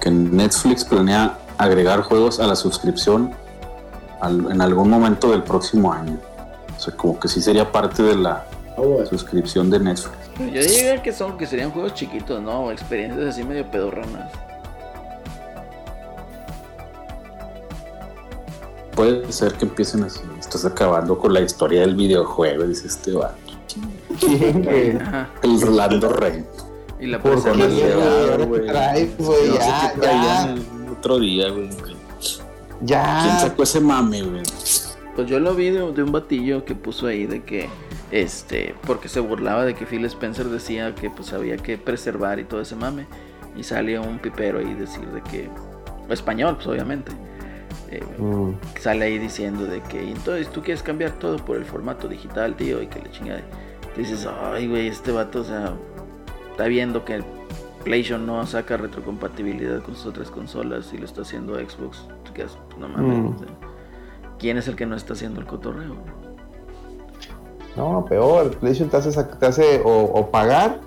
que 0.01 0.11
Netflix 0.11 0.85
planea 0.85 1.37
agregar 1.59 2.03
juegos 2.03 2.39
a 2.39 2.47
la 2.47 2.55
suscripción 2.55 3.33
al- 4.21 4.53
en 4.53 4.61
algún 4.61 4.89
momento 4.89 5.31
del 5.31 5.43
próximo 5.43 5.93
año. 5.93 6.17
O 6.77 6.81
sea, 6.81 6.95
como 6.95 7.19
que 7.19 7.27
sí 7.27 7.43
sería 7.43 7.73
parte 7.73 8.05
de 8.05 8.15
la 8.15 8.45
suscripción 9.11 9.69
de 9.71 9.81
Netflix. 9.81 10.17
Pero 10.37 10.51
Yo 10.51 10.61
diría 10.63 11.03
que 11.03 11.13
son, 11.13 11.39
que 11.39 11.47
serían 11.47 11.71
juegos 11.71 11.95
chiquitos, 11.95 12.43
¿no? 12.43 12.71
Experiencias 12.71 13.27
así 13.27 13.43
medio 13.43 13.71
pedorranas. 13.71 14.31
Puede 18.95 19.31
ser 19.31 19.53
que 19.55 19.67
empiecen 19.67 20.05
así. 20.05 20.21
Estás 20.39 20.65
acabando 20.65 21.19
con 21.19 21.33
la 21.35 21.41
historia 21.41 21.83
del 21.83 21.95
videojuego, 21.95 22.65
dice 22.65 22.87
este 22.87 23.13
vato. 23.13 23.37
Ajá. 25.03 25.29
El 25.43 25.61
Rolando 25.61 26.09
Rey. 26.09 26.45
Y 26.99 27.07
la 27.07 27.21
Por 27.21 27.39
güey, 27.43 27.53
No 27.59 28.75
ya, 29.55 29.95
ya, 30.01 30.53
el 30.53 30.89
otro 30.91 31.19
día, 31.19 31.51
güey. 31.51 31.69
¿Quién 31.69 32.89
ya. 32.89 33.39
sacó 33.41 33.65
ese 33.65 33.81
mame, 33.81 34.23
güey? 34.23 34.43
Pues 35.15 35.29
yo 35.29 35.41
lo 35.41 35.55
vi 35.55 35.71
de, 35.71 35.93
de 35.93 36.03
un 36.03 36.13
batillo 36.13 36.65
que 36.65 36.75
puso 36.75 37.07
ahí 37.07 37.27
de 37.27 37.43
que, 37.43 37.69
este, 38.11 38.75
porque 38.87 39.09
se 39.09 39.21
burlaba 39.21 39.65
de 39.65 39.75
que 39.75 39.87
Phil 39.87 40.05
Spencer 40.05 40.47
decía 40.47 40.95
que 40.95 41.11
pues 41.11 41.33
había 41.33 41.57
que 41.57 41.79
preservar 41.79 42.39
y 42.39 42.45
todo 42.45 42.61
ese 42.61 42.77
mame. 42.77 43.07
Y 43.57 43.63
salió 43.63 44.03
un 44.03 44.19
pipero 44.19 44.59
ahí 44.59 44.75
decir 44.75 45.07
de 45.09 45.23
que, 45.23 45.49
español, 46.11 46.57
pues 46.57 46.67
obviamente. 46.69 47.13
eh, 47.91 48.03
Mm, 48.19 48.53
sale 48.81 49.05
ahí 49.07 49.19
diciendo 49.19 49.65
de 49.67 49.81
que 49.83 50.11
entonces 50.11 50.51
tú 50.51 50.63
quieres 50.63 50.83
cambiar 50.83 51.13
todo 51.13 51.37
por 51.37 51.57
el 51.57 51.65
formato 51.65 52.09
digital, 52.09 52.55
tío, 52.57 52.83
y 52.83 52.89
que 52.89 53.01
le 53.01 53.11
chingada. 53.11 53.43
Dices, 53.97 54.27
ay, 54.27 54.67
güey, 54.69 54.89
este 54.89 55.11
vato, 55.13 55.41
o 55.41 55.45
sea, 55.45 55.75
está 56.51 56.67
viendo 56.67 57.05
que 57.05 57.23
PlayStation 57.85 58.27
no 58.27 58.45
saca 58.47 58.77
retrocompatibilidad 58.77 59.83
con 59.83 59.95
sus 59.95 60.07
otras 60.07 60.31
consolas 60.31 60.93
y 60.93 60.99
lo 60.99 61.05
está 61.07 61.23
haciendo 61.23 61.55
Xbox. 61.55 62.07
Tú 62.25 62.33
quedas, 62.35 62.59
no 62.79 62.89
mames. 62.89 63.19
Mm. 63.19 63.27
o 63.35 63.39
sea, 63.39 63.49
¿Quién 64.39 64.59
es 64.59 64.69
el 64.69 64.77
que 64.77 64.85
no 64.87 64.97
está 64.97 65.15
haciendo 65.15 65.41
el 65.41 65.47
cotorreo? 65.47 65.97
No, 67.77 68.05
peor, 68.07 68.57
PlayStation 68.57 68.89
te 68.89 69.47
hace, 69.47 69.83
o, 69.85 70.27
pagar 70.31 70.81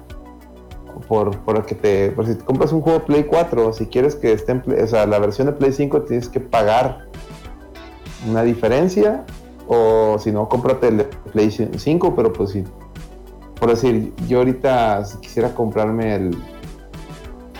por, 1.07 1.37
por 1.39 1.65
que 1.65 1.75
te, 1.75 2.11
por 2.11 2.25
si 2.25 2.35
compras 2.35 2.71
un 2.73 2.81
juego 2.81 3.05
Play 3.05 3.25
4, 3.25 3.73
si 3.73 3.85
quieres 3.85 4.15
que 4.15 4.33
esté 4.33 4.53
en 4.53 4.61
Play- 4.61 4.81
o 4.81 4.87
sea, 4.87 5.05
la 5.05 5.19
versión 5.19 5.47
de 5.47 5.53
Play 5.53 5.71
5 5.71 6.01
tienes 6.01 6.27
que 6.29 6.39
pagar 6.39 7.05
una 8.27 8.43
diferencia. 8.43 9.23
O 9.71 10.17
si 10.17 10.31
no, 10.31 10.49
cómprate 10.49 10.87
el 10.87 10.97
de 10.97 11.03
PlayStation 11.31 11.77
5, 11.79 12.15
pero 12.15 12.33
pues 12.33 12.49
sí. 12.49 12.63
Por 13.59 13.69
decir, 13.69 14.13
yo 14.27 14.39
ahorita 14.39 15.05
si 15.05 15.17
quisiera 15.19 15.53
comprarme 15.53 16.15
el. 16.15 16.35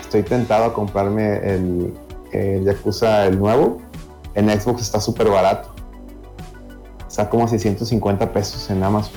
Estoy 0.00 0.24
tentado 0.24 0.64
a 0.64 0.74
comprarme 0.74 1.36
el, 1.36 1.94
el 2.32 2.64
Yakuza, 2.64 3.26
el 3.26 3.38
nuevo. 3.38 3.78
En 4.34 4.48
Xbox 4.50 4.82
está 4.82 4.98
súper 5.00 5.28
barato. 5.28 5.69
Está 7.20 7.28
como 7.30 7.44
a 7.44 7.48
650 7.48 8.32
pesos 8.32 8.70
en 8.70 8.82
Amazon. 8.82 9.12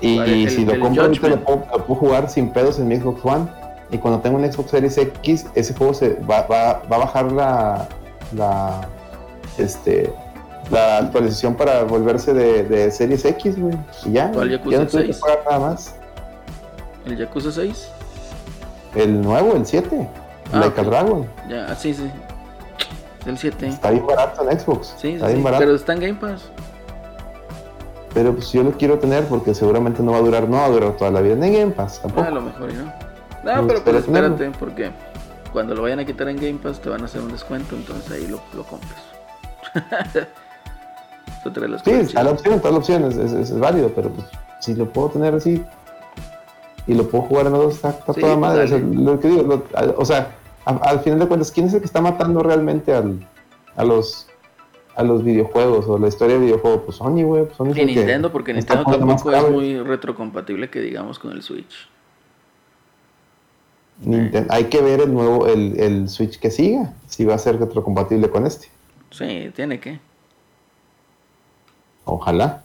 Y, 0.00 0.14
¿Cuál 0.14 0.28
es 0.28 0.52
el- 0.52 0.56
si 0.58 0.64
lo 0.64 0.78
compro 0.78 1.02
ahorita, 1.02 1.28
lo 1.28 1.40
puedo, 1.44 1.64
lo 1.72 1.84
puedo 1.86 2.00
jugar 2.00 2.30
sin 2.30 2.50
pedos 2.50 2.78
en 2.78 2.86
mi 2.86 2.96
Xbox 2.96 3.24
One. 3.24 3.46
Y 3.90 3.98
cuando 3.98 4.20
tengo 4.20 4.36
un 4.38 4.52
Xbox 4.52 4.70
Series 4.70 4.96
X, 4.96 5.46
ese 5.56 5.74
juego 5.74 5.92
se 5.92 6.14
va, 6.20 6.42
va- 6.42 6.82
va 6.90 6.96
a 6.96 6.98
bajar 7.00 7.32
la, 7.32 7.88
la, 8.36 8.82
este, 9.56 10.12
la 10.70 10.98
actualización 10.98 11.56
para 11.56 11.82
volverse 11.82 12.32
de, 12.32 12.62
de 12.62 12.92
Series 12.92 13.24
X, 13.24 13.58
güey. 13.60 13.76
Y 14.04 14.12
ya, 14.12 14.30
¿Cuál 14.30 14.50
ya 14.50 14.58
no 14.58 14.86
tuve 14.86 15.06
que 15.06 15.12
6? 15.14 15.18
pagar 15.20 15.38
nada 15.50 15.58
más. 15.70 15.94
¿El 17.06 17.16
Yakuza 17.16 17.50
6? 17.50 17.88
El 18.94 19.20
nuevo, 19.20 19.54
el 19.56 19.66
7, 19.66 20.08
Ah, 20.52 20.60
Like 20.60 20.78
a 20.80 20.82
ok. 20.84 20.88
Dragon. 20.88 21.26
Ya, 21.48 21.74
sí, 21.74 21.92
sí. 21.92 22.08
Es 23.22 23.26
el 23.26 23.36
7. 23.36 23.66
Está 23.66 23.90
bien 23.90 24.06
barato 24.06 24.48
en 24.48 24.60
Xbox. 24.60 24.86
Sí, 24.96 25.08
sí, 25.08 25.08
está 25.14 25.26
bien 25.26 25.38
sí, 25.38 25.42
barato. 25.44 25.60
pero 25.64 25.74
está 25.74 25.92
en 25.94 26.00
Game 26.00 26.14
Pass. 26.14 26.42
Pero 28.18 28.34
pues 28.34 28.50
yo 28.50 28.64
lo 28.64 28.72
quiero 28.72 28.98
tener 28.98 29.26
porque 29.26 29.54
seguramente 29.54 30.02
no 30.02 30.10
va 30.10 30.18
a 30.18 30.22
durar, 30.22 30.48
no 30.48 30.56
va 30.56 30.64
a 30.64 30.68
durar 30.70 30.96
toda 30.96 31.12
la 31.12 31.20
vida 31.20 31.34
en 31.34 31.40
Game 31.52 31.70
Pass 31.70 32.00
Ah, 32.16 32.22
a 32.26 32.30
lo 32.30 32.40
mejor 32.40 32.72
no. 32.74 32.92
No, 33.44 33.62
Me 33.62 33.68
pero 33.68 33.80
tenerlo. 34.02 34.34
espérate, 34.34 34.58
porque 34.58 34.90
cuando 35.52 35.76
lo 35.76 35.82
vayan 35.82 36.00
a 36.00 36.04
quitar 36.04 36.28
en 36.28 36.36
Game 36.36 36.58
Pass 36.60 36.80
te 36.80 36.88
van 36.88 37.02
a 37.02 37.04
hacer 37.04 37.20
un 37.20 37.30
descuento, 37.30 37.76
entonces 37.76 38.10
ahí 38.10 38.26
lo, 38.26 38.40
lo 38.54 38.64
compras. 38.64 39.00
Sí, 41.84 41.90
está 41.92 42.24
la 42.24 42.32
opción, 42.32 42.54
está 42.54 42.70
la 42.70 42.76
opción, 42.78 43.04
es, 43.04 43.16
es- 43.16 43.32
es 43.32 43.58
válido, 43.58 43.90
pero 43.94 44.10
pues 44.10 44.26
si 44.60 44.74
lo 44.74 44.86
puedo 44.92 45.10
tener 45.10 45.34
así 45.34 45.64
y 46.86 46.94
lo 46.94 47.08
puedo 47.08 47.24
jugar 47.24 47.46
en 47.46 47.52
dos, 47.52 47.76
está, 47.76 47.90
está 47.90 48.12
Sí, 48.12 48.20
toda 48.20 48.36
madre. 48.36 48.64
O 48.64 48.68
sea, 48.68 48.78
lo 48.78 49.20
que 49.20 49.28
digo, 49.28 49.42
lo- 49.44 49.62
al- 49.74 49.94
o 49.96 50.04
sea, 50.04 50.32
a- 50.66 50.76
al 50.90 51.00
final 51.00 51.20
de 51.20 51.26
cuentas, 51.28 51.50
¿quién 51.52 51.66
es 51.66 51.74
el 51.74 51.80
que 51.80 51.86
está 51.86 52.00
matando 52.02 52.42
realmente 52.42 52.92
al, 52.92 53.26
a 53.76 53.84
los 53.84 54.26
a 54.98 55.02
los 55.04 55.22
videojuegos 55.24 55.86
o 55.86 55.98
la 55.98 56.08
historia 56.08 56.34
de 56.38 56.42
videojuegos? 56.46 56.82
Pues 56.84 56.96
Sony, 56.96 57.22
güey. 57.22 57.44
pues 57.44 57.56
Sony 57.56 57.72
que 57.72 57.86
Nintendo, 57.86 58.30
porque 58.32 58.52
Nintendo 58.52 58.84
tampoco 58.84 59.30
es 59.32 59.50
muy 59.50 59.80
retrocompatible 59.80 60.68
que 60.70 60.80
digamos 60.80 61.18
con 61.18 61.32
el 61.32 61.42
Switch. 61.42 61.88
Ninten- 64.04 64.46
Hay 64.50 64.64
que 64.64 64.80
ver 64.80 65.00
el 65.00 65.12
nuevo, 65.12 65.46
el, 65.46 65.78
el 65.80 66.08
Switch 66.08 66.38
que 66.38 66.50
siga, 66.50 66.94
si 67.06 67.24
va 67.24 67.34
a 67.34 67.38
ser 67.38 67.58
retrocompatible 67.58 68.28
con 68.30 68.46
este. 68.46 68.68
Sí, 69.10 69.50
tiene 69.54 69.80
que. 69.80 69.98
Ojalá. 72.04 72.64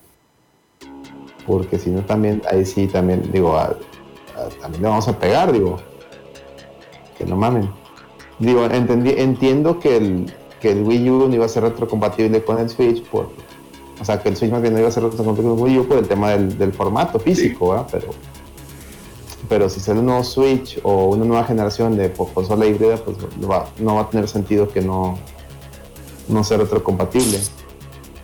Porque 1.47 1.77
si 1.77 1.89
no 1.89 2.01
también, 2.01 2.41
ahí 2.49 2.65
sí 2.65 2.88
también, 2.88 3.31
digo, 3.31 3.57
a- 3.57 3.76
a- 4.38 4.49
también 4.61 4.84
le 4.84 4.89
vamos 4.89 5.07
a 5.07 5.18
pegar, 5.19 5.51
digo. 5.51 5.77
Que 7.18 7.26
no 7.26 7.35
mamen. 7.35 7.69
Digo, 8.39 8.65
entendí, 8.65 9.14
entiendo 9.18 9.80
que 9.80 9.97
el, 9.97 10.34
que 10.64 10.72
el 10.72 10.81
Wii 10.81 11.10
U 11.10 11.27
no 11.27 11.35
iba 11.35 11.45
a 11.45 11.49
ser 11.49 11.64
retrocompatible 11.64 12.41
con 12.45 12.57
el 12.57 12.69
Switch 12.69 13.03
por. 13.03 13.30
O 13.99 14.06
sea, 14.06 14.22
que 14.23 14.30
el 14.30 14.38
Switch 14.38 14.49
más 14.49 14.61
bien 14.61 14.73
no 14.73 14.80
iba 14.80 14.88
a 14.88 14.91
ser 14.91 15.03
retrocompatible 15.03 15.49
con 15.52 15.60
el 15.60 15.64
Wii 15.65 15.80
U 15.80 15.88
por 15.90 15.98
el 15.98 16.07
tema 16.07 16.30
del, 16.31 16.57
del 16.57 16.72
formato 16.72 17.19
físico. 17.19 17.85
Pero, 17.91 18.07
pero 19.49 19.69
si 19.69 19.81
sale 19.81 19.99
un 19.99 20.06
nuevo 20.06 20.23
Switch 20.23 20.80
o 20.84 21.07
una 21.10 21.26
nueva 21.26 21.44
generación 21.44 21.98
de 21.98 22.07
po- 22.07 22.27
consola 22.27 22.65
híbrida, 22.65 22.95
pues 22.95 23.18
no 23.41 23.48
va, 23.49 23.68
no 23.77 23.95
va 23.95 24.02
a 24.03 24.10
tener 24.10 24.30
sentido 24.30 24.69
que 24.69 24.80
no, 24.81 25.18
no 26.30 26.44
sea 26.45 26.57
retrocompatible. 26.60 27.40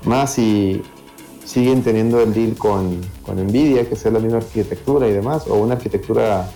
Más 0.05 0.33
si 0.33 0.81
siguen 1.43 1.83
teniendo 1.83 2.21
el 2.21 2.33
deal 2.33 2.55
con, 2.55 3.01
con 3.25 3.35
Nvidia, 3.45 3.87
que 3.89 3.97
sea 3.97 4.11
la 4.11 4.19
misma 4.19 4.37
arquitectura 4.37 5.09
y 5.09 5.11
demás, 5.11 5.45
o 5.47 5.55
una 5.55 5.73
arquitectura 5.73 6.49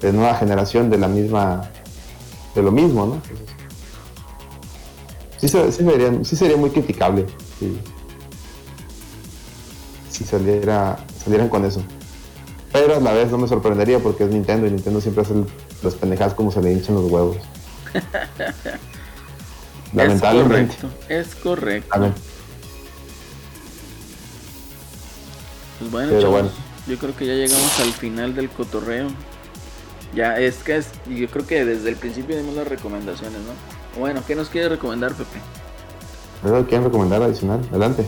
de 0.00 0.12
nueva 0.12 0.34
generación 0.34 0.90
de 0.90 0.98
la 0.98 1.06
misma, 1.06 1.70
de 2.56 2.62
lo 2.62 2.72
mismo, 2.72 3.06
¿no? 3.06 3.14
Entonces, 3.14 3.51
sí, 5.42 5.48
se- 5.48 5.72
sí 5.72 5.84
sería, 5.84 6.24
sí 6.24 6.36
sería 6.36 6.56
muy 6.56 6.70
criticable 6.70 7.26
si, 7.58 7.76
si 10.10 10.24
saliera, 10.24 11.04
salieran 11.22 11.50
con 11.50 11.66
eso. 11.66 11.82
Pero 12.72 12.96
a 12.96 13.00
la 13.00 13.12
vez 13.12 13.30
no 13.30 13.36
me 13.36 13.46
sorprendería 13.48 13.98
porque 13.98 14.24
es 14.24 14.30
Nintendo 14.30 14.66
y 14.66 14.70
Nintendo 14.70 14.98
siempre 15.02 15.24
hace 15.24 15.34
las 15.82 15.94
pendejadas 15.94 16.32
como 16.32 16.50
se 16.50 16.62
le 16.62 16.72
hinchan 16.72 16.94
los 16.94 17.10
huevos. 17.10 17.36
Lamentablemente. 19.92 20.72
Es 20.74 20.80
correcto. 20.80 21.04
Es 21.10 21.34
correcto. 21.34 21.94
Lamen- 21.98 22.14
Pues 25.78 25.90
bueno, 25.90 26.08
Pero 26.10 26.20
chavos, 26.22 26.40
bueno. 26.42 26.50
yo 26.86 26.98
creo 26.98 27.16
que 27.16 27.26
ya 27.26 27.34
llegamos 27.34 27.80
al 27.80 27.92
final 27.92 28.34
del 28.34 28.48
cotorreo. 28.48 29.08
Ya 30.14 30.38
es 30.38 30.56
que 30.58 30.76
es, 30.76 30.86
yo 31.08 31.26
creo 31.28 31.46
que 31.46 31.64
desde 31.64 31.88
el 31.88 31.96
principio 31.96 32.36
dimos 32.36 32.54
las 32.54 32.68
recomendaciones, 32.68 33.38
¿no? 33.40 33.71
Bueno, 33.98 34.22
¿qué 34.26 34.34
nos 34.34 34.48
quiere 34.48 34.68
recomendar, 34.70 35.12
Pepe? 35.14 35.38
¿Algo 36.44 36.64
quieren 36.66 36.84
recomendar 36.84 37.22
adicional? 37.22 37.60
Adelante. 37.70 38.04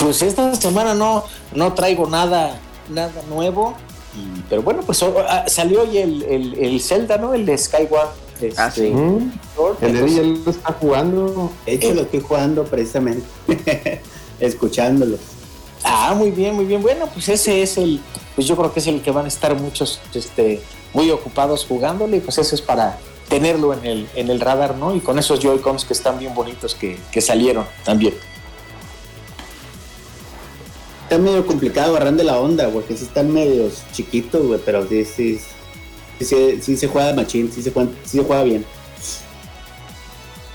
Pues 0.00 0.22
esta 0.22 0.54
semana 0.54 0.94
no, 0.94 1.24
no 1.54 1.72
traigo 1.74 2.08
nada, 2.08 2.58
nada 2.88 3.12
nuevo. 3.28 3.74
y- 4.16 4.40
pero 4.48 4.62
bueno, 4.62 4.82
pues 4.82 5.02
ah, 5.02 5.44
salió 5.48 5.82
hoy 5.82 5.98
el, 5.98 6.22
el, 6.22 6.54
el 6.54 6.80
Zelda, 6.80 7.18
¿no? 7.18 7.34
El 7.34 7.44
de 7.44 7.58
Skyward. 7.58 8.08
Ah, 8.56 8.66
este, 8.68 8.70
sí. 8.88 8.90
Mm, 8.90 9.32
Sword, 9.54 9.76
El 9.82 9.96
Eddie 9.96 9.98
entonces- 10.00 10.16
ya 10.38 10.44
lo 10.44 10.50
está 10.50 10.72
jugando. 10.80 11.52
De 11.66 11.72
hecho, 11.74 11.94
lo 11.94 12.02
estoy 12.02 12.20
jugando 12.20 12.64
precisamente. 12.64 13.24
Escuchándolo. 14.40 15.18
Ah, 15.84 16.14
muy 16.16 16.30
bien, 16.30 16.54
muy 16.54 16.64
bien. 16.64 16.80
Bueno, 16.82 17.06
pues 17.12 17.28
ese 17.28 17.62
es 17.62 17.76
el, 17.76 18.00
pues 18.34 18.46
yo 18.46 18.56
creo 18.56 18.72
que 18.72 18.80
es 18.80 18.86
el 18.86 19.02
que 19.02 19.10
van 19.10 19.26
a 19.26 19.28
estar 19.28 19.54
muchos, 19.60 20.00
este, 20.14 20.62
muy 20.94 21.10
ocupados 21.10 21.66
jugándole, 21.66 22.16
y 22.16 22.20
pues 22.20 22.38
eso 22.38 22.54
es 22.54 22.62
para 22.62 22.98
tenerlo 23.28 23.72
en 23.72 23.84
el, 23.84 24.08
en 24.14 24.30
el 24.30 24.40
radar, 24.40 24.76
¿no? 24.76 24.94
Y 24.94 25.00
con 25.00 25.18
esos 25.18 25.40
Joy-Cons 25.40 25.84
que 25.84 25.92
están 25.92 26.18
bien 26.18 26.34
bonitos 26.34 26.74
que, 26.74 26.98
que 27.10 27.20
salieron 27.20 27.66
también. 27.84 28.14
Está 31.04 31.18
medio 31.18 31.46
complicado 31.46 31.90
agarrando 31.94 32.22
la 32.24 32.38
onda, 32.38 32.66
güey, 32.66 32.86
que 32.86 32.96
sí 32.96 33.04
están 33.04 33.32
medios 33.32 33.82
chiquitos, 33.92 34.46
güey, 34.46 34.60
pero 34.64 34.86
sí, 34.88 35.04
sí, 35.04 35.38
sí, 36.18 36.24
sí, 36.24 36.58
sí 36.62 36.76
se 36.76 36.88
juega 36.88 37.12
machín, 37.12 37.50
sí 37.52 37.62
se 37.62 37.70
juega, 37.70 37.90
sí 38.04 38.18
se 38.18 38.24
juega 38.24 38.42
bien. 38.42 38.64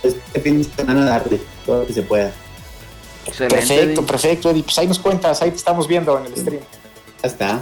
Este 0.01 0.39
fin 0.39 0.59
de 0.59 0.63
semana 0.63 1.05
darle 1.05 1.39
todo 1.65 1.81
lo 1.81 1.87
que 1.87 1.93
se 1.93 2.01
pueda. 2.01 2.31
Excelente. 3.25 3.55
Perfecto, 3.57 3.83
Eddie. 3.83 4.07
perfecto, 4.07 4.49
Eddie. 4.49 4.63
Pues 4.63 4.79
ahí 4.79 4.87
nos 4.87 4.99
cuentas, 4.99 5.41
ahí 5.41 5.51
te 5.51 5.57
estamos 5.57 5.87
viendo 5.87 6.17
en 6.17 6.25
el 6.25 6.35
stream. 6.37 6.61
Ya 7.21 7.27
está. 7.27 7.61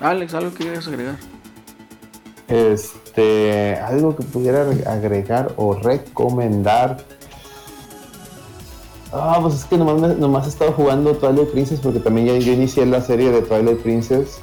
Alex, 0.00 0.34
¿algo 0.34 0.50
que 0.52 0.64
quieras 0.64 0.86
agregar? 0.86 1.29
Este, 2.50 3.76
algo 3.76 4.16
que 4.16 4.24
pudiera 4.24 4.66
agregar 4.86 5.54
o 5.56 5.74
recomendar. 5.74 6.98
Ah, 9.12 9.38
pues 9.40 9.54
es 9.54 9.64
que 9.64 9.76
nomás, 9.76 10.16
nomás 10.18 10.46
he 10.46 10.50
estado 10.50 10.72
jugando 10.72 11.14
Twilight 11.14 11.50
Princess 11.50 11.80
porque 11.80 11.98
también 12.00 12.26
ya 12.28 12.38
yo 12.38 12.52
inicié 12.52 12.86
la 12.86 13.00
serie 13.00 13.30
de 13.30 13.42
Twilight 13.42 13.78
Princess. 13.82 14.38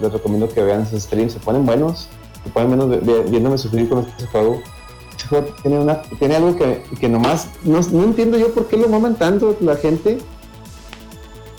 Les 0.00 0.12
recomiendo 0.12 0.48
que 0.48 0.62
vean 0.62 0.82
esos 0.82 1.02
streams, 1.02 1.32
se 1.32 1.40
ponen 1.40 1.66
buenos. 1.66 2.08
Se 2.44 2.50
ponen 2.50 2.90
vi- 3.02 3.30
viéndome 3.30 3.58
sufrir 3.58 3.88
con 3.88 4.00
este 4.00 4.26
juego. 4.26 4.60
Este 5.10 5.26
juego 5.28 5.46
tiene, 5.62 5.80
una, 5.80 6.02
tiene 6.02 6.36
algo 6.36 6.54
que, 6.56 6.84
que 7.00 7.08
nomás, 7.08 7.48
no, 7.64 7.80
no 7.92 8.04
entiendo 8.04 8.38
yo 8.38 8.52
por 8.54 8.66
qué 8.68 8.76
lo 8.76 8.88
maman 8.88 9.16
tanto 9.16 9.56
la 9.60 9.74
gente. 9.76 10.18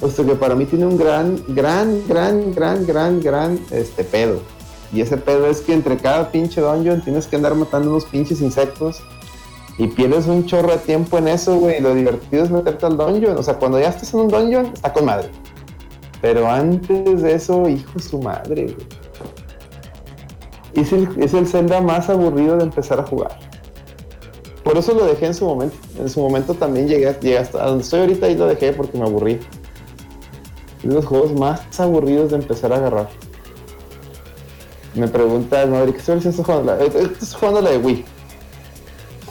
O 0.01 0.09
sea 0.09 0.25
que 0.25 0.35
para 0.35 0.55
mí 0.55 0.65
tiene 0.65 0.85
un 0.85 0.97
gran, 0.97 1.43
gran, 1.49 2.01
gran, 2.07 2.53
gran, 2.53 2.85
gran, 2.87 3.19
gran 3.19 3.59
este 3.69 4.03
pedo. 4.05 4.39
Y 4.91 5.01
ese 5.01 5.17
pedo 5.17 5.47
es 5.47 5.61
que 5.61 5.73
entre 5.73 5.97
cada 5.97 6.31
pinche 6.31 6.61
dungeon 6.61 7.01
tienes 7.01 7.27
que 7.27 7.35
andar 7.35 7.53
matando 7.55 7.91
unos 7.91 8.05
pinches 8.05 8.41
insectos. 8.41 9.01
Y 9.77 9.87
pierdes 9.87 10.27
un 10.27 10.45
chorro 10.45 10.71
de 10.71 10.77
tiempo 10.79 11.17
en 11.17 11.29
eso, 11.29 11.57
güey. 11.57 11.79
Lo 11.79 11.95
divertido 11.95 12.43
es 12.43 12.51
meterte 12.51 12.85
al 12.85 12.97
dungeon. 12.97 13.37
O 13.37 13.43
sea, 13.43 13.55
cuando 13.55 13.79
ya 13.79 13.89
estás 13.89 14.13
en 14.13 14.21
un 14.21 14.27
dungeon, 14.27 14.71
está 14.73 14.91
con 14.91 15.05
madre. 15.05 15.29
Pero 16.21 16.49
antes 16.49 17.21
de 17.21 17.33
eso, 17.33 17.69
hijo 17.69 17.91
de 17.93 18.03
su 18.03 18.19
madre, 18.19 18.63
güey. 18.63 18.87
Es 20.73 20.91
el, 20.91 21.07
es 21.17 21.33
el 21.33 21.47
Zelda 21.47 21.81
más 21.81 22.09
aburrido 22.09 22.57
de 22.57 22.63
empezar 22.63 22.99
a 22.99 23.03
jugar. 23.03 23.37
Por 24.63 24.77
eso 24.77 24.93
lo 24.93 25.05
dejé 25.05 25.27
en 25.27 25.33
su 25.33 25.45
momento. 25.45 25.75
En 25.97 26.09
su 26.09 26.19
momento 26.19 26.53
también 26.53 26.87
llegué, 26.87 27.15
llegué 27.21 27.37
hasta 27.37 27.65
donde 27.65 27.83
estoy 27.83 28.01
ahorita 28.01 28.29
y 28.29 28.35
lo 28.35 28.47
dejé 28.47 28.73
porque 28.73 28.97
me 28.97 29.05
aburrí. 29.05 29.39
Es 30.83 30.89
de 30.89 30.93
los 30.93 31.05
juegos 31.05 31.33
más 31.33 31.79
aburridos 31.79 32.31
de 32.31 32.37
empezar 32.37 32.73
a 32.73 32.77
agarrar. 32.77 33.09
Me 34.99 35.07
pregunta 35.07 35.65
Madrid, 35.65 35.93
¿qué 35.93 35.99
estás 36.13 36.35
jugando? 36.35 36.75
La- 36.75 36.83
eh, 36.83 36.91
eh, 36.93 37.09
Estás 37.13 37.33
jugando 37.35 37.61
la 37.61 37.69
de 37.69 37.77
Wii. 37.77 38.03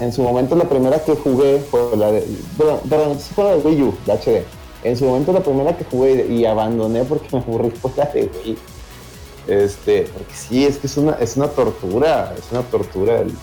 En 0.00 0.12
su 0.12 0.22
momento 0.22 0.56
la 0.56 0.64
primera 0.64 0.98
que 1.04 1.14
jugué 1.14 1.58
fue 1.70 1.94
la 1.96 2.10
de... 2.12 2.24
Perdón, 2.56 2.80
perdón, 2.88 3.10
estoy 3.18 3.34
jugando 3.34 3.56
la 3.58 3.62
de 3.62 3.68
Wii 3.68 3.82
U, 3.82 3.94
la 4.06 4.14
HD. 4.14 4.44
En 4.84 4.96
su 4.96 5.04
momento 5.04 5.32
la 5.32 5.40
primera 5.42 5.76
que 5.76 5.84
jugué 5.84 6.26
y 6.26 6.46
abandoné 6.46 7.04
porque 7.04 7.28
me 7.32 7.40
aburrí 7.40 7.70
fue 7.70 7.90
la 7.98 8.06
de 8.06 8.30
Wii. 8.44 8.58
Este, 9.48 10.02
porque 10.14 10.34
sí, 10.34 10.64
es 10.64 10.78
que 10.78 10.86
es 10.86 10.96
una, 10.96 11.12
es 11.20 11.36
una 11.36 11.48
tortura, 11.48 12.34
es 12.38 12.44
una 12.50 12.62
tortura 12.62 13.18
el- 13.20 13.34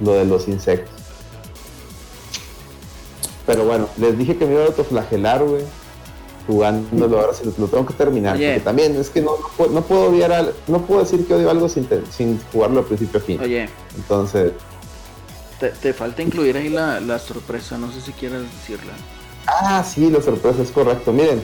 lo 0.00 0.12
de 0.14 0.24
los 0.24 0.48
insectos. 0.48 0.94
Pero 3.44 3.64
bueno, 3.66 3.88
les 3.98 4.16
dije 4.16 4.36
que 4.38 4.46
me 4.46 4.52
iba 4.54 4.62
a 4.62 4.66
autoflagelar, 4.68 5.44
güey. 5.44 5.64
Jugándolo, 6.46 7.20
ahora 7.20 7.34
sí 7.34 7.44
lo, 7.44 7.52
lo 7.56 7.66
tengo 7.68 7.86
que 7.86 7.94
terminar. 7.94 8.36
Oye. 8.36 8.48
Porque 8.54 8.64
también 8.64 8.96
es 8.96 9.10
que 9.10 9.20
no, 9.20 9.32
no, 9.38 9.48
puedo, 9.56 9.70
no 9.70 9.82
puedo 9.82 10.04
odiar 10.10 10.32
al- 10.32 10.54
no 10.66 10.80
puedo 10.82 11.00
decir 11.00 11.26
que 11.26 11.34
odio 11.34 11.50
algo 11.50 11.68
sin, 11.68 11.84
te- 11.86 12.02
sin 12.10 12.40
jugarlo 12.52 12.80
al 12.80 12.86
principio 12.86 13.20
a 13.20 13.22
fin. 13.22 13.40
Oye, 13.40 13.68
Entonces, 13.96 14.52
te, 15.60 15.68
te 15.70 15.92
falta 15.92 16.22
incluir 16.22 16.56
ahí 16.56 16.68
la, 16.68 16.98
la 17.00 17.18
sorpresa, 17.20 17.78
no 17.78 17.92
sé 17.92 18.00
si 18.00 18.12
quieras 18.12 18.42
decirla. 18.42 18.92
ah, 19.46 19.84
sí, 19.84 20.10
la 20.10 20.20
sorpresa 20.20 20.62
es 20.62 20.70
correcto. 20.72 21.12
Miren, 21.12 21.40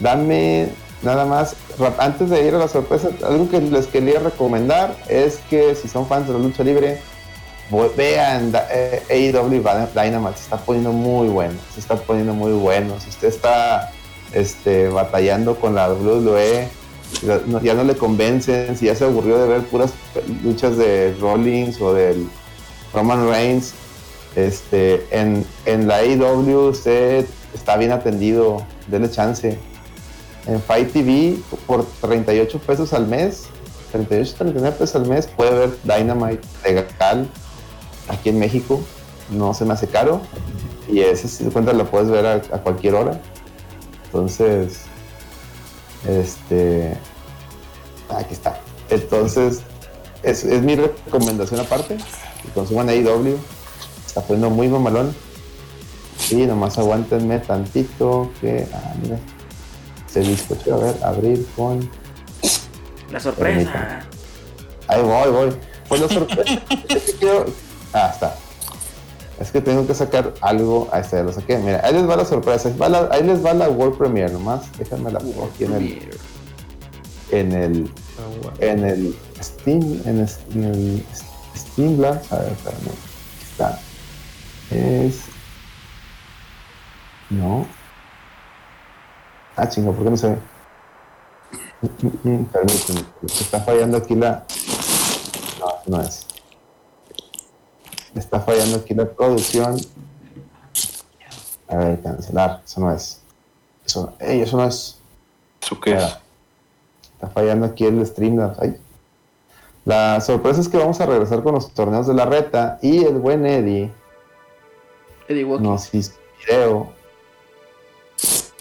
dame 0.00 0.68
nada 1.02 1.24
más, 1.26 1.56
antes 1.98 2.30
de 2.30 2.46
ir 2.46 2.54
a 2.54 2.58
la 2.58 2.68
sorpresa, 2.68 3.10
algo 3.26 3.48
que 3.50 3.60
les 3.60 3.86
quería 3.86 4.20
recomendar 4.20 4.96
es 5.08 5.38
que 5.50 5.74
si 5.74 5.88
son 5.88 6.06
fans 6.06 6.26
de 6.28 6.34
la 6.34 6.38
lucha 6.38 6.62
libre, 6.62 7.00
vean 7.96 8.52
da- 8.52 8.68
eh, 8.70 9.02
AEW 9.32 9.48
Dy- 9.62 10.00
Dynamite, 10.02 10.36
se 10.36 10.42
está 10.44 10.56
poniendo 10.58 10.92
muy 10.92 11.28
bueno, 11.28 11.54
se 11.74 11.80
está 11.80 11.96
poniendo 11.96 12.34
muy 12.34 12.52
bueno. 12.52 12.98
Si 13.00 13.08
usted 13.08 13.28
está 13.28 13.90
este, 14.32 14.88
batallando 14.88 15.56
con 15.56 15.74
la 15.74 15.88
WWE, 15.92 16.68
ya 17.62 17.74
no, 17.74 17.84
le 17.84 17.94
convencen, 17.96 18.76
si 18.76 18.86
ya 18.86 18.94
se 18.94 19.04
aburrió 19.04 19.38
de 19.38 19.46
ver 19.46 19.62
puras 19.62 19.92
luchas 20.42 20.76
de 20.76 21.14
Rollins 21.20 21.80
o 21.80 21.92
del 21.94 22.26
Roman 22.94 23.28
Reigns, 23.28 23.74
este, 24.36 25.06
en, 25.10 25.44
en 25.66 25.86
la 25.88 25.96
AEW 25.96 26.68
usted 26.70 27.26
está 27.54 27.76
bien 27.76 27.92
atendido, 27.92 28.64
dele 28.88 29.10
chance. 29.10 29.58
En 30.46 30.60
Fight 30.62 30.92
TV, 30.92 31.36
por 31.66 31.86
38 32.00 32.58
pesos 32.60 32.92
al 32.94 33.06
mes, 33.06 33.44
38, 33.92 34.34
39 34.38 34.76
pesos 34.78 34.96
al 34.96 35.06
mes, 35.06 35.26
puede 35.26 35.50
ver 35.52 35.70
Dynamite 35.84 36.40
legal 36.64 37.28
aquí 38.12 38.28
en 38.30 38.38
México. 38.38 38.80
No 39.30 39.54
se 39.54 39.64
me 39.64 39.72
hace 39.74 39.86
caro. 39.88 40.20
Y 40.88 41.00
ese, 41.00 41.28
si 41.28 41.44
te 41.44 41.50
cuenta, 41.50 41.72
lo 41.72 41.90
puedes 41.90 42.08
ver 42.10 42.26
a, 42.26 42.34
a 42.34 42.58
cualquier 42.62 42.94
hora. 42.94 43.20
Entonces, 44.06 44.80
este. 46.06 46.96
Aquí 48.10 48.34
está. 48.34 48.60
Entonces, 48.90 49.60
es, 50.22 50.44
es 50.44 50.62
mi 50.62 50.76
recomendación 50.76 51.60
aparte. 51.60 51.96
Que 52.42 52.48
consuman 52.54 52.88
AEW. 52.88 53.36
Está 54.06 54.20
poniendo 54.22 54.50
muy 54.50 54.68
mamalón. 54.68 55.14
Y 56.30 56.36
nomás 56.46 56.78
aguántenme 56.78 57.38
tantito 57.38 58.30
que. 58.40 58.66
Ah, 58.72 58.94
mira. 59.02 59.18
Este 60.06 60.20
disco, 60.20 60.54
quiero 60.62 60.80
ver, 60.80 60.96
abrir 61.02 61.46
con. 61.56 61.88
La 63.10 63.18
sorpresa. 63.20 64.00
Ahí 64.88 65.02
voy, 65.02 65.30
voy. 65.30 65.56
Pues 65.88 66.00
la 66.02 66.08
sorpresa. 66.08 66.62
quiero- 67.18 67.46
Ah, 67.92 68.10
está. 68.12 68.34
Es 69.40 69.50
que 69.50 69.60
tengo 69.60 69.86
que 69.86 69.94
sacar 69.94 70.32
algo. 70.40 70.88
Ahí 70.92 71.00
está, 71.00 71.18
ya 71.18 71.22
lo 71.24 71.32
saqué. 71.32 71.58
Mira, 71.58 71.80
ahí 71.84 71.92
les 71.94 72.08
va 72.08 72.16
la 72.16 72.24
sorpresa. 72.24 72.68
Ahí, 72.68 72.76
va 72.76 72.88
la- 72.88 73.08
ahí 73.10 73.22
les 73.24 73.44
va 73.44 73.52
la 73.54 73.68
World 73.68 73.98
Premiere 73.98 74.32
nomás. 74.32 74.62
Déjenme 74.78 75.10
la 75.10 75.18
pongo 75.18 75.50
aquí 75.52 75.64
en 75.64 75.72
el, 75.74 76.10
en 77.30 77.52
el, 77.52 77.90
en 78.60 78.84
el 78.84 79.16
Steam, 79.42 80.00
en 80.04 80.20
el, 80.20 80.28
en 80.54 80.64
el 80.64 81.06
Steam 81.56 81.96
Blast. 81.98 82.32
A 82.32 82.38
ver, 82.38 82.52
espérame. 82.52 82.92
Está. 83.50 83.78
Es. 84.70 85.22
No. 87.30 87.66
Ah, 89.56 89.68
chingo, 89.68 89.92
¿por 89.92 90.04
qué 90.04 90.10
no 90.10 90.16
se 90.16 90.28
ve? 90.28 90.36
Mm, 91.82 92.06
mm, 92.06 92.32
mm, 92.40 92.44
Permíteme, 92.46 93.00
está 93.24 93.60
fallando 93.60 93.96
aquí 93.98 94.14
la. 94.14 94.44
No, 95.58 95.96
no 95.96 96.02
es. 96.02 96.26
Está 98.14 98.40
fallando 98.40 98.78
aquí 98.78 98.94
la 98.94 99.06
producción. 99.06 99.76
A 101.68 101.76
ver, 101.76 102.02
cancelar. 102.02 102.62
Eso 102.64 102.80
no 102.80 102.92
es. 102.92 103.20
Eso, 103.86 104.14
ey, 104.20 104.42
eso 104.42 104.56
no 104.56 104.66
es. 104.66 104.98
¿Eso 105.62 105.80
qué 105.80 105.94
es? 105.94 106.18
Está 107.14 107.28
fallando 107.28 107.66
aquí 107.66 107.84
el 107.84 108.04
Streamlabs. 108.04 108.58
Ay. 108.60 108.76
La 109.84 110.20
sorpresa 110.20 110.60
es 110.60 110.68
que 110.68 110.78
vamos 110.78 111.00
a 111.00 111.06
regresar 111.06 111.42
con 111.42 111.54
los 111.54 111.72
torneos 111.72 112.06
de 112.06 112.14
la 112.14 112.24
reta 112.24 112.78
y 112.82 113.04
el 113.04 113.18
buen 113.18 113.44
Eddie 113.44 113.90
Eddie 115.26 115.44
Walker. 115.44 115.66
nos 115.66 115.92
hizo 115.92 116.12
un 116.12 116.46
video. 116.46 116.92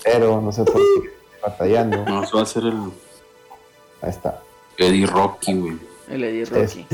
Pero 0.04 0.42
no 0.42 0.52
sé 0.52 0.64
por 0.64 0.76
qué 0.76 0.82
estoy 0.82 1.12
batallando. 1.44 2.06
No, 2.06 2.24
eso 2.24 2.38
va 2.38 2.44
a 2.44 2.46
ser 2.46 2.64
el 2.64 2.92
Ahí 4.02 4.10
está. 4.10 4.42
Eddie 4.78 5.06
Rocky, 5.06 5.54
güey. 5.54 5.80
El 6.10 6.24
Eddie 6.24 6.46
Rocky. 6.46 6.88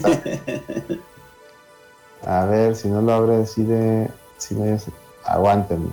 A 2.25 2.45
ver, 2.45 2.75
si 2.75 2.87
no 2.87 3.01
lo 3.01 3.13
abre 3.13 3.37
así 3.37 3.63
de. 3.63 4.09
Si 4.37 4.55
se- 4.55 4.91
Aguántenme. 5.25 5.89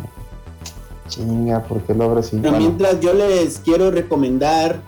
Chinga, 1.09 1.63
¿por 1.65 1.83
qué 1.83 1.95
lo 1.95 2.05
abre 2.05 2.21
así? 2.21 2.37
Pero 2.37 2.53
Bueno, 2.55 2.59
mientras 2.59 3.01
yo 3.01 3.13
les 3.13 3.59
quiero 3.59 3.91
recomendar 3.91 4.81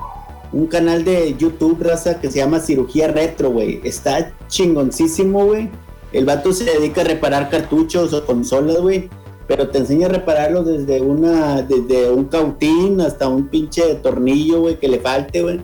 un 0.52 0.66
canal 0.66 1.04
de 1.04 1.34
YouTube, 1.36 1.82
raza, 1.82 2.20
que 2.20 2.30
se 2.30 2.38
llama 2.38 2.60
Cirugía 2.60 3.08
Retro, 3.08 3.50
güey. 3.50 3.80
Está 3.84 4.32
chingoncísimo, 4.48 5.44
güey. 5.46 5.68
El 6.12 6.24
vato 6.24 6.52
se 6.52 6.64
dedica 6.64 7.02
a 7.02 7.04
reparar 7.04 7.50
cartuchos 7.50 8.12
o 8.14 8.24
consolas, 8.24 8.78
güey. 8.78 9.10
Pero 9.46 9.68
te 9.68 9.78
enseña 9.78 10.06
a 10.06 10.10
repararlos 10.10 10.66
desde 10.66 11.00
una, 11.00 11.62
desde 11.62 12.10
un 12.10 12.24
cautín 12.24 13.00
hasta 13.00 13.28
un 13.28 13.48
pinche 13.48 13.82
tornillo, 13.96 14.60
güey, 14.62 14.78
que 14.78 14.88
le 14.88 14.98
falte, 14.98 15.42
güey. 15.42 15.60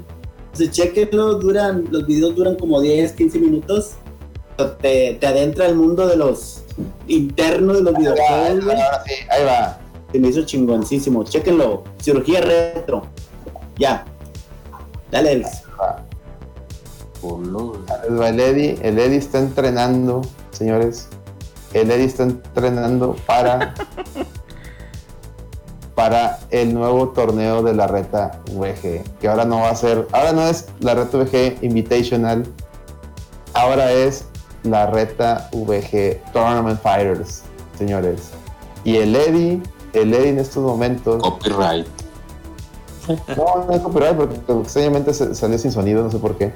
Entonces, 0.53 0.71
chequenlo, 0.71 1.35
duran, 1.39 1.85
los 1.91 2.07
videos 2.07 2.35
duran 2.37 2.57
como 2.57 2.81
10, 2.81 3.13
15 3.13 3.39
minutos. 3.39 3.93
Te, 4.81 5.15
te 5.15 5.27
adentra 5.27 5.67
al 5.67 5.75
mundo 5.75 6.07
de 6.07 6.17
los 6.17 6.63
internos 7.07 7.79
de 7.79 7.83
los 7.83 7.97
videojuegos, 7.97 8.65
güey. 8.65 8.81
ahora 8.81 9.03
sí, 9.05 9.15
ahí 9.31 9.45
va. 9.45 9.79
Se 10.13 10.19
me 10.19 10.29
hizo 10.29 10.43
chingoncísimo. 10.43 11.25
Chéquenlo. 11.25 11.85
Cirugía 12.01 12.41
retro. 12.43 13.07
Ya. 13.79 14.05
Dale, 15.11 15.43
va 15.43 16.07
El 18.29 18.41
Eddie, 18.41 18.79
el 18.83 18.99
Eddie 18.99 19.19
está 19.19 19.39
entrenando, 19.39 20.23
señores. 20.51 21.09
El 21.73 21.91
Eddie 21.91 22.07
está 22.07 22.25
entrenando 22.25 23.17
para 23.27 23.75
para 25.95 26.41
el 26.51 26.75
nuevo 26.75 27.11
torneo 27.11 27.63
de 27.63 27.75
la 27.75 27.87
reta 27.87 28.41
VG, 28.53 29.03
que 29.21 29.29
ahora 29.29 29.45
no 29.45 29.61
va 29.61 29.71
a 29.71 29.77
ser, 29.77 30.09
ahora 30.13 30.33
no 30.33 30.47
es 30.49 30.69
la 30.81 30.95
reta 30.95 31.19
VG 31.19 31.59
Invitational, 31.63 32.47
ahora 33.55 33.93
es 33.93 34.27
la 34.65 34.87
reta 34.87 35.49
VG 35.53 36.23
Tournament 36.33 36.81
Fighters, 36.81 37.43
señores. 37.79 38.31
Y 38.85 38.97
el 38.97 39.15
Eddie, 39.17 39.63
el 39.93 40.13
Eddie 40.15 40.29
en 40.31 40.39
estos 40.39 40.63
momentos, 40.65 41.23
Copyright. 41.23 41.87
no, 43.37 43.65
no 43.67 43.73
es 43.73 43.81
copyright 43.81 44.17
porque 44.17 44.37
extrañamente 44.63 45.13
se- 45.15 45.35
salió 45.35 45.59
sin 45.59 45.73
sonido, 45.73 46.03
no 46.05 46.11
sé 46.11 46.19
por 46.19 46.37
qué. 46.37 46.53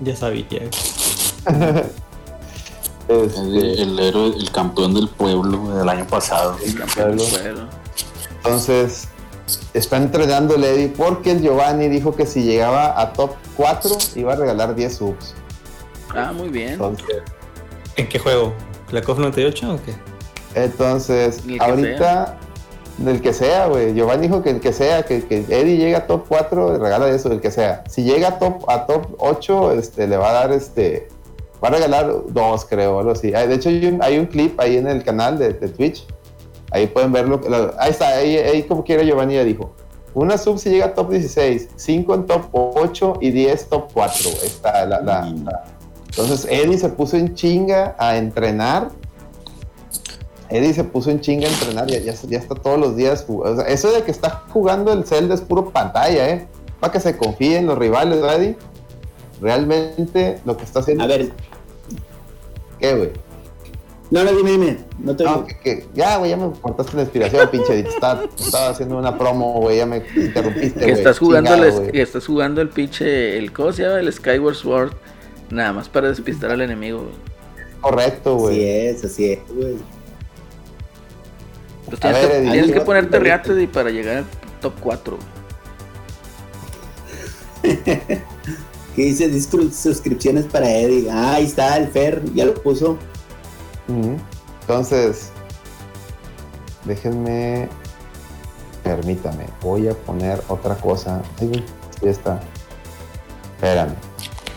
Ya 0.00 0.14
sabía. 0.16 0.46
Este, 3.08 3.38
El, 3.40 3.78
el 3.78 3.98
héroe, 4.00 4.26
el 4.36 4.50
campeón 4.50 4.94
del 4.94 5.08
pueblo 5.08 5.76
del 5.76 5.88
año 5.88 6.06
pasado. 6.08 6.56
El 6.64 6.74
campeón 6.76 7.16
del 7.16 7.28
pueblo. 7.28 7.60
Entonces, 8.38 9.06
está 9.74 9.96
entrenando 9.98 10.56
el 10.56 10.64
Eddie 10.64 10.88
porque 10.88 11.30
el 11.30 11.40
Giovanni 11.40 11.86
dijo 11.88 12.16
que 12.16 12.26
si 12.26 12.42
llegaba 12.42 13.00
a 13.00 13.12
top 13.12 13.30
4 13.56 13.96
iba 14.16 14.32
a 14.32 14.36
regalar 14.36 14.74
10 14.74 14.96
subs. 14.96 15.34
Ah, 16.16 16.32
muy 16.32 16.48
bien. 16.48 16.70
Entonces, 16.74 17.22
¿En 17.96 18.08
qué 18.08 18.18
juego? 18.18 18.52
¿La 18.90 19.02
COF 19.02 19.18
98 19.18 19.74
o 19.74 19.78
qué? 19.82 19.92
entonces 20.54 21.42
ahorita, 21.60 22.38
del 22.98 23.20
que 23.20 23.32
sea, 23.32 23.66
güey. 23.66 23.94
Giovanni 23.94 24.22
dijo 24.28 24.42
que 24.42 24.50
el 24.50 24.60
que 24.60 24.72
sea, 24.72 25.02
que, 25.02 25.24
que 25.26 25.38
Eddie 25.48 25.76
llega 25.76 25.98
a 25.98 26.06
top 26.06 26.24
4, 26.28 26.78
regala 26.78 27.08
eso, 27.10 27.30
el 27.30 27.40
que 27.40 27.50
sea. 27.50 27.84
Si 27.88 28.04
llega 28.04 28.28
a 28.28 28.38
top, 28.38 28.68
a 28.68 28.86
top 28.86 29.14
8, 29.18 29.72
este, 29.72 30.06
le 30.06 30.16
va 30.16 30.30
a 30.30 30.32
dar 30.32 30.52
este. 30.52 31.08
Va 31.62 31.68
a 31.68 31.70
regalar 31.72 32.10
dos, 32.28 32.64
creo, 32.66 32.98
algo 32.98 33.12
así. 33.12 33.30
De 33.30 33.54
hecho, 33.54 33.68
hay 33.70 33.86
un, 33.86 34.02
hay 34.02 34.18
un 34.18 34.26
clip 34.26 34.58
ahí 34.60 34.76
en 34.76 34.86
el 34.86 35.02
canal 35.04 35.38
de, 35.38 35.52
de 35.54 35.68
Twitch. 35.68 36.06
Ahí 36.70 36.86
pueden 36.86 37.12
verlo. 37.12 37.40
lo- 37.48 37.74
Ahí 37.78 37.90
está, 37.90 38.08
ahí, 38.08 38.36
ahí 38.36 38.62
como 38.64 38.84
quiera 38.84 39.02
Giovanni 39.02 39.34
ya 39.34 39.44
dijo. 39.44 39.74
Una 40.14 40.38
sub 40.38 40.58
si 40.58 40.70
llega 40.70 40.86
a 40.86 40.94
top 40.94 41.10
16, 41.10 41.68
5 41.76 42.14
en 42.14 42.26
top 42.26 42.46
8 42.52 43.18
y 43.20 43.30
10 43.30 43.68
top 43.68 43.90
4. 43.92 44.30
Ahí 44.40 44.46
está 44.46 44.86
la, 44.86 45.00
la- 45.00 45.30
la- 45.44 45.64
Entonces 46.16 46.46
Eddie 46.50 46.78
se 46.78 46.88
puso 46.88 47.16
en 47.16 47.34
chinga 47.34 47.94
a 47.98 48.16
entrenar. 48.16 48.88
Eddie 50.48 50.72
se 50.72 50.84
puso 50.84 51.10
en 51.10 51.20
chinga 51.20 51.48
a 51.48 51.50
entrenar, 51.50 51.86
ya, 51.88 51.98
ya, 51.98 52.14
ya 52.28 52.38
está 52.38 52.54
todos 52.54 52.78
los 52.78 52.96
días. 52.96 53.26
jug- 53.26 53.44
o 53.44 53.56
sea, 53.56 53.66
eso 53.66 53.90
de 53.92 54.02
que 54.02 54.12
está 54.12 54.44
jugando 54.48 54.92
el 54.92 55.04
Zelda 55.04 55.34
es 55.34 55.40
puro 55.40 55.70
pantalla, 55.70 56.28
¿eh? 56.30 56.46
Para 56.80 56.92
que 56.92 57.00
se 57.00 57.16
confíen 57.16 57.66
los 57.66 57.76
rivales, 57.76 58.20
¿verdad, 58.20 58.40
Eddie? 58.42 58.56
Realmente 59.40 60.38
lo 60.44 60.56
que 60.56 60.64
está 60.64 60.80
haciendo. 60.80 61.04
A 61.04 61.06
ver. 61.08 61.30
¿Qué, 62.78 62.94
güey? 62.94 63.10
No, 64.10 64.22
no, 64.22 64.32
dime, 64.32 64.50
dime. 64.52 64.78
No 65.00 65.16
te 65.16 65.24
No, 65.24 65.44
que, 65.44 65.58
que- 65.58 65.86
ya, 65.94 66.16
güey, 66.18 66.30
ya 66.30 66.36
me 66.36 66.50
cortaste 66.60 66.94
la 66.96 67.02
inspiración, 67.02 67.48
pinche. 67.50 67.80
Estaba, 67.80 68.22
estaba 68.38 68.68
haciendo 68.68 68.98
una 68.98 69.18
promo, 69.18 69.54
güey, 69.60 69.78
ya 69.78 69.86
me 69.86 70.02
interrumpiste, 70.14 70.78
Que 70.78 70.92
estás 70.92 71.18
jugando 71.18 71.50
Chingado, 71.52 71.82
el, 71.82 71.90
que 71.90 72.02
estás 72.02 72.24
jugando 72.24 72.60
el 72.60 72.68
pinche, 72.68 73.36
el 73.36 73.52
¿cómo 73.52 73.72
se 73.72 73.82
llama? 73.82 73.98
El 73.98 74.12
Skyward 74.12 74.54
Sword. 74.54 74.92
Nada 75.50 75.72
más 75.72 75.88
para 75.88 76.08
despistar 76.08 76.50
al 76.50 76.60
enemigo, 76.60 77.02
güey. 77.02 77.14
Correcto, 77.80 78.34
Así 78.34 78.42
güey. 78.42 78.64
es, 78.64 79.04
así 79.04 79.32
es, 79.32 79.38
güey. 79.48 79.76
Pues 81.86 82.00
tienes, 82.00 82.20
ver, 82.20 82.30
que, 82.30 82.36
Eddie, 82.38 82.50
tienes 82.50 82.66
que 82.72 82.78
¿qué 82.78 82.80
ponerte 82.80 83.16
a 83.16 83.20
Reacted 83.20 83.68
para 83.68 83.90
llegar 83.90 84.16
al 84.18 84.24
top 84.60 84.74
4. 84.80 85.18
¿Qué 88.96 89.02
dice? 89.02 89.40
Suscripciones 89.70 90.46
para 90.46 90.68
Eddie. 90.70 91.08
Ah, 91.10 91.34
ahí 91.34 91.44
está, 91.44 91.76
el 91.76 91.88
Fer, 91.88 92.22
ya 92.34 92.46
lo 92.46 92.54
puso. 92.54 92.98
Entonces, 94.62 95.30
déjenme, 96.84 97.68
permítame, 98.82 99.46
voy 99.60 99.86
a 99.88 99.94
poner 99.94 100.42
otra 100.48 100.74
cosa. 100.76 101.22
Ya 102.02 102.10
está. 102.10 102.40
Espérame. 103.54 103.94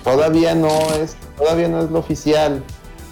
Todavía 0.09 0.55
no 0.55 0.69
es, 0.95 1.15
todavía 1.37 1.67
no 1.67 1.83
es 1.83 1.91
lo 1.91 1.99
oficial. 1.99 2.63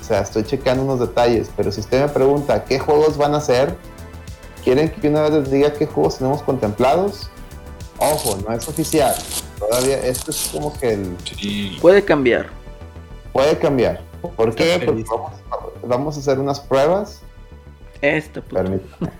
O 0.01 0.03
sea, 0.03 0.21
estoy 0.21 0.43
checando 0.43 0.83
unos 0.83 0.99
detalles, 0.99 1.51
pero 1.55 1.71
si 1.71 1.81
usted 1.81 2.01
me 2.01 2.07
pregunta 2.07 2.65
qué 2.65 2.79
juegos 2.79 3.17
van 3.17 3.35
a 3.35 3.41
ser, 3.41 3.75
¿quieren 4.63 4.89
que 4.89 5.07
una 5.07 5.21
vez 5.21 5.31
les 5.31 5.51
diga 5.51 5.73
qué 5.73 5.85
juegos 5.85 6.17
tenemos 6.17 6.41
contemplados? 6.41 7.29
Ojo, 7.99 8.37
no 8.47 8.51
es 8.51 8.67
oficial. 8.67 9.13
Todavía, 9.59 9.97
esto 9.99 10.31
es 10.31 10.49
como 10.51 10.73
que 10.73 10.93
el, 10.93 11.15
Sí. 11.39 11.77
Puede 11.81 12.03
cambiar. 12.03 12.47
puede 13.31 13.57
cambiar. 13.59 14.01
¿Por 14.35 14.55
qué? 14.55 14.81
Porque 14.83 15.03
vamos, 15.03 15.31
vamos 15.85 16.17
a 16.17 16.19
hacer 16.19 16.39
unas 16.39 16.59
pruebas. 16.59 17.21
Permítame. 18.01 19.11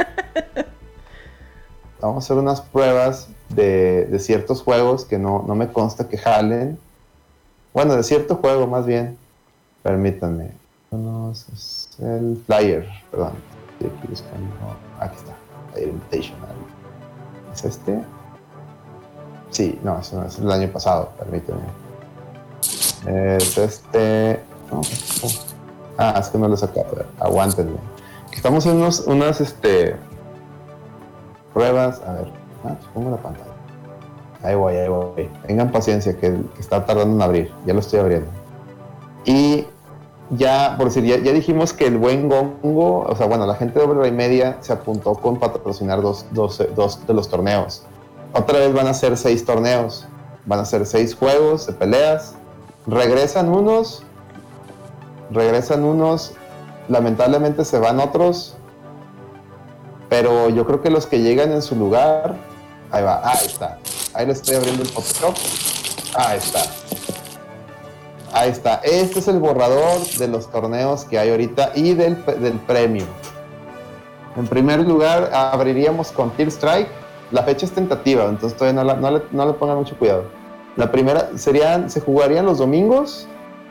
Vamos 1.99 2.23
a 2.23 2.25
hacer 2.25 2.37
unas 2.37 2.61
pruebas 2.61 3.29
de, 3.49 4.05
de 4.05 4.19
ciertos 4.19 4.63
juegos 4.63 5.05
que 5.05 5.19
no, 5.19 5.43
no 5.47 5.53
me 5.53 5.71
consta 5.71 6.07
que 6.07 6.17
jalen. 6.17 6.79
Bueno, 7.73 7.95
de 7.95 8.03
cierto 8.03 8.35
juego 8.35 8.67
más 8.67 8.85
bien. 8.85 9.17
Permítanme. 9.83 10.51
Unos- 10.91 11.47
es 11.49 11.89
el 11.99 12.41
flyer, 12.45 12.87
perdón. 13.11 13.33
Aquí 14.99 15.15
está. 15.17 15.33
Flyer 15.73 15.89
Invitational. 15.89 16.55
¿Es 17.53 17.63
este? 17.65 18.03
Sí, 19.51 19.79
no, 19.83 19.99
eso 19.99 20.19
no 20.19 20.27
es 20.27 20.37
el 20.39 20.51
año 20.51 20.67
pasado, 20.69 21.09
permítanme. 21.17 21.61
Es 23.05 23.57
este. 23.57 24.41
no. 24.71 24.81
Ah, 25.97 26.15
es 26.19 26.27
que 26.29 26.37
no 26.37 26.47
lo 26.47 26.53
he 26.55 26.57
sacado. 26.57 26.87
a 26.91 26.95
ver, 26.95 27.05
Aguántenme. 27.19 27.77
Estamos 28.31 28.65
en 28.67 28.75
unos, 28.77 28.99
unas 29.07 29.41
este, 29.41 29.95
pruebas. 31.53 32.01
A 32.05 32.13
ver, 32.13 32.31
ah, 32.65 32.75
pongo 32.93 33.11
la 33.11 33.17
pantalla. 33.17 33.46
Ahí 34.43 34.55
voy, 34.55 34.75
ahí 34.75 34.87
voy. 34.87 35.29
Tengan 35.45 35.71
paciencia, 35.71 36.17
que, 36.17 36.37
está 36.59 36.85
tardando 36.85 37.15
en 37.15 37.21
abrir. 37.21 37.51
Ya 37.65 37.73
lo 37.73 37.79
estoy 37.79 37.99
abriendo. 37.99 38.29
Y 39.25 39.65
ya, 40.31 40.75
por 40.77 40.87
decir, 40.87 41.03
ya, 41.03 41.17
dijimos 41.31 41.73
que 41.73 41.87
el 41.87 41.97
buen 41.97 42.29
Gongo, 42.29 43.01
o 43.01 43.15
sea, 43.15 43.27
bueno, 43.27 43.45
la 43.45 43.55
gente 43.55 43.79
de 43.79 43.85
Overlay 43.85 44.11
Media 44.11 44.57
se 44.61 44.73
apuntó 44.73 45.15
con 45.15 45.39
patrocinar 45.39 46.01
dos, 46.01 46.25
dos, 46.31 46.61
dos 46.75 47.05
de 47.05 47.13
los 47.13 47.29
torneos. 47.29 47.83
Otra 48.33 48.59
vez 48.59 48.73
van 48.73 48.87
a 48.87 48.93
ser 48.93 49.17
seis 49.17 49.45
torneos. 49.45 50.07
Van 50.45 50.59
a 50.59 50.65
ser 50.65 50.85
seis 50.85 51.15
juegos 51.15 51.67
de 51.67 51.73
peleas. 51.73 52.35
Regresan 52.85 53.49
unos. 53.49 54.03
Regresan 55.31 55.83
unos 55.83 56.33
lamentablemente 56.89 57.65
se 57.65 57.79
van 57.79 57.99
otros, 57.99 58.55
pero 60.09 60.49
yo 60.49 60.65
creo 60.65 60.81
que 60.81 60.89
los 60.89 61.05
que 61.05 61.19
llegan 61.19 61.51
en 61.51 61.61
su 61.61 61.75
lugar, 61.75 62.35
ahí 62.91 63.03
va, 63.03 63.21
ahí 63.23 63.45
está, 63.45 63.79
ahí 64.17 64.25
le 64.25 64.33
estoy 64.33 64.55
abriendo 64.55 64.81
el 64.81 64.89
Photoshop, 64.89 65.35
ahí 66.15 66.39
está, 66.39 66.63
ahí 68.33 68.49
está, 68.49 68.81
este 68.83 69.19
es 69.19 69.27
el 69.27 69.37
borrador 69.37 70.01
de 70.17 70.27
los 70.27 70.49
torneos 70.51 71.05
que 71.05 71.19
hay 71.19 71.29
ahorita 71.29 71.71
y 71.75 71.93
del, 71.93 72.25
del 72.25 72.53
premio. 72.53 73.05
En 74.35 74.47
primer 74.47 74.79
lugar, 74.79 75.31
abriríamos 75.33 76.11
con 76.11 76.31
Tear 76.31 76.49
Strike, 76.49 76.87
la 77.31 77.43
fecha 77.43 77.67
es 77.67 77.71
tentativa, 77.71 78.25
entonces 78.25 78.57
todavía 78.57 78.83
no, 78.83 78.93
no 78.95 79.11
le, 79.11 79.23
no 79.31 79.45
le 79.45 79.53
pongan 79.53 79.77
mucho 79.77 79.95
cuidado. 79.97 80.23
La 80.75 80.91
primera 80.91 81.29
serían, 81.35 81.89
se 81.89 82.01
jugarían 82.01 82.45
los 82.45 82.57
domingos, 82.57 83.27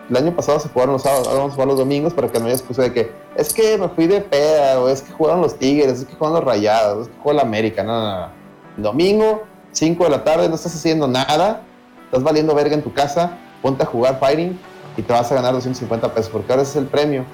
el 0.09 0.17
año 0.17 0.35
pasado 0.37 0.61
se 0.61 0.69
jugaron 0.69 0.93
los 0.93 1.03
sábados, 1.03 1.27
ahora 1.27 1.41
vamos 1.41 1.53
a 1.53 1.55
jugar 1.55 1.69
los 1.69 1.79
domingos 1.79 2.15
para 2.15 2.29
que 2.29 2.39
no 2.39 2.47
haya 2.47 2.55
excusa 2.55 2.83
de 2.83 2.93
que 2.93 3.11
es 3.35 3.53
que 3.53 3.77
me 3.79 3.89
fui 3.89 4.07
de 4.07 4.21
peda, 4.21 4.81
o 4.81 4.89
es 4.89 5.03
que 5.03 5.13
jugaron 5.13 5.41
los 5.41 5.57
Tigres, 5.57 6.01
es 6.01 6.05
que 6.05 6.15
jugaron 6.15 6.37
los 6.37 6.45
Rayados, 6.45 7.03
es 7.03 7.09
que 7.09 7.19
jugó 7.21 7.33
la 7.33 7.43
América, 7.43 7.83
no, 7.83 8.01
no, 8.01 8.21
no. 8.21 8.29
Domingo, 8.77 9.43
5 9.77 10.05
de 10.05 10.11
la 10.11 10.25
tarde, 10.25 10.49
no 10.49 10.55
estás 10.55 10.75
haciendo 10.75 11.07
nada, 11.07 11.61
estás 12.07 12.23
valiendo 12.23 12.55
verga 12.55 12.75
en 12.75 12.83
tu 12.83 12.95
casa, 12.95 13.33
ponte 13.61 13.83
a 13.83 13.87
jugar 13.87 14.19
Fighting 14.19 14.59
y 14.97 15.03
te 15.03 15.13
vas 15.13 15.31
a 15.31 15.35
ganar 15.35 15.53
250 15.53 16.15
pesos, 16.15 16.31
porque 16.31 16.51
ahora 16.51 16.63
ese 16.63 16.71
es 16.71 16.77
el 16.77 16.87
premio. 16.87 17.27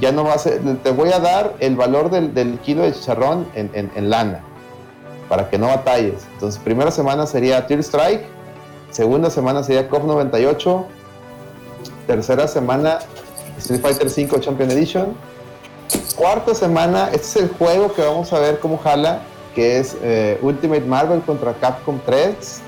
Ya 0.00 0.10
no 0.10 0.24
vas 0.24 0.46
a, 0.46 0.52
te 0.82 0.90
voy 0.92 1.12
a 1.12 1.18
dar 1.18 1.54
el 1.60 1.76
valor 1.76 2.10
del, 2.10 2.58
kilo 2.60 2.84
de 2.84 2.92
chicharrón 2.92 3.46
en, 3.54 4.10
lana, 4.10 4.40
para 5.28 5.50
que 5.50 5.58
no 5.58 5.66
batalles. 5.66 6.26
Entonces, 6.32 6.58
primera 6.58 6.90
semana 6.90 7.26
sería 7.26 7.66
Tear 7.66 7.80
Strike, 7.80 8.24
segunda 8.90 9.28
semana 9.28 9.62
sería 9.62 9.90
COP 9.90 10.04
98, 10.04 10.86
tercera 12.06 12.48
semana 12.48 13.00
Street 13.58 13.82
Fighter 13.82 14.06
V 14.06 14.40
Champion 14.40 14.70
Edition. 14.70 15.14
Cuarta 16.16 16.54
semana, 16.54 17.10
este 17.12 17.26
es 17.26 17.36
el 17.36 17.48
juego 17.50 17.92
que 17.92 18.00
vamos 18.00 18.32
a 18.32 18.38
ver 18.38 18.58
cómo 18.58 18.78
jala, 18.78 19.20
que 19.58 19.80
es 19.80 19.96
eh, 20.04 20.38
Ultimate 20.40 20.82
Marvel 20.82 21.20
contra 21.22 21.52
Capcom 21.54 21.98
3, 22.06 22.60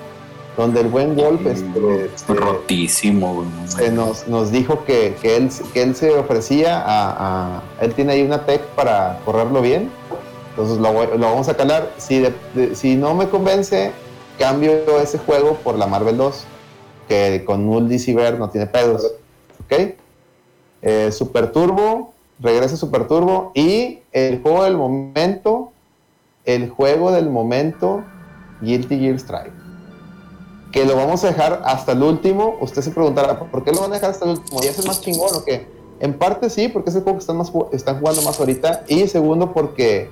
donde 0.56 0.80
el 0.80 0.88
buen 0.88 1.14
Wolf 1.14 1.46
este, 1.46 2.06
este, 2.16 2.34
Rotísimo, 2.34 3.44
se 3.68 3.92
nos, 3.92 4.26
nos 4.26 4.50
dijo 4.50 4.84
que, 4.84 5.14
que 5.22 5.36
él, 5.36 5.48
que 5.72 5.82
él 5.82 5.94
se 5.94 6.10
ofrecía 6.18 6.80
a, 6.80 7.58
a- 7.58 7.62
Él 7.80 7.94
tiene 7.94 8.14
ahí 8.14 8.22
una 8.22 8.44
tech 8.44 8.60
para 8.74 9.20
correrlo 9.24 9.62
bien. 9.62 9.88
Entonces 10.50 10.78
lo, 10.78 10.92
voy- 10.92 11.06
lo 11.16 11.26
vamos 11.30 11.48
a 11.48 11.56
calar. 11.56 11.92
Si, 11.96 12.18
de- 12.18 12.34
de- 12.54 12.74
si 12.74 12.96
no 12.96 13.14
me 13.14 13.28
convence, 13.28 13.92
cambio 14.36 14.72
ese 15.00 15.18
juego 15.18 15.54
por 15.62 15.78
la 15.78 15.86
Marvel 15.86 16.16
2, 16.16 16.44
que 17.08 17.44
con 17.46 17.66
Null 17.66 17.88
DC 17.88 18.12
Ver 18.16 18.36
no 18.36 18.50
tiene 18.50 18.66
pedos. 18.66 19.06
¿Ok? 19.64 19.94
Eh, 20.82 21.12
Super 21.12 21.52
Turbo, 21.52 22.12
regresa 22.40 22.76
Super 22.76 23.06
Turbo. 23.06 23.52
Y 23.54 24.00
el 24.10 24.42
juego 24.42 24.64
del 24.64 24.76
momento, 24.76 25.69
el 26.54 26.70
juego 26.70 27.12
del 27.12 27.30
momento, 27.30 28.04
Guilty 28.60 28.98
Gear 28.98 29.16
Strike 29.16 29.60
que 30.72 30.84
lo 30.84 30.96
vamos 30.96 31.24
a 31.24 31.28
dejar 31.28 31.62
hasta 31.64 31.92
el 31.92 32.02
último. 32.02 32.56
Usted 32.60 32.82
se 32.82 32.90
preguntará, 32.90 33.38
¿por 33.38 33.64
qué 33.64 33.72
lo 33.72 33.80
van 33.80 33.90
a 33.90 33.94
dejar 33.94 34.10
hasta 34.10 34.24
el 34.24 34.32
último? 34.32 34.60
¿Ya 34.62 34.70
es 34.70 34.78
el 34.78 34.86
más 34.86 35.00
chingón 35.00 35.34
o 35.34 35.44
qué? 35.44 35.66
En 36.00 36.14
parte 36.14 36.48
sí, 36.48 36.68
porque 36.68 36.90
es 36.90 36.96
el 36.96 37.02
juego 37.02 37.18
que 37.18 37.22
están, 37.22 37.36
más, 37.36 37.52
están 37.72 37.98
jugando 38.00 38.22
más 38.22 38.38
ahorita. 38.38 38.84
Y 38.86 39.06
segundo, 39.08 39.52
porque, 39.52 40.08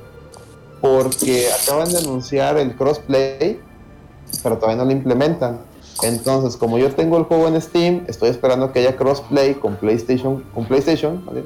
porque 0.81 1.47
acaban 1.63 1.91
de 1.91 1.99
anunciar 1.99 2.59
el 2.59 2.77
crossplay, 2.77 3.61
pero 4.43 4.57
todavía 4.57 4.77
no 4.77 4.85
lo 4.85 4.93
implementan. 4.93 5.61
Entonces, 6.03 6.57
como 6.57 6.79
yo 6.79 6.93
tengo 6.95 7.17
el 7.17 7.25
juego 7.25 7.49
en 7.49 7.61
Steam, 7.61 8.05
estoy 8.07 8.31
esperando 8.31 8.73
que 8.73 8.81
haya 8.81 8.97
crossplay 8.97 9.55
con 9.55 9.77
PlayStation, 9.77 10.45
con 10.55 10.65
PlayStation 10.67 11.25
¿vale? 11.25 11.45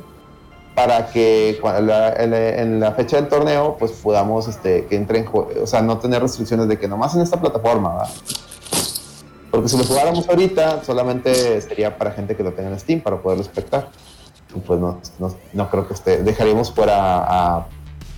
Para 0.75 1.11
que 1.11 1.61
la- 1.63 2.13
en 2.15 2.81
la- 2.81 2.93
fecha 2.93 3.17
del 3.17 3.29
torneo, 3.29 3.77
pues 3.79 3.93
podamos 3.93 4.49
este, 4.49 4.87
que 4.87 4.97
entre 4.97 5.19
en 5.19 5.29
o 5.33 5.67
sea, 5.67 5.83
no 5.83 5.99
tener 5.99 6.23
restricciones 6.23 6.69
de 6.69 6.79
que 6.79 6.89
nomás 6.89 7.15
en 7.15 7.21
esta 7.21 7.41
plataforma, 7.41 7.91
¿va? 7.91 8.09
Porque 9.51 9.69
si 9.69 9.77
lo 9.77 9.85
jugáramos 9.85 10.27
ahorita, 10.29 10.83
solamente 10.83 11.61
sería 11.61 11.99
para 11.99 12.13
gente 12.13 12.35
que 12.35 12.43
lo 12.43 12.53
tenga 12.53 12.71
en 12.71 12.81
Steam 12.81 13.01
para 13.03 13.21
poderlo 13.21 13.43
espectar. 13.43 13.91
Y 14.55 14.61
pues 14.61 14.81
no, 14.81 14.99
no, 15.19 15.35
no 15.53 15.71
creo 15.71 15.87
que 15.87 15.93
esté. 15.95 16.23
Dejaríamos 16.23 16.73
fuera 16.73 17.19
a, 17.59 17.67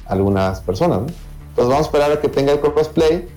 algunas 0.07 0.60
personas, 0.60 1.00
¿no? 1.00 1.07
Entonces 1.49 1.68
vamos 1.70 1.78
a 1.78 1.81
esperar 1.83 2.12
a 2.12 2.20
que 2.20 2.28
tenga 2.28 2.52
el 2.52 2.60
crossplay 2.60 3.28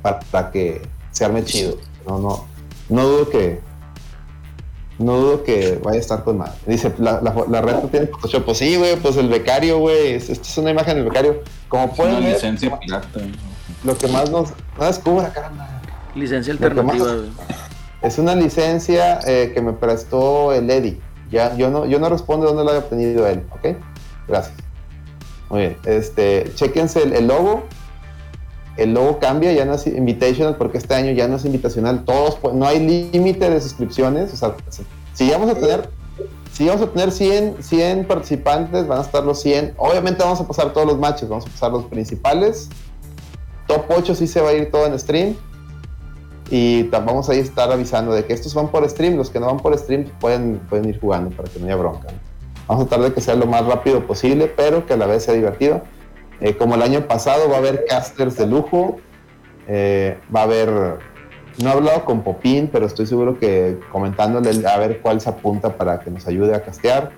para, 0.00 0.20
para 0.20 0.50
que 0.50 0.82
se 1.10 1.24
arme 1.26 1.44
chido. 1.44 1.76
No, 2.06 2.18
no, 2.18 2.44
no 2.88 3.06
dudo 3.06 3.28
que. 3.28 3.60
No 4.98 5.16
dudo 5.18 5.42
que 5.42 5.80
vaya 5.82 5.98
a 5.98 6.00
estar 6.00 6.22
con 6.22 6.38
madre. 6.38 6.52
Dice, 6.66 6.92
la, 6.98 7.20
la, 7.20 7.34
la 7.48 7.60
renta 7.62 7.88
tiene 7.88 8.06
Photoshop. 8.06 8.44
Pues 8.44 8.58
sí, 8.58 8.76
güey, 8.76 8.96
pues 8.96 9.16
el 9.16 9.28
becario, 9.28 9.78
güey. 9.78 10.12
es- 10.14 10.28
Esta 10.30 10.46
es 10.48 10.58
una 10.58 10.70
imagen 10.70 10.96
del 10.96 11.04
becario. 11.04 11.42
Como 11.68 11.84
Una 11.84 11.92
pueden 11.94 12.22
ver, 12.22 12.34
licencia 12.34 12.78
pirata. 12.78 13.08
güey. 13.14 13.32
lo 13.84 13.96
que 13.96 14.06
más 14.08 14.30
nos. 14.30 14.50
No 14.78 14.84
descubra, 14.86 15.32
caramba. 15.32 15.80
Licencia 16.14 16.52
alternativa, 16.52 17.04
más- 17.06 17.16
güey. 17.16 17.30
Es 18.02 18.18
una 18.18 18.34
licencia 18.34 19.20
eh, 19.26 19.52
que 19.54 19.62
me 19.62 19.72
prestó 19.72 20.52
el 20.52 20.68
Eddie. 20.68 21.00
Ya, 21.30 21.54
yo 21.56 21.70
no, 21.70 21.86
yo 21.86 21.98
no 22.00 22.08
respondo 22.08 22.46
dónde 22.46 22.64
lo 22.64 22.70
haya 22.70 22.80
obtenido 22.80 23.26
él, 23.28 23.44
¿ok? 23.52 23.76
Gracias. 24.26 24.54
Muy 25.48 25.60
bien. 25.60 25.76
Este, 25.84 26.50
chéquense 26.56 27.02
el, 27.04 27.12
el 27.12 27.28
logo. 27.28 27.62
El 28.76 28.94
logo 28.94 29.18
cambia, 29.18 29.52
ya 29.52 29.64
no 29.64 29.74
es 29.74 29.86
invitational 29.86 30.56
porque 30.56 30.78
este 30.78 30.94
año 30.94 31.12
ya 31.12 31.28
no 31.28 31.36
es 31.36 31.44
invitacional. 31.44 32.04
Todos, 32.04 32.38
no 32.54 32.66
hay 32.66 32.80
límite 33.12 33.50
de 33.50 33.60
suscripciones. 33.60 34.32
O 34.32 34.36
sea, 34.36 34.54
si- 35.12 35.30
vamos 35.30 35.50
a 35.50 35.54
tener, 35.54 35.90
si 36.52 36.66
vamos 36.66 36.82
a 36.82 36.86
tener 36.86 37.12
100, 37.12 37.56
100 37.62 38.06
participantes, 38.06 38.86
van 38.86 38.98
a 38.98 39.02
estar 39.02 39.22
los 39.24 39.40
100. 39.42 39.74
Obviamente 39.76 40.22
vamos 40.22 40.40
a 40.40 40.46
pasar 40.46 40.72
todos 40.72 40.86
los 40.86 40.98
matches, 40.98 41.28
vamos 41.28 41.46
a 41.46 41.50
pasar 41.50 41.70
los 41.72 41.84
principales. 41.84 42.68
Top 43.66 43.84
8 43.94 44.14
sí 44.14 44.26
se 44.26 44.40
va 44.40 44.50
a 44.50 44.52
ir 44.54 44.70
todo 44.70 44.86
en 44.86 44.98
stream. 44.98 45.34
Y 46.50 46.82
vamos 46.84 47.28
a 47.30 47.34
estar 47.34 47.70
avisando 47.72 48.12
de 48.12 48.24
que 48.26 48.32
estos 48.34 48.52
van 48.54 48.68
por 48.68 48.86
stream, 48.88 49.16
los 49.16 49.30
que 49.30 49.40
no 49.40 49.46
van 49.46 49.58
por 49.58 49.76
stream 49.78 50.04
pueden, 50.20 50.58
pueden 50.68 50.88
ir 50.88 51.00
jugando 51.00 51.34
para 51.34 51.48
que 51.48 51.58
no 51.58 51.66
haya 51.66 51.76
bronca. 51.76 52.08
Vamos 52.68 52.84
a 52.84 52.88
tratar 52.88 53.08
de 53.08 53.14
que 53.14 53.20
sea 53.20 53.34
lo 53.34 53.46
más 53.46 53.64
rápido 53.66 54.06
posible, 54.06 54.52
pero 54.54 54.84
que 54.86 54.92
a 54.92 54.96
la 54.96 55.06
vez 55.06 55.24
sea 55.24 55.34
divertido. 55.34 55.82
Eh, 56.42 56.56
como 56.56 56.74
el 56.74 56.82
año 56.82 57.06
pasado 57.06 57.48
va 57.48 57.54
a 57.54 57.58
haber 57.58 57.84
casters 57.86 58.36
de 58.36 58.48
lujo, 58.48 58.96
eh, 59.68 60.18
va 60.34 60.40
a 60.40 60.42
haber, 60.42 60.68
no 61.62 61.68
he 61.68 61.72
hablado 61.72 62.04
con 62.04 62.22
Popín, 62.22 62.68
pero 62.70 62.84
estoy 62.84 63.06
seguro 63.06 63.38
que 63.38 63.78
comentándole 63.92 64.66
a 64.66 64.76
ver 64.76 65.00
cuál 65.00 65.20
se 65.20 65.30
apunta 65.30 65.76
para 65.76 66.00
que 66.00 66.10
nos 66.10 66.26
ayude 66.26 66.52
a 66.56 66.62
castear. 66.62 67.12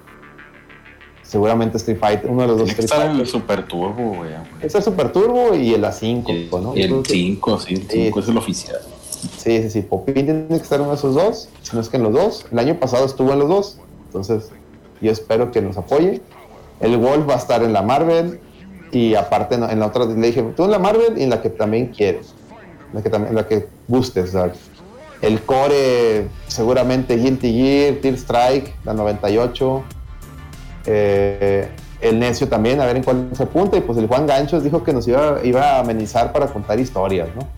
Seguramente 1.22 1.78
Street 1.78 1.98
Fighter, 1.98 2.30
uno 2.30 2.42
de 2.42 2.48
los 2.48 2.58
dos 2.58 2.66
Tiene 2.66 2.76
que 2.76 2.84
estar 2.84 3.10
en 3.10 3.16
el. 3.18 3.26
Super 3.26 3.66
Turbo, 3.66 4.08
güey. 4.08 4.18
güey. 4.18 4.34
Es 4.60 4.74
el 4.74 4.82
Super 4.82 5.10
Turbo 5.10 5.54
y 5.54 5.72
el 5.72 5.82
A5, 5.82 6.60
¿no? 6.60 6.76
Y 6.76 6.82
el 6.82 7.02
5, 7.02 7.60
sí, 7.60 7.74
el 7.74 7.88
5 7.88 8.20
es 8.20 8.28
el 8.28 8.36
oficial. 8.36 8.80
Sí, 9.38 9.62
sí, 9.62 9.70
sí. 9.70 9.80
Popín 9.80 10.26
tiene 10.26 10.46
que 10.48 10.56
estar 10.56 10.76
en 10.76 10.82
uno 10.82 10.90
de 10.90 10.98
esos 10.98 11.14
dos, 11.14 11.48
si 11.62 11.74
no 11.74 11.80
es 11.80 11.88
que 11.88 11.96
en 11.96 12.02
los 12.02 12.12
dos. 12.12 12.44
El 12.52 12.58
año 12.58 12.78
pasado 12.78 13.06
estuvo 13.06 13.32
en 13.32 13.38
los 13.38 13.48
dos, 13.48 13.78
entonces 14.04 14.50
yo 15.00 15.10
espero 15.10 15.50
que 15.50 15.62
nos 15.62 15.78
apoye. 15.78 16.20
El 16.80 16.98
Wolf 16.98 17.26
va 17.26 17.34
a 17.34 17.38
estar 17.38 17.62
en 17.62 17.72
la 17.72 17.80
Marvel 17.80 18.38
y 18.94 19.14
aparte 19.16 19.56
en 19.56 19.64
en 19.64 19.80
la 19.80 19.86
otra 19.86 20.04
le 20.04 20.14
dije, 20.14 20.42
tú 20.56 20.64
en 20.64 20.70
la 20.70 20.78
Marvel 20.78 21.18
y 21.18 21.24
en 21.24 21.30
la 21.30 21.42
que 21.42 21.50
también 21.50 21.88
quieres, 21.88 22.34
la 22.92 23.02
que 23.02 23.10
también, 23.10 23.34
la 23.34 23.46
que 23.46 23.66
gustes. 23.88 24.34
El 25.20 25.40
Core, 25.42 26.28
seguramente 26.46 27.16
Guilty 27.16 27.52
Gear, 27.52 27.94
Tear 27.96 28.14
Strike, 28.14 28.74
la 28.84 28.94
98. 28.94 29.82
Eh, 30.86 31.68
el 32.00 32.18
Necio 32.18 32.48
también, 32.48 32.80
a 32.80 32.86
ver 32.86 32.96
en 32.96 33.02
cuál 33.02 33.30
se 33.32 33.42
apunta. 33.42 33.76
Y 33.76 33.80
pues 33.80 33.98
el 33.98 34.06
Juan 34.06 34.26
Ganchos 34.26 34.62
dijo 34.62 34.84
que 34.84 34.92
nos 34.92 35.08
iba, 35.08 35.38
iba 35.42 35.62
a 35.62 35.80
amenizar 35.80 36.32
para 36.32 36.46
contar 36.48 36.78
historias, 36.78 37.28
¿no? 37.34 37.48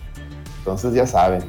Entonces 0.59 0.93
ya 0.93 1.05
saben. 1.05 1.43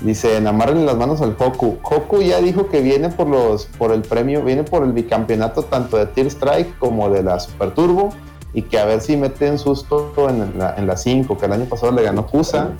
Dice, 0.00 0.36
amarren 0.46 0.86
las 0.86 0.96
manos 0.96 1.20
al 1.22 1.36
Hoku. 1.38 1.78
Hoku 1.82 2.22
ya 2.22 2.40
dijo 2.40 2.68
que 2.68 2.80
viene 2.80 3.08
por 3.08 3.26
los, 3.26 3.66
por 3.66 3.92
el 3.92 4.02
premio, 4.02 4.42
viene 4.42 4.64
por 4.64 4.82
el 4.82 4.92
bicampeonato 4.92 5.62
tanto 5.62 5.96
de 5.96 6.06
Tear 6.06 6.26
Strike 6.26 6.78
como 6.78 7.10
de 7.10 7.22
la 7.22 7.40
Super 7.40 7.72
Turbo. 7.72 8.10
Y 8.52 8.62
que 8.62 8.78
a 8.78 8.84
ver 8.84 9.00
si 9.00 9.16
meten 9.16 9.58
susto 9.58 10.12
en 10.28 10.58
la, 10.58 10.74
en 10.76 10.86
la 10.86 10.96
5, 10.96 11.38
que 11.38 11.46
el 11.46 11.52
año 11.52 11.64
pasado 11.66 11.92
le 11.92 12.02
ganó 12.02 12.26
Kusa. 12.26 12.70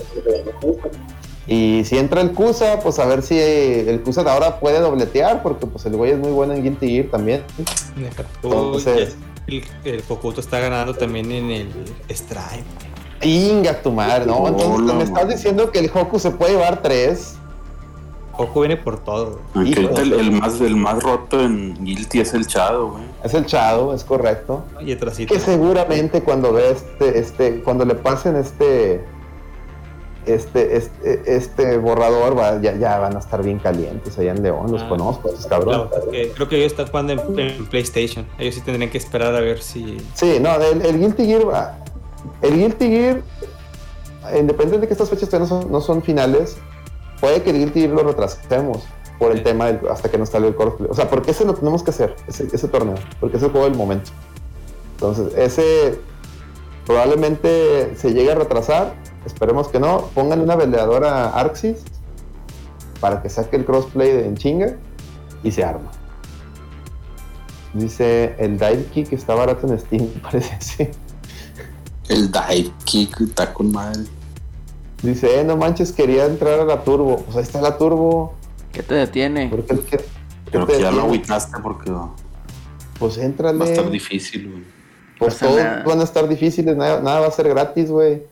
Y 1.46 1.84
si 1.84 1.98
entra 1.98 2.20
el 2.20 2.32
Kusa, 2.32 2.80
pues 2.80 2.98
a 2.98 3.06
ver 3.06 3.22
si 3.22 3.38
el 3.38 4.02
Kusa 4.02 4.22
de 4.24 4.30
ahora 4.30 4.60
puede 4.60 4.80
dobletear, 4.80 5.42
porque 5.42 5.66
pues 5.66 5.84
el 5.86 5.96
güey 5.96 6.12
es 6.12 6.18
muy 6.18 6.30
bueno 6.30 6.54
en 6.54 6.62
Guilty 6.62 6.88
Gear 6.88 7.06
también. 7.06 7.42
Entonces- 8.42 9.16
el, 9.46 9.64
el 9.84 10.02
está 10.38 10.60
ganando 10.60 10.94
también 10.94 11.30
en 11.30 11.50
el 11.50 11.68
Stripe. 12.08 12.64
Inga 13.22 13.82
tu 13.82 13.92
madre, 13.92 14.26
¿no? 14.26 14.46
Entonces 14.46 14.68
Hola, 14.78 14.94
me 14.94 15.04
estás 15.04 15.28
diciendo 15.28 15.70
que 15.70 15.80
el 15.80 15.90
Hoku 15.92 16.18
se 16.18 16.30
puede 16.30 16.52
llevar 16.52 16.82
tres. 16.82 17.34
Hoku 18.36 18.60
viene 18.60 18.76
por 18.76 18.98
todo. 19.00 19.40
güey. 19.54 19.66
Aunque 19.66 19.80
Hijo. 19.82 19.90
ahorita 19.90 20.02
el, 20.02 20.12
el 20.14 20.32
más, 20.32 20.60
el 20.60 20.76
más 20.76 21.02
roto 21.02 21.40
en 21.40 21.74
Guilty 21.84 22.20
es 22.20 22.32
el 22.34 22.46
Chado, 22.46 22.92
güey. 22.92 23.04
Es 23.24 23.34
el 23.34 23.44
Chado, 23.46 23.92
es 23.94 24.04
correcto. 24.04 24.64
Y. 24.80 24.96
Que 25.26 25.38
seguramente 25.38 26.22
cuando 26.22 26.52
ve 26.52 26.70
este, 26.70 27.18
este, 27.18 27.60
cuando 27.62 27.84
le 27.84 27.94
pasen 27.94 28.36
este, 28.36 29.04
este, 30.26 30.76
este, 30.76 31.22
este 31.36 31.78
borrador, 31.78 32.38
va- 32.38 32.60
ya, 32.60 32.76
ya 32.76 32.98
van 32.98 33.16
a 33.16 33.18
estar 33.18 33.42
bien 33.42 33.58
calientes 33.58 34.18
allá 34.18 34.32
en 34.32 34.42
León, 34.42 34.70
los 34.70 34.82
Ah, 34.82 34.88
conozco, 34.88 35.28
esos 35.30 35.46
cabrones. 35.46 35.88
Claro, 35.88 36.06
creo 36.34 36.48
que 36.48 36.56
ellos 36.56 36.72
están 36.72 36.86
jugando 36.88 37.12
en, 37.14 37.38
en 37.38 37.66
PlayStation. 37.66 38.26
Ellos 38.38 38.54
sí 38.54 38.60
tendrían 38.60 38.90
que 38.90 38.98
esperar 38.98 39.34
a 39.34 39.40
ver 39.40 39.60
si. 39.62 39.96
Sí, 40.14 40.38
no, 40.40 40.54
el, 40.56 40.82
el 40.82 40.98
Guilty 41.00 41.26
Gear, 41.26 41.48
va- 41.48 41.78
el 42.42 42.54
Guilty 42.56 42.88
Gear, 42.88 43.22
independientemente 44.38 44.78
de 44.80 44.86
que 44.86 44.92
estas 44.92 45.08
fechas 45.10 45.32
no 45.40 45.46
son, 45.46 45.72
no 45.72 45.80
son 45.80 46.02
finales, 46.02 46.58
puede 47.20 47.42
que 47.42 47.52
Guilty 47.52 47.80
Gear 47.82 47.92
lo 47.92 48.02
retrasemos 48.02 48.84
por 49.18 49.32
el 49.32 49.42
tema 49.42 49.66
del, 49.66 49.80
hasta 49.90 50.10
que 50.10 50.16
nos 50.18 50.30
salga 50.30 50.48
el 50.48 50.56
crossplay. 50.56 50.88
O 50.90 50.94
sea, 50.94 51.08
porque 51.10 51.30
ese 51.32 51.44
lo 51.44 51.54
tenemos 51.54 51.82
que 51.82 51.90
hacer, 51.90 52.16
ese, 52.26 52.48
ese 52.52 52.68
torneo, 52.68 52.94
porque 53.20 53.36
es 53.36 53.42
el 53.42 53.50
juego 53.50 53.66
del 53.68 53.76
momento. 53.76 54.10
Entonces, 54.94 55.32
ese 55.36 55.98
probablemente 56.86 57.94
se 57.96 58.12
llegue 58.12 58.32
a 58.32 58.34
retrasar, 58.34 58.94
esperemos 59.26 59.68
que 59.68 59.78
no. 59.78 60.08
Pónganle 60.14 60.44
una 60.44 60.56
veladora 60.56 61.26
a 61.26 61.40
Arxis 61.40 61.78
para 63.00 63.22
que 63.22 63.28
saque 63.28 63.56
el 63.56 63.64
crossplay 63.64 64.10
de- 64.12 64.26
en 64.26 64.36
chinga 64.36 64.76
y 65.42 65.50
se 65.52 65.64
arma. 65.64 65.90
Dice 67.72 68.34
el 68.38 68.58
dive 68.58 68.84
kick 68.92 69.12
está 69.12 69.34
barato 69.34 69.66
en 69.68 69.78
Steam, 69.78 70.06
parece 70.22 70.54
así. 70.54 70.88
El 72.08 72.30
dive 72.32 72.72
kick 72.84 73.20
está 73.20 73.52
con 73.54 73.70
madre. 73.70 74.02
Dice, 75.02 75.40
eh, 75.40 75.44
no 75.44 75.56
manches, 75.56 75.92
quería 75.92 76.26
entrar 76.26 76.60
a 76.60 76.64
la 76.64 76.82
turbo. 76.84 77.16
Pues 77.18 77.36
ahí 77.36 77.42
está 77.42 77.60
la 77.60 77.78
turbo. 77.78 78.34
¿Qué 78.72 78.82
te 78.82 78.94
detiene? 78.94 79.48
¿Por 79.48 79.64
qué, 79.64 79.78
qué- 79.80 79.96
qué 79.96 80.04
Creo 80.50 80.66
te 80.66 80.74
que 80.74 80.80
ya 80.82 80.90
lo 80.90 81.02
agüitaste 81.02 81.58
porque 81.62 81.90
va 81.90 82.10
Pues 82.98 83.16
éntrale. 83.18 83.62
a 83.64 83.66
estar 83.66 83.90
difícil, 83.90 84.50
güey. 84.50 84.64
Pues 85.18 85.34
pasa 85.34 85.46
todos 85.46 85.62
nada. 85.62 85.82
van 85.84 86.00
a 86.00 86.04
estar 86.04 86.28
difíciles, 86.28 86.76
nada, 86.76 87.00
nada 87.00 87.20
va 87.20 87.26
a 87.26 87.30
ser 87.30 87.48
gratis, 87.48 87.90
güey. 87.90 88.22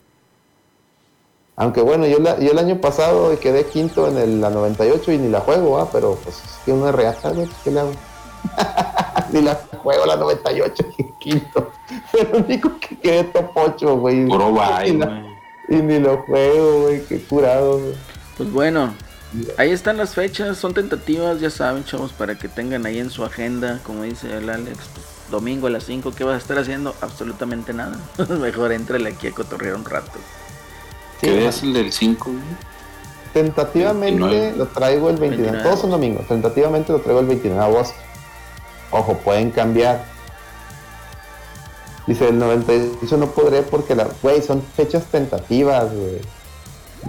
Aunque 1.57 1.81
bueno, 1.81 2.07
yo, 2.07 2.19
la- 2.19 2.39
yo 2.39 2.53
el 2.53 2.59
año 2.59 2.81
pasado 2.81 3.39
quedé 3.41 3.65
quinto 3.67 4.07
en 4.09 4.17
el, 4.17 4.41
la 4.41 4.49
98 4.51 5.13
y 5.13 5.19
ni 5.19 5.29
la 5.29 5.41
juego, 5.41 5.79
¿ah? 5.79 5.89
pero 5.91 6.17
pues 6.23 6.37
es 6.37 6.59
que 6.65 6.73
uno 6.73 6.89
es 6.89 6.95
reata, 6.95 7.31
güey, 7.31 7.49
¿qué 7.65 7.71
le 7.73 7.81
hago? 7.81 7.91
ni 9.33 9.43
la 9.43 9.55
juego 9.83 10.07
la 10.07 10.17
98 10.17 10.85
y 10.99 11.05
quinto. 11.21 11.71
Fue 12.11 12.21
el 12.21 12.45
único 12.45 12.71
que 12.79 12.97
quedé 12.99 13.25
top 13.25 13.51
8, 13.55 13.97
güey. 13.99 14.27
Puro 14.27 14.53
bye, 14.53 14.93
güey. 14.93 15.28
y 15.77 15.77
ni 15.77 15.99
lo 15.99 16.19
juego, 16.23 16.83
güey, 16.83 17.05
qué 17.05 17.21
curado, 17.21 17.79
güey. 17.79 17.95
Pues 18.37 18.53
bueno, 18.53 18.95
ahí 19.57 19.71
están 19.71 19.97
las 19.97 20.15
fechas, 20.15 20.57
son 20.57 20.75
tentativas, 20.75 21.41
ya 21.41 21.51
saben, 21.51 21.85
chavos, 21.85 22.13
para 22.13 22.37
que 22.37 22.49
tengan 22.49 22.87
ahí 22.87 22.99
en 22.99 23.11
su 23.11 23.25
agenda, 23.25 23.81
como 23.85 24.03
dice 24.03 24.37
el 24.37 24.49
Alex, 24.49 24.79
domingo 25.31 25.67
a 25.67 25.71
las 25.71 25.85
5, 25.85 26.13
¿qué 26.17 26.25
vas 26.25 26.35
a 26.35 26.39
estar 26.39 26.59
haciendo? 26.59 26.95
Absolutamente 27.01 27.73
nada. 27.73 27.99
Mejor 28.41 28.73
éntrale 28.73 29.11
aquí 29.11 29.27
a 29.27 29.33
cotorrear 29.33 29.75
un 29.75 29.85
rato. 29.85 30.19
¿Qué 31.21 31.33
día 31.33 31.49
es 31.49 31.63
el 31.63 31.73
del 31.73 31.93
5, 31.93 32.31
güey? 32.31 32.43
Tentativamente 33.33 34.21
29. 34.21 34.57
lo 34.57 34.67
traigo 34.69 35.11
el 35.11 35.17
29. 35.17 35.53
29. 35.53 35.63
Todos 35.63 35.81
son 35.81 35.91
domingos. 35.91 36.27
Tentativamente 36.27 36.93
lo 36.93 37.01
traigo 37.01 37.21
el 37.21 37.27
29 37.27 37.61
de 37.61 37.67
agosto. 37.67 37.99
Ojo, 38.91 39.19
pueden 39.19 39.51
cambiar. 39.51 40.05
Dice 42.09 42.29
el 42.29 42.39
98 42.39 43.17
no 43.19 43.27
podré 43.29 43.63
porque 43.63 43.95
la. 43.95 44.09
Güey, 44.23 44.43
son 44.43 44.63
fechas 44.63 45.05
tentativas, 45.13 45.93
güey. 45.95 46.21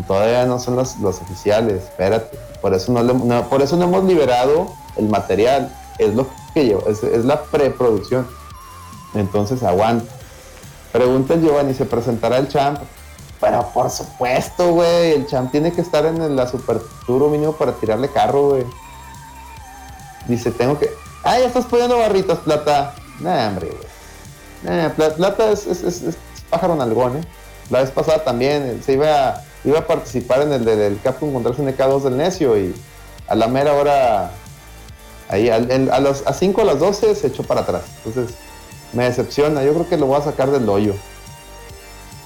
Todavía 0.07 0.45
no 0.45 0.59
son 0.59 0.75
los, 0.75 0.97
los 0.99 1.19
oficiales. 1.21 1.83
Espérate. 1.85 2.37
Por 2.61 2.73
eso 2.75 2.91
no, 2.91 3.01
le- 3.01 3.41
por 3.43 3.61
eso 3.61 3.75
no 3.77 3.85
hemos 3.85 4.03
liberado 4.03 4.71
el 4.97 5.07
material. 5.09 5.75
Es 5.97 6.13
lo 6.13 6.27
que 6.53 6.65
llevo. 6.65 6.87
Es, 6.87 7.01
es 7.03 7.25
la 7.25 7.41
preproducción. 7.43 8.27
Entonces 9.15 9.63
aguanta. 9.63 10.11
Pregunta 10.91 11.33
el 11.33 11.41
Giovanni, 11.43 11.73
¿se 11.73 11.85
presentará 11.85 12.37
el 12.37 12.47
champ? 12.49 12.79
Pero 13.39 13.65
por 13.73 13.89
supuesto, 13.89 14.73
güey. 14.73 15.13
El 15.13 15.27
champ 15.27 15.49
tiene 15.51 15.71
que 15.71 15.81
estar 15.81 16.05
en 16.05 16.35
la 16.35 16.45
Super 16.47 16.79
Turbo 17.07 17.29
mínimo 17.29 17.53
para 17.53 17.71
tirarle 17.71 18.09
carro, 18.09 18.49
güey. 18.49 18.65
Dice, 20.27 20.51
tengo 20.51 20.77
que. 20.77 20.89
Ah, 21.23 21.39
ya 21.39 21.45
estás 21.47 21.65
poniendo 21.65 21.97
barritas, 21.97 22.39
plata. 22.39 22.93
Nah, 23.21 23.47
hombre, 23.47 23.67
güey. 23.67 23.88
Pla- 24.95 25.15
plata 25.15 25.51
es, 25.51 25.65
es, 25.67 25.83
es- 25.83 26.15
pájaro 26.49 26.75
nalgón, 26.75 27.17
¿eh? 27.17 27.21
La 27.69 27.79
vez 27.81 27.91
pasada 27.91 28.23
también 28.23 28.63
eh, 28.63 28.81
se 28.83 28.93
iba 28.93 29.29
a, 29.29 29.43
iba 29.63 29.79
a 29.79 29.87
participar 29.87 30.41
en 30.41 30.51
el 30.53 30.65
de- 30.65 30.75
del 30.75 30.99
Capcom 31.01 31.31
contra 31.33 31.51
el 31.51 31.57
SNK2 31.57 32.01
del 32.03 32.17
necio 32.17 32.57
y 32.57 32.75
a 33.27 33.35
la 33.35 33.47
mera 33.47 33.73
hora. 33.73 34.31
Ahí, 35.29 35.47
en- 35.49 35.91
a, 35.91 35.99
las, 35.99 36.25
a 36.25 36.33
5 36.33 36.61
a 36.61 36.65
las 36.65 36.79
12 36.79 37.13
se 37.15 37.27
echó 37.27 37.43
para 37.43 37.61
atrás. 37.61 37.83
Entonces, 38.03 38.35
me 38.93 39.03
decepciona. 39.03 39.61
Yo 39.63 39.73
creo 39.73 39.87
que 39.87 39.97
lo 39.97 40.07
voy 40.07 40.19
a 40.19 40.23
sacar 40.23 40.49
del 40.49 40.65
doyo. 40.65 40.95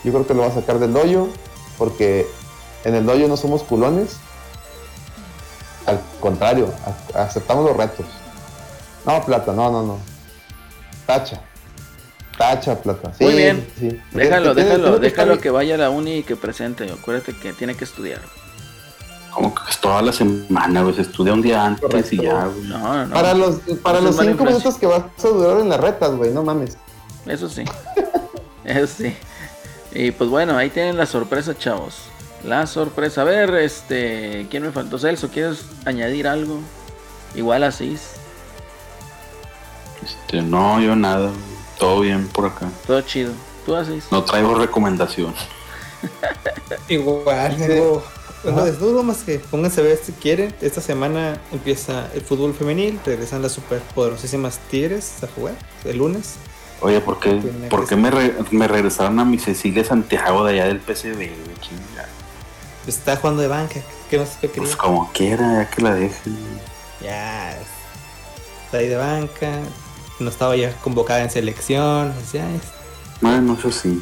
Yo 0.06 0.12
creo 0.14 0.26
que 0.26 0.34
lo 0.34 0.44
voy 0.44 0.52
a 0.52 0.56
sacar 0.56 0.80
del 0.80 0.94
doyo 0.94 1.28
porque 1.78 2.26
en 2.86 2.96
el 2.96 3.06
doyo 3.06 3.28
no 3.28 3.36
somos 3.36 3.64
culones. 3.64 4.16
Al 5.86 6.00
contrario, 6.22 6.70
a- 7.14 7.24
aceptamos 7.24 7.66
los 7.66 7.76
retos. 7.76 8.06
No, 9.06 9.22
plata, 9.26 9.52
no, 9.52 9.70
no, 9.70 9.84
no. 9.84 9.98
Tacha. 11.06 11.42
Tacha, 12.38 12.82
plata. 12.82 13.14
Sí, 13.18 13.24
Muy 13.26 13.34
bien. 13.36 13.68
sí. 13.80 14.00
Déjalo, 14.12 14.54
déjalo, 14.56 15.00
déjalo 15.00 15.40
que 15.40 15.50
vaya 15.50 15.76
a 15.76 15.78
la 15.78 15.90
uni 15.90 16.18
y 16.18 16.24
que 16.24 16.36
presente. 16.36 16.92
Acuérdate 16.92 17.34
que 17.36 17.54
tiene 17.54 17.76
que 17.76 17.84
estudiar. 17.84 18.20
Como 19.32 19.54
que 19.54 19.62
es 19.70 19.80
toda 19.80 20.02
la 20.02 20.12
semana, 20.14 20.82
güey. 20.84 20.96
Se 20.96 21.02
estudia 21.02 21.34
un 21.34 21.42
día 21.42 21.66
antes 21.66 21.82
Correcto. 21.82 22.16
y 22.16 22.22
ya, 22.22 22.46
güey. 22.46 22.68
No, 22.68 22.78
no, 22.80 23.06
no. 23.08 23.14
Para 23.14 23.34
los, 23.34 23.56
para 23.82 23.98
Eso 24.00 24.08
los 24.08 24.18
cinco 24.18 24.46
minutos 24.46 24.76
que 24.76 24.86
vas 24.86 25.04
a 25.24 25.28
durar 25.28 25.60
en 25.60 25.70
las 25.70 25.80
retas, 25.80 26.12
güey, 26.16 26.32
no 26.32 26.44
mames. 26.44 26.78
Eso 27.26 27.48
sí. 27.50 27.64
Eso 28.64 28.88
sí. 28.88 29.16
Y 29.92 30.12
pues 30.12 30.30
bueno, 30.30 30.58
ahí 30.58 30.70
tienen 30.70 30.98
la 30.98 31.06
sorpresa, 31.06 31.56
chavos. 31.58 31.96
La 32.44 32.66
sorpresa. 32.68 33.22
A 33.22 33.26
ver, 33.26 33.54
este. 33.56 34.48
¿Quién 34.50 34.64
me 34.64 34.72
faltó? 34.72 34.98
Celso, 34.98 35.30
¿quieres 35.30 35.66
añadir 35.86 36.28
algo? 36.28 36.60
Igual 37.36 37.64
así. 37.64 37.98
Este, 40.04 40.42
no, 40.42 40.80
yo 40.82 40.96
nada, 40.96 41.28
güey. 41.30 41.53
Todo 41.84 42.00
bien 42.00 42.30
por 42.30 42.46
acá. 42.46 42.70
Todo 42.88 43.02
chido. 43.02 43.34
Tú 43.66 43.76
haces. 43.76 44.06
No 44.10 44.24
traigo 44.24 44.56
recomendación. 44.56 45.34
Igual, 46.88 47.58
tengo. 47.58 48.04
No 48.46 48.66
les 48.66 48.80
dudo 48.80 49.04
más 49.04 49.24
que 49.24 49.40
pónganse 49.40 49.82
a 49.82 49.84
ver 49.84 49.98
si 50.02 50.14
quieren. 50.14 50.54
Esta 50.62 50.80
semana 50.80 51.42
empieza 51.52 52.08
el 52.14 52.22
fútbol 52.22 52.54
femenil. 52.54 53.00
Regresan 53.06 53.42
las 53.42 53.52
super 53.52 53.80
poderosísimas 53.96 54.60
Tigres 54.72 55.24
a 55.24 55.28
jugar 55.28 55.56
el 55.84 55.98
lunes. 55.98 56.36
Oye, 56.80 57.02
¿por 57.02 57.20
qué, 57.20 57.32
¿por 57.70 57.86
qué 57.86 57.98
me, 57.98 58.12
re- 58.12 58.34
me 58.52 58.68
regresaron 58.68 59.20
a 59.20 59.26
mi 59.26 59.38
Cecilia 59.40 59.84
Santiago 59.84 60.46
de 60.46 60.54
allá 60.54 60.66
del 60.68 60.80
PCB? 60.80 61.32
Está 62.88 63.18
jugando 63.18 63.42
de 63.42 63.48
banca. 63.50 63.82
¿Qué 64.10 64.20
más 64.20 64.38
que? 64.38 64.48
Pues 64.48 64.76
como 64.78 65.12
quiera, 65.12 65.64
ya 65.64 65.70
que 65.70 65.82
la 65.82 65.94
dejen. 65.96 66.38
Ya. 67.02 67.58
Está 68.66 68.78
ahí 68.78 68.88
de 68.88 68.96
banca. 68.98 69.60
No 70.24 70.30
estaba 70.30 70.56
ya 70.56 70.74
convocada 70.82 71.22
en 71.22 71.30
selección. 71.30 72.10
o 72.12 72.32
sea, 72.32 72.50
es- 72.56 72.62
Bueno, 73.22 73.56
eso 73.58 73.72
sí. 73.72 74.02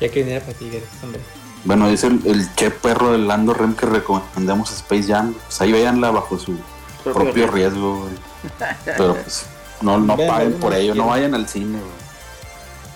ya 0.00 0.08
que 0.08 0.20
viniera 0.22 0.44
para 0.44 0.56
Tigres, 0.58 0.84
hombre. 1.02 1.20
Bueno, 1.64 1.88
dice 1.88 2.06
el, 2.06 2.20
el 2.26 2.54
che 2.54 2.70
perro 2.70 3.12
del 3.12 3.26
Lando 3.26 3.52
Rem 3.52 3.74
que 3.74 3.86
recomendamos 3.86 4.70
Space 4.70 5.04
Jam. 5.08 5.32
Pues 5.34 5.60
ahí 5.60 5.72
véanla 5.72 6.10
bajo 6.10 6.38
su 6.38 6.56
Propio 7.02 7.22
propio 7.24 7.46
riesgo, 7.50 8.00
güey. 8.00 8.12
Pero 8.84 9.14
pues, 9.14 9.46
no, 9.80 9.98
no 9.98 10.16
Vean, 10.16 10.30
paguen 10.30 10.52
por 10.54 10.74
ello, 10.74 10.94
no 10.94 11.06
vayan 11.08 11.34
al 11.34 11.48
cine, 11.48 11.78
güey. 11.78 12.06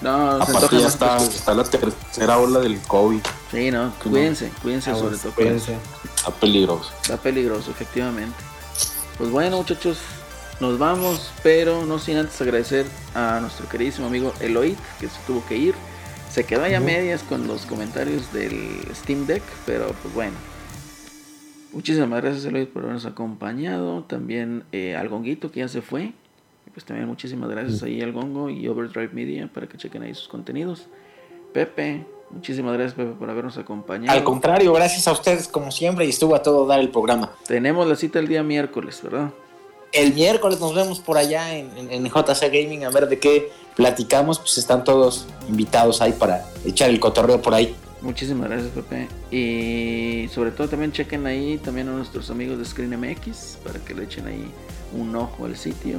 No, 0.02 0.30
Aparte 0.42 0.78
ya 0.80 0.86
está, 0.88 1.16
que- 1.18 1.24
está 1.24 1.52
la 1.54 1.64
tercera 1.64 2.38
ola 2.38 2.60
del 2.60 2.80
COVID. 2.82 3.20
Sí, 3.50 3.70
no, 3.70 3.92
cuídense, 4.02 4.50
cuídense 4.62 4.90
sobre 4.92 5.06
Aguas, 5.08 5.20
todo. 5.22 5.32
cuídense. 5.34 5.76
Está 6.16 6.30
peligroso. 6.32 6.90
Está 7.02 7.16
peligroso, 7.18 7.70
efectivamente. 7.70 8.36
Pues 9.18 9.30
bueno, 9.30 9.58
muchachos, 9.58 9.98
nos 10.60 10.78
vamos, 10.78 11.32
pero 11.42 11.86
no 11.86 11.98
sin 11.98 12.18
antes 12.18 12.40
agradecer 12.40 12.86
a 13.14 13.40
nuestro 13.40 13.68
queridísimo 13.68 14.06
amigo 14.06 14.32
Eloy, 14.40 14.76
que 15.00 15.08
se 15.08 15.18
tuvo 15.26 15.44
que 15.46 15.56
ir. 15.56 15.74
Se 16.30 16.44
quedó 16.44 16.64
ahí 16.64 16.74
a 16.74 16.80
medias 16.80 17.22
con 17.22 17.46
los 17.46 17.66
comentarios 17.66 18.32
del 18.32 18.78
Steam 18.94 19.26
Deck, 19.26 19.42
pero 19.66 19.88
pues 20.02 20.14
bueno. 20.14 20.36
Muchísimas 21.72 22.22
gracias, 22.22 22.44
Eloy, 22.44 22.66
por 22.66 22.82
habernos 22.82 23.06
acompañado. 23.06 24.04
También 24.04 24.64
eh, 24.72 24.96
al 24.96 25.08
Gonguito, 25.08 25.50
que 25.50 25.60
ya 25.60 25.68
se 25.68 25.82
fue. 25.82 26.12
Pues 26.72 26.84
también 26.84 27.08
muchísimas 27.08 27.50
gracias 27.50 27.82
ahí 27.82 28.00
al 28.00 28.12
Gongo 28.12 28.48
y 28.48 28.68
Overdrive 28.68 29.10
Media 29.12 29.50
para 29.52 29.66
que 29.66 29.76
chequen 29.76 30.02
ahí 30.02 30.14
sus 30.14 30.28
contenidos. 30.28 30.86
Pepe, 31.52 32.06
muchísimas 32.30 32.74
gracias, 32.74 32.94
Pepe, 32.94 33.12
por 33.18 33.28
habernos 33.28 33.58
acompañado. 33.58 34.16
Al 34.16 34.22
contrario, 34.22 34.72
gracias 34.72 35.08
a 35.08 35.12
ustedes 35.12 35.48
como 35.48 35.72
siempre 35.72 36.06
y 36.06 36.10
estuvo 36.10 36.36
a 36.36 36.42
todo 36.42 36.66
dar 36.66 36.78
el 36.78 36.90
programa. 36.90 37.32
Tenemos 37.46 37.88
la 37.88 37.96
cita 37.96 38.20
el 38.20 38.28
día 38.28 38.44
miércoles, 38.44 39.00
¿verdad? 39.02 39.32
El 39.92 40.14
miércoles 40.14 40.60
nos 40.60 40.74
vemos 40.74 41.00
por 41.00 41.18
allá 41.18 41.54
en, 41.56 41.70
en- 41.90 42.04
JC 42.06 42.42
Gaming 42.52 42.84
a 42.84 42.90
ver 42.90 43.08
de 43.08 43.18
qué 43.18 43.50
platicamos. 43.76 44.38
Pues 44.38 44.58
están 44.58 44.84
todos 44.84 45.26
invitados 45.48 46.00
ahí 46.00 46.12
para 46.12 46.46
echar 46.64 46.90
el 46.90 47.00
cotorreo 47.00 47.42
por 47.42 47.54
ahí. 47.54 47.74
Muchísimas 48.00 48.48
gracias, 48.48 48.70
Pepe. 48.70 49.08
Y 49.30 50.28
sobre 50.28 50.52
todo 50.52 50.68
también 50.68 50.92
chequen 50.92 51.26
ahí 51.26 51.58
también 51.58 51.88
a 51.88 51.92
nuestros 51.92 52.30
amigos 52.30 52.58
de 52.58 52.64
Screen 52.64 52.98
MX 52.98 53.58
para 53.64 53.78
que 53.80 53.94
le 53.94 54.04
echen 54.04 54.26
ahí 54.26 54.50
un 54.96 55.14
ojo 55.16 55.44
al 55.44 55.56
sitio 55.56 55.98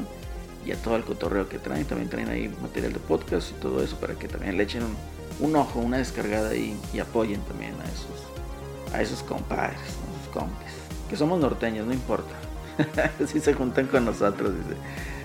y 0.66 0.72
a 0.72 0.78
todo 0.78 0.96
el 0.96 1.04
cotorreo 1.04 1.50
que 1.50 1.60
traen. 1.60 1.86
También 1.86 2.10
traen 2.10 2.30
ahí 2.30 2.50
material 2.62 2.94
de 2.94 3.00
podcast 3.00 3.52
y 3.52 3.54
todo 3.56 3.84
eso 3.84 3.98
para 3.98 4.16
que 4.16 4.28
también 4.28 4.58
le 4.58 4.64
echen 4.64 4.84
un, 4.84 4.96
un 5.42 5.56
ojo, 5.58 5.80
una 5.80 5.98
descargada 5.98 6.52
ahí 6.52 6.76
y 6.94 7.00
apoyen 7.00 7.42
también 7.42 7.74
a 7.74 7.84
esos, 7.84 8.94
a 8.96 9.02
esos 9.02 9.22
compadres, 9.22 9.78
a 9.78 10.22
esos 10.22 10.34
compis. 10.34 10.68
Que 11.10 11.18
somos 11.18 11.40
norteños, 11.42 11.86
no 11.86 11.94
importa. 11.94 12.34
si 13.28 13.40
se 13.40 13.54
juntan 13.54 13.88
con 13.88 14.06
nosotros. 14.06 14.52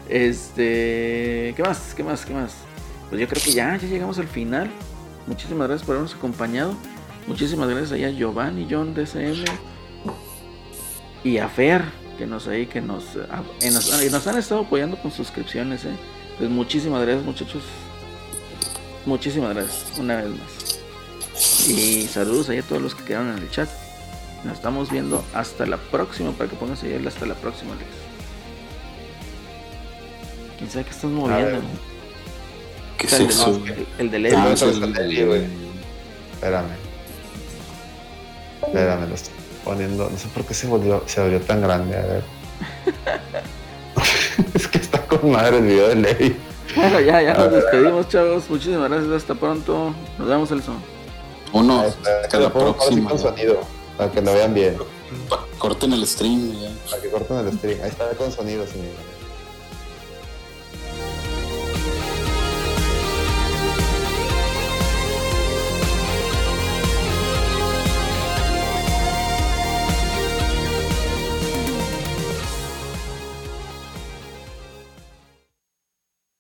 Este, 0.09 1.53
¿qué 1.57 1.63
más? 1.63 1.95
¿Qué 1.95 2.03
más? 2.05 2.25
¿Qué 2.25 2.33
más? 2.35 2.55
Pues 3.09 3.21
yo 3.21 3.29
creo 3.29 3.43
que 3.43 3.53
ya, 3.53 3.77
ya 3.77 3.87
llegamos 3.89 4.19
al 4.19 4.29
final. 4.29 4.71
Muchísimas 5.27 5.69
gracias 5.69 5.87
por 5.87 5.97
habernos 5.97 6.15
acompañado. 6.15 6.75
Muchísimas 7.27 7.69
gracias 7.69 7.93
ahí 7.93 8.05
a 8.05 8.11
Giovanni, 8.11 8.67
John 8.71 8.95
DSM 8.95 9.45
y 11.25 11.39
a 11.39 11.49
Fer, 11.49 11.83
que 12.19 12.27
nos 12.27 12.47
ahí, 12.47 12.67
que 12.67 12.81
nos, 12.81 13.17
a- 13.17 13.43
nos 14.11 14.27
han 14.29 14.39
estado 14.39 14.61
apoyando 14.63 14.97
con 15.01 15.11
suscripciones. 15.11 15.85
Eh. 15.85 15.97
Pues 16.39 16.51
muchísimas 16.51 17.03
gracias, 17.03 17.25
muchachos. 17.25 17.63
Muchísimas 19.07 19.55
gracias, 19.55 19.99
una 19.99 20.17
vez 20.17 20.31
más. 20.31 21.69
Y 21.69 22.07
saludos 22.07 22.49
ahí 22.49 22.59
a 22.59 22.63
todos 22.63 22.81
los 22.81 22.95
que 22.95 23.05
quedaron 23.05 23.37
en 23.37 23.39
el 23.39 23.51
chat. 23.51 23.69
Nos 24.47 24.55
estamos 24.59 24.91
viendo 24.93 25.25
hasta 25.35 25.67
la 25.67 25.77
próxima, 25.77 26.31
para 26.31 26.49
que 26.49 26.55
pongas 26.55 26.81
ahí 26.85 27.05
hasta 27.05 27.27
la 27.27 27.35
próxima, 27.35 27.73
Alex. 27.73 27.89
¿Quién 30.57 30.71
sabe 30.71 30.85
qué 30.85 30.91
estás 30.93 31.11
moviendo? 31.11 31.61
¿Qué 32.97 33.07
es 33.09 33.13
eso? 33.15 33.61
el- 33.99 34.11
de 34.11 34.19
Leo. 34.21 34.39
Ah. 34.39 34.55
Espérame. 36.33 36.65
Espérame, 38.63 39.09
lo 39.09 39.15
estoy 39.17 39.35
poniendo. 39.65 40.09
No 40.09 40.17
sé 40.17 40.29
por 40.29 40.45
qué 40.45 40.55
se 40.55 40.69
volvió, 40.69 41.03
se 41.07 41.21
volvió 41.21 41.41
tan 41.41 41.61
grande. 41.61 41.97
A 41.97 42.07
ver. 42.07 42.25
es 44.55 44.69
que 44.69 44.79
está 44.79 45.05
con 45.07 45.33
madre 45.33 45.59
el 45.59 45.65
video 45.65 45.89
de 45.89 45.97
ley. 45.97 46.37
Bueno, 46.77 47.01
ya, 47.07 47.21
ya 47.21 47.35
nos 47.35 47.51
despedimos, 47.51 48.09
chavos. 48.09 48.49
Muchísimas 48.49 48.89
gracias. 48.89 49.13
Hasta 49.13 49.35
pronto. 49.35 49.93
Nos 50.19 50.29
vemos 50.29 50.51
el 50.53 50.63
son. 50.63 50.77
Uno, 51.53 51.81
hasta 51.81 52.39
la 52.39 52.53
próxima. 52.53 53.11
Para 53.97 54.11
que 54.11 54.21
lo 54.21 54.33
vean 54.33 54.55
bien. 54.55 54.77
Corten 55.59 55.93
el 55.93 56.07
stream 56.07 56.53
ya. 56.61 56.71
Para 56.91 57.03
que 57.03 57.11
corten 57.11 57.37
el 57.39 57.53
stream. 57.59 57.83
Ahí 57.83 57.89
está 57.89 58.11
con 58.11 58.31
sonido, 58.31 58.67
señor. 58.67 59.16